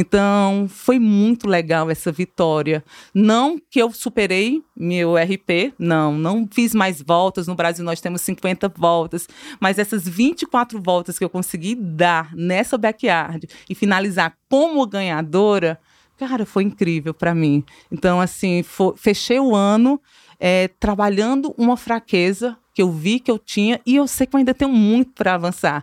Então, 0.00 0.68
foi 0.68 1.00
muito 1.00 1.48
legal 1.48 1.90
essa 1.90 2.12
vitória. 2.12 2.84
Não 3.12 3.58
que 3.58 3.82
eu 3.82 3.90
superei 3.90 4.62
meu 4.76 5.16
RP, 5.16 5.74
não, 5.76 6.16
não 6.16 6.48
fiz 6.48 6.72
mais 6.72 7.02
voltas. 7.02 7.48
No 7.48 7.56
Brasil 7.56 7.84
nós 7.84 8.00
temos 8.00 8.20
50 8.20 8.68
voltas, 8.76 9.28
mas 9.58 9.76
essas 9.76 10.06
24 10.06 10.80
voltas 10.80 11.18
que 11.18 11.24
eu 11.24 11.28
consegui 11.28 11.74
dar 11.74 12.32
nessa 12.32 12.78
backyard 12.78 13.48
e 13.68 13.74
finalizar 13.74 14.38
como 14.48 14.86
ganhadora, 14.86 15.80
cara, 16.16 16.46
foi 16.46 16.62
incrível 16.62 17.12
para 17.12 17.34
mim. 17.34 17.64
Então, 17.90 18.20
assim, 18.20 18.62
foi, 18.62 18.96
fechei 18.96 19.40
o 19.40 19.52
ano 19.52 20.00
é, 20.38 20.68
trabalhando 20.78 21.52
uma 21.58 21.76
fraqueza 21.76 22.56
que 22.72 22.80
eu 22.80 22.92
vi 22.92 23.18
que 23.18 23.32
eu 23.32 23.36
tinha 23.40 23.80
e 23.84 23.96
eu 23.96 24.06
sei 24.06 24.28
que 24.28 24.36
eu 24.36 24.38
ainda 24.38 24.54
tenho 24.54 24.70
muito 24.70 25.10
para 25.14 25.34
avançar. 25.34 25.82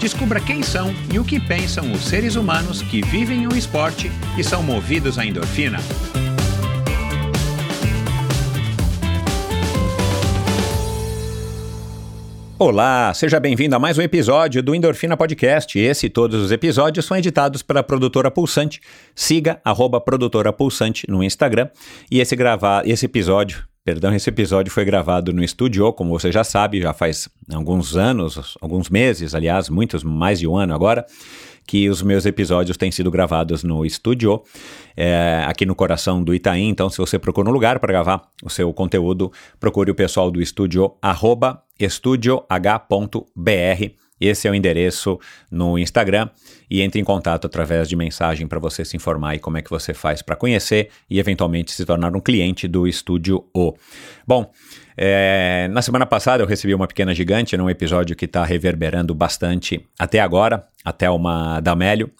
Descubra 0.00 0.40
quem 0.40 0.62
são 0.62 0.94
e 1.12 1.18
o 1.18 1.24
que 1.24 1.40
pensam 1.40 1.90
os 1.90 2.02
seres 2.02 2.36
humanos 2.36 2.82
que 2.82 3.02
vivem 3.02 3.48
o 3.48 3.56
esporte 3.56 4.10
e 4.38 4.44
são 4.44 4.62
movidos 4.62 5.18
à 5.18 5.26
endorfina. 5.26 5.78
Olá, 12.60 13.12
seja 13.12 13.40
bem-vindo 13.40 13.74
a 13.74 13.78
mais 13.78 13.98
um 13.98 14.02
episódio 14.02 14.62
do 14.62 14.72
Endorfina 14.72 15.16
Podcast. 15.16 15.76
Esse 15.76 16.06
e 16.06 16.10
todos 16.10 16.42
os 16.42 16.52
episódios 16.52 17.04
são 17.04 17.16
editados 17.16 17.62
pela 17.62 17.82
produtora 17.82 18.30
Pulsante. 18.30 18.80
Siga 19.16 19.60
arroba 19.64 20.00
produtora 20.00 20.52
Pulsante 20.52 21.06
no 21.08 21.24
Instagram. 21.24 21.68
E 22.08 22.20
esse, 22.20 22.36
gravar, 22.36 22.86
esse 22.86 23.06
episódio, 23.06 23.64
perdão, 23.88 24.14
esse 24.14 24.28
episódio 24.28 24.70
foi 24.70 24.84
gravado 24.84 25.32
no 25.32 25.42
estúdio, 25.42 25.90
como 25.94 26.10
você 26.10 26.30
já 26.30 26.44
sabe, 26.44 26.78
já 26.78 26.92
faz 26.92 27.26
alguns 27.50 27.96
anos, 27.96 28.58
alguns 28.60 28.90
meses, 28.90 29.34
aliás, 29.34 29.70
muitos, 29.70 30.04
mais 30.04 30.38
de 30.38 30.46
um 30.46 30.58
ano 30.58 30.74
agora 30.74 31.06
que 31.66 31.88
os 31.88 32.02
meus 32.02 32.26
episódios 32.26 32.76
têm 32.76 32.90
sido 32.90 33.10
gravados 33.10 33.64
no 33.64 33.86
estúdio, 33.86 34.42
é, 34.94 35.42
aqui 35.46 35.64
no 35.64 35.74
coração 35.74 36.22
do 36.22 36.34
Itaim. 36.34 36.68
Então, 36.68 36.90
se 36.90 36.98
você 36.98 37.18
procura 37.18 37.48
um 37.48 37.52
lugar 37.52 37.78
para 37.78 37.90
gravar 37.90 38.28
o 38.44 38.50
seu 38.50 38.70
conteúdo, 38.74 39.32
procure 39.58 39.90
o 39.90 39.94
pessoal 39.94 40.30
do 40.30 40.42
estúdio, 40.42 40.92
arroba 41.00 41.62
estudioh.br. 41.80 42.48
Esse 44.20 44.48
é 44.48 44.50
o 44.50 44.54
endereço 44.54 45.18
no 45.50 45.78
Instagram 45.78 46.28
e 46.70 46.80
entre 46.80 47.00
em 47.00 47.04
contato 47.04 47.46
através 47.46 47.88
de 47.88 47.96
mensagem 47.96 48.46
para 48.46 48.58
você 48.58 48.84
se 48.84 48.96
informar 48.96 49.34
e 49.34 49.38
como 49.38 49.56
é 49.58 49.62
que 49.62 49.70
você 49.70 49.94
faz 49.94 50.22
para 50.22 50.36
conhecer 50.36 50.90
e 51.08 51.18
eventualmente 51.18 51.72
se 51.72 51.84
tornar 51.84 52.14
um 52.14 52.20
cliente 52.20 52.68
do 52.68 52.86
Estúdio 52.86 53.44
O. 53.54 53.74
Bom, 54.26 54.50
é, 54.96 55.68
na 55.70 55.80
semana 55.80 56.04
passada 56.04 56.42
eu 56.42 56.46
recebi 56.46 56.74
uma 56.74 56.88
pequena 56.88 57.14
gigante 57.14 57.56
num 57.56 57.70
episódio 57.70 58.16
que 58.16 58.24
está 58.24 58.44
reverberando 58.44 59.14
bastante 59.14 59.80
até 59.98 60.20
agora, 60.20 60.66
até 60.84 61.08
uma 61.08 61.60
Damélio, 61.60 62.10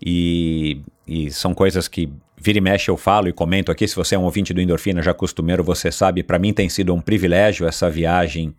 e, 0.00 0.80
e 1.06 1.30
são 1.30 1.54
coisas 1.54 1.86
que 1.86 2.10
vira 2.42 2.58
e 2.58 2.60
mexe 2.60 2.90
eu 2.90 2.96
falo 2.96 3.28
e 3.28 3.32
comento 3.32 3.70
aqui. 3.70 3.86
Se 3.86 3.94
você 3.94 4.16
é 4.16 4.18
um 4.18 4.24
ouvinte 4.24 4.52
do 4.52 4.60
Endorfina 4.60 5.00
já 5.00 5.14
costumeiro, 5.14 5.62
você 5.62 5.92
sabe, 5.92 6.22
para 6.22 6.38
mim 6.38 6.52
tem 6.52 6.68
sido 6.68 6.92
um 6.92 7.00
privilégio 7.00 7.66
essa 7.66 7.88
viagem 7.88 8.52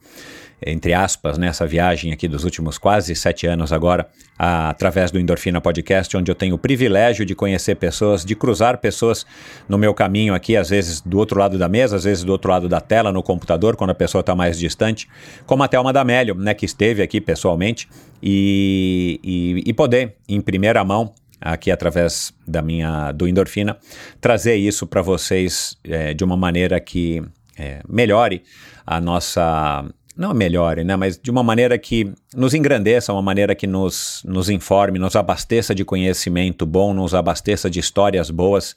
entre 0.66 0.94
aspas, 0.94 1.38
nessa 1.38 1.66
viagem 1.66 2.12
aqui 2.12 2.28
dos 2.28 2.44
últimos 2.44 2.78
quase 2.78 3.16
sete 3.16 3.47
anos 3.47 3.72
agora, 3.72 4.07
a, 4.38 4.69
através 4.69 5.12
do 5.12 5.19
Endorfina 5.19 5.59
Podcast, 5.62 6.16
onde 6.16 6.31
eu 6.31 6.35
tenho 6.35 6.56
o 6.56 6.57
privilégio 6.57 7.25
de 7.25 7.35
conhecer 7.35 7.75
pessoas, 7.75 8.24
de 8.25 8.35
cruzar 8.35 8.78
pessoas 8.78 9.25
no 9.68 9.78
meu 9.78 9.94
caminho 9.94 10.34
aqui, 10.34 10.56
às 10.56 10.69
vezes 10.69 11.01
do 11.01 11.18
outro 11.18 11.40
lado 11.40 11.57
da 11.57 11.68
mesa, 11.68 11.96
às 11.96 12.03
vezes 12.03 12.24
do 12.24 12.31
outro 12.31 12.50
lado 12.50 12.68
da 12.69 12.81
tela, 12.81 13.12
no 13.12 13.22
computador, 13.22 13.75
quando 13.75 13.91
a 13.91 13.96
pessoa 13.96 14.22
está 14.22 14.35
mais 14.35 14.57
distante, 14.57 15.07
como 15.46 15.63
a 15.63 15.68
Thelma 15.68 15.94
D'Amélio, 15.94 16.35
né, 16.35 16.53
que 16.53 16.66
esteve 16.66 17.01
aqui 17.01 17.19
pessoalmente, 17.19 17.88
e, 18.22 19.19
e, 19.24 19.63
e 19.69 19.74
poder, 19.74 20.16
em 20.28 20.40
primeira 20.40 20.84
mão, 20.84 21.13
aqui 21.44 21.69
através 21.69 22.34
da 22.47 22.62
minha 22.62 23.12
do 23.12 23.28
endorfina 23.28 23.78
trazer 24.22 24.56
isso 24.56 24.88
para 24.88 25.01
vocês 25.01 25.78
é, 25.84 26.13
de 26.13 26.24
uma 26.24 26.38
maneira 26.38 26.80
que 26.80 27.22
é, 27.57 27.81
melhore 27.88 28.44
a 28.85 29.01
nossa 29.01 29.85
não 30.16 30.34
melhore, 30.34 30.84
né, 30.84 30.96
mas 30.96 31.18
de 31.18 31.31
uma 31.31 31.44
maneira 31.44 31.78
que 31.78 32.13
nos 32.35 32.53
engrandeça, 32.53 33.12
uma 33.12 33.22
maneira 33.22 33.56
que 33.56 33.66
nos, 33.66 34.22
nos 34.25 34.50
informe, 34.50 35.00
nos 35.00 35.16
abasteça 35.16 35.74
de 35.74 35.84
conhecimento 35.84 36.66
bom, 36.66 36.94
nos 36.94 37.13
abasteça 37.13 37.69
de 37.69 37.79
histórias 37.79 38.29
boas, 38.29 38.75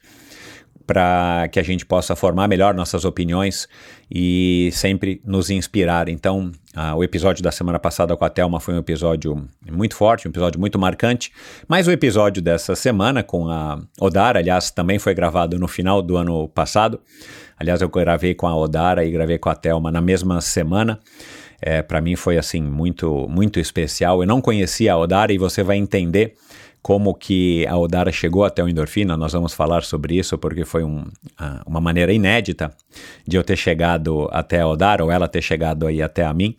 para 0.87 1.49
que 1.51 1.59
a 1.59 1.65
gente 1.65 1.85
possa 1.85 2.15
formar 2.15 2.47
melhor 2.47 2.73
nossas 2.73 3.05
opiniões 3.05 3.69
e 4.09 4.71
sempre 4.73 5.21
nos 5.25 5.51
inspirar. 5.51 6.09
Então, 6.09 6.53
o 6.97 7.03
episódio 7.03 7.43
da 7.43 7.51
semana 7.51 7.77
passada 7.77 8.17
com 8.17 8.25
a 8.25 8.31
Thelma 8.31 8.61
foi 8.61 8.75
um 8.75 8.79
episódio 8.79 9.49
muito 9.69 9.97
forte, 9.97 10.29
um 10.29 10.31
episódio 10.31 10.61
muito 10.61 10.79
marcante, 10.79 11.33
mas 11.67 11.89
o 11.89 11.91
episódio 11.91 12.41
dessa 12.41 12.77
semana 12.77 13.25
com 13.25 13.49
a 13.49 13.83
Odara, 14.01 14.39
aliás, 14.39 14.71
também 14.71 14.99
foi 15.01 15.13
gravado 15.13 15.59
no 15.59 15.67
final 15.67 16.01
do 16.01 16.17
ano 16.17 16.47
passado. 16.49 17.01
Aliás, 17.59 17.81
eu 17.81 17.89
gravei 17.89 18.35
com 18.35 18.47
a 18.47 18.57
Odara 18.57 19.05
e 19.05 19.11
gravei 19.11 19.39
com 19.39 19.49
a 19.49 19.55
Thelma 19.55 19.91
na 19.91 20.01
mesma 20.01 20.41
semana. 20.41 21.01
É, 21.61 21.81
para 21.83 22.01
mim 22.01 22.17
foi 22.17 22.37
assim 22.37 22.63
muito 22.63 23.27
muito 23.29 23.59
especial. 23.59 24.23
Eu 24.23 24.27
não 24.27 24.41
conhecia 24.41 24.93
a 24.93 24.99
Odara 24.99 25.33
e 25.33 25.39
você 25.39 25.63
vai 25.63 25.77
entender 25.77 26.35
como 26.87 27.15
que 27.15 27.67
a 27.67 27.77
Odara 27.77 28.13
chegou 28.13 28.45
até 28.45 28.63
o 28.63 28.69
endorfina. 28.69 29.17
Nós 29.17 29.33
vamos 29.33 29.53
falar 29.53 29.83
sobre 29.83 30.17
isso 30.17 30.39
porque 30.39 30.65
foi 30.65 30.85
um, 30.85 31.03
uma 31.67 31.81
maneira 31.81 32.13
inédita 32.13 32.71
de 33.27 33.37
eu 33.37 33.43
ter 33.43 33.57
chegado 33.57 34.29
até 34.31 34.61
a 34.61 34.69
Odara 34.69 35.03
ou 35.03 35.11
ela 35.11 35.27
ter 35.27 35.43
chegado 35.43 35.87
aí 35.87 36.01
até 36.01 36.25
a 36.25 36.33
mim. 36.33 36.57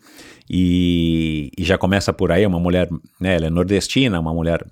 E, 0.50 1.50
e 1.56 1.64
já 1.64 1.78
começa 1.78 2.12
por 2.12 2.30
aí, 2.30 2.44
uma 2.44 2.60
mulher, 2.60 2.90
né, 3.18 3.36
ela 3.36 3.46
é 3.46 3.50
nordestina, 3.50 4.20
uma 4.20 4.34
mulher 4.34 4.66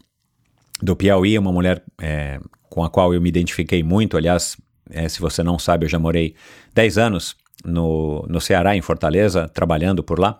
do 0.82 0.94
Piauí, 0.94 1.38
uma 1.38 1.52
mulher 1.52 1.82
é, 2.02 2.38
com 2.68 2.84
a 2.84 2.90
qual 2.90 3.14
eu 3.14 3.20
me 3.22 3.28
identifiquei 3.30 3.82
muito. 3.82 4.16
Aliás, 4.16 4.58
é, 4.90 5.08
se 5.08 5.20
você 5.20 5.42
não 5.42 5.58
sabe, 5.58 5.86
eu 5.86 5.88
já 5.88 5.98
morei 5.98 6.34
10 6.74 6.98
anos 6.98 7.36
no, 7.64 8.24
no 8.28 8.40
Ceará, 8.40 8.76
em 8.76 8.80
Fortaleza, 8.80 9.48
trabalhando 9.48 10.02
por 10.02 10.18
lá. 10.18 10.38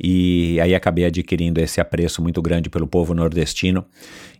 E 0.00 0.60
aí 0.60 0.74
acabei 0.74 1.04
adquirindo 1.04 1.60
esse 1.60 1.80
apreço 1.80 2.22
muito 2.22 2.40
grande 2.40 2.70
pelo 2.70 2.86
povo 2.86 3.14
nordestino. 3.14 3.84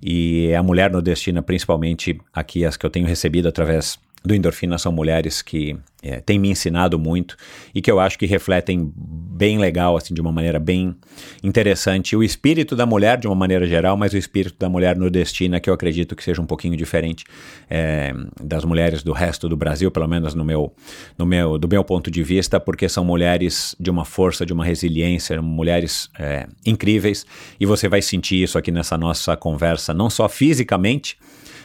E 0.01 0.55
a 0.55 0.63
mulher 0.63 0.91
nordestina, 0.91 1.43
principalmente 1.43 2.21
aqui 2.33 2.65
as 2.65 2.77
que 2.77 2.87
eu 2.87 2.91
tenho 2.91 3.07
recebido 3.07 3.49
através 3.49 3.99
do 4.25 4.35
Endorfina 4.35 4.79
são 4.79 4.93
mulheres 4.93 5.43
que 5.43 5.77
é, 6.03 6.21
têm 6.21 6.39
me 6.39 6.49
ensinado 6.49 6.99
muito 6.99 7.37
e 7.75 7.81
que 7.81 7.91
eu 7.91 7.99
acho 7.99 8.19
que 8.19 8.27
refletem 8.27 8.93
bem 8.97 9.59
legal, 9.59 9.97
assim, 9.97 10.15
de 10.15 10.21
uma 10.21 10.31
maneira 10.31 10.59
bem 10.59 10.95
interessante, 11.43 12.17
o 12.17 12.23
espírito 12.23 12.77
da 12.77 12.87
mulher 12.87 13.19
de 13.19 13.27
uma 13.27 13.35
maneira 13.35 13.67
geral, 13.67 13.97
mas 13.97 14.13
o 14.13 14.17
espírito 14.17 14.57
da 14.59 14.69
mulher 14.69 14.97
nordestina 14.97 15.61
que 15.61 15.69
eu 15.69 15.75
acredito 15.75 16.15
que 16.15 16.23
seja 16.23 16.41
um 16.41 16.47
pouquinho 16.47 16.77
diferente 16.77 17.25
é, 17.69 18.13
das 18.41 18.65
mulheres 18.65 19.03
do 19.03 19.13
resto 19.13 19.49
do 19.49 19.57
Brasil, 19.57 19.91
pelo 19.91 20.07
menos 20.07 20.35
no 20.35 20.45
meu, 20.45 20.73
no 21.17 21.27
meu, 21.27 21.59
do 21.59 21.69
meu 21.69 21.83
ponto 21.83 22.11
de 22.11 22.23
vista, 22.23 22.61
porque 22.61 22.89
são 22.89 23.05
mulheres 23.05 23.75
de 23.79 23.91
uma 23.91 24.05
força, 24.05 24.47
de 24.47 24.53
uma 24.53 24.65
resiliência, 24.65 25.41
mulheres 25.43 26.09
é, 26.19 26.47
incríveis 26.65 27.27
e 27.59 27.67
você 27.67 27.89
vai 27.89 28.03
sentir 28.03 28.43
isso 28.43 28.59
aqui 28.59 28.71
nessa 28.71 28.97
nossa 28.97 29.37
conversa, 29.37 29.93
não 29.93 30.11
só 30.11 30.29
fisicamente, 30.29 31.17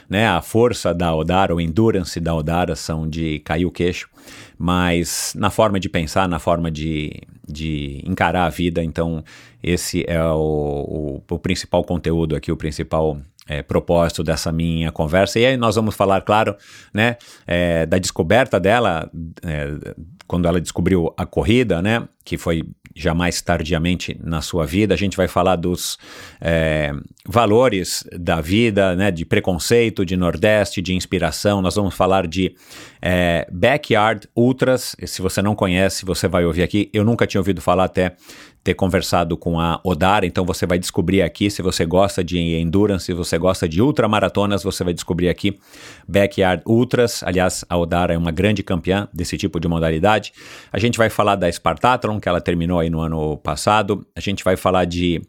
né? 0.09 0.27
A 0.27 0.41
força 0.41 0.93
da 0.93 1.13
Odara, 1.15 1.55
o 1.55 1.61
endurance 1.61 2.19
da 2.19 2.33
Odara 2.33 2.75
são 2.75 3.07
de 3.07 3.39
cair 3.39 3.65
o 3.65 3.71
queixo, 3.71 4.09
mas 4.57 5.33
na 5.37 5.49
forma 5.49 5.79
de 5.79 5.89
pensar, 5.89 6.27
na 6.27 6.39
forma 6.39 6.69
de, 6.69 7.21
de 7.47 8.01
encarar 8.05 8.45
a 8.45 8.49
vida, 8.49 8.83
então 8.83 9.23
esse 9.61 10.03
é 10.07 10.23
o, 10.23 11.21
o, 11.29 11.35
o 11.35 11.39
principal 11.39 11.83
conteúdo 11.83 12.35
aqui, 12.35 12.51
o 12.51 12.57
principal 12.57 13.17
é, 13.47 13.61
propósito 13.61 14.23
dessa 14.23 14.51
minha 14.51 14.91
conversa. 14.91 15.39
E 15.39 15.45
aí 15.45 15.57
nós 15.57 15.75
vamos 15.75 15.95
falar, 15.95 16.21
claro, 16.21 16.55
né, 16.93 17.17
é, 17.45 17.85
da 17.85 17.97
descoberta 17.97 18.59
dela, 18.59 19.09
é, 19.43 19.95
quando 20.27 20.47
ela 20.47 20.59
descobriu 20.61 21.13
a 21.17 21.25
corrida, 21.25 21.81
né, 21.81 22.07
que 22.23 22.37
foi 22.37 22.63
já 22.95 23.13
mais 23.13 23.41
tardiamente 23.41 24.17
na 24.23 24.41
sua 24.41 24.65
vida. 24.65 24.93
A 24.93 24.97
gente 24.97 25.17
vai 25.17 25.27
falar 25.27 25.55
dos 25.55 25.97
é, 26.39 26.91
valores 27.27 28.03
da 28.17 28.41
vida, 28.41 28.95
né, 28.95 29.11
de 29.11 29.25
preconceito, 29.25 30.05
de 30.05 30.15
Nordeste, 30.15 30.81
de 30.81 30.93
inspiração. 30.93 31.61
Nós 31.61 31.75
vamos 31.75 31.95
falar 31.95 32.27
de 32.27 32.55
é, 33.01 33.47
Backyard 33.51 34.27
Ultras. 34.35 34.95
Se 35.05 35.21
você 35.21 35.41
não 35.41 35.55
conhece, 35.55 36.05
você 36.05 36.27
vai 36.27 36.45
ouvir 36.45 36.63
aqui. 36.63 36.89
Eu 36.93 37.03
nunca 37.03 37.25
tinha 37.25 37.41
ouvido 37.41 37.61
falar 37.61 37.85
até 37.85 38.15
ter 38.63 38.73
conversado 38.73 39.35
com 39.35 39.59
a 39.59 39.79
Odara, 39.83 40.25
então 40.25 40.45
você 40.45 40.65
vai 40.65 40.79
descobrir 40.79 41.21
aqui 41.21 41.51
se 41.51 41.61
você 41.61 41.85
gosta 41.85 42.23
de 42.23 42.39
endurance, 42.39 43.05
se 43.05 43.13
você 43.13 43.37
gosta 43.37 43.67
de 43.67 43.81
ultramaratonas, 43.81 44.63
você 44.63 44.83
vai 44.83 44.93
descobrir 44.93 45.27
aqui 45.27 45.59
Backyard 46.07 46.63
Ultras. 46.65 47.21
Aliás, 47.23 47.65
a 47.67 47.77
Odara 47.77 48.13
é 48.13 48.17
uma 48.17 48.31
grande 48.31 48.63
campeã 48.63 49.09
desse 49.13 49.37
tipo 49.37 49.59
de 49.59 49.67
modalidade. 49.67 50.31
A 50.71 50.79
gente 50.79 50.97
vai 50.97 51.09
falar 51.09 51.35
da 51.35 51.51
Spartathlon, 51.51 52.19
que 52.19 52.29
ela 52.29 52.39
terminou 52.39 52.79
aí 52.79 52.89
no 52.89 53.01
ano 53.01 53.37
passado. 53.37 54.05
A 54.15 54.21
gente 54.21 54.43
vai 54.43 54.55
falar 54.55 54.85
de 54.85 55.21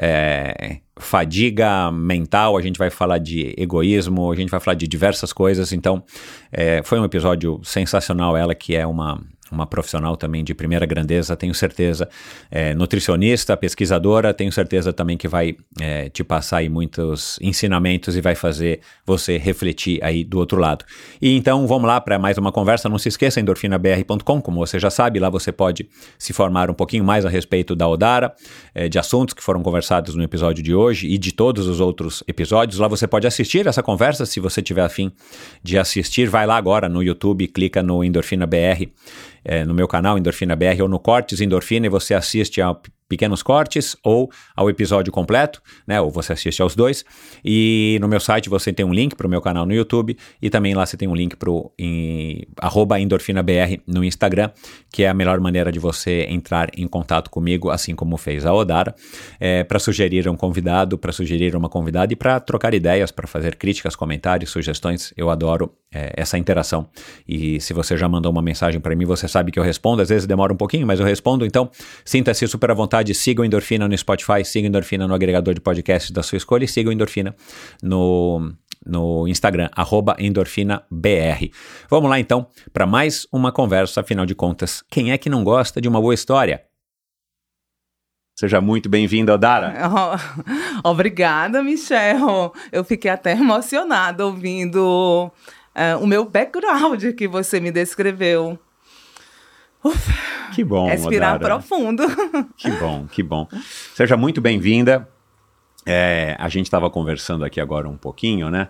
é, 0.00 0.78
fadiga 0.96 1.90
mental, 1.92 2.56
a 2.56 2.62
gente 2.62 2.78
vai 2.78 2.88
falar 2.88 3.18
de 3.18 3.54
egoísmo, 3.58 4.32
a 4.32 4.36
gente 4.36 4.50
vai 4.50 4.60
falar 4.60 4.74
de 4.74 4.88
diversas 4.88 5.32
coisas. 5.32 5.72
Então, 5.72 6.02
é, 6.50 6.82
foi 6.82 6.98
um 6.98 7.04
episódio 7.04 7.60
sensacional. 7.62 8.34
Ela 8.34 8.54
que 8.54 8.74
é 8.74 8.86
uma 8.86 9.20
uma 9.50 9.66
profissional 9.66 10.16
também 10.16 10.44
de 10.44 10.54
primeira 10.54 10.86
grandeza, 10.86 11.36
tenho 11.36 11.54
certeza, 11.54 12.08
é, 12.50 12.74
nutricionista, 12.74 13.56
pesquisadora, 13.56 14.34
tenho 14.34 14.52
certeza 14.52 14.92
também 14.92 15.16
que 15.16 15.28
vai 15.28 15.56
é, 15.80 16.08
te 16.08 16.22
passar 16.22 16.58
aí 16.58 16.68
muitos 16.68 17.38
ensinamentos 17.40 18.16
e 18.16 18.20
vai 18.20 18.34
fazer 18.34 18.80
você 19.04 19.36
refletir 19.38 20.02
aí 20.02 20.24
do 20.24 20.38
outro 20.38 20.58
lado. 20.58 20.84
E 21.20 21.36
então 21.36 21.66
vamos 21.66 21.88
lá 21.88 22.00
para 22.00 22.18
mais 22.18 22.38
uma 22.38 22.52
conversa, 22.52 22.88
não 22.88 22.98
se 22.98 23.08
esqueça, 23.08 23.40
endorfinabr.com, 23.40 24.40
como 24.40 24.58
você 24.58 24.78
já 24.78 24.90
sabe, 24.90 25.18
lá 25.18 25.30
você 25.30 25.50
pode 25.52 25.88
se 26.18 26.32
formar 26.32 26.70
um 26.70 26.74
pouquinho 26.74 27.04
mais 27.04 27.24
a 27.24 27.28
respeito 27.28 27.74
da 27.74 27.88
Odara, 27.88 28.34
é, 28.74 28.88
de 28.88 28.98
assuntos 28.98 29.34
que 29.34 29.42
foram 29.42 29.62
conversados 29.62 30.14
no 30.14 30.22
episódio 30.22 30.62
de 30.62 30.74
hoje 30.74 31.08
e 31.08 31.18
de 31.18 31.32
todos 31.32 31.66
os 31.66 31.80
outros 31.80 32.22
episódios. 32.26 32.78
Lá 32.78 32.88
você 32.88 33.06
pode 33.06 33.26
assistir 33.26 33.66
essa 33.66 33.82
conversa, 33.82 34.26
se 34.26 34.40
você 34.40 34.62
tiver 34.62 34.82
afim 34.82 35.12
de 35.62 35.78
assistir, 35.78 36.28
vai 36.28 36.46
lá 36.46 36.56
agora 36.56 36.88
no 36.88 37.02
YouTube, 37.02 37.46
clica 37.48 37.82
no 37.82 38.04
Endorfina 38.04 38.46
BR 38.46 38.88
é, 39.48 39.64
no 39.64 39.74
meu 39.74 39.88
canal 39.88 40.18
Endorfina 40.18 40.54
BR 40.54 40.82
ou 40.82 40.88
no 40.88 41.00
Cortes 41.00 41.40
Endorfina 41.40 41.86
e 41.86 41.88
você 41.88 42.12
assiste 42.14 42.60
ao 42.60 42.80
pequenos 43.08 43.42
cortes 43.42 43.96
ou 44.04 44.30
ao 44.54 44.68
episódio 44.68 45.10
completo, 45.10 45.62
né? 45.86 46.00
Ou 46.00 46.10
você 46.10 46.34
assiste 46.34 46.60
aos 46.60 46.76
dois. 46.76 47.04
E 47.44 47.96
no 48.00 48.06
meu 48.06 48.20
site 48.20 48.50
você 48.50 48.72
tem 48.72 48.84
um 48.84 48.92
link 48.92 49.16
para 49.16 49.26
o 49.26 49.30
meu 49.30 49.40
canal 49.40 49.64
no 49.64 49.72
YouTube 49.72 50.16
e 50.42 50.50
também 50.50 50.74
lá 50.74 50.84
você 50.84 50.96
tem 50.96 51.08
um 51.08 51.14
link 51.14 51.34
para 51.36 51.50
o 51.50 51.72
endorfinabr 53.00 53.80
no 53.86 54.04
Instagram, 54.04 54.50
que 54.92 55.04
é 55.04 55.08
a 55.08 55.14
melhor 55.14 55.40
maneira 55.40 55.72
de 55.72 55.78
você 55.78 56.26
entrar 56.28 56.68
em 56.76 56.86
contato 56.86 57.30
comigo, 57.30 57.70
assim 57.70 57.94
como 57.94 58.16
fez 58.16 58.44
a 58.44 58.52
Odara, 58.52 58.94
é, 59.40 59.64
para 59.64 59.78
sugerir 59.78 60.28
um 60.28 60.36
convidado, 60.36 60.98
para 60.98 61.12
sugerir 61.12 61.56
uma 61.56 61.68
convidada 61.68 62.12
e 62.12 62.16
para 62.16 62.38
trocar 62.38 62.74
ideias, 62.74 63.10
para 63.10 63.26
fazer 63.26 63.56
críticas, 63.56 63.96
comentários, 63.96 64.50
sugestões. 64.50 65.14
Eu 65.16 65.30
adoro 65.30 65.72
é, 65.92 66.12
essa 66.16 66.36
interação. 66.36 66.88
E 67.26 67.60
se 67.60 67.72
você 67.72 67.96
já 67.96 68.08
mandou 68.08 68.30
uma 68.30 68.42
mensagem 68.42 68.80
para 68.80 68.94
mim, 68.94 69.04
você 69.04 69.26
sabe 69.26 69.50
que 69.50 69.58
eu 69.58 69.62
respondo. 69.62 70.02
Às 70.02 70.08
vezes 70.08 70.26
demora 70.26 70.52
um 70.52 70.56
pouquinho, 70.56 70.86
mas 70.86 71.00
eu 71.00 71.06
respondo. 71.06 71.46
Então, 71.46 71.70
sinta-se 72.04 72.46
super 72.46 72.70
à 72.70 72.74
vontade 72.74 73.14
siga 73.14 73.42
o 73.42 73.44
Endorfina 73.44 73.88
no 73.88 73.96
Spotify, 73.96 74.44
siga 74.44 74.66
o 74.66 74.68
Endorfina 74.68 75.06
no 75.06 75.14
agregador 75.14 75.54
de 75.54 75.60
podcasts 75.60 76.10
da 76.10 76.22
sua 76.22 76.36
escolha 76.36 76.64
e 76.64 76.68
siga 76.68 76.90
o 76.90 76.92
Endorfina 76.92 77.34
no, 77.82 78.52
no 78.84 79.26
Instagram, 79.28 79.68
endorfinabr. 80.18 81.50
Vamos 81.88 82.10
lá 82.10 82.18
então 82.18 82.46
para 82.72 82.86
mais 82.86 83.26
uma 83.32 83.52
conversa, 83.52 84.00
afinal 84.00 84.26
de 84.26 84.34
contas, 84.34 84.82
quem 84.90 85.12
é 85.12 85.18
que 85.18 85.28
não 85.28 85.44
gosta 85.44 85.80
de 85.80 85.88
uma 85.88 86.00
boa 86.00 86.14
história? 86.14 86.62
Seja 88.38 88.60
muito 88.60 88.88
bem-vinda, 88.88 89.34
Odara. 89.34 89.74
Oh, 90.84 90.90
obrigada, 90.90 91.60
Michel. 91.60 92.52
Eu 92.70 92.84
fiquei 92.84 93.10
até 93.10 93.32
emocionada 93.32 94.24
ouvindo 94.24 95.32
uh, 95.78 96.02
o 96.02 96.06
meu 96.06 96.24
background 96.24 97.04
que 97.16 97.28
você 97.28 97.60
me 97.60 97.70
descreveu. 97.70 98.58
Uf, 99.82 100.12
que 100.54 100.64
bom. 100.64 100.88
Respirar 100.88 101.36
Odara. 101.36 101.54
profundo. 101.54 102.02
Que 102.56 102.70
bom, 102.72 103.06
que 103.06 103.22
bom. 103.22 103.48
Seja 103.94 104.16
muito 104.16 104.40
bem-vinda. 104.40 105.08
É, 105.86 106.36
a 106.38 106.48
gente 106.48 106.66
estava 106.66 106.90
conversando 106.90 107.44
aqui 107.44 107.60
agora 107.60 107.88
um 107.88 107.96
pouquinho, 107.96 108.50
né? 108.50 108.68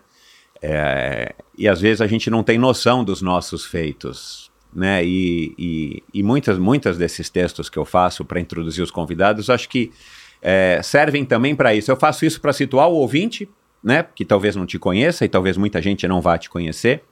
É, 0.60 1.34
e 1.56 1.68
às 1.68 1.80
vezes 1.80 2.00
a 2.00 2.06
gente 2.06 2.28
não 2.30 2.42
tem 2.42 2.58
noção 2.58 3.02
dos 3.02 3.22
nossos 3.22 3.64
feitos, 3.64 4.50
né? 4.72 5.04
E, 5.04 5.54
e, 5.58 6.02
e 6.12 6.22
muitas, 6.22 6.58
muitas 6.58 6.98
desses 6.98 7.30
textos 7.30 7.70
que 7.70 7.78
eu 7.78 7.84
faço 7.84 8.24
para 8.24 8.40
introduzir 8.40 8.82
os 8.84 8.90
convidados, 8.90 9.48
acho 9.48 9.68
que 9.68 9.90
é, 10.42 10.80
servem 10.82 11.24
também 11.24 11.56
para 11.56 11.74
isso. 11.74 11.90
Eu 11.90 11.96
faço 11.96 12.24
isso 12.24 12.40
para 12.40 12.52
situar 12.52 12.88
o 12.88 12.94
ouvinte, 12.94 13.48
né? 13.82 14.04
Que 14.14 14.24
talvez 14.24 14.56
não 14.56 14.66
te 14.66 14.78
conheça 14.78 15.24
e 15.24 15.28
talvez 15.28 15.56
muita 15.56 15.80
gente 15.80 16.06
não 16.08 16.20
vá 16.20 16.36
te 16.38 16.50
conhecer. 16.50 17.02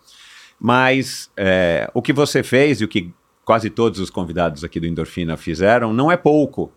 Mas 0.59 1.31
é, 1.37 1.91
o 1.93 2.01
que 2.01 2.13
você 2.13 2.43
fez 2.43 2.81
e 2.81 2.85
o 2.85 2.89
que 2.89 3.13
quase 3.45 3.71
todos 3.71 4.01
os 4.01 4.11
convidados 4.11 4.65
aqui 4.65 4.81
do 4.81 4.87
Endorfina 4.87 5.37
fizeram, 5.37 5.93
não 5.93 6.11
é 6.11 6.17
pouco. 6.17 6.73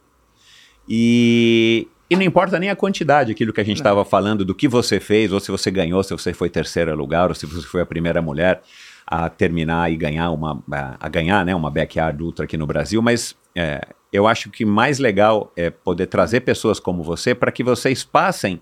E, 0.88 1.88
e 2.10 2.16
não 2.16 2.22
importa 2.22 2.60
nem 2.60 2.70
a 2.70 2.76
quantidade, 2.76 3.32
aquilo 3.32 3.52
que 3.52 3.60
a 3.60 3.66
gente 3.66 3.78
estava 3.78 4.06
falando, 4.06 4.46
do 4.46 4.54
que 4.54 4.68
você 4.68 5.00
fez, 5.00 5.32
ou 5.32 5.40
se 5.40 5.50
você 5.50 5.72
ganhou, 5.72 6.04
se 6.04 6.12
você 6.12 6.32
foi 6.32 6.50
terceiro 6.50 6.96
lugar, 6.96 7.30
ou 7.30 7.36
se 7.36 7.48
você 7.48 7.66
foi 7.66 7.82
a 7.82 7.86
primeira 7.86 8.22
mulher 8.22 8.62
a 9.06 9.28
terminar 9.28 9.92
e 9.92 9.98
ganhar 9.98 10.30
uma, 10.30 10.64
a 11.00 11.10
ganhar, 11.10 11.44
né, 11.44 11.56
uma 11.56 11.72
backyard 11.72 12.22
ultra 12.22 12.46
aqui 12.46 12.56
no 12.56 12.68
Brasil, 12.68 13.02
mas 13.02 13.36
é, 13.56 13.82
eu 14.14 14.28
acho 14.28 14.52
que 14.52 14.64
mais 14.64 15.00
legal 15.00 15.52
é 15.56 15.72
poder 15.72 16.06
trazer 16.06 16.42
pessoas 16.42 16.80
como 16.80 17.02
você 17.02 17.34
para 17.34 17.52
que 17.52 17.64
vocês 17.64 18.04
passem 18.04 18.62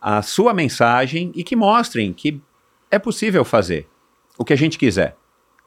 a 0.00 0.22
sua 0.22 0.54
mensagem 0.54 1.32
e 1.34 1.42
que 1.42 1.56
mostrem 1.56 2.12
que 2.12 2.40
é 2.90 2.98
possível 2.98 3.44
fazer 3.44 3.86
o 4.36 4.44
que 4.44 4.52
a 4.52 4.56
gente 4.56 4.78
quiser 4.78 5.16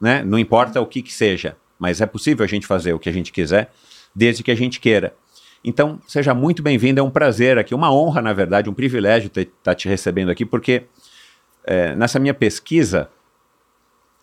né? 0.02 0.24
Não 0.24 0.36
importa 0.36 0.80
o 0.80 0.86
que, 0.86 1.00
que 1.00 1.14
seja, 1.14 1.56
mas 1.78 2.00
é 2.00 2.06
possível 2.06 2.44
a 2.44 2.48
gente 2.48 2.66
fazer 2.66 2.92
o 2.92 2.98
que 2.98 3.08
a 3.08 3.12
gente 3.12 3.30
quiser, 3.30 3.70
desde 4.12 4.42
que 4.42 4.50
a 4.50 4.54
gente 4.56 4.80
queira. 4.80 5.14
Então, 5.64 6.00
seja 6.08 6.34
muito 6.34 6.60
bem-vindo, 6.60 6.98
é 6.98 7.02
um 7.04 7.10
prazer 7.10 7.56
aqui, 7.56 7.72
uma 7.72 7.94
honra, 7.94 8.20
na 8.20 8.32
verdade, 8.32 8.68
um 8.68 8.74
privilégio 8.74 9.28
estar 9.28 9.46
tá 9.62 9.74
te 9.76 9.88
recebendo 9.88 10.28
aqui, 10.28 10.44
porque 10.44 10.86
é, 11.64 11.94
nessa 11.94 12.18
minha 12.18 12.34
pesquisa, 12.34 13.08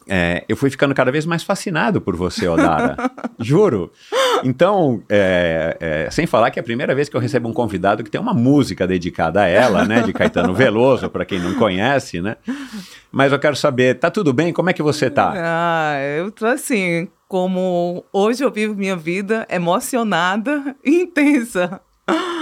é, 0.09 0.43
eu 0.49 0.57
fui 0.57 0.69
ficando 0.69 0.95
cada 0.95 1.11
vez 1.11 1.25
mais 1.25 1.43
fascinado 1.43 2.01
por 2.01 2.15
você, 2.15 2.47
Odara. 2.47 2.97
Juro. 3.39 3.91
Então, 4.43 5.03
é, 5.07 5.77
é, 5.79 6.09
sem 6.09 6.25
falar 6.25 6.49
que 6.49 6.57
é 6.57 6.61
a 6.61 6.63
primeira 6.63 6.95
vez 6.95 7.07
que 7.07 7.15
eu 7.15 7.21
recebo 7.21 7.47
um 7.47 7.53
convidado 7.53 8.03
que 8.03 8.09
tem 8.09 8.19
uma 8.19 8.33
música 8.33 8.87
dedicada 8.87 9.41
a 9.41 9.47
ela, 9.47 9.85
né? 9.85 10.01
De 10.01 10.11
Caetano 10.11 10.53
Veloso, 10.55 11.09
para 11.09 11.25
quem 11.25 11.39
não 11.39 11.53
conhece, 11.53 12.21
né? 12.21 12.37
Mas 13.11 13.31
eu 13.31 13.39
quero 13.39 13.55
saber, 13.55 13.99
tá 13.99 14.09
tudo 14.09 14.33
bem? 14.33 14.51
Como 14.51 14.69
é 14.69 14.73
que 14.73 14.81
você 14.81 15.09
tá? 15.09 15.33
Ah, 15.35 15.99
eu 16.17 16.31
tô 16.31 16.45
assim, 16.45 17.07
como 17.27 18.03
hoje 18.11 18.43
eu 18.43 18.51
vivo 18.51 18.75
minha 18.75 18.95
vida 18.95 19.45
emocionada 19.49 20.75
e 20.83 21.03
intensa. 21.03 21.79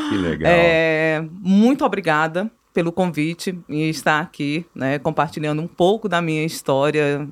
Que 0.10 0.16
legal. 0.16 0.50
É, 0.50 1.22
muito 1.42 1.84
obrigada 1.84 2.50
pelo 2.74 2.92
convite 2.92 3.58
e 3.68 3.90
estar 3.90 4.22
aqui, 4.22 4.66
né, 4.74 5.00
compartilhando 5.00 5.62
um 5.62 5.68
pouco 5.68 6.08
da 6.08 6.22
minha 6.22 6.46
história 6.46 7.28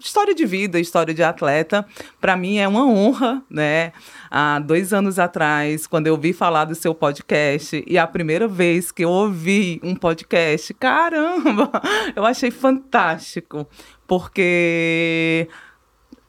história 0.00 0.34
de 0.34 0.44
vida, 0.44 0.78
história 0.78 1.12
de 1.12 1.22
atleta, 1.22 1.86
para 2.20 2.36
mim 2.36 2.58
é 2.58 2.68
uma 2.68 2.86
honra, 2.86 3.42
né? 3.50 3.92
Há 4.30 4.58
dois 4.58 4.92
anos 4.92 5.18
atrás, 5.18 5.86
quando 5.86 6.06
eu 6.06 6.16
vi 6.16 6.32
falar 6.32 6.64
do 6.64 6.74
seu 6.74 6.94
podcast, 6.94 7.82
e 7.86 7.98
a 7.98 8.06
primeira 8.06 8.46
vez 8.46 8.90
que 8.90 9.04
eu 9.04 9.10
ouvi 9.10 9.80
um 9.82 9.94
podcast, 9.94 10.72
caramba, 10.74 11.70
eu 12.14 12.24
achei 12.24 12.50
fantástico, 12.50 13.66
porque 14.06 15.48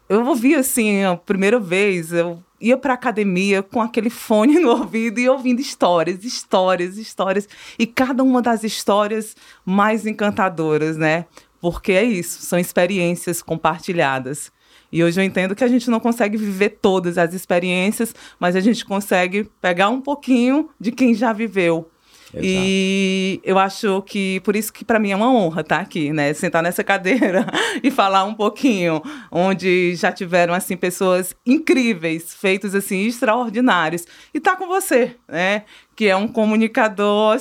eu 0.07 0.25
ouvi 0.25 0.55
assim, 0.55 1.03
a 1.03 1.15
primeira 1.15 1.59
vez, 1.59 2.11
eu 2.11 2.43
ia 2.59 2.77
para 2.77 2.93
academia 2.93 3.63
com 3.63 3.81
aquele 3.81 4.09
fone 4.09 4.59
no 4.59 4.71
ouvido 4.81 5.19
e 5.19 5.29
ouvindo 5.29 5.59
histórias, 5.59 6.23
histórias, 6.23 6.97
histórias, 6.97 7.47
e 7.77 7.85
cada 7.85 8.23
uma 8.23 8.41
das 8.41 8.63
histórias 8.63 9.35
mais 9.65 10.05
encantadoras, 10.05 10.97
né? 10.97 11.25
Porque 11.61 11.91
é 11.91 12.03
isso, 12.03 12.41
são 12.41 12.57
experiências 12.57 13.41
compartilhadas. 13.41 14.51
E 14.91 15.03
hoje 15.03 15.19
eu 15.19 15.23
entendo 15.23 15.55
que 15.55 15.63
a 15.63 15.67
gente 15.67 15.89
não 15.89 15.99
consegue 15.99 16.37
viver 16.37 16.79
todas 16.81 17.17
as 17.17 17.33
experiências, 17.33 18.13
mas 18.39 18.55
a 18.55 18.59
gente 18.59 18.83
consegue 18.85 19.49
pegar 19.61 19.89
um 19.89 20.01
pouquinho 20.01 20.69
de 20.79 20.91
quem 20.91 21.13
já 21.13 21.31
viveu. 21.31 21.89
Exato. 22.33 22.45
E 22.45 23.41
eu 23.43 23.57
acho 23.57 24.01
que 24.03 24.39
por 24.41 24.55
isso 24.55 24.71
que 24.71 24.85
para 24.85 24.99
mim 24.99 25.11
é 25.11 25.15
uma 25.15 25.31
honra 25.31 25.61
estar 25.61 25.77
tá 25.77 25.81
aqui, 25.81 26.13
né? 26.13 26.33
Sentar 26.33 26.61
nessa 26.61 26.83
cadeira 26.85 27.45
e 27.83 27.89
falar 27.89 28.23
um 28.23 28.33
pouquinho, 28.33 29.01
onde 29.31 29.95
já 29.95 30.11
tiveram 30.11 30.53
assim 30.53 30.77
pessoas 30.77 31.35
incríveis, 31.45 32.33
feitos 32.33 32.75
assim 32.75 33.05
extraordinários, 33.05 34.05
e 34.33 34.37
estar 34.37 34.51
tá 34.51 34.57
com 34.57 34.67
você, 34.67 35.15
né? 35.27 35.63
Que 35.95 36.07
é 36.07 36.15
um 36.15 36.27
comunicador 36.27 37.39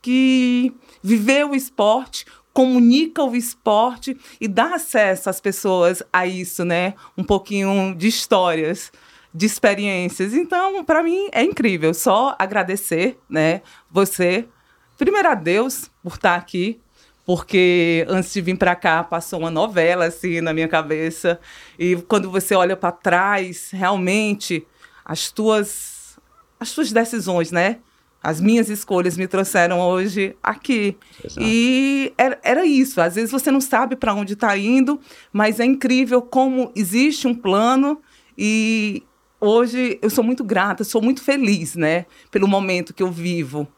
que 0.00 0.72
viveu 1.02 1.50
o 1.50 1.56
esporte, 1.56 2.24
comunica 2.58 3.22
o 3.22 3.36
esporte 3.36 4.16
e 4.40 4.48
dá 4.48 4.74
acesso 4.74 5.30
às 5.30 5.40
pessoas 5.40 6.02
a 6.12 6.26
isso, 6.26 6.64
né? 6.64 6.94
Um 7.16 7.22
pouquinho 7.22 7.94
de 7.94 8.08
histórias, 8.08 8.90
de 9.32 9.46
experiências. 9.46 10.34
Então, 10.34 10.84
para 10.84 11.00
mim 11.00 11.28
é 11.30 11.40
incrível. 11.40 11.94
Só 11.94 12.34
agradecer, 12.36 13.16
né? 13.30 13.62
Você, 13.88 14.44
primeiro 14.96 15.28
a 15.28 15.36
Deus 15.36 15.88
por 16.02 16.14
estar 16.14 16.34
aqui, 16.34 16.80
porque 17.24 18.04
antes 18.08 18.32
de 18.32 18.40
vir 18.40 18.58
para 18.58 18.74
cá 18.74 19.04
passou 19.04 19.38
uma 19.38 19.52
novela 19.52 20.06
assim 20.06 20.40
na 20.40 20.52
minha 20.52 20.66
cabeça 20.66 21.38
e 21.78 21.94
quando 22.08 22.28
você 22.28 22.56
olha 22.56 22.76
para 22.76 22.90
trás, 22.90 23.70
realmente 23.70 24.66
as 25.04 25.30
tuas 25.30 26.18
as 26.58 26.70
suas 26.70 26.90
decisões, 26.90 27.52
né? 27.52 27.78
As 28.22 28.40
minhas 28.40 28.68
escolhas 28.68 29.16
me 29.16 29.28
trouxeram 29.28 29.80
hoje 29.80 30.36
aqui. 30.42 30.96
Exato. 31.24 31.40
E 31.40 32.12
era, 32.18 32.38
era, 32.42 32.66
isso. 32.66 33.00
Às 33.00 33.14
vezes 33.14 33.30
você 33.30 33.50
não 33.50 33.60
sabe 33.60 33.94
para 33.94 34.12
onde 34.12 34.32
está 34.32 34.56
indo, 34.56 35.00
mas 35.32 35.60
é 35.60 35.64
incrível 35.64 36.20
como 36.20 36.72
existe 36.74 37.28
um 37.28 37.34
plano 37.34 38.00
e 38.36 39.04
hoje 39.40 39.98
eu 40.02 40.10
sou 40.10 40.24
muito 40.24 40.42
grata, 40.42 40.82
sou 40.82 41.00
muito 41.00 41.22
feliz, 41.22 41.76
né? 41.76 42.06
Pelo 42.30 42.48
momento 42.48 42.92
que 42.92 43.02
eu 43.02 43.10
vivo. 43.10 43.68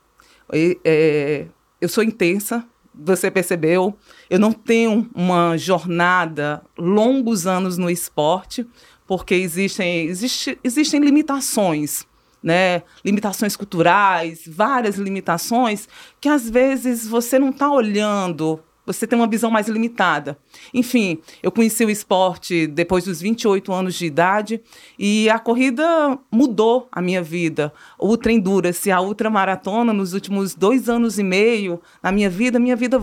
E, 0.52 0.78
é, 0.85 1.47
eu 1.78 1.88
sou 1.88 2.02
intensa, 2.02 2.64
você 2.94 3.30
percebeu. 3.30 3.94
Eu 4.28 4.38
não 4.38 4.52
tenho 4.52 5.09
uma 5.14 5.59
jornada 5.59 6.62
longos 6.78 7.47
anos 7.47 7.76
no 7.76 7.90
esporte, 7.90 8.66
porque 9.06 9.35
existem, 9.35 10.06
existe, 10.06 10.59
existem 10.64 11.00
limitações 11.00 12.09
né, 12.42 12.82
limitações 13.04 13.56
culturais, 13.56 14.42
várias 14.47 14.97
limitações 14.97 15.88
que 16.20 16.28
às 16.28 16.49
vezes 16.49 17.06
você 17.06 17.38
não 17.38 17.50
está 17.50 17.70
olhando 17.70 18.61
você 18.92 19.06
tem 19.06 19.18
uma 19.18 19.28
visão 19.28 19.50
mais 19.50 19.68
limitada. 19.68 20.37
Enfim, 20.75 21.18
eu 21.42 21.52
conheci 21.52 21.85
o 21.85 21.90
esporte 21.90 22.66
depois 22.66 23.04
dos 23.04 23.20
28 23.20 23.73
anos 23.73 23.94
de 23.94 24.06
idade 24.06 24.61
e 24.99 25.30
a 25.30 25.38
corrida 25.38 26.18
mudou 26.30 26.88
a 26.90 27.00
minha 27.00 27.23
vida. 27.23 27.73
Ultra 28.00 28.32
Endurance, 28.32 28.90
a 28.90 29.00
ultramaratona, 29.00 29.92
nos 29.92 30.12
últimos 30.12 30.54
dois 30.54 30.88
anos 30.88 31.18
e 31.18 31.23
meio, 31.23 31.80
na 32.02 32.11
minha 32.11 32.28
vida, 32.28 32.59
minha 32.59 32.75
vida 32.75 32.99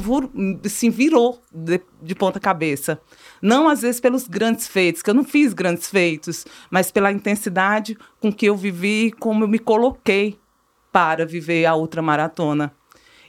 se 0.66 0.90
virou 0.90 1.40
de, 1.54 1.80
de 2.02 2.16
ponta 2.16 2.40
cabeça. 2.40 3.00
Não 3.42 3.68
às 3.68 3.82
vezes 3.82 4.00
pelos 4.00 4.28
grandes 4.28 4.68
feitos, 4.68 5.02
que 5.02 5.10
eu 5.10 5.14
não 5.14 5.24
fiz 5.24 5.54
grandes 5.54 5.90
feitos, 5.90 6.46
mas 6.70 6.92
pela 6.92 7.12
intensidade 7.12 7.98
com 8.20 8.32
que 8.32 8.46
eu 8.46 8.56
vivi, 8.56 9.12
como 9.12 9.44
eu 9.44 9.48
me 9.48 9.60
coloquei 9.60 10.38
para 10.92 11.26
viver 11.26 11.66
a 11.66 11.76
ultramaratona. 11.76 12.74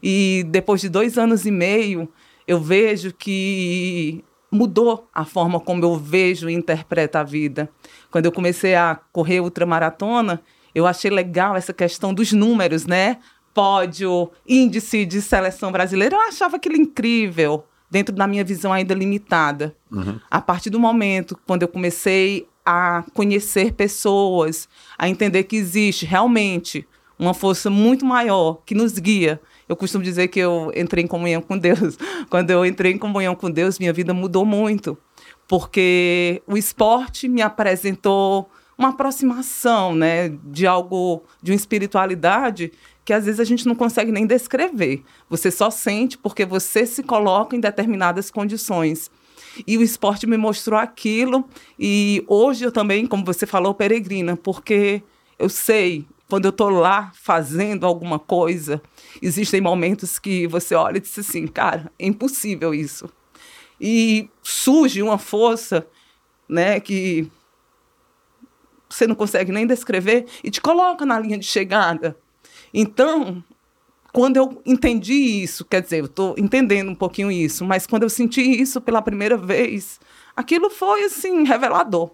E 0.03 0.45
depois 0.49 0.81
de 0.81 0.89
dois 0.89 1.19
anos 1.19 1.45
e 1.45 1.51
meio, 1.51 2.09
eu 2.47 2.61
vejo 2.61 3.13
que 3.13 4.25
mudou 4.51 5.07
a 5.13 5.25
forma 5.25 5.61
como 5.61 5.85
eu 5.85 5.97
vejo 5.97 6.49
e 6.49 6.55
interpreto 6.55 7.19
a 7.19 7.23
vida. 7.23 7.69
Quando 8.11 8.27
eu 8.27 8.33
comecei 8.33 8.75
a 8.75 8.99
correr 9.13 9.41
ultramaratona, 9.41 10.41
eu 10.75 10.87
achei 10.87 11.11
legal 11.11 11.57
essa 11.57 11.73
questão 11.73 12.15
dos 12.15 12.33
números, 12.33 12.87
né? 12.87 13.19
Pódio, 13.53 14.31
índice 14.47 15.05
de 15.05 15.21
seleção 15.21 15.73
brasileira, 15.73 16.15
eu 16.15 16.21
achava 16.23 16.57
aquilo 16.57 16.77
incrível 16.77 17.65
dentro 17.91 18.15
da 18.15 18.27
minha 18.27 18.45
visão 18.45 18.73
ainda 18.73 18.95
limitada. 18.95 19.75
Uhum. 19.91 20.19
A 20.31 20.41
partir 20.41 20.71
do 20.71 20.79
momento 20.79 21.39
quando 21.47 21.63
eu 21.63 21.69
comecei 21.69 22.47
a 22.65 23.03
conhecer 23.15 23.73
pessoas, 23.73 24.69
a 24.99 25.09
entender 25.09 25.45
que 25.45 25.57
existe 25.57 26.05
realmente 26.05 26.87
uma 27.19 27.35
força 27.35 27.69
muito 27.69 28.05
maior 28.05 28.61
que 28.65 28.75
nos 28.75 28.99
guia. 28.99 29.41
Eu 29.69 29.75
costumo 29.75 30.05
dizer 30.05 30.29
que 30.29 30.39
eu 30.39 30.71
entrei 30.77 31.03
em 31.03 31.07
comunhão 31.07 31.43
com 31.43 31.59
Deus. 31.59 31.99
Quando 32.31 32.51
eu 32.51 32.65
entrei 32.65 32.93
em 32.93 32.99
comunhão 32.99 33.35
com 33.35 33.51
Deus, 33.51 33.79
minha 33.79 33.93
vida 33.93 34.15
mudou 34.15 34.45
muito, 34.45 34.97
porque 35.49 36.43
o 36.47 36.57
esporte 36.57 37.27
me 37.27 37.43
apresentou 37.43 38.49
uma 38.79 38.91
aproximação, 38.91 39.95
né, 39.95 40.29
de 40.45 40.67
algo, 40.67 41.25
de 41.43 41.51
uma 41.51 41.57
espiritualidade 41.57 42.71
que 43.09 43.13
às 43.15 43.25
vezes 43.25 43.41
a 43.41 43.45
gente 43.45 43.67
não 43.67 43.75
consegue 43.75 44.13
nem 44.13 44.27
descrever. 44.27 45.03
Você 45.31 45.51
só 45.51 45.71
sente 45.71 46.19
porque 46.19 46.45
você 46.45 46.85
se 46.85 47.03
coloca 47.03 47.57
em 47.57 47.59
determinadas 47.59 48.31
condições. 48.31 49.11
E 49.67 49.79
o 49.79 49.83
esporte 49.83 50.27
me 50.27 50.37
mostrou 50.37 50.79
aquilo. 50.79 51.49
E 51.79 52.23
hoje 52.29 52.67
eu 52.67 52.71
também, 52.71 53.07
como 53.07 53.25
você 53.25 53.47
falou, 53.47 53.73
peregrina, 53.73 54.37
porque 54.37 55.03
eu 55.39 55.49
sei, 55.49 56.05
quando 56.29 56.45
eu 56.45 56.51
estou 56.51 56.69
lá 56.69 57.11
fazendo 57.15 57.87
alguma 57.87 58.19
coisa, 58.19 58.79
existem 59.23 59.63
momentos 59.63 60.19
que 60.19 60.47
você 60.47 60.75
olha 60.75 60.99
e 60.99 61.01
diz 61.01 61.19
assim, 61.19 61.47
cara, 61.47 61.91
é 61.99 62.07
impossível 62.07 62.75
isso. 62.75 63.09
E 63.81 64.29
surge 64.43 65.01
uma 65.01 65.17
força, 65.17 65.87
né, 66.47 66.79
que 66.79 67.27
você 68.87 69.07
não 69.07 69.15
consegue 69.15 69.51
nem 69.51 69.67
descrever 69.67 70.27
e 70.45 70.51
te 70.51 70.61
coloca 70.61 71.07
na 71.07 71.19
linha 71.19 71.39
de 71.39 71.47
chegada. 71.47 72.15
Então, 72.73 73.43
quando 74.13 74.37
eu 74.37 74.63
entendi 74.65 75.43
isso, 75.43 75.65
quer 75.65 75.83
dizer, 75.83 76.01
eu 76.01 76.07
estou 76.07 76.35
entendendo 76.39 76.91
um 76.91 76.95
pouquinho 76.95 77.31
isso, 77.31 77.65
mas 77.65 77.87
quando 77.87 78.03
eu 78.03 78.11
senti 78.11 78.41
isso 78.41 78.81
pela 78.81 79.03
primeira 79.03 79.37
vez, 79.37 80.01
aquilo 80.35 80.71
foi 80.71 81.05
assim 81.05 81.45
revelador. 81.45 82.11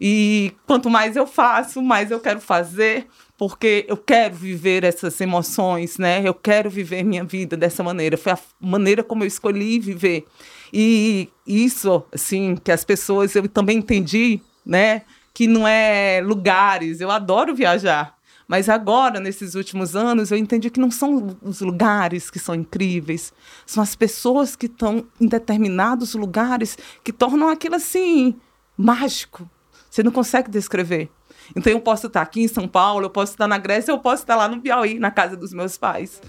E 0.00 0.52
quanto 0.66 0.90
mais 0.90 1.16
eu 1.16 1.26
faço, 1.26 1.82
mais 1.82 2.10
eu 2.10 2.20
quero 2.20 2.40
fazer, 2.40 3.06
porque 3.38 3.84
eu 3.88 3.96
quero 3.96 4.34
viver 4.34 4.84
essas 4.84 5.18
emoções, 5.20 5.98
né? 5.98 6.22
Eu 6.22 6.34
quero 6.34 6.68
viver 6.68 7.02
minha 7.02 7.24
vida 7.24 7.56
dessa 7.56 7.82
maneira. 7.82 8.16
Foi 8.16 8.32
a 8.32 8.38
maneira 8.60 9.02
como 9.02 9.22
eu 9.22 9.26
escolhi 9.26 9.78
viver. 9.78 10.26
E 10.72 11.30
isso, 11.46 12.04
assim, 12.12 12.56
que 12.56 12.70
as 12.70 12.84
pessoas 12.84 13.34
eu 13.34 13.48
também 13.48 13.78
entendi, 13.78 14.40
né? 14.64 15.02
Que 15.32 15.46
não 15.46 15.66
é 15.66 16.20
lugares. 16.22 17.00
Eu 17.00 17.10
adoro 17.10 17.54
viajar. 17.54 18.15
Mas 18.48 18.68
agora, 18.68 19.18
nesses 19.18 19.54
últimos 19.54 19.96
anos, 19.96 20.30
eu 20.30 20.38
entendi 20.38 20.70
que 20.70 20.80
não 20.80 20.90
são 20.90 21.36
os 21.42 21.60
lugares 21.60 22.30
que 22.30 22.38
são 22.38 22.54
incríveis, 22.54 23.32
são 23.64 23.82
as 23.82 23.96
pessoas 23.96 24.54
que 24.54 24.66
estão 24.66 25.04
em 25.20 25.26
determinados 25.26 26.14
lugares 26.14 26.78
que 27.02 27.12
tornam 27.12 27.48
aquilo 27.48 27.74
assim 27.74 28.36
mágico. 28.76 29.48
Você 29.90 30.02
não 30.02 30.12
consegue 30.12 30.50
descrever. 30.50 31.10
Então 31.54 31.72
eu 31.72 31.80
posso 31.80 32.06
estar 32.06 32.22
aqui 32.22 32.42
em 32.42 32.48
São 32.48 32.66
Paulo, 32.66 33.06
eu 33.06 33.10
posso 33.10 33.32
estar 33.32 33.46
na 33.46 33.58
Grécia, 33.58 33.92
eu 33.92 33.98
posso 33.98 34.22
estar 34.22 34.34
lá 34.34 34.48
no 34.48 34.60
Piauí, 34.60 34.98
na 34.98 35.10
casa 35.10 35.36
dos 35.36 35.52
meus 35.52 35.76
pais. 35.76 36.20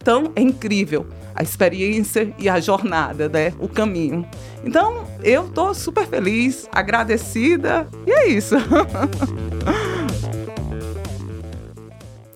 Então 0.00 0.32
é 0.34 0.42
incrível 0.42 1.06
a 1.34 1.42
experiência 1.42 2.34
e 2.38 2.48
a 2.48 2.60
jornada, 2.60 3.28
né? 3.28 3.54
O 3.58 3.68
caminho. 3.68 4.28
Então 4.64 5.06
eu 5.22 5.46
estou 5.46 5.74
super 5.74 6.06
feliz, 6.06 6.68
agradecida 6.72 7.88
e 8.06 8.12
é 8.12 8.28
isso. 8.28 8.54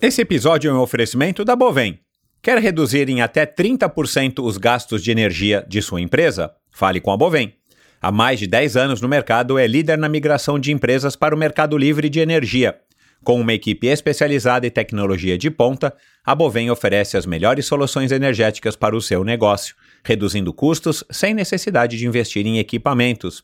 Esse 0.01 0.19
episódio 0.19 0.67
é 0.67 0.73
um 0.73 0.79
oferecimento 0.79 1.45
da 1.45 1.55
Bovem. 1.55 1.99
Quer 2.41 2.57
reduzir 2.57 3.07
em 3.07 3.21
até 3.21 3.45
30% 3.45 4.43
os 4.43 4.57
gastos 4.57 5.03
de 5.03 5.11
energia 5.11 5.63
de 5.69 5.79
sua 5.79 6.01
empresa? 6.01 6.51
Fale 6.71 6.99
com 6.99 7.11
a 7.11 7.17
Bovem. 7.17 7.53
Há 8.01 8.11
mais 8.11 8.39
de 8.39 8.47
10 8.47 8.77
anos 8.77 8.99
no 8.99 9.07
mercado, 9.07 9.59
é 9.59 9.67
líder 9.67 9.99
na 9.99 10.09
migração 10.09 10.57
de 10.57 10.71
empresas 10.71 11.15
para 11.15 11.35
o 11.35 11.37
mercado 11.37 11.77
livre 11.77 12.09
de 12.09 12.19
energia. 12.19 12.79
Com 13.23 13.39
uma 13.39 13.53
equipe 13.53 13.85
especializada 13.85 14.65
e 14.65 14.71
tecnologia 14.71 15.37
de 15.37 15.51
ponta, 15.51 15.93
a 16.25 16.33
Bovem 16.33 16.71
oferece 16.71 17.15
as 17.15 17.27
melhores 17.27 17.67
soluções 17.67 18.11
energéticas 18.11 18.75
para 18.75 18.95
o 18.95 19.01
seu 19.03 19.23
negócio, 19.23 19.75
reduzindo 20.03 20.51
custos 20.51 21.03
sem 21.11 21.35
necessidade 21.35 21.95
de 21.95 22.07
investir 22.07 22.47
em 22.47 22.57
equipamentos. 22.57 23.43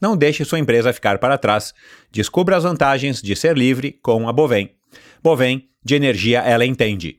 Não 0.00 0.16
deixe 0.16 0.46
sua 0.46 0.60
empresa 0.60 0.94
ficar 0.94 1.18
para 1.18 1.36
trás. 1.36 1.74
Descubra 2.10 2.56
as 2.56 2.62
vantagens 2.62 3.20
de 3.20 3.36
ser 3.36 3.54
livre 3.54 3.98
com 4.02 4.26
a 4.26 4.32
Bovem. 4.32 4.70
Bovem, 5.22 5.69
de 5.82 5.94
energia 5.94 6.40
ela 6.40 6.64
entende. 6.64 7.18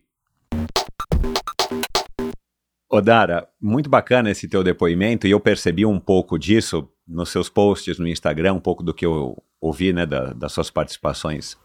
Odara, 2.89 3.47
muito 3.59 3.89
bacana 3.89 4.29
esse 4.29 4.47
teu 4.47 4.63
depoimento 4.63 5.25
e 5.25 5.31
eu 5.31 5.39
percebi 5.39 5.85
um 5.85 5.99
pouco 5.99 6.37
disso 6.37 6.89
nos 7.07 7.29
seus 7.29 7.49
posts 7.49 7.97
no 7.97 8.07
Instagram, 8.07 8.53
um 8.53 8.59
pouco 8.59 8.83
do 8.83 8.93
que 8.93 9.05
eu 9.05 9.41
ouvi, 9.61 9.93
né, 9.93 10.05
da, 10.05 10.33
das 10.33 10.51
suas 10.51 10.69
participações, 10.69 11.57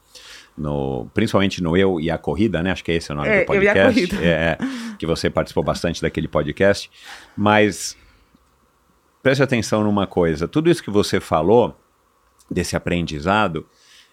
no, 0.56 1.10
principalmente 1.12 1.62
no 1.62 1.76
Eu 1.76 2.00
e 2.00 2.10
a 2.10 2.18
Corrida, 2.18 2.62
né, 2.62 2.70
acho 2.70 2.84
que 2.84 2.92
esse 2.92 3.10
é 3.10 3.14
o 3.14 3.16
nome 3.16 3.28
é, 3.28 3.40
do 3.40 3.46
podcast, 3.46 3.78
eu 3.78 3.84
e 3.84 3.88
a 3.88 3.92
corrida. 3.92 4.24
É, 4.24 4.58
que 4.98 5.06
você 5.06 5.28
participou 5.28 5.64
bastante 5.64 6.00
daquele 6.00 6.28
podcast, 6.28 6.90
mas 7.36 7.96
preste 9.20 9.42
atenção 9.42 9.82
numa 9.82 10.06
coisa, 10.06 10.46
tudo 10.46 10.70
isso 10.70 10.82
que 10.82 10.90
você 10.90 11.18
falou, 11.18 11.76
desse 12.48 12.76
aprendizado, 12.76 13.66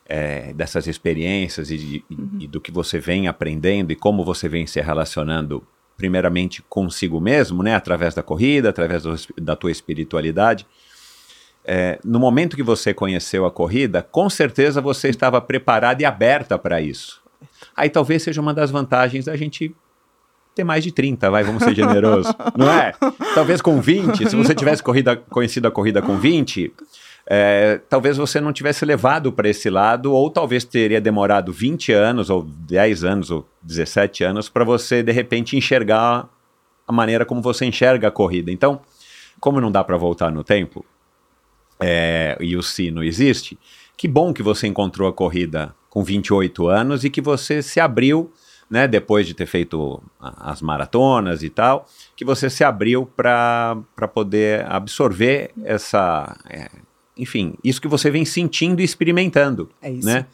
é, 0.06 0.54
dessas 0.54 0.88
experiências 0.88 1.70
e, 1.72 2.04
uhum. 2.10 2.38
e, 2.40 2.48
do 2.48 2.60
que 2.60 2.72
você 2.72 3.00
vem 3.00 3.28
aprendendo 3.28 3.92
e 3.92 3.96
como 3.96 4.24
você 4.24 4.50
vem 4.50 4.68
se 4.68 4.82
relacionando, 4.82 5.66
primeiramente 5.96 6.62
consigo 6.70 7.20
mesmo, 7.22 7.64
né, 7.64 7.76
através 7.76 8.14
da 8.14 8.24
corrida, 8.24 8.70
através 8.70 9.04
do, 9.04 9.16
da 9.42 9.56
tua 9.56 9.72
espiritualidade. 9.72 10.66
É, 11.66 12.00
no 12.04 12.20
momento 12.20 12.58
que 12.58 12.64
você 12.64 12.94
conheceu 12.94 13.46
a 13.46 13.52
corrida, 13.52 14.04
com 14.04 14.30
certeza 14.30 14.82
você 14.82 15.08
estava 15.08 15.40
preparada 15.40 16.02
e 16.02 16.06
aberta 16.06 16.60
para 16.60 16.82
isso. 16.82 17.22
Aí 17.76 17.90
talvez 17.90 18.24
seja 18.24 18.42
uma 18.42 18.54
das 18.54 18.70
vantagens 18.70 19.26
da 19.26 19.36
gente 19.38 19.74
ter 20.54 20.64
mais 20.64 20.84
de 20.84 20.92
30, 20.92 21.32
vai, 21.32 21.44
vamos 21.44 21.64
ser 21.64 21.74
generosos, 21.74 22.32
não 22.56 22.70
é? 22.70 22.94
Talvez 23.34 23.62
com 23.62 23.82
20, 23.82 24.30
se 24.30 24.36
você 24.36 24.54
tivesse 24.54 24.84
corrida, 24.84 25.16
conhecido 25.16 25.68
a 25.68 25.72
corrida 25.72 26.02
com 26.02 26.18
20, 26.18 26.72
é, 27.26 27.80
talvez 27.90 28.18
você 28.18 28.42
não 28.42 28.52
tivesse 28.52 28.84
levado 28.86 29.32
para 29.32 29.50
esse 29.50 29.70
lado, 29.70 30.14
ou 30.14 30.30
talvez 30.30 30.64
teria 30.64 31.00
demorado 31.00 31.54
20 31.54 31.92
anos, 31.92 32.30
ou 32.30 32.44
10 32.44 33.04
anos, 33.04 33.32
ou 33.32 33.48
17 33.62 34.24
anos, 34.24 34.50
para 34.50 34.66
você, 34.66 35.02
de 35.02 35.12
repente, 35.12 35.56
enxergar 35.56 36.30
a 36.86 36.92
maneira 36.92 37.26
como 37.26 37.42
você 37.42 37.66
enxerga 37.66 38.10
a 38.10 38.12
corrida. 38.12 38.52
Então, 38.52 38.82
como 39.40 39.62
não 39.62 39.72
dá 39.72 39.84
para 39.84 39.98
voltar 39.98 40.32
no 40.32 40.44
tempo, 40.44 40.86
é, 41.80 42.38
e 42.40 42.56
o 42.56 42.64
sino 42.64 43.04
existe, 43.04 43.58
que 43.96 44.08
bom 44.08 44.34
que 44.34 44.44
você 44.44 44.68
encontrou 44.68 45.08
a 45.08 45.14
corrida 45.14 45.74
com 45.90 46.04
28 46.04 46.68
anos 46.68 47.04
e 47.04 47.10
que 47.10 47.22
você 47.22 47.62
se 47.62 47.80
abriu, 47.80 48.32
né, 48.70 48.88
depois 48.88 49.28
de 49.28 49.34
ter 49.34 49.46
feito 49.46 50.02
as 50.20 50.62
maratonas 50.62 51.44
e 51.44 51.50
tal, 51.50 51.88
que 52.16 52.26
você 52.26 52.50
se 52.50 52.64
abriu 52.64 53.06
para 53.06 53.78
poder 54.14 54.66
absorver 54.66 55.52
essa, 55.64 56.36
é, 56.50 56.70
enfim, 57.24 57.56
isso 57.64 57.82
que 57.82 57.88
você 57.88 58.12
vem 58.12 58.24
sentindo 58.26 58.82
e 58.82 58.84
experimentando, 58.84 59.70
É 59.82 59.90
isso. 59.90 60.06
né? 60.06 60.26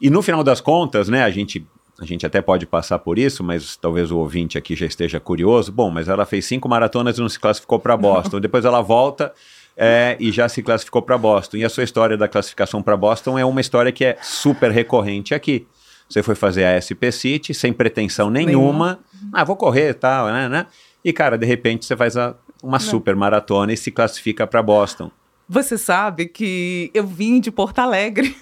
E 0.00 0.08
no 0.08 0.22
final 0.22 0.42
das 0.44 0.60
contas, 0.60 1.08
né, 1.08 1.22
a 1.22 1.30
gente 1.30 1.66
a 2.00 2.04
gente 2.04 2.24
até 2.24 2.40
pode 2.40 2.64
passar 2.64 3.00
por 3.00 3.18
isso, 3.18 3.42
mas 3.42 3.74
talvez 3.76 4.12
o 4.12 4.18
ouvinte 4.18 4.56
aqui 4.56 4.76
já 4.76 4.86
esteja 4.86 5.18
curioso. 5.18 5.72
Bom, 5.72 5.90
mas 5.90 6.06
ela 6.08 6.24
fez 6.24 6.44
cinco 6.46 6.68
maratonas 6.68 7.18
e 7.18 7.20
não 7.20 7.28
se 7.28 7.40
classificou 7.40 7.80
para 7.80 7.96
Boston. 7.96 8.38
Depois 8.38 8.64
ela 8.64 8.80
volta 8.80 9.32
é, 9.76 10.16
e 10.20 10.30
já 10.30 10.48
se 10.48 10.62
classificou 10.62 11.02
para 11.02 11.18
Boston. 11.18 11.56
E 11.56 11.64
a 11.64 11.68
sua 11.68 11.82
história 11.82 12.16
da 12.16 12.28
classificação 12.28 12.80
para 12.84 12.96
Boston 12.96 13.36
é 13.36 13.44
uma 13.44 13.60
história 13.60 13.90
que 13.90 14.04
é 14.04 14.16
super 14.22 14.70
recorrente 14.70 15.34
aqui. 15.34 15.66
Você 16.08 16.22
foi 16.22 16.36
fazer 16.36 16.64
a 16.66 16.76
SP 16.80 17.10
City 17.10 17.52
sem 17.52 17.72
pretensão 17.72 18.30
nenhuma. 18.30 19.00
Ah, 19.32 19.42
vou 19.42 19.56
correr 19.56 19.90
e 19.90 19.94
tal, 19.94 20.28
né, 20.28 20.48
né? 20.48 20.66
E, 21.04 21.12
cara, 21.12 21.36
de 21.36 21.46
repente 21.46 21.84
você 21.84 21.96
faz 21.96 22.16
a- 22.16 22.36
uma 22.62 22.78
super 22.78 23.16
maratona 23.16 23.72
e 23.72 23.76
se 23.76 23.90
classifica 23.90 24.46
para 24.46 24.62
Boston. 24.62 25.10
Você 25.48 25.78
sabe 25.78 26.26
que 26.26 26.90
eu 26.92 27.06
vim 27.06 27.40
de 27.40 27.50
Porto 27.50 27.78
Alegre 27.78 28.36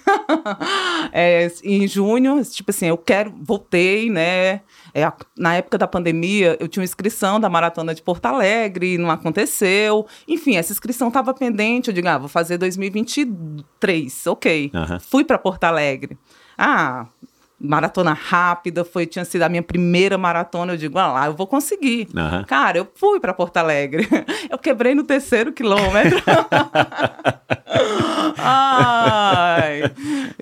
é, 1.13 1.49
em 1.63 1.87
junho, 1.87 2.43
tipo 2.43 2.71
assim, 2.71 2.87
eu 2.87 2.97
quero, 2.97 3.33
voltei, 3.41 4.09
né? 4.09 4.61
É, 4.93 5.09
na 5.37 5.55
época 5.55 5.77
da 5.77 5.87
pandemia, 5.87 6.57
eu 6.59 6.67
tinha 6.67 6.81
uma 6.81 6.85
inscrição 6.85 7.39
da 7.39 7.49
Maratona 7.49 7.95
de 7.95 8.01
Porto 8.01 8.25
Alegre, 8.25 8.97
não 8.97 9.09
aconteceu. 9.09 10.05
Enfim, 10.27 10.57
essa 10.57 10.73
inscrição 10.73 11.07
estava 11.07 11.33
pendente. 11.33 11.87
Eu 11.89 11.93
digo, 11.93 12.09
ah, 12.09 12.17
vou 12.17 12.27
fazer 12.27 12.57
2023, 12.57 14.27
ok. 14.27 14.71
Aham. 14.73 14.99
Fui 14.99 15.23
para 15.23 15.37
Porto 15.37 15.63
Alegre. 15.63 16.17
Ah, 16.57 17.07
maratona 17.59 18.13
rápida, 18.13 18.85
foi, 18.85 19.05
tinha 19.05 19.25
sido 19.25 19.43
a 19.43 19.49
minha 19.49 19.63
primeira 19.63 20.17
maratona. 20.17 20.73
Eu 20.73 20.77
digo, 20.77 20.97
ah 20.97 21.11
lá, 21.11 21.25
eu 21.27 21.33
vou 21.33 21.47
conseguir. 21.47 22.07
Aham. 22.15 22.43
Cara, 22.45 22.77
eu 22.77 22.87
fui 22.95 23.19
para 23.19 23.33
Porto 23.33 23.57
Alegre. 23.57 24.07
Eu 24.49 24.57
quebrei 24.57 24.95
no 24.95 25.03
terceiro 25.03 25.51
quilômetro. 25.51 26.21
Ai, 28.37 29.81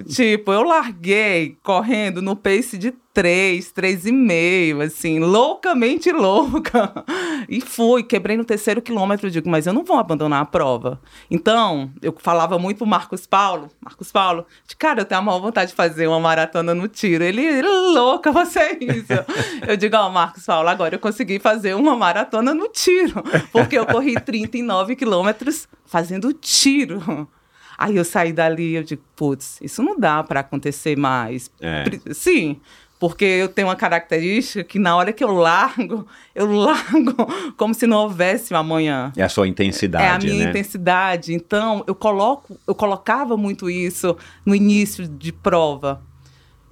tipo, 0.08 0.52
eu 0.52 0.64
larguei 0.64 1.58
correndo 1.64 2.22
no 2.22 2.36
pace 2.36 2.78
de 2.78 2.94
3, 3.16 3.72
3,5, 3.72 4.84
assim, 4.84 5.20
loucamente 5.20 6.12
louca. 6.12 6.94
E 7.48 7.62
fui, 7.62 8.02
quebrei 8.02 8.36
no 8.36 8.44
terceiro 8.44 8.82
quilômetro. 8.82 9.28
Eu 9.28 9.32
digo, 9.32 9.48
mas 9.48 9.68
eu 9.68 9.74
não 9.74 9.84
vou 9.84 9.98
abandonar 9.98 10.42
a 10.42 10.46
prova. 10.46 11.00
Então, 11.30 11.92
eu 12.02 12.16
falava 12.18 12.58
muito 12.58 12.78
pro 12.78 12.88
Marcos 12.88 13.28
Paulo. 13.28 13.70
Marcos 13.80 14.12
Paulo, 14.12 14.48
de 14.68 14.76
cara, 14.76 15.02
eu 15.02 15.06
tenho 15.06 15.20
a 15.20 15.24
maior 15.24 15.40
vontade 15.40 15.70
de 15.70 15.76
fazer 15.76 16.08
uma 16.08 16.20
maratona 16.20 16.74
no 16.74 16.88
tiro. 16.88 17.24
Ele, 17.24 17.46
ele 17.46 17.68
louca, 17.94 18.32
você 18.32 18.60
é 18.60 18.78
isso. 18.84 19.14
Eu 19.68 19.78
digo, 19.78 19.96
ó, 19.96 20.10
Marcos 20.10 20.44
Paulo, 20.44 20.68
agora 20.68 20.96
eu 20.96 21.00
consegui 21.00 21.38
fazer 21.38 21.76
uma 21.76 21.96
maratona 21.96 22.54
no 22.54 22.68
tiro. 22.68 23.24
Porque 23.52 23.78
eu 23.78 23.86
corri 23.86 24.20
39 24.20 24.96
quilômetros 24.96 25.68
fazendo 25.86 26.34
tiro. 26.34 27.30
Aí 27.78 27.98
eu 27.98 28.06
saí 28.06 28.32
dali, 28.32 28.76
eu 28.76 28.84
digo, 28.84 29.04
putz, 29.16 29.60
isso 29.62 29.84
não 29.84 30.00
dá 30.00 30.24
para 30.24 30.40
acontecer 30.40 30.98
mais. 30.98 31.52
É. 31.60 31.84
Sim, 32.14 32.60
porque 33.00 33.26
eu 33.26 33.48
tenho 33.50 33.68
uma 33.68 33.76
característica 33.76 34.64
que 34.64 34.80
na 34.80 34.96
hora 34.96 35.12
que 35.12 35.24
eu 35.24 35.32
largo, 35.34 36.08
eu 36.34 36.52
largo 36.52 37.14
como 37.58 37.74
se 37.74 37.86
não 37.86 37.98
houvesse 37.98 38.54
um 38.54 38.58
amanhã. 38.58 39.12
É 39.18 39.24
a 39.24 39.30
sua 39.30 39.48
intensidade, 39.48 40.04
É 40.06 40.10
a 40.10 40.18
minha 40.34 40.46
né? 40.46 40.50
intensidade. 40.50 41.34
Então, 41.34 41.84
eu 41.88 41.94
coloco, 41.96 42.58
eu 42.68 42.74
colocava 42.74 43.36
muito 43.38 43.70
isso 43.70 44.16
no 44.46 44.56
início 44.56 45.08
de 45.08 45.32
prova. 45.32 46.02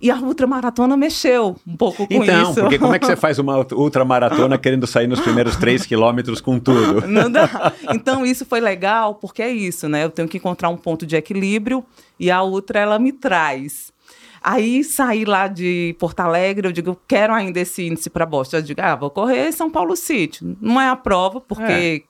E 0.01 0.12
a 0.12 0.18
ultramaratona 0.18 0.98
mexeu 0.98 1.56
um 1.65 1.77
pouco 1.77 2.06
com 2.06 2.13
Então, 2.13 2.51
isso. 2.51 2.60
porque 2.60 2.77
como 2.77 2.94
é 2.94 3.00
que 3.00 3.06
você 3.06 3.15
faz 3.15 3.39
uma 3.39 3.65
ultramaratona 3.72 4.58
querendo 4.58 4.86
sair 4.86 5.08
nos 5.08 5.22
primeiros 5.22 5.56
três 5.56 5.86
quilômetros 5.86 6.41
com 6.41 6.60
tudo? 6.60 7.08
Não 7.08 7.32
dá. 7.32 7.71
Então, 7.93 8.26
isso 8.26 8.45
foi 8.45 8.60
legal, 8.60 9.15
porque 9.15 9.41
é 9.41 9.50
isso, 9.50 9.88
né? 9.88 10.04
Eu 10.04 10.10
tenho 10.10 10.28
que 10.28 10.36
encontrar 10.38 10.67
um 10.67 10.76
ponto 10.76 11.06
de 11.06 11.15
equilíbrio 11.15 11.86
e 12.19 12.30
a 12.30 12.41
outra, 12.41 12.80
ela 12.80 13.00
me 13.00 13.13
traz. 13.13 13.92
Aí, 14.43 14.84
saí 14.84 15.23
lá 15.23 15.47
de 15.47 15.95
Porto 15.97 16.19
Alegre, 16.19 16.67
eu 16.67 16.71
digo, 16.71 16.91
eu 16.91 16.99
quero 17.08 17.34
ainda 17.34 17.62
esse 17.62 17.88
índice 17.88 18.10
para 18.10 18.25
Boston. 18.25 18.58
Eu 18.58 18.62
digo, 18.62 18.82
ah, 18.82 18.95
vou 18.95 19.10
correr 19.10 19.51
São 19.53 19.71
Paulo 19.71 19.95
City. 19.95 20.58
Não 20.60 20.82
é 20.82 20.89
a 20.89 20.95
prova, 20.97 21.39
porque 21.39 22.03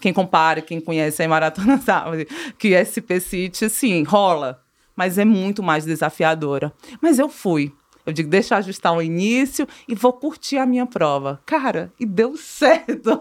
quem 0.00 0.12
compara, 0.12 0.60
quem 0.60 0.80
conhece 0.80 1.22
a 1.22 1.28
maratona 1.28 1.78
sabe 1.82 2.26
que 2.58 2.74
SP 2.74 3.20
City, 3.20 3.70
sim, 3.70 4.02
rola, 4.02 4.60
mas 4.96 5.16
é 5.16 5.24
muito 5.24 5.62
mais 5.62 5.84
desafiadora. 5.84 6.72
Mas 7.00 7.18
eu 7.20 7.28
fui. 7.28 7.72
Eu 8.06 8.12
digo, 8.12 8.28
deixa 8.30 8.54
eu 8.54 8.58
ajustar 8.58 8.92
o 8.96 9.02
início 9.02 9.66
e 9.88 9.94
vou 9.94 10.12
curtir 10.12 10.56
a 10.58 10.64
minha 10.64 10.86
prova. 10.86 11.40
Cara, 11.44 11.92
e 11.98 12.06
deu 12.06 12.36
certo. 12.36 13.20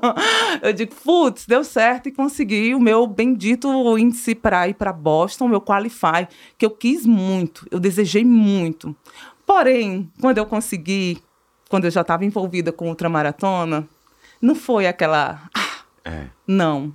Eu 0.62 0.72
digo, 0.72 0.94
putz, 1.04 1.46
deu 1.48 1.64
certo 1.64 2.08
e 2.08 2.12
consegui 2.12 2.76
o 2.76 2.80
meu 2.80 3.08
bendito 3.08 3.68
índice 3.98 4.36
para 4.36 4.68
ir 4.70 4.76
para 4.76 4.94
Boston, 4.94 5.48
meu 5.48 5.60
qualify, 5.60 6.28
que 6.58 6.66
eu 6.66 6.70
quis 6.72 7.06
muito, 7.06 7.66
eu 7.72 7.80
desejei 7.80 8.24
muito. 8.24 8.96
Porém, 9.46 10.12
quando 10.22 10.38
eu 10.38 10.46
consegui, 10.46 11.20
quando 11.70 11.86
eu 11.86 11.92
já 11.92 12.02
estava 12.02 12.24
envolvida 12.26 12.72
com 12.72 12.88
ultramaratona, 12.90 13.88
não 14.42 14.54
foi 14.56 14.86
aquela. 14.88 15.42
"Ah, 15.54 15.84
É. 16.04 16.28
não. 16.48 16.94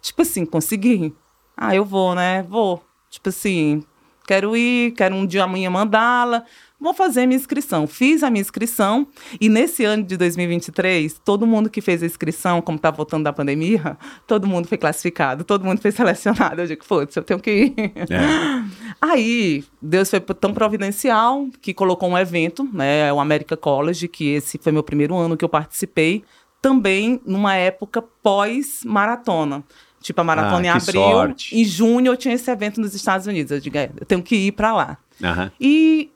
Tipo 0.00 0.22
assim, 0.22 0.44
consegui. 0.46 1.14
Ah, 1.56 1.74
eu 1.74 1.84
vou, 1.84 2.14
né? 2.14 2.42
Vou. 2.48 2.82
Tipo 3.10 3.28
assim, 3.30 3.82
quero 4.26 4.56
ir, 4.56 4.92
quero 4.92 5.14
um 5.14 5.26
dia 5.26 5.44
amanhã 5.44 5.68
mandá-la. 5.70 6.44
Vou 6.78 6.92
fazer 6.92 7.26
minha 7.26 7.36
inscrição. 7.38 7.86
Fiz 7.86 8.22
a 8.22 8.30
minha 8.30 8.40
inscrição 8.42 9.06
e 9.40 9.48
nesse 9.48 9.84
ano 9.84 10.02
de 10.02 10.16
2023, 10.16 11.20
todo 11.24 11.46
mundo 11.46 11.70
que 11.70 11.80
fez 11.80 12.02
a 12.02 12.06
inscrição, 12.06 12.60
como 12.60 12.78
tá 12.78 12.90
voltando 12.90 13.24
da 13.24 13.32
pandemia, 13.32 13.96
todo 14.26 14.46
mundo 14.46 14.68
foi 14.68 14.76
classificado, 14.76 15.42
todo 15.42 15.64
mundo 15.64 15.80
foi 15.80 15.90
selecionado. 15.92 16.60
Eu 16.60 16.66
digo, 16.66 16.84
putz, 16.84 17.16
eu 17.16 17.22
tenho 17.22 17.40
que 17.40 17.50
ir. 17.50 17.74
É. 18.10 18.64
Aí, 19.00 19.64
Deus 19.80 20.10
foi 20.10 20.20
tão 20.20 20.52
providencial 20.52 21.46
que 21.60 21.72
colocou 21.74 22.08
um 22.10 22.18
evento, 22.18 22.68
né, 22.72 23.12
o 23.12 23.20
America 23.20 23.56
College, 23.56 24.08
que 24.08 24.28
esse 24.34 24.58
foi 24.58 24.72
meu 24.72 24.82
primeiro 24.82 25.14
ano 25.16 25.36
que 25.36 25.44
eu 25.44 25.48
participei, 25.48 26.24
também 26.60 27.20
numa 27.24 27.54
época 27.54 28.02
pós-maratona. 28.22 29.64
Tipo, 30.00 30.20
a 30.20 30.24
maratona 30.24 30.58
Ah, 30.58 30.66
em 30.66 30.68
abril, 30.68 31.00
sorte. 31.02 31.56
em 31.58 31.64
junho 31.64 32.12
eu 32.12 32.16
tinha 32.16 32.34
esse 32.34 32.50
evento 32.50 32.80
nos 32.80 32.94
Estados 32.94 33.26
Unidos. 33.26 33.50
Eu 33.50 33.60
digo, 33.60 33.76
é, 33.76 33.90
eu 33.98 34.06
tenho 34.06 34.22
que 34.22 34.36
ir 34.36 34.52
para 34.52 34.72
lá. 34.72 34.98
Aham. 35.22 35.50
E 35.60 36.10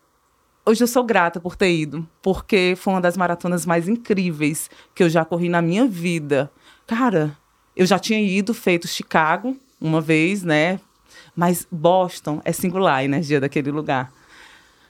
hoje 0.65 0.83
eu 0.83 0.87
sou 0.87 1.05
grata 1.05 1.41
por 1.41 1.57
ter 1.57 1.73
ido, 1.75 2.07
porque 2.23 2.75
foi 2.77 2.95
uma 2.95 3.01
das 3.01 3.17
maratonas 3.17 3.67
mais 3.67 3.89
incríveis 3.89 4.71
que 4.95 5.03
eu 5.03 5.09
já 5.09 5.25
corri 5.25 5.49
na 5.49 5.63
minha 5.63 5.87
vida. 5.87 6.51
Cara, 6.87 7.37
eu 7.77 7.87
já 7.87 7.99
tinha 7.99 8.21
ido, 8.21 8.53
feito 8.53 8.87
Chicago 8.89 9.57
uma 9.81 10.01
vez, 10.01 10.43
né? 10.43 10.79
Mas 11.35 11.67
Boston 11.71 12.41
é 12.45 12.53
singular 12.53 12.97
a 12.97 13.05
energia 13.05 13.41
daquele 13.41 13.71
lugar. 13.71 14.13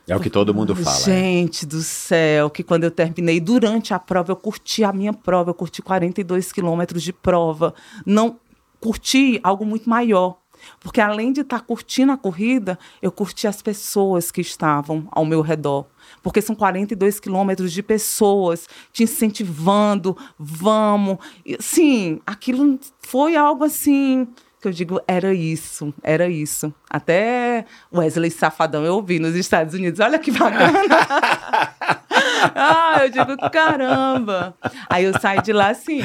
É 0.09 0.17
o 0.17 0.21
que 0.21 0.29
todo 0.29 0.53
mundo 0.53 0.75
fala. 0.75 0.97
é. 0.97 0.99
Gente 0.99 1.65
do 1.65 1.81
céu, 1.83 2.51
que 2.51 2.65
quando 2.65 2.83
eu 2.83 2.91
terminei, 2.91 3.39
durante 3.39 3.95
a 3.95 3.99
prova, 3.99 4.33
eu 4.33 4.37
curti 4.37 4.83
a 4.83 4.93
minha 4.93 5.13
prova, 5.13 5.51
eu 5.51 5.55
curti 5.55 5.81
42 5.81 6.51
quilômetros 6.51 7.03
de 7.03 7.13
prova. 7.13 7.73
Não 8.05 8.41
curti 8.81 9.39
algo 9.43 9.65
muito 9.65 9.89
maior. 9.89 10.40
Porque 10.81 11.01
além 11.01 11.33
de 11.33 11.41
estar 11.41 11.61
curtindo 11.61 12.13
a 12.13 12.17
corrida, 12.17 12.79
eu 13.01 13.11
curti 13.11 13.47
as 13.47 13.63
pessoas 13.63 14.31
que 14.31 14.41
estavam 14.41 15.07
ao 15.11 15.25
meu 15.25 15.41
redor. 15.41 15.87
Porque 16.23 16.41
são 16.41 16.55
42 16.55 17.21
quilômetros 17.21 17.73
de 17.73 17.83
pessoas 17.83 18.69
te 18.93 19.05
incentivando, 19.05 20.17
vamos. 20.39 21.19
E, 21.45 21.57
Sim, 21.61 22.21
aquilo 22.27 22.79
foi 23.01 23.37
algo 23.37 23.65
assim 23.65 24.27
que 24.61 24.69
eu 24.69 24.73
digo, 24.73 25.01
era 25.09 25.33
isso, 25.33 25.93
era 26.03 26.29
isso. 26.29 26.73
Até 26.89 27.65
Wesley 27.93 28.31
Safadão 28.31 28.85
eu 28.85 28.95
ouvi 28.95 29.19
nos 29.19 29.35
Estados 29.35 29.73
Unidos. 29.73 30.01
Olha 30.01 30.19
que 30.19 30.31
bacana! 30.31 30.71
ah, 32.55 32.99
eu 33.01 33.11
digo, 33.11 33.51
caramba! 33.51 34.55
Aí 34.89 35.05
eu 35.05 35.19
saí 35.19 35.41
de 35.41 35.53
lá 35.53 35.69
assim, 35.71 36.03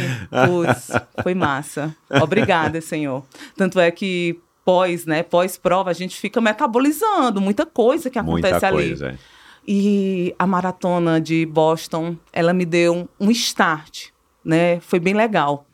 putz, 0.48 0.92
foi 1.22 1.34
massa. 1.34 1.94
Obrigada, 2.22 2.80
Senhor. 2.80 3.26
Tanto 3.58 3.78
é 3.78 3.92
que 3.92 4.40
pós, 4.66 5.06
né, 5.06 5.22
pós-prova, 5.22 5.92
a 5.92 5.94
gente 5.94 6.18
fica 6.18 6.42
metabolizando 6.42 7.40
muita 7.40 7.66
coisa 7.66 8.10
que 8.10 8.18
acontece 8.18 8.52
Muita 8.54 8.68
ali. 8.68 8.88
coisa. 8.88 9.10
é. 9.10 9.18
E 9.68 10.36
a 10.38 10.46
maratona 10.46 11.20
de 11.22 11.46
Boston, 11.46 12.18
ela 12.34 12.54
me 12.54 12.66
deu 12.66 13.08
um 13.20 13.32
start, 13.32 14.08
né? 14.44 14.80
Foi 14.80 15.00
bem 15.00 15.14
legal. 15.14 15.66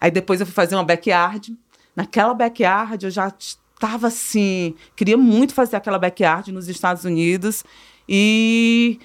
Aí 0.00 0.10
depois 0.10 0.40
eu 0.40 0.46
fui 0.46 0.54
fazer 0.54 0.74
uma 0.74 0.84
backyard. 0.84 1.56
Naquela 1.96 2.34
backyard 2.34 3.04
eu 3.04 3.10
já 3.10 3.32
estava 3.38 4.08
assim, 4.08 4.74
queria 4.94 5.16
muito 5.16 5.54
fazer 5.54 5.76
aquela 5.76 5.98
backyard 5.98 6.52
nos 6.52 6.68
Estados 6.68 7.04
Unidos 7.04 7.64
e 8.06 8.98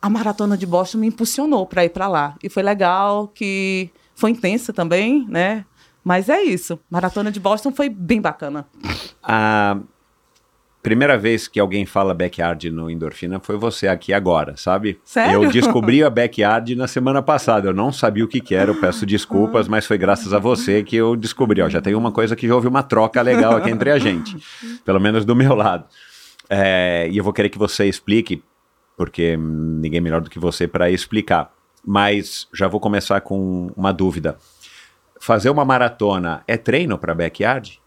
a 0.00 0.08
maratona 0.08 0.56
de 0.56 0.66
Boston 0.66 0.98
me 0.98 1.08
impulsionou 1.08 1.66
para 1.66 1.84
ir 1.84 1.88
para 1.88 2.06
lá. 2.06 2.36
E 2.42 2.48
foi 2.48 2.62
legal 2.62 3.26
que 3.28 3.90
foi 4.14 4.30
intensa 4.30 4.72
também, 4.72 5.26
né? 5.28 5.64
Mas 6.06 6.28
é 6.28 6.40
isso. 6.40 6.78
Maratona 6.88 7.32
de 7.32 7.40
Boston 7.40 7.72
foi 7.72 7.88
bem 7.88 8.20
bacana. 8.20 8.64
Ah, 9.20 9.76
primeira 10.80 11.18
vez 11.18 11.48
que 11.48 11.58
alguém 11.58 11.84
fala 11.84 12.14
backyard 12.14 12.70
no 12.70 12.88
endorfina 12.88 13.40
foi 13.40 13.56
você 13.56 13.88
aqui 13.88 14.12
agora, 14.12 14.56
sabe? 14.56 15.00
Sério? 15.04 15.42
Eu 15.42 15.50
descobri 15.50 16.04
a 16.04 16.08
backyard 16.08 16.76
na 16.76 16.86
semana 16.86 17.20
passada. 17.22 17.70
Eu 17.70 17.74
não 17.74 17.90
sabia 17.90 18.24
o 18.24 18.28
que, 18.28 18.40
que 18.40 18.54
era, 18.54 18.70
eu 18.70 18.80
peço 18.80 19.04
desculpas, 19.04 19.66
mas 19.66 19.84
foi 19.84 19.98
graças 19.98 20.32
a 20.32 20.38
você 20.38 20.84
que 20.84 20.94
eu 20.94 21.16
descobri. 21.16 21.60
Ó, 21.60 21.68
já 21.68 21.80
tem 21.80 21.96
uma 21.96 22.12
coisa 22.12 22.36
que 22.36 22.46
já 22.46 22.54
houve 22.54 22.68
uma 22.68 22.84
troca 22.84 23.20
legal 23.20 23.56
aqui 23.56 23.70
entre 23.70 23.90
a 23.90 23.98
gente, 23.98 24.36
pelo 24.84 25.00
menos 25.00 25.24
do 25.24 25.34
meu 25.34 25.56
lado. 25.56 25.86
É, 26.48 27.08
e 27.10 27.18
eu 27.18 27.24
vou 27.24 27.32
querer 27.32 27.48
que 27.48 27.58
você 27.58 27.84
explique, 27.86 28.44
porque 28.96 29.36
ninguém 29.36 30.00
melhor 30.00 30.20
do 30.20 30.30
que 30.30 30.38
você 30.38 30.68
para 30.68 30.88
explicar. 30.88 31.50
Mas 31.84 32.46
já 32.54 32.68
vou 32.68 32.78
começar 32.78 33.20
com 33.22 33.72
uma 33.76 33.92
dúvida. 33.92 34.38
Fazer 35.20 35.50
uma 35.50 35.64
maratona 35.64 36.42
é 36.46 36.56
treino 36.56 36.98
para 36.98 37.14
backyard? 37.14 37.80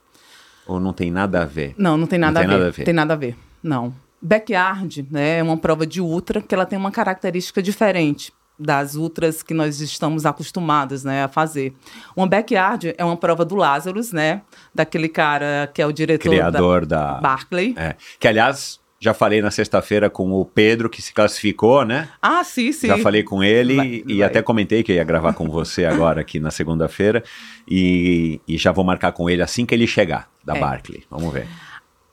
Ou 0.67 0.79
não 0.79 0.93
tem 0.93 1.09
nada 1.09 1.41
a 1.41 1.45
ver? 1.45 1.73
Não, 1.77 1.97
não 1.97 2.05
tem 2.05 2.19
nada, 2.19 2.41
Não 2.41 2.47
tem 2.47 2.55
a, 2.55 2.57
ver. 2.57 2.57
nada 2.57 2.67
a 2.67 2.71
ver. 2.71 2.83
Tem 2.83 2.93
nada 2.93 3.13
a 3.13 3.17
ver. 3.17 3.37
Não. 3.63 3.93
Backyard 4.21 5.07
né, 5.09 5.39
é 5.39 5.43
uma 5.43 5.57
prova 5.57 5.85
de 5.87 6.01
ultra 6.01 6.41
que 6.41 6.53
ela 6.53 6.65
tem 6.65 6.77
uma 6.77 6.91
característica 6.91 7.61
diferente 7.61 8.33
das 8.59 8.95
ultras 8.95 9.41
que 9.41 9.53
nós 9.53 9.79
estamos 9.79 10.25
acostumados 10.25 11.03
né, 11.05 11.23
a 11.23 11.27
fazer. 11.29 11.73
Uma 12.15 12.27
backyard 12.27 12.93
é 12.97 13.05
uma 13.05 13.15
prova 13.15 13.45
do 13.45 13.55
Lazarus, 13.55 14.11
né? 14.11 14.41
Daquele 14.75 15.07
cara 15.07 15.71
que 15.73 15.81
é 15.81 15.85
o 15.85 15.93
diretor 15.93 16.29
Criador 16.29 16.85
da 16.85 17.13
da. 17.13 17.21
Barclay. 17.21 17.73
É. 17.77 17.95
Que, 18.19 18.27
aliás, 18.27 18.79
já 18.99 19.13
falei 19.13 19.41
na 19.41 19.49
sexta-feira 19.49 20.09
com 20.09 20.29
o 20.31 20.43
Pedro, 20.43 20.89
que 20.89 21.01
se 21.01 21.13
classificou, 21.13 21.85
né? 21.85 22.09
Ah, 22.21 22.43
sim, 22.43 22.71
sim. 22.73 22.87
Já 22.87 22.97
falei 22.97 23.23
com 23.23 23.41
ele 23.41 23.75
Vai- 23.75 24.03
e 24.05 24.17
vai. 24.17 24.27
até 24.27 24.41
comentei 24.41 24.83
que 24.83 24.91
eu 24.91 24.97
ia 24.97 25.03
gravar 25.05 25.33
com 25.33 25.47
você 25.49 25.85
agora 25.85 26.19
aqui 26.21 26.39
na 26.39 26.51
segunda-feira. 26.51 27.23
E, 27.67 28.41
e 28.47 28.57
já 28.57 28.71
vou 28.73 28.83
marcar 28.83 29.11
com 29.13 29.29
ele 29.29 29.41
assim 29.41 29.65
que 29.65 29.73
ele 29.73 29.87
chegar, 29.87 30.29
da 30.43 30.55
É. 30.57 30.59
Barclay. 30.59 31.03
Vamos 31.09 31.31
ver. 31.31 31.47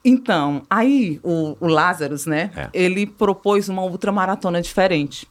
Então, 0.05 0.63
aí 0.69 1.19
o, 1.21 1.57
o 1.59 1.67
Lazarus, 1.67 2.25
né? 2.25 2.51
É. 2.55 2.69
Ele 2.73 3.05
propôs 3.05 3.67
uma 3.67 3.83
ultramaratona 3.83 4.61
diferente. 4.61 5.27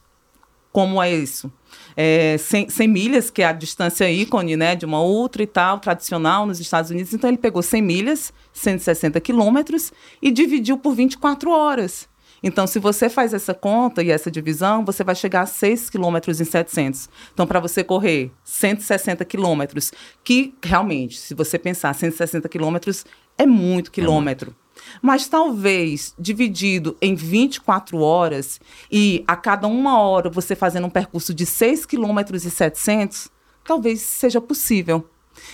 Como 0.71 1.03
é 1.03 1.11
isso? 1.11 1.51
É, 1.97 2.37
100, 2.39 2.69
100 2.69 2.89
milhas, 2.89 3.31
que 3.31 3.43
é 3.43 3.47
a 3.47 3.53
distância 3.53 4.11
ícone, 4.11 4.57
né? 4.57 4.77
De 4.77 4.85
uma 4.85 5.03
ultra 5.03 5.43
e 5.43 5.47
tal, 5.47 5.79
tradicional 5.79 6.45
nos 6.45 6.61
Estados 6.61 6.91
Unidos. 6.91 7.15
Então, 7.15 7.31
ele 7.31 7.39
pegou 7.39 7.63
100 7.63 7.83
milhas, 7.83 8.33
160 8.53 9.19
quilômetros, 9.21 9.93
e 10.21 10.31
dividiu 10.31 10.77
por 10.77 10.95
24 10.95 11.51
horas. 11.51 12.09
Então, 12.43 12.67
se 12.67 12.79
você 12.79 13.09
faz 13.09 13.33
essa 13.33 13.55
conta 13.55 14.03
e 14.03 14.11
essa 14.11 14.31
divisão, 14.31 14.85
você 14.85 15.03
vai 15.03 15.15
chegar 15.15 15.43
a 15.43 15.47
6 15.47 15.89
quilômetros 15.89 16.41
em 16.41 16.45
700. 16.45 17.09
Então, 17.33 17.47
para 17.47 17.61
você 17.61 17.83
correr 17.83 18.31
160 18.45 19.25
quilômetros, 19.25 19.93
que 20.23 20.55
realmente, 20.63 21.19
se 21.19 21.35
você 21.35 21.59
pensar 21.59 21.95
160 21.95 22.49
quilômetros, 22.49 23.05
é 23.39 23.47
muito 23.47 23.91
quilômetro. 23.91 24.55
Mas 25.03 25.29
talvez 25.29 26.15
dividido 26.19 26.97
em 27.01 27.15
24 27.15 27.99
horas 27.99 28.61
e 28.91 29.25
a 29.27 29.37
cada 29.37 29.67
uma 29.67 29.99
hora 30.01 30.31
você 30.31 30.55
fazendo 30.55 30.87
um 30.87 30.91
percurso 30.91 31.35
de 31.35 31.47
6 31.47 31.87
quilômetros 31.87 32.45
e 32.45 32.51
700, 32.51 33.31
talvez 33.65 34.01
seja 34.01 34.41
possível. 34.41 35.09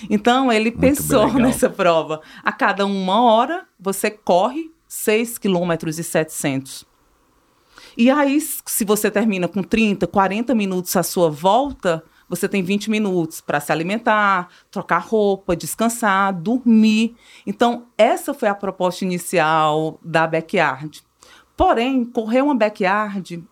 Então 0.09 0.53
ele 0.53 0.71
pensou 0.71 1.27
legal. 1.27 1.40
nessa 1.40 1.68
prova. 1.68 2.21
A 2.42 2.53
cada 2.53 2.87
uma 2.87 3.23
hora 3.23 3.66
você 3.79 4.11
corre 4.11 4.71
6 4.87 5.38
quilômetros 5.38 5.99
e 5.99 6.05
700. 6.05 6.87
E 7.97 8.11
aí, 8.11 8.40
se 8.40 8.85
você 8.85 9.11
termina 9.11 9.47
com 9.47 9.62
30, 9.62 10.07
40 10.07 10.55
minutos 10.55 10.97
a 10.97 11.03
sua 11.03 11.29
volta, 11.29 12.03
você 12.33 12.49
tem 12.49 12.62
20 12.62 12.88
minutos 12.90 13.42
para 13.42 13.61
se 13.61 13.71
alimentar, 13.71 14.49
trocar 14.71 15.01
roupa, 15.01 15.55
descansar, 15.55 16.33
dormir. 16.33 17.14
Então, 17.47 17.88
essa 17.99 18.33
foi 18.33 18.49
a 18.49 18.55
proposta 18.55 19.05
inicial 19.05 20.01
da 20.03 20.27
backyard. 20.27 21.03
Porém, 21.55 22.03
correr 22.07 22.40
uma 22.40 22.55
backyard, 22.55 23.45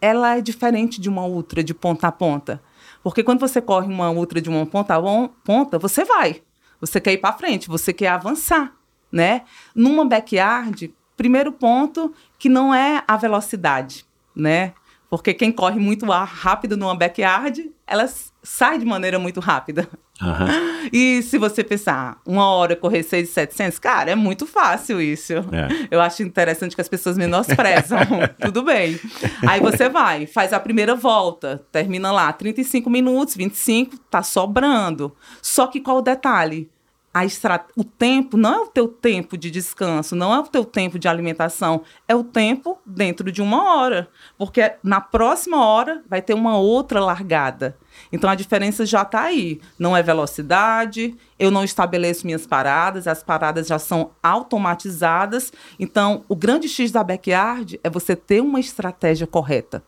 ela 0.00 0.36
é 0.36 0.40
diferente 0.40 1.00
de 1.00 1.08
uma 1.08 1.26
ultra 1.26 1.64
de 1.64 1.74
ponta 1.74 2.06
a 2.06 2.12
ponta. 2.12 2.62
Porque 3.02 3.24
quando 3.24 3.40
você 3.40 3.60
corre 3.60 3.92
uma 3.92 4.08
ultra 4.08 4.40
de 4.40 4.48
uma 4.48 4.64
ponta 4.64 4.94
a 4.94 5.00
on- 5.00 5.30
ponta, 5.42 5.76
você 5.76 6.04
vai. 6.04 6.40
Você 6.80 7.00
quer 7.00 7.14
ir 7.14 7.18
para 7.18 7.32
frente, 7.36 7.66
você 7.68 7.92
quer 7.92 8.06
avançar, 8.06 8.72
né? 9.10 9.42
Numa 9.74 10.04
backyard, 10.04 10.94
primeiro 11.16 11.50
ponto 11.50 12.14
que 12.38 12.48
não 12.48 12.72
é 12.72 13.02
a 13.08 13.16
velocidade, 13.16 14.06
né? 14.32 14.74
Porque 15.10 15.32
quem 15.32 15.50
corre 15.50 15.78
muito 15.80 16.10
ar- 16.12 16.26
rápido 16.26 16.76
numa 16.76 16.94
backyard, 16.94 17.70
ela 17.86 18.06
sai 18.42 18.78
de 18.78 18.84
maneira 18.84 19.18
muito 19.18 19.40
rápida. 19.40 19.88
Aham. 20.20 20.48
E 20.92 21.22
se 21.22 21.36
você 21.36 21.62
pensar, 21.62 22.18
uma 22.24 22.46
hora 22.50 22.74
correr 22.74 23.02
6,700, 23.02 23.78
cara, 23.78 24.12
é 24.12 24.14
muito 24.14 24.46
fácil 24.46 25.02
isso. 25.02 25.34
É. 25.34 25.86
Eu 25.90 26.00
acho 26.00 26.22
interessante 26.22 26.74
que 26.74 26.80
as 26.80 26.88
pessoas 26.88 27.18
menosprezam. 27.18 27.98
Tudo 28.40 28.62
bem. 28.62 28.98
Aí 29.46 29.60
você 29.60 29.88
vai, 29.88 30.24
faz 30.26 30.52
a 30.52 30.60
primeira 30.60 30.94
volta, 30.94 31.62
termina 31.72 32.10
lá, 32.12 32.32
35 32.32 32.88
minutos, 32.88 33.34
25, 33.36 33.98
tá 34.10 34.22
sobrando. 34.22 35.14
Só 35.42 35.66
que 35.66 35.80
qual 35.80 35.98
o 35.98 36.02
detalhe? 36.02 36.70
A 37.12 37.24
estra... 37.24 37.64
O 37.76 37.82
tempo 37.82 38.36
não 38.36 38.54
é 38.54 38.58
o 38.60 38.66
teu 38.66 38.86
tempo 38.86 39.36
de 39.36 39.50
descanso, 39.50 40.14
não 40.14 40.32
é 40.32 40.38
o 40.38 40.44
teu 40.44 40.64
tempo 40.64 40.98
de 40.98 41.08
alimentação, 41.08 41.82
é 42.06 42.14
o 42.14 42.22
tempo 42.22 42.78
dentro 42.84 43.32
de 43.32 43.40
uma 43.42 43.76
hora. 43.76 44.08
Porque 44.36 44.74
na 44.82 45.00
próxima 45.00 45.64
hora 45.64 46.02
vai 46.08 46.22
ter 46.22 46.34
uma 46.34 46.56
outra 46.58 47.00
largada. 47.00 47.76
Então 48.12 48.28
a 48.28 48.34
diferença 48.34 48.86
já 48.86 49.02
está 49.02 49.22
aí. 49.22 49.60
Não 49.78 49.96
é 49.96 50.02
velocidade, 50.02 51.16
eu 51.38 51.50
não 51.50 51.64
estabeleço 51.64 52.26
minhas 52.26 52.46
paradas, 52.46 53.06
as 53.06 53.22
paradas 53.22 53.66
já 53.66 53.78
são 53.78 54.12
automatizadas. 54.22 55.52
Então, 55.78 56.24
o 56.28 56.36
grande 56.36 56.68
X 56.68 56.90
da 56.90 57.02
backyard 57.02 57.80
é 57.82 57.90
você 57.90 58.14
ter 58.14 58.40
uma 58.40 58.60
estratégia 58.60 59.26
correta. 59.26 59.82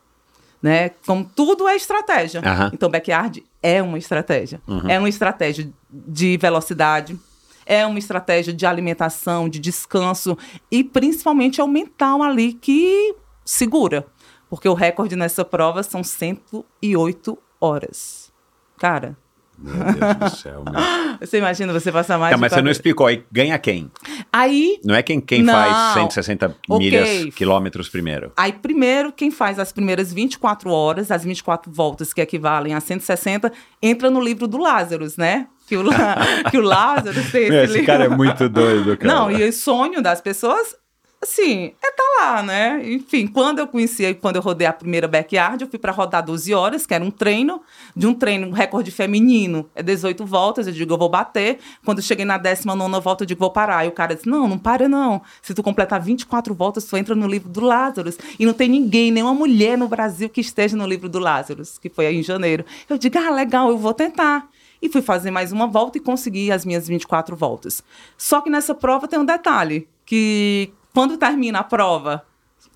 Né? 0.62 0.90
Como 1.06 1.24
tudo 1.24 1.66
é 1.66 1.74
estratégia. 1.74 2.42
Aham. 2.44 2.70
Então, 2.72 2.90
backyard 2.90 3.44
é 3.62 3.82
uma 3.82 3.98
estratégia. 3.98 4.60
É 4.88 4.98
uma 4.98 5.08
estratégia 5.08 5.70
de 5.90 6.36
velocidade, 6.36 7.18
é 7.66 7.86
uma 7.86 7.98
estratégia 7.98 8.52
de 8.52 8.66
alimentação, 8.66 9.48
de 9.48 9.58
descanso 9.58 10.36
e 10.70 10.82
principalmente 10.82 11.60
é 11.60 11.64
o 11.64 11.68
mental 11.68 12.22
ali 12.22 12.52
que 12.52 13.14
segura. 13.44 14.06
Porque 14.48 14.68
o 14.68 14.74
recorde 14.74 15.14
nessa 15.14 15.44
prova 15.44 15.82
são 15.82 16.02
108 16.02 17.38
horas. 17.60 18.32
Cara, 18.76 19.16
Meu 19.60 19.74
Deus 19.74 20.32
do 20.32 20.36
céu. 20.36 20.64
meu. 20.64 20.74
você 21.20 21.38
imagina 21.38 21.72
você 21.72 21.92
passar 21.92 22.18
mais 22.18 22.32
Tá, 22.32 22.38
mas 22.38 22.50
você 22.50 22.56
não 22.56 22.62
quatro- 22.64 22.70
explicou 22.72 23.06
aí. 23.06 23.22
Ganha 23.30 23.58
quem? 23.58 23.90
Aí 24.32 24.78
Não 24.84 24.94
é 24.94 25.02
quem, 25.02 25.20
quem 25.20 25.42
Não. 25.42 25.52
faz 25.52 25.94
160 25.94 26.56
Ok. 26.68 26.78
milhas, 26.90 27.34
quilômetros 27.34 27.88
primeiro. 27.88 28.32
Aí, 28.36 28.52
primeiro, 28.52 29.12
quem 29.12 29.30
faz 29.30 29.58
as 29.58 29.72
primeiras 29.72 30.12
24 30.12 30.70
horas, 30.70 31.10
as 31.10 31.24
24 31.24 31.70
voltas 31.70 32.12
que 32.12 32.20
equivalem 32.20 32.74
a 32.74 32.80
160, 32.80 33.52
entra 33.82 34.10
no 34.10 34.20
livro 34.20 34.46
do 34.48 34.56
Lazarus, 34.58 35.16
né? 35.16 35.46
Que 35.66 35.76
o, 35.76 35.84
que 36.50 36.58
o 36.58 36.62
Lazarus 36.62 37.30
tem 37.30 37.42
esse, 37.42 37.50
Meu, 37.50 37.62
esse 37.64 37.72
livro. 37.74 37.86
cara 37.86 38.04
é 38.04 38.08
muito 38.08 38.48
doido, 38.48 38.96
cara. 38.98 39.14
Não, 39.14 39.30
e 39.30 39.48
o 39.48 39.52
sonho 39.52 40.02
das 40.02 40.20
pessoas, 40.20 40.74
assim, 41.22 41.72
é 41.82 41.90
tá 41.92 42.02
lá, 42.20 42.42
né? 42.42 42.82
Enfim, 42.84 43.26
quando 43.26 43.58
eu 43.58 43.66
conheci, 43.66 44.14
quando 44.14 44.36
eu 44.36 44.42
rodei 44.42 44.66
a 44.66 44.72
primeira 44.72 45.06
backyard, 45.06 45.62
eu 45.62 45.68
fui 45.68 45.78
para 45.78 45.92
rodar 45.92 46.24
12 46.24 46.54
horas, 46.54 46.86
que 46.86 46.94
era 46.94 47.04
um 47.04 47.10
treino, 47.10 47.60
de 47.94 48.06
um 48.06 48.14
treino, 48.14 48.46
um 48.46 48.52
recorde 48.52 48.90
feminino, 48.90 49.68
é 49.74 49.82
18 49.82 50.24
voltas, 50.24 50.66
eu 50.66 50.72
digo, 50.72 50.94
eu 50.94 50.98
vou 50.98 51.08
bater. 51.08 51.58
Quando 51.84 51.98
eu 51.98 52.04
cheguei 52.04 52.24
na 52.24 52.38
19 52.38 53.00
volta, 53.00 53.24
eu 53.24 53.26
digo, 53.26 53.40
vou 53.40 53.50
parar. 53.50 53.84
E 53.84 53.88
o 53.88 53.92
cara 53.92 54.14
disse, 54.14 54.28
não, 54.28 54.48
não 54.48 54.58
para 54.58 54.88
não. 54.88 55.20
Se 55.42 55.52
tu 55.52 55.62
completar 55.62 56.00
24 56.00 56.54
voltas, 56.54 56.84
tu 56.84 56.96
entra 56.96 57.14
no 57.14 57.26
livro 57.26 57.48
do 57.48 57.60
Lazarus. 57.60 58.16
E 58.38 58.46
não 58.46 58.54
tem 58.54 58.68
ninguém, 58.68 59.10
nenhuma 59.10 59.34
mulher 59.34 59.76
no 59.76 59.88
Brasil 59.88 60.28
que 60.28 60.40
esteja 60.40 60.76
no 60.76 60.86
livro 60.86 61.08
do 61.08 61.18
Lazarus, 61.18 61.78
que 61.78 61.90
foi 61.90 62.06
aí 62.06 62.16
em 62.16 62.22
janeiro. 62.22 62.64
Eu 62.88 62.96
digo, 62.96 63.18
ah, 63.18 63.30
legal, 63.30 63.68
eu 63.68 63.76
vou 63.76 63.92
tentar. 63.92 64.48
E 64.82 64.88
fui 64.88 65.02
fazer 65.02 65.30
mais 65.30 65.52
uma 65.52 65.66
volta 65.66 65.98
e 65.98 66.00
consegui 66.00 66.50
as 66.50 66.64
minhas 66.64 66.88
24 66.88 67.36
voltas. 67.36 67.82
Só 68.16 68.40
que 68.40 68.48
nessa 68.48 68.74
prova 68.74 69.06
tem 69.06 69.18
um 69.18 69.24
detalhe, 69.24 69.86
que 70.06 70.72
quando 70.92 71.16
termina 71.16 71.60
a 71.60 71.64
prova, 71.64 72.26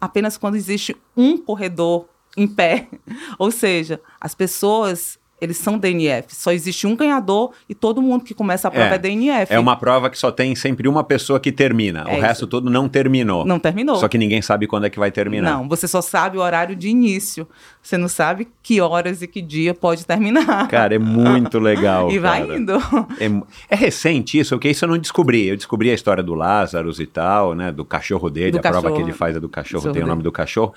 apenas 0.00 0.36
quando 0.36 0.56
existe 0.56 0.96
um 1.16 1.36
corredor 1.36 2.08
em 2.36 2.46
pé, 2.46 2.88
ou 3.38 3.50
seja, 3.50 4.00
as 4.20 4.34
pessoas, 4.34 5.18
eles 5.44 5.56
são 5.58 5.78
DNF, 5.78 6.34
só 6.34 6.52
existe 6.52 6.86
um 6.86 6.96
ganhador 6.96 7.52
e 7.68 7.74
todo 7.74 8.02
mundo 8.02 8.24
que 8.24 8.34
começa 8.34 8.68
a 8.68 8.70
prova 8.70 8.94
é, 8.94 8.98
DNF. 8.98 9.52
É 9.52 9.58
uma 9.58 9.76
prova 9.76 10.10
que 10.10 10.18
só 10.18 10.30
tem 10.30 10.54
sempre 10.54 10.88
uma 10.88 11.04
pessoa 11.04 11.38
que 11.38 11.52
termina. 11.52 12.04
É 12.08 12.16
o 12.16 12.20
resto 12.20 12.46
todo 12.46 12.68
não 12.70 12.88
terminou. 12.88 13.44
Não 13.44 13.58
terminou. 13.58 13.96
Só 13.96 14.08
que 14.08 14.18
ninguém 14.18 14.42
sabe 14.42 14.66
quando 14.66 14.86
é 14.86 14.90
que 14.90 14.98
vai 14.98 15.10
terminar. 15.10 15.58
Não, 15.58 15.68
você 15.68 15.86
só 15.86 16.00
sabe 16.02 16.38
o 16.38 16.40
horário 16.40 16.74
de 16.74 16.88
início. 16.88 17.46
Você 17.82 17.98
não 17.98 18.08
sabe 18.08 18.48
que 18.62 18.80
horas 18.80 19.22
e 19.22 19.26
que 19.26 19.42
dia 19.42 19.74
pode 19.74 20.06
terminar. 20.06 20.68
Cara, 20.68 20.94
é 20.94 20.98
muito 20.98 21.58
legal. 21.58 22.10
e 22.12 22.18
vai 22.18 22.46
cara. 22.46 22.58
indo. 22.58 22.72
É, 23.20 23.74
é 23.74 23.76
recente 23.76 24.38
isso, 24.38 24.54
porque 24.54 24.70
isso 24.70 24.84
eu 24.84 24.88
não 24.88 24.98
descobri. 24.98 25.48
Eu 25.48 25.56
descobri 25.56 25.90
a 25.90 25.94
história 25.94 26.22
do 26.22 26.34
Lazarus 26.34 26.98
e 26.98 27.06
tal, 27.06 27.54
né? 27.54 27.70
Do 27.70 27.84
cachorro 27.84 28.30
dele, 28.30 28.52
Do 28.52 28.58
a 28.58 28.62
prova 28.62 28.82
cachorro. 28.82 28.96
que 28.96 29.02
ele 29.02 29.12
faz 29.12 29.36
é 29.36 29.40
do 29.40 29.48
cachorro, 29.48 29.82
Cachorro 29.82 29.94
tem 29.94 30.02
o 30.02 30.06
nome 30.06 30.22
dele. 30.22 30.24
do 30.24 30.32
cachorro. 30.32 30.74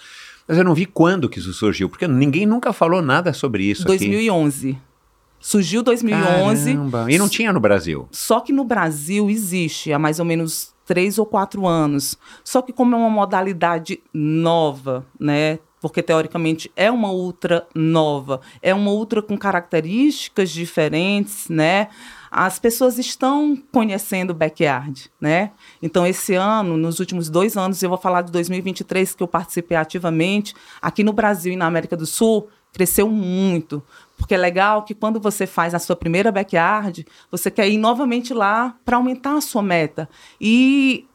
Mas 0.48 0.58
eu 0.58 0.64
não 0.64 0.74
vi 0.74 0.86
quando 0.86 1.28
que 1.28 1.40
isso 1.40 1.54
surgiu, 1.54 1.90
porque 1.90 2.08
ninguém 2.08 2.46
nunca 2.46 2.72
falou 2.72 3.02
nada 3.02 3.34
sobre 3.34 3.66
isso 3.66 3.84
aqui. 3.84 3.98
2011. 3.98 4.78
Surgiu 5.40 5.84
2011. 5.84 6.74
Caramba. 6.74 7.06
E 7.10 7.18
não 7.18 7.30
tinha 7.30 7.54
no 7.54 7.60
Brasil. 7.60 8.08
Só 8.12 8.40
que 8.40 8.52
no 8.54 8.64
Brasil 8.64 9.30
existe 9.30 9.92
há 9.92 10.00
mais 10.00 10.20
ou 10.20 10.26
menos 10.26 10.74
três 10.86 11.20
ou 11.20 11.26
quatro 11.26 11.68
anos. 11.68 12.18
Só 12.44 12.62
que 12.62 12.74
como 12.74 12.96
é 12.96 12.98
uma 12.98 13.10
modalidade 13.10 14.00
nova, 14.14 15.06
né? 15.20 15.60
Porque 15.80 16.02
teoricamente 16.02 16.72
é 16.76 16.90
uma 16.90 17.12
ultra 17.12 17.68
nova, 17.76 18.42
é 18.64 18.74
uma 18.74 18.90
ultra 18.90 19.22
com 19.22 19.38
características 19.38 20.50
diferentes, 20.50 21.50
né? 21.50 21.90
As 22.30 22.60
pessoas 22.60 22.98
estão 22.98 23.58
conhecendo 23.72 24.32
o 24.32 24.34
backyard, 24.34 25.10
né? 25.20 25.52
Então, 25.82 26.06
esse 26.06 26.36
ano, 26.36 26.78
nos 26.78 27.00
últimos 27.00 27.30
dois 27.30 27.56
anos, 27.56 27.82
eu 27.82 27.90
vou 27.90 27.98
falar 27.98 28.22
de 28.22 28.32
2023, 28.32 29.16
que 29.16 29.24
eu 29.24 29.28
participei 29.28 29.78
ativamente, 29.78 30.54
aqui 30.82 31.04
no 31.04 31.14
Brasil 31.14 31.54
e 31.54 31.56
na 31.56 31.66
América 31.66 31.96
do 31.96 32.06
Sul, 32.06 32.48
cresceu 32.74 33.10
muito. 33.10 33.82
Porque 34.18 34.36
é 34.36 34.38
legal 34.38 34.84
que 34.84 34.94
quando 34.94 35.20
você 35.20 35.46
faz 35.48 35.74
a 35.74 35.80
sua 35.80 35.96
primeira 35.96 36.32
backyard, 36.32 37.06
você 37.32 37.50
quer 37.50 37.68
ir 37.70 37.78
novamente 37.78 38.34
lá 38.34 38.76
para 38.84 38.98
aumentar 38.98 39.36
a 39.36 39.42
sua 39.42 39.62
meta. 39.62 40.10
E 40.40 41.08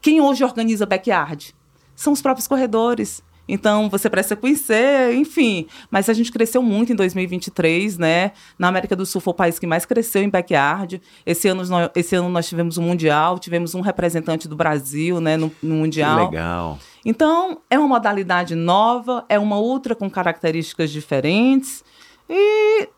quem 0.00 0.20
hoje 0.20 0.42
organiza 0.42 0.86
backyard? 0.86 1.54
São 1.94 2.12
os 2.12 2.22
próprios 2.22 2.48
corredores. 2.48 3.22
Então, 3.52 3.90
você 3.90 4.08
precisa 4.08 4.34
conhecer, 4.34 5.14
enfim. 5.14 5.66
Mas 5.90 6.08
a 6.08 6.14
gente 6.14 6.32
cresceu 6.32 6.62
muito 6.62 6.90
em 6.90 6.96
2023, 6.96 7.98
né? 7.98 8.32
Na 8.58 8.68
América 8.68 8.96
do 8.96 9.04
Sul 9.04 9.20
foi 9.20 9.30
o 9.32 9.34
país 9.34 9.58
que 9.58 9.66
mais 9.66 9.84
cresceu 9.84 10.22
em 10.22 10.30
backyard. 10.30 11.02
Esse 11.26 11.48
ano, 11.48 11.62
nós, 11.66 11.90
esse 11.94 12.16
ano 12.16 12.30
nós 12.30 12.48
tivemos 12.48 12.78
um 12.78 12.82
Mundial, 12.82 13.38
tivemos 13.38 13.74
um 13.74 13.82
representante 13.82 14.48
do 14.48 14.56
Brasil, 14.56 15.20
né, 15.20 15.36
no, 15.36 15.52
no 15.62 15.74
Mundial. 15.74 16.30
Que 16.30 16.34
legal. 16.36 16.78
Então, 17.04 17.60
é 17.68 17.78
uma 17.78 17.88
modalidade 17.88 18.54
nova, 18.54 19.22
é 19.28 19.38
uma 19.38 19.58
ultra 19.58 19.94
com 19.94 20.08
características 20.08 20.90
diferentes. 20.90 21.84
E 22.30 22.88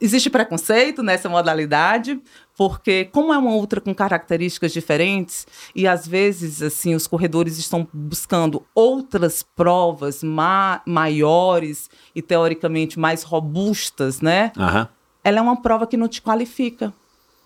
existe 0.00 0.30
preconceito 0.30 1.02
nessa 1.02 1.28
modalidade, 1.28 2.20
porque 2.56 3.06
como 3.06 3.32
é 3.32 3.38
uma 3.38 3.50
ultra 3.50 3.80
com 3.80 3.94
características 3.94 4.72
diferentes 4.72 5.46
e 5.74 5.86
às 5.86 6.06
vezes 6.06 6.62
assim 6.62 6.94
os 6.94 7.06
corredores 7.06 7.58
estão 7.58 7.86
buscando 7.92 8.64
outras 8.74 9.42
provas 9.42 10.22
ma 10.22 10.80
maiores 10.86 11.90
e 12.14 12.22
teoricamente 12.22 12.98
mais 12.98 13.22
robustas, 13.22 14.20
né? 14.20 14.52
Uhum. 14.56 14.86
Ela 15.24 15.38
é 15.38 15.42
uma 15.42 15.60
prova 15.60 15.86
que 15.86 15.96
não 15.96 16.08
te 16.08 16.22
qualifica. 16.22 16.92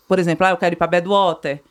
Por 0.06 0.18
exemplo, 0.18 0.46
ah, 0.46 0.50
eu 0.50 0.56
quero 0.56 0.74
ir 0.74 0.76
para 0.76 0.86
Badwater. 0.86 1.62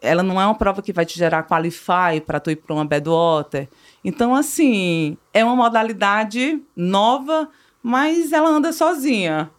Ela 0.00 0.22
não 0.22 0.40
é 0.40 0.44
uma 0.44 0.54
prova 0.54 0.80
que 0.80 0.92
vai 0.92 1.04
te 1.04 1.18
gerar 1.18 1.42
qualify 1.42 2.20
para 2.24 2.38
tu 2.38 2.50
ir 2.50 2.56
para 2.56 2.74
uma 2.74 2.84
Badwater. 2.84 3.68
Então, 4.04 4.34
assim, 4.34 5.18
é 5.34 5.44
uma 5.44 5.56
modalidade 5.56 6.62
nova, 6.76 7.48
mas 7.82 8.32
ela 8.32 8.48
anda 8.48 8.72
sozinha. 8.72 9.50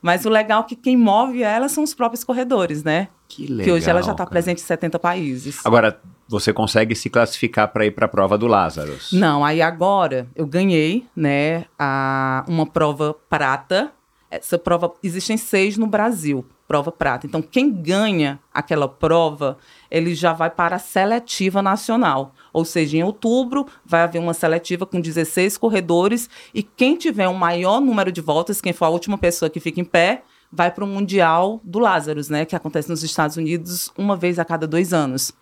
Mas 0.00 0.24
o 0.24 0.28
legal 0.28 0.62
é 0.62 0.64
que 0.64 0.76
quem 0.76 0.96
move 0.96 1.42
ela 1.42 1.68
são 1.68 1.82
os 1.84 1.94
próprios 1.94 2.24
corredores, 2.24 2.84
né? 2.84 3.08
Que 3.28 3.46
legal. 3.46 3.64
Que 3.64 3.72
hoje 3.72 3.90
ela 3.90 4.02
já 4.02 4.12
está 4.12 4.24
presente 4.24 4.62
em 4.62 4.64
70 4.64 4.98
países. 4.98 5.60
Agora, 5.64 6.00
você 6.28 6.52
consegue 6.52 6.94
se 6.94 7.08
classificar 7.08 7.68
para 7.68 7.86
ir 7.86 7.90
para 7.90 8.06
a 8.06 8.08
prova 8.08 8.36
do 8.36 8.46
Lazarus? 8.46 9.12
Não, 9.12 9.44
aí 9.44 9.62
agora 9.62 10.28
eu 10.36 10.46
ganhei, 10.46 11.06
né, 11.16 11.64
a, 11.78 12.44
uma 12.46 12.66
prova 12.66 13.14
prata. 13.28 13.90
Essa 14.30 14.58
prova, 14.58 14.92
existem 15.02 15.38
seis 15.38 15.78
no 15.78 15.86
Brasil, 15.86 16.44
prova 16.68 16.92
prata. 16.92 17.26
Então, 17.26 17.40
quem 17.40 17.72
ganha 17.72 18.38
aquela 18.52 18.86
prova, 18.86 19.56
ele 19.90 20.14
já 20.14 20.34
vai 20.34 20.50
para 20.50 20.76
a 20.76 20.78
seletiva 20.78 21.62
nacional. 21.62 22.34
Ou 22.52 22.64
seja, 22.64 22.98
em 22.98 23.02
outubro 23.02 23.66
vai 23.84 24.02
haver 24.02 24.20
uma 24.20 24.34
seletiva 24.34 24.84
com 24.84 25.00
16 25.00 25.56
corredores 25.56 26.28
e 26.52 26.62
quem 26.62 26.94
tiver 26.94 27.26
um 27.26 27.34
maior 27.34 27.80
número 27.80 28.12
de 28.12 28.20
voltas, 28.20 28.60
quem 28.60 28.74
for 28.74 28.84
a 28.84 28.90
última 28.90 29.16
pessoa 29.16 29.48
que 29.48 29.58
fica 29.58 29.80
em 29.80 29.84
pé, 29.84 30.22
vai 30.52 30.70
para 30.70 30.84
o 30.84 30.86
Mundial 30.86 31.60
do 31.64 31.78
Lazarus, 31.78 32.28
né, 32.28 32.44
que 32.44 32.54
acontece 32.54 32.88
nos 32.88 33.02
Estados 33.02 33.36
Unidos 33.36 33.90
uma 33.96 34.16
vez 34.16 34.38
a 34.38 34.44
cada 34.44 34.66
dois 34.66 34.92
anos. 34.92 35.32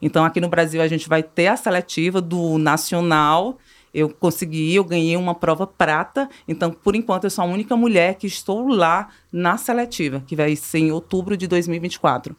Então, 0.00 0.24
aqui 0.24 0.40
no 0.40 0.48
Brasil, 0.48 0.80
a 0.80 0.86
gente 0.86 1.08
vai 1.08 1.22
ter 1.24 1.48
a 1.48 1.56
seletiva 1.56 2.20
do 2.20 2.56
nacional. 2.56 3.58
Eu 3.92 4.08
consegui, 4.10 4.74
eu 4.74 4.84
ganhei 4.84 5.16
uma 5.16 5.34
prova 5.34 5.66
prata. 5.66 6.28
Então, 6.46 6.70
por 6.70 6.94
enquanto, 6.94 7.24
eu 7.24 7.30
sou 7.30 7.44
a 7.44 7.46
única 7.48 7.76
mulher 7.76 8.14
que 8.16 8.26
estou 8.26 8.68
lá 8.68 9.08
na 9.32 9.56
seletiva, 9.56 10.22
que 10.26 10.36
vai 10.36 10.54
ser 10.56 10.78
em 10.78 10.92
outubro 10.92 11.36
de 11.36 11.46
2024. 11.46 12.36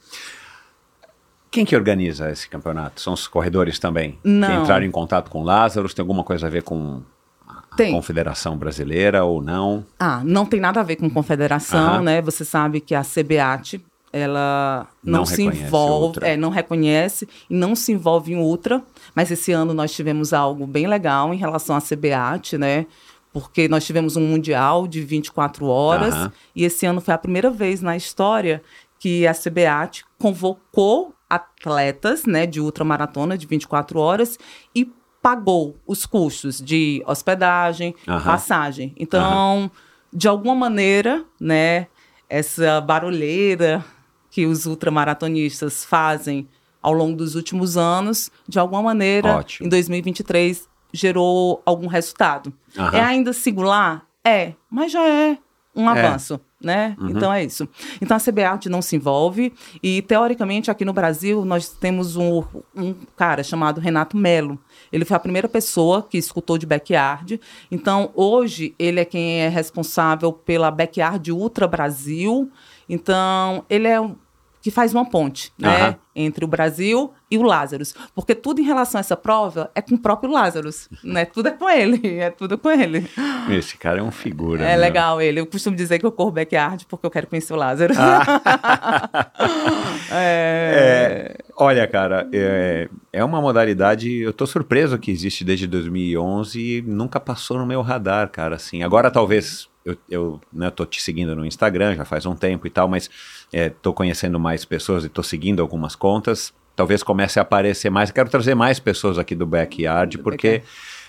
Quem 1.52 1.66
que 1.66 1.76
organiza 1.76 2.30
esse 2.30 2.48
campeonato? 2.48 3.02
São 3.02 3.14
os 3.14 3.28
corredores 3.28 3.80
também? 3.80 4.20
Não. 4.24 4.48
Que 4.48 4.54
entraram 4.62 4.86
em 4.86 4.92
contato 4.92 5.32
com 5.32 5.42
o 5.42 5.44
Lázaro? 5.44 5.92
Tem 5.94 6.04
alguma 6.04 6.24
coisa 6.24 6.46
a 6.46 6.50
ver 6.50 6.62
com 6.62 7.02
a 7.48 7.76
Tem. 7.76 7.92
Confederação 7.92 8.56
Brasileira 8.56 9.24
ou 9.24 9.42
não? 9.42 9.84
Ah, 10.00 10.22
não 10.24 10.46
tem 10.46 10.60
nada 10.60 10.80
a 10.80 10.84
ver 10.84 10.98
com 10.98 11.10
confederação, 11.10 11.96
Aham. 11.96 12.02
né? 12.04 12.22
Você 12.22 12.46
sabe 12.46 12.80
que 12.80 12.94
a 12.94 13.02
CBAT, 13.02 13.84
ela 14.12 14.88
não, 15.04 15.20
Não 15.20 15.26
se 15.26 15.44
envolve, 15.44 16.20
é, 16.22 16.36
não 16.36 16.50
reconhece 16.50 17.28
e 17.50 17.54
não 17.54 17.76
se 17.76 17.92
envolve 17.92 18.34
em 18.34 18.38
ultra, 18.38 18.84
mas 19.16 19.30
esse 19.32 19.52
ano 19.52 19.74
nós 19.74 19.92
tivemos 19.92 20.34
algo 20.34 20.66
bem 20.66 20.88
legal 20.88 21.34
em 21.34 21.38
relação 21.38 21.76
à 21.76 21.82
CBAT, 21.82 22.58
né? 22.58 22.86
Porque 23.32 23.68
nós 23.68 23.86
tivemos 23.86 24.16
um 24.16 24.26
mundial 24.26 24.88
de 24.88 25.02
24 25.02 25.68
horas 25.68 26.16
Aham. 26.16 26.32
e 26.56 26.64
esse 26.66 26.86
ano 26.86 27.00
foi 27.00 27.14
a 27.14 27.18
primeira 27.18 27.52
vez 27.52 27.82
na 27.82 27.96
história 27.96 28.62
que 28.98 29.28
a 29.28 29.34
CBAT 29.34 30.04
convocou 30.18 31.14
atletas, 31.30 32.26
né, 32.26 32.48
de 32.48 32.60
ultramaratona 32.60 33.38
de 33.38 33.46
24 33.46 34.00
horas 34.00 34.38
e 34.74 34.92
pagou 35.22 35.78
os 35.86 36.06
custos 36.06 36.60
de 36.60 37.04
hospedagem, 37.06 37.94
Aham. 38.08 38.26
passagem. 38.26 38.94
Então, 38.98 39.70
de 40.12 40.28
alguma 40.28 40.56
maneira, 40.56 41.24
né, 41.40 41.88
essa 42.28 42.82
barulheira 42.82 43.86
que 44.32 44.46
os 44.46 44.66
ultramaratonistas 44.66 45.84
fazem 45.86 46.48
ao 46.82 46.94
longo 46.94 47.18
dos 47.18 47.36
últimos 47.36 47.76
anos, 47.78 48.32
de 48.48 48.58
alguma 48.60 48.82
maneira, 48.82 49.38
Ótimo. 49.38 49.68
em 49.68 49.70
2023, 49.70 50.68
gerou 50.94 51.62
algum 51.66 51.88
resultado. 51.88 52.54
Aham. 52.78 52.98
É 52.98 53.02
ainda 53.02 53.34
singular? 53.34 54.06
É, 54.26 54.54
mas 54.70 54.92
já 54.92 55.06
é 55.08 55.38
um 55.76 55.90
É. 55.90 56.06
avanço. 56.06 56.40
Né? 56.62 56.94
Uhum. 57.00 57.12
Então 57.12 57.32
é 57.32 57.42
isso. 57.42 57.70
Então 58.02 58.18
a 58.18 58.20
CBAT 58.20 58.68
não 58.68 58.82
se 58.82 58.94
envolve 58.94 59.54
e 59.82 60.02
teoricamente 60.02 60.70
aqui 60.70 60.84
no 60.84 60.92
Brasil 60.92 61.46
nós 61.46 61.70
temos 61.70 62.18
um, 62.18 62.44
um 62.76 62.94
cara 63.16 63.42
chamado 63.44 63.80
Renato 63.80 64.18
Melo. 64.18 64.60
Ele 64.92 65.06
foi 65.06 65.16
a 65.16 65.22
primeira 65.22 65.48
pessoa 65.48 66.04
que 66.04 66.18
escutou 66.18 66.58
de 66.58 66.66
backyard. 66.66 67.40
Então 67.72 68.12
hoje 68.14 68.76
ele 68.78 69.00
é 69.00 69.06
quem 69.06 69.40
é 69.40 69.48
responsável 69.48 70.34
pela 70.34 70.70
backyard 70.70 71.32
Ultra 71.32 71.66
Brasil. 71.66 72.52
Então 72.90 73.64
ele 73.70 73.88
é 73.88 74.02
o 74.02 74.16
que 74.62 74.70
faz 74.70 74.94
uma 74.94 75.10
ponte, 75.10 75.54
né, 75.58 75.70
Aham. 75.70 75.96
entre 76.16 76.44
o 76.44 76.48
Brasil 76.48 77.14
e 77.32 77.38
o 77.38 77.44
Lazarus, 77.44 77.96
porque 78.14 78.36
tudo 78.36 78.60
em 78.60 78.64
relação 78.64 79.00
a 79.00 79.02
essa 79.02 79.16
prova 79.16 79.72
é 79.74 79.82
com 79.82 79.96
o 79.96 79.98
próprio 79.98 80.30
Lazarus, 80.30 80.90
né? 81.04 81.24
Tudo 81.24 81.48
é 81.48 81.52
com 81.52 81.70
ele, 81.70 82.02
é 82.20 82.30
tudo 82.30 82.58
com 82.58 82.70
ele. 82.70 83.10
Esse 83.50 83.78
cara 83.78 84.00
é 84.00 84.04
um 84.04 84.12
figura. 84.12 84.66
É 84.66 84.72
meu. 84.72 84.82
legal 84.82 85.22
ele. 85.22 85.40
Eu 85.40 85.46
costumo 85.46 85.78
dizer 85.78 85.98
que 86.00 86.06
eu 86.06 86.12
corro 86.12 86.32
backyard 86.32 86.86
porque 86.88 87.06
eu 87.06 87.12
quero 87.12 87.28
conhecer 87.28 87.54
o 87.54 87.56
Lázaro. 87.56 87.94
é... 90.12 90.70
É, 90.72 91.38
olha, 91.56 91.88
cara, 91.88 92.28
é, 92.34 92.90
é 93.14 93.24
uma 93.24 93.40
modalidade. 93.40 94.14
Eu 94.14 94.34
tô 94.34 94.46
surpreso 94.46 94.98
que 94.98 95.12
existe 95.12 95.46
desde 95.46 95.68
2011 95.68 96.60
e 96.60 96.82
nunca 96.82 97.20
passou 97.20 97.58
no 97.58 97.66
meu 97.66 97.82
radar, 97.82 98.30
cara. 98.30 98.56
Assim, 98.56 98.84
agora 98.84 99.10
talvez 99.10 99.70
eu, 99.92 99.98
eu 100.10 100.42
né, 100.52 100.70
tô 100.70 100.86
te 100.86 101.02
seguindo 101.02 101.36
no 101.36 101.46
Instagram 101.46 101.96
já 101.96 102.06
faz 102.06 102.26
um 102.26 102.36
tempo 102.36 102.66
e 102.68 102.70
tal, 102.70 102.88
mas 102.88 103.10
é, 103.52 103.70
tô 103.70 103.94
conhecendo 103.94 104.40
mais 104.40 104.66
pessoas 104.66 105.04
e 105.06 105.10
tô 105.10 105.22
seguindo 105.24 105.62
algumas 105.62 105.96
contas. 105.96 106.54
Talvez 106.76 107.04
comece 107.04 107.40
a 107.40 107.42
aparecer 107.42 107.90
mais. 107.90 108.12
Quero 108.12 108.30
trazer 108.30 108.56
mais 108.56 108.80
pessoas 108.80 109.18
aqui 109.18 109.36
do 109.36 109.46
backyard, 109.46 110.18
porque 110.20 110.64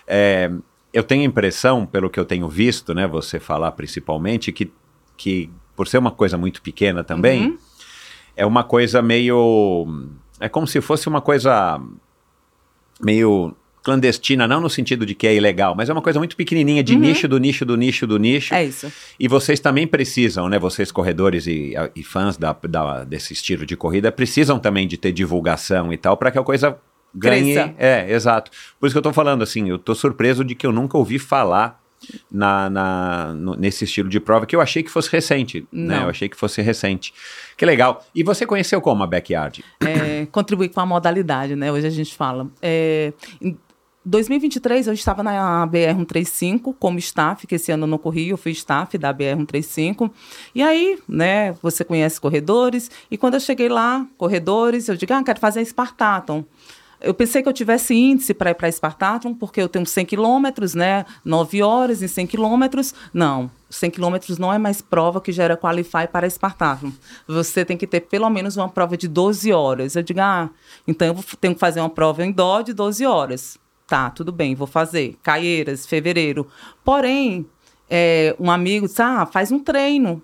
é, 0.07 0.51
eu 0.93 1.03
tenho 1.05 1.23
a 1.23 1.27
impressão, 1.27 1.87
pelo 1.87 2.11
que 2.11 2.19
eu 2.19 2.25
tenho 2.25 2.49
visto, 2.49 2.93
né, 2.93 3.07
você 3.07 3.39
falar 3.39 3.71
principalmente, 3.73 4.51
que, 4.51 4.73
que 5.17 5.49
por 5.77 5.87
ser 5.87 5.99
uma 5.99 6.11
coisa 6.11 6.37
muito 6.37 6.61
pequena 6.61 7.05
também, 7.05 7.51
Uhum. 7.51 7.59
é 8.37 8.45
uma 8.45 8.65
coisa 8.65 9.01
meio. 9.01 9.87
É 10.41 10.49
como 10.49 10.67
se 10.67 10.81
fosse 10.81 11.09
uma 11.09 11.21
coisa 11.21 11.81
meio 13.01 13.55
clandestina, 13.83 14.47
não 14.47 14.61
no 14.61 14.69
sentido 14.71 15.07
de 15.07 15.15
que 15.15 15.27
é 15.27 15.35
ilegal, 15.35 15.75
mas 15.75 15.89
é 15.89 15.93
uma 15.93 16.03
coisa 16.03 16.19
muito 16.19 16.37
pequenininha, 16.37 16.83
de 16.83 16.95
nicho 16.97 17.27
do 17.27 17.39
nicho 17.39 17.65
do 17.65 17.77
nicho 17.77 18.07
do 18.07 18.19
nicho. 18.19 18.55
é 18.55 18.65
isso. 18.65 18.93
E 19.19 19.27
vocês 19.29 19.59
também 19.61 19.87
precisam, 19.87 20.49
né? 20.49 20.59
Vocês 20.59 20.93
corredores 20.93 21.47
e, 21.47 21.75
e 21.97 22.03
fãs 22.03 22.37
da, 22.37 22.55
da- 22.69 23.05
desse 23.05 23.33
estilo 23.33 23.65
de 23.65 23.77
corrida 23.77 24.13
precisam 24.13 24.59
também 24.59 24.87
de 24.87 24.97
ter 24.97 25.13
divulgação 25.13 25.93
e 25.93 25.97
tal 25.97 26.17
para 26.17 26.31
que 26.31 26.39
a 26.39 26.43
coisa 26.43 26.77
ganhe. 27.15 27.55
Cresça. 27.55 27.75
É, 27.79 28.13
exato. 28.13 28.51
Por 28.79 28.87
isso 28.87 28.95
que 28.95 28.99
eu 28.99 29.03
tô 29.03 29.13
falando 29.13 29.43
assim, 29.43 29.69
eu 29.69 29.79
tô 29.79 29.95
surpreso 29.95 30.45
de 30.45 30.55
que 30.55 30.67
eu 30.67 30.73
nunca 30.73 30.97
ouvi 30.99 31.19
falar 31.19 31.81
na, 32.31 32.71
na- 32.71 33.35
no- 33.35 33.57
nesse 33.57 33.85
estilo 33.85 34.09
de 34.09 34.19
prova 34.21 34.47
que 34.47 34.57
eu 34.57 34.61
achei 34.61 34.83
que 34.83 34.91
fosse 34.91 35.11
recente, 35.11 35.67
né? 35.73 35.97
Não. 35.97 36.03
Eu 36.05 36.09
achei 36.11 36.29
que 36.29 36.37
fosse 36.37 36.63
recente. 36.63 37.13
Que 37.57 37.67
legal. 37.67 38.07
E 38.15 38.23
você 38.23 38.47
conheceu 38.47 38.81
como 38.81 39.03
a 39.03 39.07
Backyard? 39.07 39.63
É, 39.81 40.27
contribuir 40.33 40.71
com 40.71 40.81
a 40.81 40.87
modalidade, 40.87 41.55
né? 41.57 41.71
Hoje 41.71 41.87
a 41.87 41.91
gente 41.91 42.15
fala. 42.15 42.47
É, 42.63 43.13
2023 44.11 44.89
eu 44.89 44.93
estava 44.93 45.23
na 45.23 45.65
BR-135 45.69 46.75
como 46.79 46.99
staff, 46.99 47.47
que 47.47 47.55
esse 47.55 47.71
ano 47.71 47.85
eu 47.85 47.87
não 47.87 47.97
corri, 47.97 48.31
eu 48.31 48.37
fui 48.37 48.51
staff 48.51 48.99
da 48.99 49.15
BR-135. 49.15 50.11
E 50.53 50.63
aí, 50.63 50.99
né, 51.09 51.53
você 51.63 51.85
conhece 51.85 52.21
corredores, 52.21 52.91
e 53.09 53.17
quando 53.17 53.35
eu 53.35 53.41
cheguei 53.41 53.69
lá, 53.69 54.05
corredores, 54.19 54.89
eu 54.89 54.97
digo, 54.97 55.15
ah, 55.15 55.23
quero 55.23 55.39
fazer 55.39 55.65
Spartaton. 55.65 56.45
Eu 57.01 57.15
pensei 57.15 57.41
que 57.41 57.49
eu 57.49 57.53
tivesse 57.53 57.95
índice 57.95 58.35
para 58.35 58.51
ir 58.51 58.55
para 58.55 58.71
Spartaton, 58.71 59.33
porque 59.33 59.63
eu 59.63 59.69
tenho 59.69 59.87
100 59.87 60.05
quilômetros, 60.05 60.75
né? 60.75 61.07
9 61.25 61.63
horas 61.63 62.03
em 62.03 62.09
100 62.09 62.27
quilômetros. 62.27 62.93
Não, 63.15 63.51
100 63.71 63.93
quilômetros 63.93 64.37
não 64.37 64.53
é 64.53 64.59
mais 64.59 64.83
prova 64.83 65.19
que 65.19 65.33
gera 65.33 65.57
qualify 65.57 66.07
para 66.13 66.29
Spartaton. 66.29 66.93
Você 67.27 67.65
tem 67.65 67.77
que 67.77 67.87
ter 67.87 68.01
pelo 68.01 68.29
menos 68.29 68.59
uma 68.59 68.69
prova 68.69 68.99
de 68.99 69.09
12 69.09 69.51
horas. 69.51 69.97
Eu 69.97 70.03
digo, 70.03 70.21
ah, 70.21 70.51
então 70.87 71.09
eu 71.09 71.17
tenho 71.41 71.55
que 71.55 71.61
fazer 71.61 71.81
uma 71.81 71.89
prova 71.89 72.23
em 72.23 72.33
dó 72.33 72.61
de 72.61 72.75
12 72.75 73.07
horas. 73.07 73.59
Tá, 73.91 74.09
tudo 74.09 74.31
bem, 74.31 74.55
vou 74.55 74.69
fazer. 74.69 75.19
Caieiras, 75.21 75.85
fevereiro. 75.85 76.47
Porém, 76.85 77.45
é, 77.91 78.37
um 78.39 78.49
amigo 78.49 78.87
disse, 78.87 79.03
ah, 79.03 79.27
faz 79.27 79.51
um 79.51 79.59
treino 79.59 80.23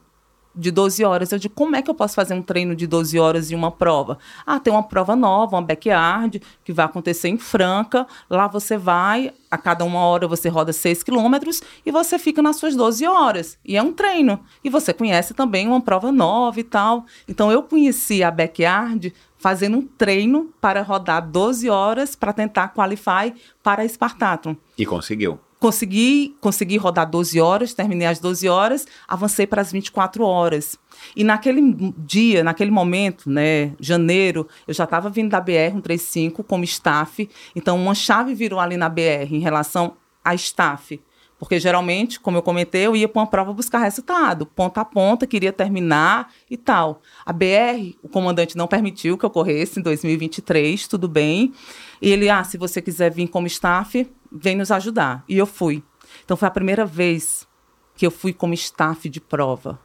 de 0.55 0.71
12 0.71 1.05
horas. 1.05 1.33
Eu 1.33 1.39
digo, 1.41 1.53
como 1.53 1.75
é 1.75 1.83
que 1.83 1.91
eu 1.91 1.95
posso 1.95 2.15
fazer 2.15 2.33
um 2.33 2.43
treino 2.43 2.77
de 2.77 2.87
12 2.87 3.19
horas 3.19 3.51
e 3.51 3.57
uma 3.57 3.73
prova? 3.73 4.19
Ah, 4.47 4.61
tem 4.61 4.73
uma 4.73 4.85
prova 4.85 5.17
nova, 5.17 5.57
uma 5.57 5.63
backyard, 5.63 6.41
que 6.65 6.73
vai 6.73 6.87
acontecer 6.87 7.29
em 7.29 7.39
Franca. 7.39 8.07
Lá 8.31 8.47
você 8.47 8.79
vai, 8.79 9.35
a 9.51 9.59
cada 9.59 9.85
uma 9.85 9.99
hora 9.99 10.29
você 10.29 10.49
roda 10.49 10.73
6 10.73 11.03
quilômetros 11.03 11.61
e 11.85 11.91
você 11.91 12.21
fica 12.21 12.41
nas 12.41 12.57
suas 12.57 12.77
12 12.77 13.05
horas. 13.05 13.59
E 13.65 13.77
é 13.77 13.83
um 13.83 13.93
treino. 13.93 14.39
E 14.63 14.71
você 14.71 14.95
conhece 14.95 15.35
também 15.35 15.67
uma 15.67 15.81
prova 15.81 16.13
nova 16.13 16.61
e 16.61 16.65
tal. 16.65 17.05
Então, 17.29 17.51
eu 17.51 17.65
conheci 17.65 18.23
a 18.23 18.31
backyard 18.31 19.13
fazendo 19.39 19.79
um 19.79 19.83
treino 19.83 20.51
para 20.61 20.83
rodar 20.83 21.27
12 21.27 21.69
horas 21.69 22.15
para 22.15 22.33
tentar 22.33 22.69
qualify 22.69 23.35
para 23.63 23.83
a 23.83 23.89
Spartathlon. 23.89 24.55
E 24.77 24.85
conseguiu. 24.87 25.39
Consegui, 25.59 26.37
consegui 26.41 26.77
rodar 26.77 27.09
12 27.09 27.41
horas, 27.41 27.73
terminei 27.73 28.07
as 28.07 28.19
12 28.19 28.47
horas, 28.49 28.87
avancei 29.09 29.47
para 29.47 29.63
as 29.63 29.73
24 29.73 30.23
horas. 30.23 30.79
E 31.15 31.25
naquele 31.25 31.61
dia, 31.97 32.45
naquele 32.45 32.71
momento, 32.71 33.31
né, 33.31 33.73
janeiro, 33.81 34.47
eu 34.69 34.75
já 34.75 34.85
estava 34.85 35.09
vindo 35.09 35.31
da 35.31 35.41
BR 35.41 35.73
135 35.73 36.45
como 36.45 36.63
staff, 36.65 37.29
então 37.55 37.77
uma 37.77 37.95
chave 37.95 38.35
virou 38.35 38.61
ali 38.61 38.77
na 38.77 38.89
BR 38.89 39.33
em 39.33 39.41
relação 39.41 39.97
a 40.23 40.35
staff. 40.35 41.01
Porque 41.39 41.61
geralmente, 41.61 42.19
como 42.19 42.39
eu 42.39 42.43
comentei, 42.43 42.87
eu 42.87 42.97
ia 42.97 43.07
para 43.07 43.21
uma 43.21 43.27
prova 43.27 43.53
buscar 43.53 43.79
resultado, 43.81 44.47
ponta 44.47 44.81
a 44.81 44.85
ponta, 44.87 45.27
queria 45.27 45.53
terminar 45.53 46.33
e 46.51 46.57
tal. 46.57 47.03
A 47.27 47.33
BR, 47.33 47.95
o 48.03 48.09
comandante 48.09 48.57
não 48.57 48.67
permitiu 48.67 49.19
que 49.19 49.25
eu 49.27 49.29
corresse 49.31 49.79
em 49.79 49.83
2023, 49.83 50.89
tudo 50.89 51.07
bem. 51.09 51.53
E 52.01 52.11
ele, 52.11 52.31
ah, 52.31 52.43
se 52.43 52.57
você 52.57 52.81
quiser 52.81 53.11
vir 53.13 53.29
como 53.29 53.47
staff, 53.47 54.09
vem 54.33 54.57
nos 54.57 54.71
ajudar. 54.71 55.25
E 55.29 55.37
eu 55.37 55.47
fui. 55.47 55.83
Então 56.25 56.37
foi 56.39 56.49
a 56.49 56.51
primeira 56.51 56.87
vez 56.87 57.47
que 57.95 58.07
eu 58.07 58.11
fui 58.11 58.33
como 58.33 58.55
staff 58.55 59.07
de 59.09 59.21
prova. 59.21 59.79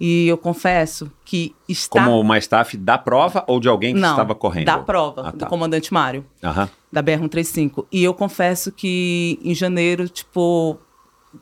E 0.00 0.26
eu 0.26 0.36
confesso 0.36 1.10
que 1.24 1.54
está... 1.68 2.02
Como 2.04 2.18
uma 2.20 2.36
staff 2.38 2.76
da 2.76 2.98
prova 2.98 3.44
ou 3.46 3.60
de 3.60 3.68
alguém 3.68 3.94
que 3.94 4.00
Não, 4.00 4.10
estava 4.10 4.34
correndo? 4.34 4.64
da 4.66 4.78
prova, 4.78 5.28
Ah, 5.28 5.30
do 5.30 5.38
tá. 5.38 5.46
comandante 5.46 5.92
Mário, 5.94 6.26
Aham. 6.42 6.68
da 6.90 7.02
BR-135. 7.02 7.86
E 7.92 8.02
eu 8.02 8.12
confesso 8.12 8.72
que 8.72 9.38
em 9.42 9.54
janeiro, 9.54 10.08
tipo, 10.08 10.78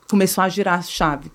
começou 0.09 0.43
a 0.43 0.49
girar 0.49 0.79
a 0.79 0.81
chave. 0.81 1.31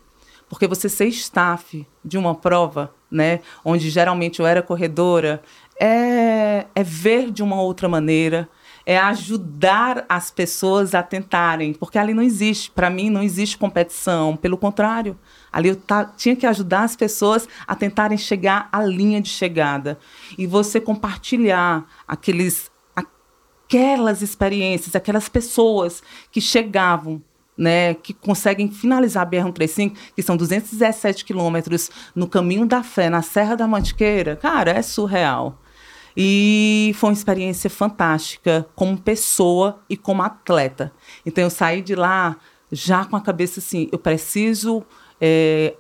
Porque 0.49 0.67
você 0.67 0.89
ser 0.89 1.07
staff 1.09 1.87
de 2.05 2.17
uma 2.17 2.35
prova, 2.35 2.95
né, 3.11 3.41
onde 3.65 3.91
geralmente 3.91 4.41
eu 4.41 4.47
era 4.47 4.63
corredora, 4.63 5.43
é, 5.79 6.67
é 6.75 6.83
ver 6.83 7.31
de 7.31 7.43
uma 7.43 7.61
outra 7.61 7.89
maneira, 7.89 8.49
é 8.89 8.97
ajudar 8.97 10.07
as 10.09 10.31
pessoas 10.31 10.95
a 10.95 11.03
tentarem, 11.03 11.75
porque 11.75 11.99
ali 11.99 12.15
não 12.15 12.23
existe, 12.23 12.71
para 12.71 12.89
mim 12.89 13.11
não 13.11 13.23
existe 13.23 13.59
competição, 13.59 14.35
pelo 14.35 14.57
contrário, 14.57 15.19
ali 15.53 15.69
eu 15.69 15.79
tinha 16.17 16.35
que 16.35 16.47
ajudar 16.47 16.85
as 16.85 16.97
pessoas 16.97 17.47
a 17.67 17.75
tentarem 17.75 18.17
chegar 18.17 18.67
à 18.73 18.83
linha 18.83 19.21
de 19.21 19.29
chegada. 19.29 19.99
E 20.39 20.47
você 20.47 20.81
compartilhar 20.81 21.87
aqueles 22.07 22.71
aquelas 22.97 24.23
experiências, 24.23 24.97
aquelas 24.97 25.29
pessoas 25.29 26.03
que 26.33 26.41
chegavam 26.41 27.23
né, 27.59 27.95
que 27.95 28.15
conseguem 28.15 28.71
finalizar 28.71 29.25
a 29.25 29.31
BR-135, 29.31 29.97
que 30.15 30.23
são 30.23 30.37
217 30.37 31.25
quilômetros 31.25 31.91
no 32.15 32.29
caminho 32.29 32.65
da 32.65 32.85
fé, 32.85 33.11
na 33.11 33.21
Serra 33.21 33.57
da 33.57 33.67
Mantiqueira, 33.67 34.37
cara, 34.37 34.71
é 34.71 34.83
surreal. 34.83 35.61
E 36.17 36.93
foi 36.95 37.11
uma 37.11 37.15
experiência 37.15 37.69
fantástica 37.69 38.67
como 38.75 38.97
pessoa 38.97 39.81
e 39.91 39.97
como 39.97 40.23
atleta. 40.23 40.93
Então 41.27 41.45
eu 41.45 41.51
saí 41.51 41.83
de 41.83 41.95
lá 41.95 42.37
já 42.71 43.05
com 43.05 43.17
a 43.17 43.21
cabeça 43.21 43.61
assim, 43.61 43.89
eu 43.91 43.99
preciso 43.99 44.85
é, 45.21 45.75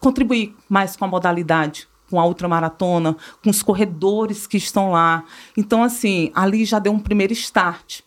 contribuir 0.00 0.54
mais 0.68 0.96
com 0.96 1.04
a 1.04 1.08
modalidade, 1.08 1.88
com 2.10 2.18
a 2.18 2.26
ultramaratona, 2.26 3.16
com 3.42 3.50
os 3.50 3.62
corredores 3.62 4.46
que 4.46 4.56
estão 4.56 4.92
lá. 4.92 5.24
Então, 5.56 5.82
assim, 5.82 6.30
ali 6.34 6.64
já 6.64 6.78
deu 6.78 6.92
um 6.92 6.98
primeiro 6.98 7.32
start. 7.32 8.00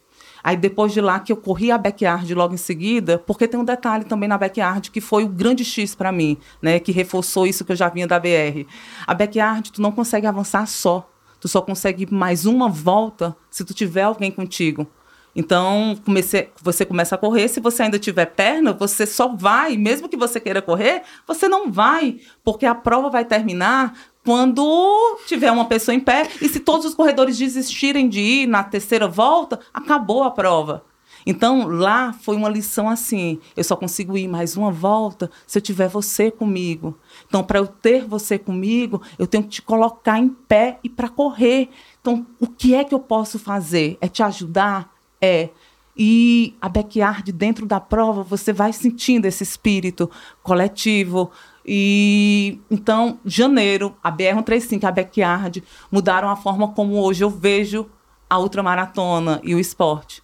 Aí 0.44 0.58
depois 0.58 0.94
de 0.94 1.02
lá 1.02 1.20
que 1.20 1.32
eu 1.32 1.38
corri 1.38 1.72
a 1.72 1.78
backyard 1.78 2.34
logo 2.34 2.54
em 2.54 2.58
seguida, 2.58 3.18
porque 3.20 3.48
tem 3.48 3.60
um 3.60 3.66
detalhe 3.66 4.06
também 4.06 4.28
na 4.28 4.38
backyard 4.38 4.90
que 4.92 5.02
foi 5.02 5.24
o 5.24 5.30
grande 5.30 5.64
X 5.64 5.96
para 5.96 6.12
mim, 6.12 6.38
né, 6.62 6.80
que 6.80 6.92
reforçou 6.92 7.46
isso 7.46 7.64
que 7.64 7.72
eu 7.72 7.76
já 7.76 7.90
vinha 7.90 8.08
da 8.08 8.20
BR. 8.20 8.66
A 9.06 9.14
backyard 9.14 9.72
tu 9.72 9.82
não 9.82 9.92
consegue 9.92 10.28
avançar 10.28 10.66
só. 10.68 11.08
Tu 11.40 11.48
só 11.48 11.62
consegue 11.62 12.08
mais 12.14 12.46
uma 12.46 12.70
volta 12.70 13.36
se 13.50 13.66
tu 13.66 13.74
tiver 13.74 14.04
alguém 14.04 14.30
contigo. 14.30 14.88
Então, 15.36 15.98
comecei, 16.04 16.50
você 16.62 16.86
começa 16.86 17.16
a 17.16 17.18
correr, 17.18 17.48
se 17.48 17.62
você 17.62 17.84
ainda 17.84 17.98
tiver 17.98 18.26
perna, 18.26 18.74
você 18.74 19.06
só 19.06 19.34
vai, 19.34 19.78
mesmo 19.78 20.10
que 20.10 20.18
você 20.18 20.40
queira 20.40 20.62
correr, 20.62 21.04
você 21.26 21.48
não 21.48 21.72
vai, 21.72 22.20
porque 22.44 22.66
a 22.66 22.76
prova 22.76 23.10
vai 23.10 23.24
terminar 23.24 23.98
quando 24.24 25.20
tiver 25.26 25.52
uma 25.52 25.66
pessoa 25.66 25.96
em 25.96 26.00
pé 26.00 26.30
e 26.42 26.48
se 26.48 26.60
todos 26.60 26.86
os 26.86 26.94
corredores 26.94 27.38
desistirem 27.38 28.08
de 28.08 28.20
ir 28.20 28.48
na 28.48 28.64
terceira 28.64 29.08
volta, 29.08 29.60
acabou 29.74 30.24
a 30.24 30.32
prova. 30.32 30.84
Então, 31.26 31.68
lá 31.68 32.14
foi 32.14 32.36
uma 32.36 32.50
lição 32.50 32.90
assim: 32.90 33.40
eu 33.56 33.64
só 33.64 33.76
consigo 33.76 34.18
ir 34.18 34.28
mais 34.28 34.58
uma 34.58 34.72
volta 34.72 35.30
se 35.46 35.58
eu 35.58 35.62
tiver 35.62 35.88
você 35.88 36.32
comigo. 36.32 36.98
Então, 37.28 37.44
para 37.44 37.60
eu 37.60 37.68
ter 37.68 38.06
você 38.06 38.38
comigo, 38.38 39.02
eu 39.18 39.28
tenho 39.28 39.44
que 39.44 39.50
te 39.50 39.62
colocar 39.62 40.20
em 40.20 40.30
pé 40.30 40.80
e 40.84 40.90
para 40.90 41.10
correr. 41.10 41.70
Então, 42.00 42.26
o 42.40 42.48
que 42.48 42.74
é 42.74 42.84
que 42.84 42.94
eu 42.94 43.00
posso 43.00 43.38
fazer? 43.38 43.98
É 44.02 44.08
te 44.08 44.24
ajudar? 44.24 44.94
É. 45.20 45.50
E 45.96 46.56
a 46.62 46.70
backyard 46.70 47.32
dentro 47.32 47.66
da 47.66 47.80
prova, 47.80 48.24
você 48.24 48.54
vai 48.54 48.72
sentindo 48.74 49.26
esse 49.26 49.44
espírito 49.44 50.10
coletivo. 50.42 51.30
E 51.66 52.60
então, 52.70 53.20
janeiro, 53.24 53.96
a 54.04 54.12
BR-135, 54.12 54.84
a 54.84 54.92
backyard, 54.92 55.64
mudaram 55.92 56.30
a 56.30 56.36
forma 56.36 56.70
como 56.70 57.02
hoje 57.02 57.24
eu 57.24 57.30
vejo 57.30 57.90
a 58.30 58.40
ultramaratona 58.40 59.40
e 59.44 59.54
o 59.54 59.60
esporte. 59.60 60.24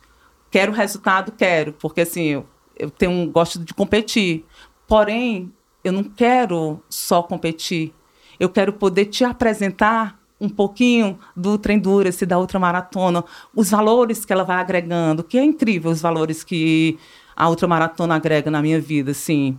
Quero 0.50 0.72
resultado? 0.72 1.32
Quero, 1.32 1.74
porque 1.74 2.02
assim, 2.02 2.24
eu, 2.24 2.46
eu 2.76 2.90
tenho 2.90 3.30
gosto 3.30 3.60
de 3.60 3.74
competir. 3.74 4.46
Porém, 4.88 5.52
eu 5.84 5.92
não 5.92 6.04
quero 6.04 6.82
só 6.90 7.22
competir. 7.22 7.94
Eu 8.40 8.50
quero 8.50 8.74
poder 8.74 9.06
te 9.06 9.24
apresentar 9.24 10.20
um 10.40 10.48
pouquinho 10.48 11.18
do 11.36 11.52
Ultra 11.52 11.74
Endurance, 11.74 12.26
da 12.26 12.38
ultramaratona, 12.38 13.24
os 13.56 13.72
valores 13.72 14.24
que 14.24 14.32
ela 14.32 14.44
vai 14.44 14.58
agregando, 14.58 15.24
que 15.24 15.38
é 15.38 15.44
incrível 15.44 15.92
os 15.92 16.02
valores 16.02 16.44
que 16.44 16.98
a 17.36 17.50
ultramaratona 17.50 18.16
agrega 18.16 18.50
na 18.52 18.62
minha 18.62 18.80
vida, 18.80 19.12
assim. 19.12 19.58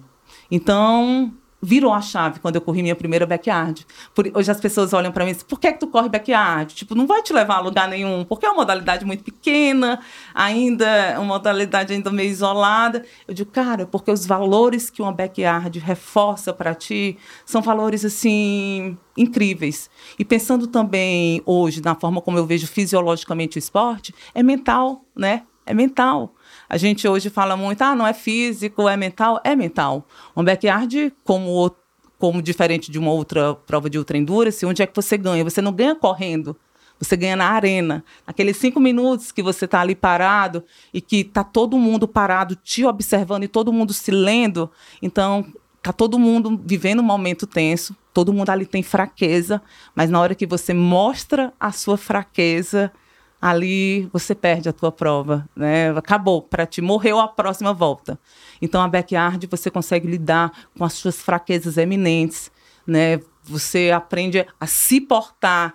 Então, 0.50 1.32
virou 1.60 1.92
a 1.92 2.00
chave 2.00 2.40
quando 2.40 2.56
eu 2.56 2.60
corri 2.60 2.82
minha 2.82 2.94
primeira 2.94 3.26
backyard. 3.26 3.86
Por, 4.14 4.30
hoje 4.34 4.50
as 4.50 4.60
pessoas 4.60 4.92
olham 4.92 5.10
para 5.10 5.24
mim 5.24 5.30
e 5.30 5.34
dizem, 5.34 5.48
por 5.48 5.58
que, 5.58 5.72
que 5.72 5.80
tu 5.80 5.88
corre 5.88 6.08
backyard? 6.08 6.74
Tipo, 6.74 6.94
não 6.94 7.06
vai 7.06 7.22
te 7.22 7.32
levar 7.32 7.56
a 7.56 7.60
lugar 7.60 7.88
nenhum, 7.88 8.24
porque 8.24 8.46
é 8.46 8.48
uma 8.48 8.58
modalidade 8.58 9.04
muito 9.04 9.24
pequena, 9.24 10.00
ainda 10.34 10.86
é 10.86 11.18
uma 11.18 11.34
modalidade 11.34 11.92
ainda 11.92 12.10
meio 12.10 12.30
isolada. 12.30 13.04
Eu 13.26 13.34
digo, 13.34 13.50
cara, 13.50 13.86
porque 13.86 14.10
os 14.10 14.24
valores 14.24 14.90
que 14.90 15.02
uma 15.02 15.12
backyard 15.12 15.78
reforça 15.78 16.52
para 16.52 16.74
ti 16.74 17.18
são 17.44 17.60
valores, 17.60 18.04
assim, 18.04 18.96
incríveis. 19.16 19.90
E 20.18 20.24
pensando 20.24 20.66
também 20.66 21.42
hoje 21.44 21.82
na 21.82 21.94
forma 21.94 22.20
como 22.20 22.38
eu 22.38 22.46
vejo 22.46 22.66
fisiologicamente 22.66 23.58
o 23.58 23.60
esporte, 23.60 24.14
é 24.34 24.42
mental, 24.42 25.04
né? 25.16 25.42
É 25.66 25.74
mental. 25.74 26.34
A 26.68 26.76
gente 26.76 27.08
hoje 27.08 27.30
fala 27.30 27.56
muito, 27.56 27.80
ah, 27.82 27.94
não 27.94 28.06
é 28.06 28.12
físico, 28.12 28.88
é 28.88 28.96
mental. 28.96 29.40
É 29.42 29.56
mental. 29.56 30.06
Um 30.36 30.44
backyard, 30.44 31.12
como, 31.24 31.74
como 32.18 32.42
diferente 32.42 32.90
de 32.90 32.98
uma 32.98 33.10
outra 33.10 33.54
prova 33.54 33.88
de 33.88 33.98
ultra 33.98 34.18
endurance, 34.18 34.66
onde 34.66 34.82
é 34.82 34.86
que 34.86 34.94
você 34.94 35.16
ganha? 35.16 35.42
Você 35.44 35.62
não 35.62 35.72
ganha 35.72 35.94
correndo. 35.94 36.54
Você 36.98 37.16
ganha 37.16 37.36
na 37.36 37.48
arena. 37.48 38.04
Aqueles 38.26 38.56
cinco 38.56 38.80
minutos 38.80 39.32
que 39.32 39.42
você 39.42 39.64
está 39.64 39.80
ali 39.80 39.94
parado 39.94 40.64
e 40.92 41.00
que 41.00 41.20
está 41.20 41.44
todo 41.44 41.78
mundo 41.78 42.08
parado 42.08 42.56
te 42.56 42.84
observando 42.84 43.44
e 43.44 43.48
todo 43.48 43.72
mundo 43.72 43.92
se 43.94 44.10
lendo. 44.10 44.70
Então, 45.00 45.46
tá 45.80 45.92
todo 45.92 46.18
mundo 46.18 46.60
vivendo 46.64 47.00
um 47.00 47.04
momento 47.04 47.46
tenso. 47.46 47.96
Todo 48.12 48.32
mundo 48.32 48.50
ali 48.50 48.66
tem 48.66 48.82
fraqueza. 48.82 49.62
Mas 49.94 50.10
na 50.10 50.20
hora 50.20 50.34
que 50.34 50.44
você 50.44 50.74
mostra 50.74 51.52
a 51.58 51.70
sua 51.70 51.96
fraqueza, 51.96 52.92
ali 53.40 54.08
você 54.12 54.34
perde 54.34 54.68
a 54.68 54.72
tua 54.72 54.90
prova, 54.90 55.48
né? 55.54 55.90
Acabou, 55.90 56.42
para 56.42 56.66
ti 56.66 56.80
morreu 56.80 57.18
a 57.18 57.28
próxima 57.28 57.72
volta. 57.72 58.18
Então 58.60 58.80
a 58.82 58.88
backyard 58.88 59.46
você 59.46 59.70
consegue 59.70 60.08
lidar 60.08 60.52
com 60.76 60.84
as 60.84 60.94
suas 60.94 61.20
fraquezas 61.20 61.76
eminentes, 61.76 62.50
né? 62.86 63.20
Você 63.44 63.90
aprende 63.90 64.46
a 64.60 64.66
se 64.66 65.00
portar 65.00 65.74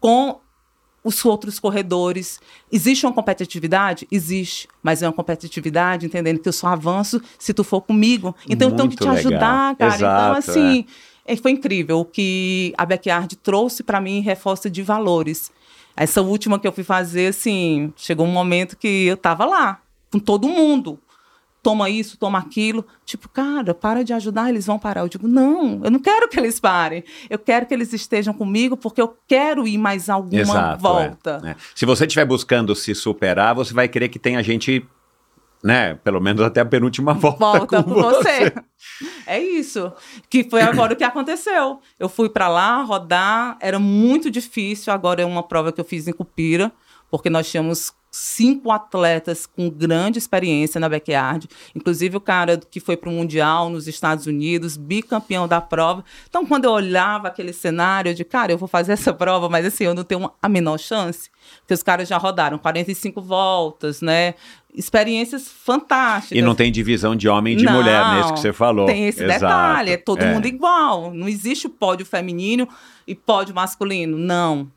com 0.00 0.40
os 1.04 1.22
outros 1.24 1.60
corredores. 1.60 2.40
Existe 2.72 3.04
uma 3.04 3.12
competitividade? 3.12 4.08
Existe, 4.10 4.66
mas 4.82 5.02
é 5.02 5.06
uma 5.06 5.12
competitividade 5.12 6.06
entendendo 6.06 6.38
que 6.38 6.48
eu 6.48 6.52
só 6.52 6.68
avanço 6.68 7.20
se 7.38 7.52
tu 7.52 7.62
for 7.62 7.82
comigo. 7.82 8.34
Então 8.48 8.70
eu 8.70 8.76
tenho 8.76 8.88
que 8.88 8.96
te 8.96 9.06
Muito 9.06 9.18
ajudar, 9.18 9.72
legal. 9.72 9.76
cara. 9.76 9.94
Exato, 9.94 10.22
então 10.22 10.54
assim, 10.54 10.86
é, 11.26 11.36
foi 11.36 11.50
incrível 11.50 12.00
o 12.00 12.04
que 12.06 12.72
a 12.78 12.86
Backyard 12.86 13.36
trouxe 13.36 13.82
para 13.82 14.00
mim 14.00 14.20
reforço 14.20 14.70
de 14.70 14.82
valores. 14.82 15.52
Essa 15.96 16.22
última 16.22 16.58
que 16.58 16.66
eu 16.66 16.72
fui 16.72 16.84
fazer, 16.84 17.28
assim, 17.28 17.92
chegou 17.96 18.26
um 18.26 18.32
momento 18.32 18.76
que 18.76 19.06
eu 19.06 19.16
tava 19.16 19.44
lá, 19.44 19.80
com 20.10 20.18
todo 20.18 20.48
mundo. 20.48 20.98
Toma 21.62 21.88
isso, 21.88 22.18
toma 22.18 22.38
aquilo. 22.38 22.84
Tipo, 23.06 23.26
cara, 23.26 23.72
para 23.72 24.04
de 24.04 24.12
ajudar, 24.12 24.50
eles 24.50 24.66
vão 24.66 24.78
parar. 24.78 25.00
Eu 25.00 25.08
digo, 25.08 25.26
não, 25.26 25.80
eu 25.82 25.90
não 25.90 25.98
quero 25.98 26.28
que 26.28 26.38
eles 26.38 26.60
parem. 26.60 27.02
Eu 27.30 27.38
quero 27.38 27.64
que 27.64 27.72
eles 27.72 27.90
estejam 27.92 28.34
comigo 28.34 28.76
porque 28.76 29.00
eu 29.00 29.16
quero 29.26 29.66
ir 29.66 29.78
mais 29.78 30.10
alguma 30.10 30.42
Exato, 30.42 30.82
volta. 30.82 31.40
é, 31.42 31.50
é. 31.50 31.56
Se 31.74 31.86
você 31.86 32.04
estiver 32.04 32.26
buscando 32.26 32.74
se 32.74 32.94
superar, 32.94 33.54
você 33.54 33.72
vai 33.72 33.88
querer 33.88 34.10
que 34.10 34.18
tenha 34.18 34.42
gente, 34.42 34.86
né, 35.64 35.94
pelo 36.04 36.20
menos 36.20 36.42
até 36.42 36.60
a 36.60 36.64
penúltima 36.66 37.14
volta, 37.16 37.38
volta 37.38 37.82
com 37.82 37.94
com 37.94 38.02
você. 38.02 38.52
É 39.26 39.38
isso. 39.42 39.90
Que 40.28 40.44
foi 40.44 40.60
agora 40.62 40.92
o 40.92 40.96
que 40.96 41.02
aconteceu. 41.02 41.80
Eu 41.98 42.08
fui 42.08 42.28
para 42.28 42.48
lá 42.48 42.82
rodar, 42.82 43.56
era 43.60 43.78
muito 43.78 44.30
difícil. 44.30 44.92
Agora 44.92 45.22
é 45.22 45.24
uma 45.24 45.42
prova 45.42 45.72
que 45.72 45.80
eu 45.80 45.84
fiz 45.84 46.06
em 46.06 46.12
Cupira, 46.12 46.70
porque 47.10 47.30
nós 47.30 47.50
tínhamos 47.50 47.94
cinco 48.16 48.70
atletas 48.70 49.44
com 49.44 49.68
grande 49.68 50.20
experiência 50.20 50.78
na 50.80 50.88
backyard, 50.88 51.48
inclusive 51.74 52.16
o 52.16 52.20
cara 52.20 52.56
que 52.70 52.78
foi 52.78 52.96
para 52.96 53.10
o 53.10 53.12
mundial 53.12 53.68
nos 53.68 53.88
Estados 53.88 54.26
Unidos, 54.26 54.76
bicampeão 54.76 55.48
da 55.48 55.60
prova. 55.60 56.04
Então, 56.28 56.46
quando 56.46 56.64
eu 56.66 56.70
olhava 56.70 57.26
aquele 57.26 57.52
cenário, 57.52 58.14
de 58.14 58.24
cara, 58.24 58.52
eu 58.52 58.58
vou 58.58 58.68
fazer 58.68 58.92
essa 58.92 59.12
prova, 59.12 59.48
mas 59.48 59.66
assim, 59.66 59.82
eu 59.82 59.94
não 59.94 60.04
tenho 60.04 60.30
a 60.40 60.48
menor 60.48 60.78
chance, 60.78 61.28
porque 61.58 61.74
os 61.74 61.82
caras 61.82 62.06
já 62.08 62.16
rodaram 62.16 62.56
45 62.56 63.20
voltas, 63.20 64.00
né? 64.00 64.34
Experiências 64.72 65.48
fantásticas. 65.48 66.38
E 66.38 66.42
não 66.42 66.54
tem 66.54 66.70
divisão 66.70 67.16
de 67.16 67.28
homem 67.28 67.54
e 67.54 67.56
de 67.56 67.64
Não, 67.64 67.72
mulher, 67.72 68.14
nesse 68.14 68.32
que 68.32 68.38
você 68.40 68.52
falou. 68.52 68.86
Tem 68.86 69.06
esse 69.08 69.24
Exato. 69.24 69.40
detalhe, 69.40 69.90
é 69.90 69.96
todo 69.96 70.22
É. 70.22 70.32
mundo 70.32 70.46
igual. 70.46 71.12
Não 71.12 71.28
existe 71.28 71.68
pódio 71.68 72.06
feminino 72.06 72.68
e 73.08 73.14
pódio 73.14 73.52
masculino. 73.54 74.16
Não. 74.16 74.70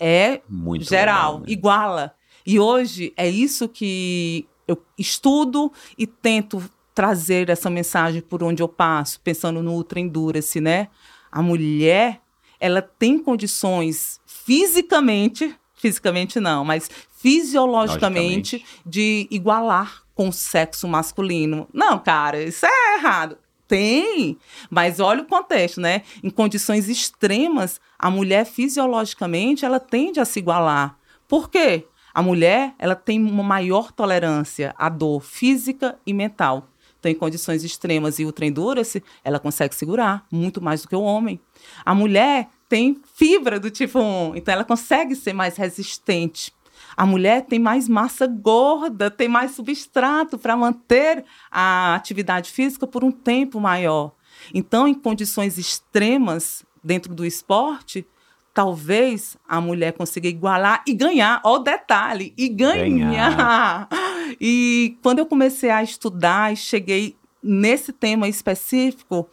É 0.00 0.40
Muito 0.48 0.84
geral, 0.84 1.34
legal, 1.34 1.40
né? 1.40 1.46
iguala. 1.52 2.14
E 2.46 2.58
hoje 2.58 3.12
é 3.16 3.28
isso 3.28 3.68
que 3.68 4.46
eu 4.66 4.82
estudo 4.98 5.72
e 5.96 6.06
tento 6.06 6.62
trazer 6.94 7.48
essa 7.48 7.70
mensagem 7.70 8.20
por 8.20 8.42
onde 8.42 8.62
eu 8.62 8.68
passo, 8.68 9.20
pensando 9.20 9.62
no 9.62 9.72
Ultra 9.72 10.00
Endurance, 10.00 10.60
né? 10.60 10.88
A 11.30 11.40
mulher, 11.42 12.20
ela 12.60 12.82
tem 12.82 13.18
condições 13.18 14.20
fisicamente, 14.26 15.54
fisicamente 15.74 16.38
não, 16.38 16.64
mas 16.64 16.90
fisiologicamente 17.16 18.56
Logicamente. 18.56 18.82
de 18.84 19.26
igualar 19.30 20.02
com 20.14 20.28
o 20.28 20.32
sexo 20.32 20.86
masculino. 20.86 21.68
Não, 21.72 21.98
cara, 21.98 22.42
isso 22.42 22.66
é 22.66 22.96
errado. 22.96 23.38
Tem, 23.66 24.36
mas 24.68 25.00
olha 25.00 25.22
o 25.22 25.26
contexto, 25.26 25.80
né? 25.80 26.02
Em 26.22 26.28
condições 26.28 26.90
extremas, 26.90 27.80
a 27.98 28.10
mulher 28.10 28.44
fisiologicamente 28.44 29.64
ela 29.64 29.80
tende 29.80 30.20
a 30.20 30.26
se 30.26 30.40
igualar. 30.40 30.98
Por 31.26 31.48
quê? 31.48 31.86
A 32.14 32.22
mulher 32.22 32.74
ela 32.78 32.94
tem 32.94 33.22
uma 33.22 33.42
maior 33.42 33.92
tolerância 33.92 34.74
à 34.76 34.88
dor 34.88 35.20
física 35.20 35.98
e 36.06 36.12
mental. 36.12 36.68
Então, 36.98 37.10
em 37.10 37.16
condições 37.16 37.64
extremas 37.64 38.20
e 38.20 38.24
ultra 38.24 38.46
endurance, 38.46 39.02
ela 39.24 39.40
consegue 39.40 39.74
segurar 39.74 40.24
muito 40.30 40.62
mais 40.62 40.82
do 40.82 40.88
que 40.88 40.94
o 40.94 41.02
homem. 41.02 41.40
A 41.84 41.94
mulher 41.94 42.48
tem 42.68 43.00
fibra 43.14 43.58
do 43.58 43.70
tipo 43.70 43.98
1, 43.98 44.36
então 44.36 44.54
ela 44.54 44.64
consegue 44.64 45.16
ser 45.16 45.32
mais 45.32 45.56
resistente. 45.56 46.52
A 46.96 47.04
mulher 47.04 47.44
tem 47.46 47.58
mais 47.58 47.88
massa 47.88 48.26
gorda, 48.26 49.10
tem 49.10 49.26
mais 49.26 49.52
substrato 49.52 50.38
para 50.38 50.56
manter 50.56 51.24
a 51.50 51.94
atividade 51.94 52.50
física 52.50 52.86
por 52.86 53.02
um 53.02 53.10
tempo 53.10 53.60
maior. 53.60 54.12
Então, 54.54 54.86
em 54.86 54.94
condições 54.94 55.58
extremas 55.58 56.64
dentro 56.84 57.14
do 57.14 57.24
esporte, 57.24 58.06
talvez 58.54 59.36
a 59.48 59.60
mulher 59.60 59.92
consiga 59.92 60.28
igualar 60.28 60.82
e 60.86 60.94
ganhar. 60.94 61.40
Ó, 61.44 61.56
o 61.56 61.58
detalhe, 61.58 62.32
e 62.36 62.48
ganhar. 62.48 63.88
E 64.40 64.96
quando 65.02 65.18
eu 65.18 65.26
comecei 65.26 65.68
a 65.68 65.82
estudar 65.82 66.52
e 66.52 66.56
cheguei 66.56 67.14
nesse 67.42 67.92
tema 67.92 68.26
específico, 68.26 69.28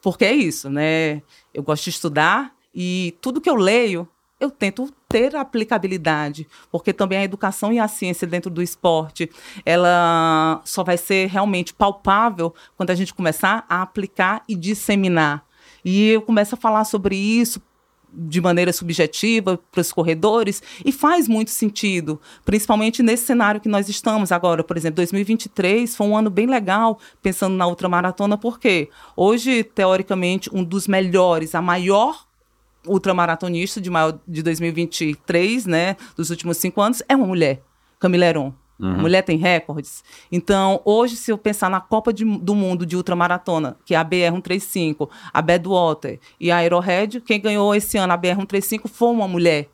porque 0.00 0.24
é 0.24 0.32
isso, 0.32 0.70
né? 0.70 1.22
Eu 1.52 1.62
gosto 1.62 1.84
de 1.84 1.90
estudar 1.90 2.54
e 2.74 3.14
tudo 3.20 3.42
que 3.42 3.50
eu 3.50 3.56
leio, 3.56 4.08
eu 4.40 4.50
tento 4.50 4.92
ter 5.08 5.36
aplicabilidade, 5.36 6.46
porque 6.70 6.92
também 6.92 7.18
a 7.18 7.24
educação 7.24 7.72
e 7.72 7.78
a 7.78 7.88
ciência 7.88 8.26
dentro 8.26 8.50
do 8.50 8.62
esporte, 8.62 9.30
ela 9.66 10.62
só 10.64 10.82
vai 10.82 10.96
ser 10.96 11.28
realmente 11.28 11.74
palpável 11.74 12.54
quando 12.76 12.90
a 12.90 12.94
gente 12.94 13.12
começar 13.12 13.66
a 13.68 13.82
aplicar 13.82 14.42
e 14.48 14.54
disseminar. 14.54 15.44
E 15.84 16.10
eu 16.10 16.22
começo 16.22 16.54
a 16.54 16.58
falar 16.58 16.84
sobre 16.84 17.16
isso 17.16 17.60
de 18.12 18.40
maneira 18.40 18.72
subjetiva 18.72 19.58
para 19.70 19.80
os 19.80 19.92
corredores 19.92 20.62
e 20.84 20.90
faz 20.90 21.28
muito 21.28 21.50
sentido, 21.50 22.20
principalmente 22.44 23.02
nesse 23.02 23.26
cenário 23.26 23.60
que 23.60 23.68
nós 23.68 23.88
estamos 23.88 24.32
agora. 24.32 24.64
Por 24.64 24.76
exemplo, 24.76 24.96
2023 24.96 25.94
foi 25.94 26.06
um 26.06 26.16
ano 26.16 26.30
bem 26.30 26.46
legal 26.46 26.98
pensando 27.22 27.56
na 27.56 27.66
ultramaratona, 27.66 28.36
porque 28.36 28.88
hoje, 29.16 29.62
teoricamente, 29.62 30.50
um 30.52 30.64
dos 30.64 30.88
melhores, 30.88 31.54
a 31.54 31.62
maior 31.62 32.26
ultramaratonista 32.86 33.80
de, 33.80 33.90
maior, 33.90 34.18
de 34.26 34.42
2023, 34.42 35.66
né, 35.66 35.96
dos 36.16 36.30
últimos 36.30 36.56
cinco 36.56 36.80
anos, 36.80 37.02
é 37.08 37.14
uma 37.14 37.26
mulher, 37.26 37.62
Camila 37.98 38.24
Heron. 38.24 38.67
A 38.80 38.86
mulher 38.98 39.22
tem 39.22 39.36
recordes. 39.36 40.04
Então, 40.30 40.80
hoje, 40.84 41.16
se 41.16 41.32
eu 41.32 41.38
pensar 41.38 41.68
na 41.68 41.80
Copa 41.80 42.12
de- 42.12 42.24
do 42.24 42.54
Mundo 42.54 42.86
de 42.86 42.96
Ultramaratona, 42.96 43.76
que 43.84 43.94
é 43.94 43.98
a 43.98 44.04
BR-135, 44.04 45.08
a 45.32 45.42
Badwater 45.42 46.20
e 46.38 46.50
a 46.50 46.58
Aerohead, 46.58 47.20
quem 47.20 47.40
ganhou 47.40 47.74
esse 47.74 47.98
ano 47.98 48.12
a 48.12 48.16
BR-135 48.16 48.86
foi 48.88 49.08
uma 49.08 49.26
mulher, 49.26 49.68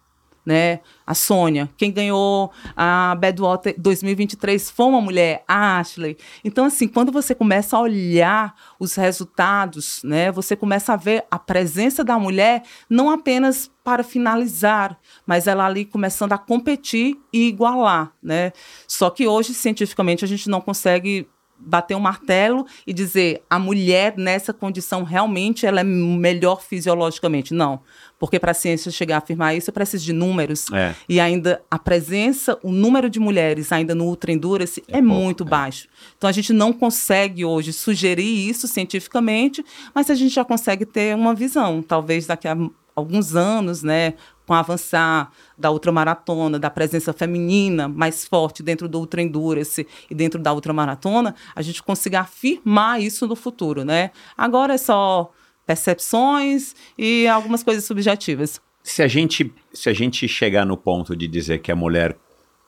né? 0.45 0.80
A 1.07 1.14
Sônia. 1.14 1.68
Quem 1.76 1.92
ganhou 1.92 2.51
a 2.76 3.14
Badwater 3.14 3.74
2023 3.78 4.70
foi 4.70 4.86
uma 4.86 5.01
mulher, 5.01 5.45
a 5.47 5.78
Ashley. 5.78 6.16
Então, 6.45 6.64
assim, 6.64 6.88
quando 6.88 7.12
você 7.12 7.34
começa 7.34 7.76
a 7.76 7.80
olhar 7.80 8.55
os 8.78 8.95
resultados, 8.95 10.03
né? 10.03 10.30
Você 10.32 10.57
começa 10.57 10.92
a 10.92 10.97
ver 10.97 11.24
a 11.30 11.38
presença 11.38 12.03
da 12.05 12.18
mulher 12.18 12.62
não 12.88 13.11
apenas 13.11 13.70
para 13.82 14.03
finalizar, 14.03 14.99
mas 15.26 15.47
ela 15.47 15.66
ali 15.66 15.84
começando 15.84 16.32
a 16.32 16.38
competir 16.38 17.18
e 17.32 17.49
igualar, 17.49 18.12
né? 18.22 18.53
Só 18.88 19.11
que 19.11 19.26
hoje, 19.26 19.53
cientificamente, 19.53 20.24
a 20.24 20.28
gente 20.28 20.49
não 20.49 20.61
consegue 20.61 21.28
bater 21.59 21.95
um 21.95 22.01
martelo 22.01 22.66
e 22.86 22.92
dizer 22.92 23.42
a 23.49 23.59
mulher 23.59 24.14
nessa 24.16 24.53
condição 24.53 25.03
realmente 25.03 25.66
ela 25.66 25.80
é 25.80 25.84
melhor 25.84 26.61
fisiologicamente. 26.61 27.55
Não. 27.55 27.80
Porque 28.19 28.39
para 28.39 28.53
a 28.53 28.55
ciência 28.55 28.91
chegar 28.91 29.17
a 29.17 29.19
afirmar 29.19 29.57
isso, 29.57 29.73
precisa 29.73 30.03
de 30.03 30.12
números. 30.12 30.67
É. 30.73 30.95
E 31.09 31.21
ainda 31.21 31.61
a 31.71 31.79
presença, 31.79 32.59
o 32.62 32.71
número 32.71 33.11
de 33.11 33.19
mulheres 33.21 33.73
ainda 33.73 33.95
no 33.95 34.05
Ultra 34.05 34.33
Endurance 34.33 34.83
é, 34.89 34.93
pouco, 34.93 35.07
muito 35.07 35.45
é. 35.45 35.47
baixo. 35.47 35.89
Então 36.17 36.29
a 36.29 36.33
gente 36.33 36.53
não 36.53 36.73
consegue 36.73 37.45
hoje 37.45 37.73
sugerir 37.73 38.49
isso 38.49 38.69
cientificamente, 38.69 39.65
mas 39.95 40.11
a 40.11 40.15
gente 40.15 40.35
já 40.35 40.45
consegue 40.45 40.87
ter 40.87 41.15
uma 41.15 41.35
visão. 41.35 41.83
Talvez 41.83 42.27
daqui 42.27 42.49
a 42.49 42.57
alguns 42.95 43.35
anos, 43.35 43.83
né, 43.83 44.15
com 44.47 44.53
o 44.53 44.57
avançar 44.57 45.31
da 45.57 45.71
ultramaratona, 45.71 46.59
da 46.59 46.71
presença 46.71 47.12
feminina 47.12 47.89
mais 47.89 48.25
forte 48.25 48.62
dentro 48.62 48.89
do 48.89 48.99
Ultra 48.99 49.23
Endurance 49.23 49.87
e 50.09 50.15
dentro 50.15 50.41
da 50.41 50.53
ultramaratona, 50.53 51.35
a 51.55 51.62
gente 51.62 51.83
consiga 51.83 52.21
afirmar 52.21 53.01
isso 53.01 53.27
no 53.27 53.35
futuro, 53.35 53.85
né? 53.85 54.11
Agora 54.37 54.75
é 54.75 54.79
só 54.79 55.33
percepções 55.67 56.75
e 56.97 57.27
algumas 57.27 57.62
coisas 57.62 57.85
subjetivas. 57.85 58.61
Se 58.83 59.03
a 59.03 59.09
gente, 59.09 59.53
se 59.73 59.89
a 59.89 59.93
gente 59.93 60.29
chegar 60.29 60.67
no 60.67 60.77
ponto 60.77 61.17
de 61.17 61.27
dizer 61.27 61.59
que 61.59 61.73
a 61.73 61.77
mulher 61.77 62.17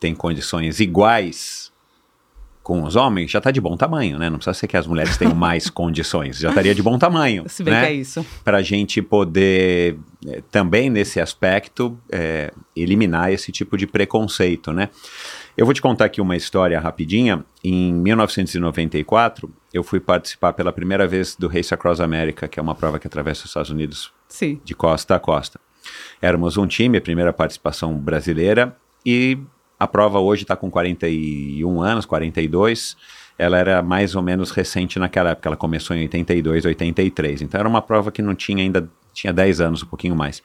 tem 0.00 0.14
condições 0.14 0.80
iguais 0.80 1.72
com 2.62 2.82
os 2.82 2.96
homens, 2.96 3.30
já 3.30 3.38
está 3.38 3.52
de 3.52 3.60
bom 3.60 3.76
tamanho, 3.76 4.18
né? 4.18 4.28
Não 4.28 4.38
precisa 4.38 4.52
ser 4.52 4.66
que 4.66 4.76
as 4.76 4.88
mulheres 4.88 5.16
tenham 5.16 5.36
mais 5.36 5.70
condições, 5.70 6.38
já 6.38 6.48
estaria 6.48 6.74
de 6.74 6.82
bom 6.82 6.98
tamanho. 6.98 7.44
Se 7.46 7.62
bem 7.62 7.72
né? 7.72 7.80
que 7.82 7.92
é 7.92 7.94
isso. 7.94 8.26
Para 8.42 8.56
a 8.58 8.62
gente 8.62 9.00
poder 9.00 9.96
eh, 10.26 10.42
também 10.50 10.90
nesse 10.90 11.20
aspecto 11.20 11.96
eh, 12.10 12.52
eliminar 12.74 13.32
esse 13.32 13.52
tipo 13.52 13.76
de 13.76 13.86
preconceito, 13.86 14.72
né? 14.72 14.88
Eu 15.56 15.64
vou 15.64 15.72
te 15.72 15.80
contar 15.80 16.04
aqui 16.04 16.20
uma 16.20 16.36
história 16.36 16.78
rapidinha. 16.78 17.42
Em 17.64 17.90
1994, 17.90 19.50
eu 19.72 19.82
fui 19.82 19.98
participar 19.98 20.52
pela 20.52 20.70
primeira 20.70 21.08
vez 21.08 21.34
do 21.34 21.48
Race 21.48 21.72
Across 21.72 22.00
America, 22.00 22.46
que 22.46 22.60
é 22.60 22.62
uma 22.62 22.74
prova 22.74 22.98
que 22.98 23.06
atravessa 23.06 23.44
os 23.44 23.46
Estados 23.46 23.70
Unidos 23.70 24.12
Sim. 24.28 24.60
de 24.62 24.74
costa 24.74 25.14
a 25.14 25.18
costa. 25.18 25.58
Éramos 26.20 26.58
um 26.58 26.66
time, 26.66 26.98
a 26.98 27.00
primeira 27.00 27.32
participação 27.32 27.96
brasileira, 27.96 28.76
e 29.04 29.38
a 29.80 29.86
prova 29.86 30.20
hoje 30.20 30.42
está 30.42 30.54
com 30.54 30.70
41 30.70 31.80
anos, 31.80 32.04
42. 32.04 32.94
Ela 33.38 33.56
era 33.56 33.82
mais 33.82 34.14
ou 34.14 34.20
menos 34.20 34.50
recente 34.50 34.98
naquela 34.98 35.30
época, 35.30 35.48
ela 35.48 35.56
começou 35.56 35.96
em 35.96 36.02
82, 36.02 36.66
83. 36.66 37.40
Então 37.40 37.58
era 37.58 37.68
uma 37.68 37.80
prova 37.80 38.12
que 38.12 38.20
não 38.20 38.34
tinha 38.34 38.62
ainda, 38.62 38.90
tinha 39.14 39.32
10 39.32 39.62
anos, 39.62 39.82
um 39.82 39.86
pouquinho 39.86 40.14
mais. 40.14 40.42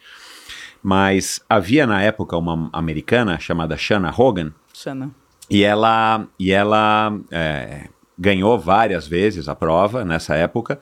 Mas 0.82 1.42
havia 1.50 1.86
na 1.86 2.02
época 2.02 2.38
uma 2.38 2.70
americana 2.72 3.38
chamada 3.40 3.76
Shanna 3.76 4.14
Hogan, 4.18 4.54
E 5.50 5.64
ela, 5.64 6.26
e 6.40 6.52
ela 6.52 7.14
é, 7.30 7.88
ganhou 8.18 8.58
várias 8.58 9.08
vezes 9.08 9.50
a 9.50 9.56
prova 9.56 10.06
nessa 10.06 10.36
época, 10.36 10.80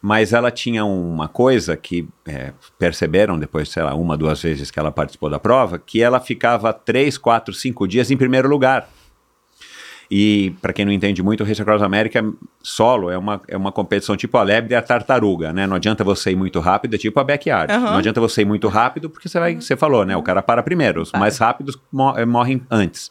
mas 0.00 0.32
ela 0.32 0.50
tinha 0.50 0.84
uma 0.84 1.28
coisa 1.28 1.76
que 1.76 2.08
é, 2.26 2.52
perceberam 2.78 3.38
depois, 3.38 3.68
sei 3.68 3.82
lá, 3.82 3.94
uma, 3.94 4.16
duas 4.16 4.42
vezes 4.42 4.70
que 4.70 4.78
ela 4.78 4.92
participou 4.92 5.30
da 5.30 5.38
prova, 5.38 5.78
que 5.78 6.02
ela 6.02 6.20
ficava 6.20 6.72
três, 6.72 7.16
quatro, 7.16 7.54
cinco 7.54 7.86
dias 7.86 8.10
em 8.10 8.16
primeiro 8.16 8.48
lugar. 8.48 8.88
E, 10.14 10.54
para 10.60 10.74
quem 10.74 10.84
não 10.84 10.92
entende 10.92 11.22
muito, 11.22 11.42
o 11.42 11.46
Race 11.46 11.62
Across 11.62 11.82
America 11.82 12.22
solo 12.62 13.10
é 13.10 13.16
uma, 13.16 13.40
é 13.48 13.56
uma 13.56 13.72
competição 13.72 14.14
tipo 14.14 14.36
a 14.36 14.42
lebre 14.42 14.74
e 14.74 14.76
a 14.76 14.82
tartaruga, 14.82 15.54
né? 15.54 15.66
Não 15.66 15.76
adianta 15.76 16.04
você 16.04 16.32
ir 16.32 16.36
muito 16.36 16.60
rápido, 16.60 16.94
é 16.96 16.98
tipo 16.98 17.18
a 17.18 17.24
backyard. 17.24 17.72
Uhum. 17.72 17.80
Não 17.80 17.96
adianta 17.96 18.20
você 18.20 18.42
ir 18.42 18.44
muito 18.44 18.68
rápido, 18.68 19.08
porque 19.08 19.26
você 19.26 19.40
vai, 19.40 19.54
você 19.54 19.74
falou, 19.74 20.04
né? 20.04 20.14
O 20.14 20.22
cara 20.22 20.42
para 20.42 20.62
primeiro. 20.62 21.00
Os 21.00 21.12
mais 21.12 21.38
rápidos 21.38 21.78
eh, 22.16 22.26
morrem 22.26 22.60
antes. 22.70 23.10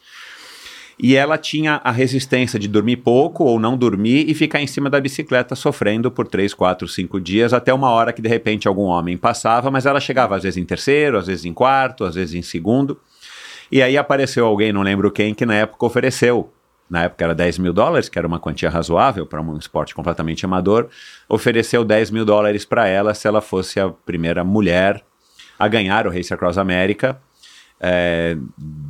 E 1.04 1.16
ela 1.16 1.36
tinha 1.36 1.82
a 1.84 1.90
resistência 1.90 2.60
de 2.60 2.68
dormir 2.68 2.98
pouco 2.98 3.44
ou 3.44 3.60
não 3.60 3.76
dormir 3.76 4.30
e 4.30 4.36
ficar 4.36 4.62
em 4.62 4.68
cima 4.68 4.88
da 4.88 5.02
bicicleta 5.02 5.56
sofrendo 5.56 6.12
por 6.12 6.28
3, 6.28 6.54
4, 6.54 6.88
5 6.88 7.20
dias, 7.20 7.54
até 7.54 7.74
uma 7.74 7.90
hora 7.90 8.14
que 8.14 8.22
de 8.22 8.30
repente 8.30 8.68
algum 8.68 8.84
homem 8.84 9.18
passava, 9.18 9.72
mas 9.72 9.88
ela 9.88 10.00
chegava 10.00 10.36
às 10.36 10.44
vezes 10.44 10.58
em 10.58 10.64
terceiro, 10.64 11.18
às 11.18 11.26
vezes 11.26 11.44
em 11.44 11.54
quarto, 11.54 12.04
às 12.04 12.14
vezes 12.14 12.36
em 12.36 12.44
segundo. 12.44 13.00
E 13.72 13.82
aí 13.82 13.98
apareceu 13.98 14.46
alguém, 14.46 14.72
não 14.72 14.84
lembro 14.84 15.10
quem, 15.10 15.34
que 15.34 15.44
na 15.44 15.56
época 15.56 15.84
ofereceu. 15.88 16.54
Na 16.88 17.06
época 17.06 17.24
era 17.24 17.34
10 17.34 17.58
mil 17.58 17.74
dólares, 17.74 18.08
que 18.08 18.20
era 18.20 18.28
uma 18.28 18.40
quantia 18.40 18.70
razoável 18.70 19.26
para 19.26 19.42
um 19.42 19.58
esporte 19.58 19.96
completamente 19.96 20.46
amador. 20.46 20.88
Ofereceu 21.28 21.84
10 21.84 22.12
mil 22.12 22.26
dólares 22.26 22.64
para 22.64 22.88
ela 22.88 23.16
se 23.16 23.28
ela 23.28 23.42
fosse 23.42 23.80
a 23.80 23.90
primeira 23.90 24.44
mulher 24.44 25.04
a 25.58 25.68
ganhar 25.68 26.06
o 26.06 26.12
Race 26.12 26.32
Across 26.32 26.60
America 26.60 27.20
é, 27.82 28.38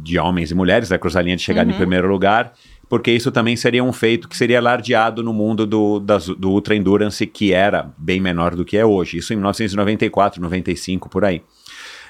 de 0.04 0.20
homens 0.20 0.52
e 0.52 0.56
mulheres, 0.56 0.90
da 0.90 1.00
cruzar 1.00 1.22
a 1.22 1.24
linha 1.24 1.38
de 1.38 1.42
chegada 1.42 1.72
em 1.72 1.74
primeiro 1.76 2.08
lugar, 2.10 2.54
porque 2.90 3.10
isso 3.10 3.32
também 3.32 3.56
seria 3.56 3.82
um 3.84 3.94
feito 3.94 4.28
que 4.28 4.36
seria 4.36 4.60
alardeado 4.60 5.24
no 5.24 5.32
mundo 5.32 5.66
do, 5.66 6.00
das, 6.00 6.28
do 6.28 6.52
Ultra 6.52 6.76
Endurance, 6.76 7.26
que 7.26 7.54
era 7.54 7.90
bem 7.98 8.20
menor 8.20 8.54
do 8.54 8.66
que 8.66 8.78
é 8.78 8.86
hoje. 8.86 9.18
Isso 9.18 9.32
em 9.32 9.38
1994, 9.38 10.42
95, 10.42 11.08
por 11.08 11.24
aí. 11.24 11.42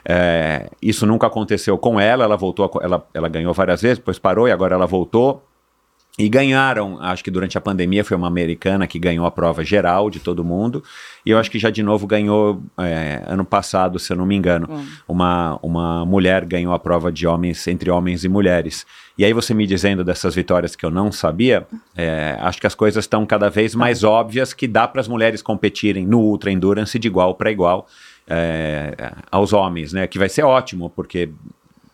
É, 0.04 0.72
isso 0.82 1.06
nunca 1.06 1.28
aconteceu 1.28 1.78
com 1.78 2.00
ela, 2.00 2.24
ela 2.24 2.36
voltou, 2.36 2.66
a 2.66 2.84
ela, 2.84 3.08
ela 3.14 3.30
ganhou 3.30 3.54
várias 3.54 3.80
vezes, 3.80 4.00
depois 4.00 4.18
parou 4.18 4.48
e 4.48 4.52
agora 4.52 4.74
ela 4.74 4.88
voltou. 4.88 5.48
E 6.20 6.28
ganharam, 6.28 7.02
acho 7.02 7.24
que 7.24 7.32
durante 7.32 7.58
a 7.58 7.62
pandemia 7.62 8.04
foi 8.04 8.18
uma 8.18 8.28
americana 8.28 8.86
que 8.86 9.00
ganhou 9.00 9.26
a 9.26 9.32
prova 9.32 9.64
geral 9.64 10.10
de 10.10 10.20
todo 10.20 10.44
mundo. 10.44 10.84
E 11.26 11.30
eu 11.30 11.38
acho 11.38 11.50
que 11.50 11.58
já 11.58 11.70
de 11.70 11.82
novo 11.82 12.06
ganhou 12.06 12.62
é, 12.78 13.24
ano 13.26 13.46
passado, 13.46 13.98
se 13.98 14.12
eu 14.12 14.18
não 14.18 14.26
me 14.26 14.36
engano. 14.36 14.68
Uma, 15.08 15.58
uma 15.64 16.06
mulher 16.06 16.44
ganhou 16.44 16.74
a 16.74 16.80
prova 16.80 17.14
de 17.14 17.26
homens, 17.26 17.66
entre 17.68 17.90
homens 17.90 18.26
e 18.26 18.30
mulheres. 18.30 18.86
E 19.18 19.24
aí 19.24 19.32
você 19.32 19.54
me 19.54 19.66
dizendo 19.66 20.04
dessas 20.04 20.36
vitórias 20.36 20.76
que 20.76 20.86
eu 20.86 20.92
não 20.92 21.14
sabia, 21.14 21.66
é, 21.96 22.38
acho 22.42 22.60
que 22.60 22.68
as 22.68 22.76
coisas 22.76 23.06
estão 23.06 23.26
cada 23.26 23.50
vez 23.50 23.74
mais 23.74 24.04
óbvias 24.04 24.54
que 24.54 24.68
dá 24.68 24.88
para 24.90 25.00
as 25.00 25.08
mulheres 25.08 25.42
competirem 25.42 26.06
no 26.06 26.20
Ultra 26.20 26.52
Endurance 26.52 27.00
de 27.00 27.08
igual 27.08 27.36
para 27.36 27.52
igual 27.52 27.88
é, 28.28 29.14
aos 29.32 29.54
homens, 29.54 29.94
né? 29.94 30.08
Que 30.08 30.20
vai 30.20 30.28
ser 30.28 30.44
ótimo, 30.44 30.90
porque 30.90 31.30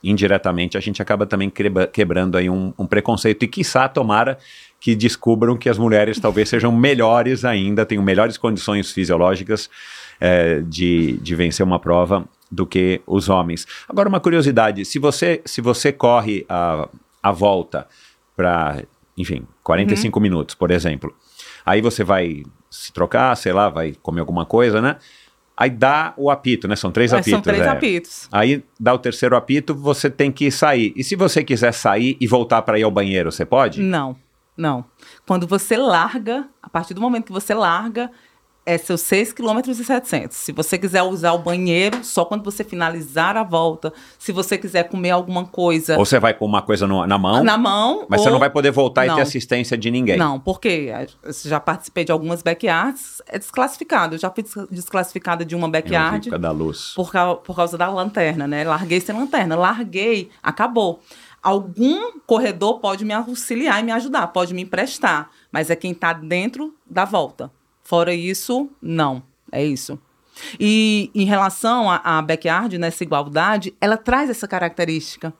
indiretamente 0.09 0.77
a 0.77 0.79
gente 0.79 1.01
acaba 1.01 1.25
também 1.25 1.49
quebra- 1.49 1.87
quebrando 1.87 2.37
aí 2.37 2.49
um, 2.49 2.73
um 2.77 2.85
preconceito 2.85 3.43
e 3.43 3.47
quiçá 3.47 3.87
tomara 3.87 4.37
que 4.79 4.95
descubram 4.95 5.57
que 5.57 5.69
as 5.69 5.77
mulheres 5.77 6.19
talvez 6.19 6.49
sejam 6.49 6.71
melhores 6.71 7.43
ainda, 7.43 7.85
tenham 7.85 8.03
melhores 8.03 8.37
condições 8.37 8.91
fisiológicas 8.91 9.69
é, 10.19 10.61
de, 10.61 11.17
de 11.17 11.35
vencer 11.35 11.65
uma 11.65 11.79
prova 11.79 12.27
do 12.51 12.65
que 12.65 13.01
os 13.05 13.29
homens. 13.29 13.65
Agora 13.87 14.07
uma 14.07 14.19
curiosidade, 14.19 14.85
se 14.85 14.99
você, 14.99 15.41
se 15.45 15.61
você 15.61 15.91
corre 15.91 16.45
a, 16.47 16.87
a 17.21 17.31
volta 17.31 17.87
para, 18.35 18.83
enfim, 19.17 19.45
45 19.63 20.19
minutos, 20.19 20.55
por 20.55 20.71
exemplo, 20.71 21.13
aí 21.65 21.81
você 21.81 22.03
vai 22.03 22.43
se 22.69 22.93
trocar, 22.93 23.35
sei 23.35 23.53
lá, 23.53 23.69
vai 23.69 23.95
comer 24.01 24.21
alguma 24.21 24.45
coisa, 24.45 24.81
né? 24.81 24.97
Aí 25.57 25.71
dá 25.71 26.13
o 26.15 26.29
apito, 26.29 26.67
né? 26.67 26.75
São 26.75 26.91
três 26.91 27.11
Mas 27.11 27.21
apitos. 27.21 27.31
São 27.31 27.41
três 27.41 27.65
é. 27.65 27.69
apitos. 27.69 28.29
Aí 28.31 28.63
dá 28.79 28.93
o 28.93 28.99
terceiro 28.99 29.35
apito, 29.35 29.73
você 29.73 30.07
tem 30.07 30.31
que 30.31 30.51
sair. 30.51 30.93
E 30.95 31.03
se 31.03 31.15
você 31.15 31.43
quiser 31.43 31.73
sair 31.73 32.15
e 32.21 32.27
voltar 32.27 32.61
para 32.61 32.77
ir 32.77 32.83
ao 32.83 32.91
banheiro, 32.91 33.31
você 33.31 33.43
pode? 33.43 33.81
Não, 33.81 34.15
não. 34.55 34.85
Quando 35.25 35.47
você 35.47 35.75
larga, 35.75 36.47
a 36.61 36.69
partir 36.69 36.93
do 36.93 37.01
momento 37.01 37.25
que 37.25 37.31
você 37.31 37.55
larga, 37.55 38.11
é 38.67 38.77
seus 38.77 38.99
6 38.99 39.31
km 39.31 39.59
e 39.69 39.73
700. 39.73 40.35
Se 40.35 40.51
você 40.51 40.77
quiser 40.77 41.01
usar 41.01 41.31
o 41.31 41.37
banheiro, 41.39 42.03
só 42.03 42.25
quando 42.25 42.43
você 42.43 42.65
finalizar 42.65 43.37
a 43.37 43.43
volta. 43.43 43.93
Se 44.19 44.33
você 44.33 44.57
quiser 44.57 44.83
comer 44.89 45.11
alguma 45.11 45.45
coisa 45.45 45.97
Ou 45.97 46.05
você 46.05 46.19
vai 46.19 46.33
com 46.33 46.45
uma 46.45 46.61
coisa 46.61 46.85
no- 46.85 47.07
na 47.07 47.17
mão, 47.17 47.43
na 47.45 47.57
mão. 47.57 48.05
mas 48.09 48.19
você 48.19 48.27
ou- 48.27 48.33
não 48.33 48.39
vai 48.39 48.49
poder 48.49 48.71
voltar 48.71 49.05
e 49.05 49.07
Não. 49.07 49.15
ter 49.15 49.21
assistência 49.21 49.77
de 49.77 49.89
ninguém. 49.89 50.17
Não, 50.17 50.37
porque 50.37 50.91
eu 51.23 51.33
já 51.45 51.61
participei 51.61 52.03
de 52.03 52.11
algumas 52.11 52.41
backyards, 52.43 53.21
é 53.25 53.39
desclassificado. 53.39 54.15
Eu 54.15 54.19
já 54.19 54.29
fui 54.29 54.43
des- 54.43 54.67
desclassificada 54.69 55.45
de 55.45 55.55
uma 55.55 55.69
backyard 55.69 56.25
por 56.29 56.31
causa 56.31 56.41
da 56.41 56.51
luz. 56.51 56.91
por, 56.93 57.09
cau- 57.09 57.37
por 57.37 57.55
causa 57.55 57.77
da 57.77 57.87
lanterna, 57.89 58.45
né? 58.47 58.65
Larguei 58.65 58.99
sem 58.99 59.15
lanterna. 59.17 59.55
Larguei, 59.55 60.29
acabou. 60.43 60.99
Algum 61.41 62.19
corredor 62.25 62.79
pode 62.79 63.05
me 63.05 63.13
auxiliar 63.13 63.79
e 63.79 63.83
me 63.83 63.91
ajudar, 63.93 64.27
pode 64.27 64.53
me 64.53 64.63
emprestar, 64.63 65.29
mas 65.49 65.69
é 65.69 65.75
quem 65.77 65.91
está 65.91 66.11
dentro 66.11 66.73
da 66.85 67.05
volta. 67.05 67.49
Fora 67.87 68.13
isso, 68.13 68.69
não. 68.81 69.23
É 69.49 69.63
isso. 69.63 69.97
E 70.59 71.09
em 71.15 71.23
relação 71.23 71.89
à 71.89 72.21
backyard, 72.21 72.77
nessa 72.77 73.01
igualdade, 73.01 73.73
ela 73.79 73.95
traz 73.95 74.29
essa 74.29 74.45
característica 74.45 75.33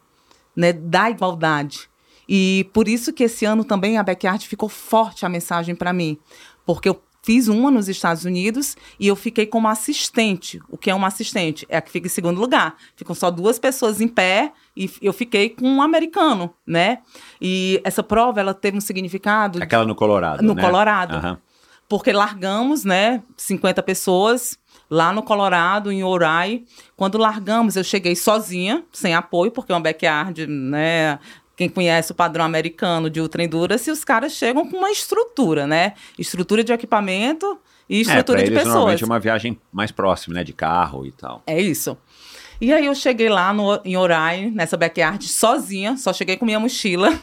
né, 0.56 0.72
da 0.72 1.10
igualdade. 1.10 1.89
E 2.28 2.70
por 2.72 2.88
isso 2.88 3.12
que 3.12 3.26
esse 3.26 3.43
ano 3.43 3.66
também 3.66 3.98
a 3.98 4.04
backyard 4.04 4.48
ficou 4.48 4.70
forte 4.70 5.26
a 5.26 5.30
mensagem 5.30 5.76
para 5.76 5.91
mim, 5.91 6.18
porque 6.66 6.88
eu 6.88 7.04
fiz 7.22 7.50
uma 7.50 7.70
nos 7.70 7.89
Estados 7.89 8.24
Unidos 8.24 8.78
e 8.98 9.10
eu 9.10 9.16
fiquei 9.18 9.45
como 9.45 9.68
assistente. 9.68 10.62
O 10.70 10.78
que 10.78 10.89
é 10.89 10.95
uma 10.95 11.08
assistente? 11.08 11.66
É 11.68 11.76
a 11.76 11.82
que 11.82 11.91
fica 11.91 12.08
em 12.08 12.10
segundo 12.10 12.39
lugar. 12.39 12.78
Ficam 12.95 13.14
só 13.14 13.30
duas 13.30 13.60
pessoas 13.60 14.00
em 14.00 14.08
pé 14.08 14.54
e 14.74 14.89
eu 15.02 15.12
fiquei 15.12 15.50
com 15.50 15.68
um 15.68 15.82
americano, 15.82 16.54
né? 16.66 17.00
E 17.41 17.82
essa 17.84 18.02
prova 18.02 18.39
ela 18.39 18.54
teve 18.54 18.78
um 18.78 18.82
significado 18.82 19.62
Aquela 19.62 19.84
no 19.84 19.95
Colorado, 19.95 20.41
No 20.41 20.54
né? 20.54 20.64
Colorado. 20.64 21.16
Aham. 21.18 21.38
Porque 21.90 22.12
largamos, 22.12 22.84
né, 22.84 23.22
50 23.38 23.82
pessoas 23.84 24.58
lá 24.90 25.12
no 25.12 25.22
Colorado, 25.24 25.92
em 25.92 26.04
Ourai. 26.04 26.64
Quando 26.96 27.18
largamos, 27.18 27.76
eu 27.76 27.84
cheguei 27.84 28.16
sozinha, 28.16 28.84
sem 28.94 29.14
apoio, 29.14 29.52
porque 29.52 29.72
é 29.72 29.76
uma 29.76 29.82
backyard, 29.82 30.48
né, 30.48 31.20
quem 31.56 31.68
conhece 31.68 32.12
o 32.12 32.16
padrão 32.16 32.46
americano 32.46 33.10
de 33.10 33.20
ultra 33.20 33.44
endurance, 33.44 33.90
os 33.90 34.04
caras 34.04 34.32
chegam 34.34 34.70
com 34.70 34.78
uma 34.78 34.92
estrutura, 34.92 35.66
né? 35.66 35.94
Estrutura 36.18 36.64
de 36.64 36.72
equipamento 36.72 37.58
e 37.90 37.98
É, 37.98 38.02
estrutura 38.02 38.38
pra 38.38 38.46
de 38.46 38.52
eles 38.52 38.60
pessoas. 38.60 38.76
normalmente 38.76 39.04
é 39.04 39.06
uma 39.08 39.20
viagem 39.20 39.60
mais 39.74 39.92
próxima, 39.92 40.36
né? 40.36 40.44
De 40.44 40.54
carro 40.54 41.04
e 41.04 41.12
tal. 41.12 41.42
É 41.48 41.60
isso. 41.60 41.98
E 42.60 42.74
aí 42.74 42.88
eu 42.88 42.95
cheguei 42.95 43.30
lá 43.30 43.53
no, 43.53 43.80
em 43.86 43.95
Orai, 43.95 44.51
nessa 44.53 44.76
backyard, 44.76 45.28
sozinha, 45.28 45.95
só 45.95 46.12
cheguei 46.12 46.38
com 46.38 46.45
minha 46.45 46.60
mochila. 46.60 47.14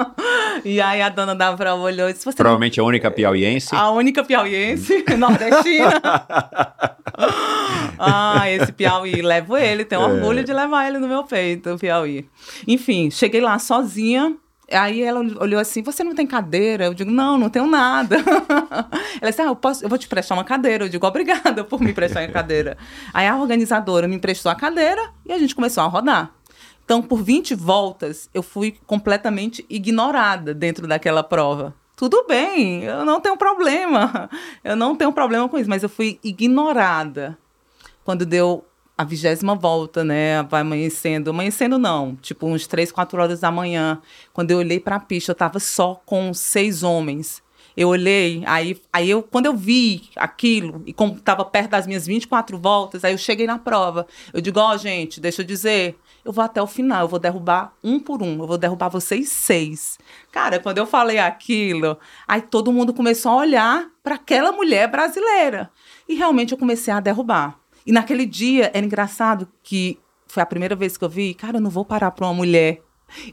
e 0.64 0.80
aí 0.80 1.02
a 1.02 1.10
dona 1.10 1.34
da 1.34 1.54
prova 1.54 1.82
olhou 1.82 2.08
e 2.08 2.12
disse, 2.12 2.24
você 2.24 2.30
não 2.30 2.36
Provavelmente 2.36 2.80
a 2.80 2.84
única 2.84 3.10
piauiense. 3.10 3.74
a 3.74 3.90
única 3.90 4.24
piauiense 4.24 5.04
nordestina. 5.18 6.00
ah, 7.98 8.50
esse 8.50 8.72
Piauí, 8.72 9.20
levo 9.20 9.56
ele, 9.56 9.84
tenho 9.84 10.00
orgulho 10.00 10.42
de 10.42 10.52
levar 10.52 10.88
ele 10.88 10.98
no 10.98 11.06
meu 11.06 11.24
peito, 11.24 11.74
o 11.74 11.78
Piauí. 11.78 12.26
Enfim, 12.66 13.10
cheguei 13.10 13.40
lá 13.40 13.58
sozinha. 13.58 14.34
Aí 14.70 15.02
ela 15.02 15.20
olhou 15.20 15.60
assim: 15.60 15.82
Você 15.82 16.04
não 16.04 16.14
tem 16.14 16.26
cadeira? 16.26 16.84
Eu 16.84 16.94
digo: 16.94 17.10
Não, 17.10 17.36
não 17.36 17.50
tenho 17.50 17.66
nada. 17.66 18.16
ela 19.20 19.30
disse: 19.30 19.42
Ah, 19.42 19.46
eu, 19.46 19.56
posso, 19.56 19.84
eu 19.84 19.88
vou 19.88 19.98
te 19.98 20.08
prestar 20.08 20.34
uma 20.34 20.44
cadeira. 20.44 20.84
Eu 20.84 20.88
digo: 20.88 21.06
Obrigada 21.06 21.64
por 21.64 21.80
me 21.80 21.92
prestar 21.92 22.20
uma 22.20 22.28
cadeira. 22.28 22.76
Aí 23.12 23.26
a 23.26 23.36
organizadora 23.36 24.06
me 24.06 24.16
emprestou 24.16 24.50
a 24.50 24.54
cadeira 24.54 25.10
e 25.26 25.32
a 25.32 25.38
gente 25.38 25.54
começou 25.54 25.82
a 25.82 25.86
rodar. 25.86 26.32
Então, 26.84 27.00
por 27.00 27.22
20 27.22 27.54
voltas, 27.54 28.28
eu 28.34 28.42
fui 28.42 28.76
completamente 28.86 29.64
ignorada 29.70 30.52
dentro 30.52 30.88
daquela 30.88 31.22
prova. 31.22 31.72
Tudo 31.94 32.24
bem, 32.26 32.82
eu 32.82 33.04
não 33.04 33.20
tenho 33.20 33.36
problema. 33.36 34.28
Eu 34.64 34.74
não 34.74 34.96
tenho 34.96 35.12
problema 35.12 35.48
com 35.48 35.58
isso, 35.58 35.68
mas 35.68 35.82
eu 35.82 35.88
fui 35.88 36.18
ignorada. 36.24 37.38
Quando 38.04 38.26
deu 38.26 38.64
a 39.00 39.04
vigésima 39.04 39.54
volta, 39.54 40.04
né? 40.04 40.42
Vai 40.42 40.60
amanhecendo. 40.60 41.30
Amanhecendo 41.30 41.78
não, 41.78 42.16
tipo 42.16 42.46
uns 42.46 42.66
três, 42.66 42.92
quatro 42.92 43.18
horas 43.18 43.40
da 43.40 43.50
manhã. 43.50 43.98
Quando 44.30 44.50
eu 44.50 44.58
olhei 44.58 44.78
para 44.78 44.96
a 44.96 45.00
pista, 45.00 45.30
eu 45.30 45.34
tava 45.34 45.58
só 45.58 46.02
com 46.04 46.34
seis 46.34 46.82
homens. 46.82 47.42
Eu 47.74 47.88
olhei, 47.88 48.42
aí, 48.44 48.78
aí 48.92 49.08
eu, 49.08 49.22
quando 49.22 49.46
eu 49.46 49.56
vi 49.56 50.10
aquilo, 50.16 50.82
e 50.84 50.92
como 50.92 51.14
estava 51.14 51.46
perto 51.46 51.70
das 51.70 51.86
minhas 51.86 52.06
24 52.06 52.58
voltas, 52.58 53.02
aí 53.02 53.14
eu 53.14 53.16
cheguei 53.16 53.46
na 53.46 53.58
prova. 53.58 54.06
Eu 54.34 54.40
digo, 54.42 54.60
ó, 54.60 54.76
gente, 54.76 55.18
deixa 55.18 55.40
eu 55.40 55.46
dizer, 55.46 55.98
eu 56.22 56.30
vou 56.30 56.44
até 56.44 56.60
o 56.60 56.66
final, 56.66 57.02
eu 57.02 57.08
vou 57.08 57.18
derrubar 57.18 57.72
um 57.82 57.98
por 57.98 58.22
um, 58.22 58.40
eu 58.40 58.46
vou 58.46 58.58
derrubar 58.58 58.90
vocês 58.90 59.30
seis. 59.30 59.98
Cara, 60.30 60.58
quando 60.58 60.76
eu 60.76 60.84
falei 60.84 61.18
aquilo, 61.18 61.96
aí 62.28 62.42
todo 62.42 62.70
mundo 62.70 62.92
começou 62.92 63.32
a 63.32 63.36
olhar 63.36 63.88
para 64.02 64.16
aquela 64.16 64.52
mulher 64.52 64.90
brasileira. 64.90 65.70
E 66.06 66.14
realmente 66.14 66.52
eu 66.52 66.58
comecei 66.58 66.92
a 66.92 67.00
derrubar. 67.00 67.59
E 67.86 67.92
naquele 67.92 68.26
dia 68.26 68.70
era 68.74 68.84
engraçado 68.84 69.48
que 69.62 69.98
foi 70.26 70.42
a 70.42 70.46
primeira 70.46 70.76
vez 70.76 70.96
que 70.96 71.04
eu 71.04 71.08
vi, 71.08 71.34
cara, 71.34 71.56
eu 71.56 71.60
não 71.60 71.70
vou 71.70 71.84
parar 71.84 72.10
para 72.10 72.26
uma 72.26 72.34
mulher. 72.34 72.82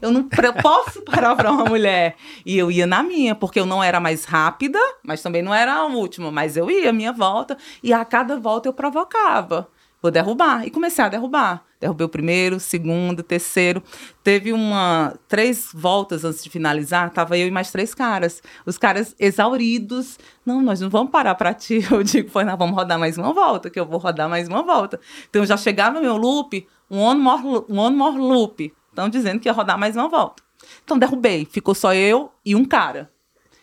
Eu 0.02 0.10
não 0.10 0.28
eu 0.42 0.52
posso 0.54 1.02
parar 1.02 1.36
para 1.36 1.52
uma 1.52 1.64
mulher. 1.64 2.16
E 2.44 2.58
eu 2.58 2.70
ia 2.70 2.86
na 2.86 3.02
minha, 3.02 3.34
porque 3.34 3.60
eu 3.60 3.66
não 3.66 3.82
era 3.82 4.00
mais 4.00 4.24
rápida, 4.24 4.78
mas 5.04 5.22
também 5.22 5.42
não 5.42 5.54
era 5.54 5.74
a 5.74 5.86
última, 5.86 6.32
mas 6.32 6.56
eu 6.56 6.70
ia 6.70 6.90
a 6.90 6.92
minha 6.92 7.12
volta 7.12 7.56
e 7.82 7.92
a 7.92 8.04
cada 8.04 8.38
volta 8.38 8.68
eu 8.68 8.72
provocava. 8.72 9.68
Vou 10.00 10.10
derrubar. 10.10 10.66
E 10.66 10.70
comecei 10.70 11.04
a 11.04 11.08
derrubar. 11.08 11.64
Derrubei 11.80 12.04
o 12.04 12.08
primeiro, 12.08 12.58
segundo, 12.58 13.22
terceiro. 13.22 13.82
Teve 14.22 14.52
uma 14.52 15.14
três 15.28 15.70
voltas 15.72 16.24
antes 16.24 16.42
de 16.42 16.50
finalizar, 16.50 17.10
tava 17.10 17.38
eu 17.38 17.46
e 17.46 17.50
mais 17.50 17.70
três 17.70 17.94
caras. 17.94 18.42
Os 18.66 18.76
caras 18.76 19.14
exauridos. 19.18 20.18
Não, 20.44 20.60
nós 20.60 20.80
não 20.80 20.90
vamos 20.90 21.10
parar 21.10 21.34
para 21.34 21.54
ti. 21.54 21.80
Eu 21.90 22.02
digo, 22.02 22.30
foi, 22.30 22.44
nós 22.44 22.58
vamos 22.58 22.74
rodar 22.74 22.98
mais 22.98 23.16
uma 23.16 23.32
volta, 23.32 23.70
que 23.70 23.78
eu 23.78 23.86
vou 23.86 23.98
rodar 23.98 24.28
mais 24.28 24.48
uma 24.48 24.62
volta. 24.62 25.00
Então 25.28 25.44
já 25.44 25.56
chegava 25.56 26.00
meu 26.00 26.16
loop, 26.16 26.66
um 26.90 27.00
one 27.00 27.20
more, 27.20 27.64
um 27.68 27.78
one 27.78 27.96
more 27.96 28.18
loop. 28.18 28.72
Estão 28.90 29.08
dizendo 29.08 29.40
que 29.40 29.48
ia 29.48 29.52
rodar 29.52 29.78
mais 29.78 29.94
uma 29.96 30.08
volta. 30.08 30.42
Então 30.82 30.98
derrubei. 30.98 31.46
Ficou 31.50 31.74
só 31.74 31.94
eu 31.94 32.32
e 32.44 32.54
um 32.54 32.64
cara. 32.64 33.10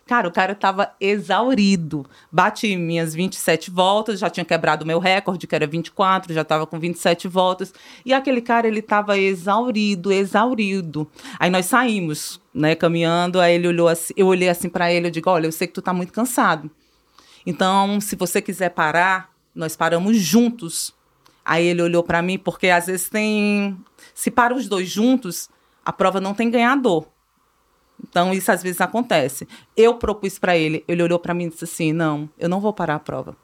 Cara, 0.08 0.28
o 0.28 0.32
cara 0.32 0.54
tava 0.54 0.94
exaurido. 1.02 2.06
Bati 2.32 2.76
minhas 2.78 3.16
27 3.16 3.72
voltas, 3.72 4.20
já 4.20 4.30
tinha 4.30 4.46
quebrado 4.46 4.84
o 4.84 4.88
meu 4.88 5.00
recorde, 5.00 5.48
que 5.48 5.56
era 5.56 5.66
24, 5.66 6.32
já 6.32 6.44
tava 6.44 6.68
com 6.68 6.80
27 6.80 7.28
voltas. 7.28 7.74
E 8.06 8.14
aquele 8.14 8.40
cara, 8.40 8.68
ele 8.68 8.84
tava 8.84 9.18
exaurido, 9.18 10.12
exaurido. 10.12 11.10
Aí 11.40 11.50
nós 11.50 11.66
saímos, 11.66 12.40
né, 12.54 12.76
caminhando, 12.76 13.40
aí 13.40 13.56
ele 13.56 13.68
olhou 13.68 13.88
assim, 13.88 14.14
eu 14.16 14.28
olhei 14.28 14.48
assim 14.48 14.70
para 14.70 14.94
ele, 14.94 15.08
eu 15.08 15.12
digo: 15.12 15.28
"Olha, 15.28 15.48
eu 15.48 15.52
sei 15.52 15.66
que 15.66 15.74
tu 15.74 15.82
tá 15.82 15.92
muito 15.92 16.14
cansado. 16.14 16.70
Então, 17.44 18.00
se 18.00 18.16
você 18.16 18.40
quiser 18.44 18.70
parar, 18.70 19.32
nós 19.56 19.76
paramos 19.76 20.18
juntos." 20.18 20.94
Aí 21.44 21.66
ele 21.66 21.82
olhou 21.82 22.04
para 22.04 22.22
mim, 22.22 22.38
porque 22.38 22.70
às 22.70 22.86
vezes 22.86 23.10
tem 23.10 23.76
se 24.14 24.30
para 24.30 24.54
os 24.56 24.68
dois 24.68 24.88
juntos, 24.88 25.50
a 25.84 25.92
prova 25.92 26.22
não 26.22 26.34
tem 26.36 26.50
ganhador. 26.50 27.08
Então, 28.02 28.34
isso 28.34 28.52
às 28.52 28.62
vezes 28.62 28.82
acontece. 28.82 29.48
Eu 29.76 29.96
propus 29.96 30.38
para 30.38 30.58
ele, 30.58 30.84
ele 30.88 31.04
olhou 31.04 31.20
para 31.20 31.34
mim 31.34 31.46
e 31.46 31.50
disse 31.50 31.64
assim: 31.64 31.94
Não, 31.94 32.30
eu 32.38 32.50
não 32.50 32.60
vou 32.60 32.74
parar 32.74 32.96
a 32.96 33.00
prova. 33.00 33.36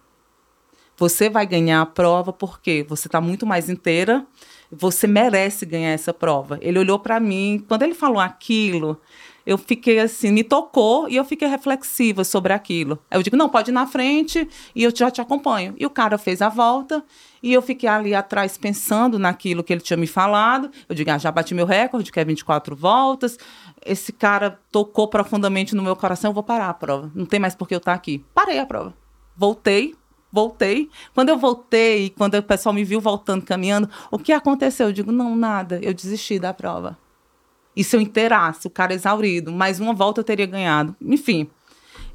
Você 0.98 1.30
vai 1.30 1.48
ganhar 1.48 1.82
a 1.82 1.86
prova 1.86 2.32
porque 2.32 2.86
você 2.88 3.08
está 3.08 3.20
muito 3.20 3.46
mais 3.46 3.70
inteira, 3.70 4.26
você 4.72 5.08
merece 5.08 5.66
ganhar 5.66 5.90
essa 5.90 6.14
prova. 6.14 6.60
Ele 6.62 6.78
olhou 6.78 7.00
para 7.00 7.20
mim, 7.20 7.64
quando 7.68 7.84
ele 7.84 7.96
falou 7.96 8.20
aquilo, 8.20 9.02
eu 9.46 9.58
fiquei 9.58 10.00
assim, 10.00 10.32
me 10.32 10.44
tocou 10.44 11.10
e 11.10 11.16
eu 11.16 11.26
fiquei 11.26 11.48
reflexiva 11.48 12.24
sobre 12.24 12.54
aquilo. 12.54 13.00
Eu 13.10 13.24
digo, 13.24 13.36
não, 13.36 13.50
pode 13.50 13.72
ir 13.72 13.74
na 13.74 13.88
frente 13.88 14.48
e 14.76 14.84
eu 14.84 14.96
já 14.96 15.10
te 15.10 15.20
acompanho. 15.20 15.74
E 15.78 15.86
o 15.86 15.90
cara 15.90 16.18
fez 16.18 16.42
a 16.42 16.50
volta 16.50 17.04
e 17.42 17.52
eu 17.52 17.62
fiquei 17.62 17.90
ali 17.90 18.14
atrás 18.14 18.58
pensando 18.58 19.18
naquilo 19.18 19.64
que 19.64 19.74
ele 19.74 19.82
tinha 19.82 19.98
me 19.98 20.08
falado. 20.08 20.70
Eu 20.88 20.94
digo, 20.94 21.10
ah, 21.10 21.18
já 21.18 21.32
bati 21.32 21.56
meu 21.56 21.66
recorde, 21.66 22.12
que 22.12 22.20
é 22.20 22.26
24 22.26 22.76
voltas. 22.76 23.38
Esse 23.86 24.12
cara 24.12 24.60
tocou 24.72 25.08
profundamente 25.08 25.76
no 25.76 25.82
meu 25.82 25.96
coração, 25.96 26.30
eu 26.30 26.34
vou 26.34 26.44
parar 26.44 26.70
a 26.70 26.74
prova. 26.74 27.12
Não 27.16 27.26
tem 27.26 27.40
mais 27.40 27.56
por 27.56 27.68
que 27.68 27.74
eu 27.74 27.80
estar 27.80 27.94
aqui. 27.94 28.24
Parei 28.34 28.60
a 28.60 28.66
prova. 28.66 28.94
Voltei, 29.36 29.96
voltei. 30.32 30.90
Quando 31.14 31.30
eu 31.30 31.38
voltei, 31.38 32.12
quando 32.12 32.36
o 32.36 32.44
pessoal 32.44 32.74
me 32.74 32.84
viu 32.84 33.02
voltando, 33.02 33.44
caminhando, 33.44 33.90
o 34.12 34.20
que 34.20 34.32
aconteceu? 34.32 34.88
Eu 34.88 34.94
digo, 34.94 35.12
não, 35.12 35.36
nada. 35.36 35.80
Eu 35.82 35.94
desisti 35.94 36.38
da 36.38 36.54
prova. 36.54 36.98
E 37.76 37.84
se 37.84 37.96
eu 37.96 38.02
inteirasse, 38.02 38.68
o 38.68 38.70
cara 38.70 38.94
exaurido, 38.94 39.52
mais 39.52 39.80
uma 39.80 39.94
volta 39.94 40.20
eu 40.20 40.26
teria 40.26 40.46
ganhado. 40.46 40.96
Enfim, 41.02 41.50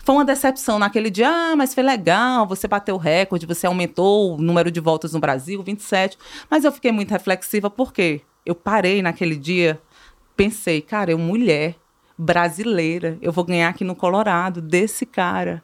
foi 0.07 0.15
uma 0.15 0.25
decepção 0.25 0.79
naquele 0.79 1.11
dia. 1.11 1.29
Ah, 1.29 1.57
mas 1.57 1.75
foi 1.75 1.83
legal, 1.83 2.47
você 2.47 2.69
bateu 2.69 2.95
o 2.95 2.99
recorde, 2.99 3.47
você 3.47 3.67
aumentou 3.67 4.37
o 4.37 4.41
número 4.41 4.71
de 4.71 4.79
voltas 4.79 5.13
no 5.15 5.19
Brasil, 5.19 5.63
27. 5.63 6.17
Mas 6.49 6.65
eu 6.65 6.71
fiquei 6.71 6.93
muito 6.93 7.11
reflexiva 7.11 7.69
porque 7.69 8.21
eu 8.45 8.55
parei 8.55 9.03
naquele 9.03 9.35
dia, 9.35 9.81
pensei, 10.37 10.81
cara, 10.81 11.11
eu 11.11 11.19
mulher 11.19 11.77
brasileira, 12.19 13.19
eu 13.21 13.33
vou 13.33 13.45
ganhar 13.45 13.69
aqui 13.69 13.85
no 13.85 13.95
Colorado 13.95 14.61
desse 14.61 15.05
cara. 15.05 15.63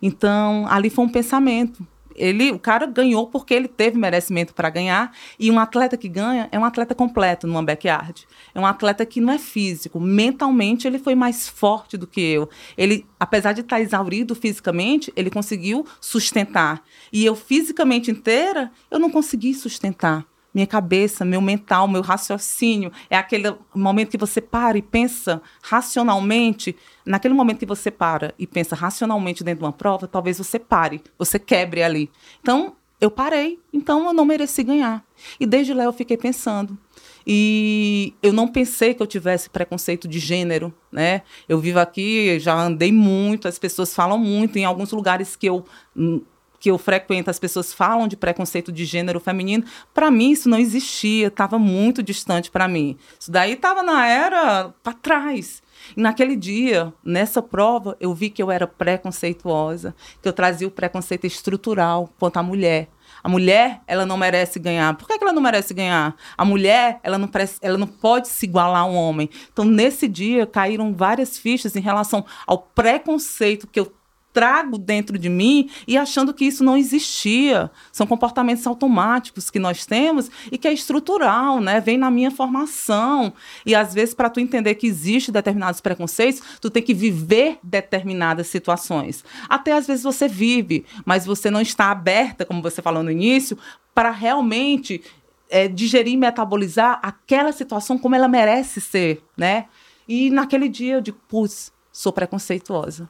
Então, 0.00 0.66
ali 0.68 0.90
foi 0.90 1.04
um 1.04 1.08
pensamento 1.08 1.86
ele, 2.14 2.50
o 2.50 2.58
cara 2.58 2.86
ganhou 2.86 3.26
porque 3.26 3.54
ele 3.54 3.68
teve 3.68 3.98
merecimento 3.98 4.54
para 4.54 4.70
ganhar. 4.70 5.12
E 5.38 5.50
um 5.50 5.58
atleta 5.58 5.96
que 5.96 6.08
ganha 6.08 6.48
é 6.50 6.58
um 6.58 6.64
atleta 6.64 6.94
completo 6.94 7.46
numa 7.46 7.62
backyard. 7.62 8.26
É 8.54 8.60
um 8.60 8.66
atleta 8.66 9.04
que 9.04 9.20
não 9.20 9.32
é 9.32 9.38
físico. 9.38 10.00
Mentalmente, 10.00 10.86
ele 10.86 10.98
foi 10.98 11.14
mais 11.14 11.48
forte 11.48 11.96
do 11.96 12.06
que 12.06 12.20
eu. 12.20 12.48
Ele, 12.76 13.06
apesar 13.18 13.52
de 13.52 13.60
estar 13.60 13.80
exaurido 13.80 14.34
fisicamente, 14.34 15.12
ele 15.16 15.30
conseguiu 15.30 15.86
sustentar. 16.00 16.82
E 17.12 17.24
eu, 17.24 17.34
fisicamente 17.34 18.10
inteira, 18.10 18.70
eu 18.90 18.98
não 18.98 19.10
consegui 19.10 19.54
sustentar 19.54 20.24
minha 20.54 20.66
cabeça, 20.66 21.24
meu 21.24 21.40
mental, 21.40 21.88
meu 21.88 22.02
raciocínio. 22.02 22.92
É 23.08 23.16
aquele 23.16 23.54
momento 23.74 24.10
que 24.10 24.18
você 24.18 24.40
para 24.40 24.78
e 24.78 24.82
pensa 24.82 25.40
racionalmente. 25.62 26.76
Naquele 27.04 27.34
momento 27.34 27.58
que 27.58 27.66
você 27.66 27.90
para 27.90 28.34
e 28.38 28.46
pensa 28.46 28.76
racionalmente 28.76 29.42
dentro 29.42 29.60
de 29.60 29.64
uma 29.64 29.72
prova, 29.72 30.06
talvez 30.06 30.38
você 30.38 30.58
pare, 30.58 31.02
você 31.18 31.38
quebre 31.38 31.82
ali. 31.82 32.10
Então, 32.40 32.76
eu 33.00 33.10
parei, 33.10 33.58
então 33.72 34.06
eu 34.06 34.12
não 34.12 34.24
mereci 34.24 34.62
ganhar. 34.62 35.04
E 35.40 35.44
desde 35.44 35.74
lá 35.74 35.82
eu 35.82 35.92
fiquei 35.92 36.16
pensando. 36.16 36.78
E 37.26 38.14
eu 38.22 38.32
não 38.32 38.46
pensei 38.46 38.94
que 38.94 39.02
eu 39.02 39.06
tivesse 39.06 39.50
preconceito 39.50 40.06
de 40.06 40.20
gênero, 40.20 40.72
né? 40.90 41.22
Eu 41.48 41.58
vivo 41.58 41.80
aqui, 41.80 42.38
já 42.38 42.54
andei 42.54 42.92
muito, 42.92 43.48
as 43.48 43.58
pessoas 43.58 43.92
falam 43.92 44.18
muito 44.18 44.56
em 44.56 44.64
alguns 44.64 44.92
lugares 44.92 45.34
que 45.34 45.46
eu 45.46 45.64
hum, 45.96 46.22
que 46.62 46.70
eu 46.70 46.78
frequento, 46.78 47.28
as 47.28 47.40
pessoas 47.40 47.72
falam 47.72 48.06
de 48.06 48.16
preconceito 48.16 48.70
de 48.70 48.84
gênero 48.84 49.18
feminino. 49.18 49.64
Para 49.92 50.12
mim, 50.12 50.30
isso 50.30 50.48
não 50.48 50.60
existia, 50.60 51.26
estava 51.26 51.58
muito 51.58 52.04
distante 52.04 52.52
para 52.52 52.68
mim. 52.68 52.96
Isso 53.18 53.32
daí 53.32 53.54
estava 53.54 53.82
na 53.82 54.06
era 54.06 54.72
para 54.80 54.92
trás. 54.92 55.60
E 55.96 56.00
naquele 56.00 56.36
dia, 56.36 56.94
nessa 57.02 57.42
prova, 57.42 57.96
eu 57.98 58.14
vi 58.14 58.30
que 58.30 58.40
eu 58.40 58.48
era 58.48 58.64
preconceituosa, 58.64 59.92
que 60.22 60.28
eu 60.28 60.32
trazia 60.32 60.68
o 60.68 60.70
preconceito 60.70 61.26
estrutural 61.26 62.08
quanto 62.16 62.36
à 62.36 62.44
mulher. 62.44 62.88
A 63.24 63.28
mulher, 63.28 63.80
ela 63.84 64.06
não 64.06 64.16
merece 64.16 64.60
ganhar. 64.60 64.96
Por 64.96 65.08
que, 65.08 65.18
ela 65.20 65.32
não 65.32 65.42
merece 65.42 65.74
ganhar? 65.74 66.14
A 66.38 66.44
mulher, 66.44 67.00
ela 67.02 67.18
não, 67.18 67.28
ela 67.60 67.76
não 67.76 67.88
pode 67.88 68.28
se 68.28 68.46
igualar 68.46 68.82
ao 68.82 68.94
homem. 68.94 69.28
Então, 69.52 69.64
nesse 69.64 70.06
dia, 70.06 70.46
caíram 70.46 70.94
várias 70.94 71.36
fichas 71.36 71.74
em 71.74 71.80
relação 71.80 72.24
ao 72.46 72.58
preconceito 72.58 73.66
que 73.66 73.80
eu 73.80 73.92
trago 74.32 74.78
dentro 74.78 75.18
de 75.18 75.28
mim 75.28 75.70
e 75.86 75.96
achando 75.96 76.32
que 76.32 76.44
isso 76.44 76.64
não 76.64 76.76
existia. 76.76 77.70
São 77.90 78.06
comportamentos 78.06 78.66
automáticos 78.66 79.50
que 79.50 79.58
nós 79.58 79.84
temos 79.84 80.30
e 80.50 80.58
que 80.58 80.66
é 80.66 80.72
estrutural, 80.72 81.60
né? 81.60 81.80
Vem 81.80 81.98
na 81.98 82.10
minha 82.10 82.30
formação. 82.30 83.32
E 83.66 83.74
às 83.74 83.92
vezes 83.92 84.14
para 84.14 84.30
tu 84.30 84.40
entender 84.40 84.74
que 84.76 84.86
existe 84.86 85.30
determinados 85.30 85.80
preconceitos, 85.80 86.42
tu 86.60 86.70
tem 86.70 86.82
que 86.82 86.94
viver 86.94 87.58
determinadas 87.62 88.46
situações. 88.46 89.24
Até 89.48 89.72
às 89.72 89.86
vezes 89.86 90.02
você 90.02 90.26
vive, 90.28 90.84
mas 91.04 91.26
você 91.26 91.50
não 91.50 91.60
está 91.60 91.90
aberta, 91.90 92.44
como 92.44 92.62
você 92.62 92.80
falou 92.80 93.02
no 93.02 93.10
início, 93.10 93.58
para 93.94 94.10
realmente 94.10 95.02
é, 95.50 95.68
digerir 95.68 96.14
e 96.14 96.16
metabolizar 96.16 96.98
aquela 97.02 97.52
situação 97.52 97.98
como 97.98 98.14
ela 98.14 98.26
merece 98.26 98.80
ser, 98.80 99.22
né? 99.36 99.66
E 100.08 100.30
naquele 100.30 100.68
dia 100.68 100.94
eu 100.94 101.00
digo, 101.00 101.18
putz, 101.28 101.72
sou 101.92 102.12
preconceituosa. 102.12 103.08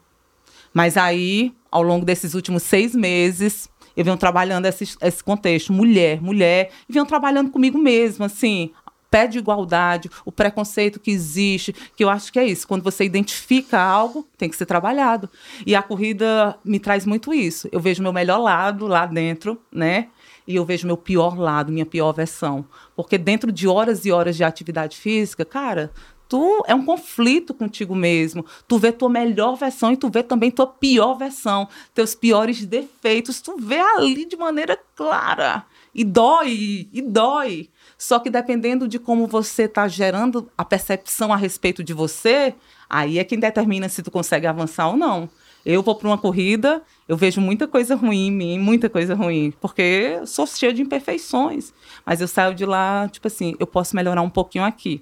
Mas 0.73 0.97
aí, 0.97 1.53
ao 1.71 1.83
longo 1.83 2.05
desses 2.05 2.33
últimos 2.33 2.63
seis 2.63 2.95
meses, 2.95 3.69
eu 3.95 4.03
venho 4.03 4.17
trabalhando 4.17 4.65
esse, 4.65 4.95
esse 5.01 5.23
contexto, 5.23 5.71
mulher, 5.71 6.21
mulher, 6.21 6.71
e 6.89 6.93
venho 6.93 7.05
trabalhando 7.05 7.51
comigo 7.51 7.77
mesma, 7.77 8.25
assim, 8.25 8.71
pé 9.13 9.27
de 9.27 9.37
igualdade, 9.37 10.09
o 10.25 10.31
preconceito 10.31 10.99
que 10.99 11.11
existe, 11.11 11.71
que 11.95 12.03
eu 12.03 12.09
acho 12.09 12.33
que 12.33 12.39
é 12.39 12.45
isso. 12.45 12.67
Quando 12.67 12.81
você 12.81 13.05
identifica 13.05 13.79
algo, 13.79 14.27
tem 14.35 14.49
que 14.49 14.55
ser 14.55 14.65
trabalhado. 14.65 15.29
E 15.67 15.75
a 15.75 15.83
corrida 15.83 16.57
me 16.65 16.79
traz 16.79 17.05
muito 17.05 17.31
isso. 17.31 17.69
Eu 17.71 17.79
vejo 17.79 18.01
meu 18.01 18.11
melhor 18.11 18.39
lado 18.39 18.87
lá 18.87 19.05
dentro, 19.05 19.61
né? 19.71 20.07
E 20.47 20.55
eu 20.55 20.65
vejo 20.65 20.87
meu 20.87 20.97
pior 20.97 21.37
lado, 21.37 21.71
minha 21.71 21.85
pior 21.85 22.11
versão. 22.11 22.65
Porque 22.95 23.19
dentro 23.19 23.51
de 23.51 23.67
horas 23.67 24.03
e 24.03 24.11
horas 24.11 24.35
de 24.35 24.43
atividade 24.43 24.97
física, 24.97 25.45
cara, 25.45 25.91
tu 26.27 26.63
é 26.67 26.73
um 26.73 26.85
conflito 26.85 27.53
contigo 27.53 27.95
mesmo. 27.95 28.45
Tu 28.67 28.77
vê 28.77 28.91
tua 28.91 29.09
melhor 29.09 29.55
versão 29.55 29.91
e 29.91 29.97
tu 29.97 30.09
vê 30.09 30.23
também 30.23 30.51
tua 30.51 30.67
pior 30.67 31.15
versão, 31.15 31.67
teus 31.93 32.15
piores 32.15 32.65
defeitos, 32.65 33.41
tu 33.41 33.57
vê 33.57 33.79
ali 33.79 34.25
de 34.25 34.35
maneira 34.35 34.77
clara. 34.95 35.65
E 35.93 36.03
dói, 36.03 36.87
e 36.91 37.01
dói. 37.01 37.69
Só 37.97 38.19
que 38.19 38.29
dependendo 38.29 38.87
de 38.87 38.97
como 38.97 39.27
você 39.27 39.63
está 39.63 39.87
gerando 39.87 40.49
a 40.57 40.65
percepção 40.65 41.31
a 41.31 41.37
respeito 41.37 41.83
de 41.83 41.93
você, 41.93 42.55
aí 42.89 43.19
é 43.19 43.23
quem 43.23 43.39
determina 43.39 43.87
se 43.87 44.01
tu 44.01 44.09
consegue 44.09 44.47
avançar 44.47 44.87
ou 44.87 44.97
não. 44.97 45.29
Eu 45.65 45.81
vou 45.81 45.95
para 45.95 46.07
uma 46.07 46.17
corrida, 46.17 46.81
eu 47.07 47.15
vejo 47.15 47.39
muita 47.39 47.67
coisa 47.67 47.95
ruim 47.95 48.27
em 48.27 48.31
mim, 48.31 48.59
muita 48.59 48.89
coisa 48.89 49.15
ruim, 49.15 49.53
porque 49.61 50.19
sou 50.25 50.45
cheia 50.45 50.73
de 50.73 50.81
imperfeições. 50.81 51.73
Mas 52.05 52.19
eu 52.19 52.27
saio 52.27 52.53
de 52.53 52.65
lá, 52.65 53.07
tipo 53.07 53.27
assim, 53.27 53.55
eu 53.59 53.65
posso 53.65 53.95
melhorar 53.95 54.21
um 54.21 54.29
pouquinho 54.29 54.65
aqui. 54.65 55.01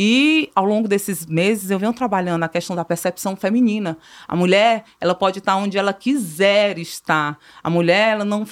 E 0.00 0.48
ao 0.54 0.64
longo 0.64 0.86
desses 0.86 1.26
meses 1.26 1.72
eu 1.72 1.78
venho 1.78 1.92
trabalhando 1.92 2.44
a 2.44 2.48
questão 2.48 2.76
da 2.76 2.84
percepção 2.84 3.34
feminina. 3.34 3.98
A 4.28 4.36
mulher, 4.36 4.84
ela 5.00 5.12
pode 5.12 5.40
estar 5.40 5.56
onde 5.56 5.76
ela 5.76 5.92
quiser 5.92 6.78
estar. 6.78 7.36
A 7.60 7.68
mulher, 7.68 8.12
ela 8.12 8.24
não 8.24 8.46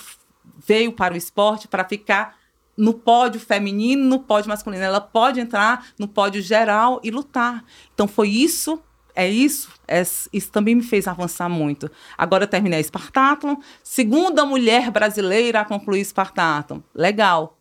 veio 0.66 0.90
para 0.90 1.14
o 1.14 1.16
esporte 1.16 1.68
para 1.68 1.84
ficar 1.84 2.34
no 2.76 2.92
pódio 2.92 3.38
feminino, 3.38 4.04
no 4.04 4.18
pódio 4.18 4.48
masculino. 4.48 4.82
Ela 4.82 5.00
pode 5.00 5.38
entrar 5.38 5.86
no 5.96 6.08
pódio 6.08 6.42
geral 6.42 7.00
e 7.04 7.12
lutar. 7.12 7.64
Então 7.94 8.08
foi 8.08 8.28
isso 8.28 8.82
é 9.18 9.26
isso, 9.26 9.70
é, 9.88 10.02
isso 10.02 10.50
também 10.52 10.74
me 10.74 10.82
fez 10.82 11.08
avançar 11.08 11.48
muito. 11.48 11.90
Agora 12.18 12.44
eu 12.44 12.48
terminei 12.48 12.78
a 12.78 12.82
Spartathlon, 12.82 13.56
segunda 13.82 14.44
mulher 14.44 14.90
brasileira 14.90 15.60
a 15.60 15.64
concluir 15.64 16.04
Spartathlon. 16.04 16.80
Legal. 16.94 17.55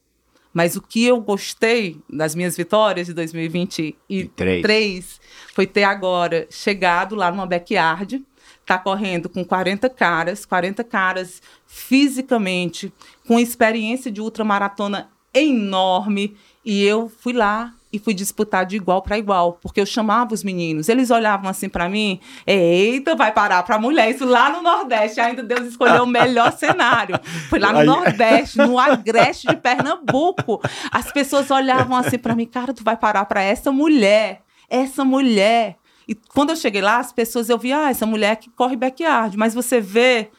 Mas 0.55 0.75
o 0.77 0.81
que 0.81 1.05
eu 1.05 1.19
gostei 1.19 1.99
das 2.09 2.33
minhas 2.33 2.55
vitórias 2.55 3.07
de 3.07 3.13
2023 3.13 5.19
foi 5.53 5.67
ter 5.67 5.83
agora 5.83 6.47
chegado 6.49 7.13
lá 7.13 7.29
numa 7.29 7.45
backyard, 7.45 8.23
tá 8.65 8.77
correndo 8.77 9.27
com 9.27 9.43
40 9.43 9.89
caras, 9.89 10.45
40 10.45 10.81
caras 10.85 11.41
fisicamente, 11.67 12.93
com 13.27 13.37
experiência 13.37 14.09
de 14.09 14.21
ultramaratona 14.21 15.09
enorme, 15.33 16.37
e 16.63 16.85
eu 16.85 17.09
fui 17.09 17.33
lá 17.33 17.75
e 17.95 17.99
fui 17.99 18.13
disputar 18.13 18.65
de 18.65 18.75
igual 18.75 19.01
para 19.01 19.17
igual, 19.17 19.53
porque 19.61 19.79
eu 19.79 19.85
chamava 19.85 20.33
os 20.33 20.43
meninos, 20.43 20.89
eles 20.89 21.09
olhavam 21.09 21.49
assim 21.49 21.69
para 21.69 21.87
mim, 21.87 22.19
eita, 22.45 23.15
vai 23.15 23.31
parar 23.31 23.63
para 23.63 23.79
mulher, 23.79 24.11
isso 24.11 24.25
lá 24.25 24.49
no 24.49 24.61
Nordeste, 24.61 25.21
ainda 25.21 25.41
Deus 25.41 25.61
escolheu 25.61 26.03
o 26.03 26.07
melhor 26.07 26.51
cenário. 26.59 27.17
Foi 27.49 27.57
lá 27.57 27.71
no 27.71 27.79
Aí... 27.79 27.85
Nordeste, 27.85 28.57
no 28.57 28.77
Agreste 28.79 29.47
de 29.47 29.55
Pernambuco. 29.55 30.61
As 30.91 31.09
pessoas 31.09 31.49
olhavam 31.49 31.95
assim 31.95 32.17
para 32.17 32.35
mim, 32.35 32.45
cara, 32.45 32.73
tu 32.73 32.83
vai 32.83 32.97
parar 32.97 33.23
para 33.25 33.41
essa 33.41 33.71
mulher, 33.71 34.41
essa 34.69 35.05
mulher. 35.05 35.77
E 36.05 36.13
quando 36.13 36.49
eu 36.49 36.55
cheguei 36.57 36.81
lá, 36.81 36.97
as 36.97 37.13
pessoas 37.13 37.49
eu 37.49 37.57
vi, 37.57 37.71
ah, 37.71 37.89
essa 37.89 38.05
mulher 38.05 38.35
que 38.35 38.49
corre 38.49 38.75
backyard, 38.75 39.37
mas 39.37 39.53
você 39.53 39.79
vê, 39.79 40.29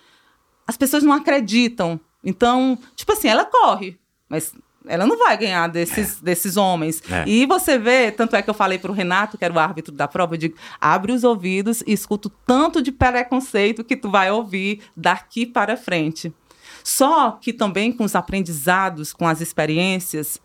as 0.66 0.76
pessoas 0.76 1.02
não 1.02 1.12
acreditam. 1.12 1.98
Então, 2.22 2.78
tipo 2.94 3.12
assim, 3.12 3.28
ela 3.28 3.46
corre, 3.46 3.98
mas 4.28 4.52
ela 4.86 5.06
não 5.06 5.18
vai 5.18 5.36
ganhar 5.36 5.68
desses, 5.68 6.18
é. 6.20 6.24
desses 6.24 6.56
homens. 6.56 7.02
É. 7.10 7.24
E 7.26 7.46
você 7.46 7.78
vê, 7.78 8.10
tanto 8.10 8.36
é 8.36 8.42
que 8.42 8.48
eu 8.48 8.54
falei 8.54 8.78
para 8.78 8.90
o 8.90 8.94
Renato, 8.94 9.36
que 9.36 9.44
era 9.44 9.52
o 9.52 9.58
árbitro 9.58 9.92
da 9.92 10.08
prova, 10.08 10.34
eu 10.34 10.38
digo, 10.38 10.56
abre 10.80 11.12
os 11.12 11.24
ouvidos 11.24 11.82
e 11.86 11.92
escuta 11.92 12.28
o 12.28 12.32
tanto 12.46 12.82
de 12.82 12.92
preconceito 12.92 13.84
que 13.84 13.96
tu 13.96 14.10
vai 14.10 14.30
ouvir 14.30 14.80
daqui 14.96 15.44
para 15.44 15.76
frente. 15.76 16.32
Só 16.82 17.32
que 17.32 17.52
também 17.52 17.92
com 17.92 18.04
os 18.04 18.14
aprendizados, 18.14 19.12
com 19.12 19.26
as 19.26 19.40
experiências, 19.40 20.40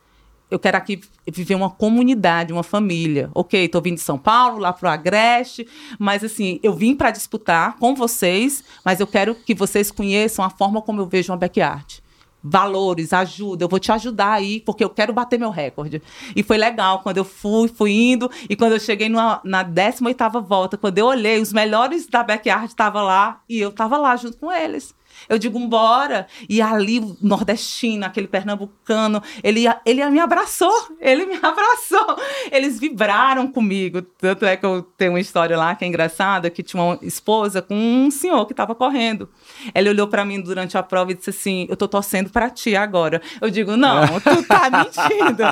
eu 0.49 0.59
quero 0.59 0.75
aqui 0.75 0.99
viver 1.31 1.55
uma 1.55 1.69
comunidade, 1.69 2.51
uma 2.51 2.63
família. 2.63 3.29
Ok, 3.33 3.63
estou 3.63 3.81
vindo 3.81 3.95
de 3.95 4.01
São 4.01 4.17
Paulo, 4.17 4.57
lá 4.57 4.73
para 4.73 4.89
o 4.89 4.91
Agreste, 4.91 5.67
mas 5.97 6.23
assim, 6.23 6.59
eu 6.61 6.73
vim 6.73 6.95
para 6.95 7.11
disputar 7.11 7.77
com 7.77 7.95
vocês, 7.95 8.63
mas 8.83 8.99
eu 8.99 9.07
quero 9.07 9.35
que 9.35 9.53
vocês 9.53 9.91
conheçam 9.91 10.43
a 10.43 10.49
forma 10.49 10.81
como 10.81 10.99
eu 10.99 11.05
vejo 11.05 11.31
uma 11.31 11.37
backyard 11.37 12.00
valores, 12.43 13.13
ajuda, 13.13 13.63
eu 13.63 13.69
vou 13.69 13.79
te 13.79 13.91
ajudar 13.91 14.33
aí, 14.33 14.59
porque 14.61 14.83
eu 14.83 14.89
quero 14.89 15.13
bater 15.13 15.39
meu 15.39 15.49
recorde. 15.49 16.01
E 16.35 16.43
foi 16.43 16.57
legal, 16.57 16.99
quando 16.99 17.17
eu 17.17 17.25
fui, 17.25 17.67
fui 17.67 17.91
indo, 17.91 18.29
e 18.49 18.55
quando 18.55 18.73
eu 18.73 18.79
cheguei 18.79 19.09
numa, 19.09 19.41
na 19.43 19.63
18ª 19.63 20.41
volta, 20.41 20.77
quando 20.77 20.97
eu 20.97 21.05
olhei, 21.05 21.39
os 21.39 21.53
melhores 21.53 22.07
da 22.07 22.23
backyard 22.23 22.67
estavam 22.67 23.03
lá, 23.03 23.41
e 23.47 23.59
eu 23.59 23.69
estava 23.69 23.97
lá 23.97 24.15
junto 24.15 24.37
com 24.37 24.51
eles. 24.51 24.93
Eu 25.31 25.39
digo, 25.39 25.57
bora. 25.65 26.27
E 26.49 26.61
ali, 26.61 26.99
o 26.99 27.15
nordestino, 27.21 28.05
aquele 28.05 28.27
pernambucano, 28.27 29.23
ele, 29.41 29.63
ele 29.85 30.09
me 30.09 30.19
abraçou. 30.19 30.97
Ele 30.99 31.25
me 31.25 31.35
abraçou. 31.41 32.17
Eles 32.51 32.77
vibraram 32.77 33.49
comigo. 33.49 34.01
Tanto 34.01 34.45
é 34.45 34.57
que 34.57 34.65
eu 34.65 34.81
tenho 34.81 35.13
uma 35.13 35.21
história 35.21 35.57
lá 35.57 35.73
que 35.73 35.85
é 35.85 35.87
engraçada, 35.87 36.49
que 36.49 36.61
tinha 36.61 36.83
uma 36.83 36.99
esposa 37.01 37.61
com 37.61 37.73
um 37.73 38.11
senhor 38.11 38.45
que 38.45 38.51
estava 38.51 38.75
correndo. 38.75 39.29
Ele 39.73 39.89
olhou 39.89 40.05
para 40.05 40.25
mim 40.25 40.41
durante 40.41 40.77
a 40.77 40.83
prova 40.83 41.13
e 41.13 41.15
disse 41.15 41.29
assim: 41.29 41.65
Eu 41.69 41.77
tô 41.77 41.87
torcendo 41.87 42.29
para 42.29 42.49
ti 42.49 42.75
agora. 42.75 43.21
Eu 43.39 43.49
digo: 43.49 43.77
Não, 43.77 44.19
tu 44.19 44.43
tá 44.43 44.67
mentindo. 44.69 45.43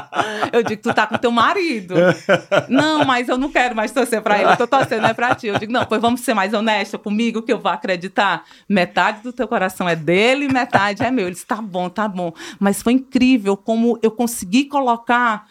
Eu 0.51 0.61
digo: 0.61 0.81
Tu 0.81 0.93
tá 0.93 1.07
com 1.07 1.17
teu 1.17 1.31
marido. 1.31 1.95
Não, 2.67 3.05
mas 3.05 3.29
eu 3.29 3.37
não 3.37 3.49
quero 3.49 3.73
mais 3.73 3.93
torcer 3.93 4.21
para 4.21 4.41
ele. 4.41 4.51
Eu 4.51 4.57
tô 4.57 4.67
torcendo 4.67 5.07
é 5.07 5.13
para 5.13 5.33
ti. 5.35 5.47
Eu 5.47 5.57
digo: 5.57 5.71
Não, 5.71 5.85
pois 5.85 6.01
vamos 6.01 6.19
ser 6.19 6.33
mais 6.33 6.53
honesta 6.53 6.97
comigo 6.97 7.41
que 7.41 7.53
eu 7.53 7.59
vou 7.59 7.71
acreditar. 7.71 8.43
Metade 8.67 9.21
do 9.21 9.31
teu 9.31 9.47
coração 9.47 9.68
é 9.87 9.95
dele, 9.95 10.47
metade 10.47 11.03
é 11.03 11.11
meu. 11.11 11.25
Ele 11.25 11.33
disse: 11.33 11.45
Tá 11.45 11.61
bom, 11.61 11.89
tá 11.89 12.07
bom. 12.07 12.33
Mas 12.59 12.81
foi 12.81 12.93
incrível 12.93 13.55
como 13.55 13.99
eu 14.01 14.11
consegui 14.11 14.65
colocar 14.65 15.47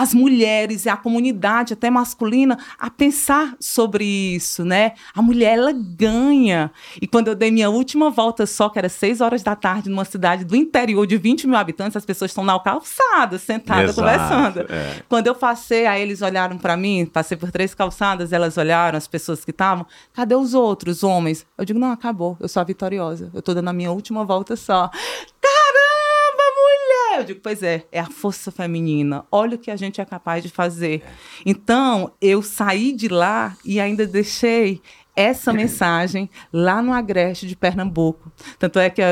as 0.00 0.14
mulheres 0.14 0.86
e 0.86 0.88
a 0.88 0.96
comunidade 0.96 1.74
até 1.74 1.90
masculina 1.90 2.58
a 2.78 2.88
pensar 2.88 3.54
sobre 3.60 4.02
isso, 4.02 4.64
né? 4.64 4.94
A 5.14 5.20
mulher 5.20 5.58
ela 5.58 5.74
ganha. 5.74 6.72
E 7.02 7.06
quando 7.06 7.28
eu 7.28 7.34
dei 7.34 7.50
minha 7.50 7.68
última 7.68 8.08
volta 8.08 8.46
só, 8.46 8.70
que 8.70 8.78
era 8.78 8.88
seis 8.88 9.20
horas 9.20 9.42
da 9.42 9.54
tarde, 9.54 9.90
numa 9.90 10.06
cidade 10.06 10.42
do 10.42 10.56
interior 10.56 11.06
de 11.06 11.18
20 11.18 11.46
mil 11.46 11.58
habitantes, 11.58 11.98
as 11.98 12.06
pessoas 12.06 12.30
estão 12.30 12.42
na 12.42 12.58
calçada, 12.58 13.36
sentadas, 13.36 13.94
conversando. 13.94 14.60
É. 14.72 15.02
Quando 15.06 15.26
eu 15.26 15.34
passei, 15.34 15.86
aí 15.86 16.00
eles 16.00 16.22
olharam 16.22 16.56
para 16.56 16.78
mim, 16.78 17.04
passei 17.04 17.36
por 17.36 17.50
três 17.50 17.74
calçadas, 17.74 18.32
elas 18.32 18.56
olharam, 18.56 18.96
as 18.96 19.06
pessoas 19.06 19.44
que 19.44 19.50
estavam, 19.50 19.84
cadê 20.14 20.34
os 20.34 20.54
outros 20.54 21.02
homens? 21.02 21.44
Eu 21.58 21.66
digo, 21.66 21.78
não, 21.78 21.92
acabou, 21.92 22.38
eu 22.40 22.48
sou 22.48 22.62
a 22.62 22.64
vitoriosa, 22.64 23.30
eu 23.34 23.42
tô 23.42 23.52
dando 23.52 23.68
a 23.68 23.72
minha 23.74 23.92
última 23.92 24.24
volta 24.24 24.56
só. 24.56 24.90
Eu 27.18 27.24
digo, 27.24 27.40
pois 27.42 27.62
é, 27.62 27.86
é 27.90 28.00
a 28.00 28.06
força 28.06 28.50
feminina. 28.50 29.24
Olha 29.30 29.56
o 29.56 29.58
que 29.58 29.70
a 29.70 29.76
gente 29.76 30.00
é 30.00 30.04
capaz 30.04 30.42
de 30.42 30.48
fazer. 30.48 31.02
Então, 31.44 32.12
eu 32.20 32.42
saí 32.42 32.92
de 32.92 33.08
lá 33.08 33.56
e 33.64 33.80
ainda 33.80 34.06
deixei 34.06 34.80
essa 35.14 35.52
mensagem 35.52 36.30
lá 36.52 36.80
no 36.80 36.92
Agreste 36.92 37.46
de 37.46 37.56
Pernambuco. 37.56 38.30
Tanto 38.58 38.78
é 38.78 38.88
que 38.88 39.02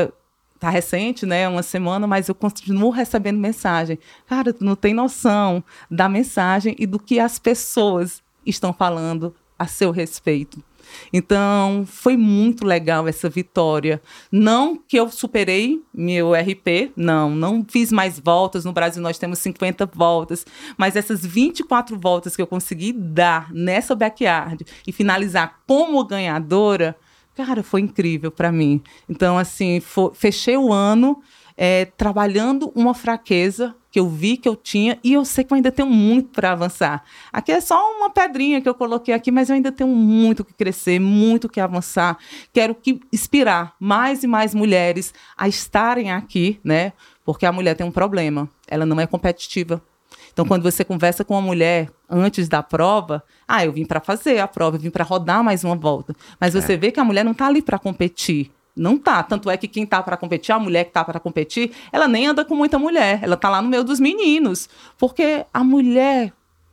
tá 0.59 0.69
recente, 0.69 1.25
né, 1.25 1.47
uma 1.47 1.63
semana, 1.63 2.05
mas 2.05 2.27
eu 2.27 2.35
continuo 2.35 2.89
recebendo 2.89 3.37
mensagem. 3.39 3.97
Cara, 4.27 4.53
tu 4.53 4.63
não 4.63 4.75
tem 4.75 4.93
noção 4.93 5.63
da 5.89 6.09
mensagem 6.09 6.75
e 6.77 6.85
do 6.85 6.99
que 6.99 7.19
as 7.19 7.39
pessoas 7.39 8.21
estão 8.45 8.73
falando 8.73 9.33
a 9.57 9.67
seu 9.67 9.91
respeito. 9.91 10.61
Então, 11.11 11.85
foi 11.85 12.15
muito 12.15 12.65
legal 12.65 13.07
essa 13.07 13.29
vitória. 13.29 14.01
Não 14.31 14.75
que 14.75 14.97
eu 14.97 15.09
superei 15.09 15.81
meu 15.93 16.33
RP, 16.33 16.91
não, 16.95 17.29
não 17.29 17.65
fiz 17.67 17.91
mais 17.91 18.19
voltas. 18.19 18.65
No 18.65 18.73
Brasil 18.73 19.01
nós 19.01 19.17
temos 19.17 19.39
50 19.39 19.85
voltas, 19.93 20.45
mas 20.77 20.95
essas 20.95 21.25
24 21.25 21.97
voltas 21.97 22.35
que 22.35 22.41
eu 22.41 22.47
consegui 22.47 22.91
dar 22.91 23.51
nessa 23.53 23.95
backyard 23.95 24.65
e 24.87 24.91
finalizar 24.91 25.59
como 25.67 26.03
ganhadora, 26.05 26.95
cara, 27.35 27.63
foi 27.63 27.81
incrível 27.81 28.31
para 28.31 28.51
mim. 28.51 28.81
Então, 29.07 29.37
assim, 29.37 29.81
fechei 30.13 30.57
o 30.57 30.71
ano 30.71 31.21
é, 31.55 31.85
trabalhando 31.85 32.71
uma 32.73 32.93
fraqueza 32.93 33.75
que 33.91 33.99
eu 33.99 34.07
vi 34.07 34.37
que 34.37 34.47
eu 34.47 34.55
tinha 34.55 34.99
e 35.03 35.13
eu 35.13 35.25
sei 35.25 35.43
que 35.43 35.53
eu 35.53 35.55
ainda 35.55 35.71
tenho 35.71 35.89
muito 35.89 36.29
para 36.29 36.51
avançar. 36.51 37.03
Aqui 37.31 37.51
é 37.51 37.61
só 37.61 37.97
uma 37.97 38.09
pedrinha 38.09 38.61
que 38.61 38.69
eu 38.69 38.75
coloquei 38.75 39.13
aqui, 39.13 39.31
mas 39.31 39.49
eu 39.49 39.55
ainda 39.55 39.71
tenho 39.71 39.89
muito 39.89 40.43
que 40.43 40.53
crescer, 40.53 40.99
muito 40.99 41.49
que 41.49 41.59
avançar. 41.59 42.17
Quero 42.53 42.75
que 42.75 42.99
inspirar 43.11 43.73
mais 43.79 44.23
e 44.23 44.27
mais 44.27 44.53
mulheres 44.53 45.13
a 45.37 45.47
estarem 45.47 46.11
aqui, 46.11 46.59
né? 46.63 46.93
Porque 47.25 47.45
a 47.45 47.51
mulher 47.51 47.75
tem 47.75 47.85
um 47.85 47.91
problema, 47.91 48.49
ela 48.67 48.85
não 48.85 48.99
é 48.99 49.07
competitiva. 49.07 49.81
Então, 50.31 50.45
quando 50.45 50.63
você 50.63 50.85
conversa 50.85 51.25
com 51.25 51.33
uma 51.33 51.41
mulher 51.41 51.89
antes 52.09 52.47
da 52.47 52.63
prova, 52.63 53.23
ah, 53.47 53.65
eu 53.65 53.71
vim 53.71 53.85
para 53.85 53.99
fazer 53.99 54.39
a 54.39 54.47
prova, 54.47 54.77
eu 54.77 54.81
vim 54.81 54.89
para 54.89 55.03
rodar 55.03 55.43
mais 55.43 55.63
uma 55.63 55.75
volta. 55.75 56.15
Mas 56.39 56.53
você 56.53 56.73
é. 56.73 56.77
vê 56.77 56.91
que 56.91 56.99
a 56.99 57.03
mulher 57.03 57.25
não 57.25 57.33
está 57.33 57.47
ali 57.47 57.61
para 57.61 57.77
competir. 57.77 58.51
Não 58.79 58.97
tá. 58.97 59.21
Tanto 59.21 59.49
é 59.49 59.57
que 59.57 59.67
quem 59.67 59.85
tá 59.85 60.01
para 60.01 60.15
competir, 60.15 60.53
a 60.53 60.59
mulher 60.59 60.85
que 60.85 60.91
tá 60.91 61.03
para 61.03 61.19
competir, 61.19 61.71
ela 61.91 62.07
nem 62.07 62.27
anda 62.27 62.45
com 62.45 62.55
muita 62.55 62.79
mulher. 62.79 63.19
Ela 63.21 63.35
tá 63.35 63.49
lá 63.49 63.61
no 63.61 63.67
meio 63.67 63.83
dos 63.83 63.99
meninos. 63.99 64.69
Porque 64.97 65.45
a 65.53 65.65
mulher, 65.65 66.31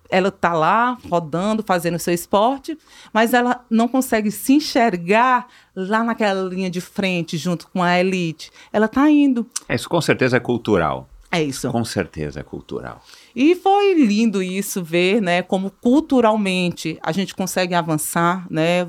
ela 0.09 0.31
tá 0.31 0.53
lá 0.53 0.97
rodando, 1.11 1.65
fazendo 1.67 1.97
o 1.97 1.99
seu 1.99 2.15
esporte, 2.15 2.79
mas 3.13 3.35
ela 3.35 3.65
não 3.69 3.89
consegue 3.89 4.31
se 4.31 4.53
enxergar 4.53 5.49
lá 5.75 6.05
naquela 6.05 6.49
linha 6.49 6.71
de 6.71 6.81
frente 6.81 7.37
junto 7.37 7.67
com 7.69 7.83
a 7.83 7.99
elite. 7.99 8.53
Ela 8.73 8.87
tá 8.87 9.11
indo. 9.11 9.45
Isso 9.69 9.89
com 9.89 10.01
certeza 10.01 10.37
é 10.37 10.41
cultural. 10.41 11.09
É 11.33 11.43
isso. 11.43 11.69
Com 11.73 11.85
certeza 11.85 12.39
é 12.39 12.43
cultural. 12.45 13.03
E 13.35 13.57
foi 13.57 13.95
lindo 13.95 14.41
isso 14.41 14.81
ver, 14.81 15.21
né, 15.21 15.43
como 15.43 15.73
culturalmente 15.83 17.01
a 17.03 17.11
gente 17.11 17.35
consegue 17.35 17.75
avançar, 17.75 18.47
né? 18.49 18.87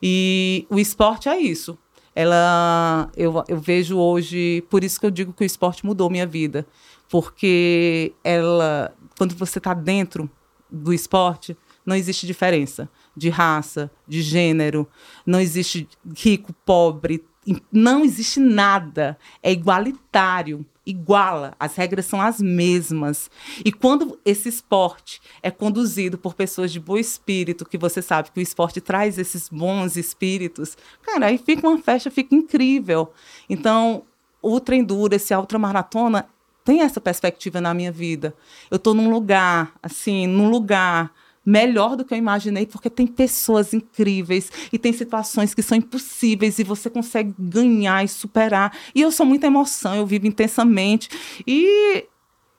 E 0.00 0.64
o 0.70 0.78
esporte 0.78 1.28
é 1.28 1.36
isso 1.36 1.76
ela 2.14 3.10
eu, 3.16 3.42
eu 3.48 3.58
vejo 3.58 3.98
hoje, 3.98 4.62
por 4.68 4.82
isso 4.84 4.98
que 4.98 5.06
eu 5.06 5.10
digo 5.10 5.32
que 5.32 5.42
o 5.42 5.46
esporte 5.46 5.84
mudou 5.84 6.10
minha 6.10 6.26
vida, 6.26 6.66
porque 7.08 8.12
ela, 8.22 8.94
quando 9.16 9.34
você 9.34 9.58
está 9.58 9.74
dentro 9.74 10.30
do 10.70 10.92
esporte, 10.92 11.56
não 11.84 11.96
existe 11.96 12.26
diferença 12.26 12.88
de 13.16 13.28
raça, 13.28 13.90
de 14.06 14.22
gênero, 14.22 14.88
não 15.26 15.40
existe 15.40 15.88
rico, 16.16 16.54
pobre, 16.64 17.24
não 17.72 18.04
existe 18.04 18.38
nada. 18.38 19.18
É 19.42 19.50
igualitário, 19.50 20.64
iguala, 20.84 21.54
as 21.58 21.76
regras 21.76 22.06
são 22.06 22.20
as 22.20 22.40
mesmas. 22.40 23.30
E 23.64 23.72
quando 23.72 24.18
esse 24.24 24.48
esporte 24.48 25.20
é 25.42 25.50
conduzido 25.50 26.18
por 26.18 26.34
pessoas 26.34 26.72
de 26.72 26.80
bom 26.80 26.96
espírito, 26.96 27.64
que 27.64 27.78
você 27.78 28.02
sabe 28.02 28.30
que 28.30 28.40
o 28.40 28.42
esporte 28.42 28.80
traz 28.80 29.18
esses 29.18 29.48
bons 29.48 29.96
espíritos, 29.96 30.76
cara, 31.02 31.26
aí 31.26 31.38
fica 31.38 31.68
uma 31.68 31.78
festa, 31.78 32.10
fica 32.10 32.34
incrível. 32.34 33.12
Então, 33.48 34.02
ultra 34.42 34.76
endurance, 34.76 35.32
a 35.32 35.40
ultramaratona 35.40 36.28
tem 36.64 36.82
essa 36.82 37.00
perspectiva 37.00 37.60
na 37.60 37.72
minha 37.72 37.90
vida. 37.90 38.34
Eu 38.70 38.76
estou 38.76 38.94
num 38.94 39.10
lugar, 39.10 39.72
assim, 39.82 40.26
num 40.26 40.50
lugar 40.50 41.12
melhor 41.44 41.96
do 41.96 42.04
que 42.04 42.14
eu 42.14 42.18
imaginei, 42.18 42.66
porque 42.66 42.90
tem 42.90 43.06
pessoas 43.06 43.72
incríveis 43.72 44.50
e 44.72 44.78
tem 44.78 44.92
situações 44.92 45.54
que 45.54 45.62
são 45.62 45.76
impossíveis 45.76 46.58
e 46.58 46.64
você 46.64 46.90
consegue 46.90 47.34
ganhar 47.38 48.04
e 48.04 48.08
superar. 48.08 48.76
E 48.94 49.00
eu 49.00 49.10
sou 49.10 49.24
muita 49.26 49.46
emoção, 49.46 49.94
eu 49.94 50.06
vivo 50.06 50.26
intensamente. 50.26 51.08
E 51.46 52.06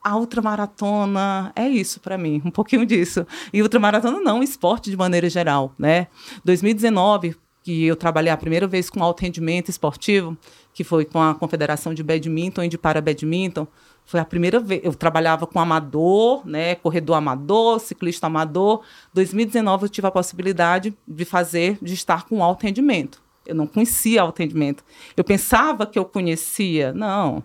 a 0.02 0.16
ultramaratona 0.16 1.52
é 1.54 1.68
isso 1.68 2.00
para 2.00 2.18
mim, 2.18 2.42
um 2.44 2.50
pouquinho 2.50 2.84
disso. 2.84 3.26
E 3.52 3.62
ultramaratona 3.62 4.20
não, 4.20 4.42
esporte 4.42 4.90
de 4.90 4.96
maneira 4.96 5.30
geral, 5.30 5.74
né? 5.78 6.08
2019, 6.44 7.36
que 7.62 7.84
eu 7.84 7.94
trabalhei 7.94 8.32
a 8.32 8.36
primeira 8.36 8.66
vez 8.66 8.90
com 8.90 9.02
alto 9.02 9.20
rendimento 9.20 9.68
esportivo, 9.68 10.36
que 10.74 10.82
foi 10.82 11.04
com 11.04 11.20
a 11.22 11.34
Confederação 11.34 11.94
de 11.94 12.02
Badminton 12.02 12.64
e 12.64 12.68
de 12.68 12.76
Para 12.76 13.00
Badminton, 13.00 13.66
foi 14.04 14.20
a 14.20 14.24
primeira 14.24 14.60
vez. 14.60 14.80
Eu 14.84 14.94
trabalhava 14.94 15.46
com 15.46 15.58
amador, 15.58 16.46
né, 16.46 16.74
corredor 16.74 17.16
amador, 17.16 17.80
ciclista 17.80 18.26
amador. 18.26 18.82
2019 19.14 19.84
eu 19.84 19.88
tive 19.88 20.06
a 20.06 20.10
possibilidade 20.10 20.96
de 21.06 21.24
fazer, 21.24 21.78
de 21.80 21.94
estar 21.94 22.24
com 22.24 22.42
alto 22.42 22.64
rendimento. 22.64 23.22
Eu 23.46 23.54
não 23.54 23.66
conhecia 23.66 24.22
alto 24.22 24.38
rendimento. 24.38 24.84
Eu 25.16 25.24
pensava 25.24 25.86
que 25.86 25.98
eu 25.98 26.04
conhecia. 26.04 26.92
Não. 26.92 27.42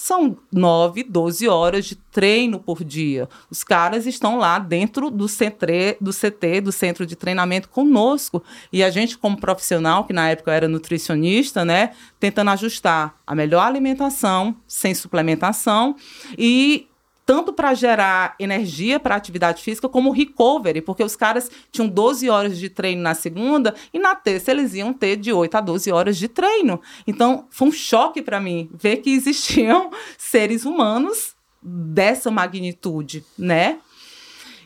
São 0.00 0.36
9, 0.52 1.02
12 1.02 1.48
horas 1.48 1.84
de 1.84 1.96
treino 1.96 2.60
por 2.60 2.84
dia. 2.84 3.28
Os 3.50 3.64
caras 3.64 4.06
estão 4.06 4.38
lá 4.38 4.60
dentro 4.60 5.10
do, 5.10 5.26
CT, 5.26 5.96
do 6.00 6.12
CT, 6.12 6.60
do 6.60 6.70
centro 6.70 7.04
de 7.04 7.16
treinamento 7.16 7.68
conosco. 7.68 8.40
E 8.72 8.84
a 8.84 8.90
gente, 8.90 9.18
como 9.18 9.36
profissional, 9.40 10.04
que 10.04 10.12
na 10.12 10.30
época 10.30 10.52
eu 10.52 10.54
era 10.54 10.68
nutricionista, 10.68 11.64
né, 11.64 11.94
tentando 12.20 12.52
ajustar 12.52 13.16
a 13.26 13.34
melhor 13.34 13.66
alimentação, 13.66 14.54
sem 14.68 14.94
suplementação, 14.94 15.96
e 16.38 16.87
tanto 17.28 17.52
para 17.52 17.74
gerar 17.74 18.34
energia 18.38 18.98
para 18.98 19.14
atividade 19.14 19.62
física, 19.62 19.86
como 19.86 20.10
recovery, 20.10 20.80
porque 20.80 21.04
os 21.04 21.14
caras 21.14 21.50
tinham 21.70 21.86
12 21.86 22.30
horas 22.30 22.56
de 22.56 22.70
treino 22.70 23.02
na 23.02 23.12
segunda 23.12 23.74
e 23.92 23.98
na 23.98 24.14
terça 24.14 24.50
eles 24.50 24.72
iam 24.72 24.94
ter 24.94 25.16
de 25.16 25.30
8 25.30 25.54
a 25.54 25.60
12 25.60 25.92
horas 25.92 26.16
de 26.16 26.26
treino. 26.26 26.80
Então, 27.06 27.44
foi 27.50 27.68
um 27.68 27.70
choque 27.72 28.22
para 28.22 28.40
mim 28.40 28.70
ver 28.72 29.02
que 29.02 29.10
existiam 29.10 29.90
seres 30.16 30.64
humanos 30.64 31.36
dessa 31.62 32.30
magnitude, 32.30 33.22
né? 33.36 33.76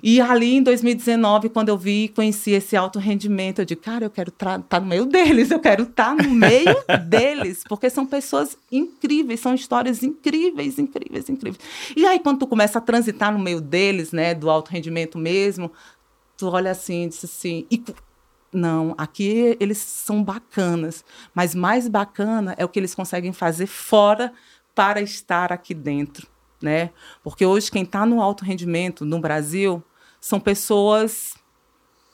E 0.03 0.21
ali 0.21 0.57
em 0.57 0.63
2019, 0.63 1.49
quando 1.49 1.69
eu 1.69 1.79
vi 1.79 2.05
e 2.05 2.09
conheci 2.09 2.51
esse 2.51 2.77
alto 2.77 2.99
rendimento, 2.99 3.61
eu 3.61 3.65
disse, 3.65 3.81
cara, 3.81 4.05
eu 4.05 4.11
quero 4.11 4.31
estar 4.31 4.59
tá 4.59 4.81
no 4.81 4.87
meio 4.87 5.07
deles, 5.07 5.51
eu 5.53 5.61
quero 5.61 5.85
estar 5.85 6.17
tá 6.17 6.23
no 6.23 6.31
meio 6.31 6.75
deles, 7.07 7.63
porque 7.69 7.89
são 7.89 8.05
pessoas 8.05 8.59
incríveis, 8.71 9.39
são 9.39 9.55
histórias 9.55 10.03
incríveis, 10.03 10.79
incríveis, 10.79 11.29
incríveis. 11.29 11.63
E 11.97 12.05
aí, 12.05 12.19
quando 12.19 12.41
tu 12.41 12.47
começa 12.49 12.79
a 12.79 12.83
transitar 12.83 13.33
no 13.33 13.39
meio 13.39 13.61
deles, 13.61 14.11
né, 14.11 14.35
do 14.35 14.51
alto 14.51 14.71
rendimento 14.71 15.17
mesmo, 15.19 15.71
tu 16.37 16.49
olha 16.49 16.73
assim 16.73 17.07
diz 17.07 17.25
assim, 17.25 17.65
e 17.71 17.81
não, 18.53 18.95
aqui 18.99 19.57
eles 19.61 19.79
são 19.79 20.23
bacanas, 20.23 21.05
mas 21.33 21.55
mais 21.55 21.89
bacana 21.89 22.55
é 22.59 22.65
o 22.65 22.69
que 22.69 22.79
eles 22.79 22.95
conseguem 22.95 23.33
fazer 23.33 23.67
fora 23.67 24.33
para 24.75 25.01
estar 25.01 25.53
aqui 25.53 25.73
dentro, 25.73 26.27
né? 26.61 26.91
Porque 27.23 27.47
hoje 27.47 27.71
quem 27.71 27.85
está 27.85 28.05
no 28.05 28.21
alto 28.21 28.45
rendimento 28.45 29.05
no 29.05 29.21
Brasil 29.21 29.83
são 30.23 30.39
pessoas 30.39 31.35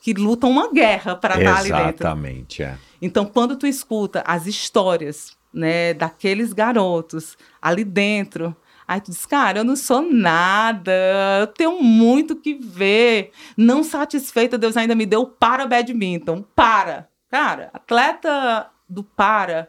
que 0.00 0.14
lutam 0.14 0.50
uma 0.50 0.72
guerra 0.72 1.14
para 1.14 1.38
estar 1.38 1.58
ali 1.58 1.70
dentro. 1.70 2.06
Exatamente, 2.06 2.62
é. 2.62 2.78
Então, 3.02 3.26
quando 3.26 3.54
tu 3.54 3.66
escuta 3.66 4.24
as 4.26 4.46
histórias, 4.46 5.36
né, 5.52 5.92
daqueles 5.92 6.54
garotos 6.54 7.36
ali 7.60 7.84
dentro, 7.84 8.56
aí 8.86 8.98
tu 8.98 9.10
diz, 9.10 9.26
cara, 9.26 9.58
eu 9.58 9.64
não 9.64 9.76
sou 9.76 10.00
nada, 10.00 10.90
eu 11.40 11.46
tenho 11.48 11.82
muito 11.82 12.34
que 12.34 12.54
ver. 12.54 13.30
Não 13.54 13.84
satisfeita, 13.84 14.56
Deus 14.56 14.76
ainda 14.76 14.94
me 14.94 15.04
deu 15.04 15.26
para 15.26 15.66
badminton. 15.66 16.42
Para. 16.56 17.08
Cara, 17.30 17.68
atleta 17.74 18.70
do 18.88 19.04
para 19.04 19.68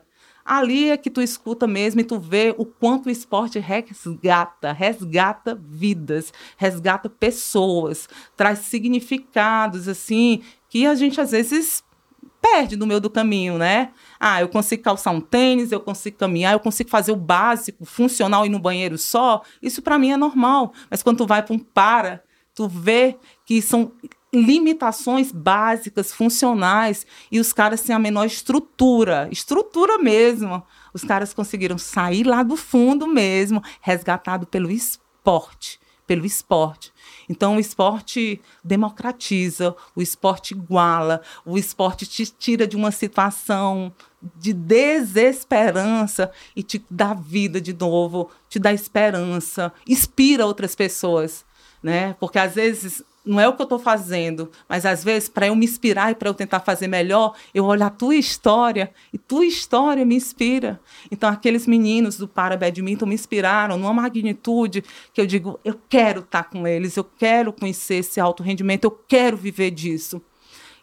ali 0.49 0.89
é 0.89 0.97
que 0.97 1.11
tu 1.11 1.21
escuta 1.21 1.67
mesmo 1.67 2.01
e 2.01 2.03
tu 2.03 2.19
vê 2.19 2.55
o 2.57 2.65
quanto 2.65 3.05
o 3.05 3.11
esporte 3.11 3.59
resgata, 3.59 4.71
resgata 4.71 5.53
vidas, 5.53 6.33
resgata 6.57 7.07
pessoas, 7.07 8.09
traz 8.35 8.59
significados 8.59 9.87
assim 9.87 10.41
que 10.67 10.87
a 10.87 10.95
gente 10.95 11.21
às 11.21 11.29
vezes 11.29 11.83
perde 12.41 12.75
no 12.75 12.87
meio 12.87 12.99
do 12.99 13.11
caminho, 13.11 13.59
né? 13.59 13.91
Ah, 14.19 14.41
eu 14.41 14.49
consigo 14.49 14.81
calçar 14.81 15.11
um 15.11 15.21
tênis, 15.21 15.71
eu 15.71 15.79
consigo 15.79 16.17
caminhar, 16.17 16.53
eu 16.53 16.59
consigo 16.59 16.89
fazer 16.89 17.11
o 17.11 17.15
básico, 17.15 17.85
funcional 17.85 18.43
e 18.43 18.49
no 18.49 18.57
banheiro 18.57 18.97
só. 18.97 19.43
Isso 19.61 19.83
para 19.83 19.99
mim 19.99 20.11
é 20.11 20.17
normal. 20.17 20.73
Mas 20.89 21.03
quando 21.03 21.17
tu 21.17 21.27
vai 21.27 21.43
para 21.43 21.53
um 21.53 21.59
para, 21.59 22.23
tu 22.55 22.67
vê 22.67 23.17
que 23.45 23.61
são 23.61 23.91
limitações 24.33 25.31
básicas, 25.31 26.13
funcionais, 26.13 27.05
e 27.31 27.39
os 27.39 27.51
caras 27.51 27.81
têm 27.81 27.95
a 27.95 27.99
menor 27.99 28.25
estrutura, 28.25 29.27
estrutura 29.31 29.97
mesmo. 29.97 30.63
Os 30.93 31.03
caras 31.03 31.33
conseguiram 31.33 31.77
sair 31.77 32.23
lá 32.23 32.43
do 32.43 32.55
fundo 32.55 33.07
mesmo, 33.07 33.61
resgatado 33.81 34.45
pelo 34.45 34.71
esporte, 34.71 35.79
pelo 36.05 36.25
esporte. 36.25 36.91
Então 37.27 37.57
o 37.57 37.59
esporte 37.59 38.41
democratiza, 38.63 39.75
o 39.95 40.01
esporte 40.01 40.53
iguala, 40.53 41.21
o 41.45 41.57
esporte 41.57 42.05
te 42.05 42.25
tira 42.25 42.65
de 42.65 42.75
uma 42.75 42.91
situação 42.91 43.93
de 44.35 44.51
desesperança 44.51 46.31
e 46.55 46.63
te 46.63 46.83
dá 46.89 47.13
vida 47.13 47.61
de 47.61 47.73
novo, 47.73 48.29
te 48.49 48.59
dá 48.59 48.73
esperança, 48.73 49.71
inspira 49.87 50.45
outras 50.45 50.75
pessoas, 50.75 51.45
né? 51.81 52.15
Porque 52.19 52.39
às 52.39 52.55
vezes 52.55 53.03
não 53.29 53.39
é 53.39 53.47
o 53.47 53.53
que 53.53 53.61
eu 53.61 53.65
estou 53.65 53.77
fazendo, 53.77 54.51
mas 54.67 54.85
às 54.85 55.03
vezes, 55.03 55.29
para 55.29 55.47
eu 55.47 55.55
me 55.55 55.63
inspirar 55.63 56.11
e 56.11 56.15
para 56.15 56.27
eu 56.29 56.33
tentar 56.33 56.61
fazer 56.61 56.87
melhor, 56.87 57.35
eu 57.53 57.63
olho 57.65 57.83
a 57.83 57.89
tua 57.89 58.15
história 58.15 58.91
e 59.13 59.17
tua 59.17 59.45
história 59.45 60.03
me 60.03 60.15
inspira. 60.15 60.79
Então, 61.11 61.29
aqueles 61.29 61.67
meninos 61.67 62.17
do 62.17 62.27
Para 62.27 62.57
Badminton 62.57 63.05
me 63.05 63.13
inspiraram 63.13 63.77
numa 63.77 63.93
magnitude 63.93 64.83
que 65.13 65.21
eu 65.21 65.27
digo: 65.27 65.59
eu 65.63 65.79
quero 65.87 66.21
estar 66.21 66.43
tá 66.43 66.49
com 66.49 66.67
eles, 66.67 66.97
eu 66.97 67.03
quero 67.03 67.53
conhecer 67.53 67.95
esse 67.95 68.19
alto 68.19 68.41
rendimento, 68.41 68.85
eu 68.85 68.91
quero 68.91 69.37
viver 69.37 69.69
disso. 69.71 70.19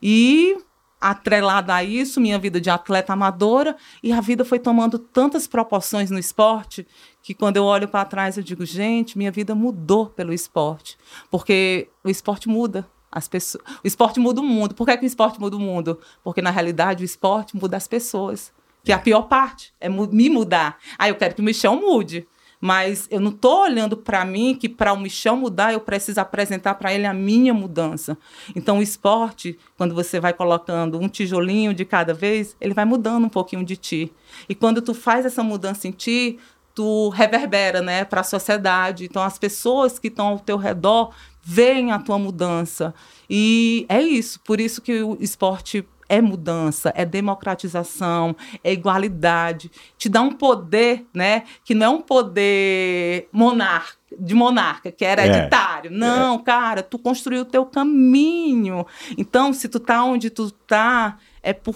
E 0.01 0.57
atrelada 1.01 1.75
a 1.75 1.85
isso, 1.85 2.21
minha 2.21 2.39
vida 2.39 2.61
de 2.61 2.71
atleta 2.71 3.13
amadora, 3.13 3.77
e 4.03 4.13
a 4.13 4.21
vida 4.21 4.45
foi 4.45 4.59
tomando 4.59 4.99
tantas 4.99 5.47
proporções 5.47 6.11
no 6.11 6.19
esporte 6.19 6.87
que 7.23 7.35
quando 7.35 7.57
eu 7.57 7.65
olho 7.65 7.89
para 7.89 8.05
trás 8.05 8.37
eu 8.37 8.43
digo, 8.43 8.65
gente, 8.65 9.19
minha 9.19 9.31
vida 9.31 9.55
mudou 9.55 10.07
pelo 10.07 10.33
esporte, 10.33 10.97
porque 11.31 11.89
o 12.05 12.09
esporte 12.09 12.49
muda. 12.49 12.87
As 13.11 13.29
pessoas, 13.29 13.65
o 13.83 13.87
esporte 13.87 14.21
muda 14.21 14.43
o 14.43 14.45
mundo. 14.45 14.75
Por 14.75 14.87
que, 14.87 14.97
que 14.99 15.05
o 15.05 15.07
esporte 15.07 15.41
muda 15.41 15.57
o 15.57 15.61
mundo? 15.61 15.99
Porque 16.23 16.43
na 16.43 16.51
realidade 16.51 17.03
o 17.03 17.07
esporte 17.07 17.57
muda 17.57 17.77
as 17.77 17.89
pessoas. 17.89 18.53
Que 18.85 18.93
é 18.93 18.95
a 18.95 18.99
pior 18.99 19.23
parte 19.23 19.73
é 19.81 19.89
me 19.89 20.29
mudar. 20.29 20.79
Ah, 20.99 21.09
eu 21.09 21.15
quero 21.15 21.35
que 21.35 21.41
o 21.41 21.45
Michel 21.45 21.77
mude 21.77 22.29
mas 22.61 23.07
eu 23.11 23.21
não 23.21 23.31
estou 23.31 23.63
olhando 23.63 23.97
para 23.97 24.25
mim 24.25 24.55
que 24.55 24.69
para 24.69 24.93
o 24.93 24.99
Michel 24.99 25.37
mudar 25.37 25.73
eu 25.73 25.81
preciso 25.81 26.21
apresentar 26.21 26.75
para 26.75 26.93
ele 26.93 27.07
a 27.07 27.15
minha 27.15 27.53
mudança. 27.53 28.17
Então 28.55 28.79
o 28.79 28.83
esporte, 28.83 29.59
quando 29.77 29.95
você 29.95 30.19
vai 30.19 30.33
colocando 30.33 30.99
um 30.99 31.09
tijolinho 31.09 31.75
de 31.75 31.85
cada 31.85 32.15
vez, 32.15 32.57
ele 32.61 32.75
vai 32.75 32.85
mudando 32.85 33.25
um 33.25 33.29
pouquinho 33.29 33.65
de 33.65 33.77
ti. 33.77 34.13
E 34.49 34.55
quando 34.55 34.81
tu 34.81 34.95
faz 34.95 35.27
essa 35.27 35.43
mudança 35.43 35.87
em 35.87 35.93
ti, 35.93 36.39
tu 36.75 37.09
reverbera, 37.09 37.81
né, 37.81 38.05
para 38.05 38.21
a 38.21 38.25
sociedade. 38.25 39.05
Então 39.05 39.23
as 39.23 39.39
pessoas 39.39 39.99
que 39.99 40.09
estão 40.09 40.29
ao 40.29 40.39
teu 40.39 40.57
redor 40.57 41.13
veem 41.43 41.93
a 41.93 41.99
tua 41.99 42.19
mudança. 42.19 42.95
E 43.31 43.87
é 43.89 44.01
isso, 44.01 44.41
por 44.41 44.61
isso 44.61 44.83
que 44.83 45.03
o 45.03 45.17
esporte 45.21 45.87
é 46.09 46.21
mudança, 46.21 46.93
é 46.95 47.05
democratização, 47.05 48.37
é 48.63 48.73
igualdade, 48.73 49.71
te 49.99 50.09
dá 50.09 50.23
um 50.23 50.33
poder, 50.33 51.07
né, 51.13 51.45
que 51.65 51.75
não 51.75 51.87
é 51.87 51.89
um 51.89 52.01
poder 52.01 53.29
monarca, 53.33 53.97
de 54.19 54.35
monarca, 54.35 54.91
que 54.93 55.05
é 55.05 55.13
hereditário. 55.13 55.91
É, 55.91 55.95
não, 55.95 56.37
é. 56.37 56.43
cara, 56.43 56.83
tu 56.83 56.99
construiu 56.99 57.43
o 57.43 57.45
teu 57.45 57.67
caminho. 57.67 58.87
Então, 59.19 59.53
se 59.53 59.69
tu 59.69 59.81
tá 59.81 60.05
onde 60.05 60.31
tu 60.31 60.51
tá, 60.51 61.19
é 61.43 61.53
por 61.53 61.75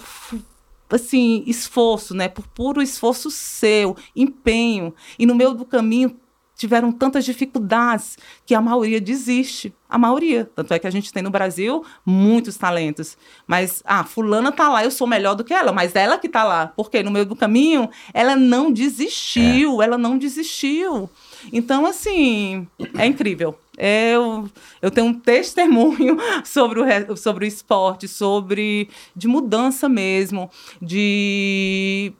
assim, 0.89 1.43
esforço, 1.47 2.13
né, 2.13 2.27
por 2.27 2.47
puro 2.47 2.81
esforço 2.81 3.31
seu, 3.31 3.95
empenho. 4.15 4.93
E 5.17 5.25
no 5.25 5.35
meio 5.35 5.53
do 5.53 5.65
caminho 5.65 6.17
tiveram 6.61 6.91
tantas 6.91 7.25
dificuldades 7.25 8.19
que 8.45 8.53
a 8.53 8.61
maioria 8.61 9.01
desiste. 9.01 9.73
A 9.89 9.97
maioria. 9.97 10.47
Tanto 10.55 10.71
é 10.75 10.77
que 10.77 10.85
a 10.85 10.91
gente 10.91 11.11
tem 11.11 11.23
no 11.23 11.31
Brasil 11.31 11.83
muitos 12.05 12.55
talentos. 12.55 13.17
Mas, 13.47 13.81
ah, 13.83 14.03
fulana 14.03 14.51
tá 14.51 14.69
lá, 14.69 14.83
eu 14.83 14.91
sou 14.91 15.07
melhor 15.07 15.33
do 15.33 15.43
que 15.43 15.55
ela, 15.55 15.71
mas 15.71 15.95
ela 15.95 16.19
que 16.19 16.29
tá 16.29 16.43
lá. 16.43 16.71
Porque 16.75 17.01
no 17.01 17.09
meio 17.09 17.25
do 17.25 17.35
caminho, 17.35 17.89
ela 18.13 18.35
não 18.35 18.71
desistiu, 18.71 19.81
é. 19.81 19.85
ela 19.85 19.97
não 19.97 20.19
desistiu. 20.19 21.09
Então, 21.51 21.83
assim, 21.83 22.67
é 22.95 23.07
incrível. 23.07 23.57
Eu, 23.75 24.47
eu 24.83 24.91
tenho 24.91 25.07
um 25.07 25.13
testemunho 25.15 26.15
sobre 26.45 26.79
o, 26.79 27.17
sobre 27.17 27.45
o 27.45 27.47
esporte, 27.47 28.07
sobre 28.07 28.87
de 29.15 29.27
mudança 29.27 29.89
mesmo, 29.89 30.51
de 30.79 32.13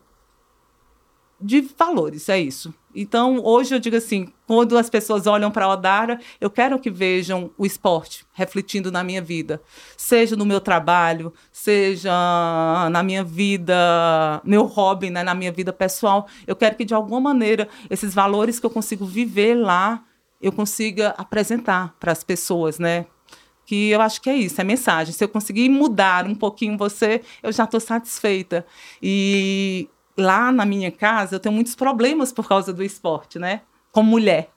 de 1.39 1.61
valores, 1.75 2.29
é 2.29 2.39
isso. 2.39 2.71
Então, 2.95 3.39
hoje 3.43 3.73
eu 3.73 3.79
digo 3.79 3.95
assim, 3.95 4.31
quando 4.45 4.77
as 4.77 4.89
pessoas 4.89 5.27
olham 5.27 5.49
para 5.49 5.65
a 5.65 5.69
Odara, 5.69 6.19
eu 6.39 6.49
quero 6.49 6.77
que 6.79 6.89
vejam 6.89 7.51
o 7.57 7.65
esporte 7.65 8.25
refletindo 8.33 8.91
na 8.91 9.03
minha 9.03 9.21
vida, 9.21 9.61
seja 9.95 10.35
no 10.35 10.45
meu 10.45 10.59
trabalho, 10.59 11.33
seja 11.51 12.11
na 12.91 13.01
minha 13.03 13.23
vida, 13.23 14.41
meu 14.43 14.65
hobby, 14.65 15.09
né, 15.09 15.23
na 15.23 15.33
minha 15.33 15.51
vida 15.51 15.71
pessoal. 15.71 16.27
Eu 16.45 16.55
quero 16.55 16.75
que 16.75 16.85
de 16.85 16.93
alguma 16.93 17.19
maneira 17.19 17.67
esses 17.89 18.13
valores 18.13 18.59
que 18.59 18.65
eu 18.65 18.69
consigo 18.69 19.05
viver 19.05 19.55
lá, 19.55 20.03
eu 20.41 20.51
consiga 20.51 21.13
apresentar 21.17 21.95
para 21.99 22.11
as 22.11 22.23
pessoas, 22.23 22.79
né? 22.79 23.05
Que 23.65 23.89
eu 23.89 24.01
acho 24.01 24.21
que 24.21 24.29
é 24.29 24.35
isso, 24.35 24.59
é 24.59 24.63
mensagem. 24.63 25.13
Se 25.13 25.23
eu 25.23 25.29
conseguir 25.29 25.69
mudar 25.69 26.25
um 26.25 26.35
pouquinho 26.35 26.77
você, 26.77 27.21
eu 27.41 27.51
já 27.51 27.63
estou 27.63 27.79
satisfeita. 27.79 28.65
E 29.01 29.87
lá 30.21 30.51
na 30.51 30.65
minha 30.65 30.91
casa 30.91 31.35
eu 31.35 31.39
tenho 31.39 31.53
muitos 31.53 31.75
problemas 31.75 32.31
por 32.31 32.47
causa 32.47 32.71
do 32.71 32.83
esporte, 32.83 33.37
né? 33.39 33.61
Como 33.91 34.09
mulher. 34.09 34.49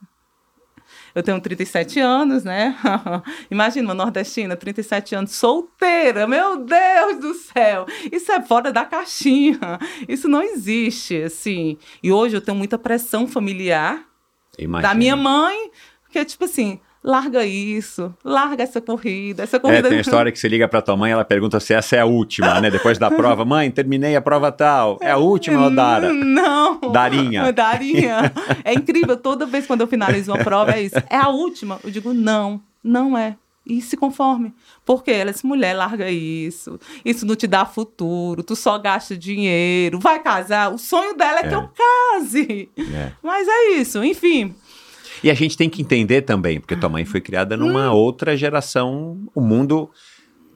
Eu 1.14 1.22
tenho 1.22 1.40
37 1.40 2.00
anos, 2.00 2.44
né? 2.44 2.76
Imagina 3.50 3.88
uma 3.88 3.94
nordestina, 3.94 4.56
37 4.56 5.14
anos, 5.14 5.32
solteira. 5.32 6.26
Meu 6.26 6.58
Deus 6.58 7.18
do 7.20 7.34
céu! 7.34 7.86
Isso 8.10 8.30
é 8.32 8.42
fora 8.42 8.72
da 8.72 8.84
caixinha. 8.84 9.78
Isso 10.08 10.28
não 10.28 10.42
existe, 10.42 11.22
assim. 11.22 11.78
E 12.02 12.12
hoje 12.12 12.36
eu 12.36 12.40
tenho 12.40 12.56
muita 12.56 12.76
pressão 12.76 13.26
familiar 13.26 14.04
Imagina. 14.58 14.92
da 14.92 14.94
minha 14.94 15.16
mãe, 15.16 15.70
que 16.10 16.18
é 16.18 16.24
tipo 16.24 16.44
assim, 16.44 16.80
larga 17.04 17.44
isso, 17.44 18.14
larga 18.24 18.62
essa 18.62 18.80
corrida, 18.80 19.42
essa 19.42 19.60
corrida. 19.60 19.88
É, 19.88 19.90
tem 19.90 19.98
a 19.98 20.00
história 20.00 20.32
que 20.32 20.38
você 20.38 20.48
liga 20.48 20.66
para 20.66 20.80
tua 20.80 20.96
mãe, 20.96 21.12
ela 21.12 21.24
pergunta 21.24 21.60
se 21.60 21.74
essa 21.74 21.96
é 21.96 22.00
a 22.00 22.06
última, 22.06 22.60
né? 22.62 22.70
Depois 22.70 22.96
da 22.96 23.10
prova, 23.10 23.44
mãe, 23.46 23.70
terminei 23.70 24.16
a 24.16 24.22
prova 24.22 24.50
tal. 24.50 24.98
É 25.02 25.10
a 25.10 25.18
última, 25.18 25.64
ou 25.64 25.70
Dara? 25.70 26.10
Não. 26.10 26.80
Darinha. 26.90 27.52
Darinha. 27.52 28.32
É 28.64 28.72
incrível, 28.72 29.18
toda 29.18 29.44
vez 29.44 29.66
quando 29.66 29.82
eu 29.82 29.86
finalizo 29.86 30.32
uma 30.32 30.42
prova 30.42 30.72
é 30.72 30.82
isso. 30.82 30.96
É 31.10 31.16
a 31.16 31.28
última? 31.28 31.78
Eu 31.84 31.90
digo, 31.90 32.14
não, 32.14 32.60
não 32.82 33.18
é. 33.18 33.36
E 33.66 33.80
se 33.80 33.96
conforme. 33.96 34.52
Porque 34.84 35.10
ela 35.10 35.32
disse, 35.32 35.46
mulher, 35.46 35.74
larga 35.74 36.10
isso. 36.10 36.78
Isso 37.02 37.24
não 37.24 37.34
te 37.34 37.46
dá 37.46 37.64
futuro. 37.64 38.42
Tu 38.42 38.54
só 38.54 38.78
gasta 38.78 39.16
dinheiro. 39.16 39.98
Vai 39.98 40.22
casar. 40.22 40.70
O 40.70 40.76
sonho 40.76 41.16
dela 41.16 41.40
é, 41.40 41.46
é. 41.46 41.48
que 41.48 41.54
eu 41.54 41.68
case. 41.68 42.68
É. 42.76 43.12
Mas 43.22 43.48
é 43.48 43.70
isso. 43.76 44.04
Enfim, 44.04 44.54
e 45.24 45.30
a 45.30 45.34
gente 45.34 45.56
tem 45.56 45.70
que 45.70 45.80
entender 45.80 46.22
também, 46.22 46.60
porque 46.60 46.76
tua 46.76 46.88
mãe 46.88 47.04
foi 47.04 47.20
criada 47.20 47.56
numa 47.56 47.90
hum. 47.90 47.96
outra 47.96 48.36
geração, 48.36 49.18
o 49.34 49.40
mundo 49.40 49.90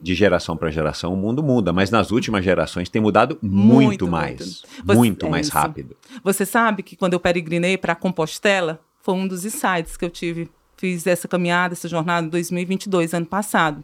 de 0.01 0.15
geração 0.15 0.55
para 0.55 0.69
geração 0.69 1.13
o 1.13 1.17
mundo 1.17 1.43
muda, 1.43 1.73
mas 1.73 1.89
nas 1.89 2.11
últimas 2.11 2.43
gerações 2.43 2.87
tem 2.87 3.01
mudado 3.01 3.37
muito, 3.41 3.73
muito 3.73 4.07
mais, 4.07 4.63
muito, 4.77 4.95
muito 4.95 5.25
é 5.25 5.29
mais 5.29 5.47
isso. 5.47 5.55
rápido. 5.55 5.97
Você 6.23 6.45
sabe 6.45 6.83
que 6.83 6.95
quando 6.95 7.13
eu 7.13 7.19
peregrinei 7.19 7.77
para 7.77 7.95
Compostela, 7.95 8.79
foi 9.01 9.13
um 9.15 9.27
dos 9.27 9.43
insights 9.43 9.97
que 9.97 10.05
eu 10.05 10.09
tive. 10.09 10.49
Fiz 10.77 11.05
essa 11.05 11.27
caminhada, 11.27 11.73
essa 11.73 11.89
jornada 11.89 12.27
em 12.27 12.29
2022, 12.29 13.13
ano 13.13 13.25
passado. 13.25 13.83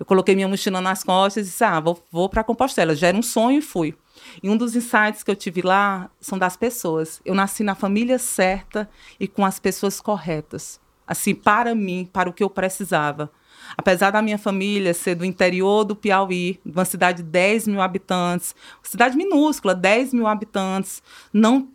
Eu 0.00 0.04
coloquei 0.04 0.34
minha 0.34 0.48
mochila 0.48 0.80
nas 0.80 1.04
costas 1.04 1.46
e 1.46 1.50
disse: 1.50 1.62
Ah, 1.62 1.78
vou, 1.78 2.02
vou 2.10 2.28
para 2.28 2.42
Compostela. 2.42 2.96
Já 2.96 3.08
era 3.08 3.16
um 3.16 3.22
sonho 3.22 3.58
e 3.58 3.62
fui. 3.62 3.94
E 4.42 4.48
um 4.48 4.56
dos 4.56 4.76
insights 4.76 5.22
que 5.22 5.30
eu 5.30 5.36
tive 5.36 5.62
lá 5.62 6.10
são 6.20 6.38
das 6.38 6.56
pessoas. 6.56 7.20
Eu 7.24 7.34
nasci 7.34 7.62
na 7.62 7.74
família 7.74 8.18
certa 8.18 8.88
e 9.18 9.26
com 9.26 9.44
as 9.44 9.58
pessoas 9.58 10.00
corretas. 10.00 10.80
Assim, 11.06 11.34
para 11.34 11.74
mim, 11.74 12.08
para 12.10 12.30
o 12.30 12.32
que 12.32 12.42
eu 12.42 12.50
precisava. 12.50 13.30
Apesar 13.76 14.10
da 14.10 14.22
minha 14.22 14.38
família 14.38 14.94
ser 14.94 15.14
do 15.14 15.24
interior 15.24 15.84
do 15.84 15.96
Piauí, 15.96 16.60
uma 16.64 16.84
cidade 16.84 17.22
de 17.22 17.28
10 17.28 17.68
mil 17.68 17.80
habitantes, 17.80 18.54
cidade 18.82 19.16
minúscula, 19.16 19.74
10 19.74 20.14
mil 20.14 20.26
habitantes, 20.26 21.02
não 21.32 21.68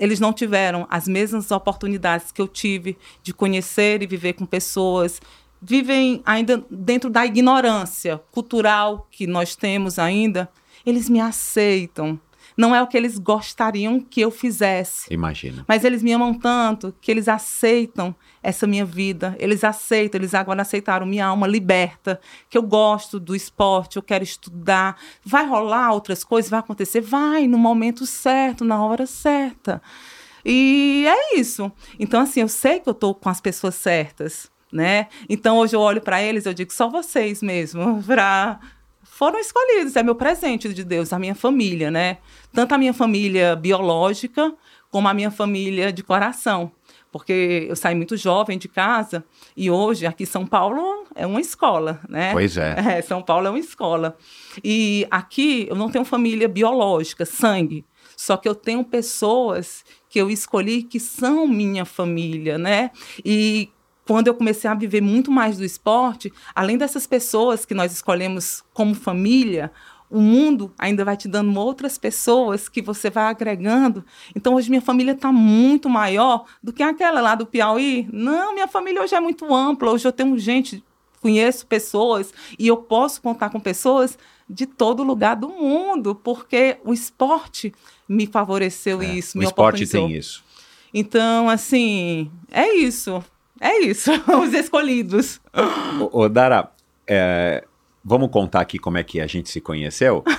eles 0.00 0.18
não 0.18 0.32
tiveram 0.32 0.84
as 0.90 1.06
mesmas 1.06 1.52
oportunidades 1.52 2.32
que 2.32 2.42
eu 2.42 2.48
tive 2.48 2.98
de 3.22 3.32
conhecer 3.32 4.02
e 4.02 4.06
viver 4.06 4.32
com 4.32 4.44
pessoas. 4.44 5.20
Vivem 5.62 6.20
ainda 6.26 6.64
dentro 6.68 7.08
da 7.08 7.24
ignorância 7.24 8.20
cultural 8.32 9.06
que 9.12 9.28
nós 9.28 9.54
temos 9.54 9.96
ainda 9.96 10.50
eles 10.86 11.10
me 11.10 11.20
aceitam. 11.20 12.18
Não 12.56 12.74
é 12.74 12.82
o 12.82 12.86
que 12.86 12.96
eles 12.96 13.18
gostariam 13.18 14.00
que 14.00 14.20
eu 14.20 14.30
fizesse. 14.30 15.12
Imagina. 15.12 15.62
Mas 15.68 15.84
eles 15.84 16.02
me 16.02 16.12
amam 16.12 16.32
tanto 16.32 16.94
que 17.02 17.10
eles 17.10 17.28
aceitam 17.28 18.14
essa 18.42 18.66
minha 18.66 18.84
vida. 18.84 19.36
Eles 19.38 19.62
aceitam, 19.62 20.18
eles 20.18 20.32
agora 20.32 20.62
aceitaram 20.62 21.04
minha 21.04 21.26
alma 21.26 21.46
liberta, 21.46 22.18
que 22.48 22.56
eu 22.56 22.62
gosto 22.62 23.20
do 23.20 23.36
esporte, 23.36 23.96
eu 23.96 24.02
quero 24.02 24.24
estudar. 24.24 24.96
Vai 25.22 25.46
rolar 25.46 25.92
outras 25.92 26.24
coisas, 26.24 26.50
vai 26.50 26.60
acontecer? 26.60 27.02
Vai, 27.02 27.46
no 27.46 27.58
momento 27.58 28.06
certo, 28.06 28.64
na 28.64 28.82
hora 28.82 29.04
certa. 29.04 29.82
E 30.42 31.04
é 31.06 31.38
isso. 31.38 31.70
Então, 31.98 32.20
assim, 32.20 32.40
eu 32.40 32.48
sei 32.48 32.80
que 32.80 32.88
eu 32.88 32.92
estou 32.92 33.14
com 33.14 33.28
as 33.28 33.40
pessoas 33.40 33.74
certas. 33.74 34.50
Né? 34.72 35.06
Então 35.28 35.58
hoje 35.58 35.76
eu 35.76 35.80
olho 35.80 36.00
para 36.00 36.20
eles, 36.20 36.44
eu 36.44 36.52
digo 36.52 36.72
só 36.72 36.90
vocês 36.90 37.40
mesmo, 37.40 38.02
para 38.04 38.58
foram 39.16 39.38
escolhidos, 39.38 39.96
é 39.96 40.02
meu 40.02 40.14
presente 40.14 40.74
de 40.74 40.84
Deus, 40.84 41.10
a 41.10 41.18
minha 41.18 41.34
família, 41.34 41.90
né? 41.90 42.18
Tanto 42.52 42.74
a 42.74 42.78
minha 42.78 42.92
família 42.92 43.56
biológica 43.56 44.52
como 44.90 45.08
a 45.08 45.14
minha 45.14 45.30
família 45.30 45.90
de 45.90 46.02
coração. 46.02 46.70
Porque 47.10 47.66
eu 47.66 47.74
saí 47.74 47.94
muito 47.94 48.14
jovem 48.14 48.58
de 48.58 48.68
casa 48.68 49.24
e 49.56 49.70
hoje 49.70 50.04
aqui 50.04 50.26
São 50.26 50.46
Paulo 50.46 51.06
é 51.14 51.26
uma 51.26 51.40
escola, 51.40 51.98
né? 52.06 52.32
Pois 52.32 52.58
é. 52.58 52.74
é 52.98 53.00
São 53.00 53.22
Paulo 53.22 53.46
é 53.46 53.50
uma 53.50 53.58
escola. 53.58 54.18
E 54.62 55.06
aqui 55.10 55.66
eu 55.66 55.74
não 55.74 55.88
tenho 55.88 56.04
família 56.04 56.46
biológica, 56.46 57.24
sangue. 57.24 57.86
Só 58.14 58.36
que 58.36 58.46
eu 58.46 58.54
tenho 58.54 58.84
pessoas 58.84 59.82
que 60.10 60.20
eu 60.20 60.28
escolhi 60.28 60.82
que 60.82 61.00
são 61.00 61.48
minha 61.48 61.86
família, 61.86 62.58
né? 62.58 62.90
E 63.24 63.70
quando 64.06 64.28
eu 64.28 64.34
comecei 64.34 64.70
a 64.70 64.74
viver 64.74 65.00
muito 65.00 65.30
mais 65.30 65.58
do 65.58 65.64
esporte, 65.64 66.32
além 66.54 66.78
dessas 66.78 67.06
pessoas 67.06 67.64
que 67.64 67.74
nós 67.74 67.92
escolhemos 67.92 68.62
como 68.72 68.94
família, 68.94 69.72
o 70.08 70.20
mundo 70.20 70.72
ainda 70.78 71.04
vai 71.04 71.16
te 71.16 71.26
dando 71.26 71.58
outras 71.58 71.98
pessoas 71.98 72.68
que 72.68 72.80
você 72.80 73.10
vai 73.10 73.24
agregando. 73.24 74.04
Então, 74.34 74.54
hoje 74.54 74.70
minha 74.70 74.80
família 74.80 75.12
está 75.12 75.32
muito 75.32 75.88
maior 75.88 76.44
do 76.62 76.72
que 76.72 76.82
aquela 76.82 77.20
lá 77.20 77.34
do 77.34 77.44
Piauí. 77.44 78.08
Não, 78.12 78.54
minha 78.54 78.68
família 78.68 79.02
hoje 79.02 79.16
é 79.16 79.20
muito 79.20 79.52
ampla. 79.52 79.90
Hoje 79.90 80.06
eu 80.06 80.12
tenho 80.12 80.38
gente, 80.38 80.84
conheço 81.20 81.66
pessoas 81.66 82.32
e 82.56 82.68
eu 82.68 82.76
posso 82.76 83.20
contar 83.20 83.50
com 83.50 83.58
pessoas 83.58 84.16
de 84.48 84.64
todo 84.64 85.02
lugar 85.02 85.34
do 85.34 85.48
mundo, 85.48 86.14
porque 86.14 86.76
o 86.84 86.92
esporte 86.92 87.74
me 88.08 88.28
favoreceu 88.28 89.02
é, 89.02 89.06
isso, 89.06 89.36
o 89.36 89.42
esporte 89.42 89.84
tem 89.88 90.12
isso. 90.12 90.44
Então, 90.94 91.50
assim, 91.50 92.30
é 92.48 92.72
isso. 92.76 93.24
É 93.60 93.80
isso, 93.80 94.10
os 94.42 94.52
escolhidos. 94.52 95.40
Ô, 96.00 96.22
ô 96.22 96.28
Dara, 96.28 96.70
é, 97.06 97.64
vamos 98.04 98.30
contar 98.30 98.60
aqui 98.60 98.78
como 98.78 98.98
é 98.98 99.02
que 99.02 99.20
a 99.20 99.26
gente 99.26 99.48
se 99.50 99.60
conheceu? 99.60 100.22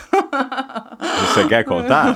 Você 1.34 1.48
quer 1.48 1.64
contar? 1.64 2.16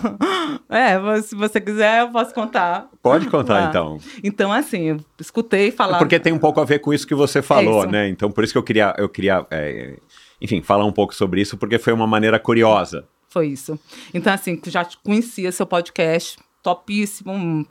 É, 0.70 1.22
se 1.22 1.36
você 1.36 1.60
quiser, 1.60 2.02
eu 2.02 2.10
posso 2.10 2.34
contar. 2.34 2.88
Pode 3.02 3.28
contar, 3.28 3.66
ah. 3.66 3.70
então. 3.70 3.98
Então, 4.24 4.52
assim, 4.52 4.84
eu 4.84 4.98
escutei 5.20 5.72
falar. 5.72 5.98
Porque 5.98 6.20
tem 6.20 6.32
um 6.32 6.40
pouco 6.40 6.60
a 6.60 6.64
ver 6.66 6.80
com 6.80 6.94
isso 6.94 7.06
que 7.06 7.14
você 7.14 7.42
falou, 7.42 7.84
é 7.84 7.88
né? 7.88 8.08
Então, 8.10 8.32
por 8.32 8.44
isso 8.44 8.54
que 8.54 8.58
eu 8.58 8.64
queria, 8.64 8.94
eu 8.98 9.10
queria 9.10 9.46
é, 9.52 9.98
enfim, 10.42 10.62
falar 10.62 10.86
um 10.86 10.92
pouco 10.92 11.14
sobre 11.14 11.40
isso, 11.40 11.56
porque 11.56 11.78
foi 11.78 11.94
uma 11.94 12.08
maneira 12.08 12.40
curiosa. 12.40 13.08
Foi 13.30 13.48
isso. 13.48 13.80
Então, 14.14 14.34
assim, 14.34 14.60
já 14.66 14.86
conhecia 15.04 15.52
seu 15.52 15.66
podcast, 15.66 16.40
topíssimo, 16.64 17.66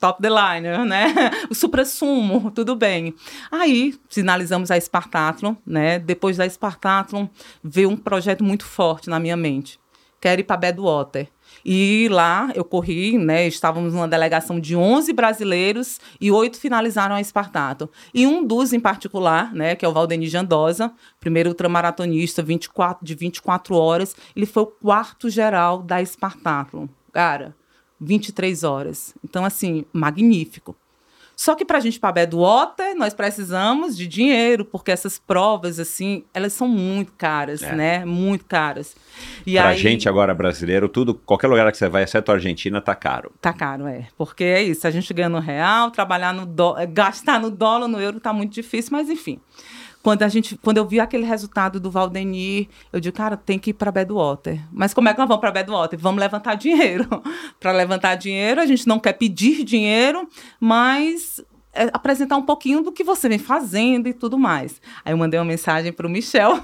top 0.00 0.20
the 0.22 0.30
line, 0.30 0.66
né? 0.86 1.30
O 1.50 1.54
supra-sumo, 1.54 2.50
tudo 2.50 2.74
bem. 2.74 3.14
Aí, 3.50 3.94
finalizamos 4.08 4.70
a 4.70 4.80
Spartathlon, 4.80 5.54
né? 5.64 5.98
Depois 5.98 6.36
da 6.36 6.48
Spartathlon, 6.48 7.28
veio 7.62 7.90
um 7.90 7.96
projeto 7.96 8.42
muito 8.42 8.64
forte 8.64 9.10
na 9.10 9.20
minha 9.20 9.36
mente. 9.36 9.78
Quero 10.20 10.40
ir 10.40 10.44
para 10.44 10.56
Badwater. 10.56 11.28
E 11.64 12.08
lá 12.10 12.50
eu 12.54 12.64
corri, 12.64 13.18
né? 13.18 13.46
Estávamos 13.46 13.92
numa 13.92 14.08
delegação 14.08 14.60
de 14.60 14.76
11 14.76 15.12
brasileiros 15.12 15.98
e 16.20 16.30
oito 16.30 16.58
finalizaram 16.58 17.14
a 17.14 17.20
Espartato. 17.20 17.90
E 18.14 18.26
um 18.26 18.44
dos 18.44 18.72
em 18.72 18.80
particular, 18.80 19.52
né, 19.52 19.74
que 19.74 19.84
é 19.84 19.88
o 19.88 19.92
Valdeni 19.92 20.28
Jandosa, 20.28 20.92
primeiro 21.18 21.50
ultramaratonista 21.50 22.42
24, 22.42 23.04
de 23.04 23.14
24 23.14 23.74
horas, 23.74 24.14
ele 24.34 24.46
foi 24.46 24.62
o 24.62 24.66
quarto 24.66 25.28
geral 25.28 25.82
da 25.82 26.00
Espartato. 26.00 26.88
Cara, 27.12 27.54
23 28.00 28.64
horas. 28.64 29.14
Então, 29.24 29.44
assim, 29.44 29.84
magnífico. 29.92 30.76
Só 31.36 31.54
que 31.54 31.64
para 31.64 31.78
a 31.78 31.80
gente 31.80 31.96
ir 31.96 32.00
para 32.00 32.12
Badwater, 32.12 32.94
nós 32.94 33.14
precisamos 33.14 33.96
de 33.96 34.06
dinheiro, 34.06 34.62
porque 34.62 34.90
essas 34.90 35.18
provas, 35.18 35.80
assim, 35.80 36.22
elas 36.34 36.52
são 36.52 36.68
muito 36.68 37.12
caras, 37.16 37.62
É. 37.62 37.74
né? 37.74 38.04
Muito 38.04 38.44
caras. 38.44 38.94
E 39.46 39.54
Pra 39.54 39.68
aí, 39.68 39.78
gente 39.78 40.06
agora 40.06 40.34
brasileiro, 40.34 40.86
tudo, 40.86 41.14
qualquer 41.14 41.46
lugar 41.48 41.72
que 41.72 41.78
você 41.78 41.88
vai, 41.88 42.02
exceto 42.02 42.30
a 42.30 42.34
Argentina, 42.34 42.78
tá 42.78 42.94
caro. 42.94 43.32
Tá 43.40 43.54
caro, 43.54 43.86
é. 43.86 44.06
Porque 44.18 44.44
é 44.44 44.62
isso, 44.62 44.86
a 44.86 44.90
gente 44.90 45.14
ganha 45.14 45.30
no 45.30 45.38
real, 45.38 45.90
trabalhar 45.90 46.34
no 46.34 46.44
dólar, 46.44 46.84
gastar 46.84 47.40
no 47.40 47.50
dólar, 47.50 47.88
no 47.88 47.98
euro 47.98 48.20
tá 48.20 48.34
muito 48.34 48.52
difícil, 48.52 48.90
mas 48.92 49.08
enfim. 49.08 49.40
Quando, 50.02 50.22
a 50.22 50.28
gente, 50.28 50.56
quando 50.56 50.78
eu 50.78 50.86
vi 50.86 50.98
aquele 50.98 51.24
resultado 51.24 51.78
do 51.78 51.90
Valdenir, 51.90 52.68
eu 52.92 53.00
digo, 53.00 53.16
cara, 53.16 53.36
tem 53.36 53.58
que 53.58 53.70
ir 53.70 53.74
para 53.74 53.92
Badwater. 53.92 54.60
Mas 54.72 54.94
como 54.94 55.08
é 55.08 55.12
que 55.12 55.18
nós 55.18 55.28
vamos 55.28 55.40
para 55.40 55.52
Badwater? 55.52 55.98
Vamos 55.98 56.20
levantar 56.20 56.54
dinheiro. 56.54 57.06
para 57.60 57.72
levantar 57.72 58.14
dinheiro, 58.14 58.60
a 58.60 58.66
gente 58.66 58.86
não 58.86 58.98
quer 58.98 59.12
pedir 59.12 59.62
dinheiro, 59.62 60.26
mas 60.58 61.42
é, 61.72 61.84
apresentar 61.92 62.36
um 62.36 62.42
pouquinho 62.42 62.82
do 62.82 62.90
que 62.90 63.04
você 63.04 63.28
vem 63.28 63.38
fazendo 63.38 64.08
e 64.08 64.12
tudo 64.12 64.36
mais. 64.36 64.80
Aí 65.04 65.12
eu 65.12 65.16
mandei 65.16 65.38
uma 65.38 65.46
mensagem 65.46 65.92
para 65.92 66.06
o 66.06 66.10
Michel 66.10 66.58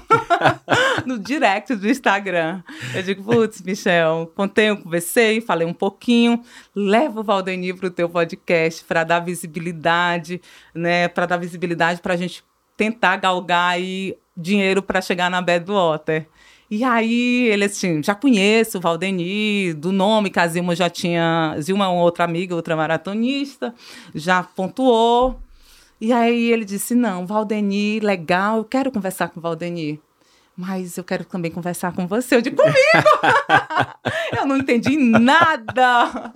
no 1.05 1.17
direct 1.17 1.75
do 1.75 1.87
Instagram. 1.87 2.61
Eu 2.93 3.03
digo, 3.03 3.23
putz, 3.23 3.61
Michel, 3.61 4.31
eu 4.35 4.77
conversei, 4.83 5.39
falei 5.39 5.65
um 5.65 5.73
pouquinho, 5.73 6.41
leva 6.75 7.21
o 7.21 7.23
Valdenir 7.23 7.77
para 7.77 7.87
o 7.87 7.91
teu 7.91 8.09
podcast 8.09 8.83
para 8.83 9.05
dar 9.05 9.19
visibilidade, 9.19 10.41
né? 10.75 11.07
Para 11.07 11.25
dar 11.25 11.37
visibilidade 11.37 12.01
para 12.01 12.13
a 12.13 12.17
gente 12.17 12.43
tentar 12.77 13.17
galgar 13.17 13.71
aí 13.71 14.15
dinheiro 14.35 14.81
para 14.81 15.01
chegar 15.01 15.29
na 15.29 15.41
Badwater. 15.41 16.27
E 16.69 16.83
aí, 16.83 17.47
ele 17.47 17.63
assim, 17.65 18.03
já 18.03 18.13
conheço 18.13 18.77
o 18.77 18.81
Valdenir, 18.81 19.73
do 19.75 19.91
nome 19.91 20.29
que 20.29 20.39
a 20.39 20.47
Zilma 20.47 20.75
já 20.75 20.89
tinha. 20.89 21.55
Zilma 21.59 21.85
é 21.85 21.87
uma 21.87 22.03
outra 22.03 22.25
amiga, 22.25 22.53
outra 22.55 22.75
maratonista, 22.75 23.73
já 24.13 24.43
pontuou. 24.43 25.39
E 25.99 26.11
aí 26.11 26.51
ele 26.51 26.65
disse: 26.65 26.93
Não, 26.93 27.25
Valdenir, 27.25 28.03
legal, 28.03 28.57
eu 28.57 28.65
quero 28.65 28.91
conversar 28.91 29.29
com 29.29 29.39
o 29.39 29.43
Valdenir. 29.43 29.99
Mas 30.57 30.97
eu 30.97 31.03
quero 31.03 31.23
também 31.23 31.51
conversar 31.51 31.93
com 31.93 32.07
você. 32.07 32.35
Eu 32.35 32.41
digo, 32.41 32.55
comigo! 32.55 32.75
eu 34.35 34.45
não 34.47 34.57
entendi 34.57 34.97
nada! 34.97 36.33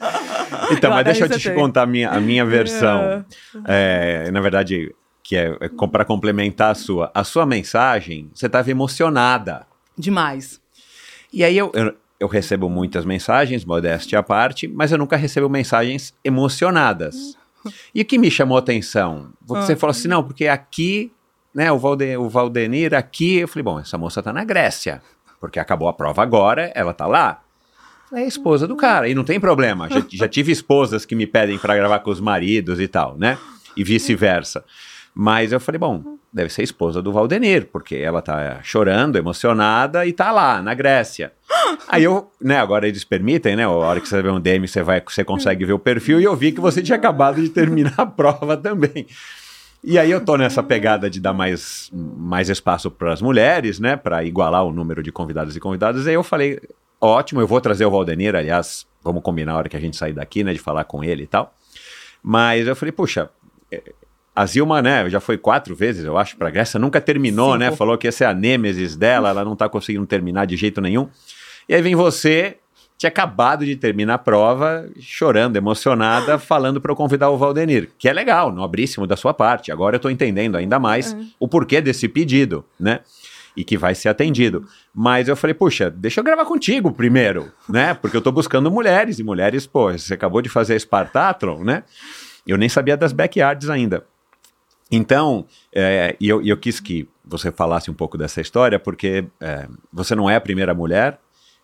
Então, 0.72 0.92
mas 0.92 1.04
deixa 1.04 1.26
eu 1.26 1.40
te 1.40 1.52
contar 1.56 1.82
a 1.82 1.86
minha, 1.88 2.08
a 2.08 2.20
minha 2.22 2.46
versão. 2.46 3.26
É, 3.68 4.30
na 4.30 4.40
verdade, 4.40 4.94
que 5.24 5.36
é, 5.36 5.58
é 5.62 5.70
para 5.88 6.06
complementar 6.06 6.72
a 6.72 6.76
sua. 6.76 7.12
A 7.14 7.24
sua 7.24 7.46
mensagem, 7.46 8.30
você 8.34 8.48
estava 8.48 8.70
emocionada. 8.72 9.66
Demais. 9.98 10.60
E 11.34 11.44
aí 11.44 11.58
eu, 11.58 11.72
eu, 11.74 11.94
eu 12.20 12.28
recebo 12.28 12.70
muitas 12.70 13.06
mensagens, 13.06 13.64
modéstia 13.66 14.20
à 14.20 14.24
parte, 14.24 14.68
mas 14.68 14.92
eu 14.92 14.98
nunca 14.98 15.16
recebo 15.16 15.48
mensagens 15.50 16.14
emocionadas. 16.24 17.38
E 17.94 18.02
o 18.02 18.06
que 18.06 18.18
me 18.18 18.32
chamou 18.32 18.58
a 18.58 18.60
atenção? 18.60 19.30
Você 19.46 19.74
Ah. 19.74 19.78
falou 19.78 19.92
assim, 19.92 20.08
não, 20.08 20.24
porque 20.24 20.48
aqui, 20.48 21.12
né, 21.54 21.72
o, 21.72 21.78
Valde, 21.78 22.18
o 22.18 22.28
Valdenir 22.28 22.94
aqui, 22.94 23.38
eu 23.38 23.48
falei, 23.48 23.64
bom, 23.64 23.80
essa 23.80 23.98
moça 23.98 24.22
tá 24.24 24.34
na 24.34 24.44
Grécia, 24.44 25.02
porque 25.40 25.60
acabou 25.60 25.88
a 25.88 25.94
prova 25.94 26.22
agora, 26.24 26.72
ela 26.76 26.94
tá 26.94 27.06
lá. 27.06 27.42
É 28.14 28.20
a 28.24 28.26
esposa 28.26 28.68
do 28.68 28.76
cara, 28.76 29.08
e 29.08 29.16
não 29.16 29.24
tem 29.24 29.40
problema. 29.40 29.88
Já, 29.90 30.04
já 30.12 30.28
tive 30.28 30.52
esposas 30.52 31.06
que 31.06 31.16
me 31.16 31.26
pedem 31.26 31.58
para 31.58 31.76
gravar 31.76 32.00
com 32.00 32.10
os 32.12 32.20
maridos 32.20 32.80
e 32.80 32.88
tal, 32.88 33.16
né? 33.18 33.38
E 33.78 33.84
vice-versa. 33.86 34.66
Mas 35.14 35.52
eu 35.52 35.60
falei, 35.60 35.78
bom, 35.78 36.18
deve 36.32 36.50
ser 36.50 36.62
a 36.62 36.64
esposa 36.64 37.02
do 37.02 37.12
Valdenir, 37.12 37.68
porque 37.72 37.96
ela 37.96 38.22
tá 38.22 38.60
chorando, 38.64 39.18
emocionada 39.18 40.06
e 40.06 40.14
tá 40.14 40.32
lá, 40.32 40.62
na 40.62 40.74
Grécia. 40.74 41.34
Aí 41.88 42.04
eu, 42.04 42.32
né, 42.40 42.58
agora 42.58 42.88
eles 42.88 43.04
permitem, 43.04 43.56
né? 43.56 43.66
A 43.66 43.70
hora 43.70 44.00
que 44.00 44.08
você 44.08 44.22
vê 44.22 44.30
um 44.30 44.40
DM, 44.40 44.68
você 44.68 44.82
vai, 44.82 45.02
você 45.02 45.24
consegue 45.24 45.66
ver 45.66 45.74
o 45.74 45.80
perfil, 45.80 46.20
e 46.20 46.24
eu 46.24 46.36
vi 46.36 46.52
que 46.52 46.62
você 46.62 46.82
tinha 46.82 46.96
acabado 46.96 47.42
de 47.42 47.50
terminar 47.50 47.94
a 47.98 48.06
prova 48.08 48.56
também. 48.56 49.06
E 49.84 49.98
aí 49.98 50.12
eu 50.12 50.24
tô 50.24 50.38
nessa 50.38 50.62
pegada 50.62 51.10
de 51.10 51.20
dar 51.20 51.34
mais, 51.34 51.90
mais 51.92 52.50
espaço 52.50 52.90
para 52.90 53.12
as 53.12 53.22
mulheres, 53.22 53.80
né, 53.80 53.98
para 53.98 54.24
igualar 54.24 54.64
o 54.64 54.72
número 54.72 55.02
de 55.04 55.12
convidados 55.12 55.56
e 55.56 55.60
convidadas. 55.60 56.08
Aí 56.08 56.14
eu 56.14 56.24
falei, 56.24 56.62
ótimo, 57.00 57.42
eu 57.42 57.48
vou 57.48 57.60
trazer 57.60 57.86
o 57.86 57.92
Valdenir, 57.92 58.36
aliás, 58.36 58.86
vamos 59.04 59.24
combinar 59.24 59.54
a 59.54 59.58
hora 59.58 59.70
que 59.70 59.76
a 59.76 59.80
gente 59.80 59.98
sair 59.98 60.14
daqui, 60.14 60.44
né, 60.44 60.54
de 60.54 60.60
falar 60.60 60.84
com 60.86 61.04
ele 61.04 61.24
e 61.24 61.28
tal. 61.28 61.54
Mas 62.24 62.68
eu 62.68 62.76
falei, 62.76 62.92
puxa, 62.92 63.30
a 64.36 64.46
Zilma, 64.46 64.82
né, 64.82 65.10
já 65.10 65.20
foi 65.20 65.38
quatro 65.38 65.76
vezes, 65.76 66.06
eu 66.06 66.18
acho, 66.18 66.38
pra 66.38 66.50
Grécia, 66.50 66.80
nunca 66.80 67.02
terminou, 67.02 67.54
Cinco. 67.54 67.60
né? 67.60 67.72
Falou 67.72 67.98
que 67.98 68.08
essa 68.08 68.24
é 68.24 68.28
a 68.28 68.34
nêmesis 68.34 68.96
dela, 68.96 69.30
ela 69.30 69.44
não 69.44 69.56
tá 69.56 69.68
conseguindo 69.68 70.06
terminar 70.06 70.46
de 70.46 70.56
jeito 70.56 70.80
nenhum. 70.80 71.10
E 71.68 71.76
aí 71.76 71.82
vem 71.82 71.96
você, 71.96 72.58
tinha 72.98 73.10
acabado 73.10 73.66
de 73.66 73.76
terminar 73.76 74.14
a 74.14 74.18
prova, 74.18 74.88
chorando, 75.00 75.58
emocionada, 75.58 76.38
falando 76.38 76.80
para 76.80 76.92
eu 76.92 76.96
convidar 76.96 77.30
o 77.30 77.38
Valdenir, 77.38 77.90
que 77.98 78.08
é 78.08 78.14
legal, 78.14 78.52
nobríssimo 78.52 79.08
da 79.08 79.18
sua 79.18 79.34
parte. 79.34 79.72
Agora 79.72 79.96
eu 79.96 80.00
tô 80.00 80.10
entendendo 80.10 80.56
ainda 80.56 80.80
mais 80.80 81.18
o 81.40 81.48
porquê 81.48 81.82
desse 81.82 82.08
pedido, 82.08 82.64
né? 82.80 83.00
E 83.58 83.64
que 83.66 83.76
vai 83.76 83.96
ser 83.96 84.08
atendido. 84.08 84.66
Mas 84.94 85.28
eu 85.28 85.36
falei, 85.36 85.54
puxa, 85.54 85.90
deixa 85.90 86.20
eu 86.20 86.24
gravar 86.24 86.46
contigo 86.46 86.92
primeiro, 86.92 87.52
né? 87.68 87.94
Porque 87.96 88.16
eu 88.16 88.22
tô 88.22 88.32
buscando 88.32 88.70
mulheres, 88.72 89.20
e 89.20 89.24
mulheres, 89.24 89.66
pô, 89.66 89.92
você 89.92 90.14
acabou 90.14 90.42
de 90.42 90.48
fazer 90.48 90.76
a 90.76 90.80
Spartathlon, 90.80 91.64
né? 91.64 91.84
Eu 92.46 92.58
nem 92.58 92.70
sabia 92.70 92.96
das 92.96 93.12
backyards 93.12 93.68
ainda. 93.70 94.06
Então, 94.92 95.46
é, 95.74 96.16
e 96.20 96.28
eu, 96.28 96.42
eu 96.42 96.58
quis 96.58 96.80
que 96.80 97.08
você 97.24 97.52
falasse 97.52 97.90
um 97.90 97.94
pouco 97.94 98.18
dessa 98.18 98.42
história, 98.42 98.78
porque 98.78 99.26
é, 99.40 99.68
você 99.92 100.14
não 100.14 100.30
é 100.30 100.36
a 100.36 100.42
primeira 100.42 100.74
mulher 100.74 101.20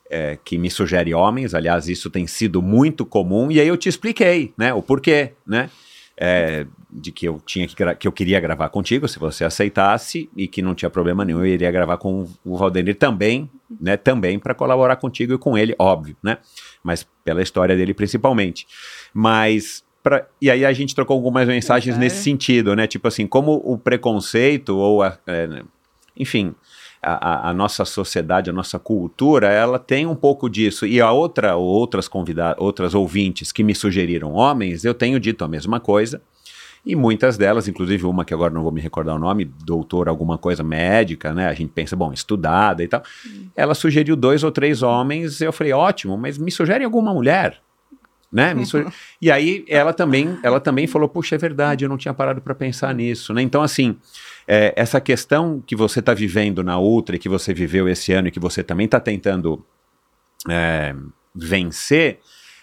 é, 0.09 0.38
que 0.43 0.57
me 0.57 0.69
sugere 0.69 1.13
homens, 1.13 1.53
aliás, 1.53 1.89
isso 1.89 2.09
tem 2.09 2.25
sido 2.25 2.61
muito 2.61 3.05
comum, 3.05 3.51
e 3.51 3.59
aí 3.59 3.67
eu 3.67 3.78
te 3.78 3.89
expliquei, 3.89 4.53
né, 4.57 4.73
o 4.73 4.82
porquê, 4.82 5.34
né, 5.45 5.69
é, 6.15 6.65
de 6.89 7.11
que 7.11 7.28
eu 7.28 7.41
tinha 7.45 7.67
que, 7.67 7.75
que 7.95 8.07
eu 8.07 8.11
queria 8.11 8.39
gravar 8.39 8.69
contigo, 8.69 9.07
se 9.07 9.19
você 9.19 9.43
aceitasse, 9.43 10.30
e 10.36 10.47
que 10.47 10.61
não 10.61 10.73
tinha 10.73 10.89
problema 10.89 11.25
nenhum, 11.25 11.39
eu 11.39 11.47
iria 11.47 11.69
gravar 11.69 11.97
com 11.97 12.28
o 12.45 12.57
Valdenir 12.57 12.95
também, 12.95 13.49
né, 13.80 13.97
também 13.97 14.39
para 14.39 14.55
colaborar 14.55 14.95
contigo 14.95 15.34
e 15.34 15.38
com 15.38 15.57
ele, 15.57 15.75
óbvio, 15.78 16.15
né, 16.23 16.38
mas 16.82 17.05
pela 17.23 17.41
história 17.41 17.75
dele 17.75 17.93
principalmente. 17.93 18.65
Mas 19.13 19.84
pra- 20.10 20.26
e 20.41 20.49
aí 20.49 20.66
a 20.66 20.72
gente 20.74 20.95
trocou 20.95 21.16
algumas 21.16 21.47
mensagens 21.47 21.95
É. 21.95 21.99
nesse 21.99 22.24
sentido, 22.24 22.76
né? 22.76 22.88
Tipo 22.88 23.08
assim, 23.08 23.28
como 23.28 23.62
o 23.64 23.78
preconceito 23.78 24.78
ou 24.78 25.03
a, 25.03 25.18
é, 25.28 25.62
enfim, 26.16 26.55
a, 27.01 27.49
a- 27.49 27.53
nossa 27.53 27.84
sociedade, 27.86 28.49
a 28.49 28.53
nossa 28.53 28.80
cultura, 28.80 29.47
ela 29.49 29.78
tem 29.78 30.05
um 30.05 30.16
pouco 30.16 30.49
disso. 30.49 30.86
E 30.86 30.99
a 31.01 31.12
outra, 31.12 31.55
ou 31.55 31.66
outras 31.66 32.08
convidadas, 32.08 32.55
outras 32.60 32.95
ouvintes 32.95 33.51
que 33.51 33.64
me 33.64 33.76
sugeriram 33.76 34.32
homens, 34.34 34.84
eu 34.86 34.93
tenho 34.93 35.20
dito 35.20 35.43
a 35.43 35.47
mesma 35.47 35.80
coisa. 35.80 36.22
E 36.86 36.95
muitas 36.95 37.38
delas, 37.38 37.68
inclusive 37.68 38.05
uma 38.05 38.24
que 38.24 38.34
agora 38.34 38.53
não 38.53 38.64
vou 38.64 38.72
me 38.72 38.80
recordar 38.80 39.14
o 39.16 39.20
nome, 39.20 39.43
doutora 39.43 40.10
alguma 40.10 40.38
coisa 40.38 40.64
médica, 40.64 41.34
né? 41.34 41.47
A 41.49 41.53
gente 41.53 41.70
pensa, 41.74 41.97
bom, 41.97 42.14
estudada 42.14 42.82
e 42.82 42.88
tal. 42.88 43.03
Ela 43.58 43.76
sugeriu 43.76 44.16
dois 44.16 44.41
ou 44.43 44.51
três 44.51 44.82
homens, 44.82 45.41
eu 45.41 45.51
falei, 45.51 45.74
ótimo, 45.74 46.18
mas 46.18 46.38
me 46.38 46.49
sugere 46.49 46.86
alguma 46.86 47.14
mulher, 47.14 47.60
né? 48.32 48.53
Suge- 48.65 48.88
E 49.21 49.32
aí 49.32 49.63
ela 49.67 49.93
também, 49.93 50.38
ela 50.43 50.59
também 50.59 50.86
falou, 50.88 51.07
puxa, 51.07 51.36
é 51.36 51.38
verdade, 51.38 51.86
eu 51.86 51.89
não 51.89 51.97
tinha 51.97 52.13
parado 52.13 52.41
para 52.41 52.53
pensar 52.55 52.93
nisso, 52.93 53.34
né? 53.34 53.41
Então 53.41 53.61
assim, 53.61 53.95
é, 54.47 54.73
essa 54.75 54.99
questão 55.01 55.63
que 55.65 55.75
você 55.75 55.99
está 55.99 56.13
vivendo 56.13 56.63
na 56.63 56.80
Ultra 56.80 57.15
e 57.15 57.19
que 57.19 57.30
você 57.30 57.53
viveu 57.53 57.88
esse 57.88 58.11
ano 58.13 58.28
e 58.28 58.32
que 58.32 58.39
você 58.39 58.63
também 58.63 58.86
está 58.86 58.99
tentando 58.99 59.65
é, 60.49 60.95
vencer, 61.36 62.19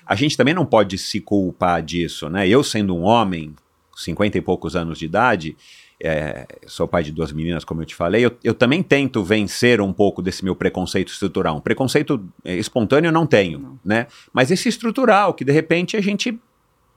a 0.07 0.15
gente 0.15 0.37
também 0.37 0.53
não 0.55 0.67
pode 0.67 0.99
se 0.99 1.21
culpar 1.21 1.83
disso, 1.83 2.28
né? 2.28 2.47
Eu 2.47 2.62
sendo 2.62 2.95
um 2.95 3.03
homem, 3.03 3.55
50 3.97 4.36
e 4.39 4.41
poucos 4.41 4.77
anos 4.77 4.99
de 4.99 5.07
idade, 5.07 5.57
é, 6.03 6.47
sou 6.66 6.89
pai 6.89 7.03
de 7.03 7.12
duas 7.12 7.33
meninas, 7.33 7.65
como 7.65 7.83
eu 7.83 7.87
te 7.87 7.95
falei, 7.95 8.25
eu, 8.25 8.37
eu 8.43 8.55
também 8.55 8.83
tento 8.83 9.23
vencer 9.23 9.81
um 9.81 9.93
pouco 9.93 10.21
desse 10.21 10.45
meu 10.45 10.55
preconceito 10.55 11.12
estrutural. 11.12 11.57
Um 11.57 11.61
preconceito 11.61 12.25
é, 12.45 12.57
espontâneo 12.57 13.09
eu 13.09 13.12
não 13.12 13.27
tenho, 13.27 13.79
né? 13.85 14.07
Mas 14.33 14.51
esse 14.51 14.69
estrutural, 14.69 15.35
que 15.35 15.45
de 15.45 15.53
repente 15.53 15.97
a 15.97 16.01
gente, 16.01 16.39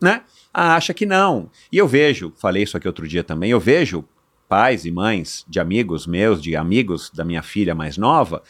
né, 0.01 0.21
acha 0.53 0.93
que 0.93 1.05
não. 1.05 1.49
E 1.71 1.77
eu 1.77 1.87
vejo, 1.87 2.33
falei 2.37 2.63
isso 2.63 2.77
aqui 2.77 2.87
outro 2.87 3.07
dia 3.07 3.23
também, 3.23 3.51
eu 3.51 3.59
vejo 3.59 4.03
pais 4.47 4.85
e 4.85 4.91
mães 4.91 5.45
de 5.47 5.59
amigos 5.59 6.07
meus, 6.07 6.41
de 6.41 6.55
amigos 6.55 7.11
da 7.13 7.23
minha 7.23 7.43
filha 7.43 7.75
mais 7.75 7.97
nova, 7.97 8.41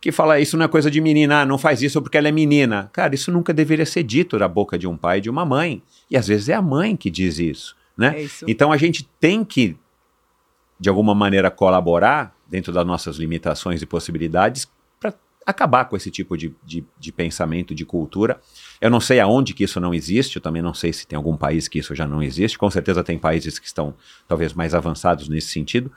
que 0.00 0.12
fala 0.12 0.38
isso 0.38 0.58
não 0.58 0.66
é 0.66 0.68
coisa 0.68 0.90
de 0.90 1.00
menina, 1.00 1.40
ah, 1.40 1.46
não 1.46 1.56
faz 1.56 1.80
isso 1.80 2.02
porque 2.02 2.18
ela 2.18 2.28
é 2.28 2.32
menina. 2.32 2.90
Cara, 2.92 3.14
isso 3.14 3.32
nunca 3.32 3.54
deveria 3.54 3.86
ser 3.86 4.02
dito 4.02 4.38
da 4.38 4.46
boca 4.46 4.78
de 4.78 4.86
um 4.86 4.98
pai 4.98 5.16
e 5.16 5.20
de 5.22 5.30
uma 5.30 5.46
mãe. 5.46 5.82
E 6.10 6.16
às 6.16 6.28
vezes 6.28 6.50
é 6.50 6.54
a 6.54 6.60
mãe 6.60 6.94
que 6.94 7.08
diz 7.08 7.38
isso, 7.38 7.74
né? 7.96 8.12
É 8.14 8.22
isso. 8.24 8.44
Então 8.46 8.70
a 8.70 8.76
gente 8.76 9.08
tem 9.18 9.42
que, 9.42 9.76
de 10.78 10.88
alguma 10.88 11.14
maneira, 11.14 11.50
colaborar 11.50 12.34
dentro 12.46 12.72
das 12.72 12.86
nossas 12.86 13.16
limitações 13.16 13.82
e 13.82 13.86
possibilidades 13.86 14.68
para 15.00 15.14
acabar 15.46 15.84
com 15.86 15.96
esse 15.96 16.10
tipo 16.10 16.36
de, 16.36 16.54
de, 16.64 16.84
de 16.98 17.12
pensamento, 17.12 17.74
de 17.74 17.84
cultura. 17.84 18.40
Eu 18.80 18.90
não 18.90 19.00
sei 19.00 19.20
aonde 19.20 19.54
que 19.54 19.64
isso 19.64 19.80
não 19.80 19.94
existe, 19.94 20.36
eu 20.36 20.42
também 20.42 20.62
não 20.62 20.74
sei 20.74 20.92
se 20.92 21.06
tem 21.06 21.16
algum 21.16 21.36
país 21.36 21.68
que 21.68 21.78
isso 21.78 21.94
já 21.94 22.06
não 22.06 22.22
existe. 22.22 22.58
Com 22.58 22.70
certeza 22.70 23.04
tem 23.04 23.18
países 23.18 23.58
que 23.58 23.66
estão 23.66 23.94
talvez 24.26 24.52
mais 24.52 24.74
avançados 24.74 25.28
nesse 25.28 25.48
sentido. 25.48 25.90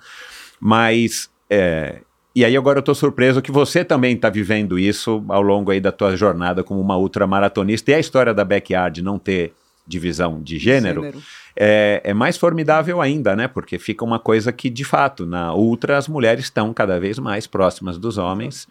Mas 0.59 1.29
é, 1.49 2.01
e 2.37 2.45
aí 2.45 2.55
agora 2.55 2.77
eu 2.77 2.81
estou 2.81 2.93
surpreso 2.93 3.41
que 3.41 3.51
você 3.51 3.83
também 3.83 4.13
está 4.13 4.29
vivendo 4.29 4.77
isso 4.77 5.25
ao 5.27 5.41
longo 5.41 5.71
aí 5.71 5.79
da 5.79 5.91
tua 5.91 6.15
jornada 6.15 6.63
como 6.63 6.79
uma 6.79 6.95
ultramaratonista. 6.95 7.89
E 7.89 7.95
a 7.95 7.99
história 7.99 8.31
da 8.31 8.45
Backyard 8.45 9.01
não 9.01 9.17
ter 9.17 9.53
divisão 9.87 10.39
de 10.43 10.59
gênero, 10.59 11.01
gênero. 11.01 11.23
É, 11.59 12.01
é, 12.03 12.13
mais 12.13 12.37
formidável 12.37 13.01
ainda, 13.01 13.35
né? 13.35 13.47
Porque 13.47 13.79
fica 13.79 14.05
uma 14.05 14.19
coisa 14.19 14.51
que, 14.51 14.69
de 14.69 14.83
fato, 14.83 15.25
na 15.25 15.55
ultra 15.55 15.97
as 15.97 16.07
mulheres 16.07 16.45
estão 16.45 16.71
cada 16.71 16.99
vez 16.99 17.17
mais 17.17 17.47
próximas 17.47 17.97
dos 17.97 18.19
homens. 18.19 18.67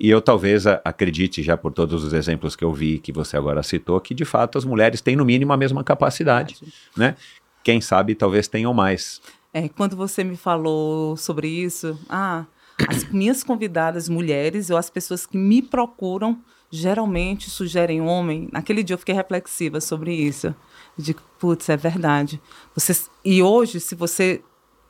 E 0.00 0.08
eu 0.08 0.20
talvez 0.20 0.66
acredite, 0.66 1.42
já 1.42 1.56
por 1.56 1.72
todos 1.72 2.02
os 2.02 2.12
exemplos 2.12 2.56
que 2.56 2.64
eu 2.64 2.72
vi, 2.72 2.98
que 2.98 3.12
você 3.12 3.36
agora 3.36 3.62
citou, 3.62 4.00
que 4.00 4.14
de 4.14 4.24
fato 4.24 4.56
as 4.56 4.64
mulheres 4.64 5.00
têm 5.00 5.14
no 5.14 5.24
mínimo 5.24 5.52
a 5.52 5.56
mesma 5.56 5.84
capacidade, 5.84 6.56
né? 6.96 7.14
Quem 7.62 7.80
sabe 7.80 8.14
talvez 8.14 8.48
tenham 8.48 8.72
mais. 8.72 9.20
É, 9.52 9.68
quando 9.68 9.94
você 9.94 10.24
me 10.24 10.36
falou 10.36 11.16
sobre 11.16 11.46
isso, 11.46 11.96
ah, 12.08 12.46
as 12.88 13.04
minhas 13.12 13.44
convidadas 13.44 14.08
mulheres 14.08 14.70
ou 14.70 14.76
as 14.76 14.88
pessoas 14.88 15.26
que 15.26 15.36
me 15.36 15.60
procuram 15.60 16.42
geralmente 16.70 17.50
sugerem 17.50 18.00
homem. 18.00 18.48
Naquele 18.50 18.82
dia 18.82 18.94
eu 18.94 18.98
fiquei 18.98 19.14
reflexiva 19.14 19.80
sobre 19.80 20.14
isso. 20.14 20.54
De 20.96 21.14
putz, 21.38 21.68
é 21.68 21.76
verdade. 21.76 22.40
Você, 22.74 22.94
e 23.24 23.42
hoje, 23.42 23.80
se 23.80 23.94
você 23.94 24.42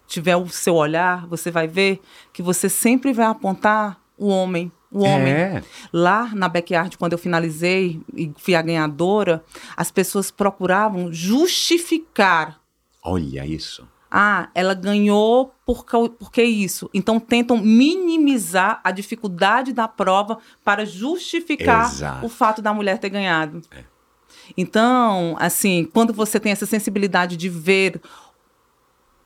tiver 0.06 0.36
o 0.36 0.48
seu 0.48 0.74
olhar, 0.74 1.26
você 1.26 1.50
vai 1.50 1.66
ver 1.66 2.00
que 2.32 2.42
você 2.42 2.68
sempre 2.68 3.12
vai 3.12 3.26
apontar 3.26 4.00
o 4.18 4.28
homem. 4.28 4.70
O 4.90 5.04
homem. 5.04 5.32
É. 5.32 5.62
Lá 5.92 6.34
na 6.34 6.48
backyard, 6.48 6.98
quando 6.98 7.12
eu 7.12 7.18
finalizei 7.18 8.00
e 8.14 8.30
fui 8.36 8.54
a 8.54 8.60
ganhadora, 8.60 9.42
as 9.76 9.90
pessoas 9.90 10.30
procuravam 10.30 11.12
justificar. 11.12 12.60
Olha 13.02 13.46
isso 13.46 13.86
ah, 14.14 14.50
ela 14.54 14.74
ganhou 14.74 15.54
por, 15.64 15.86
porque 16.18 16.42
isso. 16.42 16.90
Então 16.92 17.18
tentam 17.18 17.56
minimizar 17.56 18.78
a 18.84 18.90
dificuldade 18.90 19.72
da 19.72 19.88
prova 19.88 20.36
para 20.62 20.84
justificar 20.84 21.86
Exato. 21.86 22.26
o 22.26 22.28
fato 22.28 22.60
da 22.60 22.74
mulher 22.74 22.98
ter 22.98 23.08
ganhado. 23.08 23.62
É. 23.70 23.84
Então, 24.56 25.36
assim, 25.38 25.88
quando 25.92 26.12
você 26.12 26.38
tem 26.38 26.52
essa 26.52 26.66
sensibilidade 26.66 27.36
de 27.36 27.48
ver 27.48 28.00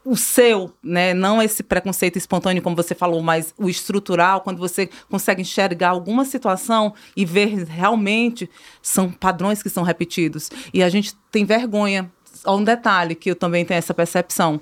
o 0.06 0.16
seu, 0.16 0.72
né, 0.80 1.12
não 1.12 1.43
esse 1.43 1.64
preconceito 1.64 2.16
espontâneo 2.16 2.62
como 2.62 2.76
você 2.76 2.94
falou, 2.94 3.20
mas 3.20 3.52
o 3.59 3.68
estrutural, 3.68 4.40
quando 4.40 4.59
você 4.59 4.88
consegue 5.10 5.43
enxergar 5.43 5.88
alguma 5.88 6.24
situação 6.24 6.94
e 7.16 7.24
ver 7.24 7.64
realmente 7.64 8.48
são 8.80 9.10
padrões 9.10 9.64
que 9.64 9.68
são 9.68 9.82
repetidos. 9.82 10.48
E 10.72 10.80
a 10.80 10.88
gente 10.88 11.12
tem 11.32 11.44
vergonha. 11.44 12.09
Um 12.47 12.62
detalhe 12.62 13.16
que 13.16 13.28
eu 13.32 13.34
também 13.34 13.64
tenho 13.64 13.78
essa 13.78 13.93
percepção. 13.93 14.60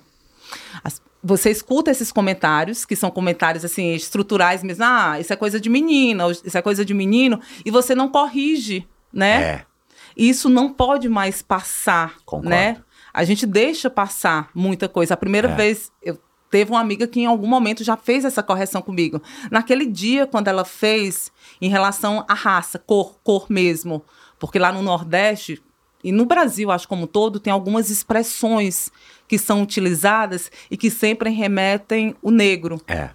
As, 0.82 1.02
você 1.22 1.50
escuta 1.50 1.90
esses 1.90 2.10
comentários, 2.10 2.86
que 2.86 2.96
são 2.96 3.10
comentários 3.10 3.66
assim, 3.66 3.94
estruturais 3.94 4.62
mesmo, 4.62 4.84
ah, 4.84 5.20
isso 5.20 5.32
é 5.32 5.36
coisa 5.36 5.60
de 5.60 5.68
menina, 5.68 6.24
isso 6.30 6.56
é 6.56 6.62
coisa 6.62 6.84
de 6.84 6.94
menino, 6.94 7.38
e 7.66 7.70
você 7.70 7.94
não 7.94 8.08
corrige, 8.08 8.88
né? 9.12 9.42
É. 9.42 9.66
Isso 10.16 10.48
não 10.48 10.72
pode 10.72 11.08
mais 11.08 11.42
passar, 11.42 12.16
Concordo. 12.24 12.48
né? 12.48 12.82
A 13.12 13.24
gente 13.24 13.46
deixa 13.46 13.88
passar 13.88 14.50
muita 14.54 14.88
coisa. 14.88 15.14
A 15.14 15.16
primeira 15.16 15.48
é. 15.48 15.54
vez 15.54 15.92
eu 16.02 16.18
teve 16.50 16.70
uma 16.70 16.80
amiga 16.80 17.08
que 17.08 17.20
em 17.20 17.26
algum 17.26 17.48
momento 17.48 17.82
já 17.82 17.96
fez 17.96 18.24
essa 18.24 18.40
correção 18.40 18.80
comigo. 18.80 19.20
Naquele 19.50 19.86
dia, 19.86 20.24
quando 20.24 20.46
ela 20.46 20.64
fez 20.64 21.32
em 21.60 21.68
relação 21.68 22.24
à 22.28 22.34
raça, 22.34 22.78
cor, 22.78 23.18
cor 23.24 23.46
mesmo, 23.48 24.04
porque 24.38 24.56
lá 24.58 24.70
no 24.70 24.80
Nordeste 24.80 25.60
e 26.04 26.12
no 26.12 26.24
Brasil, 26.26 26.70
acho 26.70 26.86
como 26.86 27.04
um 27.04 27.06
todo, 27.08 27.40
tem 27.40 27.52
algumas 27.52 27.90
expressões 27.90 28.92
que 29.26 29.38
são 29.38 29.62
utilizadas 29.62 30.48
e 30.70 30.76
que 30.76 30.90
sempre 30.90 31.30
remetem 31.30 32.14
o 32.22 32.30
negro. 32.30 32.80
É. 32.86 33.10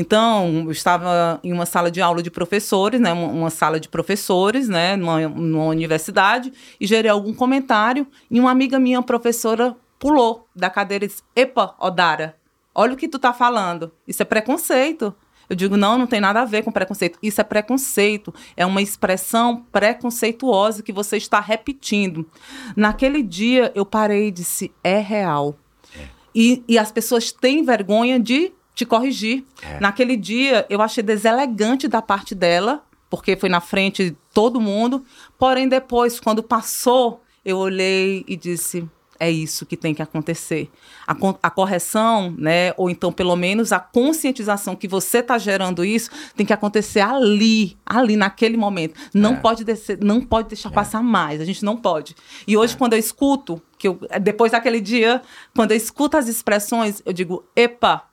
Então, 0.00 0.62
eu 0.64 0.70
estava 0.70 1.40
em 1.42 1.52
uma 1.52 1.66
sala 1.66 1.90
de 1.90 2.00
aula 2.00 2.22
de 2.22 2.30
professores, 2.30 3.00
né, 3.00 3.12
uma, 3.12 3.50
sala 3.50 3.80
de 3.80 3.88
professores, 3.88 4.68
né, 4.68 4.94
numa, 4.94 5.28
numa 5.28 5.64
universidade, 5.64 6.52
e 6.80 6.86
gerei 6.86 7.10
algum 7.10 7.34
comentário, 7.34 8.06
e 8.30 8.38
uma 8.38 8.52
amiga 8.52 8.78
minha, 8.78 9.02
professora, 9.02 9.74
pulou 9.98 10.46
da 10.54 10.70
cadeira 10.70 11.04
e 11.04 11.08
disse, 11.08 11.24
epa, 11.34 11.74
Odara, 11.80 12.36
olha 12.72 12.94
o 12.94 12.96
que 12.96 13.08
tu 13.08 13.18
tá 13.18 13.32
falando, 13.32 13.90
isso 14.06 14.22
é 14.22 14.24
preconceito. 14.24 15.12
Eu 15.50 15.56
digo, 15.56 15.76
não, 15.76 15.98
não 15.98 16.06
tem 16.06 16.20
nada 16.20 16.42
a 16.42 16.44
ver 16.44 16.62
com 16.62 16.70
preconceito. 16.70 17.18
Isso 17.22 17.40
é 17.40 17.44
preconceito. 17.44 18.34
É 18.54 18.66
uma 18.66 18.82
expressão 18.82 19.64
preconceituosa 19.72 20.82
que 20.82 20.92
você 20.92 21.16
está 21.16 21.40
repetindo. 21.40 22.28
Naquele 22.76 23.22
dia, 23.22 23.72
eu 23.74 23.86
parei 23.86 24.28
e 24.28 24.30
disse, 24.30 24.70
é 24.84 24.98
real. 24.98 25.56
É. 25.98 26.04
E, 26.34 26.62
e 26.68 26.78
as 26.78 26.92
pessoas 26.92 27.32
têm 27.32 27.64
vergonha 27.64 28.20
de 28.20 28.52
te 28.78 28.86
corrigir. 28.86 29.44
É. 29.60 29.80
Naquele 29.80 30.16
dia, 30.16 30.64
eu 30.70 30.80
achei 30.80 31.02
deselegante 31.02 31.88
da 31.88 32.00
parte 32.00 32.32
dela, 32.32 32.84
porque 33.10 33.36
foi 33.36 33.48
na 33.48 33.60
frente 33.60 34.10
de 34.10 34.16
todo 34.32 34.60
mundo. 34.60 35.04
Porém, 35.36 35.68
depois, 35.68 36.20
quando 36.20 36.44
passou, 36.44 37.20
eu 37.44 37.58
olhei 37.58 38.24
e 38.28 38.36
disse: 38.36 38.88
é 39.18 39.28
isso 39.28 39.66
que 39.66 39.76
tem 39.76 39.92
que 39.92 40.00
acontecer. 40.00 40.70
A, 41.04 41.16
a, 41.42 41.50
correção, 41.50 42.32
né, 42.38 42.72
ou 42.76 42.88
então 42.88 43.12
pelo 43.12 43.34
menos 43.34 43.72
a 43.72 43.80
conscientização 43.80 44.76
que 44.76 44.86
você 44.86 45.18
está 45.18 45.36
gerando 45.38 45.84
isso, 45.84 46.08
tem 46.36 46.46
que 46.46 46.52
acontecer 46.52 47.00
ali, 47.00 47.76
ali 47.84 48.16
naquele 48.16 48.56
momento. 48.56 48.94
Não 49.12 49.34
é. 49.34 49.36
pode 49.40 49.64
descer, 49.64 49.98
não 50.00 50.20
pode 50.20 50.50
deixar 50.50 50.70
é. 50.70 50.72
passar 50.72 51.02
mais. 51.02 51.40
A 51.40 51.44
gente 51.44 51.64
não 51.64 51.76
pode. 51.76 52.14
E 52.46 52.56
hoje, 52.56 52.74
é. 52.74 52.78
quando 52.78 52.92
eu 52.92 52.98
escuto, 52.98 53.60
que 53.76 53.88
eu, 53.88 53.98
depois 54.22 54.52
daquele 54.52 54.80
dia, 54.80 55.20
quando 55.52 55.72
eu 55.72 55.76
escuto 55.76 56.16
as 56.16 56.28
expressões, 56.28 57.02
eu 57.04 57.12
digo, 57.12 57.44
epa, 57.56 58.07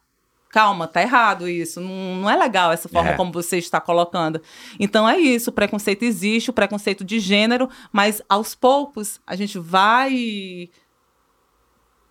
calma, 0.56 0.88
tá 0.88 1.02
errado 1.02 1.49
isso, 1.49 1.82
não, 1.82 2.15
não 2.15 2.30
é 2.30 2.36
legal 2.38 2.72
essa 2.72 2.88
forma 2.88 3.10
é. 3.10 3.14
como 3.18 3.30
você 3.30 3.57
está 3.57 3.82
colocando. 3.82 4.41
Então 4.80 5.07
é 5.07 5.19
isso, 5.19 5.49
o 5.49 5.53
preconceito 5.53 6.03
existe, 6.03 6.49
o 6.49 6.53
preconceito 6.53 7.03
de 7.03 7.19
gênero, 7.19 7.69
mas 7.91 8.22
aos 8.30 8.56
poucos 8.56 9.19
a 9.27 9.36
gente 9.36 9.60
vai 9.60 10.69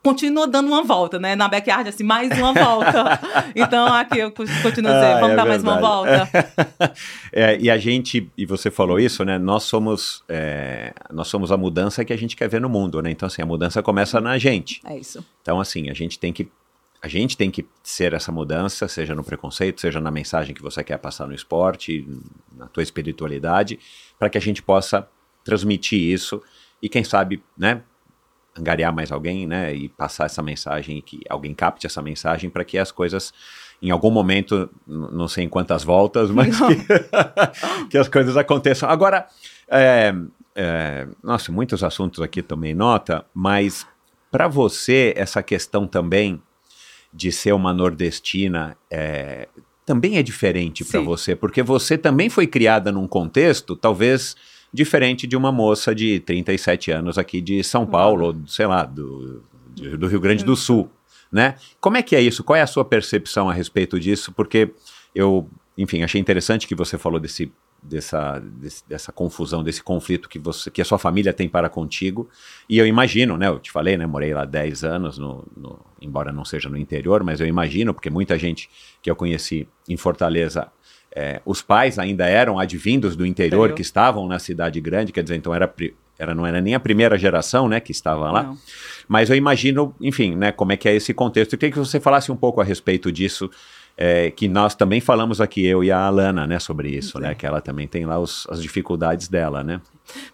continua 0.03 0.47
dando 0.47 0.67
uma 0.67 0.83
volta, 0.83 1.19
né? 1.19 1.35
Na 1.35 1.49
backyard, 1.49 1.89
assim, 1.89 2.05
mais 2.05 2.31
uma 2.39 2.53
volta. 2.53 3.19
então, 3.57 3.87
aqui 3.87 4.19
eu 4.19 4.31
continuo 4.31 4.91
a 4.91 4.95
dizer, 4.95 5.07
ah, 5.07 5.21
vamos 5.21 5.33
é 5.33 5.37
dar 5.37 5.45
verdade. 5.45 5.47
mais 5.47 5.63
uma 5.63 5.81
volta. 5.81 6.29
é, 7.33 7.59
e 7.59 7.71
a 7.71 7.79
gente, 7.79 8.31
e 8.37 8.45
você 8.45 8.71
falou 8.71 9.01
isso, 9.01 9.25
né? 9.25 9.39
Nós 9.39 9.63
somos, 9.63 10.23
é, 10.29 10.93
nós 11.11 11.29
somos 11.29 11.51
a 11.51 11.57
mudança 11.57 12.05
que 12.05 12.13
a 12.13 12.19
gente 12.19 12.37
quer 12.37 12.51
ver 12.51 12.61
no 12.61 12.69
mundo, 12.69 13.01
né? 13.01 13.11
Então, 13.11 13.27
assim, 13.27 13.41
a 13.41 13.47
mudança 13.47 13.83
começa 13.83 14.21
na 14.21 14.37
gente. 14.37 14.83
É 14.85 14.95
isso. 14.95 15.25
Então, 15.41 15.59
assim, 15.59 15.89
a 15.89 15.95
gente 15.95 16.19
tem 16.19 16.35
que 16.35 16.51
a 17.05 17.09
gente 17.09 17.37
tem 17.37 17.51
que 17.51 17.67
ser 17.83 18.15
essa 18.15 18.33
mudança, 18.33 18.89
seja 18.89 19.15
no 19.15 19.23
preconceito, 19.23 19.79
seja 19.79 20.01
na 20.01 20.11
mensagem 20.11 20.55
que 20.55 20.63
você 20.63 20.83
quer 20.83 20.97
passar 20.97 21.27
no 21.27 21.35
esporte, 21.35 22.09
na 22.57 22.67
tua 22.67 22.83
espiritualidade, 22.83 23.79
para 24.19 24.31
que 24.31 24.39
a 24.39 24.41
gente 24.41 24.63
possa 24.63 25.07
transmitir 25.45 26.01
isso 26.01 26.43
e 26.81 26.89
quem 26.89 27.05
sabe, 27.05 27.43
né, 27.59 27.83
angariar 28.59 28.91
mais 28.91 29.13
alguém, 29.13 29.47
né, 29.47 29.75
e 29.75 29.91
passar 29.91 30.25
essa 30.25 30.43
mensagem 30.43 31.03
que 31.03 31.21
alguém 31.29 31.53
capte 31.53 31.87
essa 31.87 32.01
mensagem 32.01 32.49
para 32.49 32.65
que 32.65 32.79
as 32.79 32.91
coisas 32.91 33.35
em 33.83 33.91
algum 33.91 34.11
momento, 34.11 34.71
não 34.87 35.29
sei 35.29 35.45
em 35.45 35.49
quantas 35.51 35.85
voltas, 35.85 36.31
mas 36.31 36.57
que, 36.59 36.77
que, 37.91 37.99
as 37.99 38.09
coisas 38.09 38.35
aconteçam. 38.35 38.89
Agora, 38.89 39.27
é, 39.69 40.15
é, 40.55 41.07
nossa, 41.23 41.53
muitos 41.53 41.85
assuntos 41.85 42.23
aqui 42.23 42.41
também 42.41 42.75
nota, 42.75 43.27
mas 43.35 43.87
para 44.33 44.49
você 44.49 45.13
essa 45.19 45.43
questão 45.43 45.87
também 45.87 46.43
de 47.15 47.31
ser 47.31 47.53
uma 47.53 47.73
nordestina 47.73 48.77
é, 48.91 49.49
também 49.87 50.17
é 50.17 50.23
diferente 50.23 50.85
para 50.85 51.01
você, 51.01 51.37
porque 51.37 51.63
você 51.63 51.97
também 51.97 52.29
foi 52.29 52.47
criada 52.47 52.91
num 52.91 53.07
contexto, 53.07 53.77
talvez 53.77 54.35
diferente 54.73 55.27
de 55.27 55.37
uma 55.37 55.53
moça 55.53 55.95
de 55.95 56.19
37 56.21 56.91
anos 56.91 57.17
aqui 57.17 57.41
de 57.41 57.63
São 57.63 57.87
Paulo, 57.87 58.27
ou, 58.27 58.37
sei 58.49 58.67
lá, 58.67 58.85
do, 58.85 59.45
do 59.97 60.09
Rio 60.09 60.21
Grande 60.21 60.45
do 60.45 60.57
Sul, 60.57 60.91
né? 61.31 61.55
Como 61.81 61.97
é 61.97 62.03
que 62.03 62.17
é 62.17 62.21
isso? 62.21 62.43
Qual 62.43 62.57
é 62.57 62.63
a 62.63 62.67
sua 62.67 62.85
percepção 62.85 63.49
a 63.49 63.53
respeito 63.53 64.01
disso? 64.01 64.33
Porque 64.33 64.71
eu, 65.15 65.49
enfim, 65.79 66.03
achei 66.03 66.21
interessante 66.21 66.67
que 66.67 66.75
você 66.75 66.99
falou 66.99 67.21
desse, 67.21 67.53
dessa, 67.85 68.43
dessa 68.89 69.13
confusão, 69.13 69.63
desse 69.63 69.83
conflito 69.83 70.29
que, 70.29 70.39
você, 70.39 70.71
que 70.71 70.81
a 70.81 70.85
sua 70.85 70.99
família 70.99 71.33
tem 71.33 71.49
para 71.49 71.69
contigo. 71.69 72.29
E 72.69 72.79
eu 72.79 72.87
imagino, 72.87 73.37
né? 73.37 73.49
Eu 73.49 73.59
te 73.59 73.71
falei, 73.71 73.97
né? 73.97 74.07
Morei 74.07 74.33
lá 74.33 74.45
10 74.45 74.85
anos, 74.85 75.19
no, 75.19 75.47
no, 75.57 75.79
embora 76.01 76.33
não 76.33 76.45
seja 76.45 76.69
no 76.69 76.77
interior, 76.77 77.23
mas 77.23 77.41
eu 77.41 77.47
imagino, 77.47 77.93
porque 77.93 78.09
muita 78.09 78.39
gente 78.39 78.71
que 79.03 79.11
eu 79.11 79.15
conheci 79.15 79.69
em 79.89 79.97
Fortaleza 79.97 80.71
é, 81.15 81.41
os 81.45 81.63
pais 81.63 81.99
ainda 81.99 82.27
eram 82.27 82.59
advindos 82.59 83.15
do 83.15 83.25
interior 83.25 83.73
que 83.73 83.83
estavam 83.83 84.27
na 84.27 84.41
cidade 84.41 84.81
grande, 84.81 85.13
quer 85.13 85.23
dizer, 85.23 85.37
então 85.37 85.55
era, 85.55 85.73
era 86.19 86.35
não 86.35 86.45
era 86.45 86.61
nem 86.61 86.75
a 86.75 86.81
primeira 86.81 87.17
geração, 87.17 87.69
né, 87.69 87.79
que 87.79 87.93
estava 87.93 88.33
lá. 88.33 88.43
Não. 88.43 88.59
Mas 89.07 89.31
eu 89.31 89.37
imagino, 89.37 89.95
enfim, 90.01 90.35
né, 90.35 90.51
como 90.51 90.73
é 90.73 90.77
que 90.77 90.89
é 90.89 90.95
esse 90.95 91.15
contexto. 91.15 91.53
Eu 91.53 91.59
queria 91.59 91.73
que 91.73 91.79
você 91.79 92.01
falasse 92.01 92.33
um 92.33 92.37
pouco 92.37 92.61
a 92.61 92.65
respeito 92.65 93.13
disso, 93.13 93.49
é, 93.97 94.31
que 94.31 94.49
nós 94.49 94.75
também 94.75 95.01
falamos 95.01 95.41
aqui, 95.41 95.65
eu 95.65 95.85
e 95.85 95.91
a 95.91 95.99
Alana, 95.99 96.47
né, 96.47 96.59
sobre 96.59 96.89
isso, 96.89 97.19
né, 97.19 97.35
que 97.35 97.47
ela 97.47 97.61
também 97.61 97.87
tem 97.87 98.05
lá 98.05 98.19
os, 98.19 98.47
as 98.51 98.61
dificuldades 98.61 99.29
dela, 99.29 99.63
né. 99.63 99.81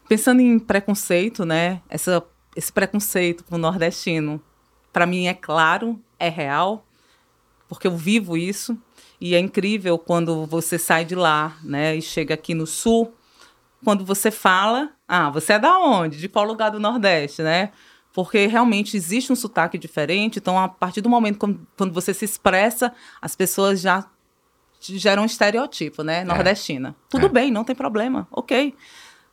Pensando 0.09 0.41
em 0.41 0.59
preconceito, 0.59 1.45
né, 1.45 1.81
essa, 1.89 2.23
esse 2.57 2.73
preconceito 2.73 3.45
pro 3.45 3.59
nordestino, 3.59 4.41
para 4.93 5.07
mim 5.07 5.27
é 5.27 5.35
claro, 5.35 6.01
é 6.19 6.28
real, 6.28 6.87
porque 7.69 7.87
eu 7.87 7.97
vivo 7.97 8.37
isso. 8.37 8.77
E 9.20 9.35
é 9.35 9.39
incrível 9.39 9.99
quando 9.99 10.47
você 10.47 10.78
sai 10.78 11.05
de 11.05 11.15
lá, 11.15 11.57
né, 11.62 11.95
e 11.95 12.03
chega 12.03 12.35
aqui 12.35 12.55
no 12.55 12.66
sul, 12.66 13.15
quando 13.85 14.05
você 14.05 14.31
fala, 14.31 14.91
Ah, 15.07 15.31
você 15.31 15.55
é 15.55 15.59
da 15.59 15.78
onde? 15.78 16.19
De 16.19 16.28
qual 16.28 16.45
lugar 16.45 16.70
do 16.70 16.81
Nordeste, 16.81 17.43
né? 17.43 17.70
Porque 18.12 18.47
realmente 18.47 18.97
existe 18.97 19.32
um 19.32 19.37
sotaque 19.37 19.78
diferente, 19.78 20.39
então 20.39 20.59
a 20.59 20.69
partir 20.69 21.01
do 21.01 21.09
momento 21.09 21.39
quando, 21.39 21.66
quando 21.77 21.93
você 21.93 22.12
se 22.12 22.24
expressa, 22.24 22.93
as 23.23 23.37
pessoas 23.37 23.81
já 23.81 24.05
geram 24.81 25.23
um 25.23 25.27
estereotipo, 25.27 26.03
né? 26.03 26.24
Nordestina. 26.24 26.91
É. 26.91 26.95
Tudo 27.09 27.27
é. 27.27 27.28
bem, 27.28 27.51
não 27.51 27.65
tem 27.65 27.77
problema, 27.77 28.27
ok. 28.31 28.74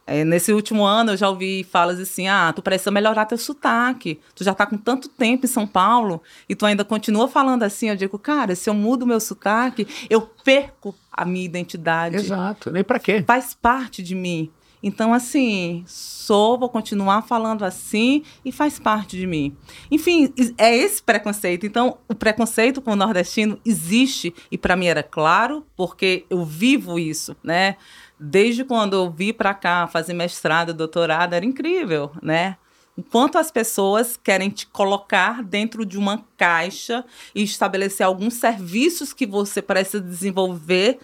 É, 0.10 0.24
nesse 0.24 0.54
último 0.54 0.86
ano 0.86 1.12
eu 1.12 1.18
já 1.18 1.30
ouvi 1.30 1.66
falas 1.66 2.00
assim: 2.00 2.30
ah, 2.30 2.54
tu 2.56 2.62
precisa 2.62 2.90
melhorar 2.90 3.26
teu 3.26 3.38
sotaque. 3.38 4.22
Tu 4.34 4.42
já 4.46 4.54
tá 4.54 4.66
com 4.66 4.78
tanto 4.78 5.10
tempo 5.10 5.46
em 5.46 5.50
São 5.50 5.68
Paulo 5.68 6.24
e 6.48 6.56
tu 6.56 6.66
ainda 6.66 6.86
continua 6.86 7.28
falando 7.28 7.64
assim. 7.64 7.90
Eu 7.90 7.96
digo, 7.98 8.18
cara, 8.18 8.56
se 8.56 8.70
eu 8.70 8.74
mudo 8.74 9.06
meu 9.06 9.20
sotaque, 9.20 9.86
eu 10.10 10.22
perco 10.22 10.96
a 11.12 11.26
minha 11.26 11.44
identidade. 11.44 12.16
Exato, 12.16 12.72
nem 12.72 12.86
para 12.86 13.00
quê? 13.00 13.22
Faz 13.28 13.54
parte 13.54 14.02
de 14.02 14.16
mim. 14.16 14.50
Então, 14.82 15.14
assim, 15.14 15.84
sou, 15.88 16.58
vou 16.58 16.70
continuar 16.70 17.24
falando 17.24 17.66
assim 17.66 18.24
e 18.46 18.52
faz 18.52 18.80
parte 18.80 19.18
de 19.18 19.26
mim. 19.26 19.56
Enfim, 19.90 20.34
é 20.58 20.76
esse 20.76 21.02
preconceito. 21.02 21.66
Então, 21.66 21.98
o 22.08 22.14
preconceito 22.14 22.82
com 22.82 22.92
o 22.92 22.96
nordestino 22.96 23.60
existe 23.66 24.34
e 24.52 24.58
para 24.58 24.76
mim 24.76 24.86
era 24.86 25.02
claro, 25.02 25.66
porque 25.76 26.26
eu 26.30 26.46
vivo 26.46 27.00
isso, 27.00 27.36
né? 27.44 27.76
desde 28.20 28.64
quando 28.64 28.96
eu 28.96 29.12
vi 29.12 29.32
para 29.32 29.54
cá 29.54 29.88
fazer 29.88 30.14
mestrado, 30.14 30.74
doutorado, 30.74 31.34
era 31.34 31.46
incrível, 31.46 32.12
né? 32.22 32.58
Enquanto 32.98 33.38
as 33.38 33.52
pessoas 33.52 34.18
querem 34.18 34.50
te 34.50 34.66
colocar 34.66 35.44
dentro 35.44 35.86
de 35.86 36.00
uma 36.00 36.26
caixa 36.36 37.06
e 37.36 37.44
estabelecer 37.44 38.04
alguns 38.04 38.36
serviços 38.36 39.14
que 39.14 39.28
você 39.28 39.62
precisa 39.62 40.02
desenvolver 40.02 40.98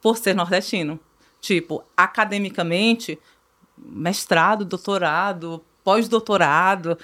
por 0.00 0.16
ser 0.16 0.34
nordestino. 0.34 0.98
Tipo, 1.46 1.84
academicamente, 1.96 3.16
mestrado, 3.78 4.64
doutorado, 4.64 5.62
pós-doutorado, 5.84 6.98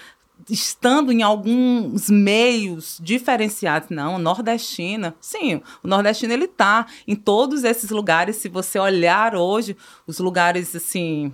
estando 0.50 1.12
em 1.12 1.22
alguns 1.22 2.10
meios 2.10 2.98
diferenciados, 3.00 3.88
não, 3.88 4.18
nordestina, 4.18 5.14
sim, 5.20 5.62
o 5.80 5.86
nordestino 5.86 6.32
ele 6.32 6.48
tá 6.48 6.86
em 7.06 7.14
todos 7.14 7.62
esses 7.62 7.90
lugares, 7.90 8.34
se 8.34 8.48
você 8.48 8.80
olhar 8.80 9.36
hoje, 9.36 9.76
os 10.08 10.18
lugares, 10.18 10.74
assim, 10.74 11.32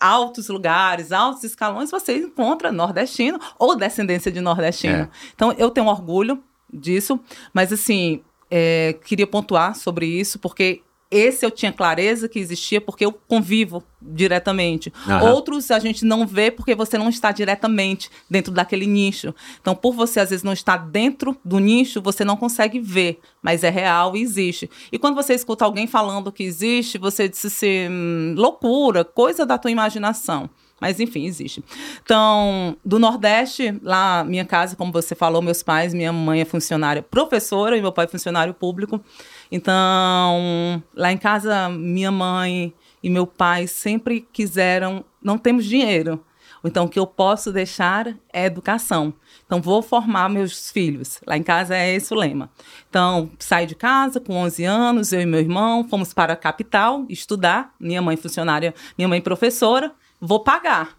altos 0.00 0.48
lugares, 0.48 1.12
altos 1.12 1.44
escalões, 1.44 1.88
você 1.88 2.16
encontra 2.16 2.72
nordestino 2.72 3.38
ou 3.56 3.76
descendência 3.76 4.32
de 4.32 4.40
nordestino. 4.40 5.04
É. 5.04 5.08
Então, 5.36 5.52
eu 5.52 5.70
tenho 5.70 5.86
orgulho 5.86 6.42
disso, 6.68 7.20
mas, 7.54 7.72
assim, 7.72 8.24
é, 8.50 8.96
queria 9.04 9.28
pontuar 9.28 9.76
sobre 9.76 10.04
isso, 10.04 10.40
porque 10.40 10.82
esse 11.10 11.44
eu 11.44 11.50
tinha 11.50 11.72
clareza 11.72 12.28
que 12.28 12.38
existia 12.38 12.80
porque 12.80 13.04
eu 13.04 13.12
convivo 13.12 13.82
diretamente. 14.00 14.92
Uhum. 15.06 15.30
Outros 15.30 15.70
a 15.70 15.78
gente 15.78 16.04
não 16.04 16.26
vê 16.26 16.50
porque 16.50 16.74
você 16.74 16.98
não 16.98 17.08
está 17.08 17.32
diretamente 17.32 18.10
dentro 18.28 18.52
daquele 18.52 18.86
nicho. 18.86 19.34
Então, 19.60 19.74
por 19.74 19.94
você 19.94 20.20
às 20.20 20.30
vezes 20.30 20.42
não 20.42 20.52
estar 20.52 20.76
dentro 20.76 21.36
do 21.44 21.58
nicho, 21.58 22.02
você 22.02 22.24
não 22.24 22.36
consegue 22.36 22.78
ver, 22.78 23.20
mas 23.42 23.64
é 23.64 23.70
real 23.70 24.16
e 24.16 24.22
existe. 24.22 24.70
E 24.92 24.98
quando 24.98 25.14
você 25.14 25.34
escuta 25.34 25.64
alguém 25.64 25.86
falando 25.86 26.30
que 26.30 26.44
existe, 26.44 26.98
você 26.98 27.28
diz 27.28 27.44
assim, 27.44 27.88
hum, 27.88 28.34
loucura, 28.36 29.02
coisa 29.04 29.46
da 29.46 29.56
tua 29.56 29.70
imaginação. 29.70 30.50
Mas 30.80 31.00
enfim, 31.00 31.26
existe. 31.26 31.62
Então, 32.02 32.76
do 32.84 32.98
Nordeste, 32.98 33.78
lá, 33.82 34.22
minha 34.22 34.44
casa, 34.44 34.76
como 34.76 34.92
você 34.92 35.14
falou, 35.14 35.42
meus 35.42 35.62
pais, 35.62 35.92
minha 35.92 36.12
mãe 36.12 36.40
é 36.40 36.44
funcionária 36.44 37.02
professora 37.02 37.76
e 37.76 37.80
meu 37.80 37.90
pai 37.90 38.04
é 38.04 38.08
funcionário 38.08 38.54
público. 38.54 39.02
Então, 39.50 40.82
lá 40.94 41.10
em 41.12 41.16
casa, 41.16 41.68
minha 41.68 42.10
mãe 42.10 42.72
e 43.02 43.08
meu 43.08 43.26
pai 43.26 43.66
sempre 43.66 44.20
quiseram, 44.32 45.04
não 45.22 45.38
temos 45.38 45.64
dinheiro. 45.64 46.24
Então, 46.64 46.84
o 46.84 46.88
que 46.88 46.98
eu 46.98 47.06
posso 47.06 47.52
deixar 47.52 48.14
é 48.32 48.44
educação. 48.44 49.14
Então, 49.46 49.60
vou 49.60 49.80
formar 49.80 50.28
meus 50.28 50.70
filhos. 50.70 51.20
Lá 51.26 51.36
em 51.36 51.42
casa 51.42 51.76
é 51.76 51.94
esse 51.94 52.12
o 52.12 52.16
lema. 52.16 52.50
Então, 52.88 53.30
saí 53.38 53.64
de 53.64 53.74
casa 53.74 54.20
com 54.20 54.34
11 54.36 54.64
anos, 54.64 55.12
eu 55.12 55.20
e 55.20 55.26
meu 55.26 55.40
irmão, 55.40 55.86
fomos 55.88 56.12
para 56.12 56.32
a 56.32 56.36
capital 56.36 57.06
estudar. 57.08 57.72
Minha 57.78 58.02
mãe 58.02 58.16
funcionária, 58.16 58.74
minha 58.96 59.08
mãe 59.08 59.20
professora. 59.20 59.92
Vou 60.20 60.40
pagar. 60.40 60.98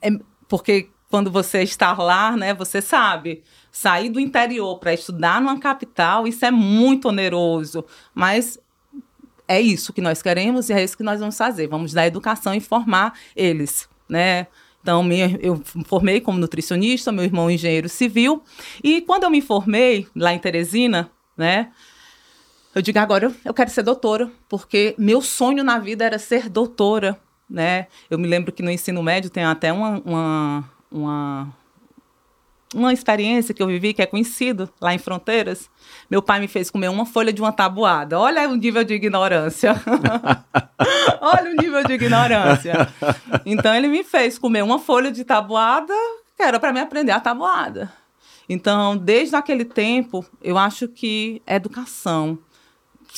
É, 0.00 0.10
porque 0.48 0.88
quando 1.10 1.30
você 1.30 1.62
está 1.62 1.92
lá, 1.94 2.36
né, 2.36 2.54
você 2.54 2.80
sabe 2.80 3.42
sair 3.76 4.08
do 4.08 4.18
interior 4.18 4.78
para 4.78 4.94
estudar 4.94 5.38
numa 5.38 5.60
capital, 5.60 6.26
isso 6.26 6.42
é 6.46 6.50
muito 6.50 7.08
oneroso, 7.08 7.84
mas 8.14 8.58
é 9.46 9.60
isso 9.60 9.92
que 9.92 10.00
nós 10.00 10.22
queremos 10.22 10.70
e 10.70 10.72
é 10.72 10.82
isso 10.82 10.96
que 10.96 11.02
nós 11.02 11.20
vamos 11.20 11.36
fazer. 11.36 11.66
Vamos 11.66 11.92
dar 11.92 12.06
educação 12.06 12.54
e 12.54 12.60
formar 12.60 13.12
eles, 13.36 13.86
né? 14.08 14.46
Então, 14.80 15.02
eu 15.42 15.56
me 15.56 15.84
formei 15.84 16.22
como 16.22 16.38
nutricionista, 16.38 17.12
meu 17.12 17.24
irmão 17.24 17.50
engenheiro 17.50 17.86
civil, 17.86 18.42
e 18.82 19.02
quando 19.02 19.24
eu 19.24 19.30
me 19.30 19.42
formei 19.42 20.06
lá 20.16 20.32
em 20.32 20.38
Teresina, 20.38 21.10
né? 21.36 21.70
Eu 22.74 22.80
digo, 22.80 22.98
agora 22.98 23.30
eu 23.44 23.52
quero 23.52 23.68
ser 23.68 23.82
doutora, 23.82 24.30
porque 24.48 24.94
meu 24.96 25.20
sonho 25.20 25.62
na 25.62 25.78
vida 25.78 26.02
era 26.02 26.18
ser 26.18 26.48
doutora, 26.48 27.20
né? 27.48 27.88
Eu 28.08 28.18
me 28.18 28.26
lembro 28.26 28.52
que 28.52 28.62
no 28.62 28.70
ensino 28.70 29.02
médio 29.02 29.28
tem 29.28 29.44
até 29.44 29.70
uma, 29.70 30.00
uma, 30.02 30.64
uma 30.90 31.54
uma 32.76 32.92
experiência 32.92 33.54
que 33.54 33.62
eu 33.62 33.66
vivi, 33.66 33.94
que 33.94 34.02
é 34.02 34.06
conhecido 34.06 34.68
lá 34.78 34.92
em 34.92 34.98
Fronteiras. 34.98 35.70
Meu 36.10 36.20
pai 36.20 36.38
me 36.38 36.46
fez 36.46 36.70
comer 36.70 36.88
uma 36.90 37.06
folha 37.06 37.32
de 37.32 37.40
uma 37.40 37.50
tabuada. 37.50 38.20
Olha 38.20 38.46
o 38.48 38.54
nível 38.54 38.84
de 38.84 38.92
ignorância. 38.92 39.74
Olha 41.20 41.50
o 41.50 41.56
nível 41.56 41.82
de 41.84 41.94
ignorância. 41.94 42.88
Então, 43.46 43.74
ele 43.74 43.88
me 43.88 44.04
fez 44.04 44.38
comer 44.38 44.62
uma 44.62 44.78
folha 44.78 45.10
de 45.10 45.24
tabuada, 45.24 45.94
que 46.36 46.42
era 46.42 46.60
para 46.60 46.72
me 46.72 46.80
aprender 46.80 47.12
a 47.12 47.20
tabuada. 47.20 47.90
Então, 48.46 48.96
desde 48.96 49.34
aquele 49.34 49.64
tempo, 49.64 50.24
eu 50.42 50.58
acho 50.58 50.86
que 50.86 51.40
educação, 51.46 52.38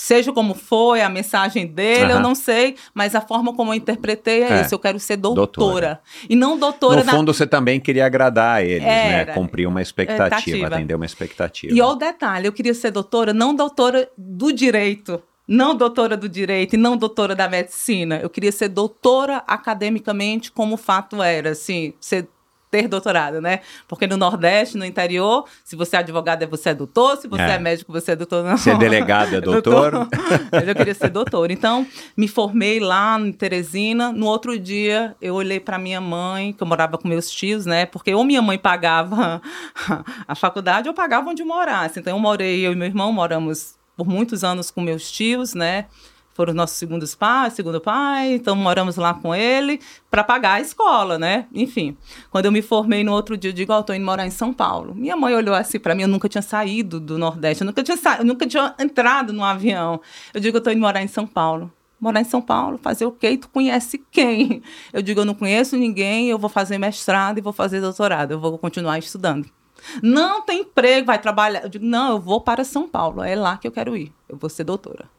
seja 0.00 0.32
como 0.32 0.54
foi 0.54 1.02
a 1.02 1.08
mensagem 1.08 1.66
dele, 1.66 2.04
uhum. 2.04 2.10
eu 2.10 2.20
não 2.20 2.34
sei, 2.34 2.76
mas 2.94 3.14
a 3.14 3.20
forma 3.20 3.54
como 3.54 3.72
eu 3.72 3.76
interpretei 3.76 4.42
é, 4.42 4.52
é. 4.52 4.60
isso. 4.62 4.74
Eu 4.74 4.78
quero 4.78 4.98
ser 4.98 5.16
doutora. 5.16 5.46
doutora. 5.46 6.00
E 6.28 6.36
não 6.36 6.58
doutora. 6.58 7.00
No 7.00 7.04
na... 7.04 7.12
fundo, 7.12 7.32
você 7.32 7.46
também 7.46 7.80
queria 7.80 8.06
agradar 8.06 8.56
a 8.56 8.62
eles, 8.62 8.82
né? 8.82 9.20
Era, 9.20 9.26
né? 9.26 9.34
Cumprir 9.34 9.66
uma 9.66 9.82
expectativa, 9.82 10.36
expectativa. 10.36 10.66
atender 10.66 10.94
uma 10.94 11.06
expectativa. 11.06 11.74
E 11.74 11.80
olha 11.80 11.92
o 11.92 11.96
detalhe: 11.96 12.46
eu 12.46 12.52
queria 12.52 12.74
ser 12.74 12.90
doutora, 12.90 13.32
não 13.32 13.54
doutora 13.54 14.08
do 14.16 14.52
direito. 14.52 15.22
Não 15.50 15.74
doutora 15.74 16.14
do 16.14 16.28
direito 16.28 16.74
e 16.74 16.76
não 16.76 16.94
doutora 16.94 17.34
da 17.34 17.48
medicina. 17.48 18.20
Eu 18.22 18.28
queria 18.28 18.52
ser 18.52 18.68
doutora 18.68 19.42
academicamente, 19.46 20.52
como 20.52 20.74
o 20.74 20.76
fato 20.76 21.22
era, 21.22 21.52
assim, 21.52 21.94
ser 21.98 22.28
ter 22.70 22.88
doutorado, 22.88 23.40
né? 23.40 23.60
Porque 23.86 24.06
no 24.06 24.16
Nordeste, 24.16 24.76
no 24.76 24.84
interior, 24.84 25.44
se 25.64 25.76
você 25.76 25.96
é 25.96 25.98
advogado, 26.00 26.46
você 26.48 26.70
é 26.70 26.74
doutor, 26.74 27.16
se 27.16 27.28
você 27.28 27.42
é, 27.42 27.50
é 27.52 27.58
médico, 27.58 27.92
você 27.92 28.12
é 28.12 28.16
doutor. 28.16 28.44
Não. 28.44 28.56
Ser 28.56 28.76
delegado 28.78 29.36
é 29.36 29.40
doutor. 29.42 29.90
doutor. 29.92 30.08
eu 30.66 30.74
queria 30.74 30.94
ser 30.94 31.10
doutor. 31.10 31.50
Então, 31.50 31.86
me 32.16 32.28
formei 32.28 32.80
lá 32.80 33.18
em 33.18 33.32
Teresina. 33.32 34.12
No 34.12 34.26
outro 34.26 34.58
dia, 34.58 35.16
eu 35.20 35.34
olhei 35.34 35.60
para 35.60 35.78
minha 35.78 36.00
mãe, 36.00 36.52
que 36.52 36.62
eu 36.62 36.66
morava 36.66 36.98
com 36.98 37.08
meus 37.08 37.30
tios, 37.30 37.66
né? 37.66 37.86
Porque 37.86 38.14
ou 38.14 38.24
minha 38.24 38.42
mãe 38.42 38.58
pagava 38.58 39.40
a 40.26 40.34
faculdade 40.34 40.88
ou 40.88 40.94
pagava 40.94 41.30
onde 41.30 41.42
eu 41.42 41.46
morasse. 41.46 42.00
Então, 42.00 42.16
eu 42.16 42.20
morei, 42.20 42.66
eu 42.66 42.72
e 42.72 42.76
meu 42.76 42.86
irmão 42.86 43.12
moramos 43.12 43.76
por 43.96 44.06
muitos 44.06 44.44
anos 44.44 44.70
com 44.70 44.80
meus 44.80 45.10
tios, 45.10 45.54
né? 45.54 45.86
Foram 46.38 46.54
nossos 46.54 46.76
segundos 46.76 47.16
pais, 47.16 47.54
segundo 47.54 47.80
pai, 47.80 48.34
então 48.34 48.54
moramos 48.54 48.94
lá 48.94 49.12
com 49.12 49.34
ele 49.34 49.80
para 50.08 50.22
pagar 50.22 50.52
a 50.52 50.60
escola, 50.60 51.18
né? 51.18 51.48
Enfim, 51.52 51.96
quando 52.30 52.44
eu 52.44 52.52
me 52.52 52.62
formei 52.62 53.02
no 53.02 53.12
outro 53.12 53.36
dia, 53.36 53.50
eu 53.50 53.52
digo, 53.52 53.72
ó, 53.72 53.80
oh, 53.80 53.82
tô 53.82 53.92
indo 53.92 54.06
morar 54.06 54.24
em 54.24 54.30
São 54.30 54.52
Paulo. 54.52 54.94
Minha 54.94 55.16
mãe 55.16 55.34
olhou 55.34 55.52
assim 55.52 55.80
para 55.80 55.96
mim, 55.96 56.02
eu 56.02 56.08
nunca 56.08 56.28
tinha 56.28 56.40
saído 56.40 57.00
do 57.00 57.18
Nordeste, 57.18 57.64
eu 57.64 57.66
nunca 57.66 57.82
tinha, 57.82 57.96
sa... 57.96 58.18
eu 58.18 58.24
nunca 58.24 58.46
tinha 58.46 58.72
entrado 58.78 59.32
no 59.32 59.42
avião. 59.42 60.00
Eu 60.32 60.40
digo, 60.40 60.58
eu 60.58 60.60
tô 60.60 60.70
indo 60.70 60.80
morar 60.80 61.02
em 61.02 61.08
São 61.08 61.26
Paulo. 61.26 61.72
Morar 61.98 62.20
em 62.20 62.24
São 62.24 62.40
Paulo, 62.40 62.78
fazer 62.78 63.04
o 63.04 63.10
quê? 63.10 63.30
E 63.30 63.38
tu 63.38 63.48
conhece 63.48 64.00
quem? 64.12 64.62
Eu 64.94 65.02
digo, 65.02 65.20
eu 65.20 65.24
não 65.24 65.34
conheço 65.34 65.76
ninguém, 65.76 66.30
eu 66.30 66.38
vou 66.38 66.48
fazer 66.48 66.78
mestrado 66.78 67.38
e 67.38 67.40
vou 67.40 67.52
fazer 67.52 67.80
doutorado, 67.80 68.30
eu 68.30 68.38
vou 68.38 68.56
continuar 68.56 68.96
estudando. 69.00 69.50
Não 70.00 70.42
tem 70.42 70.60
emprego, 70.60 71.08
vai 71.08 71.18
trabalhar. 71.18 71.64
Eu 71.64 71.68
digo, 71.68 71.84
não, 71.84 72.12
eu 72.12 72.20
vou 72.20 72.40
para 72.40 72.62
São 72.62 72.88
Paulo, 72.88 73.24
é 73.24 73.34
lá 73.34 73.56
que 73.56 73.66
eu 73.66 73.72
quero 73.72 73.96
ir. 73.96 74.12
Eu 74.28 74.36
vou 74.36 74.48
ser 74.48 74.62
doutora 74.62 75.17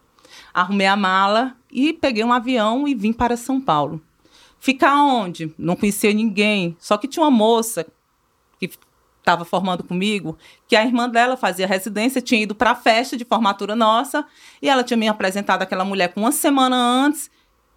arrumei 0.53 0.87
a 0.87 0.95
mala 0.95 1.55
e 1.71 1.93
peguei 1.93 2.23
um 2.23 2.33
avião 2.33 2.87
e 2.87 2.95
vim 2.95 3.13
para 3.13 3.37
São 3.37 3.59
Paulo. 3.61 4.01
Ficar 4.59 5.01
onde? 5.03 5.53
Não 5.57 5.75
conhecia 5.75 6.13
ninguém. 6.13 6.75
Só 6.79 6.97
que 6.97 7.07
tinha 7.07 7.23
uma 7.23 7.31
moça 7.31 7.85
que 8.59 8.69
estava 9.19 9.45
formando 9.45 9.83
comigo, 9.83 10.37
que 10.67 10.75
a 10.75 10.83
irmã 10.83 11.07
dela 11.07 11.37
fazia 11.37 11.67
residência, 11.67 12.21
tinha 12.21 12.41
ido 12.41 12.55
para 12.55 12.71
a 12.71 12.75
festa 12.75 13.15
de 13.15 13.23
formatura 13.23 13.75
nossa, 13.75 14.25
e 14.61 14.67
ela 14.67 14.83
tinha 14.83 14.97
me 14.97 15.07
apresentado 15.07 15.61
aquela 15.61 15.85
mulher 15.85 16.13
com 16.13 16.21
uma 16.21 16.31
semana 16.31 16.75
antes, 16.75 17.29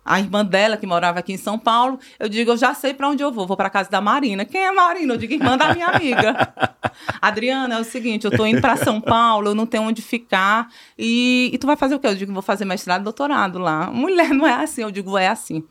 a 0.05 0.19
irmã 0.19 0.45
dela, 0.45 0.77
que 0.77 0.87
morava 0.87 1.21
aqui 1.21 1.33
em 1.33 1.37
São 1.37 1.59
Paulo, 1.59 1.99
eu 2.19 2.29
digo, 2.29 2.51
eu 2.51 2.57
já 2.57 2.75
sei 2.75 2.93
para 2.93 3.09
onde 3.09 3.23
eu 3.23 3.31
vou, 3.31 3.47
vou 3.47 3.57
para 3.57 3.71
casa 3.71 3.89
da 3.89 4.01
Marina. 4.01 4.45
Quem 4.45 4.61
é 4.61 4.73
Marina? 4.73 5.15
Eu 5.15 5.19
digo, 5.19 5.33
irmã 5.33 5.57
da 5.57 5.73
minha 5.73 5.89
amiga. 5.89 6.53
Adriana, 7.23 7.77
é 7.77 7.81
o 7.81 7.85
seguinte, 7.85 8.25
eu 8.25 8.31
estou 8.31 8.47
indo 8.47 8.61
para 8.61 8.77
São 8.77 9.01
Paulo, 9.01 9.51
eu 9.51 9.55
não 9.55 9.67
tenho 9.67 9.85
onde 9.85 10.03
ficar, 10.03 10.69
e, 10.99 11.51
e 11.53 11.59
tu 11.59 11.67
vai 11.67 11.77
fazer 11.77 11.95
o 11.95 12.01
quê? 12.01 12.09
Eu 12.09 12.17
digo, 12.17 12.33
vou 12.33 12.43
fazer 12.43 12.65
mestrado 12.65 13.03
e 13.03 13.05
doutorado 13.05 13.59
lá. 13.59 13.91
Mulher, 13.91 14.31
não 14.31 14.47
é 14.47 14.55
assim. 14.55 14.83
Eu 14.83 14.91
digo, 14.91 15.17
é 15.17 15.29
assim. 15.29 15.65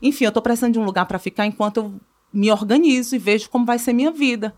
enfim, 0.00 0.24
eu 0.24 0.28
estou 0.28 0.42
precisando 0.42 0.74
de 0.74 0.78
um 0.78 0.84
lugar 0.84 1.06
para 1.06 1.18
ficar 1.18 1.44
enquanto 1.46 1.76
eu 1.78 2.00
me 2.32 2.50
organizo 2.50 3.14
e 3.14 3.18
vejo 3.18 3.50
como 3.50 3.66
vai 3.66 3.78
ser 3.78 3.92
minha 3.92 4.10
vida. 4.10 4.54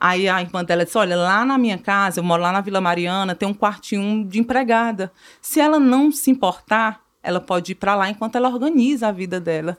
Aí 0.00 0.28
a 0.28 0.40
irmã 0.40 0.64
dela 0.64 0.84
disse: 0.84 0.96
Olha, 0.96 1.16
lá 1.16 1.44
na 1.44 1.58
minha 1.58 1.76
casa, 1.76 2.20
eu 2.20 2.24
moro 2.24 2.42
lá 2.42 2.52
na 2.52 2.60
Vila 2.60 2.80
Mariana, 2.80 3.34
tem 3.34 3.48
um 3.48 3.54
quartinho 3.54 4.24
de 4.24 4.38
empregada. 4.38 5.12
Se 5.42 5.60
ela 5.60 5.80
não 5.80 6.12
se 6.12 6.30
importar, 6.30 7.00
ela 7.22 7.40
pode 7.40 7.72
ir 7.72 7.74
para 7.74 7.94
lá 7.94 8.08
enquanto 8.08 8.36
ela 8.36 8.48
organiza 8.48 9.08
a 9.08 9.12
vida 9.12 9.40
dela. 9.40 9.78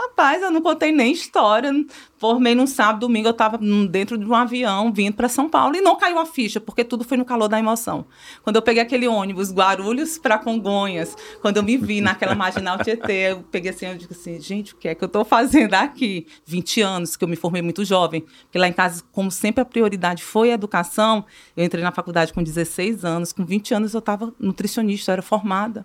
Rapaz, 0.00 0.40
eu 0.42 0.50
não 0.52 0.62
contei 0.62 0.92
nem 0.92 1.12
história. 1.12 1.72
Formei 2.18 2.54
num 2.54 2.68
sábado, 2.68 3.00
domingo, 3.00 3.26
eu 3.26 3.32
estava 3.32 3.58
dentro 3.90 4.16
de 4.16 4.24
um 4.24 4.34
avião 4.34 4.92
vindo 4.92 5.14
para 5.14 5.28
São 5.28 5.48
Paulo 5.48 5.74
e 5.74 5.80
não 5.80 5.96
caiu 5.96 6.20
a 6.20 6.26
ficha, 6.26 6.60
porque 6.60 6.84
tudo 6.84 7.02
foi 7.02 7.16
no 7.16 7.24
calor 7.24 7.48
da 7.48 7.58
emoção. 7.58 8.06
Quando 8.44 8.54
eu 8.54 8.62
peguei 8.62 8.80
aquele 8.80 9.08
ônibus 9.08 9.52
Guarulhos 9.52 10.16
para 10.16 10.38
Congonhas, 10.38 11.16
quando 11.42 11.56
eu 11.56 11.64
me 11.64 11.76
vi 11.76 11.98
naquela 12.00 12.36
marginal 12.36 12.78
Tietê, 12.78 13.32
eu 13.32 13.42
peguei 13.50 13.72
assim, 13.72 13.86
eu 13.86 13.96
digo 13.96 14.12
assim, 14.12 14.40
gente, 14.40 14.72
o 14.72 14.76
que 14.76 14.86
é 14.86 14.94
que 14.94 15.02
eu 15.02 15.06
estou 15.06 15.24
fazendo 15.24 15.74
aqui? 15.74 16.28
20 16.46 16.80
anos, 16.80 17.16
que 17.16 17.24
eu 17.24 17.28
me 17.28 17.34
formei 17.36 17.60
muito 17.60 17.84
jovem, 17.84 18.20
porque 18.42 18.58
lá 18.58 18.68
em 18.68 18.72
casa, 18.72 19.02
como 19.10 19.32
sempre 19.32 19.62
a 19.62 19.64
prioridade 19.64 20.22
foi 20.22 20.52
a 20.52 20.54
educação, 20.54 21.24
eu 21.56 21.64
entrei 21.64 21.82
na 21.82 21.90
faculdade 21.90 22.32
com 22.32 22.40
16 22.40 23.04
anos, 23.04 23.32
com 23.32 23.44
20 23.44 23.74
anos 23.74 23.94
eu 23.94 23.98
estava 23.98 24.32
nutricionista, 24.38 25.10
eu 25.10 25.14
era 25.14 25.22
formada 25.22 25.84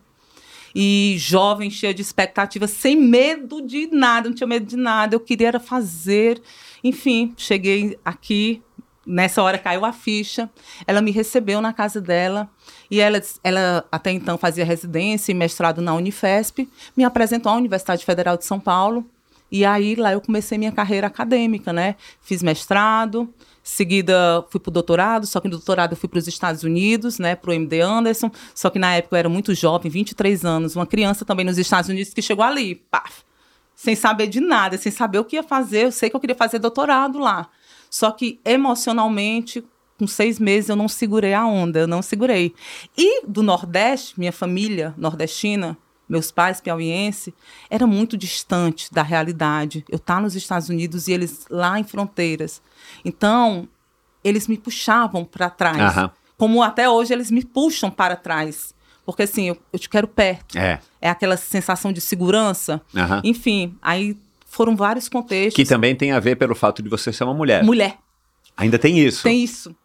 e 0.76 1.16
jovem, 1.18 1.70
cheia 1.70 1.94
de 1.94 2.02
expectativas, 2.02 2.72
sem 2.72 2.95
medo 2.95 3.62
de 3.62 3.88
nada, 3.88 4.30
não 4.30 4.36
tinha 4.36 4.48
medo 4.48 4.66
de 4.66 4.76
nada. 4.76 5.16
Eu 5.16 5.20
queria 5.20 5.50
era 5.50 5.60
fazer. 5.60 6.41
Enfim, 6.84 7.34
cheguei 7.38 7.98
aqui. 8.04 8.62
Nessa 9.06 9.44
hora 9.44 9.58
caiu 9.58 9.84
a 9.84 9.91
ficha. 9.91 10.50
Ela 10.88 11.02
me 11.02 11.12
recebeu 11.12 11.62
na 11.62 11.74
casa 11.74 12.00
dela. 12.00 12.50
E 12.90 13.00
ela, 13.00 13.22
ela 13.44 13.86
até 13.91 14.12
então 14.12 14.38
fazia 14.38 14.64
residência 14.64 15.32
e 15.32 15.36
mestrado 15.36 15.82
na 15.82 15.94
Unifesp. 15.94 16.68
Me 16.95 17.04
apresentou 17.04 17.52
à 17.52 17.56
Universidade 17.56 18.06
Federal 18.06 18.38
de 18.38 18.45
São 18.45 18.60
Paulo. 18.60 19.06
E 19.52 19.66
aí 19.66 19.94
lá 19.94 20.14
eu 20.14 20.22
comecei 20.22 20.58
minha 20.58 20.72
carreira 20.72 21.06
acadêmica, 21.08 21.72
né? 21.72 21.95
Fiz 22.22 22.41
mestrado, 22.41 23.32
Seguida, 23.64 24.45
fui 24.49 24.60
para 24.60 24.69
o 24.69 24.73
doutorado, 24.73 25.26
só 25.26 25.40
que 25.40 25.48
no 25.48 25.56
doutorado 25.56 25.94
eu 25.94 25.98
fui 25.98 26.10
para 26.10 26.19
os 26.19 26.27
Estados 26.27 26.64
Unidos, 26.64 27.18
né, 27.18 27.34
para 27.34 27.49
o 27.49 27.53
MD 27.53 27.80
Anderson. 27.80 28.30
Só 28.53 28.69
que 28.69 28.77
na 28.77 28.95
época 28.95 29.15
eu 29.15 29.19
era 29.19 29.30
muito 29.30 29.56
jovem, 29.56 29.90
23 29.90 30.44
anos, 30.44 30.76
uma 30.76 30.85
criança 30.85 31.23
também 31.23 31.45
nos 31.45 31.57
Estados 31.57 31.90
Unidos 31.90 32.14
que 32.14 32.22
chegou 32.22 32.44
ali, 32.44 32.76
paf, 32.76 33.23
sem 33.73 33.95
saber 33.95 34.27
de 34.27 34.41
nada, 34.41 34.77
sem 34.77 34.91
saber 34.91 35.19
o 35.19 35.26
que 35.26 35.38
ia 35.38 35.44
fazer. 35.44 35.85
Eu 35.85 35.91
sei 35.94 36.10
que 36.10 36.15
eu 36.15 36.19
queria 36.19 36.35
fazer 36.35 36.60
doutorado 36.60 37.18
lá. 37.19 37.49
Só 37.90 38.11
que 38.11 38.41
emocionalmente, 38.44 39.64
com 39.98 40.07
seis 40.07 40.40
meses, 40.40 40.69
eu 40.69 40.76
não 40.76 40.90
segurei 40.90 41.34
a 41.34 41.45
onda, 41.45 41.80
eu 41.80 41.88
não 41.88 42.02
segurei. 42.02 42.53
E 42.98 43.26
do 43.26 43.41
Nordeste, 43.41 44.19
minha 44.19 44.34
família 44.34 44.94
nordestina, 44.98 45.77
meus 46.07 46.31
pais 46.31 46.60
piauiense, 46.60 47.34
era 47.69 47.88
muito 47.88 48.18
distante 48.18 48.94
da 48.94 49.02
realidade. 49.02 49.85
Eu 49.90 49.95
estar 49.95 50.15
tá 50.15 50.22
nos 50.22 50.35
Estados 50.35 50.69
Unidos 50.69 51.07
e 51.07 51.14
eles 51.14 51.45
lá 51.49 51.80
em 51.80 51.84
fronteiras. 51.84 52.61
Então, 53.04 53.68
eles 54.24 54.48
me 54.48 54.58
puxavam 54.58 55.26
para 55.26 55.50
trás. 55.50 55.98
Uhum. 55.98 56.10
Como 56.38 56.64
até 56.64 56.90
hoje 56.90 57.14
eles 57.14 57.30
me 57.30 57.44
puxam 57.44 57.90
para 57.90 58.16
trás. 58.16 58.74
Porque 59.06 59.24
assim, 59.24 59.50
eu, 59.50 59.58
eu 59.72 59.80
te 59.80 59.90
quero 59.90 60.08
perto. 60.08 60.58
É. 60.58 60.80
É 61.02 61.10
aquela 61.10 61.38
sensação 61.38 61.92
de 61.92 62.00
segurança. 62.00 62.82
Uhum. 62.94 63.22
Enfim, 63.24 63.78
aí 63.82 64.18
foram 64.46 64.76
vários 64.76 65.10
contextos. 65.10 65.56
Que 65.56 65.66
também 65.66 65.96
tem 65.96 66.12
a 66.12 66.20
ver 66.20 66.38
pelo 66.38 66.56
fato 66.56 66.82
de 66.82 66.90
você 66.90 67.12
ser 67.12 67.24
uma 67.24 67.34
mulher. 67.34 67.64
Mulher. 67.64 67.98
Ainda 68.56 68.78
tem 68.78 69.00
isso. 69.00 69.24
Tem 69.24 69.44
isso. 69.44 69.76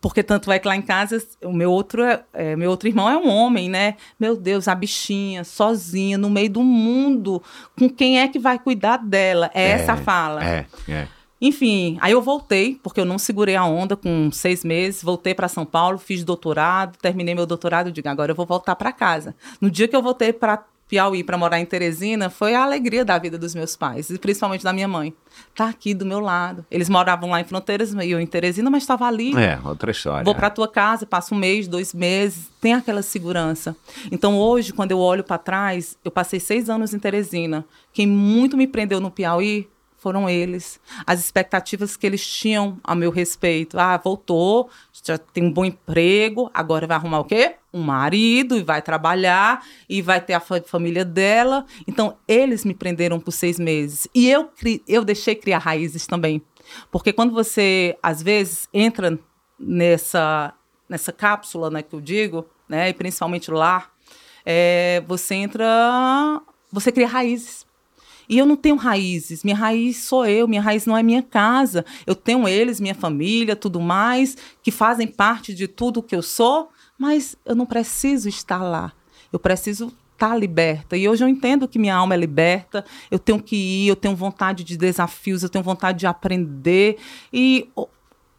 Porque 0.00 0.22
tanto 0.22 0.50
é 0.50 0.58
que 0.58 0.66
lá 0.66 0.74
em 0.74 0.82
casa, 0.82 1.22
o 1.44 1.52
meu 1.52 1.70
outro, 1.70 2.02
é, 2.02 2.24
é, 2.32 2.56
meu 2.56 2.70
outro 2.70 2.88
irmão 2.88 3.08
é 3.08 3.16
um 3.18 3.28
homem, 3.28 3.68
né? 3.68 3.96
Meu 4.18 4.34
Deus, 4.34 4.66
a 4.66 4.74
bichinha, 4.74 5.44
sozinha, 5.44 6.16
no 6.16 6.30
meio 6.30 6.48
do 6.48 6.62
mundo. 6.62 7.42
Com 7.78 7.90
quem 7.90 8.18
é 8.18 8.28
que 8.28 8.38
vai 8.38 8.58
cuidar 8.58 8.96
dela? 8.96 9.50
É, 9.52 9.62
é 9.62 9.68
essa 9.72 9.92
a 9.92 9.96
fala. 9.98 10.42
É, 10.42 10.66
é. 10.88 11.06
Enfim, 11.42 11.98
aí 12.00 12.12
eu 12.12 12.22
voltei, 12.22 12.78
porque 12.84 13.00
eu 13.00 13.04
não 13.04 13.18
segurei 13.18 13.56
a 13.56 13.64
onda 13.64 13.96
com 13.96 14.30
seis 14.30 14.64
meses, 14.64 15.02
voltei 15.02 15.34
para 15.34 15.48
São 15.48 15.66
Paulo, 15.66 15.98
fiz 15.98 16.22
doutorado, 16.22 16.96
terminei 16.98 17.34
meu 17.34 17.46
doutorado, 17.46 17.90
digo, 17.90 18.08
agora 18.08 18.30
eu 18.30 18.36
vou 18.36 18.46
voltar 18.46 18.76
para 18.76 18.92
casa. 18.92 19.34
No 19.60 19.68
dia 19.68 19.88
que 19.88 19.96
eu 19.96 20.00
voltei 20.00 20.32
para 20.32 20.64
Piauí 20.86 21.24
para 21.24 21.36
morar 21.36 21.58
em 21.58 21.64
Teresina, 21.66 22.30
foi 22.30 22.54
a 22.54 22.62
alegria 22.62 23.04
da 23.04 23.18
vida 23.18 23.36
dos 23.36 23.56
meus 23.56 23.74
pais, 23.74 24.08
e 24.08 24.18
principalmente 24.18 24.62
da 24.62 24.72
minha 24.72 24.86
mãe. 24.86 25.12
Tá 25.52 25.68
aqui 25.68 25.94
do 25.94 26.06
meu 26.06 26.20
lado. 26.20 26.64
Eles 26.70 26.88
moravam 26.88 27.30
lá 27.30 27.40
em 27.40 27.44
Fronteiras, 27.44 27.92
e 27.92 28.10
eu 28.10 28.20
em 28.20 28.26
Teresina, 28.26 28.70
mas 28.70 28.84
estava 28.84 29.06
ali. 29.06 29.34
É, 29.36 29.58
outra 29.64 29.90
história. 29.90 30.22
Vou 30.22 30.36
para 30.36 30.48
tua 30.48 30.68
casa, 30.68 31.06
passo 31.06 31.34
um 31.34 31.38
mês, 31.38 31.66
dois 31.66 31.92
meses, 31.92 32.50
tem 32.60 32.74
aquela 32.74 33.02
segurança. 33.02 33.74
Então 34.12 34.38
hoje, 34.38 34.72
quando 34.72 34.92
eu 34.92 34.98
olho 35.00 35.24
para 35.24 35.38
trás, 35.38 35.98
eu 36.04 36.10
passei 36.10 36.38
seis 36.38 36.70
anos 36.70 36.94
em 36.94 37.00
Teresina. 37.00 37.64
Quem 37.92 38.06
muito 38.06 38.56
me 38.56 38.68
prendeu 38.68 39.00
no 39.00 39.10
Piauí 39.10 39.71
foram 40.02 40.28
eles. 40.28 40.80
As 41.06 41.20
expectativas 41.20 41.96
que 41.96 42.04
eles 42.04 42.26
tinham 42.26 42.78
a 42.82 42.92
meu 42.92 43.10
respeito. 43.10 43.78
Ah, 43.78 43.96
voltou, 43.96 44.68
já 45.04 45.16
tem 45.16 45.44
um 45.44 45.52
bom 45.52 45.64
emprego, 45.64 46.50
agora 46.52 46.88
vai 46.88 46.96
arrumar 46.96 47.20
o 47.20 47.24
quê? 47.24 47.54
Um 47.72 47.80
marido 47.80 48.56
e 48.56 48.64
vai 48.64 48.82
trabalhar 48.82 49.64
e 49.88 50.02
vai 50.02 50.20
ter 50.20 50.34
a 50.34 50.40
família 50.40 51.04
dela. 51.04 51.64
Então, 51.86 52.16
eles 52.26 52.64
me 52.64 52.74
prenderam 52.74 53.20
por 53.20 53.30
seis 53.30 53.60
meses. 53.60 54.08
E 54.12 54.28
eu, 54.28 54.50
eu 54.88 55.04
deixei 55.04 55.36
criar 55.36 55.58
raízes 55.58 56.06
também. 56.06 56.42
Porque 56.90 57.12
quando 57.12 57.32
você, 57.32 57.96
às 58.02 58.20
vezes, 58.22 58.68
entra 58.74 59.16
nessa, 59.58 60.52
nessa 60.88 61.12
cápsula, 61.12 61.70
né, 61.70 61.82
que 61.82 61.94
eu 61.94 62.00
digo, 62.00 62.46
né, 62.68 62.88
e 62.88 62.92
principalmente 62.92 63.50
lá, 63.52 63.88
é, 64.44 65.02
você 65.06 65.36
entra, 65.36 66.42
você 66.72 66.90
cria 66.90 67.06
raízes. 67.06 67.64
E 68.28 68.38
eu 68.38 68.46
não 68.46 68.56
tenho 68.56 68.76
raízes. 68.76 69.42
Minha 69.44 69.56
raiz 69.56 69.98
sou 69.98 70.26
eu, 70.26 70.48
minha 70.48 70.60
raiz 70.62 70.86
não 70.86 70.96
é 70.96 71.02
minha 71.02 71.22
casa. 71.22 71.84
Eu 72.06 72.14
tenho 72.14 72.48
eles, 72.48 72.80
minha 72.80 72.94
família, 72.94 73.56
tudo 73.56 73.80
mais, 73.80 74.36
que 74.62 74.70
fazem 74.70 75.06
parte 75.06 75.54
de 75.54 75.66
tudo 75.68 76.02
que 76.02 76.14
eu 76.14 76.22
sou, 76.22 76.70
mas 76.98 77.36
eu 77.44 77.54
não 77.54 77.66
preciso 77.66 78.28
estar 78.28 78.62
lá. 78.62 78.92
Eu 79.32 79.38
preciso 79.38 79.92
estar 80.12 80.36
liberta. 80.36 80.96
E 80.96 81.08
hoje 81.08 81.24
eu 81.24 81.28
entendo 81.28 81.66
que 81.66 81.78
minha 81.78 81.96
alma 81.96 82.14
é 82.14 82.16
liberta, 82.16 82.84
eu 83.10 83.18
tenho 83.18 83.42
que 83.42 83.56
ir, 83.56 83.88
eu 83.88 83.96
tenho 83.96 84.14
vontade 84.14 84.62
de 84.62 84.76
desafios, 84.76 85.42
eu 85.42 85.48
tenho 85.48 85.64
vontade 85.64 85.98
de 85.98 86.06
aprender. 86.06 86.98
E 87.32 87.68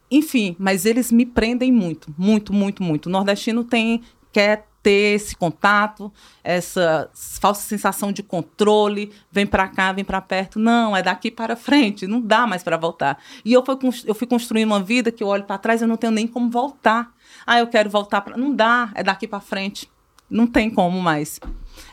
enfim, 0.10 0.56
mas 0.60 0.86
eles 0.86 1.12
me 1.12 1.26
prendem 1.26 1.72
muito, 1.72 2.14
muito, 2.18 2.54
muito, 2.54 2.84
muito. 2.84 3.08
O 3.08 3.10
nordestino 3.10 3.64
tem 3.64 4.02
quer 4.34 4.68
ter 4.84 5.16
esse 5.16 5.34
contato, 5.34 6.12
essa 6.44 7.10
falsa 7.40 7.62
sensação 7.62 8.12
de 8.12 8.22
controle, 8.22 9.14
vem 9.32 9.48
para 9.48 9.66
cá, 9.70 9.94
vem 9.94 10.04
para 10.04 10.20
perto. 10.20 10.60
Não, 10.60 10.96
é 10.96 11.02
daqui 11.02 11.32
para 11.32 11.56
frente, 11.56 12.06
não 12.06 12.20
dá 12.20 12.46
mais 12.46 12.62
para 12.62 12.76
voltar. 12.76 13.18
E 13.46 13.54
eu 13.54 13.64
fui, 13.66 13.78
eu 14.06 14.14
fui 14.14 14.28
construindo 14.28 14.68
uma 14.68 14.84
vida 14.84 15.10
que 15.10 15.24
eu 15.24 15.28
olho 15.28 15.46
para 15.46 15.58
trás, 15.58 15.82
eu 15.82 15.88
não 15.88 15.96
tenho 15.96 16.12
nem 16.12 16.28
como 16.28 16.50
voltar. 16.50 17.16
Ah, 17.48 17.60
eu 17.60 17.68
quero 17.68 17.90
voltar 17.90 18.20
para. 18.20 18.36
Não 18.36 18.54
dá, 18.54 18.92
é 18.94 19.02
daqui 19.02 19.26
para 19.26 19.40
frente. 19.40 19.90
Não 20.30 20.46
tem 20.46 20.70
como 20.70 21.02
mais. 21.02 21.40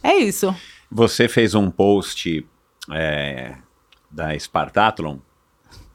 É 0.02 0.14
isso. 0.14 0.54
Você 0.90 1.28
fez 1.28 1.54
um 1.54 1.70
post 1.70 2.44
é, 2.90 3.56
da 4.10 4.36
Spartathlon 4.36 5.18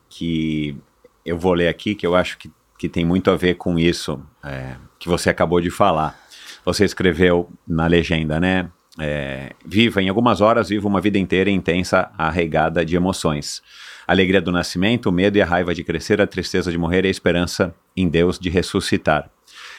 que 0.08 0.78
eu 1.26 1.38
vou 1.38 1.54
ler 1.54 1.68
aqui, 1.68 1.94
que 1.94 2.08
eu 2.08 2.16
acho 2.16 2.38
que, 2.38 2.50
que 2.78 2.88
tem 2.88 3.04
muito 3.04 3.30
a 3.30 3.36
ver 3.36 3.56
com 3.56 3.78
isso 3.78 4.24
é, 4.42 4.78
que 4.98 5.10
você 5.10 5.30
acabou 5.30 5.60
de 5.60 5.70
falar 5.70 6.25
você 6.66 6.84
escreveu 6.84 7.50
na 7.68 7.86
legenda, 7.86 8.40
né? 8.40 8.70
É, 9.00 9.52
viva 9.66 10.02
em 10.02 10.10
algumas 10.10 10.42
horas, 10.42 10.70
viva 10.70 10.88
uma 10.88 11.02
vida 11.02 11.20
inteira 11.20 11.50
intensa, 11.50 12.10
arregada 12.18 12.84
de 12.84 12.96
emoções. 12.96 13.62
Alegria 14.08 14.42
do 14.42 14.52
nascimento, 14.52 15.08
o 15.08 15.12
medo 15.12 15.38
e 15.38 15.42
a 15.42 15.46
raiva 15.46 15.76
de 15.76 15.84
crescer, 15.84 16.22
a 16.22 16.28
tristeza 16.28 16.72
de 16.72 16.78
morrer 16.78 17.04
e 17.06 17.08
a 17.08 17.12
esperança 17.12 17.76
em 17.96 18.08
Deus 18.08 18.40
de 18.40 18.50
ressuscitar. 18.50 19.30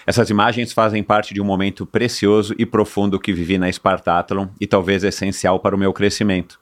Essas 0.06 0.30
imagens 0.30 0.72
fazem 0.72 1.02
parte 1.02 1.34
de 1.34 1.40
um 1.40 1.44
momento 1.44 1.84
precioso 1.84 2.54
e 2.58 2.64
profundo 2.64 3.18
que 3.18 3.32
vivi 3.32 3.58
na 3.58 3.70
Spartathlon 3.70 4.48
e 4.60 4.66
talvez 4.66 5.02
essencial 5.02 5.58
para 5.58 5.74
o 5.74 5.78
meu 5.78 5.92
crescimento. 5.92 6.60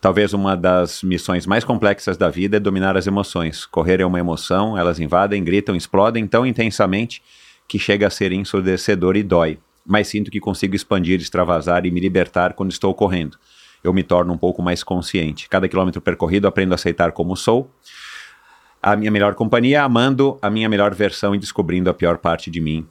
Talvez 0.00 0.34
uma 0.34 0.54
das 0.54 1.02
missões 1.02 1.46
mais 1.46 1.64
complexas 1.64 2.16
da 2.18 2.28
vida 2.28 2.58
é 2.58 2.60
dominar 2.60 2.96
as 2.96 3.06
emoções. 3.06 3.64
Correr 3.64 4.00
é 4.00 4.06
uma 4.06 4.18
emoção, 4.18 4.76
elas 4.76 5.00
invadem, 5.00 5.42
gritam, 5.42 5.74
explodem 5.74 6.26
tão 6.26 6.44
intensamente 6.44 7.22
que 7.66 7.78
chega 7.78 8.06
a 8.06 8.10
ser 8.10 8.32
ensurdecedor 8.32 9.16
e 9.16 9.22
dói, 9.22 9.58
mas 9.86 10.08
sinto 10.08 10.30
que 10.30 10.40
consigo 10.40 10.74
expandir, 10.74 11.20
extravasar 11.20 11.86
e 11.86 11.90
me 11.90 12.00
libertar 12.00 12.54
quando 12.54 12.70
estou 12.70 12.94
correndo. 12.94 13.38
Eu 13.82 13.92
me 13.92 14.02
torno 14.02 14.32
um 14.32 14.38
pouco 14.38 14.62
mais 14.62 14.82
consciente. 14.82 15.48
Cada 15.48 15.68
quilômetro 15.68 16.00
percorrido 16.00 16.46
aprendo 16.46 16.72
a 16.72 16.74
aceitar 16.76 17.12
como 17.12 17.36
sou, 17.36 17.70
a 18.82 18.96
minha 18.96 19.10
melhor 19.10 19.34
companhia, 19.34 19.82
amando 19.82 20.38
a 20.42 20.50
minha 20.50 20.68
melhor 20.68 20.94
versão 20.94 21.34
e 21.34 21.38
descobrindo 21.38 21.88
a 21.88 21.94
pior 21.94 22.18
parte 22.18 22.50
de 22.50 22.60
mim. 22.60 22.86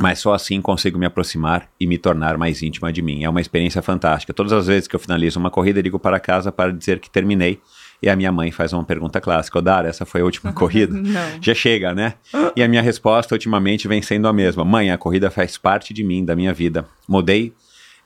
Mas 0.00 0.20
só 0.20 0.32
assim 0.32 0.60
consigo 0.60 0.96
me 0.96 1.06
aproximar 1.06 1.68
e 1.78 1.86
me 1.86 1.98
tornar 1.98 2.38
mais 2.38 2.62
íntima 2.62 2.92
de 2.92 3.02
mim. 3.02 3.24
É 3.24 3.28
uma 3.28 3.40
experiência 3.40 3.82
fantástica. 3.82 4.32
Todas 4.32 4.52
as 4.52 4.68
vezes 4.68 4.86
que 4.86 4.94
eu 4.94 5.00
finalizo 5.00 5.40
uma 5.40 5.50
corrida, 5.50 5.80
ligo 5.80 5.98
para 5.98 6.20
casa 6.20 6.52
para 6.52 6.72
dizer 6.72 7.00
que 7.00 7.10
terminei 7.10 7.60
e 8.02 8.08
a 8.08 8.16
minha 8.16 8.30
mãe 8.30 8.50
faz 8.50 8.72
uma 8.72 8.84
pergunta 8.84 9.20
clássica: 9.20 9.58
Odara, 9.58 9.88
essa 9.88 10.04
foi 10.04 10.20
a 10.20 10.24
última 10.24 10.52
corrida? 10.54 10.94
Não. 10.94 11.42
Já 11.42 11.54
chega, 11.54 11.94
né? 11.94 12.14
E 12.54 12.62
a 12.62 12.68
minha 12.68 12.82
resposta 12.82 13.34
ultimamente 13.34 13.88
vem 13.88 14.00
sendo 14.02 14.28
a 14.28 14.32
mesma: 14.32 14.64
Mãe, 14.64 14.90
a 14.90 14.98
corrida 14.98 15.30
faz 15.30 15.58
parte 15.58 15.92
de 15.92 16.04
mim, 16.04 16.24
da 16.24 16.36
minha 16.36 16.52
vida. 16.52 16.86
Mudei 17.08 17.52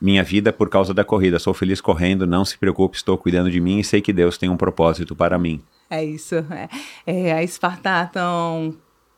minha 0.01 0.23
vida 0.23 0.51
por 0.51 0.69
causa 0.69 0.93
da 0.93 1.03
corrida. 1.03 1.39
Sou 1.39 1.53
feliz 1.53 1.79
correndo, 1.79 2.27
não 2.27 2.43
se 2.43 2.57
preocupe, 2.57 2.97
estou 2.97 3.17
cuidando 3.17 3.49
de 3.49 3.61
mim 3.61 3.79
e 3.79 3.83
sei 3.83 4.01
que 4.01 4.11
Deus 4.11 4.37
tem 4.37 4.49
um 4.49 4.57
propósito 4.57 5.15
para 5.15 5.37
mim. 5.37 5.61
É 5.89 6.03
isso. 6.03 6.35
É, 6.35 6.67
é, 7.05 7.33
a 7.33 7.47
Spartathlon 7.47 8.73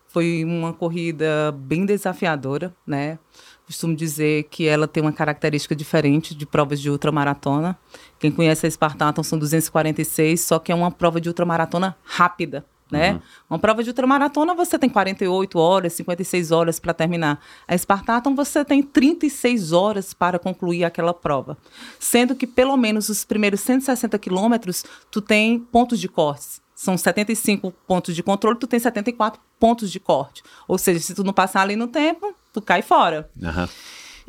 foi 0.07 0.45
uma 0.45 0.71
corrida 0.73 1.51
bem 1.57 1.85
desafiadora, 1.85 2.73
né? 2.85 3.17
Costumo 3.65 3.95
dizer 3.95 4.43
que 4.43 4.67
ela 4.67 4.87
tem 4.87 5.01
uma 5.01 5.11
característica 5.11 5.75
diferente 5.75 6.35
de 6.35 6.45
provas 6.45 6.79
de 6.79 6.89
ultramaratona. 6.89 7.77
Quem 8.19 8.31
conhece 8.31 8.67
a 8.67 8.69
Spartathlon 8.69 9.23
são 9.23 9.39
246, 9.39 10.39
só 10.39 10.59
que 10.59 10.71
é 10.71 10.75
uma 10.75 10.91
prova 10.91 11.19
de 11.19 11.29
ultramaratona 11.29 11.97
rápida, 12.03 12.63
né? 12.91 13.13
Uhum. 13.13 13.21
Uma 13.49 13.59
prova 13.59 13.83
de 13.83 13.89
ultramaratona 13.89 14.53
você 14.53 14.77
tem 14.77 14.87
48 14.87 15.57
horas, 15.57 15.93
56 15.93 16.51
horas 16.51 16.79
para 16.79 16.93
terminar. 16.93 17.41
A 17.67 17.75
Spartathlon 17.75 18.35
você 18.35 18.63
tem 18.63 18.83
36 18.83 19.71
horas 19.71 20.13
para 20.13 20.37
concluir 20.37 20.83
aquela 20.83 21.13
prova. 21.13 21.57
Sendo 21.99 22.35
que 22.35 22.45
pelo 22.45 22.77
menos 22.77 23.09
os 23.09 23.25
primeiros 23.25 23.61
160 23.61 24.19
quilômetros 24.19 24.85
tu 25.09 25.21
tem 25.21 25.57
pontos 25.59 25.99
de 25.99 26.07
cortes. 26.07 26.61
São 26.75 26.97
75 26.97 27.73
pontos 27.87 28.13
de 28.13 28.21
controle, 28.21 28.59
tu 28.59 28.67
tem 28.67 28.79
74 28.79 29.41
pontos 29.59 29.89
de 29.89 29.99
corte. 29.99 30.43
Ou 30.67 30.77
seja, 30.77 30.99
se 30.99 31.15
tu 31.15 31.23
não 31.23 31.33
passar 31.33 31.61
ali 31.61 31.75
no 31.75 31.87
tempo, 31.87 32.35
tu 32.55 32.61
cai 32.61 32.81
fora. 32.81 33.29
Uhum. 33.41 33.67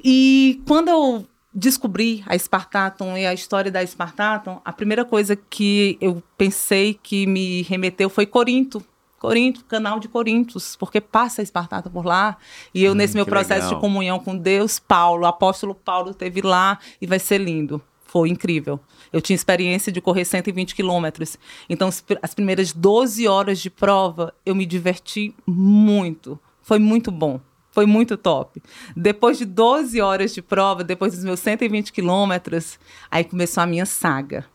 E 0.03 0.63
quando 0.67 0.89
eu 0.89 1.27
descobri 1.55 2.23
a 2.27 2.37
Spartaton 2.37 3.17
e 3.17 3.25
a 3.25 3.33
história 3.33 3.71
da 3.71 3.85
Spartaton, 3.85 4.61
a 4.65 4.73
primeira 4.73 5.05
coisa 5.05 5.35
que 5.35 5.97
eu 6.01 6.23
pensei 6.37 6.99
que 7.03 7.27
me 7.27 7.63
remeteu 7.63 8.11
foi 8.11 8.27
Corinto. 8.27 8.85
Corinto, 9.19 9.65
canal 9.65 9.99
de 9.99 10.09
Corintos, 10.09 10.77
porque 10.77 11.01
passa 11.01 11.41
a 11.41 11.45
Espartato 11.45 11.89
por 11.89 12.05
lá. 12.05 12.37
E 12.75 12.85
eu, 12.85 12.93
hum, 12.93 12.95
nesse 12.95 13.15
meu 13.15 13.25
processo 13.25 13.67
legal. 13.67 13.75
de 13.75 13.81
comunhão 13.81 14.19
com 14.19 14.37
Deus, 14.37 14.79
Paulo, 14.79 15.25
apóstolo 15.25 15.75
Paulo 15.75 16.11
esteve 16.11 16.43
lá 16.43 16.79
e 17.01 17.07
vai 17.07 17.19
ser 17.19 17.39
lindo. 17.39 17.81
Foi 18.05 18.29
incrível. 18.29 18.79
Eu 19.13 19.21
tinha 19.21 19.35
experiência 19.35 19.91
de 19.91 20.01
correr 20.01 20.25
120 20.25 20.75
quilômetros. 20.75 21.39
Então, 21.69 21.89
as 22.23 22.35
primeiras 22.35 22.73
12 22.73 23.27
horas 23.27 23.59
de 23.59 23.71
prova, 23.71 24.35
eu 24.45 24.55
me 24.55 24.67
diverti 24.67 25.35
muito. 25.47 26.39
Foi 26.61 26.79
muito 26.79 27.11
bom. 27.11 27.41
Foi 27.77 27.85
muito 27.85 28.17
top. 28.17 28.63
Depois 28.97 29.37
de 29.37 29.45
12 29.45 30.01
horas 30.01 30.33
de 30.33 30.41
prova, 30.41 30.83
depois 30.83 31.13
dos 31.13 31.23
meus 31.23 31.41
120 31.41 31.93
quilômetros, 31.93 32.79
aí 33.11 33.23
começou 33.23 33.63
a 33.63 33.67
minha 33.67 33.85
saga. 33.85 34.47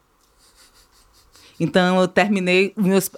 Então 1.60 2.02
eu 2.02 2.08
terminei, 2.08 2.74
meus, 2.76 3.12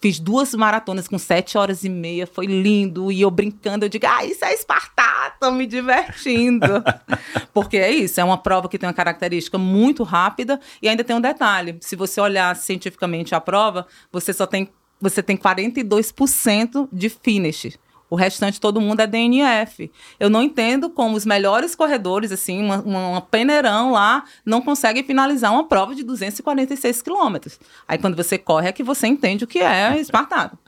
fiz 0.00 0.20
duas 0.20 0.54
maratonas 0.54 1.08
com 1.08 1.18
sete 1.18 1.58
horas 1.58 1.82
e 1.82 1.88
meia, 1.88 2.24
foi 2.24 2.46
lindo. 2.46 3.10
E 3.10 3.20
eu 3.20 3.32
brincando, 3.32 3.84
eu 3.84 3.88
digo, 3.88 4.06
ah, 4.06 4.24
isso 4.24 4.44
é 4.44 4.54
Espartato, 4.54 5.38
tô 5.40 5.50
me 5.50 5.66
divertindo. 5.66 6.84
Porque 7.52 7.78
é 7.78 7.90
isso, 7.90 8.20
é 8.20 8.24
uma 8.24 8.38
prova 8.38 8.68
que 8.68 8.78
tem 8.78 8.86
uma 8.88 8.94
característica 8.94 9.58
muito 9.58 10.04
rápida 10.04 10.60
e 10.80 10.88
ainda 10.88 11.02
tem 11.02 11.16
um 11.16 11.20
detalhe: 11.20 11.78
se 11.80 11.96
você 11.96 12.20
olhar 12.20 12.54
cientificamente 12.54 13.34
a 13.34 13.40
prova, 13.40 13.88
você 14.12 14.32
só 14.32 14.46
tem, 14.46 14.68
você 15.00 15.20
tem 15.20 15.36
42% 15.36 16.88
de 16.92 17.08
finish. 17.08 17.76
O 18.10 18.16
restante, 18.16 18.60
todo 18.60 18.80
mundo 18.80 19.00
é 19.00 19.06
DNF. 19.06 19.90
Eu 20.18 20.30
não 20.30 20.42
entendo 20.42 20.88
como 20.88 21.16
os 21.16 21.26
melhores 21.26 21.74
corredores, 21.74 22.32
assim, 22.32 22.62
uma, 22.62 22.80
uma 22.80 23.20
peneirão 23.20 23.92
lá, 23.92 24.24
não 24.44 24.62
conseguem 24.62 25.04
finalizar 25.04 25.52
uma 25.52 25.64
prova 25.64 25.94
de 25.94 26.02
246 26.02 27.02
quilômetros. 27.02 27.60
Aí, 27.86 27.98
quando 27.98 28.16
você 28.16 28.38
corre, 28.38 28.68
é 28.68 28.72
que 28.72 28.82
você 28.82 29.06
entende 29.06 29.44
o 29.44 29.46
que 29.46 29.58
é 29.58 29.96
espartado. 30.00 30.58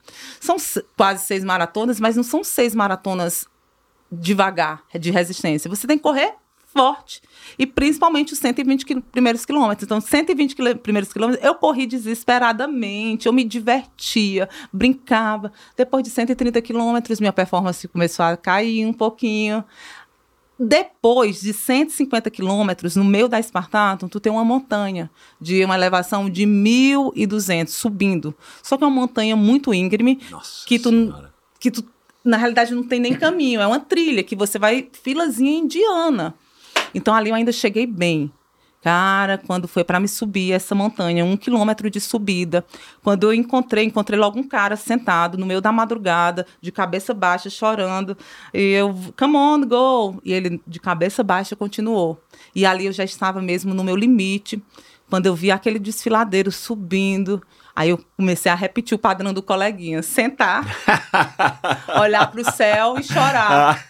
São 0.41 0.57
quase 0.97 1.25
seis 1.25 1.43
maratonas, 1.43 1.99
mas 1.99 2.17
não 2.17 2.23
são 2.23 2.45
seis 2.45 2.75
maratonas 2.75 3.47
devagar, 4.13 4.83
de 4.99 5.11
resistência. 5.11 5.69
Você 5.69 5.87
tem 5.87 5.97
que 5.97 6.03
correr 6.03 6.35
forte. 6.73 7.23
E 7.59 7.67
principalmente 7.67 8.33
os 8.33 8.39
120 8.39 8.85
quil 8.85 9.03
primeiros 9.03 9.45
quilômetros. 9.45 9.85
Então, 9.85 10.01
120 10.01 10.55
quil 10.55 10.77
primeiros 10.79 11.13
quilômetros, 11.13 11.45
eu 11.45 11.55
corri 11.55 11.87
desesperadamente, 11.87 13.27
eu 13.27 13.33
me 13.33 13.45
divertia, 13.45 14.49
brincava. 14.73 15.53
Depois 15.77 16.05
de 16.05 16.11
130 16.11 16.61
quilômetros, 16.63 17.21
minha 17.21 17.33
performance 17.33 17.87
começou 17.89 18.25
a 18.25 18.37
cair 18.37 18.87
um 18.87 18.93
pouquinho. 18.93 19.65
Depois 20.63 21.41
de 21.41 21.55
150 21.55 22.31
quilômetros, 22.31 22.95
no 22.95 23.03
meio 23.03 23.29
da 23.29 23.41
Espartato, 23.41 24.11
tu 24.11 24.21
tem 24.21 24.31
uma 24.31 24.45
montanha 24.45 25.11
de 25.41 25.65
uma 25.65 25.75
elevação 25.75 26.29
de 26.29 26.43
1.200 26.45 27.69
subindo. 27.69 28.35
Só 28.63 28.77
que 28.77 28.85
é 28.85 28.87
uma 28.87 28.95
montanha 28.95 29.35
muito 29.35 29.73
íngreme 29.73 30.21
Nossa 30.31 30.67
que 30.67 30.79
tu, 30.79 31.15
que 31.59 31.71
tu, 31.71 31.83
na 32.23 32.37
realidade, 32.37 32.75
não 32.75 32.83
tem 32.83 33.01
nem 33.01 33.15
caminho. 33.15 33.59
É 33.59 33.67
uma 33.67 33.81
trilha 33.81 34.23
que 34.23 34.37
você 34.37 34.59
vai 34.59 34.87
filazinha 35.03 35.59
indiana. 35.59 36.35
Então 36.95 37.15
ali 37.15 37.31
eu 37.31 37.35
ainda 37.35 37.53
cheguei 37.53 37.87
bem. 37.87 38.33
Cara, 38.83 39.37
quando 39.37 39.69
foi 39.69 39.85
para 39.85 40.01
me 40.01 40.09
subir 40.09 40.53
essa 40.53 40.75
montanha, 40.75 41.23
um 41.23 41.37
quilômetro 41.37 41.91
de 41.91 42.01
subida, 42.01 42.65
quando 43.03 43.25
eu 43.25 43.35
encontrei, 43.35 43.85
encontrei 43.85 44.19
logo 44.19 44.39
um 44.39 44.43
cara 44.43 44.75
sentado 44.75 45.37
no 45.37 45.45
meio 45.45 45.61
da 45.61 45.71
madrugada, 45.71 46.47
de 46.63 46.73
cabeça 46.73 47.13
baixa, 47.13 47.51
chorando. 47.51 48.17
E 48.55 48.73
eu, 48.73 48.95
come 49.19 49.37
on, 49.37 49.61
go! 49.67 50.19
E 50.25 50.33
ele, 50.33 50.63
de 50.67 50.81
cabeça 50.81 51.23
baixa, 51.23 51.55
continuou. 51.55 52.19
E 52.55 52.65
ali 52.65 52.87
eu 52.87 52.93
já 52.93 53.05
estava 53.05 53.43
mesmo 53.43 53.75
no 53.75 53.85
meu 53.85 53.95
limite. 53.95 54.63
Quando 55.11 55.27
eu 55.27 55.35
vi 55.35 55.51
aquele 55.51 55.79
desfiladeiro 55.79 56.51
subindo, 56.51 57.43
Aí 57.75 57.91
eu 57.91 58.05
comecei 58.21 58.53
a 58.53 58.55
repetir 58.55 58.95
o 58.95 58.99
padrão 58.99 59.33
do 59.33 59.43
coleguinha: 59.43 60.03
sentar, 60.03 60.65
olhar 61.99 62.31
para 62.31 62.41
o 62.43 62.53
céu 62.53 62.99
e 62.99 63.03
chorar. 63.03 63.83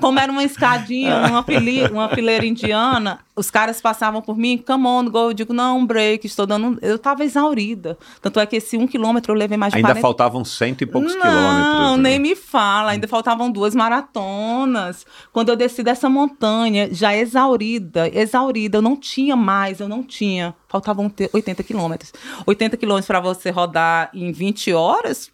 Como 0.00 0.18
era 0.20 0.30
uma 0.30 0.44
escadinha, 0.44 1.16
uma, 1.26 1.42
fileira, 1.42 1.92
uma 1.92 2.08
fileira 2.08 2.46
indiana, 2.46 3.18
os 3.40 3.50
caras 3.50 3.80
passavam 3.80 4.20
por 4.20 4.36
mim, 4.36 4.58
come 4.58 4.86
on, 4.86 5.06
go. 5.06 5.18
Eu 5.18 5.32
digo, 5.32 5.54
não, 5.54 5.84
break, 5.86 6.26
estou 6.26 6.46
dando. 6.46 6.78
Eu 6.82 6.96
estava 6.96 7.24
exaurida. 7.24 7.98
Tanto 8.20 8.38
é 8.38 8.44
que 8.44 8.56
esse 8.56 8.76
um 8.76 8.86
quilômetro 8.86 9.32
eu 9.32 9.36
levei 9.36 9.56
mais 9.56 9.72
de 9.72 9.78
Ainda 9.78 9.88
40... 9.88 10.02
faltavam 10.02 10.44
cento 10.44 10.82
e 10.82 10.86
poucos 10.86 11.14
não, 11.14 11.22
quilômetros. 11.22 11.80
Não, 11.80 11.96
né? 11.96 12.10
nem 12.10 12.18
me 12.18 12.36
fala. 12.36 12.90
Ainda 12.90 13.08
faltavam 13.08 13.50
duas 13.50 13.74
maratonas. 13.74 15.06
Quando 15.32 15.48
eu 15.48 15.56
desci 15.56 15.82
dessa 15.82 16.08
montanha, 16.08 16.92
já 16.92 17.16
exaurida, 17.16 18.08
exaurida, 18.12 18.76
eu 18.76 18.82
não 18.82 18.94
tinha 18.94 19.34
mais, 19.34 19.80
eu 19.80 19.88
não 19.88 20.02
tinha. 20.02 20.54
Faltavam 20.68 21.10
80 21.32 21.62
quilômetros. 21.62 22.12
80 22.46 22.76
quilômetros 22.76 23.06
para 23.06 23.20
você 23.20 23.39
rodar 23.48 24.10
em 24.12 24.32
20 24.32 24.74
horas? 24.74 25.30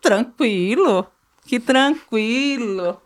Tranquilo. 0.00 1.06
Que 1.46 1.60
tranquilo. 1.60 3.00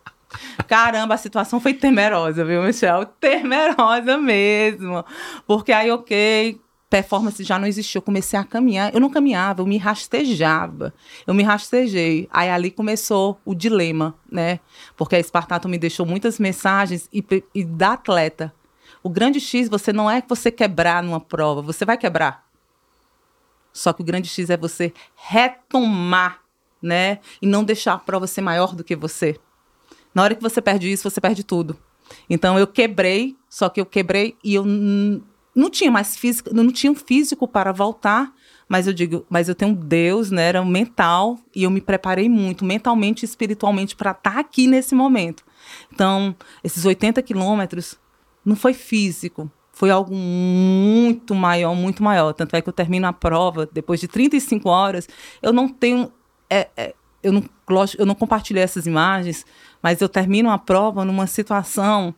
Caramba, 0.67 1.15
a 1.15 1.17
situação 1.17 1.59
foi 1.59 1.73
temerosa, 1.73 2.45
viu, 2.45 2.63
Michel? 2.63 3.05
Temerosa 3.05 4.17
mesmo. 4.17 5.03
Porque 5.45 5.71
aí, 5.71 5.91
ok, 5.91 6.59
performance 6.89 7.43
já 7.43 7.59
não 7.59 7.67
existiu. 7.67 7.99
Eu 7.99 8.03
comecei 8.03 8.39
a 8.39 8.43
caminhar. 8.43 8.93
Eu 8.93 8.99
não 8.99 9.09
caminhava, 9.09 9.61
eu 9.61 9.67
me 9.67 9.77
rastejava. 9.77 10.93
Eu 11.25 11.33
me 11.33 11.43
rastejei. 11.43 12.27
Aí 12.31 12.49
ali 12.49 12.71
começou 12.71 13.39
o 13.45 13.53
dilema, 13.53 14.15
né? 14.31 14.59
Porque 14.97 15.15
a 15.15 15.19
Espartato 15.19 15.69
me 15.69 15.77
deixou 15.77 16.05
muitas 16.05 16.39
mensagens 16.39 17.07
e, 17.13 17.23
e 17.53 17.63
da 17.63 17.93
atleta. 17.93 18.53
O 19.01 19.09
grande 19.09 19.39
X, 19.39 19.69
você 19.69 19.93
não 19.93 20.09
é 20.09 20.21
que 20.21 20.27
você 20.27 20.51
quebrar 20.51 21.01
numa 21.03 21.19
prova, 21.19 21.61
você 21.61 21.85
vai 21.85 21.97
quebrar. 21.97 22.48
Só 23.79 23.93
que 23.93 24.01
o 24.01 24.05
grande 24.05 24.27
X 24.27 24.49
é 24.49 24.57
você 24.57 24.93
retomar, 25.15 26.41
né? 26.81 27.19
E 27.41 27.47
não 27.47 27.63
deixar 27.63 27.93
a 27.93 27.97
prova 27.97 28.27
ser 28.27 28.41
maior 28.41 28.75
do 28.75 28.83
que 28.83 28.95
você. 28.95 29.39
Na 30.13 30.23
hora 30.23 30.35
que 30.35 30.41
você 30.41 30.61
perde 30.61 30.91
isso, 30.91 31.09
você 31.09 31.21
perde 31.21 31.43
tudo. 31.43 31.77
Então 32.29 32.59
eu 32.59 32.67
quebrei, 32.67 33.37
só 33.49 33.69
que 33.69 33.79
eu 33.79 33.85
quebrei 33.85 34.35
e 34.43 34.55
eu 34.55 34.65
não 34.65 35.69
tinha 35.69 35.89
mais 35.89 36.17
físico, 36.17 36.53
não 36.53 36.69
tinha 36.71 36.91
um 36.91 36.95
físico 36.95 37.47
para 37.47 37.71
voltar, 37.71 38.33
mas 38.67 38.85
eu 38.85 38.93
digo, 38.93 39.25
mas 39.29 39.47
eu 39.47 39.55
tenho 39.55 39.73
Deus, 39.73 40.29
né? 40.29 40.43
Era 40.43 40.61
um 40.61 40.65
mental 40.65 41.39
e 41.55 41.63
eu 41.63 41.71
me 41.71 41.79
preparei 41.79 42.27
muito, 42.27 42.65
mentalmente 42.65 43.23
e 43.23 43.25
espiritualmente, 43.25 43.95
para 43.95 44.11
estar 44.11 44.33
tá 44.33 44.39
aqui 44.39 44.67
nesse 44.67 44.93
momento. 44.93 45.43
Então, 45.93 46.35
esses 46.63 46.83
80 46.83 47.21
quilômetros 47.21 47.97
não 48.43 48.55
foi 48.55 48.73
físico, 48.73 49.49
foi 49.79 49.89
algo 49.89 50.13
muito 50.13 51.33
maior, 51.33 51.73
muito 51.73 52.03
maior. 52.03 52.33
Tanto 52.33 52.53
é 52.53 52.61
que 52.61 52.67
eu 52.67 52.73
termino 52.73 53.07
a 53.07 53.13
prova, 53.13 53.65
depois 53.71 54.01
de 54.01 54.09
35 54.09 54.67
horas, 54.67 55.07
eu 55.41 55.53
não 55.53 55.69
tenho. 55.69 56.11
É, 56.49 56.67
é, 56.75 56.93
eu 57.23 57.31
não, 57.31 57.41
lógico, 57.69 58.01
eu 58.01 58.05
não 58.05 58.13
compartilhei 58.13 58.61
essas 58.61 58.85
imagens, 58.85 59.45
mas 59.81 60.01
eu 60.01 60.09
termino 60.09 60.49
a 60.49 60.57
prova 60.57 61.05
numa 61.05 61.25
situação 61.27 62.13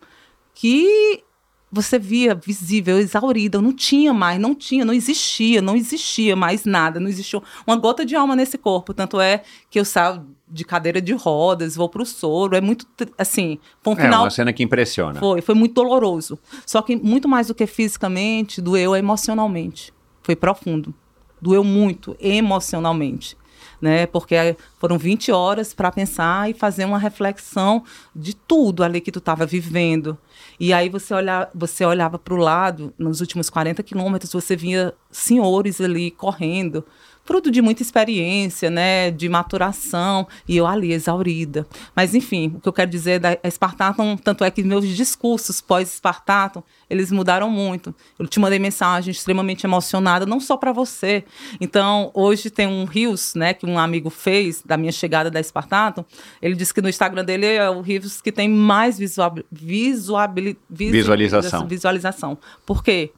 que 0.56 1.24
você 1.72 2.00
via 2.00 2.34
visível, 2.34 2.98
exaurida, 2.98 3.60
eu 3.60 3.62
não 3.62 3.74
tinha 3.74 4.12
mais, 4.12 4.40
não 4.40 4.56
tinha, 4.56 4.84
não 4.84 4.94
existia, 4.94 5.62
não 5.62 5.76
existia 5.76 6.36
mais 6.36 6.66
nada, 6.66 7.00
não 7.00 7.08
existiu 7.08 7.44
uma 7.66 7.76
gota 7.76 8.04
de 8.04 8.16
alma 8.16 8.36
nesse 8.36 8.58
corpo, 8.58 8.92
tanto 8.92 9.22
é 9.22 9.44
que 9.70 9.80
eu 9.80 9.86
saio 9.86 10.26
de 10.52 10.66
cadeira 10.66 11.02
de 11.02 11.14
rodas, 11.14 11.76
vou 11.76 11.88
pro 11.88 12.06
soro, 12.06 12.56
é 12.56 12.62
muito, 12.62 12.86
assim, 13.18 13.58
foi 13.82 13.94
um 13.94 13.98
é, 13.98 14.02
final... 14.02 14.24
uma 14.24 14.30
cena 14.30 14.52
que 14.52 14.64
impressiona. 14.64 15.20
Foi, 15.20 15.42
foi 15.42 15.56
muito 15.56 15.74
doloroso, 15.74 16.38
só 16.66 16.82
que 16.82 16.96
muito 16.96 17.28
mais 17.28 17.48
do 17.48 17.56
que 17.56 17.66
fisicamente, 17.66 18.62
doeu 18.62 18.96
emocionalmente, 18.96 19.94
foi 20.22 20.36
profundo, 20.36 20.94
doeu 21.42 21.64
muito 21.64 22.16
emocionalmente 22.20 23.38
né? 23.82 24.06
Porque 24.06 24.56
foram 24.78 24.98
20 24.98 25.32
horas 25.32 25.74
para 25.74 25.92
pensar 25.92 26.50
e 26.50 26.54
fazer 26.54 26.86
uma 26.86 27.00
reflexão 27.00 27.84
de 28.16 28.36
tudo 28.36 28.84
ali 28.84 29.02
que 29.02 29.12
tu 29.12 29.20
estava 29.20 29.46
vivendo. 29.46 30.18
E 30.60 30.72
aí 30.72 30.88
você, 30.88 31.14
olha, 31.14 31.50
você 31.54 31.84
olhava 31.84 32.20
para 32.20 32.34
o 32.34 32.38
lado, 32.38 32.94
nos 32.98 33.20
últimos 33.20 33.50
40 33.50 33.82
quilômetros, 33.82 34.32
você 34.32 34.56
via 34.56 34.94
senhores 35.10 35.82
ali 35.82 36.12
correndo, 36.12 36.86
fruto 37.24 37.52
de 37.52 37.62
muita 37.62 37.82
experiência, 37.82 38.70
né, 38.70 39.12
de 39.12 39.30
maturação, 39.30 40.28
e 40.48 40.58
eu 40.58 40.66
ali 40.66 40.92
exaurida. 40.92 41.68
Mas 41.96 42.16
enfim, 42.16 42.54
o 42.56 42.60
que 42.60 42.68
eu 42.68 42.74
quero 42.74 42.90
dizer 42.90 43.20
da 43.20 43.38
Spartaton, 43.50 44.18
tanto 44.18 44.44
é 44.44 44.52
que 44.52 44.64
meus 44.64 44.88
discursos 44.88 45.62
pós-Spartaton, 45.62 46.64
eles 46.90 47.12
mudaram 47.12 47.50
muito. 47.50 47.94
Eu 48.20 48.28
te 48.28 48.40
mandei 48.40 48.60
mensagem 48.60 49.12
extremamente 49.12 49.66
emocionada, 49.66 50.26
não 50.26 50.40
só 50.40 50.58
para 50.58 50.74
você. 50.74 51.24
Então, 51.60 52.12
hoje 52.14 52.50
tem 52.50 52.68
um 52.68 52.86
Rios, 52.86 53.34
né, 53.36 53.54
que 53.54 53.66
um 53.66 53.78
amigo 53.78 54.10
fez 54.10 54.62
da 54.66 54.76
minha 54.78 54.92
chegada 54.92 55.30
da 55.30 55.42
Spartaton, 55.42 56.04
ele 56.42 56.56
disse 56.56 56.74
que 56.74 56.82
no 56.82 56.90
Instagram 56.90 57.24
dele 57.24 57.46
é 57.46 57.70
o 57.70 57.82
Rios 57.82 58.22
que 58.22 58.32
tem 58.32 58.50
mais 58.50 58.98
visual, 58.98 59.36
visual, 59.52 60.28
visualização. 60.70 61.68
Visualização. 61.68 62.38
Por 62.66 62.84
quê? 62.84 63.12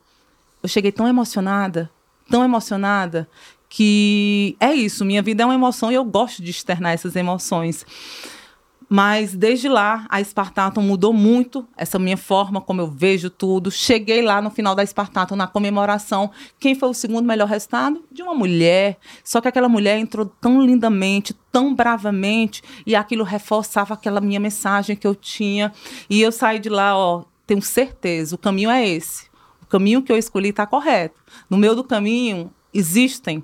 Eu 0.61 0.69
cheguei 0.69 0.91
tão 0.91 1.07
emocionada, 1.07 1.89
tão 2.30 2.43
emocionada, 2.43 3.27
que 3.75 4.55
é 4.59 4.71
isso, 4.71 5.03
minha 5.03 5.23
vida 5.23 5.41
é 5.41 5.45
uma 5.47 5.55
emoção 5.55 5.91
e 5.91 5.95
eu 5.95 6.05
gosto 6.05 6.43
de 6.43 6.51
externar 6.51 6.93
essas 6.93 7.15
emoções. 7.15 7.83
Mas 8.87 9.35
desde 9.35 9.67
lá, 9.67 10.05
a 10.09 10.23
Spartaton 10.23 10.83
mudou 10.83 11.11
muito 11.11 11.67
essa 11.75 11.97
minha 11.97 12.15
forma, 12.15 12.61
como 12.61 12.81
eu 12.81 12.87
vejo 12.87 13.31
tudo. 13.31 13.71
Cheguei 13.71 14.21
lá 14.21 14.43
no 14.43 14.51
final 14.51 14.75
da 14.75 14.85
Spartaton, 14.85 15.35
na 15.35 15.47
comemoração. 15.47 16.29
Quem 16.59 16.75
foi 16.75 16.89
o 16.89 16.93
segundo 16.93 17.25
melhor 17.25 17.47
resultado? 17.47 18.03
De 18.11 18.21
uma 18.21 18.35
mulher. 18.35 18.99
Só 19.23 19.41
que 19.41 19.47
aquela 19.47 19.67
mulher 19.67 19.97
entrou 19.97 20.27
tão 20.27 20.61
lindamente, 20.63 21.33
tão 21.51 21.73
bravamente, 21.73 22.61
e 22.85 22.95
aquilo 22.95 23.23
reforçava 23.23 23.95
aquela 23.95 24.21
minha 24.21 24.39
mensagem 24.39 24.95
que 24.95 25.07
eu 25.07 25.15
tinha. 25.15 25.73
E 26.07 26.21
eu 26.21 26.31
saí 26.31 26.59
de 26.59 26.69
lá, 26.69 26.95
ó, 26.95 27.23
tenho 27.47 27.61
certeza, 27.63 28.35
o 28.35 28.37
caminho 28.37 28.69
é 28.69 28.87
esse. 28.87 29.25
O 29.63 29.65
caminho 29.65 30.03
que 30.03 30.11
eu 30.11 30.17
escolhi 30.19 30.49
está 30.49 30.67
correto. 30.67 31.19
No 31.49 31.57
meio 31.57 31.73
do 31.73 31.83
caminho, 31.83 32.53
existem 32.71 33.43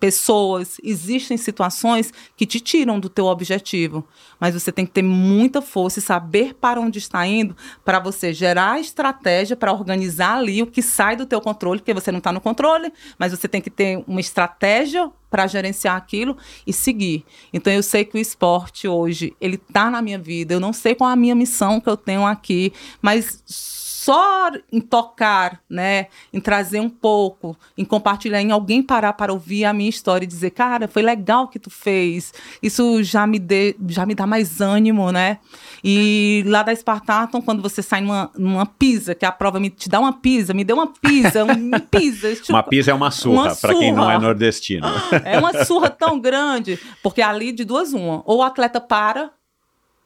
pessoas, 0.00 0.78
existem 0.82 1.36
situações 1.36 2.10
que 2.34 2.46
te 2.46 2.58
tiram 2.58 2.98
do 2.98 3.10
teu 3.10 3.26
objetivo, 3.26 4.04
mas 4.40 4.54
você 4.54 4.72
tem 4.72 4.86
que 4.86 4.92
ter 4.92 5.02
muita 5.02 5.60
força 5.60 5.98
e 5.98 6.02
saber 6.02 6.54
para 6.54 6.80
onde 6.80 6.98
está 6.98 7.24
indo 7.26 7.54
para 7.84 8.00
você 8.00 8.32
gerar 8.32 8.80
estratégia 8.80 9.54
para 9.54 9.72
organizar 9.72 10.38
ali 10.38 10.62
o 10.62 10.66
que 10.66 10.80
sai 10.80 11.14
do 11.14 11.26
teu 11.26 11.40
controle, 11.40 11.80
porque 11.80 11.92
você 11.92 12.10
não 12.10 12.18
está 12.18 12.32
no 12.32 12.40
controle, 12.40 12.90
mas 13.18 13.32
você 13.32 13.46
tem 13.46 13.60
que 13.60 13.70
ter 13.70 14.02
uma 14.08 14.20
estratégia 14.20 15.10
para 15.30 15.46
gerenciar 15.46 15.96
aquilo 15.96 16.36
e 16.66 16.72
seguir. 16.72 17.24
Então 17.52 17.72
eu 17.72 17.82
sei 17.82 18.04
que 18.04 18.16
o 18.16 18.20
esporte 18.20 18.88
hoje 18.88 19.36
ele 19.40 19.54
está 19.54 19.90
na 19.90 20.02
minha 20.02 20.18
vida. 20.18 20.54
Eu 20.54 20.60
não 20.60 20.72
sei 20.72 20.94
qual 20.94 21.08
é 21.08 21.12
a 21.12 21.16
minha 21.16 21.34
missão 21.34 21.80
que 21.80 21.88
eu 21.88 21.96
tenho 21.96 22.26
aqui, 22.26 22.72
mas 23.00 23.89
só 24.00 24.50
em 24.72 24.80
tocar, 24.80 25.60
né, 25.68 26.06
em 26.32 26.40
trazer 26.40 26.80
um 26.80 26.88
pouco, 26.88 27.54
em 27.76 27.84
compartilhar, 27.84 28.40
em 28.40 28.50
alguém 28.50 28.82
parar 28.82 29.12
para 29.12 29.30
ouvir 29.30 29.66
a 29.66 29.74
minha 29.74 29.90
história 29.90 30.24
e 30.24 30.26
dizer, 30.26 30.52
cara, 30.52 30.88
foi 30.88 31.02
legal 31.02 31.48
que 31.48 31.58
tu 31.58 31.68
fez. 31.68 32.32
Isso 32.62 33.02
já 33.02 33.26
me 33.26 33.38
dê, 33.38 33.76
já 33.88 34.06
me 34.06 34.14
dá 34.14 34.26
mais 34.26 34.62
ânimo, 34.62 35.12
né? 35.12 35.36
E 35.84 36.42
lá 36.46 36.62
da 36.62 36.74
Spartaton, 36.74 37.42
quando 37.42 37.60
você 37.60 37.82
sai 37.82 38.00
numa, 38.00 38.30
numa 38.38 38.64
pizza, 38.64 39.14
que 39.14 39.26
a 39.26 39.30
prova 39.30 39.60
me 39.60 39.68
te 39.68 39.86
dá 39.86 40.00
uma 40.00 40.14
pizza, 40.14 40.54
me 40.54 40.64
deu 40.64 40.76
uma 40.76 40.86
pizza, 40.86 41.44
um 41.44 41.70
pizza. 41.90 42.34
Tipo, 42.36 42.54
uma 42.54 42.62
pizza 42.62 42.90
é 42.92 42.94
uma 42.94 43.10
surra, 43.10 43.54
para 43.54 43.74
quem 43.74 43.92
não 43.92 44.10
é 44.10 44.18
nordestino. 44.18 44.86
É 45.26 45.38
uma 45.38 45.62
surra 45.66 45.90
tão 45.90 46.18
grande, 46.18 46.78
porque 47.02 47.20
ali 47.20 47.52
de 47.52 47.66
duas 47.66 47.92
uma, 47.92 48.22
ou 48.24 48.38
o 48.38 48.42
atleta 48.42 48.80
para 48.80 49.30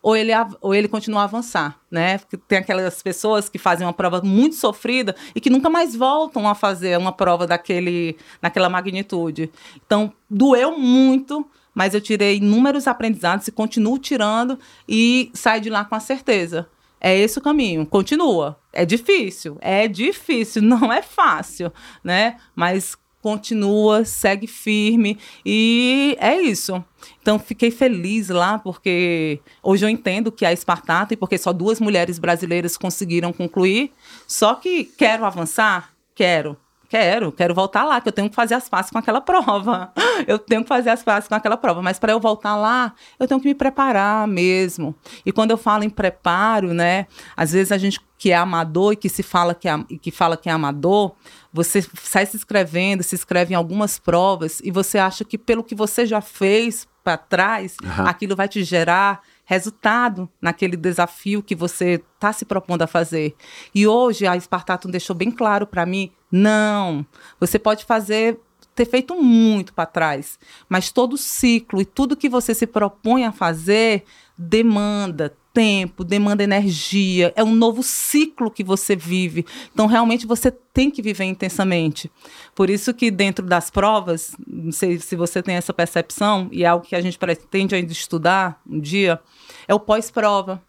ou 0.05 0.15
ele, 0.15 0.33
ou 0.61 0.75
ele 0.75 0.87
continua 0.87 1.23
a 1.23 1.25
avançar, 1.25 1.81
né? 1.91 2.19
Porque 2.19 2.37
tem 2.37 2.59
aquelas 2.59 3.03
pessoas 3.03 3.49
que 3.49 3.57
fazem 3.57 3.87
uma 3.87 3.93
prova 3.93 4.21
muito 4.23 4.55
sofrida 4.55 5.17
e 5.35 5.41
que 5.41 5.49
nunca 5.49 5.71
mais 5.71 5.97
voltam 5.97 6.47
a 6.47 6.55
fazer 6.55 6.99
uma 6.99 7.11
prova 7.11 7.47
daquele, 7.47 8.15
naquela 8.43 8.69
magnitude. 8.69 9.51
Então, 9.87 10.13
doeu 10.29 10.79
muito, 10.79 11.49
mas 11.75 11.95
eu 11.95 12.03
tirei 12.03 12.37
inúmeros 12.37 12.87
aprendizados 12.87 13.49
e 13.49 13.53
continuo 13.53 13.99
tirando 13.99 14.59
e 14.87 15.31
saio 15.33 15.63
de 15.63 15.71
lá 15.71 15.87
com 15.87 15.95
a 15.95 16.01
certeza. 16.01 16.69
É 17.01 17.17
esse 17.17 17.39
o 17.39 17.43
caminho, 17.43 17.87
continua. 17.87 18.59
É 18.75 18.85
difícil, 18.85 19.57
é 19.63 19.89
difícil, 19.89 20.61
não 20.63 20.93
é 20.93 21.01
fácil, 21.01 21.73
né? 22.05 22.37
Mas 22.55 22.95
continua, 23.25 24.05
segue 24.05 24.47
firme 24.47 25.19
e 25.47 26.15
é 26.21 26.39
isso. 26.43 26.85
Então 27.23 27.39
fiquei 27.39 27.71
feliz 27.71 28.29
lá 28.29 28.59
porque 28.59 29.41
hoje 29.63 29.83
eu 29.83 29.89
entendo 29.89 30.31
que 30.31 30.45
é 30.45 30.49
a 30.49 30.53
Espartato 30.53 31.15
e 31.15 31.17
porque 31.17 31.39
só 31.39 31.51
duas 31.51 31.81
mulheres 31.81 32.19
brasileiras 32.19 32.77
conseguiram 32.77 33.33
concluir. 33.33 33.93
Só 34.29 34.55
que 34.55 34.85
quero 34.85 35.25
avançar, 35.25 35.95
quero. 36.15 36.55
Quero, 36.89 37.33
quero 37.33 37.55
voltar 37.55 37.85
lá, 37.85 38.01
que 38.01 38.09
eu 38.09 38.13
tenho 38.13 38.29
que 38.29 38.35
fazer 38.37 38.55
as 38.55 38.69
faces 38.69 38.91
com 38.91 38.99
aquela 38.99 39.21
prova. 39.21 39.93
Eu 40.29 40.39
tenho 40.39 40.63
que 40.63 40.69
fazer 40.69 40.91
as 40.91 41.03
faces 41.03 41.29
com 41.29 41.35
aquela 41.35 41.57
prova, 41.57 41.83
mas 41.83 41.99
para 41.99 42.13
eu 42.13 42.21
voltar 42.21 42.57
lá, 42.57 42.95
eu 43.19 43.27
tenho 43.27 43.41
que 43.41 43.49
me 43.49 43.55
preparar 43.55 44.29
mesmo. 44.29 44.95
E 45.27 45.33
quando 45.33 45.51
eu 45.51 45.59
falo 45.59 45.83
em 45.83 45.91
preparo, 45.91 46.73
né, 46.73 47.07
às 47.37 47.53
vezes 47.53 47.73
a 47.73 47.79
gente 47.79 48.01
que 48.17 48.31
é 48.31 48.37
amador 48.37 48.93
e 48.93 48.97
que 48.97 49.09
se 49.09 49.23
fala 49.23 49.55
que 49.55 49.69
é, 49.69 49.77
que 50.01 50.11
fala 50.11 50.37
que 50.37 50.49
é 50.49 50.53
amador, 50.53 51.15
você 51.53 51.85
sai 52.01 52.27
se 52.27 52.37
inscrevendo, 52.37 53.03
se 53.03 53.15
inscreve 53.15 53.53
em 53.53 53.57
algumas 53.57 53.99
provas 53.99 54.61
e 54.63 54.71
você 54.71 54.99
acha 54.99 55.25
que 55.25 55.37
pelo 55.37 55.65
que 55.65 55.75
você 55.75 56.07
já 56.07 56.21
fez 56.21 56.87
para 57.03 57.19
trás, 57.19 57.77
uhum. 57.83 58.07
aquilo 58.07 58.35
vai 58.35 58.49
te 58.49 58.65
gerar 58.65 59.21
resultado 59.45 60.29
naquele 60.41 60.77
desafio 60.77 61.43
que 61.43 61.55
você 61.55 62.03
está 62.15 62.33
se 62.33 62.45
propondo 62.45 62.83
a 62.83 62.87
fazer. 62.87 63.35
E 63.75 63.87
hoje 63.87 64.27
a 64.27 64.39
Spartatum 64.39 64.91
deixou 64.91 65.15
bem 65.15 65.31
claro 65.31 65.67
para 65.67 65.87
mim, 65.87 66.11
não, 66.31 67.07
você 67.39 67.59
pode 67.59 67.85
fazer 67.85 68.41
ter 68.75 68.87
feito 68.87 69.15
muito 69.15 69.73
para 69.73 69.87
trás, 69.87 70.39
mas 70.69 70.91
todo 70.91 71.17
ciclo 71.17 71.81
e 71.81 71.85
tudo 71.85 72.17
que 72.17 72.29
você 72.29 72.53
se 72.53 72.67
propõe 72.67 73.25
a 73.25 73.31
fazer 73.31 74.03
demanda 74.37 75.37
tempo, 75.55 76.03
demanda 76.03 76.43
energia, 76.43 77.33
é 77.37 77.45
um 77.45 77.55
novo 77.55 77.83
ciclo 77.83 78.51
que 78.51 78.65
você 78.65 78.97
vive. 78.97 79.47
Então, 79.73 79.87
realmente, 79.87 80.27
você 80.27 80.51
tem 80.51 80.91
que 80.91 81.01
viver 81.01 81.25
intensamente. 81.25 82.11
Por 82.55 82.69
isso 82.69 82.93
que 82.93 83.09
dentro 83.11 83.47
das 83.47 83.71
provas, 83.71 84.35
não 84.45 84.73
sei 84.73 84.99
se 84.99 85.15
você 85.15 85.41
tem 85.41 85.55
essa 85.55 85.73
percepção, 85.73 86.49
e 86.51 86.65
é 86.65 86.67
algo 86.67 86.85
que 86.85 86.97
a 86.97 87.01
gente 87.01 87.17
pretende 87.17 87.75
ainda 87.75 87.93
estudar 87.93 88.61
um 88.69 88.81
dia, 88.81 89.21
é 89.69 89.73
o 89.75 89.79
pós-prova. 89.79 90.61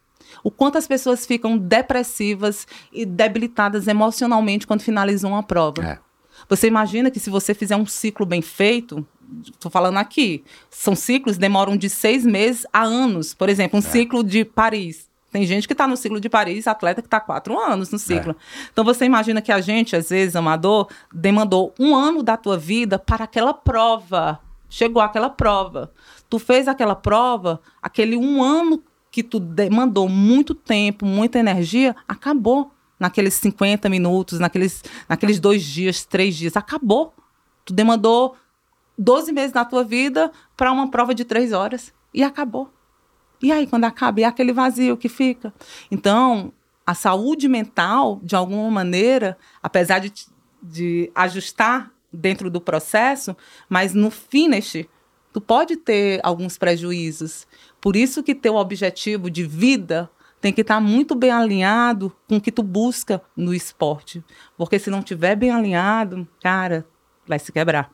O 0.44 0.52
quanto 0.52 0.78
as 0.78 0.88
pessoas 0.88 1.26
ficam 1.26 1.58
depressivas 1.58 2.68
e 2.94 3.06
debilitadas 3.06 3.88
emocionalmente 3.88 4.68
quando 4.68 4.82
finalizam 4.82 5.32
uma 5.32 5.44
prova. 5.44 5.84
É. 5.84 6.00
Você 6.48 6.68
imagina 6.68 7.10
que 7.10 7.20
se 7.20 7.30
você 7.30 7.54
fizer 7.54 7.76
um 7.76 7.86
ciclo 7.86 8.26
bem 8.26 8.42
feito, 8.42 9.06
Estou 9.44 9.72
falando 9.72 9.98
aqui. 9.98 10.44
São 10.70 10.96
ciclos 10.96 11.38
demoram 11.38 11.76
de 11.78 11.90
seis 11.90 12.26
meses 12.26 12.66
a 12.72 12.84
anos. 12.84 13.34
Por 13.34 13.50
exemplo, 13.50 13.80
um 13.80 13.84
é. 13.84 13.86
ciclo 13.86 14.24
de 14.24 14.46
Paris. 14.46 15.10
Tem 15.32 15.46
gente 15.46 15.68
que 15.68 15.74
está 15.74 15.86
no 15.86 15.98
ciclo 15.98 16.20
de 16.20 16.30
Paris, 16.30 16.66
atleta 16.66 17.02
que 17.02 17.08
está 17.08 17.20
quatro 17.20 17.60
anos 17.60 17.92
no 17.92 18.00
ciclo. 18.00 18.32
É. 18.32 18.36
Então 18.72 18.86
você 18.86 19.04
imagina 19.04 19.42
que 19.42 19.52
a 19.52 19.60
gente, 19.60 19.94
às 19.94 20.10
vezes, 20.10 20.34
amador, 20.34 20.88
demandou 21.14 21.74
um 21.78 21.94
ano 21.94 22.24
da 22.24 22.38
tua 22.38 22.58
vida 22.58 22.98
para 22.98 23.26
aquela 23.26 23.54
prova. 23.54 24.40
Chegou 24.70 25.02
aquela 25.02 25.30
prova. 25.30 25.92
Tu 26.30 26.40
fez 26.40 26.70
aquela 26.70 26.96
prova, 26.96 27.60
aquele 27.82 28.16
um 28.16 28.42
ano 28.42 28.82
que 29.12 29.24
tu 29.24 29.40
demandou 29.40 30.08
muito 30.08 30.56
tempo, 30.56 31.06
muita 31.06 31.40
energia, 31.40 31.96
acabou 32.08 32.72
naqueles 33.00 33.34
50 33.34 33.90
minutos, 33.90 34.40
naqueles, 34.40 34.84
naqueles 35.08 35.40
dois 35.40 35.64
dias, 35.64 36.06
três 36.06 36.36
dias. 36.36 36.56
Acabou. 36.56 37.14
Tu 37.66 37.74
demandou 37.74 38.36
12 38.98 39.32
meses 39.32 39.52
da 39.52 39.66
tua 39.66 39.84
vida 39.84 40.32
para 40.56 40.72
uma 40.72 40.90
prova 40.90 41.14
de 41.14 41.26
três 41.26 41.52
horas. 41.52 41.94
E 42.14 42.24
acabou. 42.24 42.72
E 43.42 43.52
aí, 43.52 43.68
quando 43.68 43.84
acaba, 43.84 44.22
é 44.22 44.24
aquele 44.24 44.54
vazio 44.54 44.98
que 44.98 45.10
fica. 45.10 45.54
Então, 45.92 46.54
a 46.86 46.94
saúde 46.94 47.48
mental, 47.48 48.20
de 48.24 48.36
alguma 48.36 48.70
maneira, 48.72 49.38
apesar 49.62 50.00
de, 50.00 50.14
de 50.62 51.12
ajustar 51.14 51.92
dentro 52.12 52.50
do 52.50 52.62
processo, 52.62 53.36
mas 53.68 53.94
no 53.94 54.10
finish, 54.10 54.86
tu 55.34 55.42
pode 55.42 55.76
ter 55.76 56.20
alguns 56.24 56.58
prejuízos. 56.58 57.46
Por 57.82 57.96
isso 57.96 58.24
que 58.24 58.34
teu 58.34 58.56
objetivo 58.56 59.30
de 59.30 59.44
vida 59.44 60.10
tem 60.40 60.54
que 60.54 60.62
estar 60.62 60.76
tá 60.76 60.82
muito 60.82 61.16
bem 61.16 61.32
alinhado 61.32 62.16
com 62.28 62.38
o 62.38 62.42
que 62.42 62.52
tu 62.52 62.64
busca 62.64 63.22
no 63.36 63.54
esporte. 63.54 64.24
Porque 64.56 64.80
se 64.80 64.90
não 64.90 65.02
tiver 65.02 65.36
bem 65.36 65.50
alinhado, 65.50 66.28
cara, 66.42 66.86
vai 67.28 67.40
se 67.40 67.52
quebrar. 67.52 67.92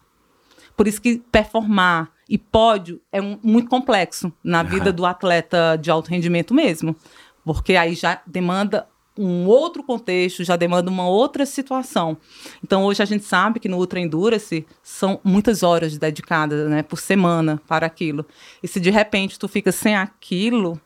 Por 0.76 0.88
isso 0.88 1.02
que 1.02 1.22
performar 1.32 2.12
e 2.30 2.38
pódio 2.38 3.02
é 3.12 3.22
um, 3.22 3.38
muito 3.44 3.70
complexo 3.70 4.32
na 4.44 4.64
vida 4.64 4.92
do 4.94 5.06
atleta 5.06 5.78
de 5.78 5.92
alto 5.92 6.10
rendimento 6.10 6.54
mesmo. 6.54 6.96
Porque 7.44 7.76
aí 7.76 7.94
já 7.94 8.22
demanda 8.26 8.88
um 9.18 9.46
outro 9.46 9.84
contexto, 9.84 10.44
já 10.44 10.56
demanda 10.56 10.90
uma 10.90 11.08
outra 11.08 11.46
situação. 11.46 12.18
Então, 12.64 12.86
hoje 12.86 13.04
a 13.04 13.06
gente 13.06 13.26
sabe 13.26 13.60
que 13.60 13.68
no 13.68 13.78
Ultra 13.78 14.00
Endurance 14.00 14.66
são 14.82 15.20
muitas 15.24 15.64
horas 15.64 15.98
dedicadas 15.98 16.70
né, 16.70 16.82
por 16.82 17.00
semana 17.00 17.62
para 17.68 17.86
aquilo. 17.86 18.26
E 18.64 18.68
se 18.68 18.80
de 18.80 18.90
repente 18.90 19.38
tu 19.38 19.48
fica 19.48 19.72
sem 19.72 19.96
aquilo, 19.96 20.80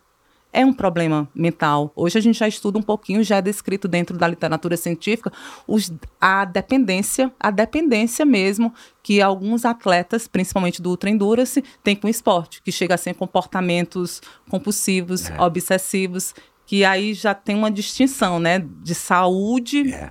é 0.55 0.65
um 0.65 0.71
problema 0.71 1.29
mental. 1.35 1.91
Hoje 1.93 2.17
a 2.17 2.21
gente 2.21 2.39
já 2.39 2.47
estuda 2.47 2.79
um 2.79 2.81
pouquinho, 2.81 3.21
já 3.23 3.37
é 3.37 3.41
descrito 3.41 3.89
dentro 3.89 4.17
da 4.17 4.25
literatura 4.25 4.77
científica, 4.77 5.31
os, 5.67 5.91
a 6.19 6.45
dependência, 6.45 7.31
a 7.37 7.51
dependência 7.51 8.25
mesmo 8.25 8.73
que 9.03 9.21
alguns 9.21 9.65
atletas, 9.65 10.29
principalmente 10.29 10.81
do 10.81 10.89
ultra 10.89 11.09
endurance, 11.09 11.61
têm 11.83 11.93
com 11.93 12.07
o 12.07 12.09
esporte, 12.09 12.61
que 12.61 12.71
chega 12.71 12.95
a 12.95 12.97
ser 12.97 13.15
comportamentos 13.15 14.21
compulsivos, 14.49 15.29
é. 15.29 15.41
obsessivos, 15.41 16.33
que 16.65 16.85
aí 16.85 17.13
já 17.13 17.33
tem 17.33 17.55
uma 17.55 17.69
distinção, 17.69 18.39
né, 18.39 18.65
de 18.81 18.95
saúde, 18.95 19.93
é. 19.93 20.09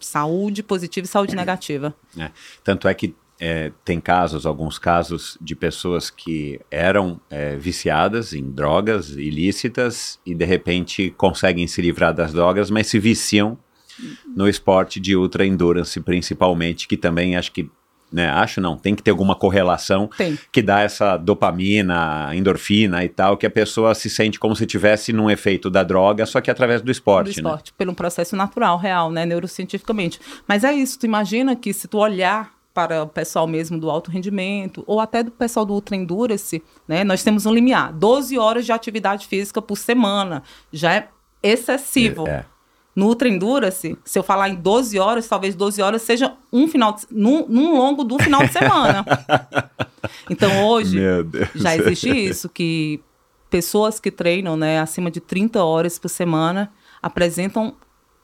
saúde 0.00 0.64
positiva 0.64 1.04
e 1.04 1.08
saúde 1.08 1.36
negativa. 1.36 1.94
É. 2.18 2.32
Tanto 2.64 2.88
é 2.88 2.94
que 2.94 3.14
é, 3.44 3.72
tem 3.84 4.00
casos, 4.00 4.46
alguns 4.46 4.78
casos 4.78 5.36
de 5.40 5.56
pessoas 5.56 6.10
que 6.10 6.60
eram 6.70 7.20
é, 7.28 7.56
viciadas 7.56 8.32
em 8.32 8.48
drogas 8.48 9.10
ilícitas 9.10 10.20
e 10.24 10.32
de 10.32 10.44
repente 10.44 11.12
conseguem 11.16 11.66
se 11.66 11.82
livrar 11.82 12.14
das 12.14 12.32
drogas, 12.32 12.70
mas 12.70 12.86
se 12.86 13.00
viciam 13.00 13.58
no 14.36 14.48
esporte 14.48 15.00
de 15.00 15.16
ultra 15.16 15.44
endurance, 15.44 16.00
principalmente, 16.00 16.86
que 16.86 16.96
também 16.96 17.34
acho 17.34 17.50
que 17.50 17.68
né, 18.12 18.28
acho 18.28 18.60
não, 18.60 18.76
tem 18.76 18.94
que 18.94 19.02
ter 19.02 19.10
alguma 19.10 19.34
correlação 19.34 20.08
tem. 20.16 20.38
que 20.52 20.62
dá 20.62 20.80
essa 20.80 21.16
dopamina, 21.16 22.30
endorfina 22.36 23.02
e 23.02 23.08
tal, 23.08 23.36
que 23.36 23.46
a 23.46 23.50
pessoa 23.50 23.92
se 23.94 24.08
sente 24.08 24.38
como 24.38 24.54
se 24.54 24.66
tivesse 24.66 25.12
num 25.12 25.28
efeito 25.28 25.68
da 25.68 25.82
droga, 25.82 26.26
só 26.26 26.40
que 26.40 26.50
através 26.50 26.80
do 26.80 26.92
esporte. 26.92 27.40
Do 27.40 27.42
né? 27.42 27.48
esporte, 27.48 27.70
né? 27.70 27.74
pelo 27.76 27.90
um 27.90 27.94
processo 27.94 28.36
natural, 28.36 28.76
real, 28.76 29.10
né, 29.10 29.26
neurocientificamente. 29.26 30.20
Mas 30.46 30.62
é 30.62 30.72
isso, 30.72 30.98
tu 30.98 31.06
imagina 31.06 31.56
que 31.56 31.72
se 31.72 31.88
tu 31.88 31.98
olhar 31.98 32.61
para 32.72 33.02
o 33.02 33.06
pessoal 33.06 33.46
mesmo 33.46 33.78
do 33.78 33.90
alto 33.90 34.10
rendimento, 34.10 34.82
ou 34.86 35.00
até 35.00 35.22
do 35.22 35.30
pessoal 35.30 35.66
do 35.66 35.74
Ultra 35.74 35.96
Endurance, 35.96 36.62
né? 36.88 37.04
Nós 37.04 37.22
temos 37.22 37.46
um 37.46 37.52
limiar, 37.52 37.92
12 37.92 38.38
horas 38.38 38.64
de 38.64 38.72
atividade 38.72 39.26
física 39.26 39.60
por 39.60 39.76
semana, 39.76 40.42
já 40.72 40.94
é 40.94 41.08
excessivo. 41.42 42.26
É, 42.26 42.30
é. 42.30 42.44
No 42.94 43.06
Ultra 43.06 43.28
Endurance, 43.28 43.96
se 44.04 44.18
eu 44.18 44.22
falar 44.22 44.50
em 44.50 44.54
12 44.54 44.98
horas, 44.98 45.26
talvez 45.26 45.54
12 45.54 45.80
horas 45.80 46.02
seja 46.02 46.34
um 46.52 46.68
final 46.68 46.92
de, 46.92 47.06
num, 47.10 47.46
num 47.48 47.76
longo 47.76 48.04
do 48.04 48.18
final 48.18 48.44
de 48.46 48.52
semana. 48.52 49.04
então 50.28 50.66
hoje 50.66 50.98
já 51.54 51.74
existe 51.74 52.10
isso, 52.10 52.50
que 52.50 53.00
pessoas 53.48 53.98
que 53.98 54.10
treinam 54.10 54.56
né, 54.56 54.78
acima 54.78 55.10
de 55.10 55.20
30 55.20 55.62
horas 55.64 55.98
por 55.98 56.08
semana 56.08 56.70
apresentam 57.02 57.74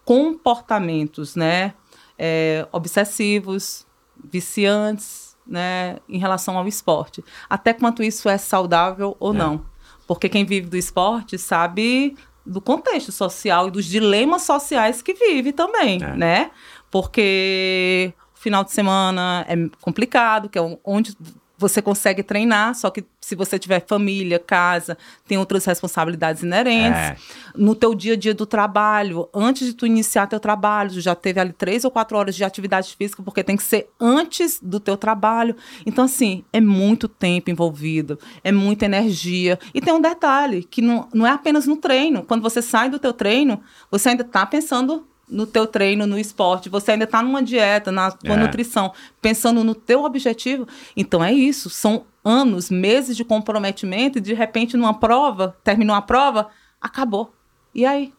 comportamentos 0.04 1.34
né, 1.34 1.74
é, 2.18 2.66
obsessivos, 2.72 3.86
viciantes, 4.22 5.36
né, 5.46 5.98
em 6.08 6.18
relação 6.18 6.58
ao 6.58 6.68
esporte. 6.68 7.24
Até 7.48 7.72
quanto 7.72 8.02
isso 8.02 8.28
é 8.28 8.36
saudável 8.36 9.16
ou 9.18 9.34
é. 9.34 9.38
não. 9.38 9.64
Porque 10.06 10.28
quem 10.28 10.44
vive 10.44 10.68
do 10.68 10.76
esporte 10.76 11.38
sabe 11.38 12.16
do 12.44 12.60
contexto 12.60 13.12
social 13.12 13.68
e 13.68 13.70
dos 13.70 13.84
dilemas 13.84 14.42
sociais 14.42 15.02
que 15.02 15.14
vive 15.14 15.52
também, 15.52 16.02
é. 16.02 16.16
né? 16.16 16.50
Porque 16.90 18.12
o 18.34 18.38
final 18.38 18.64
de 18.64 18.72
semana 18.72 19.44
é 19.48 19.54
complicado, 19.80 20.48
que 20.48 20.58
é 20.58 20.78
onde 20.84 21.14
você 21.58 21.82
consegue 21.82 22.22
treinar, 22.22 22.72
só 22.76 22.88
que 22.88 23.04
se 23.20 23.34
você 23.34 23.58
tiver 23.58 23.84
família, 23.84 24.38
casa, 24.38 24.96
tem 25.26 25.36
outras 25.36 25.64
responsabilidades 25.64 26.44
inerentes. 26.44 26.98
É. 26.98 27.16
No 27.54 27.74
teu 27.74 27.96
dia 27.96 28.12
a 28.12 28.16
dia 28.16 28.32
do 28.32 28.46
trabalho, 28.46 29.28
antes 29.34 29.66
de 29.66 29.74
tu 29.74 29.84
iniciar 29.84 30.28
teu 30.28 30.38
trabalho, 30.38 30.92
tu 30.92 31.00
já 31.00 31.16
teve 31.16 31.40
ali 31.40 31.52
três 31.52 31.84
ou 31.84 31.90
quatro 31.90 32.16
horas 32.16 32.36
de 32.36 32.44
atividade 32.44 32.94
física, 32.96 33.22
porque 33.24 33.42
tem 33.42 33.56
que 33.56 33.62
ser 33.64 33.90
antes 34.00 34.60
do 34.62 34.78
teu 34.78 34.96
trabalho. 34.96 35.56
Então, 35.84 36.04
assim, 36.04 36.44
é 36.52 36.60
muito 36.60 37.08
tempo 37.08 37.50
envolvido, 37.50 38.20
é 38.44 38.52
muita 38.52 38.84
energia. 38.84 39.58
E 39.74 39.80
tem 39.80 39.92
um 39.92 40.00
detalhe, 40.00 40.62
que 40.62 40.80
não, 40.80 41.08
não 41.12 41.26
é 41.26 41.30
apenas 41.30 41.66
no 41.66 41.76
treino. 41.76 42.22
Quando 42.22 42.40
você 42.42 42.62
sai 42.62 42.88
do 42.88 43.00
teu 43.00 43.12
treino, 43.12 43.60
você 43.90 44.10
ainda 44.10 44.22
está 44.22 44.46
pensando 44.46 45.04
no 45.30 45.46
teu 45.46 45.66
treino, 45.66 46.06
no 46.06 46.18
esporte, 46.18 46.68
você 46.68 46.92
ainda 46.92 47.04
está 47.04 47.22
numa 47.22 47.42
dieta, 47.42 47.92
na 47.92 48.10
tua 48.10 48.34
é. 48.34 48.36
nutrição, 48.36 48.92
pensando 49.20 49.62
no 49.62 49.74
teu 49.74 50.04
objetivo. 50.04 50.66
Então 50.96 51.22
é 51.22 51.32
isso, 51.32 51.68
são 51.68 52.04
anos, 52.24 52.70
meses 52.70 53.16
de 53.16 53.24
comprometimento 53.24 54.18
e 54.18 54.20
de 54.20 54.34
repente 54.34 54.76
numa 54.76 54.94
prova, 54.98 55.56
terminou 55.62 55.94
a 55.94 56.02
prova, 56.02 56.48
acabou. 56.80 57.32
E 57.74 57.84
aí? 57.84 58.12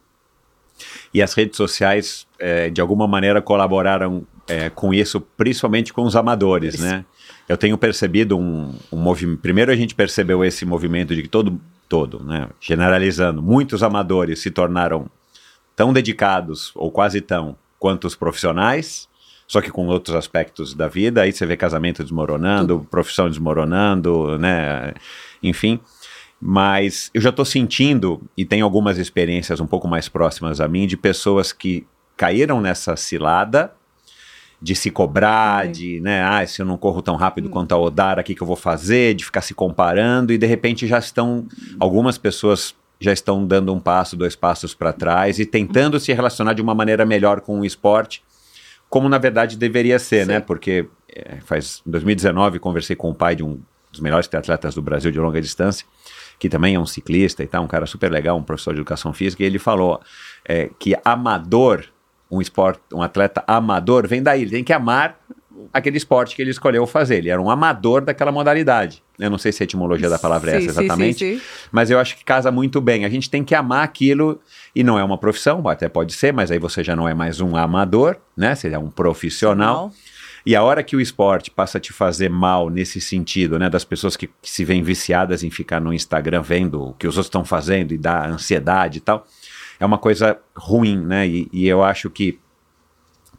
E 1.14 1.22
as 1.22 1.34
redes 1.34 1.58
sociais, 1.58 2.28
é, 2.38 2.70
de 2.70 2.80
alguma 2.80 3.08
maneira, 3.08 3.42
colaboraram 3.42 4.26
é, 4.48 4.70
com 4.70 4.94
isso, 4.94 5.20
principalmente 5.22 5.94
com 5.94 6.04
os 6.04 6.16
amadores, 6.16 6.76
isso. 6.76 6.84
né? 6.84 7.06
Eu 7.48 7.58
tenho 7.58 7.78
percebido 7.78 8.38
um, 8.38 8.74
um 8.92 8.98
movimento. 8.98 9.40
Primeiro, 9.40 9.72
a 9.72 9.76
gente 9.76 9.96
percebeu 9.96 10.44
esse 10.44 10.66
movimento 10.66 11.16
de 11.16 11.24
que 11.24 11.28
todo, 11.28 11.60
todo, 11.88 12.24
né? 12.24 12.48
Generalizando, 12.60 13.42
muitos 13.42 13.84
amadores 13.84 14.40
se 14.40 14.52
tornaram 14.52 15.10
tão 15.80 15.94
dedicados, 15.94 16.74
ou 16.76 16.92
quase 16.92 17.22
tão, 17.22 17.56
quanto 17.80 18.06
os 18.06 18.14
profissionais, 18.14 19.08
só 19.48 19.62
que 19.62 19.72
com 19.72 19.88
outros 19.88 20.14
aspectos 20.14 20.74
da 20.74 20.90
vida. 20.90 21.22
Aí 21.22 21.32
você 21.32 21.46
vê 21.46 21.56
casamento 21.56 22.04
desmoronando, 22.04 22.80
Tudo. 22.80 22.90
profissão 22.90 23.30
desmoronando, 23.30 24.38
né? 24.38 24.94
Enfim. 25.42 25.80
Mas 26.38 27.10
eu 27.14 27.22
já 27.22 27.30
estou 27.30 27.46
sentindo, 27.46 28.22
e 28.36 28.44
tenho 28.44 28.66
algumas 28.66 28.98
experiências 28.98 29.62
um 29.62 29.66
pouco 29.66 29.88
mais 29.88 30.10
próximas 30.10 30.60
a 30.60 30.68
mim, 30.68 30.86
de 30.86 30.98
pessoas 30.98 31.54
que 31.54 31.88
caíram 32.18 32.60
nessa 32.60 32.98
cilada 32.98 33.72
de 34.62 34.76
se 34.76 34.92
cobrar, 34.92 35.68
Sim. 35.68 35.72
de, 35.72 36.00
né, 36.02 36.22
ah, 36.22 36.46
se 36.46 36.62
eu 36.62 36.66
não 36.66 36.78
corro 36.78 37.02
tão 37.02 37.16
rápido 37.16 37.48
hum. 37.48 37.52
quanto 37.52 37.72
a 37.72 37.78
Odara, 37.78 38.20
o 38.20 38.24
que, 38.26 38.36
que 38.36 38.44
eu 38.44 38.48
vou 38.48 38.58
fazer? 38.58 39.14
De 39.14 39.24
ficar 39.24 39.40
se 39.40 39.54
comparando, 39.54 40.34
e 40.34 40.38
de 40.38 40.46
repente 40.46 40.86
já 40.86 41.00
estão 41.00 41.48
algumas 41.80 42.18
pessoas 42.18 42.76
já 43.00 43.14
estão 43.14 43.46
dando 43.46 43.74
um 43.74 43.80
passo, 43.80 44.18
dois 44.18 44.36
passos 44.36 44.74
para 44.74 44.92
trás 44.92 45.40
e 45.40 45.46
tentando 45.46 46.00
se 46.00 46.12
relacionar 46.12 46.54
de 46.54 46.62
uma 46.62 46.76
maneira 46.76 47.06
melhor 47.06 47.42
com 47.42 47.60
o 47.60 47.66
esporte, 47.66 48.22
como 48.90 49.08
na 49.08 49.18
verdade 49.18 49.58
deveria 49.58 49.98
ser, 50.00 50.20
né? 50.20 50.24
Sim. 50.26 50.32
né? 50.32 50.40
Porque 50.42 50.88
é, 51.08 51.38
faz 51.42 51.82
em 51.88 51.92
2019 51.92 52.60
conversei 52.60 52.96
com 52.96 53.10
o 53.10 53.16
pai 53.16 53.36
de 53.36 53.44
um 53.44 53.60
dos 53.92 54.02
melhores 54.02 54.30
atletas 54.34 54.76
do 54.76 54.82
Brasil 54.82 55.12
de 55.12 55.20
longa 55.20 55.42
distância, 55.42 55.86
que 56.38 56.50
também 56.50 56.76
é 56.76 56.80
um 56.80 56.86
ciclista 56.86 57.44
e 57.44 57.48
tal, 57.48 57.64
um 57.64 57.68
cara 57.68 57.86
super 57.86 58.12
legal, 58.12 58.38
um 58.38 58.44
professor 58.44 58.74
de 58.74 58.80
educação 58.80 59.14
física, 59.14 59.44
e 59.44 59.46
ele 59.46 59.58
falou 59.58 60.00
é, 60.46 60.70
que 60.78 60.96
amador, 61.04 61.86
um 62.30 62.40
esporte, 62.40 62.82
um 62.94 63.02
atleta 63.02 63.44
amador 63.48 64.08
vem 64.08 64.22
daí, 64.22 64.44
ele 64.44 64.52
tem 64.52 64.64
que 64.64 64.74
amar 64.74 65.20
aquele 65.74 65.98
esporte 65.98 66.36
que 66.36 66.42
ele 66.42 66.52
escolheu 66.52 66.86
fazer. 66.88 67.18
Ele 67.18 67.30
era 67.30 67.42
um 67.42 67.50
amador 67.50 68.02
daquela 68.02 68.32
modalidade. 68.32 69.04
Eu 69.18 69.30
não 69.30 69.38
sei 69.38 69.52
se 69.52 69.64
a 69.64 69.66
etimologia 69.66 70.10
da 70.10 70.18
palavra 70.18 70.52
é 70.52 70.62
sim, 70.62 70.68
essa 70.68 70.82
exatamente, 70.82 71.20
sim, 71.20 71.40
sim, 71.40 71.46
mas 71.72 71.92
eu 71.92 72.00
acho 72.00 72.16
que 72.18 72.24
casa 72.24 72.52
muito 72.52 72.80
bem. 72.80 73.06
A 73.06 73.10
gente 73.10 73.30
tem 73.30 73.44
que 73.44 73.54
amar 73.54 73.84
aquilo 73.84 74.40
e 74.76 74.84
não 74.84 74.98
é 74.98 75.04
uma 75.04 75.18
profissão, 75.18 75.68
até 75.68 75.90
pode 75.90 76.14
ser, 76.14 76.34
mas 76.34 76.52
aí 76.52 76.60
você 76.60 76.84
já 76.84 76.96
não 76.96 77.08
é 77.08 77.14
mais 77.14 77.42
um 77.42 77.56
amador, 77.56 78.18
né? 78.36 78.56
Você 78.56 78.70
é 78.70 78.80
um 78.80 78.90
profissional. 78.90 79.92
E 80.46 80.56
a 80.56 80.64
hora 80.64 80.82
que 80.82 80.96
o 80.96 81.02
esporte 81.02 81.52
passa 81.52 81.78
a 81.78 81.82
te 81.82 81.92
fazer 81.92 82.30
mal 82.30 82.70
nesse 82.70 83.02
sentido, 83.02 83.60
né, 83.60 83.70
das 83.70 83.84
pessoas 83.84 84.16
que, 84.16 84.28
que 84.28 84.50
se 84.50 84.64
veem 84.64 84.82
viciadas 84.82 85.44
em 85.44 85.50
ficar 85.50 85.82
no 85.82 85.94
Instagram 85.94 86.42
vendo 86.42 86.82
o 86.82 86.94
que 86.94 87.08
os 87.08 87.18
outros 87.18 87.28
estão 87.28 87.44
fazendo 87.44 87.94
e 87.94 87.98
dá 87.98 88.26
ansiedade 88.26 89.00
e 89.00 89.02
tal, 89.02 89.28
é 89.80 89.86
uma 89.86 89.98
coisa 89.98 90.40
ruim, 90.56 90.98
né? 90.98 91.28
E, 91.28 91.50
e 91.52 91.68
eu 91.68 91.84
acho 91.84 92.10
que 92.10 92.40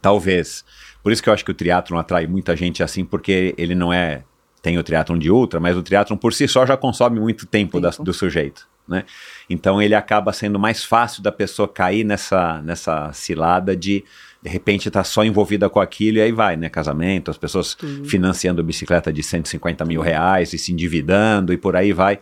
talvez 0.01 0.65
por 1.03 1.13
isso 1.13 1.23
que 1.23 1.29
eu 1.29 1.33
acho 1.33 1.45
que 1.45 1.51
o 1.51 1.55
triatlon 1.55 1.99
atrai 1.99 2.27
muita 2.27 2.57
gente 2.57 2.83
assim, 2.83 3.05
porque 3.05 3.55
ele 3.57 3.75
não 3.75 3.93
é. 3.93 4.25
Tem 4.63 4.77
o 4.77 4.83
triatlon 4.83 5.19
de 5.19 5.31
ultra, 5.31 5.59
mas 5.59 5.75
o 5.75 5.83
triatlon 5.83 6.19
por 6.19 6.35
si 6.35 6.47
só 6.47 6.67
já 6.67 6.77
consome 6.77 7.19
muito 7.19 7.47
tempo, 7.47 7.81
tempo. 7.81 7.99
Da, 7.99 8.05
do 8.05 8.13
sujeito. 8.13 8.69
Né? 8.87 9.05
Então 9.49 9.81
ele 9.81 9.95
acaba 9.95 10.33
sendo 10.33 10.59
mais 10.59 10.85
fácil 10.85 11.23
da 11.23 11.31
pessoa 11.31 11.69
cair 11.69 12.05
nessa, 12.05 12.61
nessa 12.61 13.13
cilada 13.13 13.77
de 13.77 14.05
de 14.43 14.49
repente 14.49 14.89
estar 14.89 15.01
tá 15.01 15.05
só 15.05 15.23
envolvida 15.23 15.69
com 15.69 15.81
aquilo 15.81 16.19
e 16.19 16.23
aí 16.23 16.33
vai, 16.33 16.57
né? 16.57 16.69
Casamento, 16.69 17.31
as 17.31 17.37
pessoas 17.37 17.77
uhum. 17.83 18.05
financiando 18.05 18.65
bicicleta 18.65 19.13
de 19.13 19.23
150 19.23 19.85
mil 19.85 20.01
reais 20.01 20.53
e 20.53 20.59
se 20.59 20.73
endividando 20.73 21.53
e 21.53 21.59
por 21.59 21.77
aí 21.77 21.93
vai. 21.93 22.19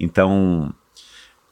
Então, 0.00 0.72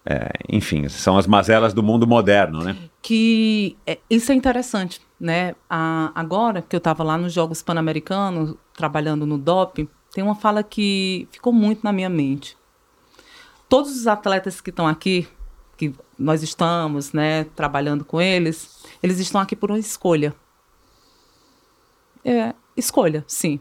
é, 0.04 0.30
enfim, 0.48 0.88
são 0.88 1.18
as 1.18 1.26
mazelas 1.26 1.74
do 1.74 1.82
mundo 1.82 2.06
moderno, 2.06 2.62
né? 2.62 2.76
Que 3.02 3.76
é, 3.86 3.98
isso 4.08 4.32
é 4.32 4.34
interessante, 4.34 5.00
né? 5.18 5.54
A, 5.68 6.12
agora 6.14 6.62
que 6.62 6.74
eu 6.74 6.78
estava 6.78 7.02
lá 7.02 7.16
nos 7.16 7.32
Jogos 7.32 7.62
Pan-Americanos, 7.62 8.54
trabalhando 8.74 9.26
no 9.26 9.38
DOP, 9.38 9.88
tem 10.12 10.22
uma 10.22 10.34
fala 10.34 10.62
que 10.62 11.28
ficou 11.30 11.52
muito 11.52 11.82
na 11.82 11.92
minha 11.92 12.08
mente. 12.08 12.56
Todos 13.68 13.96
os 13.96 14.06
atletas 14.06 14.60
que 14.60 14.70
estão 14.70 14.86
aqui, 14.86 15.28
que 15.76 15.94
nós 16.18 16.42
estamos, 16.42 17.12
né, 17.12 17.44
trabalhando 17.56 18.04
com 18.04 18.20
eles, 18.20 18.84
eles 19.02 19.18
estão 19.18 19.40
aqui 19.40 19.56
por 19.56 19.70
uma 19.70 19.78
escolha. 19.78 20.34
É, 22.24 22.54
escolha, 22.76 23.24
sim. 23.26 23.60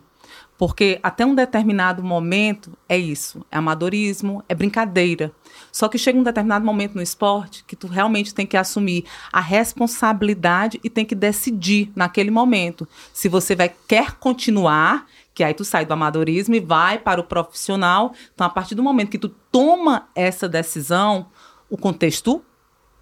Porque 0.58 1.00
até 1.04 1.26
um 1.26 1.36
determinado 1.36 2.02
momento 2.02 2.72
é 2.88 2.98
isso, 2.98 3.46
é 3.52 3.58
amadorismo, 3.58 4.44
é 4.48 4.56
brincadeira. 4.56 5.34
Só 5.72 5.90
que 5.90 5.98
chega 5.98 6.18
um 6.18 6.24
determinado 6.24 6.66
momento 6.66 6.96
no 6.96 7.02
esporte 7.02 7.64
que 7.68 7.76
tu 7.76 7.88
realmente 7.88 8.34
tem 8.34 8.46
que 8.46 8.56
assumir 8.56 9.04
a 9.34 9.42
responsabilidade 9.42 10.80
e 10.82 10.90
tem 10.90 11.04
que 11.04 11.16
decidir 11.16 11.92
naquele 11.96 12.32
momento 12.32 12.88
se 13.12 13.28
você 13.28 13.56
vai 13.56 13.74
quer 13.88 14.14
continuar, 14.14 15.06
que 15.34 15.44
aí 15.44 15.54
tu 15.54 15.66
sai 15.66 15.86
do 15.86 15.92
amadorismo 15.92 16.56
e 16.56 16.62
vai 16.62 16.98
para 16.98 17.20
o 17.20 17.26
profissional. 17.26 18.14
Então 18.34 18.48
a 18.48 18.50
partir 18.50 18.76
do 18.76 18.84
momento 18.84 19.10
que 19.10 19.20
tu 19.20 19.30
toma 19.52 20.08
essa 20.16 20.48
decisão, 20.48 21.28
o 21.70 21.78
contexto 21.78 22.42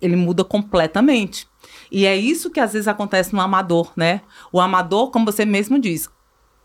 ele 0.01 0.15
muda 0.15 0.43
completamente. 0.43 1.47
E 1.91 2.05
é 2.05 2.15
isso 2.15 2.49
que 2.49 2.59
às 2.59 2.73
vezes 2.73 2.87
acontece 2.87 3.33
no 3.33 3.39
amador, 3.39 3.93
né? 3.95 4.21
O 4.51 4.59
amador, 4.59 5.11
como 5.11 5.25
você 5.25 5.45
mesmo 5.45 5.79
diz, 5.79 6.09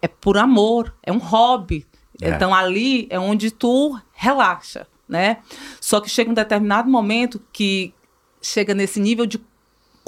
é 0.01 0.09
por 0.09 0.37
amor, 0.37 0.95
é 1.03 1.13
um 1.13 1.19
hobby. 1.19 1.87
É. 2.21 2.31
Então 2.31 2.55
ali 2.55 3.07
é 3.11 3.19
onde 3.19 3.51
tu 3.51 3.99
relaxa, 4.13 4.87
né? 5.09 5.39
Só 5.81 6.01
que 6.01 6.11
chega 6.11 6.31
um 6.31 6.35
determinado 6.35 6.91
momento 6.91 7.41
que 7.53 7.95
chega 8.43 8.75
nesse 8.75 9.01
nível 9.01 9.27
de 9.27 9.41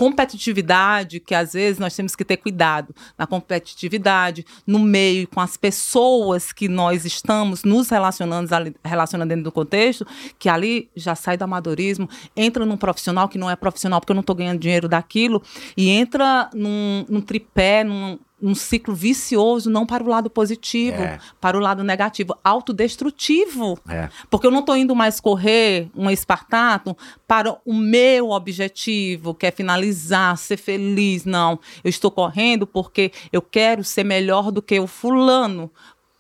competitividade, 0.01 1.21
que 1.21 1.35
às 1.35 1.53
vezes 1.53 1.79
nós 1.79 1.95
temos 1.95 2.17
que 2.17 2.25
ter 2.25 2.39
cuidado 2.39 2.95
na 3.19 3.27
competitividade, 3.27 4.47
no 4.67 4.79
meio, 4.79 5.29
com 5.29 5.41
as 5.41 5.59
pessoas 5.59 6.53
que 6.53 6.69
nós 6.69 7.05
estamos 7.05 7.65
nos 7.65 7.91
relacionando, 7.91 8.49
relacionando 8.83 9.29
dentro 9.29 9.45
do 9.45 9.53
contexto, 9.53 10.07
que 10.39 10.49
ali 10.49 10.89
já 10.97 11.15
sai 11.15 11.37
do 11.37 11.43
amadorismo, 11.43 12.09
entra 12.35 12.65
num 12.65 12.79
profissional 12.79 13.29
que 13.29 13.37
não 13.37 13.51
é 13.51 13.55
profissional 13.55 14.01
porque 14.01 14.13
eu 14.13 14.15
não 14.15 14.23
estou 14.23 14.35
ganhando 14.35 14.59
dinheiro 14.59 14.89
daquilo, 14.89 15.43
e 15.77 15.91
entra 15.91 16.49
num, 16.55 17.05
num 17.07 17.21
tripé, 17.21 17.85
num, 17.85 18.19
num 18.41 18.55
ciclo 18.55 18.95
vicioso, 18.95 19.69
não 19.71 19.85
para 19.85 20.03
o 20.03 20.09
lado 20.09 20.31
positivo, 20.31 21.03
É. 21.03 21.19
para 21.41 21.57
o 21.57 21.61
lado 21.61 21.85
negativo, 21.85 22.37
autodestrutivo. 22.43 23.79
É. 23.89 24.09
Porque 24.29 24.47
eu 24.47 24.51
não 24.51 24.61
estou 24.61 24.77
indo 24.77 24.95
mais 24.95 25.21
correr 25.21 25.91
uma 25.95 26.13
Espartato 26.13 26.97
para 27.27 27.59
o 27.65 27.75
meu 27.75 28.31
objetivo, 28.31 29.35
que 29.35 29.47
é 29.47 29.51
finalizar, 29.51 30.37
ser 30.37 30.57
feliz. 30.57 31.25
Não. 31.25 31.59
Eu 31.85 31.91
estou 31.91 32.11
correndo 32.11 32.67
porque 32.67 33.13
eu 33.33 33.43
quero 33.43 33.85
ser 33.85 34.05
melhor 34.05 34.51
do 34.51 34.63
que 34.63 34.79
o 34.79 34.87
fulano. 34.87 35.71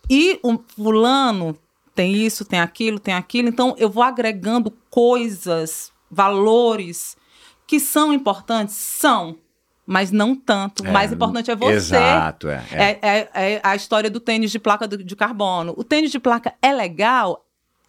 E 0.09 0.38
o 0.42 0.59
fulano 0.76 1.56
tem 1.94 2.14
isso, 2.14 2.44
tem 2.44 2.60
aquilo, 2.60 2.98
tem 2.98 3.14
aquilo. 3.14 3.48
Então 3.48 3.74
eu 3.78 3.88
vou 3.90 4.02
agregando 4.02 4.72
coisas, 4.88 5.92
valores 6.10 7.16
que 7.66 7.78
são 7.78 8.12
importantes? 8.12 8.74
São. 8.74 9.36
Mas 9.92 10.12
não 10.12 10.36
tanto. 10.36 10.84
O 10.84 10.92
mais 10.92 11.12
importante 11.12 11.50
é 11.50 11.56
você. 11.56 11.72
Exato, 11.74 12.48
é. 12.48 12.62
é. 12.70 12.82
É, 12.82 12.98
é- 13.02 13.28
é 13.56 13.60
a 13.60 13.74
história 13.74 14.08
do 14.08 14.20
tênis 14.20 14.52
de 14.52 14.58
placa 14.60 14.86
de 14.86 15.16
carbono. 15.16 15.74
O 15.76 15.82
tênis 15.82 16.12
de 16.12 16.20
placa 16.20 16.54
é 16.62 16.72
legal? 16.72 17.44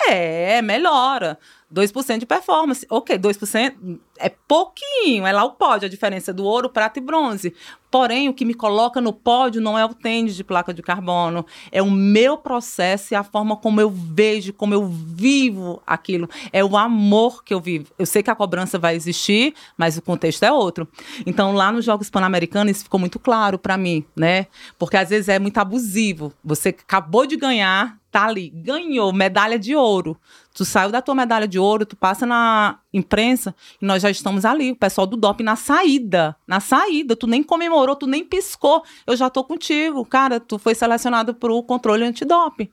É, 0.08 0.62
melhora. 0.62 1.38
2% 1.74 2.20
de 2.20 2.26
performance. 2.26 2.86
Ok, 2.90 3.18
2% 3.18 4.00
é 4.20 4.30
pouquinho, 4.30 5.26
é 5.26 5.32
lá 5.32 5.44
o 5.44 5.52
pódio, 5.52 5.86
a 5.86 5.90
diferença 5.90 6.34
do 6.34 6.44
ouro, 6.44 6.70
prata 6.70 7.00
e 7.00 7.02
bronze. 7.02 7.54
Porém, 7.90 8.30
o 8.30 8.34
que 8.34 8.46
me 8.46 8.54
coloca 8.54 9.02
no 9.02 9.12
pódio 9.12 9.62
não 9.62 9.78
é 9.78 9.84
o 9.84 9.94
tênis 9.94 10.36
de 10.36 10.44
placa 10.44 10.74
de 10.74 10.82
carbono, 10.82 11.46
é 11.72 11.82
o 11.82 11.90
meu 11.90 12.38
processo 12.38 13.14
e 13.14 13.16
a 13.16 13.24
forma 13.24 13.58
como 13.58 13.82
eu 13.82 13.90
vejo, 13.90 14.54
como 14.54 14.74
eu 14.74 14.86
vivo 14.86 15.82
aquilo. 15.86 16.30
É 16.54 16.64
o 16.64 16.78
amor 16.78 17.44
que 17.44 17.54
eu 17.54 17.60
vivo. 17.60 17.88
Eu 17.98 18.06
sei 18.06 18.22
que 18.22 18.30
a 18.30 18.36
cobrança 18.36 18.78
vai 18.78 18.96
existir, 18.96 19.54
mas 19.78 19.98
o 19.98 20.02
contexto 20.02 20.44
é 20.44 20.52
outro. 20.52 20.88
Então, 21.26 21.54
lá 21.54 21.72
nos 21.72 21.84
Jogos 21.84 22.10
Pan-Americanos, 22.10 22.72
isso 22.72 22.84
ficou 22.84 23.00
muito 23.00 23.20
claro 23.20 23.58
para 23.58 23.78
mim, 23.78 24.06
né? 24.16 24.48
Porque 24.78 24.98
às 24.98 25.10
vezes 25.10 25.30
é 25.30 25.40
muito 25.40 25.58
abusivo. 25.58 26.34
Você 26.44 26.70
acabou 26.70 27.26
de 27.26 27.36
ganhar, 27.36 27.98
tá 28.12 28.26
ali, 28.26 28.50
ganhou 28.50 29.14
medalha 29.14 29.58
de 29.58 29.76
ouro. 29.76 30.18
Tu 30.54 30.66
saiu 30.66 30.92
da 30.92 31.02
tua 31.02 31.16
medalha 31.16 31.48
de 31.48 31.58
ouro, 31.58 31.86
tu 31.86 31.96
passa 31.96 32.26
na 32.26 32.80
imprensa 32.94 33.56
e 33.82 33.86
nós 33.86 34.02
já 34.02 34.12
estamos 34.12 34.44
ali, 34.44 34.72
o 34.72 34.76
pessoal 34.76 35.08
do 35.08 35.16
DOP 35.16 35.42
na 35.42 35.56
saída, 35.56 36.36
na 36.46 36.60
saída, 36.60 37.16
tu 37.16 37.26
nem 37.26 37.42
comemorou, 37.42 37.96
tu 37.96 38.06
nem 38.06 38.24
piscou, 38.24 38.84
eu 39.08 39.16
já 39.16 39.30
tô 39.30 39.44
contigo, 39.46 40.06
cara, 40.06 40.40
tu 40.42 40.60
foi 40.60 40.76
selecionado 40.76 41.34
para 41.34 41.54
o 41.54 41.64
controle 41.64 42.04
antidoping. 42.04 42.70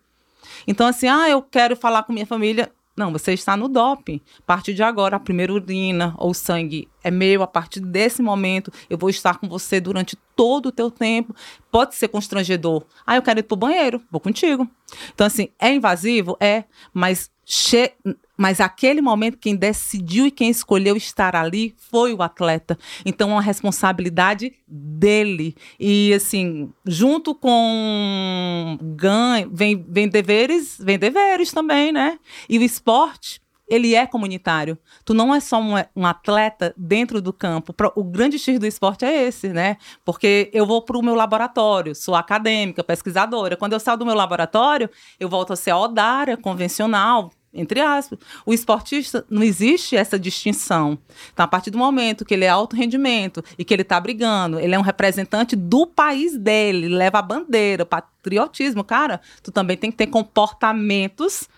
Então 0.67 0.87
assim, 0.87 1.07
ah, 1.07 1.29
eu 1.29 1.41
quero 1.41 1.77
falar 1.77 2.03
com 2.03 2.13
minha 2.13 2.27
família, 2.27 2.73
não, 2.99 3.13
você 3.13 3.33
está 3.33 3.57
no 3.57 3.69
DOP. 3.69 4.21
A 4.39 4.43
partir 4.43 4.75
de 4.75 4.83
agora, 4.83 5.17
a 5.17 5.21
primeira 5.21 5.53
urina 5.53 6.15
ou 6.19 6.35
sangue 6.35 6.89
é 7.03 7.11
meu. 7.11 7.43
A 7.43 7.47
partir 7.47 7.81
desse 7.81 8.21
momento, 8.21 8.73
eu 8.91 8.99
vou 8.99 9.09
estar 9.09 9.39
com 9.39 9.49
você 9.49 9.81
durante 9.81 10.17
todo 10.35 10.67
o 10.67 10.73
teu 10.73 10.91
tempo. 10.91 11.35
Pode 11.71 11.95
ser 11.95 12.09
constrangedor. 12.09 12.85
Ah, 13.07 13.17
eu 13.17 13.23
quero 13.23 13.41
ir 13.41 13.45
pro 13.45 13.57
banheiro. 13.57 14.03
Vou 14.11 14.21
contigo. 14.21 14.69
Então, 15.15 15.27
assim, 15.27 15.49
é 15.59 15.73
invasivo? 15.73 16.37
É. 16.41 16.65
Mas. 16.93 17.31
Mas 18.39 18.61
aquele 18.61 19.03
momento, 19.03 19.37
quem 19.37 19.57
decidiu 19.57 20.25
e 20.25 20.31
quem 20.31 20.49
escolheu 20.49 20.97
estar 20.97 21.35
ali 21.35 21.75
foi 21.91 22.15
o 22.15 22.23
atleta. 22.23 22.79
Então, 23.05 23.31
é 23.31 23.33
uma 23.33 23.43
responsabilidade 23.43 24.53
dele. 24.65 25.57
E, 25.79 26.15
assim, 26.15 26.73
junto 26.87 27.35
com 27.35 28.79
ganho, 28.81 29.51
vem, 29.53 29.85
vem 29.89 30.09
deveres, 30.09 30.79
vem 30.81 30.97
deveres 30.97 31.51
também, 31.51 31.91
né? 31.91 32.17
E 32.49 32.61
o 32.61 32.63
esporte, 32.63 33.41
ele 33.69 33.97
é 33.97 34.07
comunitário. 34.07 34.79
Tu 35.05 35.13
não 35.13 35.35
é 35.35 35.41
só 35.41 35.61
um, 35.61 35.75
um 35.97 36.07
atleta 36.07 36.73
dentro 36.77 37.21
do 37.21 37.33
campo. 37.33 37.75
O 37.97 38.05
grande 38.05 38.39
X 38.39 38.59
do 38.61 38.67
esporte 38.67 39.05
é 39.05 39.25
esse, 39.25 39.49
né? 39.49 39.79
Porque 40.05 40.49
eu 40.55 40.65
vou 40.65 40.81
para 40.83 40.97
o 40.97 41.03
meu 41.03 41.17
laboratório, 41.17 41.93
sou 41.93 42.15
acadêmica, 42.15 42.85
pesquisadora. 42.85 43.57
Quando 43.57 43.73
eu 43.73 43.81
saio 43.81 43.99
do 43.99 44.07
meu 44.07 44.15
laboratório, 44.15 44.89
eu 45.19 45.29
volto 45.29 45.53
a 45.53 45.57
ser 45.57 45.73
a 45.73 45.79
odária, 45.79 46.37
convencional, 46.37 47.31
entre 47.53 47.81
aspas. 47.81 48.19
O 48.45 48.53
esportista, 48.53 49.25
não 49.31 49.43
existe 49.43 49.97
essa 49.97 50.19
distinção. 50.19 50.99
Então, 51.33 51.45
a 51.45 51.49
partir 51.49 51.71
do 51.71 51.79
momento 51.79 52.25
que 52.25 52.35
ele 52.35 52.45
é 52.45 52.49
alto 52.49 52.77
rendimento 52.77 53.43
e 53.57 53.65
que 53.65 53.73
ele 53.75 53.83
está 53.83 53.99
brigando, 53.99 54.61
ele 54.61 54.75
é 54.75 54.79
um 54.79 54.83
representante 54.83 55.57
do 55.57 55.87
país 55.87 56.37
dele, 56.37 56.87
ele 56.87 56.95
leva 56.95 57.19
a 57.19 57.23
bandeira, 57.23 57.87
patriotismo. 57.87 58.85
Cara, 58.85 59.21
tu 59.43 59.51
também 59.51 59.77
tem 59.77 59.91
que 59.91 59.97
ter 59.97 60.07
comportamentos, 60.09 61.49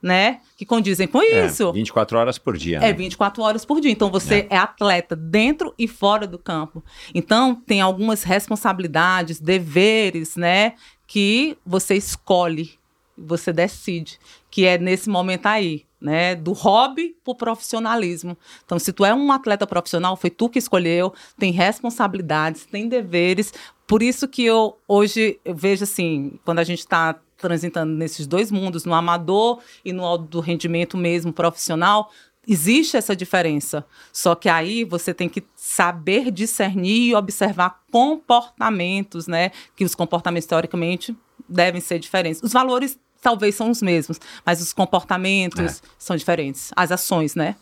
né, 0.00 0.40
que 0.56 0.64
condizem 0.64 1.08
com 1.08 1.20
É, 1.20 1.46
isso. 1.46 1.72
24 1.72 2.18
horas 2.18 2.38
por 2.38 2.56
dia. 2.56 2.76
É 2.78 2.80
né? 2.80 2.92
24 2.92 3.42
horas 3.42 3.64
por 3.64 3.80
dia. 3.80 3.90
Então 3.90 4.10
você 4.10 4.46
é. 4.48 4.56
atleta 4.56 5.16
dentro 5.16 5.74
e 5.76 5.88
fora 5.88 6.24
do 6.26 6.38
campo. 6.38 6.84
Então 7.12 7.54
tem 7.54 7.80
algumas 7.80 8.22
responsabilidades, 8.22 9.40
deveres, 9.40 10.36
né, 10.36 10.74
que 11.06 11.56
você 11.66 11.96
escolhe, 11.96 12.77
você 13.18 13.52
decide, 13.52 14.18
que 14.50 14.64
é 14.64 14.78
nesse 14.78 15.08
momento 15.08 15.46
aí, 15.46 15.84
né, 16.00 16.34
do 16.34 16.52
hobby 16.52 17.16
pro 17.24 17.34
profissionalismo. 17.34 18.36
Então 18.64 18.78
se 18.78 18.92
tu 18.92 19.04
é 19.04 19.12
um 19.12 19.32
atleta 19.32 19.66
profissional, 19.66 20.16
foi 20.16 20.30
tu 20.30 20.48
que 20.48 20.58
escolheu, 20.58 21.12
tem 21.38 21.50
responsabilidades, 21.50 22.64
tem 22.66 22.88
deveres. 22.88 23.52
Por 23.86 24.02
isso 24.02 24.28
que 24.28 24.44
eu 24.44 24.78
hoje 24.86 25.40
eu 25.44 25.54
vejo 25.54 25.84
assim, 25.84 26.38
quando 26.44 26.60
a 26.60 26.64
gente 26.64 26.80
está 26.80 27.18
transitando 27.36 27.92
nesses 27.92 28.26
dois 28.26 28.50
mundos, 28.50 28.84
no 28.84 28.94
amador 28.94 29.60
e 29.84 29.92
no 29.92 30.04
alto 30.04 30.40
rendimento 30.40 30.96
mesmo 30.96 31.32
profissional, 31.32 32.10
existe 32.46 32.96
essa 32.96 33.14
diferença. 33.14 33.84
Só 34.12 34.34
que 34.34 34.48
aí 34.48 34.82
você 34.82 35.12
tem 35.12 35.28
que 35.28 35.44
saber 35.54 36.30
discernir 36.30 37.10
e 37.10 37.14
observar 37.14 37.82
comportamentos, 37.92 39.26
né? 39.26 39.50
Que 39.76 39.84
os 39.84 39.94
comportamentos, 39.94 40.48
teoricamente, 40.48 41.16
devem 41.48 41.80
ser 41.80 41.98
diferentes. 41.98 42.42
Os 42.42 42.52
valores 42.52 42.98
talvez 43.22 43.54
são 43.54 43.70
os 43.70 43.82
mesmos, 43.82 44.20
mas 44.44 44.60
os 44.60 44.72
comportamentos 44.72 45.82
são 45.98 46.16
diferentes. 46.16 46.70
As 46.76 46.90
ações, 46.92 47.34
né? 47.34 47.56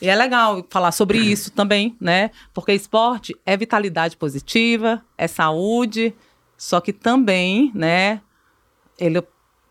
E 0.00 0.08
é 0.08 0.16
legal 0.16 0.64
falar 0.70 0.92
sobre 0.92 1.18
isso 1.32 1.50
também, 1.52 1.96
né? 2.00 2.30
Porque 2.52 2.72
esporte 2.72 3.36
é 3.46 3.56
vitalidade 3.56 4.16
positiva, 4.16 5.02
é 5.16 5.28
saúde, 5.28 6.14
só 6.56 6.80
que 6.80 6.92
também, 6.92 7.70
né? 7.74 8.20
Ele 8.98 9.22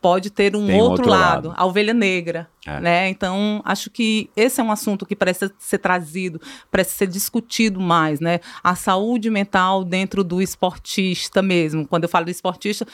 pode 0.01 0.31
ter 0.31 0.55
um 0.55 0.63
outro, 0.63 0.79
outro 0.83 1.09
lado, 1.09 1.47
lado. 1.49 1.59
a 1.61 1.65
ovelha 1.65 1.93
negra, 1.93 2.49
É. 2.65 2.79
né? 2.79 3.09
Então, 3.09 3.61
acho 3.63 3.89
que 3.91 4.31
esse 4.35 4.59
é 4.59 4.63
um 4.63 4.71
assunto 4.71 5.05
que 5.05 5.15
precisa 5.15 5.53
ser 5.59 5.77
trazido, 5.77 6.41
precisa 6.71 6.97
ser 6.97 7.07
discutido 7.07 7.79
mais, 7.79 8.19
né? 8.19 8.39
A 8.63 8.73
saúde 8.73 9.29
mental 9.29 9.83
dentro 9.83 10.23
do 10.23 10.41
esportista 10.41 11.41
mesmo. 11.43 11.87
Quando 11.87 12.03
eu 12.05 12.09
falo 12.09 12.25
do 12.25 12.31
esportista, 12.31 12.87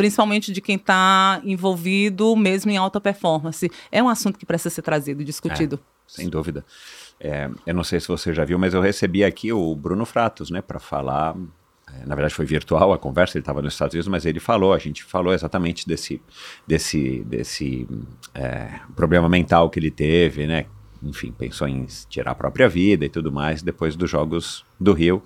principalmente 0.00 0.50
de 0.50 0.62
quem 0.62 0.76
está 0.76 1.42
envolvido 1.44 2.34
mesmo 2.34 2.70
em 2.70 2.78
alta 2.78 2.98
performance. 2.98 3.70
É 3.92 4.02
um 4.02 4.08
assunto 4.08 4.38
que 4.38 4.46
precisa 4.46 4.70
ser 4.70 4.80
trazido, 4.80 5.22
discutido. 5.22 5.78
Sem 6.06 6.26
dúvida. 6.26 6.64
É, 7.20 7.50
eu 7.66 7.74
não 7.74 7.84
sei 7.84 8.00
se 8.00 8.08
você 8.08 8.32
já 8.32 8.42
viu, 8.46 8.58
mas 8.58 8.72
eu 8.72 8.80
recebi 8.80 9.22
aqui 9.22 9.52
o 9.52 9.76
Bruno 9.76 10.06
Fratos, 10.06 10.48
né, 10.48 10.62
para 10.62 10.80
falar. 10.80 11.36
é, 11.86 12.06
Na 12.06 12.14
verdade, 12.14 12.34
foi 12.34 12.46
virtual 12.46 12.94
a 12.94 12.98
conversa, 12.98 13.36
ele 13.36 13.42
estava 13.42 13.60
nos 13.60 13.74
Estados 13.74 13.92
Unidos, 13.92 14.08
mas 14.08 14.24
ele 14.24 14.40
falou, 14.40 14.72
a 14.72 14.78
gente 14.78 15.04
falou 15.04 15.34
exatamente 15.34 15.86
desse, 15.86 16.18
desse, 16.66 17.22
desse 17.26 17.86
é, 18.34 18.80
problema 18.96 19.28
mental 19.28 19.68
que 19.68 19.78
ele 19.78 19.90
teve, 19.90 20.46
né? 20.46 20.64
Enfim, 21.02 21.30
pensou 21.30 21.68
em 21.68 21.84
tirar 22.08 22.30
a 22.30 22.34
própria 22.34 22.70
vida 22.70 23.04
e 23.04 23.10
tudo 23.10 23.30
mais 23.30 23.60
depois 23.60 23.96
dos 23.96 24.08
Jogos 24.08 24.64
do 24.80 24.94
Rio. 24.94 25.22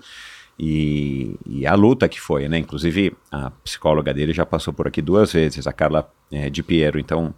E, 0.57 1.35
e 1.45 1.67
a 1.67 1.73
luta 1.75 2.07
que 2.07 2.19
foi, 2.19 2.47
né? 2.47 2.57
Inclusive, 2.57 3.13
a 3.31 3.51
psicóloga 3.63 4.13
dele 4.13 4.33
já 4.33 4.45
passou 4.45 4.73
por 4.73 4.87
aqui 4.87 5.01
duas 5.01 5.33
vezes, 5.33 5.67
a 5.67 5.73
Carla 5.73 6.09
é, 6.31 6.49
de 6.49 6.63
Piero. 6.63 6.97
Então, 6.97 7.33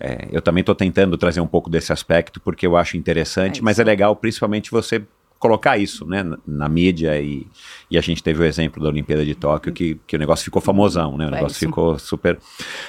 é, 0.00 0.28
eu 0.32 0.40
também 0.40 0.62
estou 0.62 0.74
tentando 0.74 1.16
trazer 1.18 1.40
um 1.40 1.46
pouco 1.46 1.68
desse 1.68 1.92
aspecto, 1.92 2.40
porque 2.40 2.66
eu 2.66 2.76
acho 2.76 2.96
interessante, 2.96 3.60
É 3.60 3.62
mas 3.62 3.78
é 3.78 3.84
legal 3.84 4.16
principalmente 4.16 4.70
você 4.70 5.02
colocar 5.38 5.76
isso 5.76 6.06
né, 6.06 6.22
na, 6.22 6.38
na 6.46 6.68
mídia 6.68 7.20
e, 7.20 7.46
e 7.90 7.98
a 7.98 8.00
gente 8.00 8.22
teve 8.22 8.42
o 8.42 8.44
exemplo 8.44 8.82
da 8.82 8.88
Olimpíada 8.88 9.24
de 9.24 9.34
Tóquio 9.34 9.72
que, 9.72 10.00
que 10.06 10.14
o 10.16 10.18
negócio 10.18 10.44
ficou 10.44 10.62
famosão, 10.62 11.18
né? 11.18 11.26
O 11.26 11.30
negócio 11.30 11.58
ficou 11.58 11.98
super... 11.98 12.38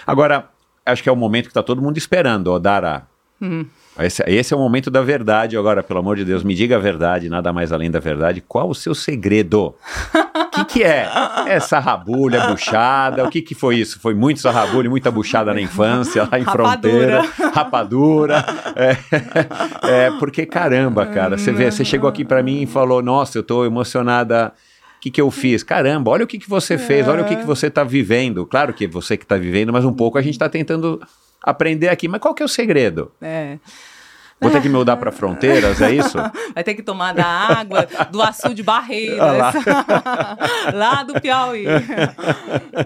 Agora, 0.05 0.49
acho 0.85 1.01
que 1.03 1.09
é 1.09 1.11
o 1.11 1.15
momento 1.15 1.45
que 1.45 1.51
está 1.51 1.63
todo 1.63 1.81
mundo 1.81 1.97
esperando, 1.97 2.51
Odara, 2.51 3.07
Hum. 3.43 3.65
Esse, 3.99 4.23
esse 4.25 4.53
é 4.53 4.57
o 4.57 4.59
momento 4.59 4.89
da 4.89 5.01
verdade 5.01 5.55
agora, 5.55 5.83
pelo 5.83 5.99
amor 5.99 6.15
de 6.15 6.25
Deus, 6.25 6.43
me 6.43 6.55
diga 6.55 6.77
a 6.77 6.79
verdade, 6.79 7.29
nada 7.29 7.53
mais 7.53 7.71
além 7.71 7.91
da 7.91 7.99
verdade. 7.99 8.41
Qual 8.41 8.69
o 8.69 8.75
seu 8.75 8.95
segredo? 8.95 9.75
O 10.53 10.55
que, 10.55 10.65
que 10.65 10.83
é? 10.83 11.07
É 11.47 11.59
sarrabulha, 11.59 12.47
buchada? 12.47 13.23
O 13.23 13.29
que, 13.29 13.41
que 13.41 13.53
foi 13.53 13.77
isso? 13.77 13.99
Foi 13.99 14.13
muito 14.13 14.39
sarrabulha, 14.39 14.89
muita 14.89 15.11
buchada 15.11 15.53
na 15.53 15.61
infância, 15.61 16.27
lá 16.31 16.39
em 16.39 16.43
Rapadura. 16.43 17.23
fronteira, 17.23 17.51
rapadura. 17.53 18.45
É, 18.75 18.97
é, 19.87 20.11
porque 20.19 20.45
caramba, 20.45 21.05
cara, 21.05 21.37
você 21.37 21.51
vê, 21.51 21.71
você 21.71 21.85
chegou 21.85 22.09
aqui 22.09 22.23
pra 22.23 22.41
mim 22.41 22.63
e 22.63 22.65
falou: 22.65 23.01
Nossa, 23.01 23.37
eu 23.37 23.43
tô 23.43 23.65
emocionada. 23.65 24.53
O 24.97 25.01
que, 25.03 25.11
que 25.11 25.21
eu 25.21 25.29
fiz? 25.29 25.63
Caramba, 25.63 26.11
olha 26.11 26.23
o 26.23 26.27
que, 26.27 26.39
que 26.39 26.49
você 26.49 26.77
fez, 26.77 27.07
olha 27.07 27.23
o 27.23 27.25
que, 27.25 27.35
que 27.35 27.45
você 27.45 27.69
tá 27.69 27.83
vivendo. 27.83 28.45
Claro 28.45 28.73
que 28.73 28.87
você 28.87 29.17
que 29.17 29.25
tá 29.25 29.35
vivendo, 29.35 29.73
mas 29.73 29.83
um 29.83 29.91
pouco 29.91 30.17
a 30.17 30.21
gente 30.21 30.39
tá 30.39 30.47
tentando 30.47 31.01
aprender 31.43 31.89
aqui. 31.89 32.07
Mas 32.07 32.21
qual 32.21 32.33
que 32.33 32.41
é 32.41 32.45
o 32.45 32.49
segredo? 32.49 33.11
É. 33.21 33.57
Vou 34.43 34.51
ter 34.51 34.61
que 34.61 34.67
me 34.67 34.75
mudar 34.75 34.97
para 34.97 35.11
fronteiras, 35.11 35.81
é 35.81 35.93
isso? 35.93 36.17
Vai 36.53 36.63
ter 36.63 36.73
que 36.73 36.83
tomar 36.83 37.13
da 37.13 37.25
água 37.25 37.87
do 38.11 38.21
açude 38.21 38.55
de 38.55 38.63
Barreiras, 38.63 39.55
lá 40.73 41.03
do 41.03 41.19
Piauí. 41.19 41.65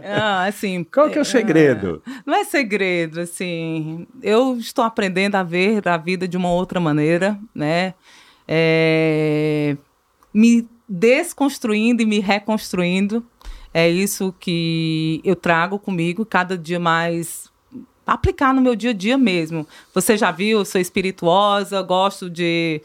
Ah, 0.04 0.46
assim, 0.46 0.84
Qual 0.84 1.10
que 1.10 1.18
é 1.18 1.22
o 1.22 1.26
segredo? 1.26 2.02
Não 2.26 2.36
é 2.36 2.44
segredo, 2.44 3.22
assim. 3.22 4.06
Eu 4.22 4.58
estou 4.58 4.84
aprendendo 4.84 5.36
a 5.36 5.44
ver 5.44 5.88
a 5.88 5.98
vida 5.98 6.28
de 6.28 6.38
uma 6.38 6.52
outra 6.52 6.80
maneira, 6.80 7.40
né? 7.56 7.94
É, 8.48 9.76
me 10.34 10.68
desconstruindo 10.88 12.02
e 12.02 12.06
me 12.06 12.20
reconstruindo. 12.20 13.26
É 13.74 13.90
isso 13.90 14.34
que 14.40 15.22
eu 15.24 15.36
trago 15.36 15.80
comigo 15.80 16.26
cada 16.26 16.58
dia 16.58 16.80
mais 16.80 17.50
aplicar 18.08 18.54
no 18.54 18.62
meu 18.62 18.76
dia 18.76 18.92
a 18.92 18.94
dia 18.94 19.18
mesmo. 19.18 19.68
Você 19.94 20.18
já 20.18 20.32
viu, 20.32 20.64
sou 20.64 20.80
espirituosa, 20.80 21.82
gosto 21.82 22.30
de 22.30 22.82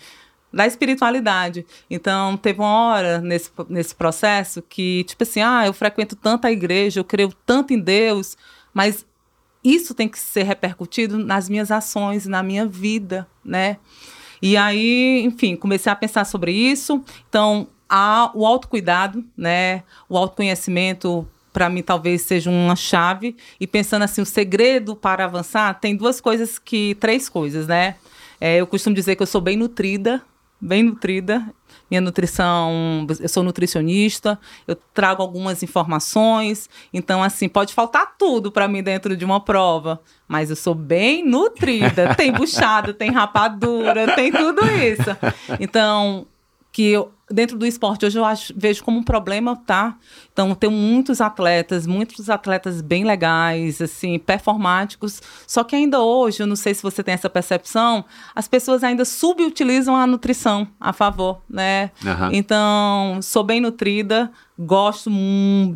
da 0.53 0.67
espiritualidade. 0.67 1.65
Então, 1.89 2.37
teve 2.37 2.61
uma 2.61 2.91
hora 2.91 3.21
nesse, 3.23 3.51
nesse 3.71 3.95
processo 3.95 4.61
que, 4.61 5.03
tipo 5.05 5.23
assim, 5.23 5.41
ah, 5.41 5.65
eu 5.65 5.73
frequento 5.73 6.15
tanto 6.15 6.47
a 6.47 6.53
igreja, 6.53 7.01
eu 7.01 7.05
creio 7.05 7.33
tanto 7.47 7.73
em 7.73 7.79
Deus, 7.79 8.37
mas 8.75 9.07
isso 9.65 9.95
tem 9.95 10.09
que 10.09 10.19
ser 10.19 10.43
repercutido 10.43 11.17
nas 11.17 11.49
minhas 11.49 11.71
ações, 11.71 12.27
na 12.27 12.43
minha 12.43 12.67
vida, 12.67 13.27
né? 13.43 13.79
E 14.43 14.57
aí, 14.57 15.23
enfim, 15.25 15.55
comecei 15.57 15.91
a 15.91 15.97
pensar 15.97 16.25
sobre 16.27 16.53
isso. 16.53 17.03
Então, 17.29 17.69
há 17.89 18.31
o 18.35 18.45
autocuidado, 18.45 19.25
né? 19.37 19.85
O 20.09 20.19
autoconhecimento 20.19 21.27
para 21.53 21.69
mim 21.69 21.83
talvez 21.83 22.23
seja 22.23 22.51
uma 22.51 22.77
chave. 22.77 23.37
E 23.61 23.67
pensando 23.67 24.03
assim 24.03 24.23
o 24.23 24.27
segredo 24.27 24.97
para 24.97 25.25
avançar 25.25 25.79
tem 25.81 25.95
duas 25.97 26.21
coisas 26.21 26.59
que 26.59 26.95
três 26.97 27.29
coisas 27.29 27.67
né? 27.67 27.97
É, 28.41 28.57
eu 28.57 28.67
costumo 28.67 28.95
dizer 28.95 29.17
que 29.17 29.23
eu 29.23 29.27
sou 29.27 29.41
bem 29.41 29.57
nutrida 29.57 30.23
bem 30.63 30.85
nutrida. 30.85 31.45
Minha 31.91 32.01
nutrição 32.01 33.05
eu 33.21 33.29
sou 33.29 33.43
nutricionista 33.43 34.39
eu 34.67 34.77
trago 34.95 35.21
algumas 35.21 35.63
informações. 35.63 36.71
Então 36.93 37.23
assim 37.23 37.49
pode 37.49 37.75
faltar 37.75 38.15
tudo 38.17 38.53
para 38.53 38.69
mim 38.69 38.83
dentro 38.83 39.17
de 39.17 39.25
uma 39.25 39.41
prova 39.41 40.01
mas 40.29 40.51
eu 40.51 40.57
sou 40.57 40.75
bem 40.75 41.25
nutrida. 41.27 42.15
Tem 42.15 42.31
buchada 42.33 42.95
tem 42.95 43.11
rapadura 43.11 44.15
tem 44.15 44.31
tudo 44.31 44.63
isso. 44.65 45.17
Então 45.59 46.27
que 46.71 46.91
eu, 46.91 47.13
dentro 47.31 47.59
do 47.59 47.67
esporte 47.67 48.07
hoje 48.07 48.19
eu 48.19 48.25
acho, 48.25 48.55
vejo 48.57 48.83
como 48.83 48.99
um 48.99 49.03
problema, 49.03 49.55
tá? 49.55 49.99
Então, 50.33 50.55
tem 50.55 50.71
muitos 50.71 51.21
atletas, 51.21 51.87
muitos 51.87 52.31
atletas 52.31 52.81
bem 52.81 53.05
legais, 53.05 53.83
assim, 53.83 54.19
performáticos, 54.19 55.21
só 55.47 55.63
que 55.63 55.77
ainda 55.77 56.01
hoje, 56.01 56.43
eu 56.43 56.47
não 56.47 56.57
sei 56.57 56.73
se 56.73 56.83
você 56.83 57.03
tem 57.03 57.13
essa 57.13 57.29
percepção, 57.29 58.03
as 58.35 58.49
pessoas 58.49 58.83
ainda 58.83 59.05
subutilizam 59.05 59.95
a 59.95 60.07
nutrição 60.07 60.67
a 60.81 60.93
favor, 60.93 61.43
né? 61.49 61.91
Aham. 62.05 62.31
Então, 62.33 63.21
sou 63.21 63.45
bem 63.45 63.61
nutrida, 63.61 64.33
gosto 64.59 65.11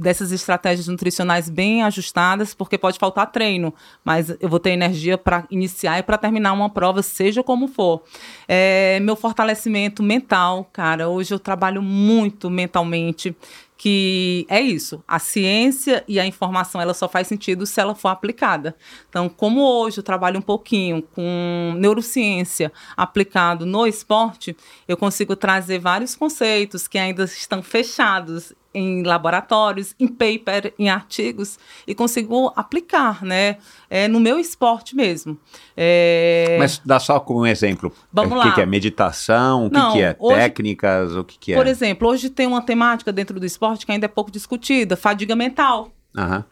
dessas 0.01 0.33
estratégias 0.33 0.89
nutricionais 0.89 1.51
bem 1.51 1.83
ajustadas, 1.83 2.55
porque 2.55 2.79
pode 2.79 2.99
faltar 2.99 3.31
treino, 3.31 3.75
mas 4.05 4.35
eu 4.41 4.49
vou 4.49 4.59
ter 4.59 4.71
energia 4.71 5.19
para 5.19 5.45
iniciar 5.51 5.99
e 5.99 6.03
para 6.03 6.17
terminar 6.17 6.53
uma 6.53 6.71
prova, 6.71 7.03
seja 7.03 7.43
como 7.43 7.69
for. 7.69 8.03
É, 8.49 8.99
meu 9.01 9.17
fortalecimento 9.17 10.03
mental, 10.03 10.69
cara, 10.73 11.09
hoje 11.09 11.35
eu 11.35 11.39
trabalho 11.39 11.83
muito 11.83 12.49
mentalmente 12.49 13.37
que 13.77 14.47
é 14.49 14.61
isso, 14.61 15.03
a 15.07 15.19
ciência 15.19 16.03
e 16.09 16.19
a 16.19 16.27
informação 16.27 16.81
ela 16.81 16.95
só 16.95 17.09
faz 17.09 17.29
sentido 17.29 17.67
se 17.67 17.81
ela 17.81 17.95
for 17.95 18.09
aplicada. 18.09 18.75
Então, 19.09 19.29
como 19.29 19.61
hoje 19.61 19.99
eu 19.99 20.03
trabalho 20.03 20.39
um 20.39 20.43
pouquinho 20.43 21.03
com 21.03 21.75
neurociência 21.77 22.73
aplicado 22.97 23.67
no 23.67 23.87
esporte, 23.87 24.57
eu 24.89 24.97
consigo 24.97 25.37
trazer 25.37 25.79
vários 25.79 26.17
conceitos 26.17 26.89
que 26.89 26.99
ainda 26.99 27.25
estão 27.25 27.63
fechados 27.63 28.55
em 28.77 29.03
laboratórios, 29.03 29.95
em 29.99 30.07
paper, 30.07 30.75
em 30.79 30.89
artigos 30.91 31.59
e 31.87 31.95
consigo 31.95 32.53
aplicar, 32.55 33.23
né, 33.25 33.57
é, 33.89 34.07
no 34.07 34.21
meu 34.21 34.39
esporte 34.39 34.95
mesmo. 34.95 35.39
É, 35.77 36.57
Mas 36.59 36.81
dá 36.85 36.99
só 37.01 37.19
como 37.19 37.41
um 37.41 37.47
exemplo. 37.47 37.93
Vamos 38.13 38.37
o 38.39 38.41
que, 38.43 38.49
lá. 38.49 38.55
que 38.55 38.61
é 38.61 38.67
meditação? 38.67 39.67
O 39.67 39.71
que, 39.71 39.77
Não, 39.79 39.93
que 39.93 40.03
é 40.03 40.17
hoje- 40.19 40.37
técnicas? 40.37 41.17
O 41.17 41.25
que, 41.25 41.39
que 41.39 41.53
é? 41.53 41.57
Por 41.57 41.67
exemplo, 41.67 42.09
hoje 42.09 42.29
tem 42.29 42.47
uma 42.47 42.61
temática 42.61 43.13
dentro 43.13 43.41
do 43.41 43.47
esporte 43.47 43.87
que 43.87 43.93
ainda 43.93 44.05
é 44.07 44.09
pouco 44.09 44.31
discutida, 44.31 44.97
fadiga 44.97 45.35
mental. 45.35 45.91
Aham. 46.17 46.45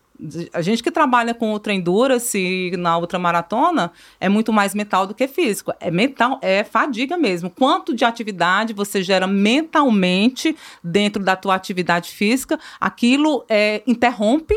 A 0.52 0.62
gente 0.62 0.82
que 0.82 0.90
trabalha 0.90 1.34
com 1.34 1.52
ultra 1.52 1.72
endurance 1.72 2.70
na 2.78 2.96
ultramaratona 2.96 3.92
é 4.20 4.28
muito 4.28 4.52
mais 4.52 4.74
mental 4.74 5.06
do 5.06 5.14
que 5.14 5.26
físico. 5.26 5.72
É 5.80 5.90
mental, 5.90 6.38
é 6.40 6.62
fadiga 6.62 7.16
mesmo. 7.16 7.50
Quanto 7.50 7.94
de 7.94 8.04
atividade 8.04 8.72
você 8.72 9.02
gera 9.02 9.26
mentalmente 9.26 10.56
dentro 10.82 11.22
da 11.22 11.34
tua 11.34 11.54
atividade 11.56 12.10
física, 12.10 12.58
aquilo 12.80 13.44
é, 13.48 13.82
interrompe 13.86 14.54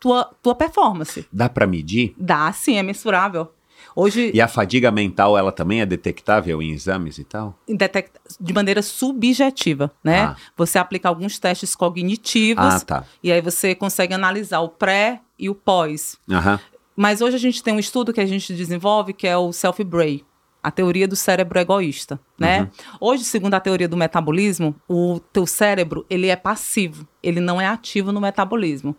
tua, 0.00 0.24
tua 0.42 0.54
performance. 0.54 1.26
Dá 1.32 1.48
para 1.48 1.66
medir? 1.66 2.14
Dá 2.18 2.50
sim, 2.52 2.76
é 2.76 2.82
mensurável. 2.82 3.52
Hoje, 4.00 4.30
E 4.32 4.40
a 4.40 4.48
fadiga 4.48 4.90
mental, 4.90 5.36
ela 5.36 5.52
também 5.52 5.82
é 5.82 5.86
detectável 5.86 6.62
em 6.62 6.70
exames 6.70 7.18
e 7.18 7.24
tal? 7.24 7.58
detecta 7.68 8.18
de 8.40 8.52
maneira 8.54 8.80
subjetiva, 8.80 9.90
né? 10.02 10.20
Ah. 10.22 10.36
Você 10.56 10.78
aplica 10.78 11.08
alguns 11.08 11.38
testes 11.38 11.74
cognitivos 11.76 12.64
Ah, 12.64 12.80
tá. 12.80 13.04
e 13.22 13.30
aí 13.30 13.42
você 13.42 13.74
consegue 13.74 14.14
analisar 14.14 14.60
o 14.60 14.68
pré 14.70 15.20
e 15.38 15.50
o 15.50 15.54
pós. 15.54 16.16
Aham. 16.30 16.58
Mas 16.96 17.20
hoje 17.20 17.36
a 17.36 17.38
gente 17.38 17.62
tem 17.62 17.74
um 17.74 17.78
estudo 17.78 18.12
que 18.12 18.20
a 18.20 18.26
gente 18.26 18.54
desenvolve 18.54 19.12
que 19.12 19.26
é 19.26 19.36
o 19.36 19.52
self-brain, 19.52 20.22
a 20.62 20.70
teoria 20.70 21.06
do 21.06 21.16
cérebro 21.16 21.58
egoísta, 21.58 22.18
né? 22.38 22.70
Hoje, 22.98 23.24
segundo 23.24 23.54
a 23.54 23.60
teoria 23.60 23.88
do 23.88 23.96
metabolismo, 23.98 24.74
o 24.88 25.20
teu 25.32 25.46
cérebro, 25.46 26.06
ele 26.08 26.28
é 26.28 26.36
passivo, 26.36 27.06
ele 27.22 27.40
não 27.40 27.60
é 27.60 27.66
ativo 27.66 28.12
no 28.12 28.20
metabolismo. 28.20 28.96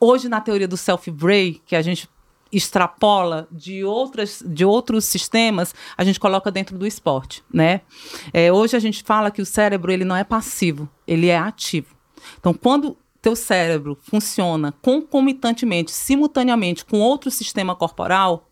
Hoje, 0.00 0.28
na 0.28 0.40
teoria 0.40 0.66
do 0.66 0.76
self-brain, 0.76 1.60
que 1.64 1.76
a 1.76 1.82
gente 1.82 2.08
extrapola 2.52 3.48
de, 3.50 3.82
outras, 3.82 4.42
de 4.46 4.64
outros 4.64 5.06
sistemas, 5.06 5.74
a 5.96 6.04
gente 6.04 6.20
coloca 6.20 6.50
dentro 6.50 6.76
do 6.76 6.86
esporte, 6.86 7.42
né? 7.52 7.80
É, 8.32 8.52
hoje 8.52 8.76
a 8.76 8.80
gente 8.80 9.02
fala 9.02 9.30
que 9.30 9.40
o 9.40 9.46
cérebro 9.46 9.90
ele 9.90 10.04
não 10.04 10.14
é 10.14 10.22
passivo, 10.22 10.88
ele 11.06 11.28
é 11.28 11.38
ativo. 11.38 11.96
Então, 12.38 12.52
quando 12.52 12.96
teu 13.22 13.34
cérebro 13.34 13.96
funciona 14.02 14.72
concomitantemente, 14.82 15.92
simultaneamente 15.92 16.84
com 16.84 17.00
outro 17.00 17.30
sistema 17.30 17.74
corporal, 17.74 18.48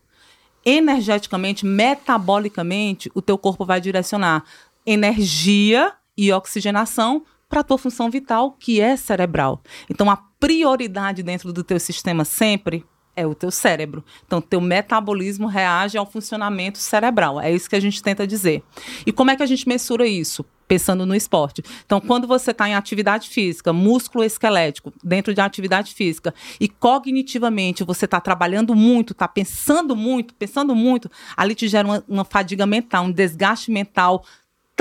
energeticamente, 0.65 1.67
metabolicamente, 1.67 3.11
o 3.15 3.21
teu 3.21 3.37
corpo 3.37 3.65
vai 3.65 3.81
direcionar 3.81 4.45
energia 4.87 5.93
e 6.17 6.33
oxigenação 6.33 7.25
para 7.49 7.61
a 7.61 7.65
tua 7.65 7.79
função 7.79 8.09
vital, 8.11 8.53
que 8.53 8.81
é 8.81 8.97
cerebral. 8.97 9.61
Então, 9.89 10.09
a 10.09 10.17
prioridade 10.17 11.23
dentro 11.23 11.53
do 11.53 11.65
teu 11.65 11.81
sistema 11.81 12.25
sempre 12.25 12.85
é 13.21 13.27
o 13.27 13.35
teu 13.35 13.51
cérebro. 13.51 14.05
Então, 14.27 14.41
teu 14.41 14.61
metabolismo 14.61 15.47
reage 15.47 15.99
ao 15.99 16.07
funcionamento 16.07 16.79
cerebral. 16.79 17.41
É 17.41 17.53
isso 17.53 17.69
que 17.69 17.77
a 17.77 17.81
gente 17.81 18.03
tenta 18.03 18.27
dizer. 18.27 18.63
E 19.07 19.13
como 19.13 19.31
é 19.31 19.37
que 19.37 19.43
a 19.43 19.47
gente 19.47 19.69
mensura 19.69 20.07
isso? 20.07 20.45
Pensando 20.67 21.05
no 21.05 21.15
esporte. 21.15 21.63
Então, 21.85 22.01
quando 22.01 22.27
você 22.27 22.53
está 22.53 22.69
em 22.69 22.75
atividade 22.75 23.29
física, 23.29 23.73
músculo 23.73 24.23
esquelético, 24.23 24.93
dentro 25.03 25.35
de 25.35 25.41
atividade 25.41 25.93
física, 25.93 26.33
e 26.61 26.69
cognitivamente 26.69 27.83
você 27.83 28.05
está 28.05 28.21
trabalhando 28.21 28.75
muito, 28.75 29.13
está 29.13 29.27
pensando 29.27 29.97
muito, 29.97 30.33
pensando 30.35 30.75
muito, 30.75 31.11
ali 31.37 31.55
te 31.55 31.67
gera 31.67 31.87
uma, 31.87 32.05
uma 32.09 32.25
fadiga 32.25 32.67
mental, 32.67 33.05
um 33.05 33.11
desgaste 33.11 33.71
mental 33.71 34.25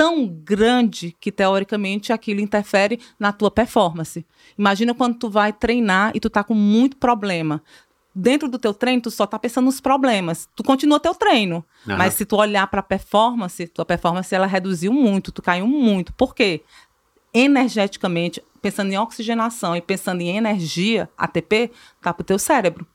tão 0.00 0.26
grande 0.26 1.14
que 1.20 1.30
teoricamente 1.30 2.10
aquilo 2.10 2.40
interfere 2.40 2.98
na 3.18 3.32
tua 3.32 3.50
performance. 3.50 4.24
Imagina 4.56 4.94
quando 4.94 5.18
tu 5.18 5.28
vai 5.28 5.52
treinar 5.52 6.12
e 6.14 6.20
tu 6.20 6.30
tá 6.30 6.42
com 6.42 6.54
muito 6.54 6.96
problema. 6.96 7.62
Dentro 8.14 8.48
do 8.48 8.58
teu 8.58 8.74
treino, 8.74 9.02
tu 9.02 9.10
só 9.10 9.24
tá 9.24 9.38
pensando 9.38 9.66
nos 9.66 9.80
problemas. 9.80 10.48
Tu 10.56 10.64
continua 10.64 10.98
teu 10.98 11.14
treino. 11.14 11.64
Aham. 11.86 11.96
Mas 11.96 12.14
se 12.14 12.24
tu 12.24 12.36
olhar 12.36 12.66
para 12.66 12.80
a 12.80 12.82
performance, 12.82 13.68
tua 13.68 13.84
performance 13.84 14.34
ela 14.34 14.46
reduziu 14.46 14.92
muito, 14.92 15.30
tu 15.30 15.40
caiu 15.40 15.66
muito. 15.66 16.12
Por 16.14 16.34
quê? 16.34 16.62
Energeticamente, 17.32 18.42
pensando 18.60 18.92
em 18.92 18.98
oxigenação 18.98 19.76
e 19.76 19.80
pensando 19.80 20.20
em 20.22 20.36
energia, 20.36 21.08
ATP, 21.16 21.70
tá 22.02 22.12
pro 22.12 22.24
teu 22.24 22.38
cérebro. 22.38 22.86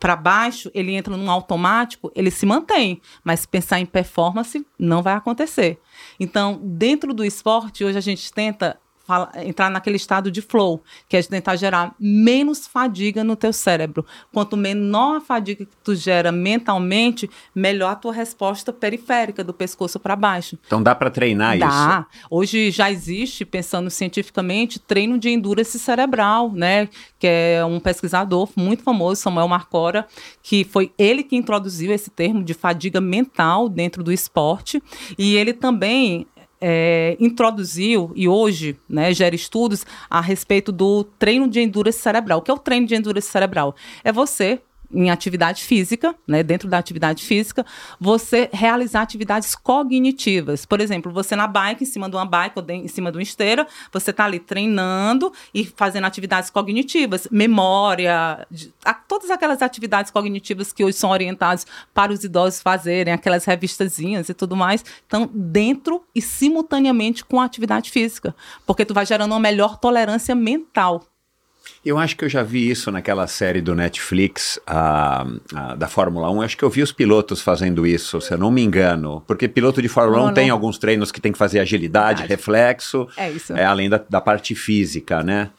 para 0.00 0.16
baixo, 0.16 0.70
ele 0.74 0.94
entra 0.94 1.14
num 1.14 1.30
automático, 1.30 2.10
ele 2.14 2.30
se 2.30 2.46
mantém, 2.46 3.02
mas 3.22 3.44
pensar 3.44 3.80
em 3.80 3.86
performance 3.86 4.66
não 4.78 5.02
vai 5.02 5.12
acontecer. 5.12 5.78
Então, 6.18 6.58
dentro 6.62 7.12
do 7.12 7.22
esporte, 7.22 7.84
hoje 7.84 7.98
a 7.98 8.00
gente 8.00 8.32
tenta 8.32 8.80
fala, 9.10 9.32
entrar 9.44 9.68
naquele 9.70 9.96
estado 9.96 10.30
de 10.30 10.40
flow, 10.40 10.82
que 11.08 11.16
é 11.16 11.20
de 11.20 11.28
tentar 11.28 11.56
gerar 11.56 11.94
menos 11.98 12.66
fadiga 12.66 13.24
no 13.24 13.34
teu 13.34 13.52
cérebro. 13.52 14.06
Quanto 14.32 14.56
menor 14.56 15.16
a 15.16 15.20
fadiga 15.20 15.64
que 15.64 15.76
tu 15.82 15.96
gera 15.96 16.30
mentalmente, 16.30 17.28
melhor 17.52 17.90
a 17.90 17.96
tua 17.96 18.12
resposta 18.12 18.72
periférica 18.72 19.42
do 19.42 19.52
pescoço 19.52 19.98
para 19.98 20.14
baixo. 20.14 20.56
Então 20.64 20.80
dá 20.80 20.94
para 20.94 21.10
treinar 21.10 21.58
Dá. 21.58 21.66
isso? 21.66 21.76
Dá. 21.76 22.06
Hoje 22.30 22.70
já 22.70 22.90
existe, 22.90 23.44
pensando 23.44 23.90
cientificamente, 23.90 24.78
treino 24.78 25.18
de 25.18 25.28
endurance 25.28 25.76
cerebral, 25.78 26.52
né? 26.52 26.88
Que 27.18 27.26
é 27.26 27.64
um 27.64 27.80
pesquisador 27.80 28.48
muito 28.54 28.84
famoso, 28.84 29.20
Samuel 29.20 29.48
Marcora, 29.48 30.06
que 30.40 30.62
foi 30.62 30.92
ele 30.96 31.24
que 31.24 31.34
introduziu 31.34 31.92
esse 31.92 32.10
termo 32.10 32.44
de 32.44 32.54
fadiga 32.54 33.00
mental 33.00 33.68
dentro 33.68 34.04
do 34.04 34.12
esporte. 34.12 34.80
E 35.18 35.34
ele 35.34 35.52
também 35.52 36.26
é, 36.60 37.16
introduziu 37.18 38.12
e 38.14 38.28
hoje 38.28 38.76
né, 38.88 39.12
gera 39.12 39.34
estudos 39.34 39.86
a 40.08 40.20
respeito 40.20 40.70
do 40.70 41.04
treino 41.04 41.48
de 41.48 41.60
endurance 41.60 41.98
cerebral. 41.98 42.40
O 42.40 42.42
que 42.42 42.50
é 42.50 42.54
o 42.54 42.58
treino 42.58 42.86
de 42.86 42.94
endurance 42.94 43.28
cerebral? 43.28 43.74
É 44.04 44.12
você 44.12 44.60
em 44.92 45.10
atividade 45.10 45.62
física, 45.64 46.14
né, 46.26 46.42
dentro 46.42 46.68
da 46.68 46.78
atividade 46.78 47.24
física, 47.24 47.64
você 47.98 48.48
realizar 48.52 49.02
atividades 49.02 49.54
cognitivas. 49.54 50.66
Por 50.66 50.80
exemplo, 50.80 51.12
você 51.12 51.36
na 51.36 51.46
bike, 51.46 51.84
em 51.84 51.86
cima 51.86 52.08
de 52.08 52.16
uma 52.16 52.24
bike 52.24 52.58
ou 52.58 52.64
em 52.68 52.88
cima 52.88 53.10
de 53.10 53.18
uma 53.18 53.22
esteira, 53.22 53.66
você 53.92 54.10
está 54.10 54.24
ali 54.24 54.38
treinando 54.38 55.32
e 55.54 55.64
fazendo 55.64 56.04
atividades 56.06 56.50
cognitivas, 56.50 57.28
memória, 57.30 58.46
de, 58.50 58.72
a, 58.84 58.94
todas 58.94 59.30
aquelas 59.30 59.62
atividades 59.62 60.10
cognitivas 60.10 60.72
que 60.72 60.84
hoje 60.84 60.96
são 60.96 61.10
orientadas 61.10 61.66
para 61.94 62.12
os 62.12 62.24
idosos 62.24 62.60
fazerem, 62.60 63.12
aquelas 63.12 63.44
revistazinhas 63.44 64.28
e 64.28 64.34
tudo 64.34 64.56
mais, 64.56 64.84
estão 65.02 65.30
dentro 65.32 66.04
e 66.14 66.20
simultaneamente 66.20 67.24
com 67.24 67.40
a 67.40 67.44
atividade 67.44 67.90
física, 67.90 68.34
porque 68.66 68.84
tu 68.84 68.94
vai 68.94 69.06
gerando 69.06 69.32
uma 69.32 69.40
melhor 69.40 69.78
tolerância 69.78 70.34
mental. 70.34 71.04
Eu 71.84 71.98
acho 71.98 72.16
que 72.16 72.24
eu 72.24 72.28
já 72.28 72.42
vi 72.42 72.70
isso 72.70 72.90
naquela 72.90 73.26
série 73.26 73.60
do 73.60 73.74
Netflix 73.74 74.60
a, 74.66 75.26
a, 75.54 75.74
da 75.74 75.88
Fórmula 75.88 76.30
1. 76.30 76.36
Eu 76.36 76.42
acho 76.42 76.56
que 76.56 76.64
eu 76.64 76.70
vi 76.70 76.82
os 76.82 76.92
pilotos 76.92 77.40
fazendo 77.40 77.86
isso, 77.86 78.20
se 78.20 78.32
eu 78.32 78.38
não 78.38 78.50
me 78.50 78.62
engano. 78.62 79.22
Porque 79.26 79.48
piloto 79.48 79.80
de 79.80 79.88
Fórmula 79.88 80.30
1 80.30 80.34
tem 80.34 80.50
alguns 80.50 80.78
treinos 80.78 81.10
que 81.10 81.20
tem 81.20 81.32
que 81.32 81.38
fazer 81.38 81.60
agilidade, 81.60 82.26
reflexo. 82.26 83.08
É 83.16 83.30
isso. 83.30 83.52
É, 83.52 83.64
além 83.64 83.88
da, 83.88 84.00
da 84.08 84.20
parte 84.20 84.54
física, 84.54 85.22
né? 85.22 85.50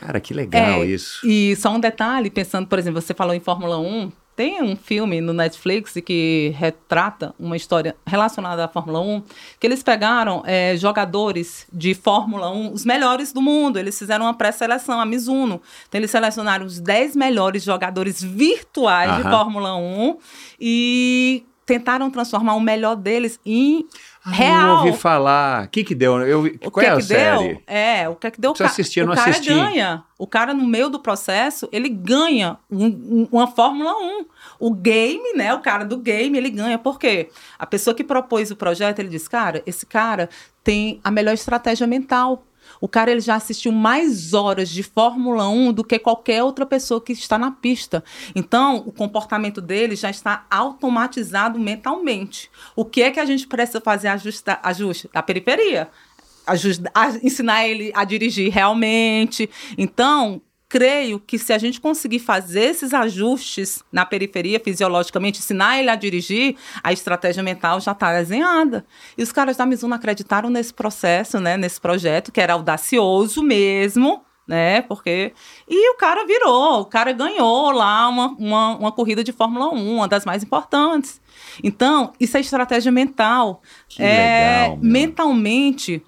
Cara, 0.00 0.18
que 0.18 0.32
legal 0.32 0.82
é, 0.82 0.86
isso. 0.86 1.20
E 1.26 1.54
só 1.56 1.70
um 1.74 1.78
detalhe, 1.78 2.30
pensando, 2.30 2.66
por 2.66 2.78
exemplo, 2.78 3.00
você 3.02 3.12
falou 3.12 3.34
em 3.34 3.40
Fórmula 3.40 3.78
1, 3.78 4.10
tem 4.40 4.62
um 4.62 4.74
filme 4.74 5.20
no 5.20 5.34
Netflix 5.34 5.92
que 6.02 6.54
retrata 6.56 7.34
uma 7.38 7.58
história 7.58 7.94
relacionada 8.06 8.64
à 8.64 8.68
Fórmula 8.68 8.98
1, 8.98 9.22
que 9.60 9.66
eles 9.66 9.82
pegaram 9.82 10.42
é, 10.46 10.74
jogadores 10.78 11.66
de 11.70 11.92
Fórmula 11.92 12.50
1, 12.50 12.72
os 12.72 12.86
melhores 12.86 13.34
do 13.34 13.42
mundo. 13.42 13.78
Eles 13.78 13.98
fizeram 13.98 14.24
uma 14.24 14.32
pré-seleção, 14.32 14.98
a 14.98 15.04
Mizuno. 15.04 15.60
Então, 15.86 15.98
eles 16.00 16.10
selecionaram 16.10 16.64
os 16.64 16.80
10 16.80 17.16
melhores 17.16 17.62
jogadores 17.62 18.22
virtuais 18.22 19.14
de 19.18 19.24
Fórmula 19.24 19.76
1 19.76 20.16
e 20.58 21.44
tentaram 21.66 22.10
transformar 22.10 22.54
o 22.54 22.60
melhor 22.60 22.96
deles 22.96 23.38
em 23.44 23.86
real. 24.24 24.68
Eu 24.68 24.86
ouvi 24.86 24.98
falar. 24.98 25.64
O 25.64 25.68
que 25.68 25.84
que 25.84 25.94
deu? 25.94 26.20
Eu, 26.20 26.44
o 26.44 26.70
qual 26.70 26.82
que 26.84 26.86
é 26.86 26.90
a 26.90 26.96
que 26.96 27.02
série? 27.02 27.48
Deu? 27.48 27.62
É, 27.66 28.08
o 28.08 28.14
que 28.14 28.26
é 28.26 28.30
que 28.30 28.40
deu? 28.40 28.54
Você 28.54 28.64
assistiu, 28.64 29.04
o 29.04 29.08
não 29.08 29.14
cara 29.14 29.30
assisti. 29.30 29.52
ganha. 29.52 30.04
O 30.18 30.26
cara, 30.26 30.52
no 30.52 30.66
meio 30.66 30.90
do 30.90 30.98
processo, 31.00 31.68
ele 31.72 31.88
ganha 31.88 32.58
um, 32.70 32.86
um, 32.86 33.28
uma 33.32 33.46
Fórmula 33.46 33.92
1. 33.92 34.26
O 34.58 34.74
game, 34.74 35.32
né? 35.34 35.54
O 35.54 35.60
cara 35.60 35.84
do 35.84 35.96
game, 35.96 36.36
ele 36.36 36.50
ganha. 36.50 36.78
Por 36.78 36.98
quê? 36.98 37.30
A 37.58 37.66
pessoa 37.66 37.94
que 37.94 38.04
propôs 38.04 38.50
o 38.50 38.56
projeto, 38.56 38.98
ele 38.98 39.08
disse, 39.08 39.28
cara, 39.30 39.62
esse 39.66 39.86
cara 39.86 40.28
tem 40.62 41.00
a 41.02 41.10
melhor 41.10 41.32
estratégia 41.32 41.86
mental. 41.86 42.44
O 42.80 42.88
cara 42.88 43.10
ele 43.10 43.20
já 43.20 43.34
assistiu 43.34 43.72
mais 43.72 44.32
horas 44.32 44.68
de 44.68 44.82
Fórmula 44.82 45.48
1 45.48 45.72
do 45.72 45.84
que 45.84 45.98
qualquer 45.98 46.42
outra 46.42 46.64
pessoa 46.64 47.00
que 47.00 47.12
está 47.12 47.38
na 47.38 47.50
pista. 47.50 48.02
Então, 48.34 48.82
o 48.86 48.92
comportamento 48.92 49.60
dele 49.60 49.94
já 49.94 50.10
está 50.10 50.46
automatizado 50.50 51.58
mentalmente. 51.58 52.50
O 52.74 52.84
que 52.84 53.02
é 53.02 53.10
que 53.10 53.20
a 53.20 53.24
gente 53.24 53.46
precisa 53.46 53.80
fazer 53.80 54.08
ajuste, 54.08 54.44
ajuste? 54.62 55.10
A 55.12 55.22
periferia. 55.22 55.88
A, 56.46 57.08
ensinar 57.22 57.68
ele 57.68 57.92
a 57.94 58.04
dirigir 58.04 58.50
realmente. 58.50 59.48
Então, 59.76 60.40
creio 60.70 61.18
que 61.18 61.36
se 61.36 61.52
a 61.52 61.58
gente 61.58 61.80
conseguir 61.80 62.20
fazer 62.20 62.60
esses 62.60 62.94
ajustes 62.94 63.82
na 63.90 64.06
periferia 64.06 64.60
fisiologicamente, 64.60 65.40
ensinar 65.40 65.80
ele 65.80 65.90
a 65.90 65.96
dirigir, 65.96 66.56
a 66.80 66.92
estratégia 66.92 67.42
mental 67.42 67.80
já 67.80 67.90
está 67.90 68.12
desenhada. 68.12 68.86
E 69.18 69.22
os 69.22 69.32
caras 69.32 69.56
da 69.56 69.66
Mizuno 69.66 69.96
acreditaram 69.96 70.48
nesse 70.48 70.72
processo, 70.72 71.40
né, 71.40 71.56
nesse 71.56 71.80
projeto, 71.80 72.30
que 72.30 72.40
era 72.40 72.52
audacioso 72.52 73.42
mesmo, 73.42 74.24
né? 74.46 74.82
Porque. 74.82 75.32
E 75.68 75.90
o 75.90 75.96
cara 75.96 76.24
virou, 76.24 76.82
o 76.82 76.84
cara 76.84 77.12
ganhou 77.12 77.72
lá 77.72 78.08
uma, 78.08 78.28
uma, 78.38 78.76
uma 78.76 78.92
corrida 78.92 79.24
de 79.24 79.32
Fórmula 79.32 79.74
1, 79.74 79.94
uma 79.96 80.06
das 80.06 80.24
mais 80.24 80.44
importantes. 80.44 81.20
Então, 81.64 82.12
isso 82.20 82.36
é 82.36 82.40
estratégia 82.40 82.92
mental. 82.92 83.60
Que 83.88 84.02
é, 84.04 84.62
legal, 84.62 84.76
meu. 84.76 84.92
mentalmente, 84.92 86.02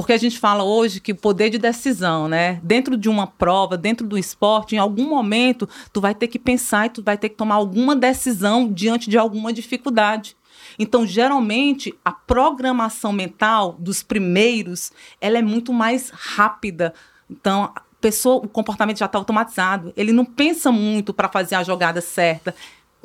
porque 0.00 0.12
a 0.12 0.16
gente 0.16 0.38
fala 0.38 0.62
hoje 0.62 1.00
que 1.00 1.10
o 1.10 1.16
poder 1.16 1.50
de 1.50 1.58
decisão, 1.58 2.28
né? 2.28 2.60
Dentro 2.62 2.96
de 2.96 3.08
uma 3.08 3.26
prova, 3.26 3.76
dentro 3.76 4.06
do 4.06 4.16
esporte, 4.16 4.76
em 4.76 4.78
algum 4.78 5.08
momento, 5.08 5.68
tu 5.92 6.00
vai 6.00 6.14
ter 6.14 6.28
que 6.28 6.38
pensar 6.38 6.86
e 6.86 6.90
tu 6.90 7.02
vai 7.02 7.18
ter 7.18 7.30
que 7.30 7.34
tomar 7.34 7.56
alguma 7.56 7.96
decisão 7.96 8.72
diante 8.72 9.10
de 9.10 9.18
alguma 9.18 9.52
dificuldade. 9.52 10.36
Então, 10.78 11.04
geralmente, 11.04 11.92
a 12.04 12.12
programação 12.12 13.12
mental 13.12 13.74
dos 13.76 14.00
primeiros, 14.00 14.92
ela 15.20 15.38
é 15.38 15.42
muito 15.42 15.72
mais 15.72 16.10
rápida. 16.10 16.94
Então, 17.28 17.74
pessoa, 18.00 18.36
o 18.36 18.48
comportamento 18.48 18.98
já 18.98 19.06
está 19.06 19.18
automatizado. 19.18 19.92
Ele 19.96 20.12
não 20.12 20.24
pensa 20.24 20.70
muito 20.70 21.12
para 21.12 21.28
fazer 21.28 21.56
a 21.56 21.64
jogada 21.64 22.00
certa. 22.00 22.54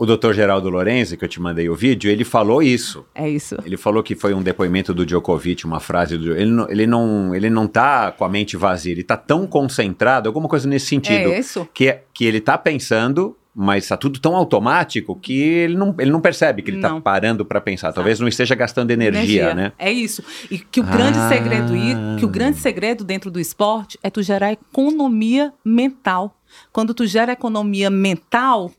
O 0.03 0.05
doutor 0.05 0.33
Geraldo 0.33 0.69
Lorenzi, 0.69 1.15
que 1.15 1.23
eu 1.23 1.29
te 1.29 1.39
mandei 1.39 1.69
o 1.69 1.75
vídeo, 1.75 2.11
ele 2.11 2.25
falou 2.25 2.61
isso. 2.61 3.05
É 3.15 3.29
isso. 3.29 3.55
Ele 3.65 3.77
falou 3.77 4.03
que 4.03 4.15
foi 4.15 4.33
um 4.33 4.43
depoimento 4.43 4.93
do 4.93 5.05
Djokovic, 5.05 5.65
uma 5.65 5.79
frase 5.79 6.17
do. 6.17 6.35
Ele 6.35 6.51
não, 6.51 6.69
ele 6.69 6.85
não, 6.85 7.33
ele 7.33 7.49
não 7.49 7.67
tá 7.67 8.11
com 8.11 8.25
a 8.25 8.27
mente 8.27 8.57
vazia, 8.57 8.91
ele 8.91 9.01
tá 9.01 9.15
tão 9.15 9.47
concentrado, 9.47 10.27
alguma 10.27 10.49
coisa 10.49 10.67
nesse 10.67 10.87
sentido. 10.87 11.31
É 11.31 11.39
isso. 11.39 11.65
Que, 11.73 11.99
que 12.13 12.25
ele 12.25 12.41
tá 12.41 12.57
pensando, 12.57 13.37
mas 13.55 13.87
tá 13.87 13.95
tudo 13.95 14.19
tão 14.19 14.35
automático 14.35 15.15
que 15.15 15.39
ele 15.39 15.77
não, 15.77 15.95
ele 15.97 16.11
não 16.11 16.19
percebe 16.19 16.61
que 16.61 16.71
ele 16.71 16.81
não. 16.81 16.95
tá 16.95 17.01
parando 17.01 17.45
para 17.45 17.61
pensar. 17.61 17.93
Talvez 17.93 18.19
não 18.19 18.27
esteja 18.27 18.55
gastando 18.55 18.91
energia, 18.91 19.21
energia, 19.21 19.55
né? 19.55 19.71
É 19.79 19.89
isso. 19.89 20.21
E 20.51 20.59
que 20.59 20.81
o 20.81 20.83
grande 20.83 21.17
ah. 21.17 21.29
segredo 21.29 21.73
que 22.19 22.25
o 22.25 22.29
grande 22.29 22.57
segredo 22.57 23.05
dentro 23.05 23.31
do 23.31 23.39
esporte 23.39 23.97
é 24.03 24.09
tu 24.09 24.21
gerar 24.21 24.51
economia 24.51 25.53
mental. 25.63 26.37
Quando 26.73 26.93
tu 26.93 27.07
gera 27.07 27.31
economia 27.31 27.89
mental, 27.89 28.69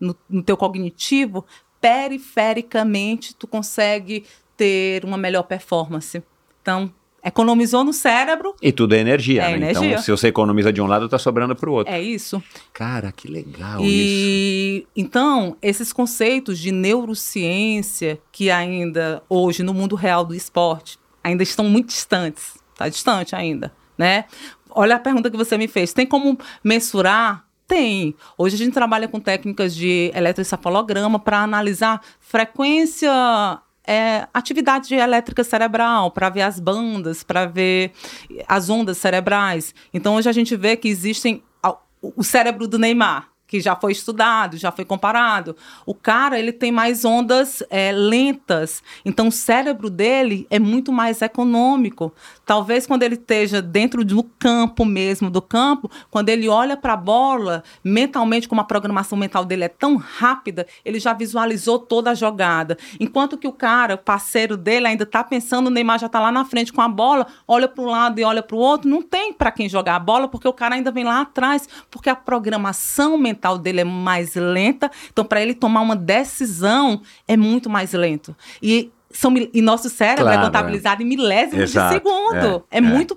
no, 0.00 0.16
no 0.28 0.42
teu 0.42 0.56
cognitivo, 0.56 1.44
perifericamente 1.80 3.34
tu 3.34 3.46
consegue 3.46 4.24
ter 4.56 5.04
uma 5.04 5.16
melhor 5.16 5.44
performance. 5.44 6.22
Então, 6.60 6.92
economizou 7.24 7.84
no 7.84 7.92
cérebro. 7.92 8.54
E 8.60 8.72
tudo 8.72 8.94
é 8.94 8.98
energia, 8.98 9.42
é 9.42 9.50
né? 9.50 9.56
Energia. 9.56 9.88
Então, 9.90 10.02
se 10.02 10.10
você 10.10 10.28
economiza 10.28 10.72
de 10.72 10.80
um 10.80 10.86
lado, 10.86 11.08
tá 11.08 11.18
sobrando 11.18 11.54
para 11.54 11.68
o 11.68 11.72
outro. 11.72 11.92
É 11.92 12.00
isso. 12.00 12.42
Cara, 12.72 13.12
que 13.12 13.28
legal 13.28 13.80
e, 13.80 14.78
isso. 14.78 14.88
Então, 14.96 15.56
esses 15.62 15.92
conceitos 15.92 16.58
de 16.58 16.72
neurociência 16.72 18.18
que 18.32 18.50
ainda 18.50 19.22
hoje 19.28 19.62
no 19.62 19.74
mundo 19.74 19.94
real 19.96 20.24
do 20.24 20.34
esporte 20.34 20.98
ainda 21.22 21.42
estão 21.42 21.64
muito 21.64 21.88
distantes. 21.88 22.58
Tá 22.76 22.88
distante 22.88 23.34
ainda, 23.34 23.72
né? 23.96 24.24
Olha 24.70 24.96
a 24.96 25.00
pergunta 25.00 25.30
que 25.30 25.36
você 25.36 25.58
me 25.58 25.66
fez. 25.66 25.92
Tem 25.92 26.06
como 26.06 26.38
mensurar 26.62 27.47
tem. 27.68 28.14
Hoje 28.36 28.54
a 28.54 28.58
gente 28.58 28.72
trabalha 28.72 29.06
com 29.06 29.20
técnicas 29.20 29.76
de 29.76 30.10
eletroencefalograma 30.14 31.18
para 31.18 31.42
analisar 31.42 32.00
frequência, 32.18 33.12
é, 33.86 34.26
atividade 34.32 34.94
elétrica 34.94 35.44
cerebral, 35.44 36.10
para 36.10 36.30
ver 36.30 36.42
as 36.42 36.58
bandas, 36.58 37.22
para 37.22 37.44
ver 37.44 37.92
as 38.48 38.70
ondas 38.70 38.96
cerebrais. 38.96 39.74
Então 39.92 40.16
hoje 40.16 40.28
a 40.28 40.32
gente 40.32 40.56
vê 40.56 40.76
que 40.76 40.88
existem 40.88 41.42
o 42.00 42.22
cérebro 42.22 42.66
do 42.66 42.78
Neymar 42.78 43.28
que 43.48 43.60
já 43.60 43.74
foi 43.74 43.92
estudado, 43.92 44.58
já 44.58 44.70
foi 44.70 44.84
comparado. 44.84 45.56
O 45.86 45.94
cara, 45.94 46.38
ele 46.38 46.52
tem 46.52 46.70
mais 46.70 47.04
ondas 47.04 47.62
é, 47.70 47.90
lentas, 47.90 48.82
então 49.04 49.28
o 49.28 49.32
cérebro 49.32 49.88
dele 49.88 50.46
é 50.50 50.58
muito 50.58 50.92
mais 50.92 51.22
econômico. 51.22 52.12
Talvez 52.44 52.86
quando 52.86 53.02
ele 53.02 53.14
esteja 53.14 53.62
dentro 53.62 54.04
do 54.04 54.22
campo 54.22 54.84
mesmo, 54.84 55.30
do 55.30 55.40
campo, 55.40 55.90
quando 56.10 56.28
ele 56.28 56.48
olha 56.48 56.76
para 56.76 56.92
a 56.92 56.96
bola, 56.96 57.64
mentalmente, 57.82 58.46
como 58.46 58.60
a 58.60 58.64
programação 58.64 59.18
mental 59.18 59.44
dele 59.44 59.64
é 59.64 59.68
tão 59.68 59.96
rápida, 59.96 60.66
ele 60.84 61.00
já 61.00 61.14
visualizou 61.14 61.78
toda 61.78 62.10
a 62.10 62.14
jogada. 62.14 62.76
Enquanto 63.00 63.38
que 63.38 63.48
o 63.48 63.52
cara, 63.52 63.94
o 63.94 63.98
parceiro 63.98 64.56
dele, 64.56 64.86
ainda 64.86 65.04
está 65.04 65.24
pensando, 65.24 65.68
o 65.68 65.70
Neymar 65.70 65.98
já 65.98 66.06
está 66.06 66.20
lá 66.20 66.30
na 66.30 66.44
frente 66.44 66.72
com 66.72 66.82
a 66.82 66.88
bola, 66.88 67.26
olha 67.46 67.66
para 67.66 67.82
um 67.82 67.86
lado 67.86 68.20
e 68.20 68.24
olha 68.24 68.42
para 68.42 68.56
o 68.56 68.58
outro, 68.58 68.90
não 68.90 69.00
tem 69.00 69.32
para 69.32 69.50
quem 69.50 69.68
jogar 69.68 69.96
a 69.96 70.00
bola, 70.00 70.28
porque 70.28 70.46
o 70.46 70.52
cara 70.52 70.74
ainda 70.74 70.90
vem 70.90 71.04
lá 71.04 71.22
atrás, 71.22 71.66
porque 71.90 72.10
a 72.10 72.16
programação 72.16 73.16
mental 73.16 73.37
mental 73.38 73.56
dele 73.58 73.80
é 73.80 73.84
mais 73.84 74.34
lenta. 74.34 74.90
Então, 75.12 75.24
para 75.24 75.40
ele 75.40 75.54
tomar 75.54 75.80
uma 75.80 75.94
decisão, 75.96 77.00
é 77.26 77.36
muito 77.36 77.70
mais 77.70 77.92
lento. 77.92 78.36
E, 78.62 78.90
são, 79.10 79.32
e 79.36 79.62
nosso 79.62 79.88
cérebro 79.88 80.24
é 80.28 80.32
Claro, 80.32 80.42
é. 80.42 80.44
contabilizado 80.46 81.02
em 81.02 81.06
milésimos 81.06 81.70
Exato, 81.70 81.88
de 81.88 81.94
segundo. 81.94 82.64
é, 82.70 82.76
É, 82.76 82.78
é. 82.78 82.80
muito 82.80 83.16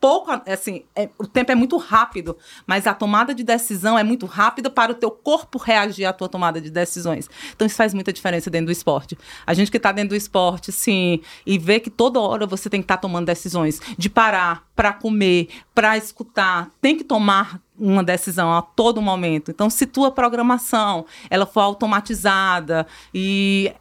pouco, 0.00 0.30
assim, 0.46 0.84
é- 0.96 1.10
o 1.18 1.26
tempo 1.26 1.52
é 1.52 1.54
muito 1.54 1.76
rápido, 1.76 2.36
mas 2.66 2.86
a 2.86 2.94
tomada 2.94 3.34
de 3.34 3.44
decisão 3.44 3.98
é 3.98 4.02
muito 4.02 4.24
rápida 4.24 4.70
para 4.70 4.92
o 4.92 4.94
teu 4.94 5.10
corpo 5.10 5.58
reagir 5.58 6.06
à 6.06 6.12
tua 6.12 6.28
tomada 6.28 6.60
de 6.60 6.70
decisões. 6.70 7.28
Então 7.54 7.66
isso 7.66 7.76
faz 7.76 7.92
muita 7.92 8.12
diferença 8.12 8.48
dentro 8.48 8.66
do 8.66 8.72
esporte. 8.72 9.18
A 9.46 9.52
gente 9.52 9.70
que 9.70 9.76
está 9.76 9.92
dentro 9.92 10.10
do 10.10 10.16
esporte, 10.16 10.72
sim, 10.72 11.20
e 11.44 11.58
vê 11.58 11.78
que 11.78 11.90
toda 11.90 12.18
hora 12.18 12.46
você 12.46 12.70
tem 12.70 12.80
que 12.80 12.84
estar 12.84 12.96
tomando 12.96 13.26
decisões 13.26 13.80
de 13.98 14.08
parar 14.08 14.64
para 14.74 14.92
comer, 14.92 15.48
para 15.74 15.98
escutar, 15.98 16.70
tem 16.80 16.96
que 16.96 17.04
tomar 17.04 17.60
uma 17.78 18.02
decisão 18.02 18.52
a 18.52 18.62
todo 18.62 19.00
momento. 19.02 19.50
Então, 19.50 19.68
se 19.68 19.86
tua 19.86 20.10
programação 20.10 21.04
ela 21.28 21.46
for 21.46 21.60
automatizada 21.60 22.86
e 23.12 23.72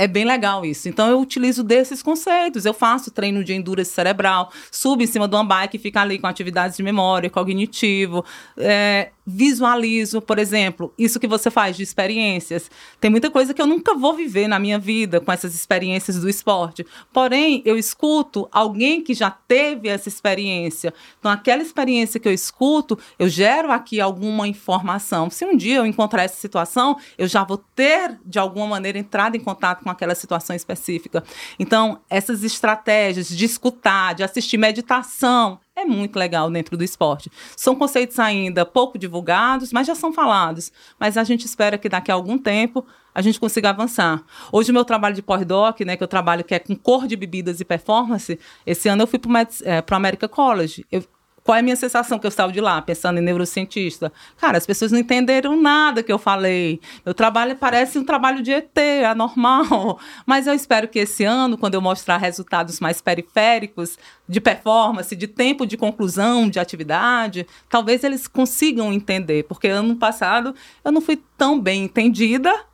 é 0.00 0.06
bem 0.06 0.24
legal 0.24 0.64
isso. 0.64 0.88
Então, 0.88 1.10
eu 1.10 1.20
utilizo 1.20 1.62
desses 1.62 2.02
conceitos. 2.02 2.64
Eu 2.64 2.72
faço 2.72 3.10
treino 3.10 3.44
de 3.44 3.52
endurance 3.52 3.92
cerebral, 3.92 4.50
subo 4.72 5.02
em 5.02 5.06
cima 5.06 5.28
de 5.28 5.34
uma 5.34 5.44
bike 5.44 5.76
e 5.76 5.80
fico 5.80 5.98
ali 5.98 6.18
com 6.18 6.26
atividades 6.26 6.78
de 6.78 6.82
memória, 6.82 7.28
cognitivo. 7.28 8.24
é, 8.56 9.10
visualizo, 9.30 10.20
por 10.20 10.38
exemplo, 10.38 10.92
isso 10.98 11.20
que 11.20 11.26
você 11.28 11.50
faz 11.50 11.76
de 11.76 11.82
experiências. 11.82 12.70
Tem 13.00 13.10
muita 13.10 13.30
coisa 13.30 13.54
que 13.54 13.62
eu 13.62 13.66
nunca 13.66 13.94
vou 13.94 14.14
viver 14.14 14.48
na 14.48 14.58
minha 14.58 14.78
vida 14.78 15.20
com 15.20 15.30
essas 15.30 15.54
experiências 15.54 16.20
do 16.20 16.28
esporte. 16.28 16.84
Porém, 17.12 17.62
eu 17.64 17.76
escuto 17.78 18.48
alguém 18.50 19.02
que 19.02 19.14
já 19.14 19.30
teve 19.30 19.88
essa 19.88 20.08
experiência. 20.08 20.92
Então, 21.18 21.30
aquela 21.30 21.62
experiência 21.62 22.18
que 22.18 22.26
eu 22.26 22.32
escuto, 22.32 22.98
eu 23.18 23.28
gero 23.28 23.70
aqui 23.70 24.00
alguma 24.00 24.48
informação. 24.48 25.30
Se 25.30 25.44
um 25.44 25.56
dia 25.56 25.76
eu 25.76 25.86
encontrar 25.86 26.24
essa 26.24 26.36
situação, 26.36 26.98
eu 27.16 27.28
já 27.28 27.44
vou 27.44 27.58
ter, 27.58 28.18
de 28.24 28.38
alguma 28.38 28.66
maneira, 28.66 28.98
entrado 28.98 29.36
em 29.36 29.40
contato 29.40 29.84
com 29.84 29.89
aquela 29.90 30.14
situação 30.14 30.54
específica. 30.54 31.22
Então, 31.58 32.00
essas 32.08 32.42
estratégias 32.42 33.28
de 33.28 33.44
escutar, 33.44 34.14
de 34.14 34.22
assistir 34.22 34.56
meditação, 34.56 35.58
é 35.74 35.84
muito 35.84 36.18
legal 36.18 36.50
dentro 36.50 36.76
do 36.76 36.84
esporte. 36.84 37.30
São 37.56 37.74
conceitos 37.74 38.18
ainda 38.18 38.66
pouco 38.66 38.98
divulgados, 38.98 39.72
mas 39.72 39.86
já 39.86 39.94
são 39.94 40.12
falados. 40.12 40.72
Mas 40.98 41.16
a 41.16 41.24
gente 41.24 41.46
espera 41.46 41.78
que 41.78 41.88
daqui 41.88 42.10
a 42.10 42.14
algum 42.14 42.38
tempo 42.38 42.86
a 43.14 43.22
gente 43.22 43.40
consiga 43.40 43.70
avançar. 43.70 44.22
Hoje 44.52 44.70
o 44.70 44.74
meu 44.74 44.84
trabalho 44.84 45.14
de 45.14 45.22
pós-doc, 45.22 45.80
né, 45.80 45.96
que 45.96 46.02
eu 46.02 46.08
trabalho 46.08 46.44
que 46.44 46.54
é 46.54 46.58
com 46.58 46.76
cor 46.76 47.06
de 47.06 47.16
bebidas 47.16 47.60
e 47.60 47.64
performance, 47.64 48.38
esse 48.64 48.88
ano 48.88 49.02
eu 49.02 49.06
fui 49.06 49.18
para 49.18 49.84
o 49.90 49.94
America 49.94 50.28
College. 50.28 50.86
Eu, 50.90 51.04
qual 51.44 51.56
é 51.56 51.60
a 51.60 51.62
minha 51.62 51.76
sensação 51.76 52.18
que 52.18 52.26
eu 52.26 52.28
estava 52.28 52.52
de 52.52 52.60
lá, 52.60 52.80
pensando 52.82 53.18
em 53.18 53.22
neurocientista? 53.22 54.12
Cara, 54.36 54.58
as 54.58 54.66
pessoas 54.66 54.92
não 54.92 54.98
entenderam 54.98 55.60
nada 55.60 56.02
que 56.02 56.12
eu 56.12 56.18
falei. 56.18 56.80
Meu 57.04 57.14
trabalho 57.14 57.56
parece 57.56 57.98
um 57.98 58.04
trabalho 58.04 58.42
de 58.42 58.52
ET, 58.52 58.78
anormal. 59.08 59.98
Mas 60.26 60.46
eu 60.46 60.54
espero 60.54 60.88
que 60.88 60.98
esse 60.98 61.24
ano, 61.24 61.56
quando 61.56 61.74
eu 61.74 61.80
mostrar 61.80 62.18
resultados 62.18 62.80
mais 62.80 63.00
periféricos, 63.00 63.98
de 64.28 64.40
performance, 64.40 65.16
de 65.16 65.26
tempo 65.26 65.66
de 65.66 65.76
conclusão 65.76 66.48
de 66.48 66.60
atividade, 66.60 67.46
talvez 67.68 68.04
eles 68.04 68.28
consigam 68.28 68.92
entender. 68.92 69.44
Porque 69.44 69.66
ano 69.66 69.96
passado 69.96 70.54
eu 70.84 70.92
não 70.92 71.00
fui 71.00 71.20
tão 71.36 71.60
bem 71.60 71.84
entendida 71.84 72.69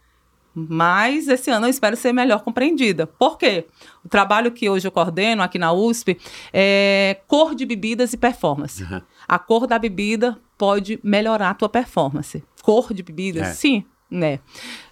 mas 0.59 1.29
esse 1.29 1.51
ano 1.51 1.67
eu 1.67 1.71
espero 1.71 1.95
ser 1.97 2.13
melhor 2.13 2.41
compreendida. 2.43 3.07
Por 3.07 3.37
quê? 3.37 3.67
O 4.03 4.09
trabalho 4.09 4.51
que 4.51 4.71
hoje 4.71 4.89
eu 4.89 4.91
coordeno 4.93 5.43
aqui 5.43 5.59
na 5.59 5.71
USP 5.73 6.19
é 6.53 7.19
cor 7.29 7.55
de 7.55 7.67
bebidas 7.67 8.15
e 8.15 8.17
performance. 8.17 8.83
Uhum. 8.83 9.03
A 9.29 9.39
cor 9.39 9.67
da 9.67 9.79
bebida 9.79 10.39
pode 10.57 10.99
melhorar 11.03 11.51
a 11.51 11.55
tua 11.55 11.69
performance. 11.69 12.43
Cor 12.63 12.95
de 12.95 13.03
bebidas, 13.03 13.49
É. 13.49 13.53
sim, 13.53 13.85
né? 14.11 14.41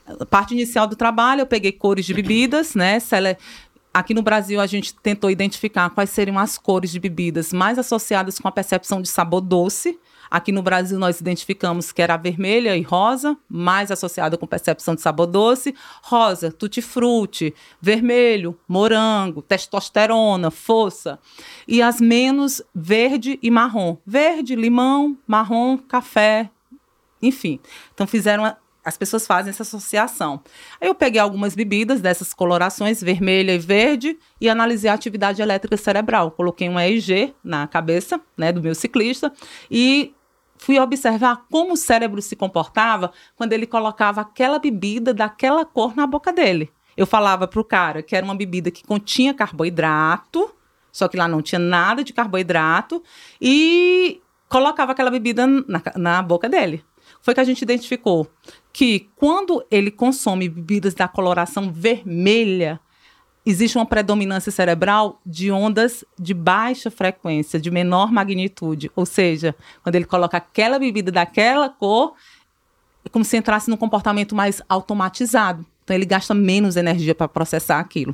A 0.07 0.27
parte 0.27 0.53
inicial 0.53 0.87
do 0.87 0.95
trabalho, 0.95 1.41
eu 1.41 1.47
peguei 1.47 1.73
cores 1.73 2.05
de 2.05 2.13
bebidas, 2.15 2.75
né? 2.75 3.01
Sele- 3.01 3.39
Aqui 3.97 4.13
no 4.13 4.23
Brasil, 4.23 4.61
a 4.61 4.67
gente 4.67 4.93
tentou 4.93 5.31
identificar 5.31 5.89
quais 5.89 6.11
seriam 6.11 6.37
as 6.37 6.59
cores 6.59 6.91
de 6.91 6.99
bebidas 6.99 7.53
mais 7.53 7.79
associadas 7.79 8.41
com 8.41 8.49
a 8.49 8.53
percepção 8.53 9.01
de 9.01 9.09
sabor 9.09 9.41
doce. 9.41 9.97
Aqui 10.31 10.53
no 10.53 10.63
Brasil, 10.63 10.99
nós 10.99 11.21
identificamos 11.21 11.93
que 11.93 12.03
era 12.03 12.17
vermelha 12.17 12.77
e 12.77 12.83
rosa, 12.83 13.37
mais 13.49 13.91
associada 13.91 14.37
com 14.37 14.47
percepção 14.47 14.95
de 14.95 15.01
sabor 15.01 15.27
doce. 15.27 15.75
Rosa, 16.03 16.51
tutti-frutti. 16.51 17.55
Vermelho, 17.81 18.59
morango, 18.69 19.43
testosterona, 19.43 20.51
força. 20.51 21.19
E 21.67 21.83
as 21.83 22.01
menos, 22.01 22.63
verde 22.75 23.39
e 23.43 23.51
marrom. 23.51 23.97
Verde, 24.07 24.55
limão, 24.55 25.17
marrom, 25.27 25.77
café, 25.79 26.51
enfim. 27.23 27.59
Então 27.93 28.07
fizeram 28.07 28.45
as 28.85 28.97
pessoas 28.97 29.27
fazem 29.27 29.51
essa 29.51 29.63
associação. 29.63 30.43
Aí 30.81 30.89
eu 30.89 30.95
peguei 30.95 31.21
algumas 31.21 31.55
bebidas 31.55 32.01
dessas 32.01 32.35
colorações, 32.35 33.01
vermelha 33.01 33.55
e 33.55 33.59
verde, 33.59 34.19
e 34.41 34.49
analisei 34.49 34.91
a 34.91 34.95
atividade 34.95 35.41
elétrica 35.41 35.77
cerebral. 35.77 36.31
Coloquei 36.33 36.69
um 36.69 36.79
EEG 36.79 37.35
na 37.43 37.67
cabeça, 37.67 38.21
né, 38.37 38.53
do 38.53 38.63
meu 38.63 38.75
ciclista 38.75 39.33
e 39.71 40.15
fui 40.59 40.79
observar 40.79 41.45
como 41.51 41.73
o 41.73 41.77
cérebro 41.77 42.23
se 42.23 42.37
comportava 42.37 43.13
quando 43.37 43.53
ele 43.53 43.67
colocava 43.67 44.21
aquela 44.21 44.59
bebida 44.59 45.13
daquela 45.13 45.65
cor 45.65 45.97
na 45.97 46.07
boca 46.07 46.33
dele. 46.33 46.71
Eu 46.97 47.07
falava 47.07 47.49
pro 47.49 47.65
cara 47.65 48.03
que 48.03 48.15
era 48.15 48.25
uma 48.25 48.35
bebida 48.35 48.71
que 48.71 48.85
continha 48.85 49.35
carboidrato, 49.35 50.55
só 50.93 51.09
que 51.09 51.17
lá 51.17 51.27
não 51.27 51.43
tinha 51.43 51.59
nada 51.59 52.05
de 52.05 52.13
carboidrato, 52.13 53.03
e 53.41 54.21
colocava 54.49 54.93
aquela 54.93 55.11
bebida 55.11 55.47
na, 55.47 55.83
na 55.97 56.23
boca 56.23 56.49
dele. 56.49 56.85
Foi 57.21 57.35
que 57.35 57.41
a 57.41 57.45
gente 57.45 57.63
identificou 57.63 58.31
que 58.75 59.09
quando 59.15 59.65
ele 59.71 59.89
consome 59.89 60.49
bebidas 60.49 60.95
da 60.95 61.07
coloração 61.07 61.73
vermelha, 61.73 62.81
existe 63.47 63.79
uma 63.79 63.87
predominância 63.87 64.51
cerebral 64.51 65.21
de 65.25 65.49
ondas 65.53 66.05
de 66.19 66.35
baixa 66.35 66.91
frequência, 66.91 67.61
de 67.61 67.71
menor 67.71 68.11
magnitude. 68.11 68.91
Ou 68.97 69.07
seja, 69.07 69.55
quando 69.81 69.95
ele 69.95 70.05
coloca 70.05 70.37
aquela 70.39 70.77
bebida 70.77 71.13
daquela 71.13 71.69
cor, 71.69 72.15
é 73.05 73.09
como 73.09 73.25
se 73.25 73.37
entrasse 73.37 73.71
num 73.71 73.77
comportamento 73.77 74.35
mais 74.35 74.61
automatizado. 74.69 75.65
Então 75.85 75.95
ele 75.95 76.05
gasta 76.05 76.35
menos 76.35 76.75
energia 76.75 77.15
para 77.15 77.29
processar 77.29 77.79
aquilo. 77.79 78.13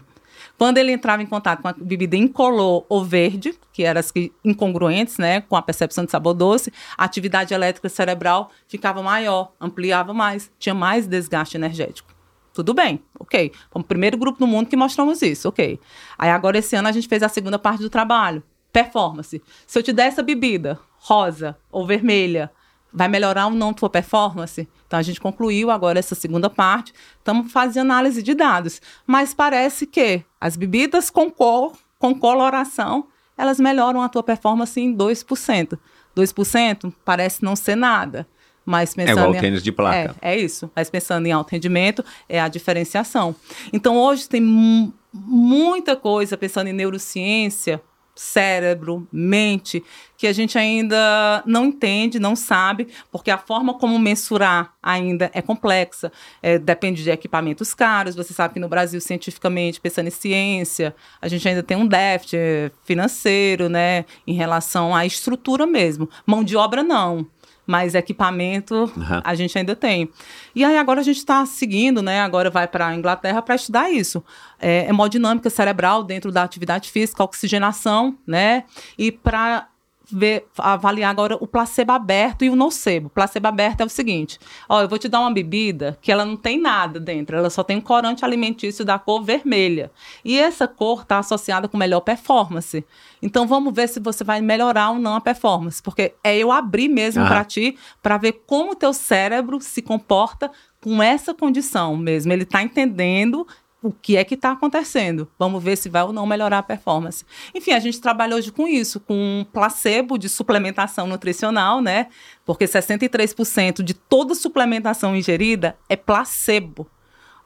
Quando 0.61 0.77
ele 0.77 0.93
entrava 0.93 1.23
em 1.23 1.27
contato 1.27 1.63
com 1.63 1.69
a 1.69 1.73
bebida 1.73 2.19
incolor 2.19 2.85
ou 2.87 3.03
verde, 3.03 3.59
que 3.73 3.83
eram 3.83 3.99
as 3.99 4.11
que 4.11 4.31
incongruentes, 4.45 5.17
né, 5.17 5.41
com 5.41 5.57
a 5.57 5.63
percepção 5.63 6.05
de 6.05 6.11
sabor 6.11 6.35
doce, 6.35 6.71
a 6.99 7.05
atividade 7.05 7.55
elétrica 7.55 7.89
cerebral 7.89 8.51
ficava 8.69 9.03
maior, 9.03 9.55
ampliava 9.59 10.13
mais, 10.13 10.53
tinha 10.59 10.75
mais 10.75 11.07
desgaste 11.07 11.57
energético. 11.57 12.15
Tudo 12.53 12.75
bem, 12.75 13.03
ok. 13.19 13.51
Fomos 13.71 13.87
o 13.87 13.89
primeiro 13.89 14.19
grupo 14.19 14.39
no 14.39 14.47
mundo 14.47 14.69
que 14.69 14.77
mostramos 14.77 15.23
isso, 15.23 15.49
ok. 15.49 15.81
Aí 16.19 16.29
agora 16.29 16.59
esse 16.59 16.77
ano 16.77 16.89
a 16.89 16.93
gente 16.93 17.09
fez 17.09 17.23
a 17.23 17.29
segunda 17.31 17.59
parte 17.59 17.81
do 17.81 17.89
trabalho, 17.89 18.43
performance. 18.71 19.43
Se 19.67 19.79
eu 19.79 19.83
te 19.83 19.95
der 19.95 20.09
essa 20.09 20.23
bebida 20.23 20.79
rosa 20.99 21.57
ou 21.73 21.87
vermelha, 21.87 22.51
vai 22.93 23.09
melhorar 23.09 23.47
ou 23.47 23.53
não 23.53 23.73
tua 23.73 23.89
performance? 23.91 24.69
Então 24.87 24.99
a 24.99 25.03
gente 25.03 25.21
concluiu 25.21 25.71
agora 25.71 25.99
essa 25.99 26.15
segunda 26.15 26.51
parte, 26.51 26.93
estamos 27.19 27.53
fazendo 27.53 27.87
análise 27.91 28.23
de 28.23 28.35
dados, 28.35 28.81
mas 29.07 29.33
parece 29.35 29.87
que 29.87 30.25
as 30.41 30.57
bebidas 30.57 31.11
com 31.11 31.31
cor, 31.31 31.73
com 31.99 32.15
coloração, 32.15 33.07
elas 33.39 33.59
melhoram 33.61 34.03
a 34.03 34.09
tua 34.09 34.23
performance 34.23 34.79
em 34.81 34.95
2%. 34.95 35.79
2% 36.17 36.93
parece 37.05 37.43
não 37.45 37.55
ser 37.57 37.77
nada. 37.77 38.27
Mas 38.67 38.93
É 38.93 38.97
pensando 38.97 39.19
igual 39.21 39.35
em- 39.35 39.41
tênis 39.41 39.63
de 39.63 39.73
placa. 39.73 40.15
É, 40.21 40.33
é 40.33 40.39
isso. 40.39 40.71
Mas 40.77 40.91
pensando 40.91 41.27
em 41.27 41.33
alto 41.33 41.51
rendimento, 41.51 42.05
é 42.29 42.41
a 42.41 42.47
diferenciação. 42.49 43.35
Então, 43.73 43.97
hoje 43.97 44.29
tem 44.29 44.41
mu- 44.41 44.93
muita 45.13 45.97
coisa 45.97 46.37
pensando 46.37 46.67
em 46.69 46.73
neurociência, 46.73 47.81
cérebro, 48.15 49.07
mente, 49.13 49.83
que 50.17 50.27
a 50.27 50.33
gente 50.33 50.59
ainda 50.59 51.43
não 51.47 51.67
entende, 51.67 52.19
não 52.19 52.37
sabe, 52.37 52.89
porque 53.11 53.31
a 53.31 53.39
forma 53.39 53.75
como 53.75 53.99
mensurar 53.99 54.75
ainda 54.83 55.31
é 55.33 55.41
complexa. 55.41 56.13
É, 56.43 56.59
depende 56.59 57.03
de 57.03 57.11
equipamentos 57.11 57.73
caros. 57.73 58.15
Você 58.15 58.33
sabe 58.33 58.55
que 58.55 58.61
no 58.61 58.69
Brasil, 58.69 59.01
cientificamente, 59.01 59.81
pensando 59.81 60.09
em 60.09 60.11
ciência, 60.11 60.95
a 61.21 61.29
gente 61.29 61.49
ainda 61.49 61.63
tem 61.63 61.77
um 61.77 61.87
déficit 61.87 62.37
eh, 62.37 62.71
financeiro, 62.85 63.69
né, 63.69 64.05
em 64.27 64.35
relação 64.35 64.95
à 64.95 65.07
estrutura 65.07 65.67
mesmo. 65.67 66.09
Mão 66.27 66.45
de 66.45 66.57
obra, 66.57 66.83
não 66.83 67.27
mas 67.71 67.95
equipamento 67.95 68.93
Aham. 68.97 69.23
a 69.25 69.35
gente 69.37 69.57
ainda 69.57 69.77
tem. 69.77 70.11
E 70.57 70.65
aí 70.65 70.77
agora 70.77 70.99
a 70.99 71.05
gente 71.05 71.19
está 71.19 71.47
seguindo, 71.47 72.03
né? 72.03 72.21
Agora 72.21 72.51
vai 72.51 72.67
para 72.67 72.89
a 72.89 72.97
Inglaterra 72.97 73.41
para 73.41 73.55
estudar 73.55 73.89
isso. 73.93 74.25
É, 74.59 74.89
hemodinâmica 74.89 75.49
cerebral 75.49 76.03
dentro 76.03 76.33
da 76.33 76.43
atividade 76.43 76.91
física, 76.91 77.23
oxigenação, 77.23 78.19
né? 78.27 78.65
E 78.99 79.13
para 79.13 79.69
ver, 80.13 80.47
avaliar 80.59 81.11
agora 81.11 81.37
o 81.41 81.47
placebo 81.47 81.93
aberto 81.93 82.45
e 82.45 82.51
o 82.51 82.57
nocebo. 82.57 83.07
O 83.09 83.11
placebo 83.11 83.49
aberto 83.49 83.81
é 83.81 83.85
o 83.85 83.89
seguinte: 83.89 84.39
ó, 84.69 84.83
eu 84.83 84.89
vou 84.89 84.99
te 84.99 85.09
dar 85.09 85.21
uma 85.21 85.33
bebida 85.33 85.99
que 86.01 86.11
ela 86.11 86.25
não 86.25 86.37
tem 86.37 86.61
nada 86.61 86.99
dentro, 87.01 87.37
ela 87.37 87.51
só 87.51 87.63
tem 87.63 87.77
um 87.77 87.81
corante 87.81 88.25
alimentício 88.25 88.85
da 88.85 88.99
cor 88.99 89.23
vermelha. 89.23 89.91
E 90.25 90.39
essa 90.39 90.67
cor 90.69 91.03
está 91.03 91.19
associada 91.19 91.69
com 91.69 91.77
melhor 91.77 92.01
performance. 92.01 92.85
Então 93.23 93.47
vamos 93.47 93.75
ver 93.75 93.89
se 93.89 94.01
você 94.01 94.25
vai 94.25 94.41
melhorar 94.41 94.91
ou 94.91 94.99
não 94.99 95.15
a 95.15 95.21
performance, 95.21 95.83
porque 95.83 96.15
é 96.25 96.37
eu 96.37 96.51
abrir 96.51 96.89
mesmo 96.89 97.23
Ah. 97.25 97.29
para 97.29 97.45
ti 97.45 97.77
para 98.03 98.17
ver 98.17 98.43
como 98.47 98.73
o 98.73 98.75
teu 98.75 98.93
cérebro 98.93 99.61
se 99.61 99.83
comporta 99.83 100.51
com 100.83 101.03
essa 101.03 101.35
condição 101.35 101.97
mesmo. 101.97 102.33
Ele 102.33 102.45
está 102.45 102.63
entendendo 102.63 103.47
o 103.83 103.91
que 103.91 104.17
é 104.17 104.25
que 104.25 104.35
está 104.35 104.53
acontecendo. 104.53 105.29
Vamos 105.39 105.63
ver 105.63 105.77
se 105.77 105.89
vai 105.89 106.03
ou 106.03 106.13
não 106.13 106.27
melhorar 106.27 106.59
a 106.59 106.63
performance. 106.63 107.25
Enfim, 107.55 107.73
a 107.73 107.81
gente 107.81 108.01
trabalha 108.01 108.37
hoje 108.37 108.53
com 108.53 108.69
isso, 108.69 109.01
com 109.01 109.15
um 109.15 109.45
placebo 109.45 110.19
de 110.19 110.29
suplementação 110.29 111.07
nutricional, 111.07 111.81
né? 111.81 112.09
Porque 112.45 112.67
63% 112.67 113.83
de 113.83 113.95
toda 113.95 114.35
suplementação 114.35 115.17
ingerida 115.17 115.77
é 115.89 115.97
placebo. 115.97 116.87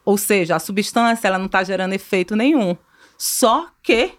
Ou 0.03 0.17
seja, 0.17 0.55
a 0.55 0.59
substância 0.59 1.27
ela 1.27 1.39
não 1.39 1.47
está 1.47 1.63
gerando 1.63 1.93
efeito 1.93 2.35
nenhum. 2.35 2.75
Só 3.17 3.67
que 3.81 4.13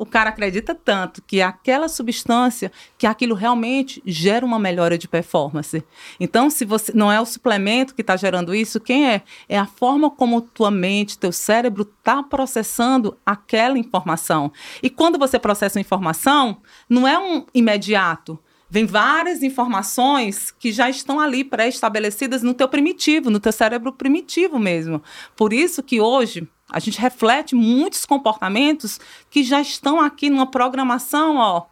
o 0.00 0.06
cara 0.06 0.30
acredita 0.30 0.74
tanto 0.74 1.20
que 1.20 1.42
aquela 1.42 1.86
substância, 1.86 2.72
que 2.96 3.06
aquilo 3.06 3.34
realmente 3.34 4.02
gera 4.06 4.46
uma 4.46 4.58
melhora 4.58 4.96
de 4.96 5.06
performance. 5.06 5.84
Então, 6.18 6.48
se 6.48 6.64
você 6.64 6.90
não 6.94 7.12
é 7.12 7.20
o 7.20 7.26
suplemento 7.26 7.94
que 7.94 8.00
está 8.00 8.16
gerando 8.16 8.54
isso, 8.54 8.80
quem 8.80 9.10
é? 9.10 9.20
É 9.46 9.58
a 9.58 9.66
forma 9.66 10.10
como 10.10 10.40
tua 10.40 10.70
mente, 10.70 11.18
teu 11.18 11.30
cérebro 11.30 11.82
está 11.82 12.22
processando 12.22 13.14
aquela 13.26 13.78
informação. 13.78 14.50
E 14.82 14.88
quando 14.88 15.18
você 15.18 15.38
processa 15.38 15.78
uma 15.78 15.82
informação, 15.82 16.62
não 16.88 17.06
é 17.06 17.18
um 17.18 17.44
imediato. 17.52 18.38
Vem 18.70 18.86
várias 18.86 19.42
informações 19.42 20.50
que 20.50 20.72
já 20.72 20.88
estão 20.88 21.20
ali 21.20 21.44
pré-estabelecidas 21.44 22.42
no 22.42 22.54
teu 22.54 22.68
primitivo, 22.68 23.28
no 23.28 23.38
teu 23.38 23.52
cérebro 23.52 23.92
primitivo 23.92 24.58
mesmo. 24.58 25.02
Por 25.36 25.52
isso 25.52 25.82
que 25.82 26.00
hoje 26.00 26.48
a 26.72 26.78
gente 26.78 27.00
reflete 27.00 27.54
muitos 27.54 28.04
comportamentos 28.04 29.00
que 29.30 29.42
já 29.42 29.60
estão 29.60 30.00
aqui 30.00 30.30
numa 30.30 30.46
programação, 30.46 31.36
ó, 31.36 31.66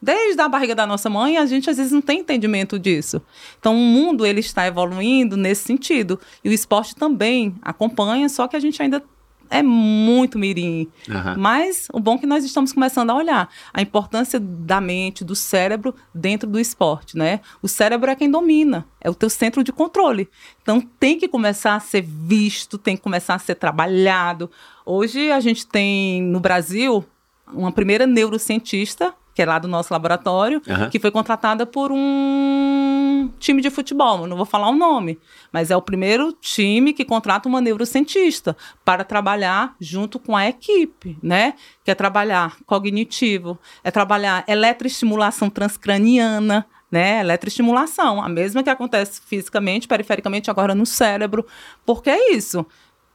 desde 0.00 0.40
a 0.40 0.48
barriga 0.48 0.74
da 0.74 0.86
nossa 0.86 1.10
mãe, 1.10 1.36
a 1.36 1.46
gente 1.46 1.68
às 1.68 1.76
vezes 1.76 1.92
não 1.92 2.00
tem 2.00 2.20
entendimento 2.20 2.78
disso. 2.78 3.20
Então 3.58 3.74
o 3.74 3.78
mundo 3.78 4.24
ele 4.24 4.40
está 4.40 4.66
evoluindo 4.66 5.36
nesse 5.36 5.64
sentido 5.64 6.18
e 6.42 6.48
o 6.48 6.52
esporte 6.52 6.94
também 6.94 7.54
acompanha, 7.62 8.28
só 8.28 8.46
que 8.46 8.56
a 8.56 8.60
gente 8.60 8.80
ainda 8.82 9.02
é 9.50 9.62
muito 9.62 10.38
mirim. 10.38 10.88
Aham. 11.08 11.36
Mas 11.38 11.88
o 11.92 12.00
bom 12.00 12.14
é 12.14 12.18
que 12.18 12.26
nós 12.26 12.44
estamos 12.44 12.72
começando 12.72 13.10
a 13.10 13.14
olhar 13.14 13.48
a 13.72 13.82
importância 13.82 14.38
da 14.40 14.80
mente, 14.80 15.24
do 15.24 15.34
cérebro 15.34 15.94
dentro 16.14 16.48
do 16.48 16.58
esporte, 16.58 17.16
né? 17.16 17.40
O 17.62 17.68
cérebro 17.68 18.10
é 18.10 18.16
quem 18.16 18.30
domina, 18.30 18.86
é 19.00 19.08
o 19.10 19.14
teu 19.14 19.30
centro 19.30 19.62
de 19.64 19.72
controle. 19.72 20.28
Então 20.62 20.80
tem 20.80 21.18
que 21.18 21.28
começar 21.28 21.74
a 21.74 21.80
ser 21.80 22.02
visto, 22.02 22.78
tem 22.78 22.96
que 22.96 23.02
começar 23.02 23.34
a 23.34 23.38
ser 23.38 23.54
trabalhado. 23.54 24.50
Hoje 24.84 25.30
a 25.30 25.40
gente 25.40 25.66
tem 25.66 26.22
no 26.22 26.40
Brasil 26.40 27.04
uma 27.52 27.72
primeira 27.72 28.06
neurocientista, 28.06 29.14
que 29.38 29.42
é 29.42 29.46
lá 29.46 29.60
do 29.60 29.68
nosso 29.68 29.94
laboratório, 29.94 30.60
Aham. 30.68 30.90
que 30.90 30.98
foi 30.98 31.12
contratada 31.12 31.64
por 31.64 31.92
um 31.92 33.30
time 33.38 33.62
de 33.62 33.70
futebol, 33.70 34.26
não 34.26 34.36
vou 34.36 34.44
falar 34.44 34.68
o 34.68 34.74
nome, 34.74 35.16
mas 35.52 35.70
é 35.70 35.76
o 35.76 35.80
primeiro 35.80 36.32
time 36.32 36.92
que 36.92 37.04
contrata 37.04 37.48
uma 37.48 37.60
neurocientista 37.60 38.56
para 38.84 39.04
trabalhar 39.04 39.76
junto 39.80 40.18
com 40.18 40.36
a 40.36 40.48
equipe, 40.48 41.16
né? 41.22 41.54
Que 41.84 41.92
é 41.92 41.94
trabalhar 41.94 42.56
cognitivo, 42.66 43.56
é 43.84 43.92
trabalhar 43.92 44.42
eletroestimulação 44.48 45.48
transcraniana, 45.48 46.66
né? 46.90 47.20
Eletroestimulação, 47.20 48.20
a 48.20 48.28
mesma 48.28 48.64
que 48.64 48.70
acontece 48.70 49.20
fisicamente, 49.24 49.86
perifericamente, 49.86 50.50
agora 50.50 50.74
no 50.74 50.84
cérebro. 50.84 51.46
Porque 51.86 52.10
é 52.10 52.32
isso. 52.32 52.66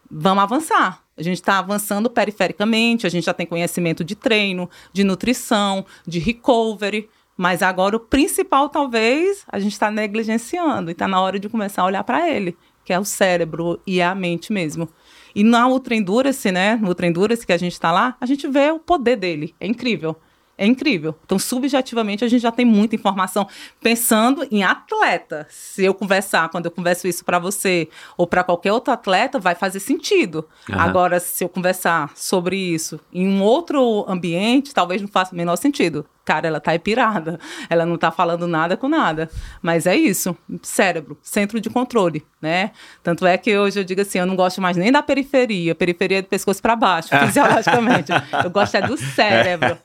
Vamos 0.10 0.42
avançar. 0.42 1.03
A 1.18 1.22
gente 1.22 1.36
está 1.36 1.60
avançando 1.60 2.10
perifericamente, 2.10 3.06
a 3.06 3.10
gente 3.10 3.26
já 3.26 3.34
tem 3.34 3.46
conhecimento 3.46 4.04
de 4.04 4.16
treino, 4.16 4.70
de 4.92 5.04
nutrição, 5.04 5.86
de 6.08 6.20
recovery, 6.20 7.10
mas 7.38 7.62
agora 7.62 7.96
o 7.96 8.00
principal, 8.00 8.70
talvez, 8.70 9.44
a 9.48 9.60
gente 9.60 9.74
está 9.74 9.90
negligenciando 9.90 10.90
e 10.90 10.94
está 10.94 11.08
na 11.08 11.20
hora 11.22 11.40
de 11.40 11.50
começar 11.50 11.84
a 11.84 11.86
olhar 11.86 12.04
para 12.04 12.30
ele, 12.30 12.56
que 12.86 12.94
é 12.94 13.00
o 13.00 13.06
cérebro 13.06 13.80
e 13.86 14.02
a 14.02 14.14
mente 14.14 14.52
mesmo. 14.52 14.90
E 15.36 15.44
na 15.44 15.68
Ultra 15.68 15.96
Endurance, 15.96 16.52
né? 16.52 16.76
No 16.76 16.90
Ultra 16.90 17.08
Endurance 17.08 17.46
que 17.46 17.54
a 17.54 17.58
gente 17.58 17.74
está 17.74 17.92
lá, 17.92 18.16
a 18.22 18.26
gente 18.26 18.48
vê 18.48 18.72
o 18.72 18.80
poder 18.80 19.16
dele. 19.16 19.56
É 19.60 19.66
incrível. 19.66 20.16
É 20.64 20.66
incrível. 20.66 21.14
Então, 21.26 21.38
subjetivamente, 21.38 22.24
a 22.24 22.28
gente 22.30 22.42
já 22.42 22.52
tem 22.52 22.64
muita 22.64 22.96
informação. 22.96 23.46
Pensando 23.82 24.48
em 24.50 24.64
atleta, 24.64 25.46
se 25.50 25.84
eu 25.84 25.94
conversar, 25.94 26.48
quando 26.48 26.68
eu 26.68 26.72
converso 26.72 27.06
isso 27.06 27.26
para 27.26 27.38
você 27.38 27.90
ou 28.16 28.26
para 28.26 28.46
qualquer 28.46 28.72
outro 28.72 28.94
atleta, 28.94 29.40
vai 29.40 29.56
fazer 29.56 29.82
sentido. 29.82 30.48
Aham. 30.70 30.80
Agora, 30.80 31.20
se 31.20 31.44
eu 31.44 31.50
conversar 31.50 32.14
sobre 32.16 32.56
isso 32.56 32.98
em 33.12 33.28
um 33.28 33.44
outro 33.44 34.06
ambiente, 34.08 34.74
talvez 34.74 35.02
não 35.02 35.10
faça 35.10 35.34
o 35.34 35.36
menor 35.36 35.58
sentido. 35.58 36.06
Cara, 36.26 36.48
ela 36.48 36.60
tá 36.60 36.78
pirada. 36.80 37.40
Ela 37.70 37.86
não 37.86 37.98
tá 37.98 38.10
falando 38.10 38.48
nada 38.48 38.78
com 38.78 38.88
nada. 38.88 39.30
Mas 39.62 39.86
é 39.86 39.96
isso. 39.96 40.36
Cérebro, 40.62 41.18
centro 41.22 41.60
de 41.60 41.70
controle, 41.70 42.26
né? 42.42 42.72
Tanto 43.02 43.26
é 43.26 43.38
que 43.38 43.58
hoje 43.58 43.80
eu 43.80 43.84
digo 43.84 44.02
assim, 44.02 44.20
eu 44.20 44.26
não 44.26 44.36
gosto 44.36 44.62
mais 44.62 44.78
nem 44.78 44.92
da 44.92 45.04
periferia. 45.04 45.76
Periferia 45.76 46.20
é 46.20 46.22
do 46.22 46.28
pescoço 46.30 46.62
para 46.62 46.76
baixo, 46.76 47.10
fisiologicamente. 47.26 48.12
eu 48.44 48.50
gosto 48.50 48.76
é 48.76 48.82
do 48.82 48.98
cérebro. 48.98 49.78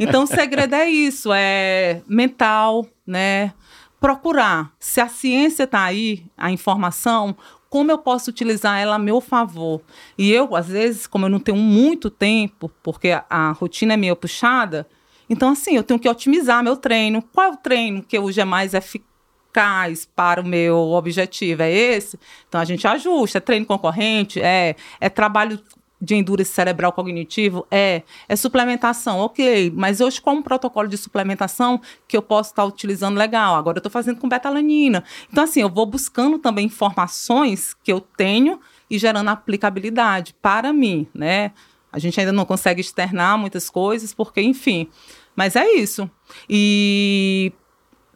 Então, 0.00 0.24
o 0.24 0.26
segredo 0.26 0.74
é 0.74 0.88
isso, 0.88 1.30
é 1.32 2.00
mental, 2.08 2.86
né? 3.06 3.52
Procurar. 4.00 4.72
Se 4.80 5.00
a 5.00 5.08
ciência 5.08 5.66
tá 5.66 5.82
aí, 5.84 6.24
a 6.36 6.50
informação, 6.50 7.36
como 7.68 7.90
eu 7.90 7.98
posso 7.98 8.30
utilizar 8.30 8.80
ela 8.80 8.96
a 8.96 8.98
meu 8.98 9.20
favor. 9.20 9.82
E 10.16 10.30
eu, 10.30 10.56
às 10.56 10.68
vezes, 10.68 11.06
como 11.06 11.26
eu 11.26 11.30
não 11.30 11.38
tenho 11.38 11.56
muito 11.56 12.10
tempo, 12.10 12.70
porque 12.82 13.10
a, 13.10 13.24
a 13.28 13.52
rotina 13.52 13.94
é 13.94 13.96
meio 13.96 14.16
puxada, 14.16 14.86
então, 15.32 15.48
assim, 15.48 15.74
eu 15.74 15.82
tenho 15.82 15.98
que 15.98 16.06
otimizar 16.06 16.62
meu 16.62 16.76
treino. 16.76 17.22
Qual 17.32 17.46
é 17.46 17.50
o 17.52 17.56
treino 17.56 18.02
que 18.02 18.18
hoje 18.18 18.38
é 18.38 18.44
mais 18.44 18.74
eficaz 18.74 20.06
para 20.14 20.42
o 20.42 20.46
meu 20.46 20.76
objetivo? 20.76 21.62
É 21.62 21.72
esse? 21.72 22.20
Então, 22.46 22.60
a 22.60 22.64
gente 22.66 22.86
ajusta. 22.86 23.38
É 23.38 23.40
treino 23.40 23.64
concorrente? 23.64 24.42
É. 24.42 24.76
É 25.00 25.08
trabalho 25.08 25.58
de 25.98 26.14
endurance 26.14 26.52
cerebral 26.52 26.92
cognitivo? 26.92 27.66
É. 27.70 28.02
É 28.28 28.36
suplementação? 28.36 29.20
Ok. 29.20 29.72
Mas 29.74 30.02
hoje, 30.02 30.20
qual 30.20 30.36
um 30.36 30.42
protocolo 30.42 30.86
de 30.86 30.98
suplementação 30.98 31.80
que 32.06 32.14
eu 32.14 32.20
posso 32.20 32.50
estar 32.50 32.66
utilizando 32.66 33.16
legal? 33.16 33.56
Agora, 33.56 33.78
eu 33.78 33.80
estou 33.80 33.90
fazendo 33.90 34.20
com 34.20 34.28
betalanina. 34.28 35.02
Então, 35.30 35.44
assim, 35.44 35.62
eu 35.62 35.70
vou 35.70 35.86
buscando 35.86 36.38
também 36.38 36.66
informações 36.66 37.74
que 37.82 37.90
eu 37.90 38.02
tenho 38.02 38.60
e 38.90 38.98
gerando 38.98 39.30
aplicabilidade 39.30 40.34
para 40.42 40.74
mim, 40.74 41.06
né? 41.14 41.52
A 41.90 41.98
gente 41.98 42.20
ainda 42.20 42.32
não 42.32 42.44
consegue 42.44 42.82
externar 42.82 43.38
muitas 43.38 43.70
coisas, 43.70 44.12
porque, 44.12 44.42
enfim. 44.42 44.88
Mas 45.36 45.56
é 45.56 45.72
isso. 45.72 46.10
E 46.48 47.52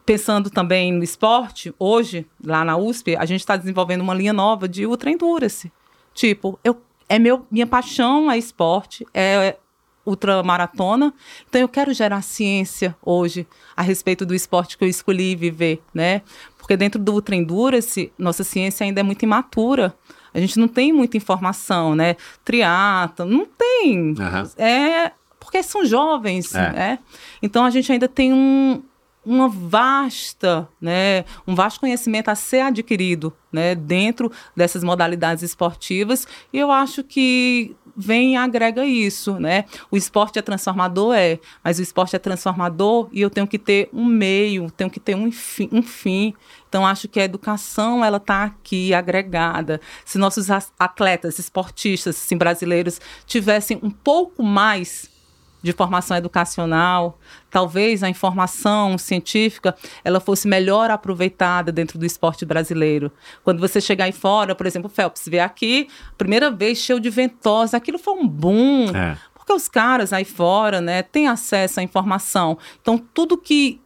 pensando 0.05 0.49
também 0.49 0.93
no 0.93 1.03
esporte, 1.03 1.73
hoje, 1.77 2.25
lá 2.43 2.63
na 2.63 2.77
USP, 2.77 3.15
a 3.15 3.25
gente 3.25 3.41
está 3.41 3.57
desenvolvendo 3.57 4.01
uma 4.01 4.13
linha 4.13 4.33
nova 4.33 4.67
de 4.67 4.85
ultra 4.85 5.11
endurance. 5.11 5.71
Tipo, 6.13 6.57
eu, 6.63 6.81
é 7.09 7.19
meu, 7.19 7.45
minha 7.51 7.67
paixão 7.67 8.31
é 8.31 8.37
esporte, 8.37 9.05
é 9.13 9.57
ultramaratona. 10.05 11.13
Então 11.49 11.59
eu 11.59 11.67
quero 11.67 11.93
gerar 11.93 12.21
ciência 12.21 12.95
hoje 13.03 13.45
a 13.75 13.81
respeito 13.81 14.25
do 14.25 14.33
esporte 14.33 14.77
que 14.77 14.83
eu 14.85 14.87
escolhi 14.87 15.35
viver, 15.35 15.83
né? 15.93 16.21
Porque 16.57 16.77
dentro 16.77 17.01
do 17.01 17.11
ultra 17.11 17.35
endurance, 17.35 18.11
nossa 18.17 18.43
ciência 18.43 18.85
ainda 18.85 19.01
é 19.01 19.03
muito 19.03 19.23
imatura. 19.23 19.93
A 20.33 20.39
gente 20.39 20.57
não 20.57 20.67
tem 20.67 20.93
muita 20.93 21.17
informação, 21.17 21.95
né? 21.95 22.15
Triatlo, 22.45 23.25
não 23.25 23.45
tem. 23.45 24.15
Aham. 24.17 24.49
É 24.57 25.11
porque 25.47 25.63
são 25.63 25.85
jovens, 25.85 26.53
É. 26.53 26.71
né? 26.73 26.99
Então 27.41 27.63
a 27.63 27.69
gente 27.69 27.89
ainda 27.89 28.05
tem 28.07 28.33
um, 28.33 28.83
uma 29.25 29.47
vasta, 29.47 30.67
né, 30.79 31.23
um 31.47 31.55
vasto 31.55 31.79
conhecimento 31.79 32.27
a 32.29 32.35
ser 32.35 32.59
adquirido, 32.61 33.33
né, 33.51 33.73
dentro 33.75 34.29
dessas 34.55 34.83
modalidades 34.83 35.43
esportivas. 35.43 36.27
E 36.51 36.59
eu 36.59 36.69
acho 36.69 37.01
que 37.03 37.73
vem 37.99 38.33
e 38.33 38.37
agrega 38.37 38.85
isso, 38.85 39.39
né? 39.39 39.65
O 39.89 39.97
esporte 39.97 40.37
é 40.37 40.41
transformador, 40.41 41.15
é, 41.15 41.39
mas 41.63 41.79
o 41.79 41.81
esporte 41.81 42.15
é 42.15 42.19
transformador 42.19 43.09
e 43.11 43.21
eu 43.21 43.29
tenho 43.29 43.47
que 43.47 43.57
ter 43.57 43.89
um 43.91 44.05
meio, 44.05 44.69
tenho 44.69 44.89
que 44.89 44.99
ter 44.99 45.15
um 45.15 45.31
fim. 45.31 45.67
Um 45.71 45.81
fim. 45.81 46.33
Então, 46.69 46.85
acho 46.85 47.07
que 47.07 47.19
a 47.19 47.23
educação, 47.23 48.05
ela 48.05 48.17
está 48.17 48.43
aqui 48.43 48.93
agregada. 48.93 49.81
Se 50.05 50.17
nossos 50.19 50.51
as- 50.51 50.71
atletas, 50.77 51.39
esportistas, 51.39 52.17
assim, 52.17 52.37
brasileiros, 52.37 53.01
tivessem 53.25 53.79
um 53.81 53.89
pouco 53.89 54.43
mais 54.43 55.09
de 55.67 55.73
formação 55.73 56.15
educacional, 56.15 57.19
talvez 57.49 58.01
a 58.01 58.09
informação 58.09 58.97
científica 58.97 59.75
ela 60.03 60.19
fosse 60.19 60.47
melhor 60.47 60.89
aproveitada 60.89 61.71
dentro 61.71 61.99
do 61.99 62.05
esporte 62.05 62.45
brasileiro. 62.45 63.11
Quando 63.43 63.59
você 63.59 63.81
chegar 63.81 64.05
aí 64.05 64.13
fora, 64.13 64.55
por 64.55 64.65
exemplo, 64.65 64.89
o 64.89 64.93
Phelps 64.93 65.23
veio 65.27 65.43
aqui, 65.43 65.89
primeira 66.17 66.49
vez 66.49 66.77
cheio 66.77 66.99
de 66.99 67.09
ventosa, 67.09 67.75
aquilo 67.75 67.99
foi 67.99 68.13
um 68.13 68.27
boom. 68.27 68.95
É. 68.95 69.17
Porque 69.35 69.51
os 69.51 69.67
caras 69.67 70.13
aí 70.13 70.25
fora, 70.25 70.79
né, 70.79 71.03
têm 71.03 71.27
acesso 71.27 71.79
à 71.79 71.83
informação. 71.83 72.57
Então, 72.81 72.97
tudo 72.97 73.37
que 73.37 73.81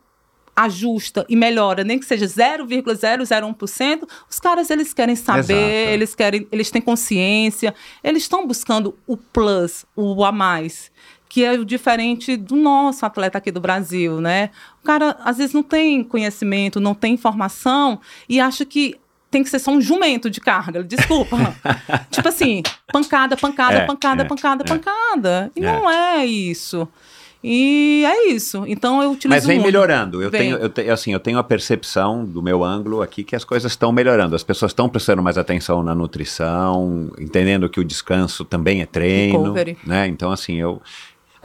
ajusta 0.56 1.26
e 1.30 1.36
melhora, 1.36 1.84
nem 1.84 1.98
que 1.98 2.06
seja 2.06 2.26
0,001%, 2.26 4.08
os 4.30 4.40
caras 4.40 4.70
eles 4.70 4.94
querem 4.94 5.16
saber, 5.16 5.54
Exato. 5.54 5.94
eles 5.94 6.16
querem, 6.16 6.48
eles 6.52 6.70
têm 6.70 6.82
consciência, 6.82 7.74
eles 8.04 8.24
estão 8.24 8.46
buscando 8.46 8.98
o 9.08 9.16
plus, 9.16 9.86
o 9.96 10.24
a 10.24 10.32
mais, 10.32 10.92
que 11.34 11.46
é 11.46 11.54
o 11.54 11.64
diferente 11.64 12.36
do 12.36 12.58
nosso 12.58 13.06
atleta 13.06 13.38
aqui 13.38 13.52
do 13.52 13.62
Brasil, 13.62 14.20
né? 14.20 14.50
O 14.82 14.86
cara 14.86 15.16
às 15.24 15.38
vezes 15.38 15.54
não 15.54 15.64
tem 15.64 16.04
conhecimento, 16.04 16.78
não 16.78 16.94
tem 16.94 17.14
informação 17.14 18.02
e 18.28 18.38
acha 18.38 18.66
que 18.66 18.98
tem 19.30 19.42
que 19.42 19.50
ser 19.50 19.60
só 19.60 19.72
um 19.72 19.80
jumento 19.80 20.30
de 20.30 20.42
carga. 20.42 20.84
Desculpa. 20.84 21.38
tipo 22.12 22.28
assim, 22.28 22.62
pancada, 22.92 23.38
pancada, 23.38 23.76
É, 23.76 23.86
pancada, 23.86 24.24
é, 24.24 24.26
pancada, 24.26 24.64
é. 24.66 24.68
pancada. 24.68 25.52
E 25.56 25.64
É. 25.64 25.72
não 25.72 25.90
é 25.90 26.26
isso. 26.26 26.86
E 27.44 28.04
é 28.06 28.28
isso. 28.30 28.66
Então 28.68 29.02
eu 29.02 29.12
utilizo 29.14 29.30
Mas 29.30 29.46
vem 29.46 29.56
muito. 29.56 29.66
melhorando. 29.68 30.22
Eu 30.22 30.30
Vem. 30.30 30.42
tenho, 30.42 30.58
eu 30.58 30.70
te- 30.70 30.90
assim, 30.90 31.14
eu 31.14 31.20
tenho 31.20 31.40
a 31.40 31.44
percepção 31.44 32.24
do 32.26 32.40
meu 32.42 32.62
ângulo 32.64 33.02
aqui 33.02 33.24
que 33.24 33.36
as 33.36 33.44
coisas 33.46 33.72
estão 33.72 33.92
melhorando. 33.92 34.36
As 34.36 34.44
pessoas 34.44 34.72
estão 34.72 34.88
prestando 34.90 35.24
mais 35.24 35.38
atenção 35.40 35.82
na 35.82 35.96
nutrição, 35.96 37.10
entendendo 37.18 37.68
que 37.70 37.80
o 37.80 37.84
descanso 37.86 38.44
também 38.46 38.82
é 38.82 38.86
treino, 38.86 39.42
Recovery. 39.44 39.78
né? 39.84 40.08
Então, 40.08 40.30
assim, 40.32 40.58
eu, 40.58 40.80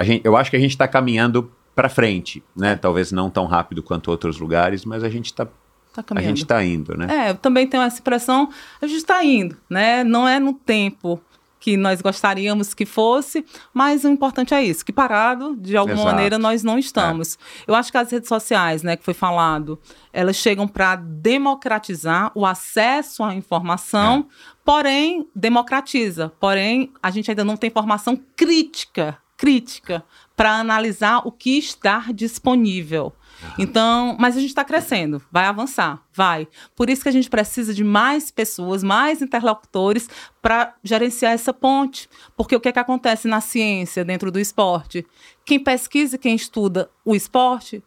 gente, 0.05 0.25
eu 0.25 0.37
acho 0.37 0.51
que 0.51 0.57
a 0.57 0.61
gente 0.61 0.71
está 0.71 0.87
caminhando 0.87 1.51
para 1.75 1.89
frente, 1.89 2.43
né? 2.55 2.77
Talvez 2.77 3.13
não 3.13 3.29
tão 3.31 3.47
rápido 3.47 3.83
quanto 3.83 4.11
outros 4.11 4.39
lugares, 4.39 4.85
mas 4.85 5.05
a 5.05 5.09
gente 5.09 5.27
está 5.27 5.47
Tá 6.03 6.15
a 6.15 6.21
gente 6.21 6.45
tá 6.45 6.63
indo, 6.63 6.95
né? 6.95 7.07
É, 7.09 7.31
eu 7.31 7.37
também 7.37 7.67
tenho 7.67 7.83
essa 7.83 8.01
impressão, 8.01 8.51
a 8.83 8.87
gente 8.87 8.99
está 8.99 9.25
indo, 9.25 9.57
né? 9.69 10.05
Não 10.05 10.29
é 10.29 10.39
no 10.39 10.53
tempo 10.53 11.19
que 11.59 11.77
nós 11.77 12.01
gostaríamos 12.01 12.75
que 12.75 12.85
fosse, 12.85 13.45
mas 13.75 14.05
o 14.05 14.09
importante 14.09 14.55
é 14.55 14.63
isso, 14.63 14.85
que 14.85 14.93
parado, 14.93 15.57
de 15.57 15.77
alguma 15.77 15.95
Exato. 15.95 16.11
maneira, 16.15 16.39
nós 16.39 16.63
não 16.63 16.79
estamos. 16.79 17.39
Eu 17.67 17.75
acho 17.75 17.91
que 17.91 17.99
as 17.99 18.11
redes 18.11 18.29
sociais, 18.29 18.85
né, 18.85 18.97
que 18.97 19.05
foi 19.05 19.15
falado, 19.15 19.77
elas 20.13 20.37
chegam 20.37 20.69
para 20.69 20.95
democratizar 20.97 22.31
o 22.37 22.47
acesso 22.47 23.25
à 23.25 23.35
informação, 23.35 24.29
porém, 24.65 25.27
democratiza. 25.35 26.33
Porém, 26.39 26.93
a 27.03 27.11
gente 27.11 27.31
ainda 27.33 27.45
não 27.45 27.57
tem 27.57 27.69
informação 27.69 28.21
crítica, 28.37 29.19
crítica, 29.37 30.05
para 30.37 30.53
analisar 30.53 31.27
o 31.27 31.33
que 31.33 31.59
está 31.59 32.07
disponível. 32.13 33.13
Então, 33.59 34.17
mas 34.19 34.37
a 34.37 34.41
gente 34.41 34.51
está 34.51 34.65
crescendo, 34.65 35.23
vai 35.31 35.45
avançar, 35.45 36.03
vai. 36.13 36.49
Por 36.75 36.89
isso 36.89 37.03
que 37.03 37.09
a 37.09 37.13
gente 37.13 37.29
precisa 37.29 37.75
de 37.75 37.85
mais 37.85 38.31
pessoas, 38.31 38.83
mais 38.83 39.21
interlocutores 39.21 40.09
para 40.41 40.75
gerenciar 40.83 41.33
essa 41.33 41.53
ponte. 41.53 42.09
Porque 42.37 42.57
o 42.57 42.61
que, 42.61 42.69
é 42.69 42.73
que 42.73 42.79
acontece 42.79 43.29
na 43.29 43.41
ciência, 43.41 44.05
dentro 44.05 44.31
do 44.31 44.41
esporte? 44.41 45.07
Quem 45.45 45.59
pesquisa 45.59 46.17
e 46.17 46.19
quem 46.19 46.35
estuda 46.35 46.91
o 47.05 47.15
esporte, 47.15 47.83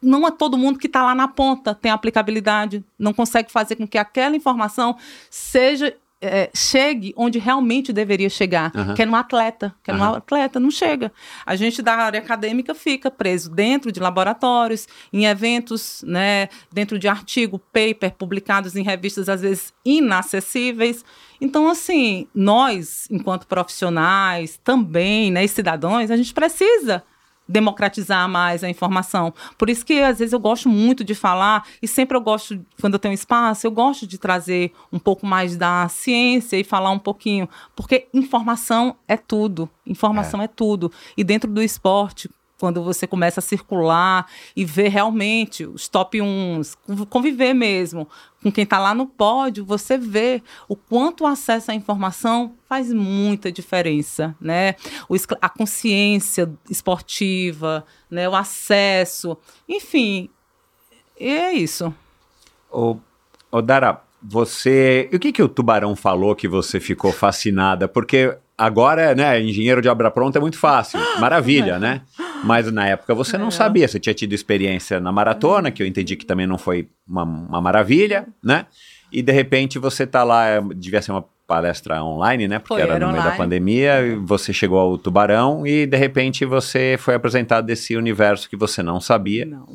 não 0.00 0.26
é 0.26 0.30
todo 0.30 0.58
mundo 0.58 0.78
que 0.78 0.86
está 0.86 1.02
lá 1.02 1.14
na 1.14 1.28
ponta 1.28 1.74
tem 1.74 1.90
aplicabilidade, 1.90 2.84
não 2.98 3.12
consegue 3.12 3.50
fazer 3.50 3.76
com 3.76 3.86
que 3.86 3.98
aquela 3.98 4.36
informação 4.36 4.96
seja. 5.30 5.96
É, 6.20 6.50
chegue 6.54 7.12
onde 7.16 7.38
realmente 7.38 7.92
deveria 7.92 8.30
chegar, 8.30 8.72
Aham. 8.74 8.94
que 8.94 9.02
é 9.02 9.06
no 9.06 9.14
atleta, 9.14 9.74
que 9.82 9.90
é 9.90 9.94
no 9.94 10.02
Aham. 10.02 10.16
atleta, 10.16 10.58
não 10.58 10.70
chega. 10.70 11.12
A 11.44 11.54
gente 11.56 11.82
da 11.82 11.94
área 11.94 12.20
acadêmica 12.20 12.74
fica 12.74 13.10
preso 13.10 13.50
dentro 13.50 13.92
de 13.92 14.00
laboratórios, 14.00 14.88
em 15.12 15.26
eventos, 15.26 16.02
né, 16.06 16.48
dentro 16.72 16.98
de 16.98 17.06
artigo, 17.06 17.58
paper 17.58 18.14
publicados 18.16 18.76
em 18.76 18.82
revistas 18.82 19.28
às 19.28 19.42
vezes 19.42 19.74
inacessíveis. 19.84 21.04
Então, 21.40 21.68
assim, 21.68 22.26
nós, 22.34 23.06
enquanto 23.10 23.46
profissionais, 23.46 24.58
também, 24.64 25.30
né, 25.30 25.44
e 25.44 25.48
cidadãos, 25.48 26.10
a 26.10 26.16
gente 26.16 26.32
precisa 26.32 27.02
democratizar 27.48 28.28
mais 28.28 28.64
a 28.64 28.68
informação. 28.68 29.32
Por 29.56 29.70
isso 29.70 29.84
que 29.84 30.00
às 30.00 30.18
vezes 30.18 30.32
eu 30.32 30.40
gosto 30.40 30.68
muito 30.68 31.04
de 31.04 31.14
falar 31.14 31.66
e 31.80 31.88
sempre 31.88 32.16
eu 32.16 32.20
gosto, 32.20 32.60
quando 32.80 32.94
eu 32.94 32.98
tenho 32.98 33.14
espaço, 33.14 33.66
eu 33.66 33.70
gosto 33.70 34.06
de 34.06 34.18
trazer 34.18 34.72
um 34.92 34.98
pouco 34.98 35.26
mais 35.26 35.56
da 35.56 35.88
ciência 35.88 36.56
e 36.56 36.64
falar 36.64 36.90
um 36.90 36.98
pouquinho, 36.98 37.48
porque 37.74 38.06
informação 38.12 38.96
é 39.06 39.16
tudo, 39.16 39.68
informação 39.86 40.42
é, 40.42 40.48
tudo. 40.48 40.90
E 41.16 41.22
dentro 41.22 41.50
do 41.50 41.62
esporte, 41.62 42.30
quando 42.58 42.82
você 42.82 43.06
começa 43.06 43.40
a 43.40 43.42
circular 43.42 44.26
e 44.54 44.64
ver 44.64 44.88
realmente 44.88 45.66
os 45.66 45.88
top 45.88 46.20
1, 46.20 46.62
conviver 47.08 47.54
mesmo 47.54 48.08
com 48.42 48.52
quem 48.52 48.64
está 48.64 48.78
lá 48.78 48.94
no 48.94 49.06
pódio, 49.06 49.64
você 49.64 49.98
vê 49.98 50.42
o 50.68 50.76
quanto 50.76 51.24
o 51.24 51.26
acesso 51.26 51.70
à 51.70 51.74
informação 51.74 52.54
faz 52.68 52.92
muita 52.92 53.50
diferença, 53.50 54.36
né? 54.40 54.76
O 55.08 55.16
a 55.40 55.48
consciência 55.48 56.52
esportiva, 56.70 57.84
né? 58.10 58.28
o 58.28 58.34
acesso, 58.34 59.36
enfim, 59.68 60.30
é 61.18 61.52
isso. 61.52 61.92
Ô, 62.70 62.96
ô 63.50 63.62
Dara, 63.62 64.02
você. 64.22 65.08
O 65.12 65.18
que, 65.18 65.32
que 65.32 65.42
o 65.42 65.48
tubarão 65.48 65.96
falou 65.96 66.34
que 66.34 66.48
você 66.48 66.78
ficou 66.78 67.12
fascinada? 67.12 67.88
Porque 67.88 68.36
agora, 68.56 69.14
né, 69.14 69.40
engenheiro 69.40 69.80
de 69.82 69.88
obra 69.88 70.10
pronta 70.10 70.38
é 70.38 70.40
muito 70.40 70.58
fácil. 70.58 70.98
Maravilha, 71.20 71.78
né? 71.78 72.02
Mas 72.44 72.70
na 72.70 72.86
época 72.86 73.14
você 73.14 73.36
não 73.38 73.48
É. 73.48 73.50
sabia. 73.50 73.88
Você 73.88 73.98
tinha 73.98 74.14
tido 74.14 74.32
experiência 74.32 75.00
na 75.00 75.10
maratona, 75.12 75.70
que 75.70 75.82
eu 75.82 75.86
entendi 75.86 76.16
que 76.16 76.26
também 76.26 76.46
não 76.46 76.58
foi 76.58 76.88
uma, 77.08 77.22
uma 77.24 77.60
maravilha, 77.60 78.26
né? 78.42 78.66
E 79.12 79.22
de 79.22 79.32
repente 79.32 79.78
você 79.78 80.06
tá 80.06 80.22
lá, 80.24 80.46
é, 80.46 80.60
devia 80.74 81.00
ser 81.00 81.12
uma 81.12 81.24
palestra 81.46 82.02
online, 82.02 82.48
né? 82.48 82.58
Porque 82.58 82.74
Foi, 82.74 82.82
era, 82.82 82.94
era 82.96 83.06
no 83.06 83.12
meio 83.12 83.22
da 83.22 83.28
online. 83.30 83.38
pandemia, 83.44 84.00
e 84.04 84.16
você 84.16 84.52
chegou 84.52 84.78
ao 84.78 84.98
tubarão 84.98 85.64
e 85.66 85.86
de 85.86 85.96
repente 85.96 86.44
você 86.44 86.96
foi 86.98 87.14
apresentado 87.14 87.64
desse 87.66 87.96
universo 87.96 88.48
que 88.50 88.56
você 88.56 88.82
não 88.82 89.00
sabia. 89.00 89.46
Não. 89.46 89.66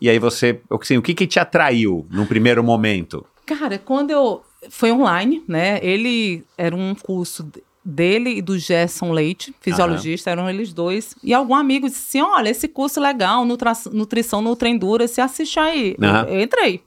E 0.00 0.08
aí 0.08 0.18
você, 0.18 0.60
assim, 0.70 0.96
o 0.96 1.02
que 1.02 1.14
que 1.14 1.26
te 1.26 1.40
atraiu 1.40 2.06
num 2.10 2.26
primeiro 2.26 2.62
momento? 2.62 3.26
Cara, 3.44 3.78
quando 3.78 4.10
eu. 4.10 4.42
Foi 4.70 4.90
online, 4.90 5.42
né? 5.46 5.78
Ele 5.82 6.42
era 6.58 6.74
um 6.74 6.94
curso 6.94 7.48
dele 7.88 8.30
e 8.38 8.42
do 8.42 8.58
Gerson 8.58 9.12
Leite, 9.12 9.54
fisiologista, 9.60 10.28
eram 10.30 10.50
eles 10.50 10.72
dois. 10.72 11.14
E 11.22 11.32
algum 11.32 11.54
amigo 11.54 11.88
disse 11.88 12.18
assim: 12.18 12.28
olha, 12.28 12.48
esse 12.50 12.66
curso 12.66 13.00
legal, 13.00 13.44
nutra, 13.44 13.72
nutrição 13.92 14.42
Nutra 14.42 14.68
Endurance, 14.68 15.20
assiste 15.20 15.60
aí. 15.60 15.94
Eu- 16.00 16.08
Aham. 16.08 16.28
Eu, 16.28 16.40
entrei. 16.40 16.82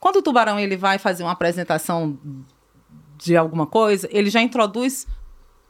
Quando 0.00 0.16
o 0.16 0.22
Tubarão 0.22 0.58
ele 0.58 0.76
vai 0.76 0.98
fazer 0.98 1.22
uma 1.22 1.32
apresentação 1.32 2.18
de 3.18 3.36
alguma 3.36 3.66
coisa, 3.66 4.08
ele 4.10 4.30
já 4.30 4.40
introduz 4.40 5.06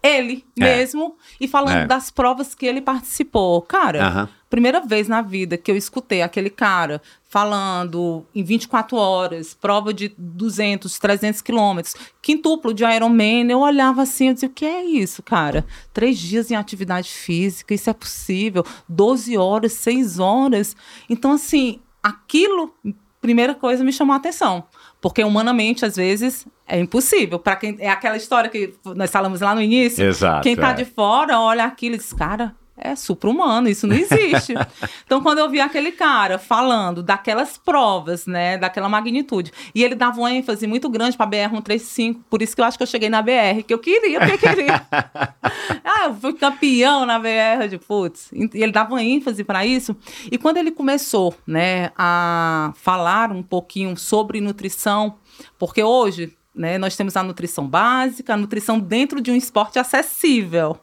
ele 0.01 0.45
É. 0.57 0.61
mesmo 0.63 1.17
e 1.41 1.49
falando 1.49 1.79
É. 1.79 1.87
das 1.87 2.09
provas 2.11 2.55
que 2.55 2.65
ele 2.65 2.81
participou. 2.81 3.61
Cara, 3.63 4.07
Aham. 4.07 4.29
primeira 4.49 4.81
vez 4.81 5.09
na 5.09 5.21
vida 5.23 5.57
que 5.57 5.71
eu 5.71 5.77
escutei 5.77 6.23
aquele 6.23 6.51
cara 6.51 7.03
falando 7.29 8.27
em 8.35 8.43
24 8.43 8.97
horas, 8.97 9.53
prova 9.53 9.93
de 9.93 10.13
200, 10.17 10.99
300 10.99 11.43
quilômetros, 11.43 11.95
quintuplo 12.23 12.73
de 12.73 12.85
Ironman, 12.85 13.51
eu 13.51 13.61
olhava 13.61 14.03
assim, 14.03 14.29
eu 14.29 14.35
dizia, 14.35 14.49
o 14.49 14.53
que 14.53 14.65
é 14.65 14.83
isso, 14.83 15.23
cara? 15.23 15.67
Três 15.93 16.19
dias 16.19 16.51
em 16.51 16.57
atividade 16.57 17.11
física, 17.11 17.75
isso 17.75 17.91
é 17.91 17.93
possível? 17.93 18.65
12 18.89 19.37
horas, 19.37 19.75
6 19.75 20.19
horas? 20.19 20.75
Então, 21.09 21.33
assim, 21.33 21.81
aquilo, 22.03 22.75
primeira 23.21 23.55
coisa, 23.55 23.85
me 23.85 23.93
chamou 23.93 24.15
a 24.15 24.17
atenção. 24.17 24.65
Porque 25.01 25.23
humanamente, 25.23 25.85
às 25.85 25.97
vezes, 25.97 26.47
é 26.67 26.81
impossível. 26.81 27.39
Para 27.39 27.57
quem 27.57 27.77
é 27.79 27.91
aquela 27.91 28.17
história 28.17 28.49
que 28.49 28.75
nós 28.97 29.11
falamos 29.11 29.41
lá 29.41 29.55
no 29.55 29.61
início. 29.61 30.05
Exato, 30.05 30.43
Quem 30.43 30.57
tá 30.57 30.71
é. 30.71 30.75
de 30.75 30.85
fora 30.87 31.39
olha 31.39 31.65
aquilo 31.65 31.95
e 31.95 31.99
diz, 31.99 32.13
cara, 32.13 32.57
é 32.81 32.95
supra-humano, 32.95 33.69
isso 33.69 33.87
não 33.87 33.97
existe. 33.97 34.55
então, 35.05 35.21
quando 35.21 35.39
eu 35.39 35.51
vi 35.51 35.61
aquele 35.61 35.93
cara 35.93 36.39
falando 36.39 37.03
daquelas 37.03 37.59
provas, 37.59 38.27
né, 38.27 38.57
daquela 38.57 38.89
magnitude, 38.89 39.53
e 39.75 39.83
ele 39.83 39.95
dava 39.95 40.19
uma 40.19 40.33
ênfase 40.33 40.67
muito 40.67 40.89
grande 40.89 41.17
para 41.17 41.27
BR 41.27 41.51
135, 41.51 42.25
por 42.31 42.43
isso 42.43 42.55
que 42.55 42.61
eu 42.61 42.65
acho 42.65 42.77
que 42.77 42.83
eu 42.83 42.87
cheguei 42.87 43.09
na 43.09 43.23
BR, 43.23 43.63
que 43.67 43.75
eu 43.75 43.79
queria, 43.79 44.21
porque 44.21 44.39
queria. 44.39 44.83
ah, 44.91 46.07
eu 46.07 46.15
fui 46.15 46.33
campeão 46.35 47.05
na 47.05 47.19
BR 47.19 47.69
de 47.69 47.79
putz. 47.79 48.31
E 48.33 48.49
ele 48.55 48.73
dava 48.73 48.91
uma 48.91 49.03
ênfase 49.03 49.43
para 49.45 49.67
isso. 49.67 49.97
E 50.31 50.39
quando 50.39 50.59
ele 50.59 50.71
começou, 50.71 51.35
né, 51.47 51.91
a 51.97 52.73
falar 52.77 53.33
um 53.33 53.43
pouquinho 53.43 53.97
sobre 53.97 54.41
nutrição, 54.41 55.17
porque 55.59 55.83
hoje, 55.83 56.37
né, 56.55 56.79
nós 56.79 56.97
temos 56.97 57.17
a 57.17 57.23
nutrição 57.23 57.67
básica, 57.67 58.35
a 58.35 58.37
nutrição 58.37 58.79
dentro 58.79 59.21
de 59.21 59.31
um 59.31 59.37
esporte 59.37 59.79
acessível. 59.79 60.79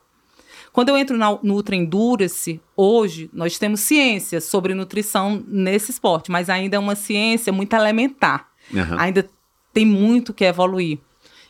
Quando 0.76 0.90
eu 0.90 0.98
entro 0.98 1.18
na 1.18 1.40
Nutra 1.42 1.74
Endurance, 1.74 2.60
hoje 2.76 3.30
nós 3.32 3.58
temos 3.58 3.80
ciência 3.80 4.42
sobre 4.42 4.74
nutrição 4.74 5.42
nesse 5.48 5.90
esporte, 5.90 6.30
mas 6.30 6.50
ainda 6.50 6.76
é 6.76 6.80
uma 6.80 6.96
ciência 6.96 7.54
muito 7.54 7.74
elementar. 7.74 8.50
Aham. 8.76 8.98
Ainda 9.00 9.30
tem 9.74 9.86
muito 9.86 10.34
que 10.34 10.44
evoluir. 10.44 10.98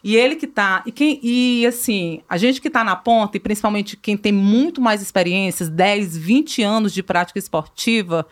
E 0.03 0.15
ele 0.15 0.35
que 0.35 0.45
tá, 0.45 0.84
e 0.85 0.91
quem 0.91 1.19
e 1.23 1.65
assim, 1.65 2.22
a 2.30 2.38
gente 2.38 2.61
que 2.61 2.69
tá 2.69 2.84
na 2.84 2.95
ponta 2.95 3.38
e 3.38 3.39
principalmente 3.39 3.97
quem 3.97 4.15
tem 4.15 4.31
muito 4.31 4.80
mais 4.80 5.02
experiências, 5.02 5.69
10, 5.69 6.15
20 6.15 6.61
anos 6.61 6.93
de 6.93 7.02
prática 7.02 7.39
esportiva, 7.39 8.27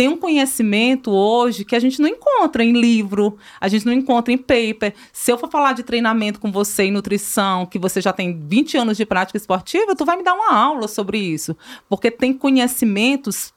tem 0.00 0.08
um 0.08 0.16
conhecimento 0.16 1.10
hoje 1.10 1.62
que 1.62 1.76
a 1.76 1.78
gente 1.78 2.00
não 2.00 2.08
encontra 2.08 2.64
em 2.64 2.72
livro, 2.72 3.36
a 3.60 3.68
gente 3.68 3.84
não 3.84 3.92
encontra 3.92 4.32
em 4.32 4.38
paper. 4.38 4.94
Se 5.12 5.30
eu 5.30 5.36
for 5.36 5.50
falar 5.50 5.74
de 5.74 5.82
treinamento 5.82 6.40
com 6.40 6.50
você 6.50 6.84
em 6.84 6.90
nutrição, 6.90 7.66
que 7.66 7.78
você 7.78 8.00
já 8.00 8.10
tem 8.10 8.40
20 8.48 8.78
anos 8.78 8.96
de 8.96 9.04
prática 9.04 9.36
esportiva, 9.36 9.94
tu 9.94 10.06
vai 10.06 10.16
me 10.16 10.22
dar 10.22 10.32
uma 10.32 10.54
aula 10.54 10.88
sobre 10.88 11.18
isso, 11.18 11.54
porque 11.86 12.10
tem 12.10 12.32
conhecimentos 12.32 13.52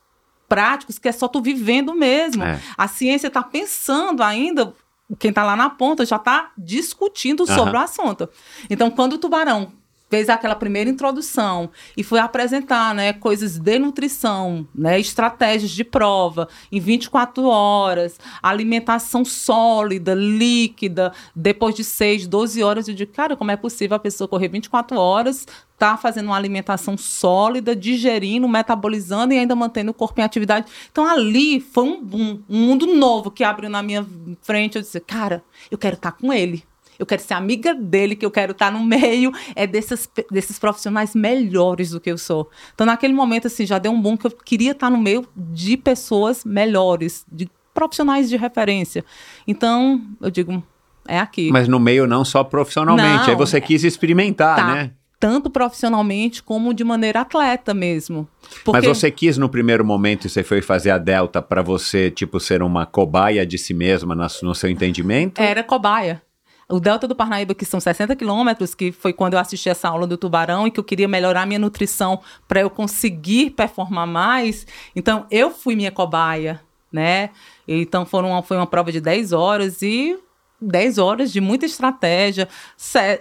práticos 0.49 0.99
que 0.99 1.07
é 1.07 1.13
só 1.13 1.29
tu 1.29 1.41
vivendo 1.41 1.95
mesmo. 1.95 2.43
É. 2.43 2.59
A 2.77 2.89
ciência 2.89 3.27
está 3.27 3.41
pensando 3.41 4.21
ainda, 4.21 4.73
quem 5.17 5.29
está 5.29 5.45
lá 5.45 5.55
na 5.55 5.69
ponta 5.69 6.05
já 6.05 6.17
está 6.17 6.51
discutindo 6.57 7.43
Aham. 7.43 7.55
sobre 7.55 7.77
o 7.77 7.79
assunto. 7.79 8.27
Então, 8.69 8.91
quando 8.91 9.13
o 9.13 9.17
tubarão 9.17 9.71
fez 10.13 10.29
aquela 10.29 10.53
primeira 10.53 10.91
introdução 10.91 11.71
e 11.97 12.03
foi 12.03 12.19
apresentar, 12.19 12.93
né, 12.93 13.13
coisas 13.13 13.57
de 13.57 13.79
nutrição, 13.79 14.67
né, 14.75 14.99
estratégias 14.99 15.71
de 15.71 15.83
prova 15.83 16.47
em 16.71 16.79
24 16.79 17.43
horas, 17.47 18.19
alimentação 18.43 19.25
sólida, 19.25 20.13
líquida, 20.13 21.11
depois 21.35 21.73
de 21.73 21.83
6, 21.83 22.27
12 22.27 22.61
horas, 22.61 22.87
eu 22.87 22.93
digo, 22.93 23.11
cara, 23.11 23.35
como 23.35 23.49
é 23.49 23.57
possível 23.57 23.97
a 23.97 23.99
pessoa 23.99 24.27
correr 24.27 24.49
24 24.49 24.99
horas, 24.99 25.47
tá 25.79 25.97
fazendo 25.97 26.27
uma 26.27 26.37
alimentação 26.37 26.95
sólida, 26.95 27.75
digerindo, 27.75 28.47
metabolizando 28.47 29.33
e 29.33 29.39
ainda 29.39 29.55
mantendo 29.55 29.89
o 29.89 29.95
corpo 29.95 30.21
em 30.21 30.23
atividade. 30.23 30.71
Então 30.91 31.07
ali 31.07 31.59
foi 31.59 31.85
um 31.85 32.03
boom, 32.03 32.39
um 32.47 32.67
mundo 32.67 32.85
novo 32.85 33.31
que 33.31 33.43
abriu 33.43 33.67
na 33.67 33.81
minha 33.81 34.05
frente. 34.43 34.75
Eu 34.75 34.83
disse, 34.83 34.99
cara, 34.99 35.43
eu 35.71 35.77
quero 35.77 35.95
estar 35.95 36.11
com 36.11 36.31
ele. 36.31 36.63
Eu 37.03 37.05
quero 37.05 37.21
ser 37.21 37.33
amiga 37.33 37.73
dele, 37.75 38.15
que 38.15 38.25
eu 38.25 38.31
quero 38.31 38.53
estar 38.53 38.71
no 38.71 38.79
meio 38.83 39.31
é 39.55 39.67
desses, 39.67 40.09
desses 40.31 40.57
profissionais 40.57 41.13
melhores 41.13 41.91
do 41.91 41.99
que 41.99 42.09
eu 42.09 42.17
sou. 42.17 42.49
Então, 42.73 42.85
naquele 42.87 43.13
momento, 43.13 43.47
assim, 43.47 43.65
já 43.65 43.77
deu 43.77 43.91
um 43.91 44.01
boom 44.01 44.15
que 44.15 44.25
eu 44.25 44.31
queria 44.31 44.71
estar 44.71 44.89
no 44.89 44.97
meio 44.97 45.27
de 45.35 45.75
pessoas 45.75 46.45
melhores, 46.45 47.25
de 47.29 47.49
profissionais 47.73 48.29
de 48.29 48.37
referência. 48.37 49.03
Então, 49.45 50.01
eu 50.21 50.31
digo, 50.31 50.63
é 51.05 51.19
aqui. 51.19 51.51
Mas 51.51 51.67
no 51.67 51.77
meio 51.79 52.07
não 52.07 52.23
só 52.23 52.41
profissionalmente, 52.41 53.23
Não, 53.25 53.29
aí 53.29 53.35
você 53.35 53.59
quis 53.59 53.83
experimentar, 53.83 54.55
Tá. 54.55 54.73
né? 54.73 54.91
Tanto 55.19 55.49
profissionalmente 55.49 56.43
como 56.43 56.73
de 56.73 56.83
maneira 56.83 57.21
atleta 57.21 57.73
mesmo. 57.73 58.27
Porque 58.63 58.85
Mas 58.85 58.97
você 58.97 59.09
quis 59.09 59.37
no 59.37 59.47
primeiro 59.47 59.83
momento, 59.83 60.27
e 60.27 60.29
você 60.29 60.43
foi 60.43 60.61
fazer 60.61 60.91
a 60.91 60.97
Delta 60.97 61.41
para 61.41 61.61
você, 61.61 62.11
tipo, 62.11 62.39
ser 62.41 62.61
uma 62.61 62.85
cobaia 62.85 63.45
de 63.45 63.57
si 63.57 63.73
mesma 63.73 64.15
no 64.15 64.53
seu 64.55 64.69
entendimento? 64.69 65.39
era 65.41 65.63
cobaia. 65.63 66.21
O 66.73 66.79
Delta 66.79 67.07
do 67.07 67.15
Parnaíba, 67.15 67.53
que 67.53 67.65
são 67.65 67.79
60 67.79 68.15
quilômetros, 68.15 68.73
que 68.73 68.91
foi 68.91 69.13
quando 69.13 69.35
eu 69.35 69.39
assisti 69.39 69.69
essa 69.69 69.87
aula 69.87 70.07
do 70.07 70.17
tubarão 70.17 70.65
e 70.65 70.71
que 70.71 70.79
eu 70.79 70.83
queria 70.83 71.07
melhorar 71.07 71.45
minha 71.45 71.59
nutrição 71.59 72.19
para 72.47 72.61
eu 72.61 72.69
conseguir 72.69 73.51
performar 73.51 74.07
mais. 74.07 74.65
Então, 74.95 75.27
eu 75.29 75.51
fui 75.51 75.75
minha 75.75 75.91
cobaia, 75.91 76.59
né? 76.91 77.29
Então, 77.67 78.07
foram 78.07 78.31
uma, 78.31 78.41
foi 78.41 78.57
uma 78.57 78.65
prova 78.65 78.91
de 78.91 78.99
10 78.99 79.33
horas 79.33 79.83
e 79.83 80.17
10 80.59 80.97
horas 80.97 81.31
de 81.31 81.39
muita 81.39 81.67
estratégia, 81.67 82.49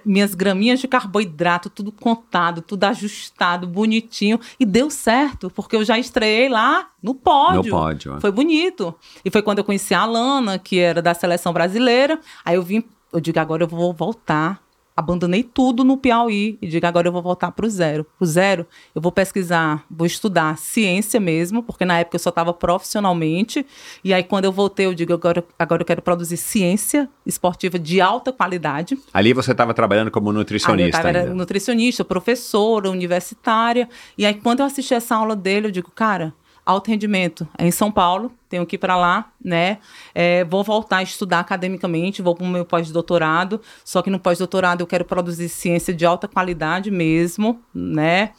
minhas 0.02 0.34
graminhas 0.34 0.80
de 0.80 0.88
carboidrato, 0.88 1.68
tudo 1.68 1.92
contado, 1.92 2.62
tudo 2.62 2.84
ajustado, 2.84 3.66
bonitinho. 3.66 4.40
E 4.58 4.64
deu 4.64 4.88
certo, 4.88 5.50
porque 5.50 5.76
eu 5.76 5.84
já 5.84 5.98
estreiei 5.98 6.48
lá 6.48 6.88
no 7.02 7.14
pódio. 7.14 7.64
No 7.64 7.68
pódio, 7.68 8.16
é. 8.16 8.20
Foi 8.20 8.32
bonito. 8.32 8.94
E 9.22 9.30
foi 9.30 9.42
quando 9.42 9.58
eu 9.58 9.64
conheci 9.64 9.92
a 9.92 10.00
Alana, 10.00 10.58
que 10.58 10.78
era 10.78 11.02
da 11.02 11.12
seleção 11.12 11.52
brasileira. 11.52 12.18
Aí 12.46 12.54
eu 12.54 12.62
vim, 12.62 12.82
eu 13.12 13.20
digo, 13.20 13.38
agora 13.38 13.64
eu 13.64 13.68
vou 13.68 13.92
voltar. 13.92 14.62
Abandonei 14.94 15.42
tudo 15.42 15.82
no 15.84 15.96
Piauí 15.96 16.58
e 16.60 16.68
digo, 16.68 16.86
agora 16.86 17.08
eu 17.08 17.12
vou 17.12 17.22
voltar 17.22 17.50
para 17.50 17.64
o 17.64 17.70
zero. 17.70 18.06
O 18.20 18.26
zero, 18.26 18.66
eu 18.94 19.00
vou 19.00 19.10
pesquisar, 19.10 19.84
vou 19.90 20.06
estudar 20.06 20.58
ciência 20.58 21.18
mesmo, 21.18 21.62
porque 21.62 21.82
na 21.86 21.98
época 21.98 22.16
eu 22.16 22.20
só 22.20 22.28
estava 22.28 22.52
profissionalmente. 22.52 23.64
E 24.04 24.12
aí, 24.12 24.22
quando 24.22 24.44
eu 24.44 24.52
voltei, 24.52 24.84
eu 24.84 24.92
digo, 24.92 25.14
agora, 25.14 25.42
agora 25.58 25.80
eu 25.80 25.86
quero 25.86 26.02
produzir 26.02 26.36
ciência 26.36 27.08
esportiva 27.24 27.78
de 27.78 28.02
alta 28.02 28.32
qualidade. 28.32 28.98
Ali 29.14 29.32
você 29.32 29.52
estava 29.52 29.72
trabalhando 29.72 30.10
como 30.10 30.28
eu 30.28 30.34
nutricionista 30.34 30.98
tava, 30.98 31.08
era 31.08 31.20
ainda. 31.20 31.34
nutricionista, 31.34 32.04
professora, 32.04 32.90
universitária. 32.90 33.88
E 34.18 34.26
aí, 34.26 34.34
quando 34.34 34.60
eu 34.60 34.66
assisti 34.66 34.92
essa 34.92 35.16
aula 35.16 35.34
dele, 35.34 35.68
eu 35.68 35.70
digo, 35.70 35.90
cara, 35.90 36.34
alto 36.64 36.88
rendimento 36.90 37.46
é 37.58 37.66
em 37.66 37.70
São 37.70 37.90
Paulo, 37.90 38.32
tenho 38.48 38.64
que 38.64 38.76
ir 38.76 38.78
para 38.78 38.96
lá, 38.96 39.32
né? 39.42 39.78
É, 40.14 40.44
vou 40.44 40.62
voltar 40.62 40.98
a 40.98 41.02
estudar 41.02 41.40
academicamente, 41.40 42.22
vou 42.22 42.34
para 42.34 42.44
o 42.44 42.48
meu 42.48 42.64
pós-doutorado. 42.64 43.60
Só 43.84 44.02
que 44.02 44.10
no 44.10 44.18
pós-doutorado 44.20 44.80
eu 44.80 44.86
quero 44.86 45.04
produzir 45.04 45.48
ciência 45.48 45.92
de 45.92 46.04
alta 46.06 46.28
qualidade 46.28 46.90
mesmo, 46.90 47.60
né? 47.74 48.32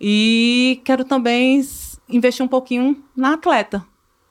E 0.00 0.80
quero 0.84 1.04
também 1.04 1.62
investir 2.08 2.44
um 2.44 2.48
pouquinho 2.48 3.02
na 3.16 3.34
atleta. 3.34 3.84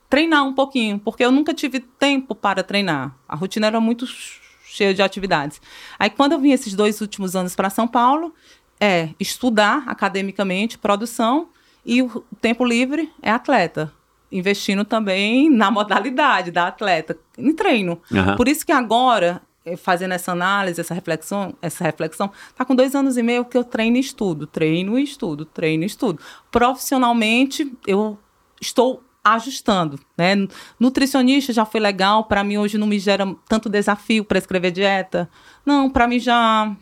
Treinar 0.09 0.43
um 0.43 0.53
pouquinho, 0.53 0.99
porque 0.99 1.23
eu 1.23 1.31
nunca 1.31 1.53
tive 1.53 1.79
tempo 1.79 2.35
para 2.35 2.61
treinar. 2.61 3.15
A 3.27 3.35
rotina 3.35 3.67
era 3.67 3.79
muito 3.79 4.05
ch- 4.05 4.41
cheia 4.65 4.93
de 4.93 5.01
atividades. 5.01 5.61
Aí, 5.97 6.09
quando 6.09 6.33
eu 6.33 6.39
vim 6.39 6.51
esses 6.51 6.73
dois 6.73 6.99
últimos 6.99 7.35
anos 7.35 7.55
para 7.55 7.69
São 7.69 7.87
Paulo, 7.87 8.33
é 8.79 9.09
estudar 9.17 9.83
academicamente, 9.87 10.77
produção, 10.77 11.47
e 11.85 12.01
o 12.01 12.23
tempo 12.39 12.63
livre 12.65 13.11
é 13.21 13.31
atleta. 13.31 13.91
Investindo 14.31 14.85
também 14.85 15.49
na 15.49 15.69
modalidade 15.69 16.51
da 16.51 16.67
atleta, 16.67 17.17
em 17.37 17.53
treino. 17.53 18.01
Aham. 18.13 18.37
Por 18.37 18.47
isso 18.47 18.65
que 18.65 18.71
agora, 18.71 19.41
eh, 19.65 19.75
fazendo 19.75 20.13
essa 20.13 20.31
análise, 20.31 20.79
essa 20.79 20.93
reflexão, 20.93 21.53
essa 21.61 21.83
reflexão, 21.83 22.31
tá 22.55 22.63
com 22.63 22.73
dois 22.73 22.95
anos 22.95 23.17
e 23.17 23.23
meio 23.23 23.43
que 23.43 23.57
eu 23.57 23.63
treino 23.63 23.97
e 23.97 23.99
estudo, 23.99 24.47
treino 24.47 24.97
e 24.97 25.03
estudo, 25.03 25.43
treino 25.43 25.83
e 25.83 25.87
estudo. 25.87 26.21
Profissionalmente, 26.49 27.73
eu 27.85 28.17
estou 28.61 29.03
ajustando, 29.23 29.99
né? 30.17 30.47
Nutricionista 30.79 31.51
já 31.51 31.65
foi 31.65 31.81
legal, 31.81 32.23
para 32.23 32.43
mim 32.43 32.57
hoje 32.57 32.77
não 32.77 32.87
me 32.87 32.99
gera 32.99 33.35
tanto 33.49 33.69
desafio 33.69 34.23
para 34.23 34.37
escrever 34.37 34.71
dieta. 34.71 35.29
Não, 35.65 35.89
para 35.89 36.07
mim 36.07 36.19
já 36.19 36.73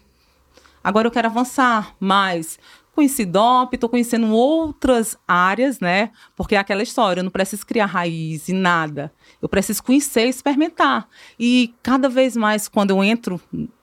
Agora 0.84 1.08
eu 1.08 1.12
quero 1.12 1.28
avançar 1.28 1.94
mais. 2.00 2.58
Conheci 3.00 3.24
DOP, 3.24 3.76
estou 3.76 3.90
conhecendo 3.90 4.28
outras 4.34 5.18
áreas, 5.26 5.80
né? 5.80 6.12
Porque 6.36 6.56
é 6.56 6.58
aquela 6.58 6.84
história, 6.84 7.22
eu 7.22 7.24
não 7.24 7.32
preciso 7.32 7.66
criar 7.66 7.86
raiz 7.86 8.50
e 8.50 8.54
nada. 8.54 9.10
Eu 9.42 9.48
preciso 9.48 9.82
conhecer 9.82 10.26
e 10.26 10.30
experimentar. 10.30 11.08
E 11.40 11.74
cada 11.82 12.10
vez 12.10 12.36
mais, 12.36 12.68
quando 12.68 12.90
eu 12.90 13.02
entro, 13.02 13.40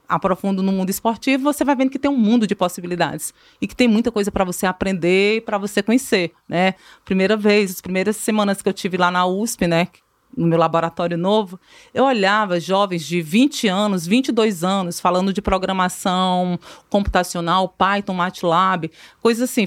aprofundo 0.07 0.63
no 0.63 0.71
mundo 0.71 0.91
esportivo, 0.91 1.45
você 1.45 1.65
vai 1.65 1.75
vendo 1.75 1.89
que 1.89 1.99
tem 1.99 2.11
um 2.11 2.17
mundo 2.19 2.47
de 2.47 2.55
possibilidades. 2.55 3.33
E 3.59 3.67
que 3.67 3.75
tem 3.75 3.89
muita 3.89 4.13
coisa 4.13 4.31
para 4.31 4.45
você 4.45 4.67
aprender 4.67 5.43
para 5.47 5.57
você 5.57 5.83
conhecer, 5.83 6.33
né? 6.47 6.75
Primeira 7.03 7.39
vez, 7.39 7.71
as 7.71 7.81
primeiras 7.81 8.19
semanas 8.19 8.61
que 8.61 8.69
eu 8.69 8.73
tive 8.75 8.99
lá 8.99 9.11
na 9.11 9.25
USP, 9.25 9.67
né? 9.67 9.89
No 10.37 10.47
meu 10.47 10.59
laboratório 10.59 11.17
novo, 11.17 11.59
eu 11.93 12.05
olhava 12.05 12.61
jovens 12.61 13.05
de 13.07 13.21
20 13.21 13.69
anos, 13.69 14.07
22 14.07 14.65
anos, 14.65 15.01
falando 15.01 15.33
de 15.33 15.43
programação 15.43 16.59
computacional, 16.89 17.69
Python, 17.69 18.15
MATLAB, 18.15 18.91
coisas 19.21 19.51
assim, 19.51 19.67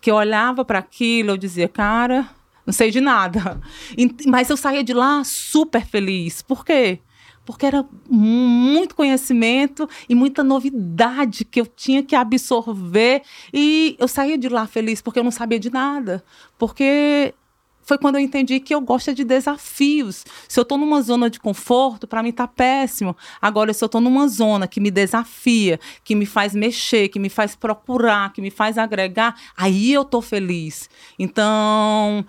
que 0.00 0.10
eu 0.10 0.16
olhava 0.16 0.64
para 0.64 0.78
aquilo, 0.78 1.30
eu 1.30 1.36
dizia, 1.36 1.68
cara, 1.68 2.28
não 2.66 2.72
sei 2.72 2.90
de 2.90 3.00
nada. 3.00 3.60
Mas 4.26 4.50
eu 4.50 4.56
saía 4.56 4.84
de 4.84 4.92
lá 4.92 5.22
super 5.24 5.84
feliz. 5.84 6.42
Por 6.42 6.64
quê? 6.64 7.00
Porque 7.44 7.66
era 7.66 7.84
muito 8.08 8.94
conhecimento 8.94 9.88
e 10.08 10.14
muita 10.14 10.42
novidade 10.42 11.44
que 11.44 11.60
eu 11.60 11.66
tinha 11.66 12.02
que 12.02 12.16
absorver. 12.16 13.22
E 13.52 13.96
eu 13.98 14.08
saía 14.08 14.38
de 14.38 14.48
lá 14.48 14.66
feliz 14.66 15.02
porque 15.02 15.18
eu 15.18 15.24
não 15.24 15.30
sabia 15.30 15.58
de 15.58 15.70
nada. 15.70 16.24
Porque 16.58 17.34
foi 17.84 17.98
quando 17.98 18.16
eu 18.16 18.20
entendi 18.20 18.58
que 18.60 18.74
eu 18.74 18.80
gosto 18.80 19.14
de 19.14 19.24
desafios. 19.24 20.24
Se 20.48 20.58
eu 20.58 20.62
estou 20.62 20.78
numa 20.78 21.00
zona 21.02 21.30
de 21.30 21.38
conforto, 21.38 22.06
para 22.06 22.22
mim 22.22 22.32
tá 22.32 22.48
péssimo. 22.48 23.16
Agora, 23.40 23.72
se 23.72 23.84
eu 23.84 23.86
estou 23.86 24.00
numa 24.00 24.26
zona 24.26 24.66
que 24.66 24.80
me 24.80 24.90
desafia, 24.90 25.78
que 26.02 26.14
me 26.14 26.26
faz 26.26 26.54
mexer, 26.54 27.08
que 27.08 27.18
me 27.18 27.28
faz 27.28 27.54
procurar, 27.54 28.32
que 28.32 28.40
me 28.40 28.50
faz 28.50 28.78
agregar, 28.78 29.36
aí 29.56 29.92
eu 29.92 30.04
tô 30.04 30.20
feliz. 30.20 30.88
Então, 31.18 32.24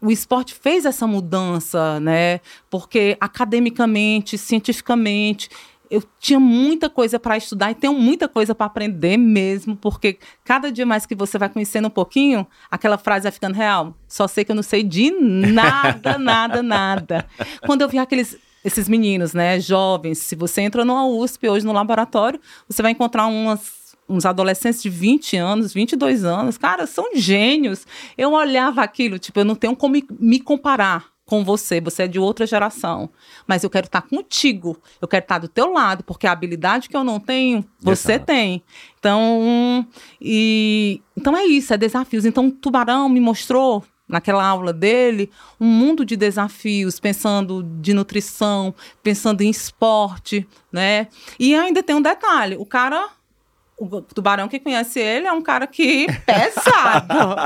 o 0.00 0.10
esporte 0.10 0.54
fez 0.54 0.84
essa 0.86 1.06
mudança, 1.06 2.00
né? 2.00 2.40
Porque 2.70 3.16
academicamente, 3.20 4.38
cientificamente, 4.38 5.50
eu 5.90 6.02
tinha 6.20 6.38
muita 6.38 6.88
coisa 6.88 7.18
para 7.18 7.36
estudar 7.36 7.70
e 7.70 7.74
tenho 7.74 7.94
muita 7.94 8.28
coisa 8.28 8.54
para 8.54 8.66
aprender 8.66 9.16
mesmo, 9.16 9.74
porque 9.76 10.18
cada 10.44 10.70
dia 10.70 10.86
mais 10.86 11.04
que 11.06 11.14
você 11.14 11.36
vai 11.36 11.48
conhecendo 11.48 11.88
um 11.88 11.90
pouquinho, 11.90 12.46
aquela 12.70 12.96
frase 12.96 13.24
vai 13.24 13.32
ficando 13.32 13.54
real. 13.54 13.94
Só 14.06 14.28
sei 14.28 14.44
que 14.44 14.52
eu 14.52 14.56
não 14.56 14.62
sei 14.62 14.82
de 14.82 15.10
nada, 15.10 16.16
nada, 16.18 16.62
nada. 16.62 17.26
Quando 17.66 17.82
eu 17.82 17.88
vi 17.88 17.98
aqueles 17.98 18.36
esses 18.64 18.88
meninos, 18.88 19.32
né, 19.32 19.58
jovens, 19.58 20.18
se 20.18 20.36
você 20.36 20.60
entra 20.60 20.84
numa 20.84 21.06
USP 21.06 21.48
hoje 21.48 21.64
no 21.64 21.72
laboratório, 21.72 22.38
você 22.68 22.82
vai 22.82 22.92
encontrar 22.92 23.26
umas 23.26 23.80
uns 24.08 24.26
adolescentes 24.26 24.82
de 24.82 24.90
20 24.90 25.36
anos, 25.36 25.72
22 25.72 26.24
anos, 26.24 26.58
cara, 26.58 26.84
são 26.84 27.10
gênios. 27.14 27.86
Eu 28.18 28.32
olhava 28.32 28.82
aquilo, 28.82 29.20
tipo, 29.20 29.38
eu 29.38 29.44
não 29.44 29.54
tenho 29.54 29.76
como 29.76 29.92
me- 29.92 30.04
me 30.18 30.40
comparar 30.40 31.04
com 31.30 31.44
você, 31.44 31.80
você 31.80 32.02
é 32.02 32.08
de 32.08 32.18
outra 32.18 32.44
geração, 32.44 33.08
mas 33.46 33.62
eu 33.62 33.70
quero 33.70 33.86
estar 33.86 34.02
contigo, 34.02 34.76
eu 35.00 35.06
quero 35.06 35.22
estar 35.22 35.38
do 35.38 35.46
teu 35.46 35.72
lado, 35.72 36.02
porque 36.02 36.26
a 36.26 36.32
habilidade 36.32 36.88
que 36.88 36.96
eu 36.96 37.04
não 37.04 37.20
tenho, 37.20 37.64
você 37.80 38.14
Exato. 38.14 38.26
tem. 38.26 38.64
Então, 38.98 39.86
e 40.20 41.00
então 41.16 41.36
é 41.36 41.44
isso, 41.44 41.72
é 41.72 41.78
desafios. 41.78 42.24
Então, 42.24 42.48
o 42.48 42.50
Tubarão 42.50 43.08
me 43.08 43.20
mostrou 43.20 43.84
naquela 44.08 44.44
aula 44.44 44.72
dele 44.72 45.30
um 45.60 45.66
mundo 45.66 46.04
de 46.04 46.16
desafios, 46.16 46.98
pensando 46.98 47.62
de 47.80 47.94
nutrição, 47.94 48.74
pensando 49.00 49.42
em 49.42 49.48
esporte, 49.48 50.44
né? 50.72 51.06
E 51.38 51.54
ainda 51.54 51.80
tem 51.80 51.94
um 51.94 52.02
detalhe, 52.02 52.56
o 52.56 52.66
cara 52.66 53.08
o 53.80 54.02
tubarão 54.02 54.46
que 54.48 54.60
conhece 54.60 55.00
ele 55.00 55.26
é 55.26 55.32
um 55.32 55.42
cara 55.42 55.66
que 55.66 56.06
pesado. 56.26 57.36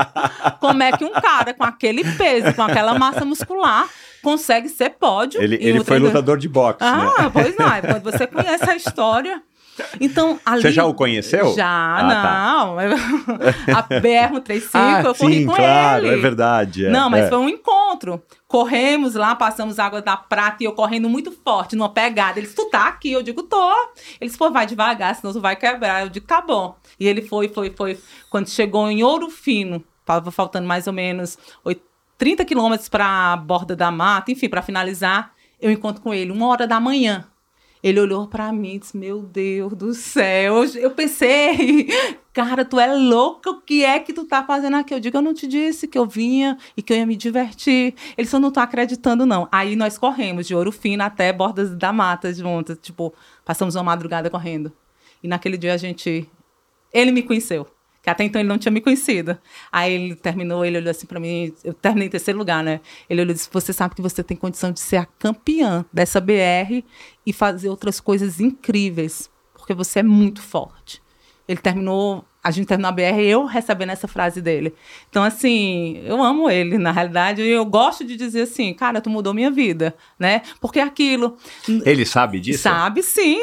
Como 0.59 0.83
é 0.83 0.91
que 0.91 1.05
um 1.05 1.13
cara 1.13 1.53
com 1.53 1.63
aquele 1.63 2.03
peso, 2.15 2.53
com 2.53 2.61
aquela 2.61 2.97
massa 2.99 3.23
muscular, 3.23 3.87
consegue 4.21 4.67
ser 4.69 4.91
pódio? 4.91 5.41
Ele, 5.41 5.55
ele 5.61 5.83
foi 5.83 5.97
lutador 5.99 6.37
de 6.37 6.49
boxe, 6.49 6.79
Ah, 6.83 7.23
né? 7.23 7.29
pois 7.31 7.55
não. 7.57 7.69
Quando 7.81 8.03
você 8.11 8.27
conhece 8.27 8.69
a 8.69 8.75
história. 8.75 9.41
Então, 9.99 10.39
ali. 10.45 10.61
Você 10.61 10.71
já 10.71 10.85
o 10.85 10.93
conheceu? 10.93 11.53
Já, 11.55 11.67
Ah, 11.67 12.07
tá. 12.07 12.55
não. 12.55 12.79
A 13.77 13.83
BR-135, 14.01 14.69
Ah, 14.73 15.01
eu 15.03 15.15
corri 15.15 15.39
sim, 15.39 15.45
com 15.45 15.53
claro, 15.55 16.05
ele. 16.05 16.15
é 16.15 16.17
verdade. 16.21 16.85
é, 16.85 16.89
não, 16.89 17.09
mas 17.09 17.25
é. 17.25 17.29
foi 17.29 17.37
um 17.37 17.49
encontro. 17.49 18.21
Corremos 18.47 19.15
lá, 19.15 19.35
passamos 19.35 19.79
água 19.79 20.01
da 20.01 20.15
prata 20.15 20.63
e 20.63 20.65
eu 20.65 20.71
correndo 20.73 21.09
muito 21.09 21.31
forte, 21.31 21.75
numa 21.75 21.89
pegada. 21.89 22.39
Eles, 22.39 22.53
tu 22.53 22.69
tá 22.69 22.87
aqui? 22.87 23.11
Eu 23.11 23.21
digo, 23.23 23.43
tô. 23.43 23.71
Eles, 24.21 24.37
pô, 24.37 24.49
vai 24.49 24.65
devagar, 24.65 25.13
senão 25.15 25.33
tu 25.33 25.41
vai 25.41 25.55
quebrar. 25.55 26.03
Eu 26.03 26.09
digo, 26.09 26.25
tá 26.25 26.41
bom. 26.41 26.75
E 26.99 27.07
ele 27.07 27.21
foi, 27.21 27.49
foi, 27.49 27.73
foi. 27.75 27.99
Quando 28.29 28.49
chegou 28.49 28.89
em 28.89 29.03
Ouro 29.03 29.29
Fino, 29.29 29.83
tava 30.05 30.31
faltando 30.31 30.67
mais 30.67 30.87
ou 30.87 30.93
menos 30.93 31.37
oit- 31.63 31.81
30 32.17 32.45
quilômetros 32.45 32.87
pra 32.87 33.35
borda 33.35 33.75
da 33.75 33.91
mata, 33.91 34.31
enfim, 34.31 34.47
pra 34.47 34.61
finalizar, 34.61 35.31
eu 35.59 35.69
encontro 35.69 36.01
com 36.01 36.13
ele, 36.13 36.31
uma 36.31 36.47
hora 36.47 36.65
da 36.65 36.79
manhã. 36.79 37.25
Ele 37.85 37.99
olhou 37.99 38.27
pra 38.27 38.51
mim 38.51 38.73
e 38.73 38.79
disse: 38.79 38.97
Meu 38.97 39.21
Deus 39.21 39.75
do 39.75 39.93
céu. 39.93 40.63
Eu 40.73 40.89
pensei, 40.89 41.87
cara, 42.33 42.65
tu 42.65 42.79
é 42.79 42.91
louca, 42.91 43.51
o 43.51 43.61
que 43.61 43.85
é 43.85 43.99
que 43.99 44.11
tu 44.11 44.25
tá 44.25 44.43
fazendo 44.43 44.77
aqui? 44.77 44.91
Eu 44.91 44.99
digo: 44.99 45.15
Eu 45.15 45.21
não 45.21 45.35
te 45.35 45.45
disse 45.45 45.87
que 45.87 45.95
eu 45.95 46.07
vinha 46.07 46.57
e 46.75 46.81
que 46.81 46.91
eu 46.91 46.97
ia 46.97 47.05
me 47.05 47.15
divertir. 47.15 47.93
Ele 48.17 48.27
só 48.27 48.39
não 48.39 48.49
tá 48.49 48.63
acreditando, 48.63 49.23
não. 49.23 49.47
Aí 49.51 49.75
nós 49.75 49.99
corremos 49.99 50.47
de 50.47 50.55
Ouro 50.55 50.71
Fino 50.71 51.03
até 51.03 51.31
Bordas 51.31 51.75
da 51.75 51.93
Mata 51.93 52.33
juntas. 52.33 52.79
Tipo, 52.81 53.13
passamos 53.45 53.75
uma 53.75 53.83
madrugada 53.83 54.31
correndo. 54.31 54.71
E 55.21 55.27
naquele 55.27 55.55
dia 55.55 55.75
a 55.75 55.77
gente. 55.77 56.27
Ele 56.91 57.11
me 57.11 57.21
conheceu. 57.21 57.67
Que 58.05 58.11
até 58.11 58.23
então 58.23 58.39
ele 58.39 58.47
não 58.47 58.59
tinha 58.59 58.71
me 58.71 58.81
conhecido. 58.81 59.35
Aí 59.71 59.91
ele 59.91 60.15
terminou, 60.15 60.63
ele 60.63 60.77
olhou 60.77 60.91
assim 60.91 61.07
pra 61.07 61.19
mim, 61.19 61.51
eu 61.63 61.73
terminei 61.73 62.07
em 62.07 62.11
terceiro 62.11 62.37
lugar, 62.37 62.63
né? 62.63 62.79
Ele 63.09 63.19
olhou 63.19 63.31
e 63.31 63.33
disse: 63.33 63.49
Você 63.51 63.73
sabe 63.73 63.95
que 63.95 64.01
você 64.01 64.23
tem 64.23 64.37
condição 64.37 64.71
de 64.71 64.79
ser 64.79 64.97
a 64.97 65.05
campeã 65.05 65.83
dessa 65.91 66.21
BR 66.21 66.83
e 67.25 67.33
fazer 67.33 67.67
outras 67.67 67.99
coisas 67.99 68.39
incríveis, 68.39 69.27
porque 69.55 69.73
você 69.73 70.01
é 70.01 70.03
muito 70.03 70.39
forte. 70.39 71.01
Ele 71.47 71.59
terminou, 71.59 72.23
a 72.45 72.51
gente 72.51 72.67
terminou 72.67 72.89
a 72.89 72.91
BR 72.91 73.19
e 73.19 73.25
eu 73.25 73.45
recebendo 73.45 73.89
essa 73.89 74.07
frase 74.07 74.39
dele. 74.39 74.71
Então, 75.09 75.23
assim, 75.23 75.99
eu 76.05 76.21
amo 76.21 76.47
ele, 76.47 76.77
na 76.77 76.91
realidade, 76.91 77.41
e 77.41 77.49
eu 77.49 77.65
gosto 77.65 78.05
de 78.05 78.15
dizer 78.15 78.43
assim, 78.43 78.71
cara, 78.71 79.01
tu 79.01 79.09
mudou 79.09 79.33
minha 79.33 79.49
vida, 79.49 79.95
né? 80.19 80.43
Porque 80.61 80.79
aquilo. 80.79 81.37
Ele 81.67 82.05
sabe 82.05 82.39
disso? 82.39 82.61
Sabe 82.61 83.01
sim. 83.01 83.39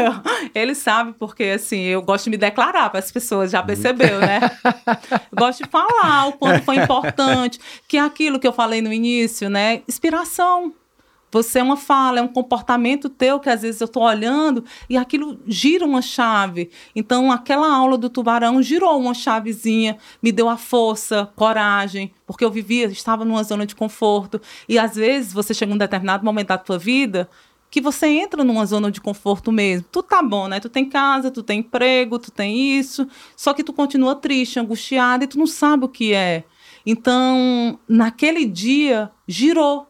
Ele 0.54 0.74
sabe, 0.74 1.14
porque 1.18 1.44
assim, 1.44 1.82
eu 1.82 2.00
gosto 2.00 2.24
de 2.24 2.30
me 2.30 2.38
declarar 2.38 2.88
para 2.88 2.98
as 2.98 3.12
pessoas, 3.12 3.50
já 3.50 3.62
percebeu, 3.62 4.20
né? 4.20 4.40
Eu 5.30 5.38
gosto 5.38 5.64
de 5.64 5.70
falar 5.70 6.28
o 6.28 6.32
quanto 6.32 6.64
foi 6.64 6.76
importante, 6.76 7.60
que 7.86 7.98
é 7.98 8.00
aquilo 8.00 8.38
que 8.38 8.46
eu 8.46 8.52
falei 8.52 8.80
no 8.80 8.92
início, 8.92 9.50
né? 9.50 9.82
Inspiração. 9.86 10.72
Você 11.36 11.58
é 11.58 11.62
uma 11.62 11.76
fala, 11.76 12.18
é 12.18 12.22
um 12.22 12.28
comportamento 12.28 13.10
teu 13.10 13.38
que 13.38 13.50
às 13.50 13.60
vezes 13.60 13.78
eu 13.78 13.84
estou 13.84 14.02
olhando 14.02 14.64
e 14.88 14.96
aquilo 14.96 15.38
gira 15.46 15.84
uma 15.84 16.00
chave. 16.00 16.70
Então, 16.94 17.30
aquela 17.30 17.70
aula 17.70 17.98
do 17.98 18.08
tubarão 18.08 18.62
girou 18.62 18.98
uma 18.98 19.12
chavezinha, 19.12 19.98
me 20.22 20.32
deu 20.32 20.48
a 20.48 20.56
força, 20.56 21.30
coragem, 21.36 22.10
porque 22.26 22.42
eu 22.42 22.50
vivia, 22.50 22.86
estava 22.86 23.22
numa 23.22 23.42
zona 23.44 23.66
de 23.66 23.74
conforto. 23.74 24.40
E 24.66 24.78
às 24.78 24.96
vezes 24.96 25.30
você 25.30 25.52
chega 25.52 25.74
um 25.74 25.76
determinado 25.76 26.24
momento 26.24 26.48
da 26.48 26.56
tua 26.56 26.78
vida 26.78 27.28
que 27.70 27.82
você 27.82 28.06
entra 28.06 28.42
numa 28.42 28.64
zona 28.64 28.90
de 28.90 29.02
conforto 29.02 29.52
mesmo. 29.52 29.86
Tu 29.92 30.02
tá 30.02 30.22
bom, 30.22 30.48
né? 30.48 30.58
Tu 30.58 30.70
tem 30.70 30.88
casa, 30.88 31.30
tu 31.30 31.42
tem 31.42 31.60
emprego, 31.60 32.18
tu 32.18 32.30
tem 32.30 32.78
isso, 32.78 33.06
só 33.36 33.52
que 33.52 33.62
tu 33.62 33.74
continua 33.74 34.14
triste, 34.14 34.58
angustiada 34.58 35.24
e 35.24 35.26
tu 35.26 35.38
não 35.38 35.46
sabe 35.46 35.84
o 35.84 35.88
que 35.88 36.14
é. 36.14 36.44
Então, 36.86 37.78
naquele 37.86 38.46
dia, 38.46 39.10
girou. 39.28 39.86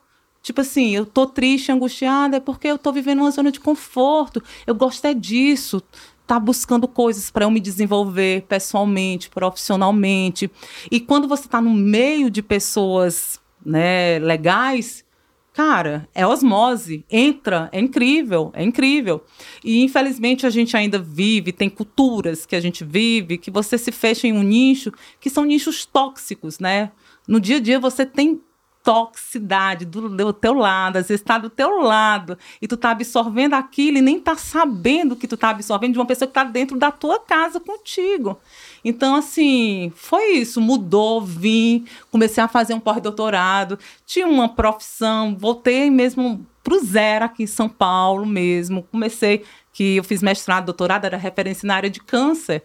Tipo 0.47 0.61
assim, 0.61 0.95
eu 0.95 1.05
tô 1.05 1.27
triste, 1.27 1.73
angustiada, 1.73 2.37
é 2.37 2.41
porque 2.41 2.69
eu 2.69 2.79
tô 2.79 2.93
vivendo 2.93 3.19
uma 3.19 3.33
zona 3.33 3.51
de 3.51 3.59
conforto. 3.59 4.41
Eu 4.65 4.77
gosto 4.77 5.05
é 5.05 5.13
disso. 5.13 5.83
Tá 6.25 6.39
buscando 6.39 6.87
coisas 6.87 7.33
para 7.33 7.47
eu 7.47 7.51
me 7.51 7.59
desenvolver 7.59 8.43
pessoalmente, 8.43 9.29
profissionalmente. 9.29 10.49
E 10.89 11.01
quando 11.01 11.27
você 11.27 11.49
tá 11.49 11.61
no 11.61 11.75
meio 11.75 12.31
de 12.31 12.43
pessoas, 12.43 13.41
né, 13.65 14.21
legais, 14.21 15.05
cara, 15.53 16.09
é 16.15 16.25
osmose, 16.25 17.05
entra, 17.11 17.69
é 17.73 17.81
incrível, 17.81 18.53
é 18.55 18.63
incrível. 18.63 19.25
E 19.65 19.83
infelizmente 19.83 20.47
a 20.47 20.51
gente 20.51 20.77
ainda 20.77 20.97
vive, 20.97 21.51
tem 21.51 21.69
culturas 21.69 22.47
que 22.47 22.55
a 22.55 22.61
gente 22.61 22.85
vive, 22.85 23.37
que 23.37 23.51
você 23.51 23.77
se 23.77 23.91
fecha 23.91 24.29
em 24.29 24.33
um 24.33 24.45
nicho, 24.45 24.93
que 25.19 25.29
são 25.29 25.45
nichos 25.45 25.85
tóxicos, 25.85 26.61
né? 26.61 26.93
No 27.27 27.41
dia 27.41 27.57
a 27.57 27.61
dia 27.61 27.81
você 27.81 28.07
tem 28.07 28.41
toxicidade 28.87 29.85
do, 29.85 30.09
do 30.09 30.33
teu 30.33 30.55
lado, 30.55 30.99
às 30.99 31.09
vezes 31.09 31.21
está 31.21 31.39
do 31.39 31.51
teu 31.51 31.81
lado, 31.81 32.39
e 32.63 32.69
tu 32.69 32.77
tá 32.77 32.91
absorvendo 32.91 33.55
aquilo 33.55 33.99
e 33.99 34.01
nem 34.01 34.21
tá 34.21 34.37
sabendo 34.37 35.17
que 35.17 35.27
tu 35.27 35.37
tá 35.37 35.51
absorvendo 35.51 35.95
de 35.95 35.99
uma 35.99 36.07
pessoa 36.07 36.29
que 36.29 36.35
tá 36.35 36.45
dentro 36.45 36.79
da 36.79 36.93
tua 36.93 37.19
casa 37.19 37.59
contigo. 37.59 38.39
Então, 38.85 39.17
assim, 39.17 39.93
foi 39.97 40.35
isso, 40.35 40.61
mudou, 40.61 41.21
vim, 41.21 41.85
comecei 42.13 42.45
a 42.45 42.47
fazer 42.47 42.75
um 42.75 42.81
pós-doutorado, 42.81 43.77
tinha 44.07 44.29
uma 44.29 44.49
profissão, 44.49 45.37
voltei 45.37 45.91
mesmo 45.91 46.47
pro 46.63 46.79
zero 46.79 47.25
aqui 47.25 47.43
em 47.43 47.49
São 47.49 47.69
Paulo 47.69 48.25
mesmo, 48.25 48.85
comecei, 48.93 49.43
que 49.73 49.97
eu 49.97 50.05
fiz 50.05 50.23
mestrado, 50.23 50.67
doutorado, 50.67 51.07
era 51.07 51.17
referência 51.17 51.67
na 51.67 51.75
área 51.75 51.91
de 51.91 52.01
câncer, 52.01 52.63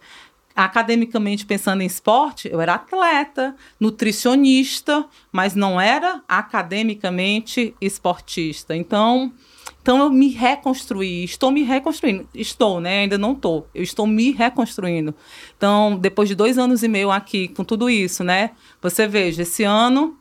academicamente 0.54 1.46
pensando 1.46 1.82
em 1.82 1.86
esporte, 1.86 2.48
eu 2.50 2.60
era 2.60 2.74
atleta, 2.74 3.54
nutricionista, 3.78 5.04
mas 5.30 5.54
não 5.54 5.80
era 5.80 6.22
academicamente 6.28 7.74
esportista. 7.80 8.76
Então, 8.76 9.32
então 9.82 9.98
eu 9.98 10.10
me 10.10 10.28
reconstruí, 10.28 11.24
estou 11.24 11.50
me 11.50 11.62
reconstruindo. 11.62 12.28
Estou, 12.34 12.80
né? 12.80 13.00
Ainda 13.00 13.18
não 13.18 13.32
estou. 13.32 13.68
Eu 13.74 13.82
estou 13.82 14.06
me 14.06 14.30
reconstruindo. 14.30 15.14
Então, 15.56 15.96
depois 15.96 16.28
de 16.28 16.34
dois 16.34 16.56
anos 16.56 16.82
e 16.82 16.88
meio 16.88 17.10
aqui 17.10 17.48
com 17.48 17.64
tudo 17.64 17.90
isso, 17.90 18.22
né? 18.22 18.50
Você 18.80 19.08
veja, 19.08 19.42
esse 19.42 19.64
ano 19.64 20.16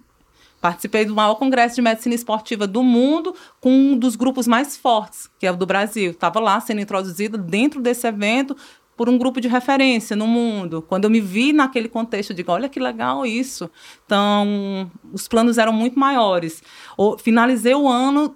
participei 0.59 1.05
do 1.05 1.15
maior 1.15 1.35
congresso 1.35 1.75
de 1.75 1.81
medicina 1.81 2.13
esportiva 2.13 2.67
do 2.67 2.83
mundo 2.83 3.35
com 3.59 3.71
um 3.71 3.97
dos 3.97 4.15
grupos 4.15 4.47
mais 4.47 4.77
fortes, 4.77 5.29
que 5.39 5.47
é 5.47 5.51
o 5.51 5.57
do 5.57 5.65
Brasil. 5.65 6.11
Estava 6.11 6.39
lá 6.39 6.59
sendo 6.59 6.81
introduzida 6.81 7.37
dentro 7.37 7.81
desse 7.81 8.07
evento 8.07 8.55
por 9.01 9.09
um 9.09 9.17
grupo 9.17 9.41
de 9.41 9.47
referência 9.47 10.15
no 10.15 10.27
mundo. 10.27 10.85
Quando 10.87 11.05
eu 11.05 11.09
me 11.09 11.19
vi 11.19 11.51
naquele 11.51 11.89
contexto, 11.89 12.29
eu 12.29 12.35
digo, 12.35 12.51
olha 12.51 12.69
que 12.69 12.79
legal 12.79 13.25
isso. 13.25 13.67
Então, 14.05 14.91
os 15.11 15.27
planos 15.27 15.57
eram 15.57 15.73
muito 15.73 15.97
maiores. 15.97 16.61
Finalizei 17.17 17.73
o 17.73 17.87
ano 17.87 18.35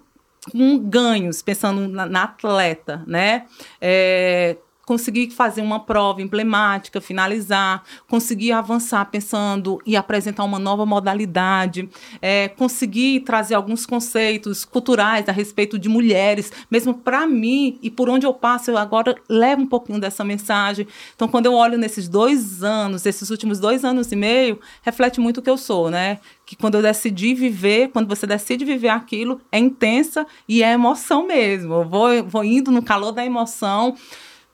com 0.50 0.76
ganhos, 0.76 1.40
pensando 1.40 1.86
na, 1.86 2.06
na 2.06 2.24
atleta, 2.24 3.04
né? 3.06 3.46
É, 3.80 4.56
consegui 4.86 5.28
fazer 5.30 5.62
uma 5.62 5.80
prova 5.80 6.22
emblemática, 6.22 7.00
finalizar, 7.00 7.82
consegui 8.08 8.52
avançar 8.52 9.04
pensando 9.06 9.82
e 9.84 9.96
apresentar 9.96 10.44
uma 10.44 10.60
nova 10.60 10.86
modalidade, 10.86 11.90
é, 12.22 12.48
consegui 12.48 13.18
trazer 13.18 13.56
alguns 13.56 13.84
conceitos 13.84 14.64
culturais 14.64 15.28
a 15.28 15.32
respeito 15.32 15.76
de 15.76 15.88
mulheres, 15.88 16.52
mesmo 16.70 16.94
para 16.94 17.26
mim 17.26 17.78
e 17.82 17.90
por 17.90 18.08
onde 18.08 18.24
eu 18.24 18.32
passo, 18.32 18.70
eu 18.70 18.78
agora 18.78 19.16
levo 19.28 19.62
um 19.62 19.66
pouquinho 19.66 20.00
dessa 20.00 20.22
mensagem. 20.22 20.86
Então, 21.16 21.26
quando 21.26 21.46
eu 21.46 21.54
olho 21.54 21.76
nesses 21.76 22.08
dois 22.08 22.62
anos, 22.62 23.04
esses 23.04 23.28
últimos 23.28 23.58
dois 23.58 23.84
anos 23.84 24.12
e 24.12 24.16
meio, 24.16 24.60
reflete 24.82 25.20
muito 25.20 25.38
o 25.38 25.42
que 25.42 25.50
eu 25.50 25.58
sou, 25.58 25.90
né? 25.90 26.20
Que 26.46 26.54
quando 26.54 26.76
eu 26.76 26.82
decidi 26.82 27.34
viver, 27.34 27.88
quando 27.88 28.06
você 28.06 28.24
decide 28.24 28.64
viver 28.64 28.90
aquilo, 28.90 29.40
é 29.50 29.58
intensa 29.58 30.24
e 30.48 30.62
é 30.62 30.72
emoção 30.72 31.26
mesmo. 31.26 31.74
Eu 31.74 31.84
vou, 31.88 32.24
vou 32.24 32.44
indo 32.44 32.70
no 32.70 32.82
calor 32.82 33.10
da 33.10 33.26
emoção. 33.26 33.96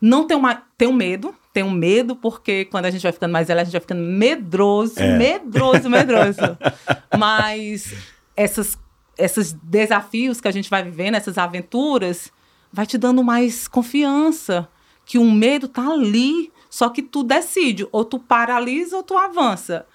Não 0.02 0.26
tenho, 0.26 0.40
mais, 0.40 0.58
tenho 0.76 0.92
medo, 0.92 1.32
tenho 1.52 1.70
medo, 1.70 2.16
porque 2.16 2.64
quando 2.64 2.86
a 2.86 2.90
gente 2.90 3.02
vai 3.02 3.12
ficando 3.12 3.30
mais 3.30 3.46
velha, 3.46 3.60
a 3.60 3.64
gente 3.64 3.72
vai 3.72 3.80
ficando 3.80 4.02
medroso, 4.02 5.00
medroso, 5.16 5.88
medroso. 5.88 6.58
Mas 7.16 7.94
essas, 8.36 8.76
esses 9.16 9.52
desafios 9.52 10.40
que 10.40 10.48
a 10.48 10.50
gente 10.50 10.68
vai 10.68 10.82
vivendo, 10.82 11.14
essas 11.14 11.38
aventuras, 11.38 12.32
vai 12.72 12.84
te 12.84 12.98
dando 12.98 13.22
mais 13.22 13.68
confiança. 13.68 14.68
Que 15.04 15.18
o 15.18 15.30
medo 15.30 15.68
tá 15.68 15.88
ali, 15.88 16.52
só 16.68 16.88
que 16.88 17.02
tu 17.02 17.22
decide, 17.22 17.86
ou 17.92 18.04
tu 18.04 18.18
paralisa 18.18 18.96
ou 18.96 19.02
tu 19.04 19.16
avança 19.16 19.86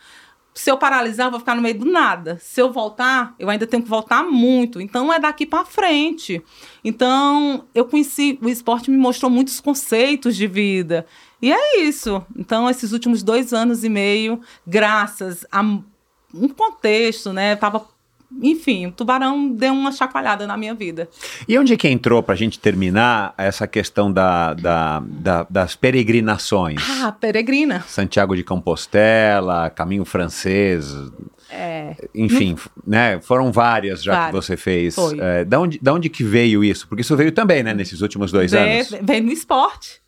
se 0.58 0.72
eu 0.72 0.78
paralisar, 0.78 1.28
eu 1.28 1.32
vou 1.32 1.40
ficar 1.40 1.56
no 1.56 1.62
meio 1.62 1.78
do 1.78 1.86
nada. 1.86 2.40
Se 2.42 2.60
eu 2.60 2.72
voltar, 2.72 3.36
eu 3.38 3.48
ainda 3.48 3.68
tenho 3.68 3.84
que 3.84 3.90
voltar 3.90 4.24
muito. 4.24 4.82
Então 4.82 5.14
é 5.14 5.20
daqui 5.20 5.46
para 5.46 5.64
frente. 5.64 6.42
Então 6.84 7.66
eu 7.76 7.86
conheci, 7.86 8.40
o 8.42 8.50
esporte 8.50 8.90
me 8.90 8.98
mostrou 8.98 9.30
muitos 9.30 9.60
conceitos 9.60 10.36
de 10.36 10.48
vida. 10.48 11.06
E 11.40 11.52
é 11.54 11.82
isso. 11.82 12.26
Então 12.36 12.68
esses 12.68 12.92
últimos 12.92 13.22
dois 13.22 13.54
anos 13.54 13.84
e 13.84 13.90
meio, 13.90 14.42
graças 14.66 15.46
a 15.52 15.62
um 15.62 16.50
contexto, 16.50 17.32
né? 17.32 17.54
Eu 17.54 17.58
tava 17.58 17.88
enfim, 18.42 18.88
o 18.88 18.92
tubarão 18.92 19.50
deu 19.50 19.74
uma 19.74 19.92
chacoalhada 19.92 20.46
na 20.46 20.58
minha 20.58 20.74
vida. 20.74 21.10
E 21.48 21.58
onde 21.58 21.76
que 21.78 21.88
entrou, 21.88 22.22
para 22.22 22.34
a 22.34 22.38
gente 22.38 22.60
terminar, 22.60 23.34
essa 23.38 23.66
questão 23.68 24.12
da, 24.12 24.54
da, 24.54 25.00
da, 25.06 25.48
das 25.50 25.76
peregrinações? 25.76 26.82
Ah, 27.02 27.12
peregrina. 27.12 27.82
Santiago 27.88 28.36
de 28.36 28.44
Compostela, 28.44 29.70
Caminho 29.70 30.06
Francês, 30.06 30.94
É, 31.50 31.96
enfim, 32.14 32.54
f- 32.56 32.70
né? 32.86 33.20
Foram 33.22 33.52
várias 33.52 34.04
já 34.04 34.14
Várias. 34.14 34.30
que 34.30 34.36
você 34.48 34.58
fez. 34.58 34.96
Foi. 34.96 35.18
É, 35.20 35.46
da, 35.46 35.60
onde, 35.60 35.80
da 35.82 35.94
onde 35.94 36.10
que 36.10 36.24
veio 36.24 36.64
isso? 36.64 36.88
Porque 36.88 37.02
isso 37.02 37.16
veio 37.16 37.32
também, 37.32 37.64
né, 37.64 37.74
nesses 37.74 38.02
últimos 38.02 38.32
dois 38.32 38.54
anos. 38.54 38.90
vem 39.02 39.22
no 39.22 39.32
esporte. 39.32 40.02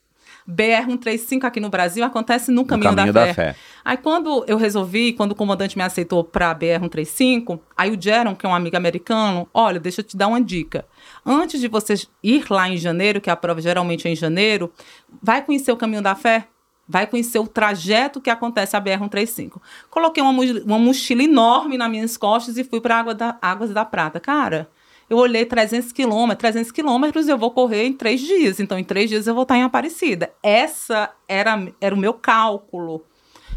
BR-135 0.49 1.43
aqui 1.43 1.59
no 1.59 1.69
Brasil 1.69 2.03
acontece 2.03 2.49
no 2.49 2.61
No 2.61 2.67
Caminho, 2.67 2.95
Caminho 2.95 3.13
da, 3.13 3.25
da 3.25 3.33
Fé. 3.33 3.53
Fé. 3.53 3.55
Aí 3.85 3.97
quando 3.97 4.43
eu 4.47 4.57
resolvi, 4.57 5.13
quando 5.13 5.33
o 5.33 5.35
comandante 5.35 5.77
me 5.77 5.83
aceitou 5.83 6.23
para 6.23 6.49
a 6.49 6.55
BR-135, 6.55 7.59
aí 7.77 7.91
o 7.91 8.01
Jaron, 8.01 8.35
que 8.35 8.45
é 8.45 8.49
um 8.49 8.55
amigo 8.55 8.75
americano, 8.75 9.47
olha, 9.53 9.79
deixa 9.79 10.01
eu 10.01 10.03
te 10.03 10.17
dar 10.17 10.27
uma 10.27 10.41
dica. 10.41 10.85
Antes 11.25 11.61
de 11.61 11.67
você 11.67 11.93
ir 12.23 12.45
lá 12.49 12.67
em 12.67 12.77
janeiro, 12.77 13.21
que 13.21 13.29
a 13.29 13.35
prova 13.35 13.61
geralmente 13.61 14.07
é 14.07 14.11
em 14.11 14.15
janeiro, 14.15 14.73
vai 15.21 15.43
conhecer 15.43 15.71
o 15.71 15.77
Caminho 15.77 16.01
da 16.01 16.15
Fé, 16.15 16.47
vai 16.87 17.05
conhecer 17.05 17.37
o 17.37 17.47
trajeto 17.47 18.19
que 18.19 18.31
acontece 18.31 18.75
a 18.75 18.81
BR-135. 18.81 19.61
Coloquei 19.91 20.23
uma, 20.23 20.31
uma 20.65 20.79
mochila 20.79 21.21
enorme 21.21 21.77
nas 21.77 21.89
minhas 21.91 22.17
costas 22.17 22.57
e 22.57 22.63
fui 22.63 22.81
para 22.81 22.97
água 22.97 23.13
da, 23.13 23.37
Águas 23.39 23.71
da 23.71 23.85
Prata. 23.85 24.19
Cara, 24.19 24.67
eu 25.09 25.17
olhei 25.17 25.45
300 25.45 25.91
quilômetros, 25.91 26.39
300 26.39 26.71
quilômetros 26.71 27.27
eu 27.27 27.37
vou 27.37 27.51
correr 27.51 27.85
em 27.85 27.93
três 27.93 28.21
dias, 28.21 28.59
então 28.59 28.77
em 28.77 28.83
três 28.83 29.09
dias 29.09 29.25
eu 29.25 29.33
vou 29.33 29.43
estar 29.43 29.57
em 29.57 29.63
Aparecida. 29.63 30.31
Essa 30.43 31.09
era, 31.27 31.67
era 31.81 31.95
o 31.95 31.97
meu 31.97 32.13
cálculo. 32.13 33.03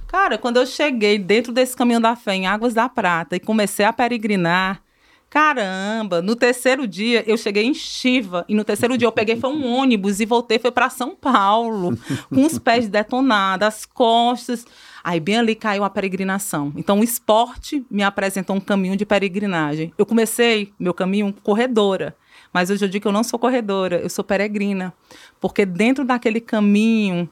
Cara, 0.07 0.37
quando 0.37 0.59
eu 0.59 0.67
cheguei 0.67 1.19
dentro 1.19 1.53
desse 1.53 1.77
caminho 1.77 2.01
da 2.01 2.15
fé, 2.15 2.35
em 2.35 2.47
Águas 2.47 2.75
da 2.75 2.89
Prata, 2.89 3.37
e 3.37 3.41
comecei 3.41 3.85
a 3.85 3.93
peregrinar, 3.93 4.83
caramba, 5.29 6.21
no 6.21 6.37
terceiro 6.37 6.87
dia 6.87 7.25
eu 7.27 7.37
cheguei 7.39 7.65
em 7.65 7.73
Chiva, 7.73 8.45
e 8.49 8.55
no 8.55 8.65
terceiro 8.65 8.99
dia 8.99 9.09
eu 9.09 9.13
peguei 9.13 9.37
foi 9.37 9.51
um 9.51 9.65
ônibus 9.73 10.21
e 10.21 10.27
voltei 10.27 10.59
foi 10.59 10.71
para 10.71 10.91
São 10.91 11.17
Paulo, 11.17 11.97
com 12.29 12.45
os 12.45 12.59
pés 12.59 12.89
detonados, 12.89 13.67
as 13.67 13.87
costas. 13.87 14.67
Aí 15.05 15.19
bem 15.19 15.37
ali 15.39 15.55
caiu 15.55 15.85
a 15.85 15.91
peregrinação. 15.91 16.73
Então 16.77 17.01
o 17.01 17.05
esporte 17.05 17.85
me 17.91 18.03
apresentou 18.03 18.57
um 18.57 18.61
caminho 18.61 18.97
de 18.97 19.05
peregrinagem. 19.05 19.93
Eu 19.99 20.07
comecei 20.07 20.73
meu 20.79 20.95
caminho 20.95 21.35
corredora, 21.43 22.17
mas 22.53 22.71
hoje 22.71 22.85
eu 22.85 22.89
digo 22.89 23.03
que 23.03 23.09
eu 23.09 23.13
não 23.13 23.25
sou 23.25 23.39
corredora, 23.39 24.01
eu 24.01 24.09
sou 24.09 24.25
peregrina, 24.25 24.93
porque 25.41 25.67
dentro 25.67 26.05
daquele 26.05 26.41
caminho 26.41 27.29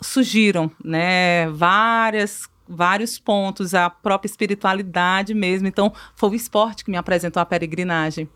surgiram, 0.00 0.70
né, 0.84 1.48
várias 1.50 2.48
vários 2.68 3.16
pontos, 3.16 3.74
a 3.74 3.88
própria 3.88 4.28
espiritualidade 4.28 5.32
mesmo. 5.34 5.68
Então, 5.68 5.92
foi 6.16 6.30
o 6.30 6.34
esporte 6.34 6.84
que 6.84 6.90
me 6.90 6.96
apresentou 6.96 7.40
a 7.40 7.46
peregrinagem. 7.46 8.28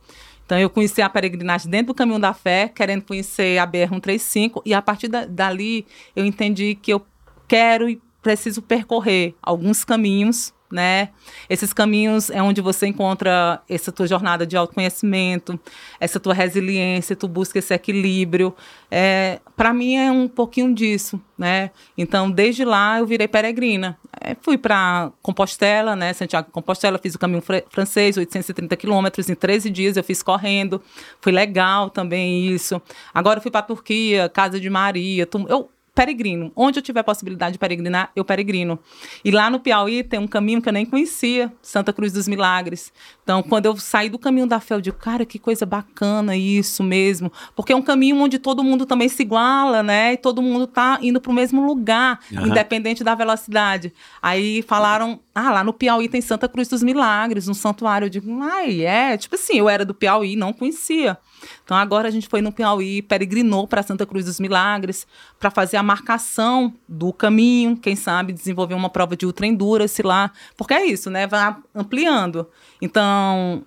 Então, 0.46 0.56
eu 0.56 0.70
conheci 0.70 1.02
a 1.02 1.08
peregrinagem 1.08 1.68
dentro 1.68 1.88
do 1.88 1.94
Caminho 1.94 2.18
da 2.20 2.32
Fé, 2.32 2.68
querendo 2.68 3.02
conhecer 3.02 3.58
a 3.58 3.66
BR-135, 3.66 4.62
e 4.64 4.72
a 4.72 4.80
partir 4.80 5.08
da- 5.08 5.24
dali 5.24 5.84
eu 6.14 6.24
entendi 6.24 6.76
que 6.76 6.92
eu 6.92 7.04
quero 7.50 7.88
e 7.90 8.00
preciso 8.22 8.62
percorrer 8.62 9.34
alguns 9.42 9.82
caminhos, 9.84 10.54
né? 10.70 11.08
Esses 11.48 11.72
caminhos 11.72 12.30
é 12.30 12.40
onde 12.40 12.60
você 12.60 12.86
encontra 12.86 13.60
essa 13.68 13.90
tua 13.90 14.06
jornada 14.06 14.46
de 14.46 14.56
autoconhecimento, 14.56 15.58
essa 15.98 16.20
tua 16.20 16.32
resiliência, 16.32 17.16
tu 17.16 17.26
busca 17.26 17.58
esse 17.58 17.74
equilíbrio. 17.74 18.54
É, 18.88 19.40
para 19.56 19.72
mim 19.74 19.96
é 19.96 20.12
um 20.12 20.28
pouquinho 20.28 20.72
disso, 20.72 21.20
né? 21.36 21.72
Então, 21.98 22.30
desde 22.30 22.64
lá 22.64 23.00
eu 23.00 23.06
virei 23.06 23.26
peregrina. 23.26 23.98
É, 24.20 24.36
fui 24.40 24.56
para 24.56 25.10
Compostela, 25.20 25.96
né? 25.96 26.12
Santiago 26.12 26.46
de 26.46 26.52
Compostela, 26.52 26.98
fiz 26.98 27.16
o 27.16 27.18
caminho 27.18 27.42
fr 27.42 27.54
francês, 27.68 28.16
830 28.16 28.76
quilômetros 28.76 29.28
em 29.28 29.34
13 29.34 29.70
dias, 29.70 29.96
eu 29.96 30.04
fiz 30.04 30.22
correndo. 30.22 30.80
Foi 31.20 31.32
legal 31.32 31.90
também 31.90 32.46
isso. 32.46 32.80
Agora 33.12 33.38
eu 33.38 33.42
fui 33.42 33.50
para 33.50 33.62
Turquia, 33.62 34.28
Casa 34.28 34.60
de 34.60 34.70
Maria. 34.70 35.26
tum- 35.26 35.46
Eu 35.48 35.68
peregrino. 35.94 36.52
Onde 36.54 36.78
eu 36.78 36.82
tiver 36.82 37.02
possibilidade 37.02 37.54
de 37.54 37.58
peregrinar, 37.58 38.10
eu 38.14 38.24
peregrino. 38.24 38.78
E 39.24 39.30
lá 39.30 39.50
no 39.50 39.60
Piauí 39.60 40.02
tem 40.02 40.18
um 40.18 40.26
caminho 40.26 40.62
que 40.62 40.68
eu 40.68 40.72
nem 40.72 40.86
conhecia, 40.86 41.52
Santa 41.60 41.92
Cruz 41.92 42.12
dos 42.12 42.28
Milagres. 42.28 42.92
Então, 43.30 43.44
quando 43.44 43.66
eu 43.66 43.76
saí 43.76 44.08
do 44.08 44.18
caminho 44.18 44.44
da 44.44 44.58
fé, 44.58 44.74
eu 44.74 44.80
digo, 44.80 44.96
cara, 44.96 45.24
que 45.24 45.38
coisa 45.38 45.64
bacana 45.64 46.36
isso 46.36 46.82
mesmo. 46.82 47.30
Porque 47.54 47.72
é 47.72 47.76
um 47.76 47.80
caminho 47.80 48.16
onde 48.16 48.40
todo 48.40 48.64
mundo 48.64 48.84
também 48.84 49.08
se 49.08 49.22
iguala, 49.22 49.84
né? 49.84 50.14
E 50.14 50.16
todo 50.16 50.42
mundo 50.42 50.66
tá 50.66 50.98
indo 51.00 51.20
para 51.20 51.30
o 51.30 51.32
mesmo 51.32 51.64
lugar, 51.64 52.18
Aham. 52.34 52.48
independente 52.48 53.04
da 53.04 53.14
velocidade. 53.14 53.92
Aí 54.20 54.62
falaram, 54.62 55.20
ah, 55.32 55.52
lá 55.52 55.62
no 55.62 55.72
Piauí 55.72 56.08
tem 56.08 56.20
Santa 56.20 56.48
Cruz 56.48 56.66
dos 56.66 56.82
Milagres, 56.82 57.46
um 57.46 57.54
santuário. 57.54 58.06
Eu 58.06 58.10
digo, 58.10 58.42
ai, 58.42 58.84
é. 58.84 59.16
Tipo 59.16 59.36
assim, 59.36 59.58
eu 59.58 59.68
era 59.68 59.84
do 59.84 59.94
Piauí, 59.94 60.34
não 60.34 60.52
conhecia. 60.52 61.16
Então 61.64 61.76
agora 61.76 62.08
a 62.08 62.10
gente 62.10 62.28
foi 62.28 62.42
no 62.42 62.52
Piauí, 62.52 63.00
peregrinou 63.00 63.66
para 63.66 63.82
Santa 63.82 64.04
Cruz 64.04 64.24
dos 64.24 64.40
Milagres 64.40 65.06
para 65.38 65.50
fazer 65.50 65.76
a 65.76 65.82
marcação 65.82 66.74
do 66.88 67.12
caminho, 67.12 67.76
quem 67.76 67.96
sabe 67.96 68.32
desenvolver 68.32 68.74
uma 68.74 68.90
prova 68.90 69.16
de 69.16 69.24
ultra 69.24 69.46
endurance 69.46 70.02
lá, 70.02 70.32
porque 70.56 70.74
é 70.74 70.84
isso, 70.84 71.08
né? 71.08 71.26
Vai 71.26 71.56
ampliando. 71.74 72.46
Então, 72.82 73.04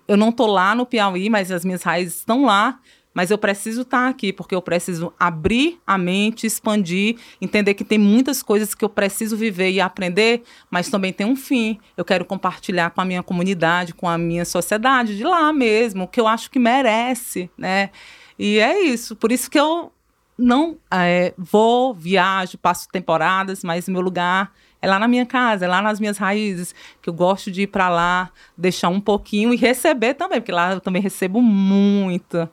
eu 0.06 0.16
não 0.16 0.32
tô 0.32 0.46
lá 0.46 0.74
no 0.74 0.86
Piauí, 0.86 1.28
mas 1.30 1.50
as 1.50 1.64
minhas 1.64 1.82
raízes 1.82 2.18
estão 2.18 2.44
lá. 2.44 2.78
Mas 3.14 3.30
eu 3.30 3.38
preciso 3.38 3.82
estar 3.82 4.08
aqui, 4.08 4.32
porque 4.32 4.56
eu 4.56 4.60
preciso 4.60 5.12
abrir 5.18 5.78
a 5.86 5.96
mente, 5.96 6.48
expandir, 6.48 7.16
entender 7.40 7.74
que 7.74 7.84
tem 7.84 7.96
muitas 7.96 8.42
coisas 8.42 8.74
que 8.74 8.84
eu 8.84 8.88
preciso 8.88 9.36
viver 9.36 9.70
e 9.70 9.80
aprender, 9.80 10.42
mas 10.68 10.90
também 10.90 11.12
tem 11.12 11.24
um 11.24 11.36
fim. 11.36 11.78
Eu 11.96 12.04
quero 12.04 12.24
compartilhar 12.24 12.90
com 12.90 13.00
a 13.00 13.04
minha 13.04 13.22
comunidade, 13.22 13.94
com 13.94 14.08
a 14.08 14.18
minha 14.18 14.44
sociedade, 14.44 15.16
de 15.16 15.22
lá 15.22 15.52
mesmo, 15.52 16.08
que 16.08 16.20
eu 16.20 16.26
acho 16.26 16.50
que 16.50 16.58
merece, 16.58 17.48
né? 17.56 17.90
E 18.36 18.58
é 18.58 18.82
isso. 18.82 19.14
Por 19.14 19.30
isso 19.30 19.48
que 19.48 19.60
eu 19.60 19.92
não 20.36 20.76
é, 20.90 21.32
vou, 21.38 21.94
viajo, 21.94 22.58
passo 22.58 22.88
temporadas, 22.90 23.62
mas 23.62 23.88
meu 23.88 24.00
lugar 24.00 24.52
é 24.84 24.86
lá 24.86 24.98
na 24.98 25.08
minha 25.08 25.24
casa, 25.24 25.64
é 25.64 25.68
lá 25.68 25.80
nas 25.80 25.98
minhas 25.98 26.18
raízes, 26.18 26.74
que 27.00 27.08
eu 27.08 27.14
gosto 27.14 27.50
de 27.50 27.62
ir 27.62 27.68
para 27.68 27.88
lá, 27.88 28.30
deixar 28.56 28.90
um 28.90 29.00
pouquinho 29.00 29.54
e 29.54 29.56
receber 29.56 30.12
também, 30.12 30.40
porque 30.40 30.52
lá 30.52 30.74
eu 30.74 30.80
também 30.80 31.00
recebo 31.00 31.40
muito. 31.40 32.46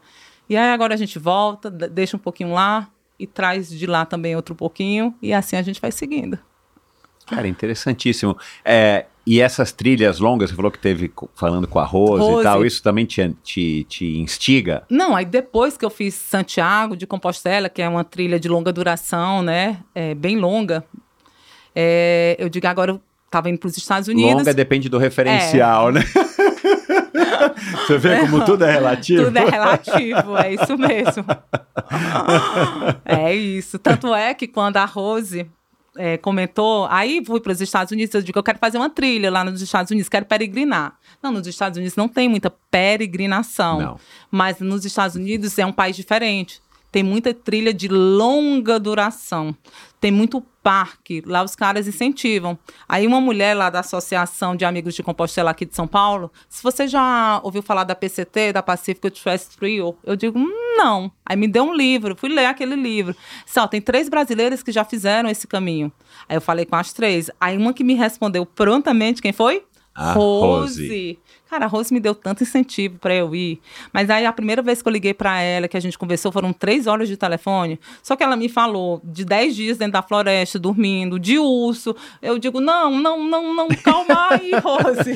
E 0.50 0.56
aí 0.56 0.70
agora 0.70 0.94
a 0.94 0.98
gente 0.98 1.20
volta, 1.20 1.70
deixa 1.70 2.16
um 2.16 2.20
pouquinho 2.20 2.54
lá 2.54 2.88
e 3.20 3.28
traz 3.28 3.70
de 3.70 3.86
lá 3.86 4.06
também 4.06 4.34
outro 4.34 4.56
pouquinho, 4.56 5.14
e 5.22 5.34
assim 5.34 5.58
a 5.58 5.62
gente 5.62 5.82
vai 5.82 5.92
seguindo. 5.92 6.40
Cara, 7.28 7.48
interessantíssimo. 7.48 8.38
É, 8.64 9.06
e 9.28 9.42
essas 9.42 9.74
trilhas 9.74 10.20
longas, 10.20 10.50
você 10.50 10.56
falou 10.56 10.72
que 10.72 10.80
teve 10.80 11.12
falando 11.36 11.68
com 11.68 11.80
a 11.80 11.84
Rose, 11.84 12.24
Rose. 12.24 12.40
e 12.40 12.44
tal, 12.44 12.66
isso 12.66 12.82
também 12.82 13.06
te, 13.06 13.36
te, 13.44 13.84
te 13.90 14.18
instiga? 14.18 14.84
Não, 14.90 15.16
aí 15.16 15.26
depois 15.26 15.76
que 15.76 15.84
eu 15.84 15.90
fiz 15.90 16.14
Santiago 16.14 16.96
de 16.96 17.06
Compostela, 17.06 17.68
que 17.68 17.82
é 17.82 17.90
uma 17.90 18.06
trilha 18.06 18.40
de 18.40 18.48
longa 18.48 18.72
duração, 18.72 19.44
né? 19.44 19.82
É, 19.94 20.16
bem 20.16 20.38
longa. 20.38 20.84
É, 21.76 22.36
eu 22.40 22.50
digo, 22.50 22.68
agora 22.68 22.92
eu 22.92 23.02
estava 23.26 23.50
indo 23.50 23.60
para 23.60 23.68
os 23.68 23.78
Estados 23.78 24.08
Unidos. 24.08 24.34
Longa 24.34 24.54
depende 24.54 24.90
do 24.90 24.98
referencial, 24.98 25.92
né? 25.92 26.02
você 27.88 27.98
vê 27.98 28.20
como 28.20 28.44
tudo 28.44 28.66
é 28.66 28.72
relativo? 28.72 29.26
Tudo 29.26 29.38
é 29.38 29.50
relativo, 29.50 30.38
é 30.38 30.54
isso 30.54 30.78
mesmo. 30.78 31.26
é 33.06 33.34
isso. 33.34 33.80
Tanto 33.80 34.14
é 34.14 34.34
que 34.34 34.48
quando 34.48 34.78
a 34.78 34.86
Rose 34.86 35.50
é, 35.98 36.18
comentou, 36.18 36.88
aí 36.90 37.24
fui 37.26 37.40
para 37.40 37.52
os 37.52 37.62
Estados 37.62 37.92
Unidos, 37.92 38.14
eu 38.14 38.22
digo, 38.22 38.38
eu 38.38 38.44
quero 38.44 38.60
fazer 38.60 38.78
uma 38.78 38.90
trilha 38.90 39.32
lá 39.32 39.44
nos 39.44 39.62
Estados 39.62 39.92
Unidos, 39.92 40.10
quero 40.10 40.26
peregrinar. 40.26 40.98
Não, 41.22 41.32
nos 41.32 41.48
Estados 41.48 41.78
Unidos 41.78 41.96
não 41.96 42.08
tem 42.08 42.30
muita 42.30 42.50
peregrinação, 42.70 43.80
Não. 43.80 44.00
mas 44.30 44.60
nos 44.60 44.86
Estados 44.86 45.16
Unidos 45.16 45.58
é 45.58 45.66
um 45.66 45.74
país 45.74 45.96
diferente. 45.96 46.62
Tem 46.92 47.04
muita 47.04 47.34
trilha 47.34 47.74
de 47.74 47.88
longa 47.88 48.78
duração. 48.78 49.56
Tem 50.00 50.12
muito 50.12 50.44
parque. 50.64 51.22
Lá 51.26 51.44
os 51.44 51.56
caras 51.56 51.88
incentivam. 51.88 52.58
Aí 52.88 53.08
uma 53.08 53.20
mulher 53.22 53.56
lá 53.56 53.70
da 53.70 53.80
Associação 53.80 54.56
de 54.56 54.66
Amigos 54.66 54.94
de 54.94 55.04
Compostela 55.04 55.52
aqui 55.52 55.66
de 55.66 55.76
São 55.76 55.88
Paulo, 55.88 56.32
se 56.50 56.62
você 56.64 56.88
já 56.88 57.40
ouviu 57.44 57.62
falar 57.62 57.84
da 57.84 57.96
PCT, 57.96 58.54
da 58.54 58.64
Pacific 58.64 59.10
Trust 59.12 59.58
Trio, 59.58 59.96
eu 60.04 60.16
digo, 60.16 60.38
"Hum, 60.38 60.78
não. 60.78 61.12
Aí 61.26 61.36
me 61.36 61.48
deu 61.48 61.64
um 61.64 61.74
livro, 61.74 62.16
fui 62.16 62.30
ler 62.30 62.46
aquele 62.46 62.76
livro. 62.76 63.16
Só, 63.46 63.68
tem 63.68 63.82
três 63.82 64.10
brasileiras 64.10 64.64
que 64.64 64.72
já 64.72 64.84
fizeram 64.84 65.30
esse 65.30 65.48
caminho. 65.48 65.92
Aí 66.28 66.38
eu 66.38 66.42
falei 66.42 66.66
com 66.66 66.76
as 66.76 66.94
três. 66.94 67.30
Aí 67.40 67.58
uma 67.58 67.74
que 67.74 67.84
me 67.84 67.94
respondeu 67.94 68.46
prontamente, 68.46 69.22
quem 69.22 69.34
foi? 69.34 69.64
A 69.94 70.14
Rose. 70.14 70.82
Rose. 70.88 71.20
Cara, 71.50 71.66
a 71.66 71.68
Rose 71.68 71.94
me 71.94 72.00
deu 72.00 72.16
tanto 72.16 72.44
incentivo 72.44 72.98
para 72.98 73.14
eu 73.14 73.36
ir. 73.36 73.60
Mas 73.92 74.10
aí 74.10 74.26
a 74.26 74.32
primeira 74.32 74.62
vez 74.62 74.82
que 74.82 74.88
eu 74.88 74.92
liguei 74.92 75.14
para 75.14 75.42
ela, 75.42 75.68
que 75.68 75.76
a 75.76 75.82
gente 75.82 75.98
conversou, 75.98 76.32
foram 76.32 76.54
três 76.54 76.88
horas 76.88 77.10
de 77.10 77.18
telefone. 77.18 77.78
Só 78.02 78.16
que 78.16 78.24
ela 78.24 78.38
me 78.38 78.48
falou 78.48 79.02
de 79.04 79.26
dez 79.26 79.54
dias 79.54 79.78
dentro 79.78 79.92
da 79.92 80.02
floresta, 80.02 80.58
dormindo, 80.58 81.20
de 81.20 81.38
urso. 81.38 81.94
Eu 82.22 82.40
digo, 82.40 82.62
não, 82.62 82.98
não, 82.98 83.22
não, 83.22 83.54
não, 83.54 83.68
calma 83.68 84.30
aí, 84.30 84.52
Rose. 84.64 85.14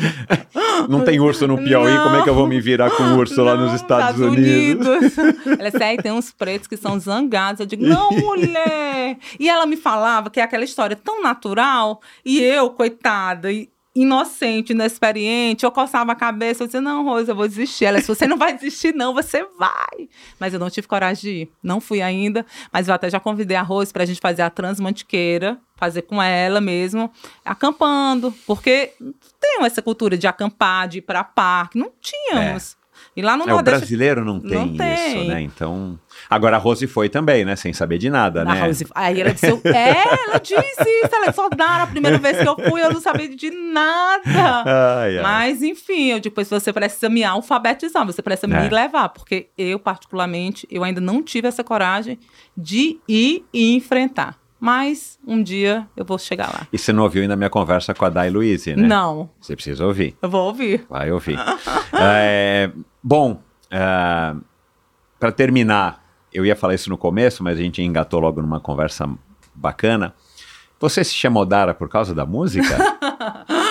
Não 0.89 1.05
tem 1.05 1.21
urso 1.21 1.47
no 1.47 1.57
Piauí, 1.57 1.93
Não. 1.93 2.03
como 2.03 2.15
é 2.17 2.23
que 2.23 2.29
eu 2.29 2.35
vou 2.35 2.47
me 2.47 2.59
virar 2.59 2.91
com 2.91 3.03
urso 3.15 3.41
lá 3.41 3.55
nos 3.55 3.69
Não, 3.69 3.75
Estados, 3.75 4.19
Unidos? 4.19 5.17
Ela 5.57 5.71
disse, 5.71 5.83
aí 5.83 5.97
tem 5.97 6.11
uns 6.11 6.33
pretos 6.33 6.67
que 6.67 6.75
são 6.75 6.99
zangados. 6.99 7.61
Eu 7.61 7.65
digo, 7.65 7.85
não, 7.85 8.11
mulher. 8.19 9.17
E 9.39 9.47
ela 9.47 9.65
me 9.65 9.77
falava 9.77 10.29
que 10.29 10.41
é 10.41 10.43
aquela 10.43 10.65
história 10.65 10.97
tão 10.97 11.23
natural. 11.23 12.01
E 12.25 12.41
eu, 12.41 12.69
coitada, 12.71 13.49
e 13.53 13.69
inocente, 13.95 14.74
inexperiente, 14.74 15.64
eu 15.64 15.72
coçava 15.72 16.11
a 16.11 16.15
cabeça, 16.15 16.64
eu 16.64 16.67
dizia, 16.67 16.82
não, 16.82 17.06
Rosa, 17.06 17.32
eu 17.32 17.35
vou 17.35 17.48
desistir. 17.48 17.85
Ela, 17.85 18.01
se 18.01 18.07
você 18.07 18.27
não 18.27 18.38
vai 18.38 18.53
desistir, 18.53 18.93
não, 18.93 19.14
você 19.14 19.48
vai. 19.57 20.09
Mas 20.38 20.53
eu 20.53 20.59
não 20.59 20.69
tive 20.69 20.85
coragem 20.85 21.22
de 21.22 21.41
ir, 21.41 21.51
não 21.64 21.80
fui 21.80 22.01
ainda, 22.01 22.45
mas 22.74 22.90
eu 22.90 22.93
até 22.93 23.09
já 23.09 23.19
convidei 23.19 23.56
a 23.56 23.61
Rose 23.61 23.93
para 23.93 24.03
a 24.03 24.06
gente 24.06 24.19
fazer 24.19 24.41
a 24.41 24.49
Transmantiqueira, 24.49 25.57
fazer 25.77 26.01
com 26.01 26.22
ela 26.22 26.59
mesmo, 26.59 27.09
acampando, 27.43 28.33
porque 28.45 28.93
tem 29.40 29.64
essa 29.64 29.82
cultura 29.82 30.17
de 30.17 30.27
acampar, 30.27 30.90
de 30.90 30.98
ir 30.98 31.01
para 31.01 31.24
parque, 31.24 31.77
não 31.77 31.91
tínhamos. 32.01 32.74
É. 32.82 32.84
E 33.16 33.22
lá 33.22 33.38
no 33.38 33.44
é, 33.44 33.48
Nordeste. 33.48 33.77
O 33.77 33.80
brasileiro 33.80 34.26
não 34.26 34.42
tem, 34.42 34.58
não 34.58 34.76
tem, 34.76 34.94
isso, 34.94 35.27
né? 35.30 35.42
Então. 35.42 35.98
Agora 36.30 36.58
a 36.58 36.60
Rose 36.60 36.85
foi 36.85 37.08
também, 37.08 37.45
né? 37.45 37.56
Sem 37.56 37.72
saber 37.72 37.98
de 37.98 38.10
nada, 38.10 38.42
a 38.42 38.45
né? 38.45 38.61
Rose... 38.61 38.85
Aí 38.94 39.22
ela 39.22 39.32
disse: 39.32 39.48
É, 39.64 40.03
ela 40.27 40.38
disse 40.40 40.60
isso. 40.60 41.16
Ela 41.16 41.32
só 41.32 41.48
dar 41.48 41.82
a 41.82 41.88
primeira 41.88 42.18
vez 42.18 42.38
que 42.38 42.48
eu 42.48 42.56
fui, 42.69 42.82
eu 42.82 42.92
não 42.92 43.00
sabia 43.00 43.30
de 43.30 43.50
nada. 43.52 44.64
Ai, 44.66 45.18
ai. 45.18 45.24
Mas, 45.24 45.64
enfim, 45.64 46.11
eu 46.11 46.19
depois 46.19 46.50
você 46.50 46.74
precisa 46.74 47.10
me 47.10 47.24
alfabetizar, 47.24 48.06
você 48.06 48.22
precisa 48.22 48.53
é. 48.53 48.61
me 48.61 48.69
levar, 48.69 49.10
porque 49.10 49.48
eu, 49.58 49.80
particularmente, 49.80 50.68
eu 50.69 50.84
ainda 50.84 51.00
não 51.00 51.24
tive 51.24 51.48
essa 51.48 51.64
coragem 51.64 52.19
de 52.58 52.98
ir 53.08 53.45
e 53.53 53.76
enfrentar. 53.76 54.38
Mas 54.59 55.19
um 55.27 55.42
dia 55.43 55.88
eu 55.95 56.06
vou 56.06 56.17
chegar 56.17 56.48
lá. 56.48 56.67
E 56.72 56.77
você 56.77 56.93
não 56.93 57.03
ouviu 57.03 57.22
ainda 57.22 57.34
a 57.34 57.38
minha 57.38 57.50
conversa 57.50 57.93
com 57.93 58.06
a 58.06 58.09
Dai 58.09 58.30
Luiz, 58.30 58.66
né? 58.66 58.75
Não. 58.75 59.30
Você 59.40 59.56
precisa 59.56 59.85
ouvir. 59.85 60.16
Eu 60.22 60.30
vou 60.30 60.45
ouvir. 60.45 60.85
Vai 60.90 61.11
ouvir. 61.11 61.38
é, 61.93 62.72
bom, 63.03 63.42
é, 63.69 64.35
para 65.19 65.32
terminar, 65.32 66.03
eu 66.34 66.45
ia 66.45 66.56
falar 66.56 66.74
isso 66.74 66.90
no 66.90 66.98
começo, 66.98 67.43
mas 67.43 67.58
a 67.58 67.61
gente 67.61 67.82
engatou 67.82 68.19
logo 68.19 68.42
numa 68.42 68.59
conversa 68.59 69.09
bacana. 69.53 70.14
Você 70.80 71.03
se 71.03 71.14
chama 71.14 71.40
Odara 71.40 71.74
por 71.74 71.90
causa 71.90 72.14
da 72.14 72.25
música? 72.25 72.77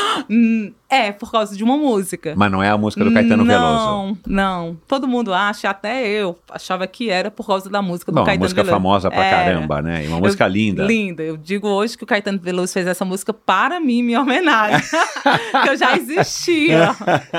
É, 0.88 1.12
por 1.12 1.30
causa 1.30 1.56
de 1.56 1.64
uma 1.64 1.76
música. 1.76 2.34
Mas 2.36 2.50
não 2.50 2.62
é 2.62 2.68
a 2.68 2.78
música 2.78 3.04
do 3.04 3.12
Caetano 3.12 3.44
não, 3.44 3.46
Veloso? 3.46 3.84
Não, 3.84 4.18
não. 4.26 4.76
Todo 4.86 5.08
mundo 5.08 5.32
acha, 5.32 5.68
até 5.68 6.06
eu 6.06 6.38
achava 6.50 6.86
que 6.86 7.10
era 7.10 7.30
por 7.30 7.46
causa 7.46 7.68
da 7.68 7.82
música 7.82 8.12
do 8.12 8.16
Bom, 8.16 8.24
Caetano 8.24 8.48
Veloso. 8.48 8.54
Uma 8.54 8.62
música 8.62 8.76
famosa 8.76 9.10
pra 9.10 9.24
é, 9.24 9.30
caramba, 9.30 9.82
né? 9.82 10.04
E 10.04 10.08
uma 10.08 10.20
música 10.20 10.44
eu, 10.44 10.48
linda. 10.48 10.84
Linda. 10.84 11.22
Eu 11.22 11.36
digo 11.36 11.68
hoje 11.68 11.96
que 11.96 12.04
o 12.04 12.06
Caetano 12.06 12.38
Veloso 12.38 12.72
fez 12.72 12.86
essa 12.86 13.04
música 13.04 13.32
para 13.32 13.80
mim, 13.80 14.02
minha 14.02 14.20
homenagem. 14.20 14.80
que 15.62 15.68
eu 15.68 15.76
já 15.76 15.96
existia. 15.96 16.90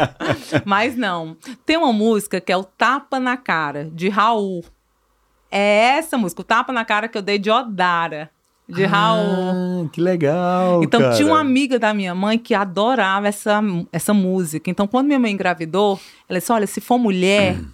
Mas 0.65 0.95
não. 0.95 1.37
Tem 1.65 1.77
uma 1.77 1.93
música 1.93 2.41
que 2.41 2.51
é 2.51 2.57
o 2.57 2.63
Tapa 2.63 3.19
na 3.19 3.37
Cara, 3.37 3.89
de 3.93 4.09
Raul. 4.09 4.63
É 5.49 5.97
essa 5.97 6.17
música, 6.17 6.41
o 6.41 6.45
Tapa 6.45 6.73
na 6.73 6.83
Cara 6.83 7.07
que 7.07 7.17
eu 7.17 7.21
dei 7.21 7.39
de 7.39 7.49
Odara 7.49 8.29
de 8.67 8.83
ah, 8.83 8.87
Raul. 8.87 9.89
Que 9.89 10.01
legal. 10.01 10.83
Então 10.83 10.99
cara. 10.99 11.15
tinha 11.15 11.27
uma 11.27 11.39
amiga 11.39 11.77
da 11.77 11.93
minha 11.93 12.15
mãe 12.15 12.37
que 12.37 12.53
adorava 12.53 13.27
essa, 13.27 13.61
essa 13.91 14.13
música. 14.13 14.69
Então 14.69 14.87
quando 14.87 15.07
minha 15.07 15.19
mãe 15.19 15.31
engravidou, 15.31 15.99
ela 16.27 16.39
disse: 16.39 16.51
Olha, 16.51 16.67
se 16.67 16.81
for 16.81 16.97
mulher, 16.97 17.57
hum. 17.57 17.67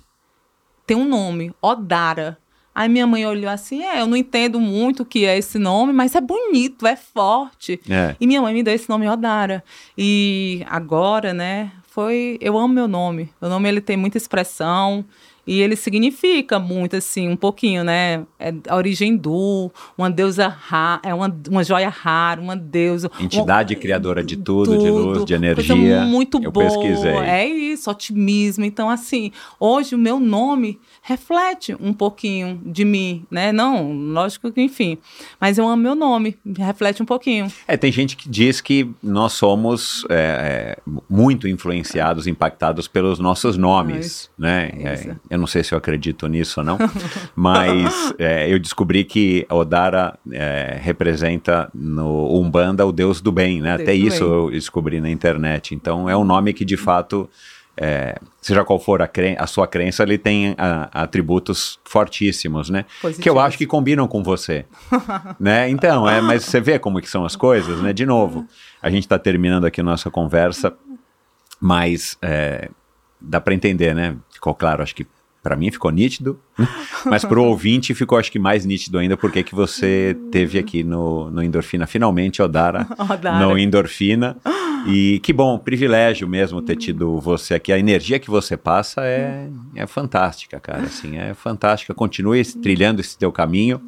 tem 0.85 0.97
um 0.97 1.05
nome, 1.05 1.53
Odara. 1.61 2.37
Aí 2.73 2.87
minha 2.87 3.05
mãe 3.07 3.25
olhou 3.25 3.49
assim: 3.49 3.83
É, 3.83 4.01
eu 4.01 4.07
não 4.07 4.17
entendo 4.17 4.59
muito 4.59 5.03
o 5.03 5.05
que 5.05 5.25
é 5.25 5.37
esse 5.37 5.57
nome, 5.57 5.93
mas 5.93 6.15
é 6.15 6.21
bonito, 6.21 6.85
é 6.85 6.95
forte. 6.95 7.79
É. 7.89 8.15
E 8.19 8.27
minha 8.27 8.41
mãe 8.41 8.53
me 8.53 8.63
deu 8.63 8.73
esse 8.73 8.89
nome 8.89 9.07
Odara. 9.09 9.63
E 9.97 10.65
agora, 10.69 11.33
né, 11.33 11.71
foi. 11.87 12.37
Eu 12.41 12.57
amo 12.57 12.73
meu 12.73 12.87
nome. 12.87 13.29
Meu 13.41 13.49
nome 13.49 13.67
ele 13.67 13.81
tem 13.81 13.97
muita 13.97 14.17
expressão. 14.17 15.05
E 15.45 15.59
ele 15.59 15.75
significa 15.75 16.59
muito, 16.59 16.95
assim, 16.95 17.27
um 17.27 17.35
pouquinho, 17.35 17.83
né? 17.83 18.23
É 18.39 18.53
a 18.67 18.75
origem 18.75 19.17
do, 19.17 19.71
uma 19.97 20.09
deusa 20.09 20.47
rara, 20.47 21.01
é 21.03 21.13
uma, 21.13 21.35
uma 21.49 21.63
joia 21.63 21.89
rara, 21.89 22.39
uma 22.39 22.55
deusa. 22.55 23.09
Entidade 23.19 23.73
uma, 23.73 23.81
criadora 23.81 24.23
de 24.23 24.37
tudo, 24.37 24.71
tudo, 24.71 24.83
de 24.83 24.89
luz, 24.89 25.25
de 25.25 25.33
energia. 25.33 26.01
muito 26.01 26.39
Eu 26.41 26.51
boa. 26.51 26.65
Pesquisei. 26.65 27.13
É 27.13 27.45
isso, 27.45 27.89
otimismo. 27.89 28.63
Então, 28.65 28.89
assim, 28.89 29.31
hoje 29.59 29.95
o 29.95 29.97
meu 29.97 30.19
nome 30.19 30.79
reflete 31.01 31.75
um 31.79 31.93
pouquinho 31.93 32.61
de 32.63 32.85
mim, 32.85 33.25
né? 33.31 33.51
Não, 33.51 33.91
lógico 33.91 34.51
que, 34.51 34.61
enfim. 34.61 34.97
Mas 35.39 35.57
eu 35.57 35.67
amo 35.67 35.81
meu 35.81 35.95
nome, 35.95 36.37
reflete 36.57 37.01
um 37.01 37.05
pouquinho. 37.05 37.51
É, 37.67 37.75
tem 37.75 37.91
gente 37.91 38.15
que 38.15 38.29
diz 38.29 38.61
que 38.61 38.89
nós 39.01 39.33
somos 39.33 40.05
é, 40.09 40.77
é 40.87 40.91
muito 41.09 41.47
influenciados, 41.47 42.27
impactados 42.27 42.87
pelos 42.87 43.19
nossos 43.19 43.57
nomes, 43.57 44.29
é 44.37 44.41
né? 44.41 44.71
É, 44.83 45.15
eu 45.31 45.37
não 45.37 45.47
sei 45.47 45.63
se 45.63 45.73
eu 45.73 45.77
acredito 45.77 46.27
nisso 46.27 46.59
ou 46.59 46.65
não, 46.65 46.77
mas 47.33 48.13
é, 48.19 48.53
eu 48.53 48.59
descobri 48.59 49.05
que 49.05 49.47
Odara 49.49 50.19
é, 50.29 50.77
representa 50.81 51.71
no 51.73 52.37
Umbanda 52.37 52.85
o 52.85 52.91
Deus 52.91 53.21
do 53.21 53.31
bem, 53.31 53.61
né? 53.61 53.77
Deus 53.77 53.81
Até 53.81 53.93
isso 53.93 54.25
bem. 54.25 54.33
eu 54.33 54.51
descobri 54.51 54.99
na 54.99 55.09
internet. 55.09 55.73
Então 55.73 56.09
é 56.09 56.17
um 56.17 56.25
nome 56.25 56.51
que 56.51 56.65
de 56.65 56.75
fato 56.75 57.29
é, 57.77 58.19
seja 58.41 58.65
qual 58.65 58.77
for 58.77 59.01
a, 59.01 59.09
a, 59.37 59.47
sua 59.47 59.65
crença, 59.67 60.03
ele 60.03 60.17
tem 60.17 60.53
a, 60.57 61.03
atributos 61.03 61.79
fortíssimos, 61.85 62.69
né? 62.69 62.85
Positivos. 63.01 63.23
Que 63.23 63.29
eu 63.29 63.39
acho 63.39 63.57
que 63.57 63.65
combinam 63.65 64.09
com 64.09 64.21
você, 64.21 64.65
né? 65.39 65.69
Então, 65.69 66.09
é, 66.09 66.19
mas 66.19 66.43
você 66.43 66.59
vê 66.59 66.77
como 66.77 66.99
que 66.99 67.09
são 67.09 67.23
as 67.23 67.37
coisas, 67.37 67.81
né? 67.81 67.93
De 67.93 68.05
novo, 68.05 68.45
a 68.81 68.89
gente 68.89 69.03
está 69.03 69.17
terminando 69.17 69.63
aqui 69.63 69.79
a 69.79 69.83
nossa 69.83 70.11
conversa, 70.11 70.73
mas 71.57 72.17
é, 72.21 72.69
dá 73.21 73.39
para 73.39 73.53
entender, 73.53 73.95
né? 73.95 74.17
Ficou 74.33 74.53
claro, 74.53 74.83
acho 74.83 74.93
que 74.93 75.07
para 75.41 75.55
mim 75.55 75.71
ficou 75.71 75.91
nítido, 75.91 76.39
mas 77.05 77.25
para 77.25 77.39
o 77.39 77.45
ouvinte 77.45 77.93
ficou 77.93 78.17
acho 78.17 78.31
que 78.31 78.39
mais 78.39 78.65
nítido 78.65 78.97
ainda 78.97 79.17
porque 79.17 79.43
que 79.43 79.55
você 79.55 80.15
teve 80.31 80.59
aqui 80.59 80.83
no, 80.83 81.31
no 81.31 81.43
Endorfina, 81.43 81.87
finalmente, 81.87 82.41
Odara, 82.41 82.87
Odara. 82.97 83.39
no 83.39 83.57
Endorfina. 83.57 84.37
E 84.87 85.19
que 85.19 85.31
bom, 85.31 85.59
privilégio 85.59 86.27
mesmo 86.27 86.61
ter 86.61 86.75
tido 86.75 87.19
você 87.19 87.53
aqui. 87.53 87.71
A 87.71 87.77
energia 87.77 88.17
que 88.17 88.29
você 88.29 88.57
passa 88.57 89.01
é, 89.05 89.47
é 89.75 89.85
fantástica, 89.85 90.59
cara, 90.59 90.83
assim, 90.83 91.17
é 91.17 91.33
fantástica. 91.33 91.93
Continue 91.93 92.43
trilhando 92.43 92.99
esse 92.99 93.17
teu 93.17 93.31
caminho. 93.31 93.79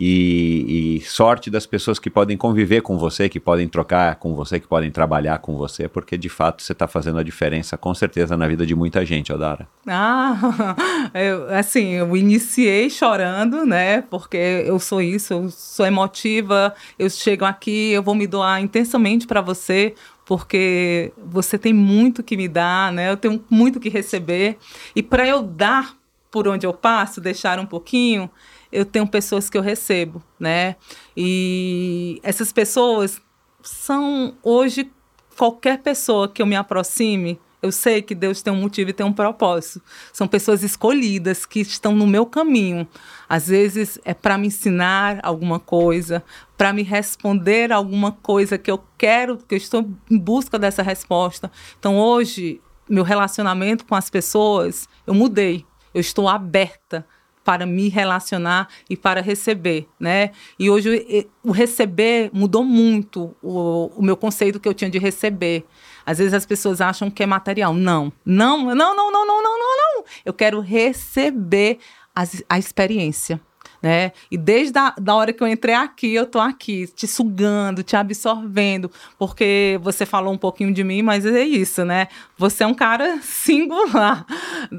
E, 0.00 0.98
e, 0.98 1.00
sorte 1.00 1.50
das 1.50 1.66
pessoas 1.66 1.98
que 1.98 2.08
podem 2.08 2.36
conviver 2.36 2.82
com 2.82 2.96
você, 2.96 3.28
que 3.28 3.40
podem 3.40 3.66
trocar 3.66 4.14
com 4.14 4.32
você, 4.32 4.60
que 4.60 4.66
podem 4.68 4.92
trabalhar 4.92 5.38
com 5.40 5.56
você, 5.56 5.88
porque 5.88 6.16
de 6.16 6.28
fato 6.28 6.62
você 6.62 6.70
está 6.70 6.86
fazendo 6.86 7.18
a 7.18 7.22
diferença 7.24 7.76
com 7.76 7.92
certeza 7.92 8.36
na 8.36 8.46
vida 8.46 8.64
de 8.64 8.76
muita 8.76 9.04
gente, 9.04 9.32
Odara. 9.32 9.66
Ah, 9.88 10.36
eu, 11.12 11.52
assim, 11.52 11.94
eu 11.94 12.16
iniciei 12.16 12.88
chorando, 12.88 13.66
né? 13.66 14.02
Porque 14.02 14.36
eu 14.36 14.78
sou 14.78 15.02
isso, 15.02 15.32
eu 15.32 15.50
sou 15.50 15.84
emotiva, 15.84 16.72
eu 16.96 17.10
chego 17.10 17.44
aqui, 17.44 17.90
eu 17.90 18.02
vou 18.02 18.14
me 18.14 18.28
doar 18.28 18.62
intensamente 18.62 19.26
para 19.26 19.40
você, 19.40 19.96
porque 20.24 21.12
você 21.26 21.58
tem 21.58 21.72
muito 21.72 22.22
que 22.22 22.36
me 22.36 22.46
dar, 22.46 22.92
né? 22.92 23.10
Eu 23.10 23.16
tenho 23.16 23.44
muito 23.50 23.80
que 23.80 23.88
receber. 23.88 24.58
E 24.94 25.02
para 25.02 25.26
eu 25.26 25.42
dar 25.42 25.98
por 26.30 26.46
onde 26.46 26.66
eu 26.66 26.72
passo, 26.72 27.20
deixar 27.20 27.58
um 27.58 27.66
pouquinho, 27.66 28.30
eu 28.70 28.84
tenho 28.84 29.06
pessoas 29.06 29.48
que 29.48 29.56
eu 29.56 29.62
recebo, 29.62 30.22
né? 30.38 30.76
E 31.16 32.20
essas 32.22 32.52
pessoas 32.52 33.20
são 33.62 34.34
hoje 34.42 34.90
qualquer 35.36 35.78
pessoa 35.78 36.28
que 36.28 36.42
eu 36.42 36.46
me 36.46 36.56
aproxime, 36.56 37.38
eu 37.60 37.72
sei 37.72 38.00
que 38.00 38.14
Deus 38.14 38.40
tem 38.40 38.52
um 38.52 38.60
motivo 38.60 38.90
e 38.90 38.92
tem 38.92 39.04
um 39.04 39.12
propósito. 39.12 39.82
São 40.12 40.28
pessoas 40.28 40.62
escolhidas 40.62 41.44
que 41.44 41.60
estão 41.60 41.94
no 41.94 42.06
meu 42.06 42.24
caminho. 42.24 42.86
Às 43.28 43.48
vezes 43.48 43.98
é 44.04 44.14
para 44.14 44.38
me 44.38 44.46
ensinar 44.46 45.18
alguma 45.24 45.58
coisa, 45.58 46.22
para 46.56 46.72
me 46.72 46.82
responder 46.82 47.72
alguma 47.72 48.12
coisa 48.12 48.56
que 48.56 48.70
eu 48.70 48.82
quero, 48.96 49.38
que 49.38 49.54
eu 49.54 49.58
estou 49.58 49.88
em 50.08 50.18
busca 50.18 50.56
dessa 50.56 50.82
resposta. 50.82 51.50
Então 51.78 51.98
hoje, 51.98 52.60
meu 52.88 53.02
relacionamento 53.02 53.84
com 53.84 53.96
as 53.96 54.08
pessoas, 54.08 54.88
eu 55.04 55.12
mudei. 55.12 55.66
Eu 55.92 56.00
estou 56.00 56.28
aberta 56.28 57.04
para 57.48 57.64
me 57.64 57.88
relacionar 57.88 58.68
e 58.90 58.94
para 58.94 59.22
receber, 59.22 59.88
né? 59.98 60.32
E 60.58 60.68
hoje 60.68 61.26
o 61.42 61.50
receber 61.50 62.28
mudou 62.30 62.62
muito 62.62 63.34
o, 63.42 63.90
o 63.96 64.02
meu 64.02 64.18
conceito 64.18 64.60
que 64.60 64.68
eu 64.68 64.74
tinha 64.74 64.90
de 64.90 64.98
receber. 64.98 65.64
Às 66.04 66.18
vezes 66.18 66.34
as 66.34 66.44
pessoas 66.44 66.82
acham 66.82 67.10
que 67.10 67.22
é 67.22 67.26
material. 67.26 67.72
Não, 67.72 68.12
não, 68.22 68.74
não, 68.74 68.94
não, 68.94 69.10
não, 69.10 69.26
não, 69.26 69.42
não, 69.42 69.76
não. 69.78 70.04
Eu 70.26 70.34
quero 70.34 70.60
receber 70.60 71.78
as, 72.14 72.44
a 72.50 72.58
experiência. 72.58 73.40
Né? 73.80 74.12
E 74.30 74.36
desde 74.36 74.76
a 74.78 74.92
da 75.00 75.14
hora 75.14 75.32
que 75.32 75.42
eu 75.42 75.46
entrei 75.46 75.74
aqui, 75.74 76.12
eu 76.12 76.26
tô 76.26 76.40
aqui, 76.40 76.86
te 76.88 77.06
sugando, 77.06 77.82
te 77.82 77.96
absorvendo, 77.96 78.90
porque 79.16 79.78
você 79.82 80.04
falou 80.04 80.34
um 80.34 80.38
pouquinho 80.38 80.74
de 80.74 80.82
mim, 80.82 81.00
mas 81.00 81.24
é 81.24 81.44
isso, 81.44 81.84
né? 81.84 82.08
Você 82.36 82.64
é 82.64 82.66
um 82.66 82.74
cara 82.74 83.20
singular. 83.22 84.26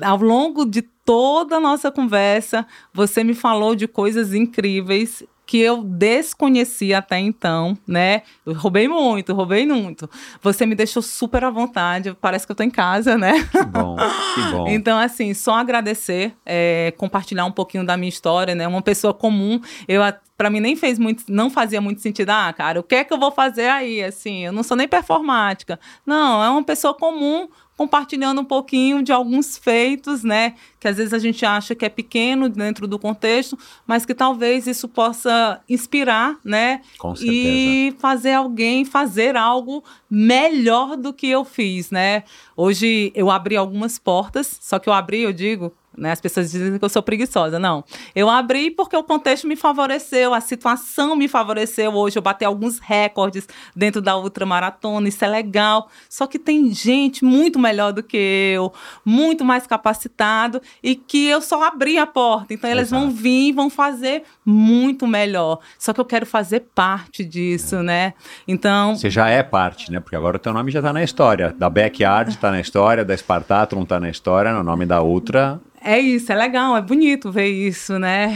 Ao 0.04 0.18
longo 0.18 0.66
de 0.66 0.84
toda 1.10 1.56
a 1.56 1.60
nossa 1.60 1.92
conversa, 1.92 2.68
você 2.94 3.24
me 3.24 3.34
falou 3.34 3.74
de 3.74 3.88
coisas 3.88 4.32
incríveis 4.32 5.24
que 5.44 5.58
eu 5.58 5.82
desconhecia 5.82 7.00
até 7.00 7.18
então, 7.18 7.76
né? 7.88 8.22
Eu 8.46 8.54
roubei 8.54 8.88
muito, 8.88 9.34
roubei 9.34 9.66
muito. 9.66 10.08
Você 10.40 10.68
me 10.68 10.76
deixou 10.76 11.02
super 11.02 11.44
à 11.44 11.50
vontade, 11.50 12.16
parece 12.22 12.46
que 12.46 12.52
eu 12.52 12.56
tô 12.56 12.62
em 12.62 12.70
casa, 12.70 13.18
né? 13.18 13.44
Que 13.52 13.66
bom, 13.66 13.96
que 14.36 14.42
bom. 14.52 14.68
Então, 14.70 15.00
assim, 15.00 15.34
só 15.34 15.56
agradecer, 15.56 16.36
é, 16.46 16.94
compartilhar 16.96 17.46
um 17.46 17.52
pouquinho 17.52 17.84
da 17.84 17.98
minha 17.98 18.10
história, 18.10 18.54
né? 18.54 18.68
Uma 18.68 18.84
pessoa 18.84 19.12
comum, 19.12 19.60
eu 19.88 20.04
para 20.38 20.52
mim 20.52 20.60
nem 20.60 20.76
fez 20.76 21.00
muito, 21.00 21.24
não 21.28 21.50
fazia 21.50 21.82
muito 21.82 22.02
sentido. 22.02 22.30
Ah, 22.30 22.54
cara, 22.54 22.80
o 22.80 22.84
que 22.84 22.94
é 22.94 23.04
que 23.04 23.12
eu 23.12 23.20
vou 23.20 23.32
fazer 23.32 23.68
aí? 23.68 24.04
Assim, 24.04 24.46
eu 24.46 24.54
não 24.54 24.62
sou 24.62 24.78
nem 24.78 24.88
performática. 24.88 25.80
Não, 26.06 26.44
é 26.44 26.50
uma 26.50 26.64
pessoa 26.64 26.94
comum 26.94 27.50
compartilhando 27.80 28.42
um 28.42 28.44
pouquinho 28.44 29.02
de 29.02 29.14
alguns 29.14 29.58
feitos, 29.58 30.22
né? 30.22 30.56
Que 30.82 30.90
às 30.90 30.98
vezes 30.98 31.14
a 31.14 31.18
gente 31.18 31.46
acha 31.46 31.74
que 31.74 31.86
é 31.86 31.90
pequeno 31.90 32.50
dentro 32.50 32.86
do 32.86 33.00
contexto, 33.00 33.58
mas 33.88 34.06
que 34.06 34.14
talvez 34.14 34.68
isso 34.68 34.86
possa 34.90 35.62
inspirar, 35.70 36.38
né? 36.44 36.82
Com 36.98 37.16
certeza. 37.16 37.34
E 37.34 37.96
fazer 37.98 38.34
alguém 38.34 38.84
fazer 38.84 39.38
algo 39.38 39.82
melhor 40.12 40.98
do 40.98 41.14
que 41.14 41.30
eu 41.30 41.46
fiz, 41.46 41.90
né? 41.90 42.26
Hoje 42.54 43.14
eu 43.16 43.32
abri 43.32 43.56
algumas 43.56 43.98
portas, 43.98 44.60
só 44.60 44.78
que 44.78 44.90
eu 44.90 44.94
abri, 44.94 45.22
eu 45.22 45.32
digo, 45.32 45.74
né? 45.98 46.12
As 46.12 46.22
pessoas 46.22 46.52
dizem 46.52 46.78
que 46.78 46.86
eu 46.86 46.90
sou 46.90 47.02
preguiçosa. 47.04 47.60
Não. 47.60 47.84
Eu 48.16 48.30
abri 48.30 48.72
porque 48.72 48.96
o 48.96 49.04
contexto 49.04 49.48
me 49.48 49.56
favoreceu, 49.56 50.34
a 50.34 50.42
situação 50.42 51.16
me 51.16 51.28
favoreceu. 51.28 51.94
Hoje 51.94 52.18
eu 52.18 52.22
bati 52.22 52.46
alguns 52.46 52.80
recordes 52.80 53.48
dentro 53.76 54.02
da 54.02 54.16
ultramaratona, 54.18 55.08
isso 55.08 55.24
é 55.24 55.28
legal. 55.28 55.90
Só 56.10 56.28
que 56.28 56.40
tem 56.40 56.72
gente 56.74 57.26
muito 57.26 57.60
melhor 57.60 57.92
do 57.92 58.04
que 58.04 58.54
eu, 58.56 58.72
muito 59.04 59.44
mais 59.44 59.68
capacitado 59.68 60.62
e 60.82 60.96
que 60.96 61.28
eu 61.28 61.42
só 61.42 61.64
abri 61.64 61.98
a 61.98 62.08
porta. 62.08 62.54
Então 62.54 62.70
eles 62.70 62.90
Exato. 62.90 63.02
vão 63.02 63.12
vir 63.12 63.50
e 63.50 63.52
vão 63.52 63.70
fazer 63.70 64.24
muito 64.46 65.08
melhor. 65.08 65.60
Só 65.78 65.94
que 65.94 66.00
eu 66.00 66.06
quero 66.06 66.26
fazer 66.26 66.68
parte 66.74 67.26
disso, 67.26 67.78
é. 67.78 67.84
né? 67.84 68.14
Então. 68.48 68.96
Você 68.96 69.10
já 69.10 69.28
é 69.30 69.44
parte, 69.44 69.92
né? 69.92 70.00
Porque 70.00 70.16
agora 70.16 70.38
o 70.38 70.40
teu 70.40 70.54
nome 70.54 70.72
já 70.72 70.80
está 70.80 70.94
na 70.94 71.04
história. 71.04 71.54
Da 71.58 71.70
Backyard 71.70 72.32
está 72.32 72.52
na 72.52 72.60
história, 72.60 73.04
da 73.04 73.16
Spartathlon 73.16 73.84
está 73.84 74.00
na 74.00 74.10
história, 74.10 74.54
no 74.54 74.64
nome 74.64 74.86
da 74.86 75.02
Ultra 75.02 75.60
é 75.82 76.00
isso, 76.00 76.32
é 76.32 76.36
legal, 76.36 76.76
é 76.76 76.82
bonito 76.82 77.32
ver 77.32 77.48
isso, 77.48 77.98
né? 78.00 78.36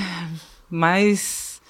Mas 0.69 1.61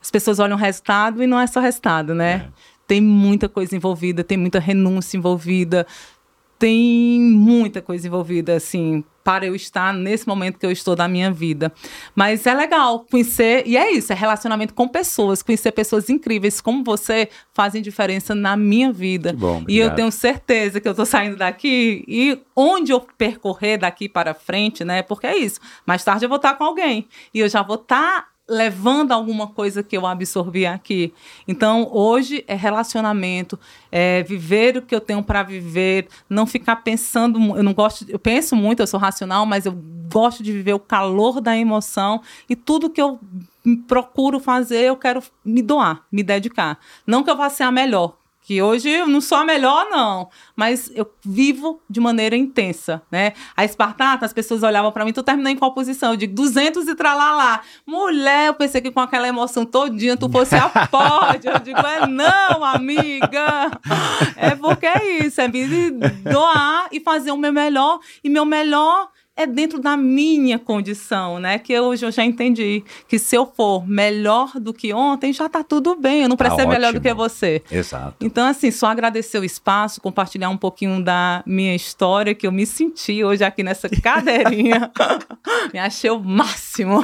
as 0.00 0.10
pessoas 0.10 0.38
olham 0.38 0.56
o 0.56 0.60
resultado 0.60 1.22
e 1.22 1.26
não 1.26 1.38
é 1.38 1.46
só 1.46 1.60
resultado, 1.60 2.14
né? 2.14 2.32
É. 2.32 2.48
Tem 2.86 3.00
muita 3.00 3.48
coisa 3.48 3.74
envolvida, 3.76 4.24
tem 4.24 4.36
muita 4.36 4.58
renúncia 4.58 5.16
envolvida, 5.16 5.86
tem 6.58 7.20
muita 7.20 7.80
coisa 7.80 8.06
envolvida, 8.06 8.56
assim, 8.56 9.04
para 9.22 9.46
eu 9.46 9.54
estar 9.54 9.92
nesse 9.92 10.26
momento 10.26 10.58
que 10.58 10.66
eu 10.66 10.70
estou 10.70 10.96
da 10.96 11.08
minha 11.08 11.30
vida. 11.30 11.72
Mas 12.14 12.46
é 12.46 12.54
legal 12.54 13.06
conhecer, 13.10 13.64
e 13.66 13.76
é 13.76 13.90
isso, 13.92 14.12
é 14.12 14.16
relacionamento 14.16 14.74
com 14.74 14.88
pessoas, 14.88 15.42
conhecer 15.42 15.72
pessoas 15.72 16.08
incríveis 16.10 16.60
como 16.60 16.84
você 16.84 17.28
fazem 17.52 17.82
diferença 17.82 18.34
na 18.34 18.56
minha 18.56 18.92
vida. 18.92 19.32
Bom, 19.32 19.64
e 19.68 19.78
eu 19.78 19.94
tenho 19.94 20.10
certeza 20.10 20.80
que 20.80 20.88
eu 20.88 20.92
estou 20.92 21.06
saindo 21.06 21.36
daqui 21.36 22.04
e 22.06 22.38
onde 22.54 22.92
eu 22.92 23.00
percorrer 23.00 23.78
daqui 23.78 24.08
para 24.08 24.34
frente, 24.34 24.84
né? 24.84 25.02
Porque 25.02 25.26
é 25.26 25.36
isso. 25.36 25.60
Mais 25.86 26.02
tarde 26.02 26.24
eu 26.24 26.28
vou 26.28 26.36
estar 26.36 26.54
com 26.54 26.64
alguém 26.64 27.06
e 27.32 27.40
eu 27.40 27.48
já 27.48 27.62
vou 27.62 27.76
estar 27.76 28.31
levando 28.48 29.12
alguma 29.12 29.46
coisa 29.46 29.82
que 29.82 29.96
eu 29.96 30.06
absorvi 30.06 30.66
aqui. 30.66 31.12
Então, 31.46 31.88
hoje 31.90 32.44
é 32.46 32.54
relacionamento, 32.54 33.58
é 33.90 34.22
viver 34.22 34.76
o 34.76 34.82
que 34.82 34.94
eu 34.94 35.00
tenho 35.00 35.22
para 35.22 35.42
viver, 35.42 36.08
não 36.28 36.46
ficar 36.46 36.76
pensando, 36.76 37.38
eu 37.56 37.62
não 37.62 37.72
gosto, 37.72 38.04
eu 38.08 38.18
penso 38.18 38.56
muito, 38.56 38.80
eu 38.80 38.86
sou 38.86 38.98
racional, 39.00 39.46
mas 39.46 39.66
eu 39.66 39.72
gosto 40.12 40.42
de 40.42 40.52
viver 40.52 40.74
o 40.74 40.80
calor 40.80 41.40
da 41.40 41.56
emoção 41.56 42.20
e 42.48 42.54
tudo 42.54 42.90
que 42.90 43.00
eu 43.00 43.18
procuro 43.86 44.38
fazer, 44.40 44.82
eu 44.82 44.96
quero 44.96 45.22
me 45.44 45.62
doar, 45.62 46.04
me 46.10 46.22
dedicar. 46.22 46.78
Não 47.06 47.22
que 47.22 47.30
eu 47.30 47.36
vá 47.36 47.48
ser 47.48 47.62
a 47.62 47.70
melhor, 47.70 48.16
que 48.42 48.60
hoje 48.60 48.90
eu 48.90 49.06
não 49.06 49.20
sou 49.20 49.38
a 49.38 49.44
melhor, 49.44 49.86
não, 49.88 50.28
mas 50.56 50.90
eu 50.94 51.08
vivo 51.24 51.80
de 51.88 52.00
maneira 52.00 52.36
intensa, 52.36 53.00
né? 53.10 53.34
A 53.56 53.64
Espartata, 53.64 54.26
as 54.26 54.32
pessoas 54.32 54.64
olhavam 54.64 54.90
para 54.90 55.04
mim, 55.04 55.12
tu 55.12 55.22
terminou 55.22 55.50
em 55.50 55.56
qual 55.56 55.72
posição? 55.72 56.10
Eu 56.10 56.16
digo, 56.16 56.34
200 56.34 56.88
e 56.88 56.94
tralalá. 56.96 57.60
Mulher, 57.86 58.48
eu 58.48 58.54
pensei 58.54 58.80
que 58.80 58.90
com 58.90 58.98
aquela 59.00 59.28
emoção 59.28 59.64
todinha 59.64 60.16
tu 60.16 60.28
fosse 60.28 60.56
a 60.56 60.68
pódio. 60.90 61.52
Eu 61.52 61.60
digo, 61.60 61.78
é 61.78 62.06
não, 62.06 62.64
amiga. 62.64 63.70
É 64.36 64.56
porque 64.56 64.86
é 64.86 65.24
isso, 65.24 65.40
é 65.40 65.46
me 65.46 65.90
doar 66.24 66.88
e 66.90 66.98
fazer 66.98 67.30
o 67.30 67.36
meu 67.36 67.52
melhor. 67.52 68.00
E 68.24 68.28
meu 68.28 68.44
melhor 68.44 69.08
é 69.34 69.46
dentro 69.46 69.80
da 69.80 69.96
minha 69.96 70.58
condição, 70.58 71.38
né? 71.38 71.58
Que 71.58 71.78
hoje 71.78 72.04
eu 72.04 72.10
já 72.10 72.22
entendi 72.22 72.84
que 73.08 73.18
se 73.18 73.34
eu 73.34 73.46
for 73.46 73.86
melhor 73.88 74.52
do 74.60 74.74
que 74.74 74.92
ontem, 74.92 75.32
já 75.32 75.48
tá 75.48 75.64
tudo 75.64 75.96
bem. 75.96 76.22
Eu 76.22 76.28
não 76.28 76.36
preciso 76.36 76.58
tá 76.58 76.62
ser 76.64 76.68
melhor 76.68 76.92
do 76.92 77.00
que 77.00 77.12
você. 77.14 77.62
Exato. 77.70 78.16
Então, 78.20 78.46
assim, 78.46 78.70
só 78.70 78.88
agradecer 78.88 79.38
o 79.38 79.44
espaço, 79.44 80.02
compartilhar 80.02 80.50
um 80.50 80.56
pouquinho 80.56 81.02
da 81.02 81.42
minha 81.46 81.74
história, 81.74 82.34
que 82.34 82.46
eu 82.46 82.52
me 82.52 82.66
senti 82.66 83.24
hoje 83.24 83.42
aqui 83.42 83.62
nessa 83.62 83.88
cadeirinha. 84.02 84.90
me 85.72 85.78
achei 85.78 86.10
o 86.10 86.20
máximo. 86.20 87.00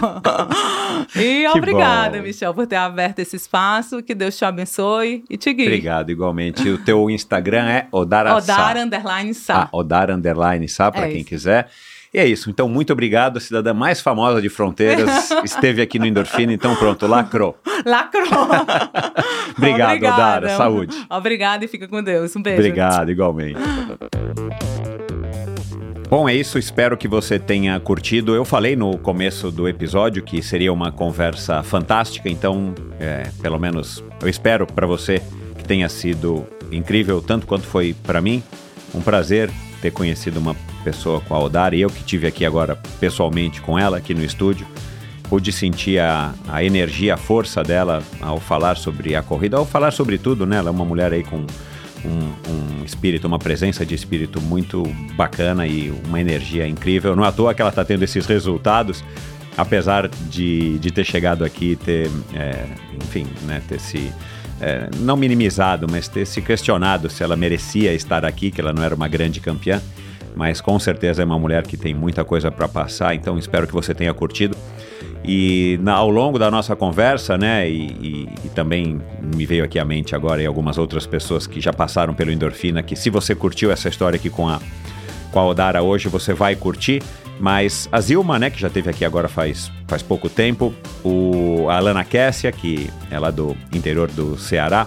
e 1.16 1.42
que 1.44 1.48
obrigada, 1.48 2.18
bom. 2.18 2.24
Michel, 2.24 2.52
por 2.52 2.66
ter 2.66 2.76
aberto 2.76 3.20
esse 3.20 3.36
espaço. 3.36 4.02
Que 4.02 4.14
Deus 4.14 4.36
te 4.36 4.44
abençoe 4.44 5.24
e 5.30 5.38
te 5.38 5.50
guie. 5.54 5.66
Obrigado, 5.66 6.10
igualmente. 6.10 6.68
O 6.68 6.76
teu 6.76 7.08
Instagram 7.08 7.68
é 7.68 7.88
Odara 7.90 8.36
Odar 8.36 8.76
Underline 8.76 9.32
Sá. 9.32 9.62
Ah, 9.62 9.68
Odar 9.72 10.10
Underline 10.10 10.68
Sá, 10.68 10.90
para 10.90 11.06
é 11.06 11.10
quem 11.10 11.20
isso. 11.20 11.28
quiser. 11.28 11.70
E 12.12 12.18
é 12.18 12.26
isso. 12.26 12.48
Então, 12.48 12.68
muito 12.68 12.92
obrigado. 12.92 13.36
A 13.36 13.40
cidadã 13.40 13.74
mais 13.74 14.00
famosa 14.00 14.40
de 14.40 14.48
Fronteiras 14.48 15.30
esteve 15.44 15.82
aqui 15.82 15.98
no 15.98 16.06
Endorfina. 16.06 16.52
Então, 16.52 16.74
pronto, 16.76 17.06
lacrou. 17.06 17.58
Lacrou. 17.84 18.24
obrigado, 19.56 19.96
Obrigada. 19.96 20.14
Odara. 20.14 20.56
Saúde. 20.56 21.06
Obrigada 21.10 21.64
e 21.64 21.68
fica 21.68 21.86
com 21.86 22.02
Deus. 22.02 22.34
Um 22.34 22.42
beijo. 22.42 22.60
Obrigado, 22.60 23.10
igualmente. 23.10 23.58
Bom, 26.08 26.26
é 26.26 26.34
isso. 26.34 26.58
Espero 26.58 26.96
que 26.96 27.06
você 27.06 27.38
tenha 27.38 27.78
curtido. 27.78 28.34
Eu 28.34 28.44
falei 28.44 28.74
no 28.74 28.96
começo 28.96 29.50
do 29.50 29.68
episódio 29.68 30.22
que 30.22 30.42
seria 30.42 30.72
uma 30.72 30.90
conversa 30.90 31.62
fantástica, 31.62 32.30
então, 32.30 32.74
é, 32.98 33.28
pelo 33.42 33.58
menos, 33.58 34.02
eu 34.22 34.28
espero 34.28 34.66
para 34.66 34.86
você 34.86 35.20
que 35.58 35.64
tenha 35.64 35.88
sido 35.90 36.46
incrível 36.72 37.20
tanto 37.20 37.46
quanto 37.46 37.66
foi 37.66 37.94
para 38.04 38.22
mim. 38.22 38.42
Um 38.94 39.02
prazer 39.02 39.50
ter 39.80 39.90
conhecido 39.90 40.38
uma 40.38 40.54
pessoa 40.84 41.20
com 41.20 41.34
a 41.34 41.40
Odara 41.40 41.74
e 41.74 41.80
eu 41.80 41.90
que 41.90 42.02
tive 42.02 42.26
aqui 42.26 42.44
agora 42.44 42.76
pessoalmente 42.98 43.60
com 43.60 43.78
ela 43.78 43.98
aqui 43.98 44.14
no 44.14 44.24
estúdio, 44.24 44.66
pude 45.28 45.52
sentir 45.52 45.98
a, 45.98 46.34
a 46.48 46.64
energia, 46.64 47.14
a 47.14 47.16
força 47.16 47.62
dela 47.62 48.02
ao 48.20 48.40
falar 48.40 48.76
sobre 48.76 49.14
a 49.14 49.22
corrida, 49.22 49.56
ao 49.56 49.66
falar 49.66 49.90
sobre 49.90 50.18
tudo, 50.18 50.46
né? 50.46 50.56
Ela 50.56 50.68
é 50.68 50.72
uma 50.72 50.84
mulher 50.84 51.12
aí 51.12 51.22
com 51.22 51.44
um, 52.04 52.80
um, 52.80 52.84
espírito, 52.84 53.26
uma 53.26 53.38
presença 53.38 53.84
de 53.84 53.94
espírito 53.94 54.40
muito 54.40 54.82
bacana 55.14 55.66
e 55.66 55.90
uma 56.06 56.20
energia 56.20 56.66
incrível. 56.66 57.14
Não 57.14 57.24
é 57.24 57.28
à 57.28 57.32
toa 57.32 57.54
que 57.54 57.60
ela 57.60 57.70
está 57.70 57.84
tendo 57.84 58.02
esses 58.02 58.24
resultados, 58.26 59.04
apesar 59.56 60.08
de, 60.08 60.78
de 60.78 60.90
ter 60.90 61.04
chegado 61.04 61.44
aqui, 61.44 61.76
ter, 61.76 62.10
é, 62.34 62.64
enfim, 63.02 63.26
né, 63.42 63.60
ter 63.68 63.80
se 63.80 64.12
é, 64.60 64.88
não 64.98 65.16
minimizado, 65.16 65.86
mas 65.90 66.08
ter 66.08 66.26
se 66.26 66.42
questionado 66.42 67.08
se 67.08 67.22
ela 67.22 67.36
merecia 67.36 67.92
estar 67.92 68.24
aqui, 68.24 68.50
que 68.50 68.60
ela 68.60 68.72
não 68.72 68.82
era 68.82 68.94
uma 68.94 69.08
grande 69.08 69.40
campeã, 69.40 69.80
mas 70.34 70.60
com 70.60 70.78
certeza 70.78 71.22
é 71.22 71.24
uma 71.24 71.38
mulher 71.38 71.66
que 71.66 71.76
tem 71.76 71.94
muita 71.94 72.24
coisa 72.24 72.50
para 72.50 72.68
passar, 72.68 73.14
então 73.14 73.38
espero 73.38 73.66
que 73.66 73.72
você 73.72 73.94
tenha 73.94 74.12
curtido. 74.12 74.56
E 75.24 75.78
na, 75.82 75.94
ao 75.94 76.08
longo 76.08 76.38
da 76.38 76.50
nossa 76.50 76.74
conversa, 76.76 77.36
né, 77.36 77.68
e, 77.68 77.86
e, 77.86 78.28
e, 78.44 78.48
também 78.50 79.00
me 79.34 79.44
veio 79.44 79.64
aqui 79.64 79.78
à 79.78 79.84
mente 79.84 80.14
agora 80.14 80.40
e 80.40 80.46
algumas 80.46 80.78
outras 80.78 81.06
pessoas 81.06 81.46
que 81.46 81.60
já 81.60 81.72
passaram 81.72 82.14
pelo 82.14 82.30
Endorfina, 82.30 82.82
que 82.82 82.96
se 82.96 83.10
você 83.10 83.34
curtiu 83.34 83.70
essa 83.70 83.88
história 83.88 84.16
aqui 84.16 84.30
com 84.30 84.48
a, 84.48 84.60
com 85.32 85.40
a 85.40 85.46
Odara 85.46 85.82
hoje, 85.82 86.08
você 86.08 86.32
vai 86.32 86.54
curtir. 86.56 87.02
Mas 87.40 87.88
a 87.92 88.00
Zilma, 88.00 88.38
né, 88.38 88.48
que 88.48 88.60
já 88.60 88.70
teve 88.70 88.90
aqui 88.90 89.04
agora 89.04 89.28
faz, 89.28 89.70
faz 89.88 90.02
pouco 90.02 90.28
tempo, 90.28 90.72
o, 91.02 91.66
a 91.68 91.78
Alana 91.78 92.04
Kessia, 92.04 92.52
que 92.52 92.88
é 93.10 93.18
lá 93.18 93.30
do 93.30 93.56
interior 93.72 94.08
do 94.08 94.38
Ceará, 94.38 94.86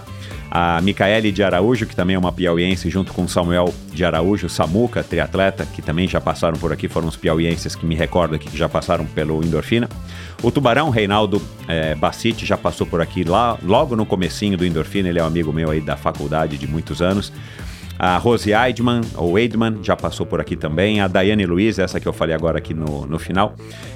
a 0.54 0.80
Micaele 0.82 1.32
de 1.32 1.42
Araújo, 1.42 1.86
que 1.86 1.96
também 1.96 2.14
é 2.14 2.18
uma 2.18 2.30
piauiense, 2.30 2.88
junto 2.88 3.12
com 3.12 3.26
Samuel 3.26 3.72
de 3.90 4.04
Araújo, 4.04 4.48
Samuca, 4.48 5.02
triatleta, 5.02 5.66
que 5.66 5.80
também 5.82 6.06
já 6.06 6.20
passaram 6.20 6.58
por 6.58 6.72
aqui, 6.72 6.88
foram 6.88 7.08
os 7.08 7.16
piauienses 7.16 7.74
que 7.74 7.84
me 7.84 7.94
recordo 7.94 8.34
aqui, 8.34 8.48
que 8.48 8.56
já 8.56 8.68
passaram 8.68 9.04
pelo 9.06 9.42
Endorfina. 9.42 9.88
O 10.42 10.50
Tubarão, 10.50 10.90
Reinaldo 10.90 11.40
é, 11.66 11.94
Bacite, 11.94 12.44
já 12.44 12.56
passou 12.58 12.86
por 12.86 13.00
aqui 13.00 13.24
lá, 13.24 13.58
logo 13.62 13.96
no 13.96 14.04
comecinho 14.04 14.56
do 14.58 14.64
Endorfina, 14.64 15.08
ele 15.08 15.18
é 15.18 15.22
um 15.22 15.26
amigo 15.26 15.52
meu 15.52 15.70
aí 15.70 15.80
da 15.80 15.96
faculdade 15.96 16.58
de 16.58 16.68
muitos 16.68 17.00
anos. 17.00 17.32
A 18.04 18.16
Rose 18.16 18.52
Eidman, 18.52 19.00
ou 19.14 19.38
Eidman, 19.38 19.78
já 19.80 19.94
passou 19.94 20.26
por 20.26 20.40
aqui 20.40 20.56
também. 20.56 21.00
A 21.00 21.06
Daiane 21.06 21.46
Luiz, 21.46 21.78
essa 21.78 22.00
que 22.00 22.08
eu 22.08 22.12
falei 22.12 22.34
agora 22.34 22.58
aqui 22.58 22.74
no, 22.74 23.06
no 23.06 23.16
final. 23.16 23.54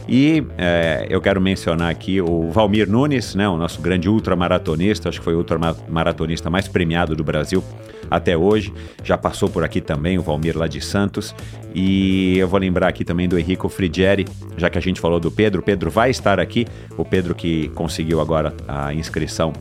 E 0.09 0.45
é, 0.57 1.09
eu 1.11 1.21
quero 1.21 1.41
mencionar 1.41 1.91
aqui 1.91 2.21
o 2.21 2.49
Valmir 2.53 2.89
Nunes, 2.89 3.35
né, 3.35 3.49
o 3.49 3.57
nosso 3.57 3.83
grande 3.83 4.09
ultramaratonista, 4.09 5.09
acho 5.09 5.19
que 5.19 5.25
foi 5.25 5.35
o 5.35 5.39
ultramaratonista 5.39 6.49
mais 6.49 6.69
premiado 6.69 7.17
do 7.17 7.25
Brasil 7.25 7.65
até 8.09 8.37
hoje. 8.37 8.73
Já 9.03 9.19
passou 9.19 9.49
por 9.49 9.65
aqui 9.65 9.81
também 9.81 10.17
o 10.17 10.23
Valmir 10.23 10.57
lá 10.57 10.69
de 10.69 10.81
Santos. 10.81 11.35
E 11.75 12.39
eu 12.39 12.47
vou 12.47 12.61
lembrar 12.61 12.87
aqui 12.87 13.05
também 13.05 13.29
do 13.29 13.37
Henrico 13.37 13.69
Frigieri, 13.69 14.25
já 14.57 14.71
que 14.71 14.79
a 14.79 14.81
gente 14.81 15.01
falou 15.01 15.19
do 15.19 15.33
Pedro. 15.33 15.63
O 15.63 15.65
Pedro 15.65 15.91
vai 15.91 16.11
estar 16.11 16.39
aqui, 16.39 16.65
o 16.97 17.05
Pedro 17.05 17.35
que 17.35 17.71
conseguiu 17.71 18.21
agora 18.21 18.55
a 18.69 18.95
inscrição 18.95 19.53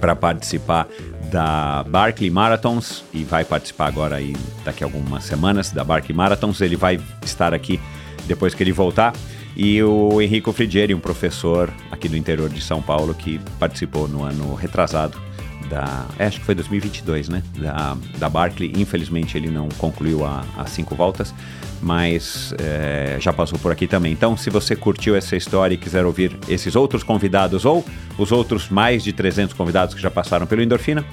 para 0.00 0.14
participar 0.14 0.86
da 1.30 1.84
Barkley 1.84 2.30
Marathons 2.30 3.04
e 3.12 3.24
vai 3.24 3.44
participar 3.44 3.86
agora 3.86 4.16
aí 4.16 4.34
daqui 4.64 4.82
a 4.82 4.86
algumas 4.86 5.24
semanas 5.24 5.70
da 5.70 5.84
Barkley 5.84 6.16
Marathons. 6.16 6.60
Ele 6.60 6.76
vai 6.76 7.00
estar 7.22 7.54
aqui 7.54 7.80
depois 8.26 8.54
que 8.54 8.62
ele 8.62 8.72
voltar. 8.72 9.12
E 9.56 9.82
o 9.82 10.20
Henrico 10.22 10.52
Frigieri, 10.52 10.94
um 10.94 11.00
professor 11.00 11.72
aqui 11.90 12.08
do 12.08 12.16
interior 12.16 12.48
de 12.48 12.60
São 12.60 12.80
Paulo 12.80 13.14
que 13.14 13.40
participou 13.58 14.06
no 14.06 14.22
ano 14.22 14.54
retrasado 14.54 15.20
da. 15.68 16.06
É, 16.18 16.26
acho 16.26 16.38
que 16.40 16.46
foi 16.46 16.54
2022, 16.54 17.28
né? 17.28 17.42
Da, 17.56 17.96
da 18.18 18.28
Barkley. 18.28 18.72
Infelizmente 18.76 19.36
ele 19.36 19.50
não 19.50 19.68
concluiu 19.70 20.20
as 20.24 20.70
cinco 20.70 20.94
voltas, 20.94 21.34
mas 21.80 22.54
é, 22.58 23.16
já 23.20 23.32
passou 23.32 23.58
por 23.58 23.72
aqui 23.72 23.86
também. 23.86 24.12
Então, 24.12 24.36
se 24.36 24.50
você 24.50 24.74
curtiu 24.74 25.14
essa 25.16 25.36
história 25.36 25.74
e 25.74 25.78
quiser 25.78 26.04
ouvir 26.04 26.36
esses 26.48 26.74
outros 26.76 27.02
convidados 27.02 27.64
ou 27.64 27.84
os 28.18 28.32
outros 28.32 28.68
mais 28.68 29.02
de 29.02 29.12
300 29.12 29.54
convidados 29.54 29.94
que 29.94 30.00
já 30.00 30.10
passaram 30.10 30.46
pelo 30.46 30.62
Endorfina, 30.62 31.04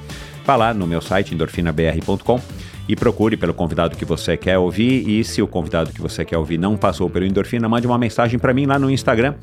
vá 0.46 0.56
lá 0.56 0.74
no 0.74 0.88
meu 0.88 1.02
site 1.02 1.34
endorfinabr.com 1.34 2.40
e 2.88 2.96
procure 2.96 3.36
pelo 3.36 3.54
convidado 3.54 3.96
que 3.96 4.06
você 4.06 4.38
quer 4.38 4.58
ouvir. 4.58 5.08
E 5.08 5.24
se 5.24 5.42
o 5.42 5.48
convidado 5.48 5.92
que 5.92 6.02
você 6.02 6.24
quer 6.24 6.38
ouvir 6.38 6.58
não 6.58 6.78
passou 6.78 7.10
pelo 7.10 7.26
Endorfina, 7.26 7.68
mande 7.68 7.88
uma 7.88 7.98
mensagem 7.98 8.40
para 8.40 8.54
mim 8.54 8.66
lá 8.66 8.78
no 8.78 8.90
Instagram, 8.90 9.36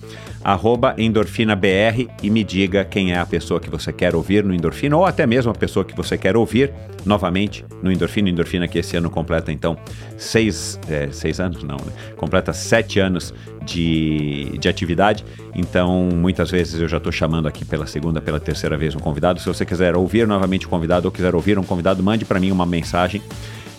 endorfinabr, 0.99 2.09
e 2.23 2.31
me 2.31 2.44
diga 2.44 2.84
quem 2.84 3.12
é 3.12 3.18
a 3.18 3.26
pessoa 3.26 3.60
que 3.60 3.70
você 3.70 3.92
quer 3.92 4.15
ouvir 4.15 4.44
no 4.44 4.55
Endorfina, 4.55 4.97
ou 4.97 5.05
até 5.05 5.26
mesmo 5.26 5.51
a 5.51 5.55
pessoa 5.55 5.84
que 5.84 5.94
você 5.94 6.17
quer 6.17 6.36
ouvir 6.36 6.73
novamente 7.05 7.65
no 7.83 7.91
Endorfina. 7.91 8.31
Endorfina 8.31 8.68
que 8.68 8.78
esse 8.78 8.97
ano 8.97 9.10
completa, 9.10 9.52
então, 9.52 9.76
seis, 10.23 10.78
é, 10.89 11.09
seis 11.10 11.41
anos, 11.41 11.62
não, 11.62 11.76
né? 11.76 11.92
completa 12.17 12.52
sete 12.52 13.01
anos 13.01 13.34
de, 13.65 14.57
de 14.59 14.68
atividade. 14.68 15.25
Então, 15.55 16.09
muitas 16.12 16.51
vezes 16.51 16.81
eu 16.81 16.89
já 16.89 16.97
estou 16.97 17.12
chamando 17.12 17.47
aqui 17.47 17.65
pela 17.65 17.86
segunda, 17.86 18.20
pela 18.20 18.41
terceira 18.41 18.76
vez 18.76 18.94
um 18.94 18.99
convidado. 18.99 19.41
Se 19.41 19.47
você 19.47 19.65
quiser 19.65 19.97
ouvir 19.97 20.26
novamente 20.26 20.67
o 20.67 20.68
convidado 20.68 21.07
ou 21.07 21.12
quiser 21.12 21.34
ouvir 21.34 21.59
um 21.59 21.65
convidado, 21.65 22.02
mande 22.02 22.25
para 22.25 22.41
mim 22.41 22.51
uma 22.51 22.65
mensagem. 22.65 23.20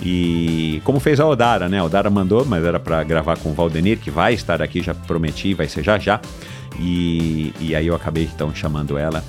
E 0.01 0.81
como 0.83 0.99
fez 0.99 1.19
a 1.19 1.25
Odara, 1.25 1.69
né? 1.69 1.79
A 1.79 1.83
Odara 1.85 2.09
mandou, 2.09 2.45
mas 2.45 2.63
era 2.63 2.79
para 2.79 3.01
gravar 3.03 3.37
com 3.37 3.49
o 3.49 3.53
Valdenir, 3.53 3.99
que 3.99 4.11
vai 4.11 4.33
estar 4.33 4.61
aqui, 4.61 4.81
já 4.81 4.93
prometi, 4.93 5.53
vai 5.53 5.67
ser 5.67 5.83
já 5.83 5.97
já. 5.97 6.19
E, 6.79 7.53
e 7.59 7.75
aí 7.75 7.87
eu 7.87 7.95
acabei 7.95 8.29
então 8.33 8.53
chamando 8.53 8.97
ela. 8.97 9.23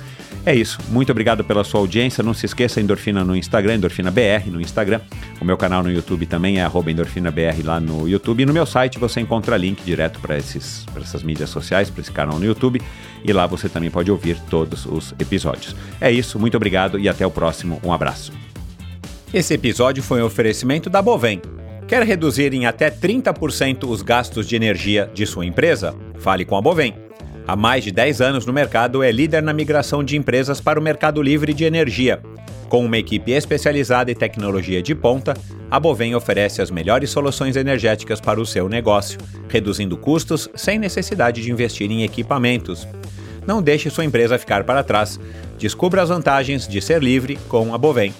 É 0.45 0.53
isso. 0.53 0.77
Muito 0.89 1.11
obrigado 1.11 1.43
pela 1.43 1.63
sua 1.63 1.79
audiência. 1.79 2.23
Não 2.23 2.33
se 2.33 2.45
esqueça, 2.45 2.79
Endorfina 2.79 3.23
no 3.23 3.35
Instagram, 3.35 3.75
Endorfina 3.75 4.11
BR 4.11 4.51
no 4.51 4.61
Instagram. 4.61 5.01
O 5.41 5.45
meu 5.45 5.57
canal 5.57 5.81
no 5.81 5.91
YouTube 5.91 6.27
também 6.27 6.61
é 6.61 6.65
EndorfinaBR 6.65 7.63
lá 7.63 7.79
no 7.79 8.07
YouTube. 8.07 8.43
E 8.43 8.45
no 8.45 8.53
meu 8.53 8.65
site 8.65 8.99
você 8.99 9.19
encontra 9.19 9.57
link 9.57 9.83
direto 9.83 10.19
para 10.19 10.35
essas 10.35 11.23
mídias 11.23 11.49
sociais, 11.49 11.89
para 11.89 12.01
esse 12.01 12.11
canal 12.11 12.37
no 12.37 12.45
YouTube. 12.45 12.79
E 13.23 13.33
lá 13.33 13.47
você 13.47 13.67
também 13.67 13.89
pode 13.89 14.11
ouvir 14.11 14.37
todos 14.47 14.85
os 14.85 15.15
episódios. 15.17 15.75
É 15.99 16.11
isso. 16.11 16.37
Muito 16.37 16.55
obrigado 16.55 16.99
e 16.99 17.09
até 17.09 17.25
o 17.25 17.31
próximo. 17.31 17.81
Um 17.83 17.91
abraço. 17.91 18.31
Esse 19.33 19.55
episódio 19.55 20.03
foi 20.03 20.21
um 20.21 20.25
oferecimento 20.25 20.91
da 20.91 21.01
Bovem. 21.01 21.41
Quer 21.87 22.03
reduzir 22.03 22.53
em 22.53 22.67
até 22.67 22.91
30% 22.91 23.89
os 23.89 24.03
gastos 24.03 24.47
de 24.47 24.55
energia 24.55 25.09
de 25.11 25.25
sua 25.25 25.45
empresa? 25.45 25.95
Fale 26.19 26.45
com 26.45 26.55
a 26.55 26.61
Bovem. 26.61 27.04
Há 27.47 27.55
mais 27.55 27.83
de 27.83 27.91
10 27.91 28.21
anos 28.21 28.45
no 28.45 28.51
mercado, 28.51 29.03
é 29.03 29.11
líder 29.11 29.43
na 29.43 29.53
migração 29.53 30.03
de 30.03 30.17
empresas 30.17 30.59
para 30.59 30.79
o 30.79 30.83
mercado 30.83 31.21
livre 31.21 31.53
de 31.53 31.63
energia. 31.63 32.19
Com 32.67 32.83
uma 32.83 32.97
equipe 32.97 33.31
especializada 33.31 34.09
e 34.09 34.15
tecnologia 34.15 34.81
de 34.81 34.95
ponta, 34.95 35.35
a 35.69 35.79
Bovem 35.79 36.15
oferece 36.15 36.61
as 36.61 36.71
melhores 36.71 37.11
soluções 37.11 37.55
energéticas 37.55 38.19
para 38.19 38.41
o 38.41 38.45
seu 38.45 38.67
negócio, 38.67 39.19
reduzindo 39.47 39.95
custos 39.95 40.49
sem 40.55 40.79
necessidade 40.79 41.43
de 41.43 41.51
investir 41.51 41.91
em 41.91 42.03
equipamentos. 42.03 42.87
Não 43.45 43.61
deixe 43.61 43.91
sua 43.91 44.05
empresa 44.05 44.39
ficar 44.39 44.63
para 44.63 44.83
trás. 44.83 45.19
Descubra 45.59 46.01
as 46.01 46.09
vantagens 46.09 46.67
de 46.67 46.81
ser 46.81 47.03
livre 47.03 47.37
com 47.47 47.75
a 47.75 47.77
Bovem. 47.77 48.11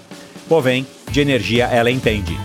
Bovem, 0.47 0.85
de 1.09 1.19
energia 1.19 1.65
ela 1.65 1.89
entende. 1.89 2.37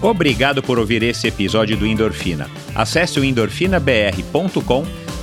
Obrigado 0.00 0.62
por 0.62 0.78
ouvir 0.78 1.02
esse 1.02 1.26
episódio 1.26 1.76
do 1.76 1.84
Endorfina. 1.84 2.48
Acesse 2.76 3.18
o 3.18 3.24
endorfinabr.com 3.24 5.05